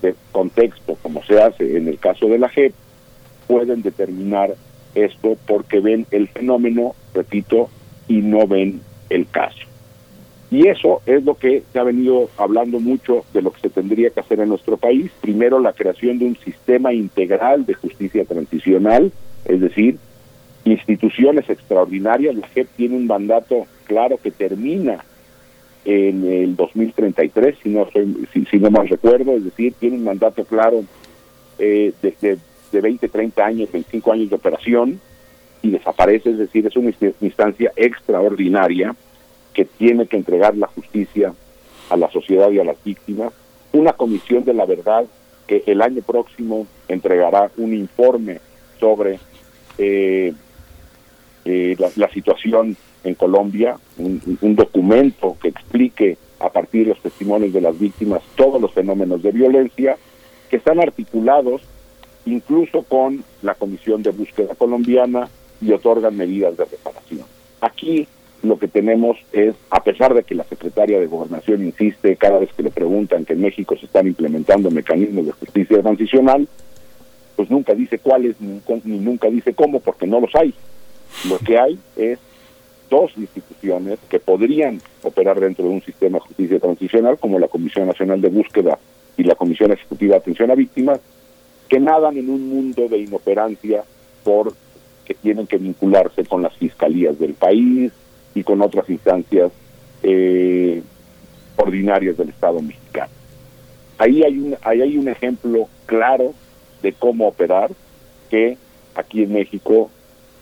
de 0.00 0.14
contexto, 0.32 0.96
como 1.02 1.22
se 1.24 1.40
hace 1.40 1.76
en 1.76 1.86
el 1.86 1.98
caso 1.98 2.26
de 2.26 2.38
la 2.38 2.48
JEP, 2.48 2.74
pueden 3.46 3.82
determinar 3.82 4.54
esto 4.94 5.36
porque 5.46 5.80
ven 5.80 6.06
el 6.10 6.28
fenómeno, 6.28 6.94
repito, 7.14 7.70
y 8.08 8.20
no 8.20 8.46
ven 8.46 8.80
el 9.10 9.28
caso. 9.28 9.71
Y 10.52 10.68
eso 10.68 11.00
es 11.06 11.24
lo 11.24 11.34
que 11.34 11.62
se 11.72 11.78
ha 11.78 11.82
venido 11.82 12.28
hablando 12.36 12.78
mucho 12.78 13.24
de 13.32 13.40
lo 13.40 13.52
que 13.52 13.62
se 13.62 13.70
tendría 13.70 14.10
que 14.10 14.20
hacer 14.20 14.38
en 14.38 14.50
nuestro 14.50 14.76
país. 14.76 15.10
Primero, 15.22 15.58
la 15.58 15.72
creación 15.72 16.18
de 16.18 16.26
un 16.26 16.36
sistema 16.36 16.92
integral 16.92 17.64
de 17.64 17.72
justicia 17.72 18.26
transicional, 18.26 19.10
es 19.46 19.60
decir, 19.62 19.96
instituciones 20.66 21.48
extraordinarias. 21.48 22.34
La 22.36 22.46
JEP 22.48 22.68
tiene 22.76 22.96
un 22.96 23.06
mandato 23.06 23.66
claro 23.86 24.18
que 24.22 24.30
termina 24.30 25.02
en 25.86 26.30
el 26.30 26.54
2033, 26.54 27.56
si 27.62 27.70
no, 27.70 27.88
soy, 27.90 28.28
si, 28.50 28.58
no 28.58 28.70
mal 28.70 28.90
recuerdo, 28.90 29.32
es 29.32 29.44
decir, 29.44 29.72
tiene 29.80 29.96
un 29.96 30.04
mandato 30.04 30.44
claro 30.44 30.84
eh, 31.58 31.94
de, 32.02 32.38
de 32.70 32.80
20, 32.82 33.08
30 33.08 33.42
años, 33.42 33.72
25 33.72 34.12
años 34.12 34.28
de 34.28 34.36
operación 34.36 35.00
y 35.62 35.70
desaparece, 35.70 36.28
es 36.28 36.36
decir, 36.36 36.66
es 36.66 36.76
una 36.76 36.92
instancia 37.22 37.72
extraordinaria 37.74 38.94
que 39.52 39.64
tiene 39.64 40.06
que 40.06 40.16
entregar 40.16 40.56
la 40.56 40.66
justicia 40.68 41.34
a 41.90 41.96
la 41.96 42.10
sociedad 42.10 42.50
y 42.50 42.58
a 42.58 42.64
las 42.64 42.82
víctimas, 42.82 43.32
una 43.72 43.92
comisión 43.92 44.44
de 44.44 44.54
la 44.54 44.66
verdad 44.66 45.04
que 45.46 45.62
el 45.66 45.82
año 45.82 46.02
próximo 46.02 46.66
entregará 46.88 47.50
un 47.56 47.74
informe 47.74 48.40
sobre 48.78 49.18
eh, 49.78 50.32
eh, 51.44 51.76
la, 51.96 52.08
situación 52.10 52.76
en 53.04 53.14
Colombia, 53.14 53.76
un 53.98 54.54
documento 54.54 55.36
que 55.40 55.48
explique 55.48 56.16
a 56.38 56.50
partir 56.50 56.84
de 56.84 56.90
los 56.90 57.00
testimonios 57.00 57.52
de 57.52 57.60
las 57.60 57.78
víctimas 57.78 58.22
todos 58.36 58.60
los 58.60 58.72
fenómenos 58.72 59.22
de 59.22 59.32
violencia 59.32 59.96
que 60.50 60.56
están 60.56 60.80
articulados 60.80 61.62
incluso 62.26 62.82
con 62.82 63.24
la 63.42 63.54
Comisión 63.54 64.02
de 64.02 64.10
Búsqueda 64.10 64.54
Colombiana 64.54 65.28
y 65.60 65.72
otorgan 65.72 66.16
medidas 66.16 66.56
de 66.56 66.64
reparación. 66.64 67.22
Aquí 67.60 68.06
lo 68.42 68.58
que 68.58 68.68
tenemos 68.68 69.16
es, 69.32 69.54
a 69.70 69.82
pesar 69.82 70.14
de 70.14 70.24
que 70.24 70.34
la 70.34 70.44
secretaria 70.44 70.98
de 70.98 71.06
Gobernación 71.06 71.64
insiste 71.64 72.16
cada 72.16 72.38
vez 72.38 72.50
que 72.52 72.64
le 72.64 72.70
preguntan 72.70 73.24
que 73.24 73.34
en 73.34 73.40
México 73.40 73.76
se 73.78 73.86
están 73.86 74.06
implementando 74.06 74.70
mecanismos 74.70 75.26
de 75.26 75.32
justicia 75.32 75.80
transicional, 75.80 76.48
pues 77.36 77.50
nunca 77.50 77.74
dice 77.74 77.98
cuáles 77.98 78.36
ni, 78.40 78.60
nunca 78.98 79.28
dice 79.28 79.54
cómo, 79.54 79.80
porque 79.80 80.06
no 80.06 80.20
los 80.20 80.34
hay. 80.34 80.52
Lo 81.28 81.38
que 81.38 81.58
hay 81.58 81.78
es 81.96 82.18
dos 82.90 83.12
instituciones 83.16 83.98
que 84.08 84.18
podrían 84.18 84.80
operar 85.02 85.38
dentro 85.38 85.64
de 85.64 85.70
un 85.70 85.82
sistema 85.82 86.18
de 86.18 86.24
justicia 86.26 86.58
transicional, 86.58 87.18
como 87.18 87.38
la 87.38 87.48
Comisión 87.48 87.86
Nacional 87.86 88.20
de 88.20 88.28
Búsqueda 88.28 88.78
y 89.16 89.22
la 89.22 89.36
Comisión 89.36 89.72
Ejecutiva 89.72 90.14
de 90.14 90.18
Atención 90.18 90.50
a 90.50 90.54
Víctimas, 90.54 91.00
que 91.68 91.78
nadan 91.78 92.16
en 92.16 92.28
un 92.28 92.48
mundo 92.48 92.88
de 92.88 92.98
inoperancia 92.98 93.84
por 94.24 94.52
que 95.04 95.14
tienen 95.14 95.46
que 95.46 95.58
vincularse 95.58 96.24
con 96.24 96.42
las 96.42 96.54
fiscalías 96.56 97.18
del 97.18 97.34
país 97.34 97.92
y 98.34 98.42
con 98.42 98.62
otras 98.62 98.88
instancias 98.88 99.52
eh, 100.02 100.82
ordinarias 101.56 102.16
del 102.16 102.30
Estado 102.30 102.60
mexicano. 102.60 103.12
Ahí 103.98 104.22
hay, 104.22 104.38
un, 104.38 104.56
ahí 104.62 104.82
hay 104.82 104.96
un 104.96 105.08
ejemplo 105.08 105.68
claro 105.86 106.34
de 106.82 106.92
cómo 106.92 107.28
operar 107.28 107.70
que 108.30 108.56
aquí 108.94 109.22
en 109.22 109.32
México 109.32 109.90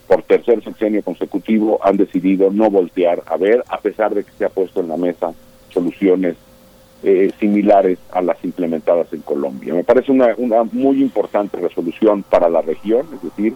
por 0.06 0.22
tercer 0.22 0.62
sexenio 0.64 1.02
consecutivo 1.02 1.78
han 1.82 1.96
decidido 1.96 2.50
no 2.50 2.70
voltear 2.70 3.22
a 3.26 3.36
ver, 3.36 3.62
a 3.68 3.78
pesar 3.78 4.14
de 4.14 4.24
que 4.24 4.32
se 4.32 4.44
ha 4.44 4.48
puesto 4.48 4.80
en 4.80 4.88
la 4.88 4.96
mesa 4.96 5.32
soluciones 5.68 6.36
eh, 7.02 7.30
similares 7.38 7.98
a 8.10 8.20
las 8.20 8.42
implementadas 8.44 9.12
en 9.12 9.20
Colombia. 9.22 9.72
Me 9.72 9.84
parece 9.84 10.10
una, 10.12 10.34
una 10.36 10.64
muy 10.64 11.00
importante 11.00 11.58
resolución 11.58 12.22
para 12.24 12.48
la 12.48 12.60
región, 12.60 13.06
es 13.14 13.22
decir, 13.22 13.54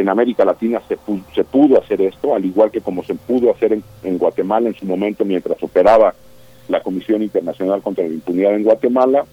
en 0.00 0.10
América 0.10 0.44
Latina 0.44 0.82
se, 0.88 0.98
se 1.34 1.44
pudo 1.44 1.78
hacer 1.78 2.02
esto, 2.02 2.34
al 2.34 2.44
igual 2.44 2.70
que 2.70 2.82
como 2.82 3.02
se 3.02 3.14
pudo 3.14 3.50
hacer 3.50 3.72
en, 3.72 3.82
en, 4.02 4.18
Guatemala 4.18 4.68
en 4.68 4.74
su 4.74 4.84
momento 4.84 5.24
mientras 5.24 5.62
operaba 5.62 6.14
la 6.68 6.82
Comisión 6.82 7.22
Internacional 7.22 7.80
contra 7.80 8.04
la 8.04 8.12
Impunidad 8.12 8.54
en 8.54 8.64
Guatemala, 8.64 9.24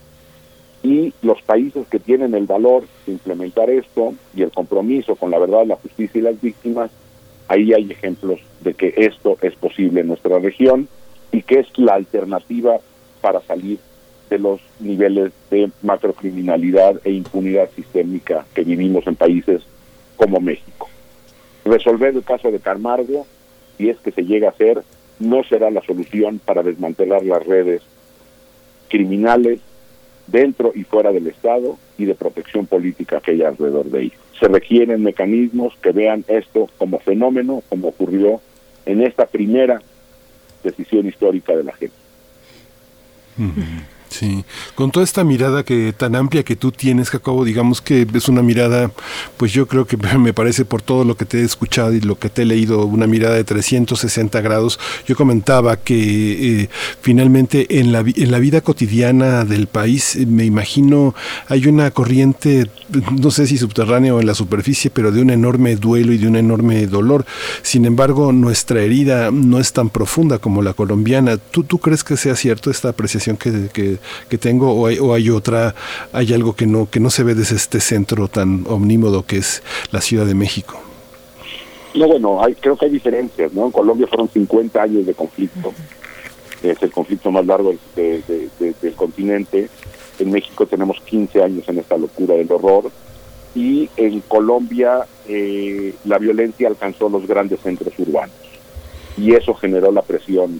y 0.84 1.14
los 1.22 1.42
países 1.42 1.88
que 1.88 2.00
tienen 2.00 2.34
el 2.34 2.46
valor 2.46 2.84
de 3.06 3.14
implementar 3.14 3.70
esto 3.70 4.14
y 4.36 4.42
el 4.42 4.52
compromiso 4.52 5.16
con 5.16 5.32
la 5.32 5.40
verdad, 5.40 5.66
la 5.66 5.78
justicia 5.78 6.20
y 6.20 6.22
las 6.22 6.42
víctimas, 6.42 6.92
ahí 7.48 7.74
hay 7.74 7.90
ejemplos 7.90 8.40
de 8.62 8.74
que 8.74 8.94
esto 8.96 9.38
es 9.42 9.56
posible 9.56 10.02
en 10.02 10.08
nuestra 10.08 10.40
región 10.40 10.88
y 11.32 11.42
que 11.42 11.60
es 11.60 11.68
la 11.78 11.96
alternativa 11.96 12.78
para 13.22 13.42
salir 13.42 13.80
de 14.30 14.40
los 14.40 14.60
niveles 14.80 15.32
de 15.50 15.72
macrocriminalidad 15.82 17.00
e 17.04 17.12
impunidad 17.12 17.70
sistémica 17.76 18.46
que 18.54 18.64
vivimos 18.64 19.08
en 19.08 19.16
países 19.16 19.62
como 20.16 20.40
México. 20.40 20.90
Resolver 21.66 22.16
el 22.16 22.24
caso 22.24 22.52
de 22.52 22.60
Camargo, 22.60 23.26
si 23.78 23.90
es 23.90 23.98
que 23.98 24.12
se 24.12 24.24
llega 24.24 24.48
a 24.48 24.52
hacer, 24.52 24.84
no 25.20 25.44
será 25.44 25.72
la 25.72 25.82
solución 25.82 26.40
para 26.44 26.64
desmantelar 26.64 27.24
las 27.26 27.46
redes 27.46 27.82
criminales 28.90 29.60
dentro 30.28 30.72
y 30.76 30.84
fuera 30.84 31.12
del 31.12 31.28
Estado 31.28 31.78
y 31.98 32.06
de 32.06 32.16
protección 32.16 32.66
política 32.66 33.22
que 33.22 33.32
hay 33.32 33.44
alrededor 33.44 33.86
de 33.86 34.04
ellos. 34.04 34.20
Se 34.40 34.48
requieren 34.48 35.04
mecanismos 35.04 35.74
que 35.82 35.92
vean 35.92 36.26
esto 36.28 36.70
como 36.78 37.00
fenómeno, 37.00 37.64
como 37.70 37.90
ocurrió 37.90 38.42
en 38.86 39.02
esta 39.02 39.26
primera 39.26 39.82
decisión 40.64 41.08
histórica 41.08 41.56
de 41.56 41.64
la 41.64 41.74
gente. 41.74 41.96
Sí, 44.14 44.46
con 44.76 44.92
toda 44.92 45.04
esta 45.04 45.24
mirada 45.24 45.64
que 45.64 45.92
tan 45.92 46.16
amplia 46.16 46.44
que 46.44 46.56
tú 46.56 46.72
tienes, 46.72 47.10
Jacobo, 47.10 47.44
digamos 47.44 47.82
que 47.82 48.06
es 48.14 48.30
una 48.30 48.44
mirada, 48.44 48.92
pues 49.38 49.52
yo 49.54 49.68
creo 49.68 49.88
que 49.88 49.98
me 50.20 50.34
parece 50.34 50.66
por 50.66 50.84
todo 50.84 51.04
lo 51.04 51.18
que 51.18 51.26
te 51.26 51.40
he 51.40 51.44
escuchado 51.44 51.94
y 51.94 52.00
lo 52.00 52.20
que 52.20 52.30
te 52.30 52.44
he 52.44 52.46
leído, 52.46 52.86
una 52.86 53.08
mirada 53.08 53.34
de 53.34 53.44
360 53.44 54.40
grados. 54.42 54.80
Yo 55.08 55.16
comentaba 55.16 55.78
que 55.78 56.62
eh, 56.62 56.70
finalmente 57.02 57.80
en 57.80 57.92
la, 57.92 58.02
en 58.02 58.30
la 58.30 58.38
vida 58.38 58.62
cotidiana 58.62 59.46
del 59.46 59.66
país, 59.66 60.16
eh, 60.16 60.28
me 60.28 60.46
imagino, 60.46 61.16
hay 61.48 61.66
una 61.66 61.90
corriente, 61.90 62.70
no 63.20 63.32
sé 63.32 63.48
si 63.48 63.58
subterránea 63.58 64.14
o 64.14 64.20
en 64.20 64.28
la 64.28 64.36
superficie, 64.36 64.92
pero 64.92 65.12
de 65.12 65.24
un 65.24 65.32
enorme 65.32 65.76
duelo 65.76 66.14
y 66.14 66.20
de 66.20 66.28
un 66.28 66.36
enorme 66.36 66.86
dolor. 66.86 67.26
Sin 67.64 67.86
embargo, 67.86 68.32
nuestra 68.32 68.84
herida 68.84 69.32
no 69.32 69.58
es 69.60 69.74
tan 69.74 69.90
profunda 69.90 70.38
como 70.38 70.62
la 70.62 70.76
colombiana. 70.76 71.38
¿Tú, 71.38 71.64
tú 71.64 71.80
crees 71.80 72.04
que 72.04 72.16
sea 72.16 72.36
cierto 72.36 72.70
esta 72.70 72.90
apreciación 72.90 73.38
que, 73.38 73.70
que 73.74 74.03
que 74.30 74.38
tengo 74.38 74.74
o 74.74 74.88
hay, 74.88 75.00
o 75.00 75.14
hay 75.14 75.30
otra, 75.30 75.76
hay 76.12 76.34
algo 76.34 76.56
que 76.56 76.66
no, 76.66 76.90
que 76.90 77.00
no 77.00 77.10
se 77.10 77.24
ve 77.24 77.36
desde 77.36 77.56
este 77.56 77.80
centro 77.80 78.28
tan 78.28 78.66
omnímodo 78.68 79.26
que 79.26 79.38
es 79.38 79.64
la 79.92 80.02
Ciudad 80.02 80.26
de 80.26 80.36
México? 80.36 80.80
No, 81.96 82.08
bueno, 82.08 82.44
hay, 82.44 82.56
creo 82.56 82.76
que 82.76 82.86
hay 82.86 82.92
diferencias, 82.92 83.54
¿no? 83.54 83.66
En 83.66 83.72
Colombia 83.72 84.08
fueron 84.08 84.28
50 84.28 84.82
años 84.82 85.06
de 85.06 85.14
conflicto, 85.14 85.74
es 86.64 86.82
el 86.82 86.92
conflicto 86.92 87.30
más 87.30 87.46
largo 87.46 87.76
del 87.96 88.96
continente. 88.96 89.70
En 90.20 90.32
México 90.32 90.66
tenemos 90.66 91.00
15 91.02 91.44
años 91.44 91.68
en 91.68 91.80
esta 91.80 91.98
locura 91.98 92.36
del 92.36 92.52
horror. 92.52 92.90
Y 93.54 93.90
en 93.98 94.22
Colombia 94.22 95.06
eh, 95.28 95.94
la 96.06 96.18
violencia 96.18 96.68
alcanzó 96.68 97.10
los 97.10 97.28
grandes 97.28 97.60
centros 97.60 97.94
urbanos. 98.00 98.36
Y 99.18 99.34
eso 99.34 99.54
generó 99.54 99.92
la 99.92 100.02
presión 100.02 100.60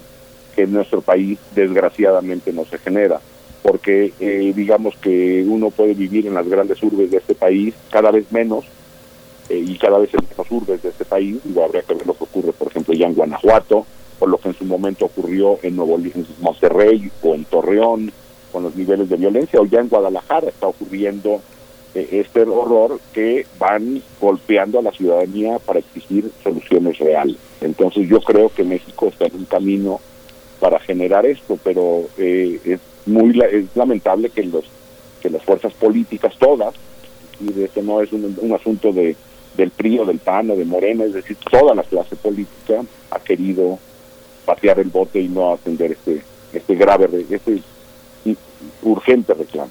que 0.54 0.62
en 0.62 0.72
nuestro 0.72 1.00
país 1.00 1.38
desgraciadamente 1.54 2.52
no 2.52 2.64
se 2.66 2.78
genera 2.78 3.20
porque 3.64 4.12
eh, 4.20 4.52
digamos 4.54 4.94
que 4.96 5.42
uno 5.48 5.70
puede 5.70 5.94
vivir 5.94 6.26
en 6.26 6.34
las 6.34 6.46
grandes 6.46 6.82
urbes 6.82 7.10
de 7.10 7.16
este 7.16 7.34
país 7.34 7.72
cada 7.90 8.10
vez 8.10 8.30
menos 8.30 8.66
eh, 9.48 9.64
y 9.66 9.78
cada 9.78 9.96
vez 9.96 10.12
en 10.12 10.20
menos 10.28 10.50
urbes 10.50 10.82
de 10.82 10.90
este 10.90 11.06
país, 11.06 11.38
y 11.46 11.58
habría 11.58 11.80
que 11.80 11.94
ver 11.94 12.06
lo 12.06 12.12
que 12.12 12.24
ocurre, 12.24 12.52
por 12.52 12.68
ejemplo, 12.68 12.92
ya 12.92 13.06
en 13.06 13.14
Guanajuato, 13.14 13.86
o 14.20 14.26
lo 14.26 14.36
que 14.36 14.48
en 14.48 14.54
su 14.54 14.66
momento 14.66 15.06
ocurrió 15.06 15.58
en 15.62 15.76
Nuevo 15.76 15.96
en 15.96 16.26
Monterrey 16.40 17.10
o 17.22 17.34
en 17.34 17.46
Torreón, 17.46 18.12
con 18.52 18.64
los 18.64 18.76
niveles 18.76 19.08
de 19.08 19.16
violencia, 19.16 19.58
o 19.58 19.64
ya 19.64 19.80
en 19.80 19.88
Guadalajara 19.88 20.48
está 20.48 20.66
ocurriendo 20.66 21.40
eh, 21.94 22.06
este 22.12 22.42
horror 22.42 23.00
que 23.14 23.46
van 23.58 24.02
golpeando 24.20 24.78
a 24.78 24.82
la 24.82 24.92
ciudadanía 24.92 25.58
para 25.58 25.78
exigir 25.78 26.30
soluciones 26.42 26.98
reales. 26.98 27.36
Entonces 27.62 28.06
yo 28.10 28.20
creo 28.20 28.50
que 28.50 28.62
México 28.62 29.06
está 29.06 29.24
en 29.24 29.36
un 29.36 29.44
camino 29.46 30.00
para 30.60 30.78
generar 30.80 31.24
esto, 31.24 31.58
pero 31.64 32.04
eh, 32.18 32.78
muy 33.06 33.38
es 33.50 33.64
lamentable 33.74 34.30
que 34.30 34.44
los 34.44 34.64
que 35.20 35.30
las 35.30 35.42
fuerzas 35.42 35.72
políticas 35.74 36.34
todas 36.38 36.74
y 37.40 37.62
este 37.62 37.82
no 37.82 38.00
es 38.00 38.12
un, 38.12 38.36
un 38.40 38.52
asunto 38.52 38.92
de 38.92 39.16
del 39.56 39.70
PRI 39.70 40.00
o 40.00 40.04
del 40.04 40.18
PAN 40.18 40.50
o 40.50 40.56
de 40.56 40.64
Morena, 40.64 41.04
es 41.04 41.14
decir, 41.14 41.36
toda 41.48 41.74
la 41.76 41.84
clase 41.84 42.16
política 42.16 42.82
ha 43.10 43.20
querido 43.20 43.78
patear 44.44 44.80
el 44.80 44.88
bote 44.88 45.20
y 45.20 45.28
no 45.28 45.52
atender 45.52 45.92
este 45.92 46.22
este 46.52 46.74
grave, 46.74 47.08
este 47.30 47.62
urgente 48.82 49.34
reclamo. 49.34 49.70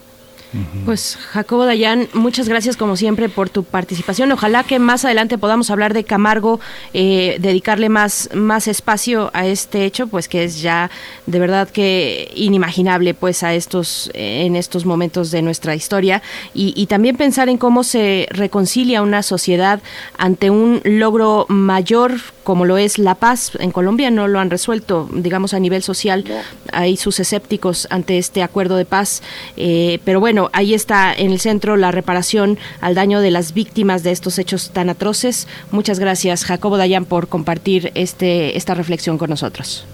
Pues 0.85 1.17
Jacobo 1.32 1.65
Dayan, 1.65 2.07
muchas 2.14 2.48
gracias 2.48 2.77
como 2.77 2.95
siempre 2.95 3.27
por 3.27 3.49
tu 3.49 3.64
participación. 3.64 4.32
Ojalá 4.32 4.64
que 4.64 4.77
más 4.77 5.03
adelante 5.03 5.38
podamos 5.38 5.72
hablar 5.72 5.93
de 5.93 6.03
Camargo, 6.03 6.59
eh, 6.93 7.38
dedicarle 7.40 7.90
más, 7.90 8.30
más 8.35 8.67
espacio 8.67 9.32
a 9.33 9.48
este 9.48 9.85
hecho, 9.85 10.07
pues 10.07 10.27
que 10.27 10.43
es 10.43 10.61
ya 10.61 10.91
de 11.25 11.40
verdad 11.40 11.69
que 11.69 12.32
inimaginable 12.35 13.14
pues 13.14 13.41
a 13.43 13.53
estos, 13.53 14.11
en 14.14 14.56
estos 14.56 14.85
momentos 14.85 15.32
de 15.32 15.41
nuestra 15.41 15.75
historia 15.75 16.22
y, 16.53 16.73
y 16.75 16.85
también 16.85 17.17
pensar 17.17 17.49
en 17.49 17.57
cómo 17.57 17.83
se 17.83 18.27
reconcilia 18.30 19.01
una 19.01 19.23
sociedad 19.23 19.82
ante 20.17 20.49
un 20.49 20.82
logro 20.83 21.45
mayor 21.49 22.14
como 22.43 22.65
lo 22.65 22.77
es 22.77 22.99
la 22.99 23.15
paz. 23.15 23.51
En 23.59 23.72
Colombia 23.72 24.11
no 24.11 24.27
lo 24.27 24.40
han 24.40 24.49
resuelto, 24.49 25.09
digamos 25.11 25.53
a 25.53 25.59
nivel 25.59 25.82
social, 25.82 26.23
hay 26.72 26.98
sus 26.98 27.19
escépticos 27.19 27.88
ante 27.90 28.17
este 28.17 28.43
acuerdo 28.43 28.75
de 28.75 28.85
paz, 28.85 29.23
eh, 29.57 29.99
pero 30.03 30.19
bueno, 30.19 30.43
ahí 30.54 30.74
está 30.74 31.14
en 31.14 31.32
el 31.32 31.40
centro 31.40 31.78
la 31.78 31.92
reparación 31.92 32.58
al 32.82 32.96
daño 32.96 33.22
de 33.22 33.32
las 33.32 33.54
víctimas 33.54 34.04
de 34.04 34.12
estos 34.12 34.40
hechos 34.40 34.72
tan 34.72 34.90
atroces. 34.90 35.48
Muchas 35.72 36.00
gracias, 36.00 36.46
Jacobo 36.46 36.78
Dayan, 36.78 37.06
por 37.06 37.28
compartir 37.28 37.92
este 37.96 38.58
esta 38.58 38.74
reflexión 38.74 39.18
con 39.18 39.30
nosotros. 39.30 39.86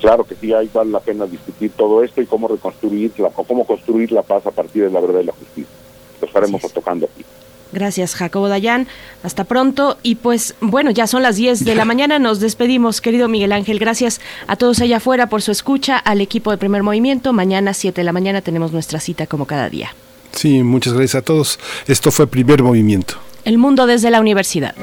Claro 0.00 0.24
que 0.24 0.34
sí, 0.34 0.52
ahí 0.52 0.70
vale 0.72 0.90
la 0.90 1.00
pena 1.00 1.26
discutir 1.26 1.72
todo 1.72 2.02
esto 2.02 2.22
y 2.22 2.26
cómo 2.26 2.48
reconstruir 2.48 3.12
la, 3.18 3.28
cómo 3.30 3.66
construir 3.66 4.12
la 4.12 4.22
paz 4.22 4.46
a 4.46 4.50
partir 4.50 4.84
de 4.84 4.90
la 4.90 5.00
verdad 5.00 5.20
y 5.20 5.24
la 5.24 5.32
justicia. 5.32 5.74
Lo 6.20 6.26
estaremos 6.26 6.72
tocando 6.72 7.06
aquí. 7.06 7.24
Gracias, 7.72 8.14
Jacobo 8.14 8.48
Dayan. 8.48 8.86
Hasta 9.22 9.44
pronto. 9.44 9.98
Y 10.02 10.16
pues, 10.16 10.54
bueno, 10.60 10.90
ya 10.90 11.06
son 11.06 11.22
las 11.22 11.36
10 11.36 11.64
de 11.64 11.74
la 11.74 11.84
mañana. 11.86 12.18
Nos 12.18 12.40
despedimos, 12.40 13.00
querido 13.00 13.28
Miguel 13.28 13.52
Ángel. 13.52 13.78
Gracias 13.78 14.20
a 14.46 14.56
todos 14.56 14.80
allá 14.80 14.98
afuera 14.98 15.28
por 15.28 15.42
su 15.42 15.52
escucha, 15.52 15.96
al 15.96 16.20
equipo 16.20 16.50
de 16.50 16.58
primer 16.58 16.82
movimiento. 16.82 17.32
Mañana, 17.32 17.74
7 17.74 18.00
de 18.00 18.04
la 18.04 18.12
mañana, 18.12 18.40
tenemos 18.40 18.72
nuestra 18.72 19.00
cita 19.00 19.26
como 19.26 19.46
cada 19.46 19.68
día. 19.68 19.94
Sí, 20.32 20.62
muchas 20.62 20.92
gracias 20.92 21.16
a 21.16 21.22
todos. 21.22 21.58
Esto 21.86 22.10
fue 22.10 22.26
primer 22.26 22.62
movimiento. 22.62 23.14
El 23.44 23.58
mundo 23.58 23.86
desde 23.86 24.10
la 24.10 24.20
universidad. 24.20 24.74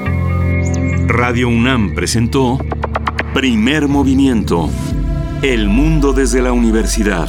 Radio 1.06 1.48
UNAM 1.48 1.94
presentó 1.94 2.58
Primer 3.32 3.88
movimiento. 3.88 4.68
El 5.42 5.68
mundo 5.68 6.12
desde 6.12 6.42
la 6.42 6.52
universidad 6.52 7.28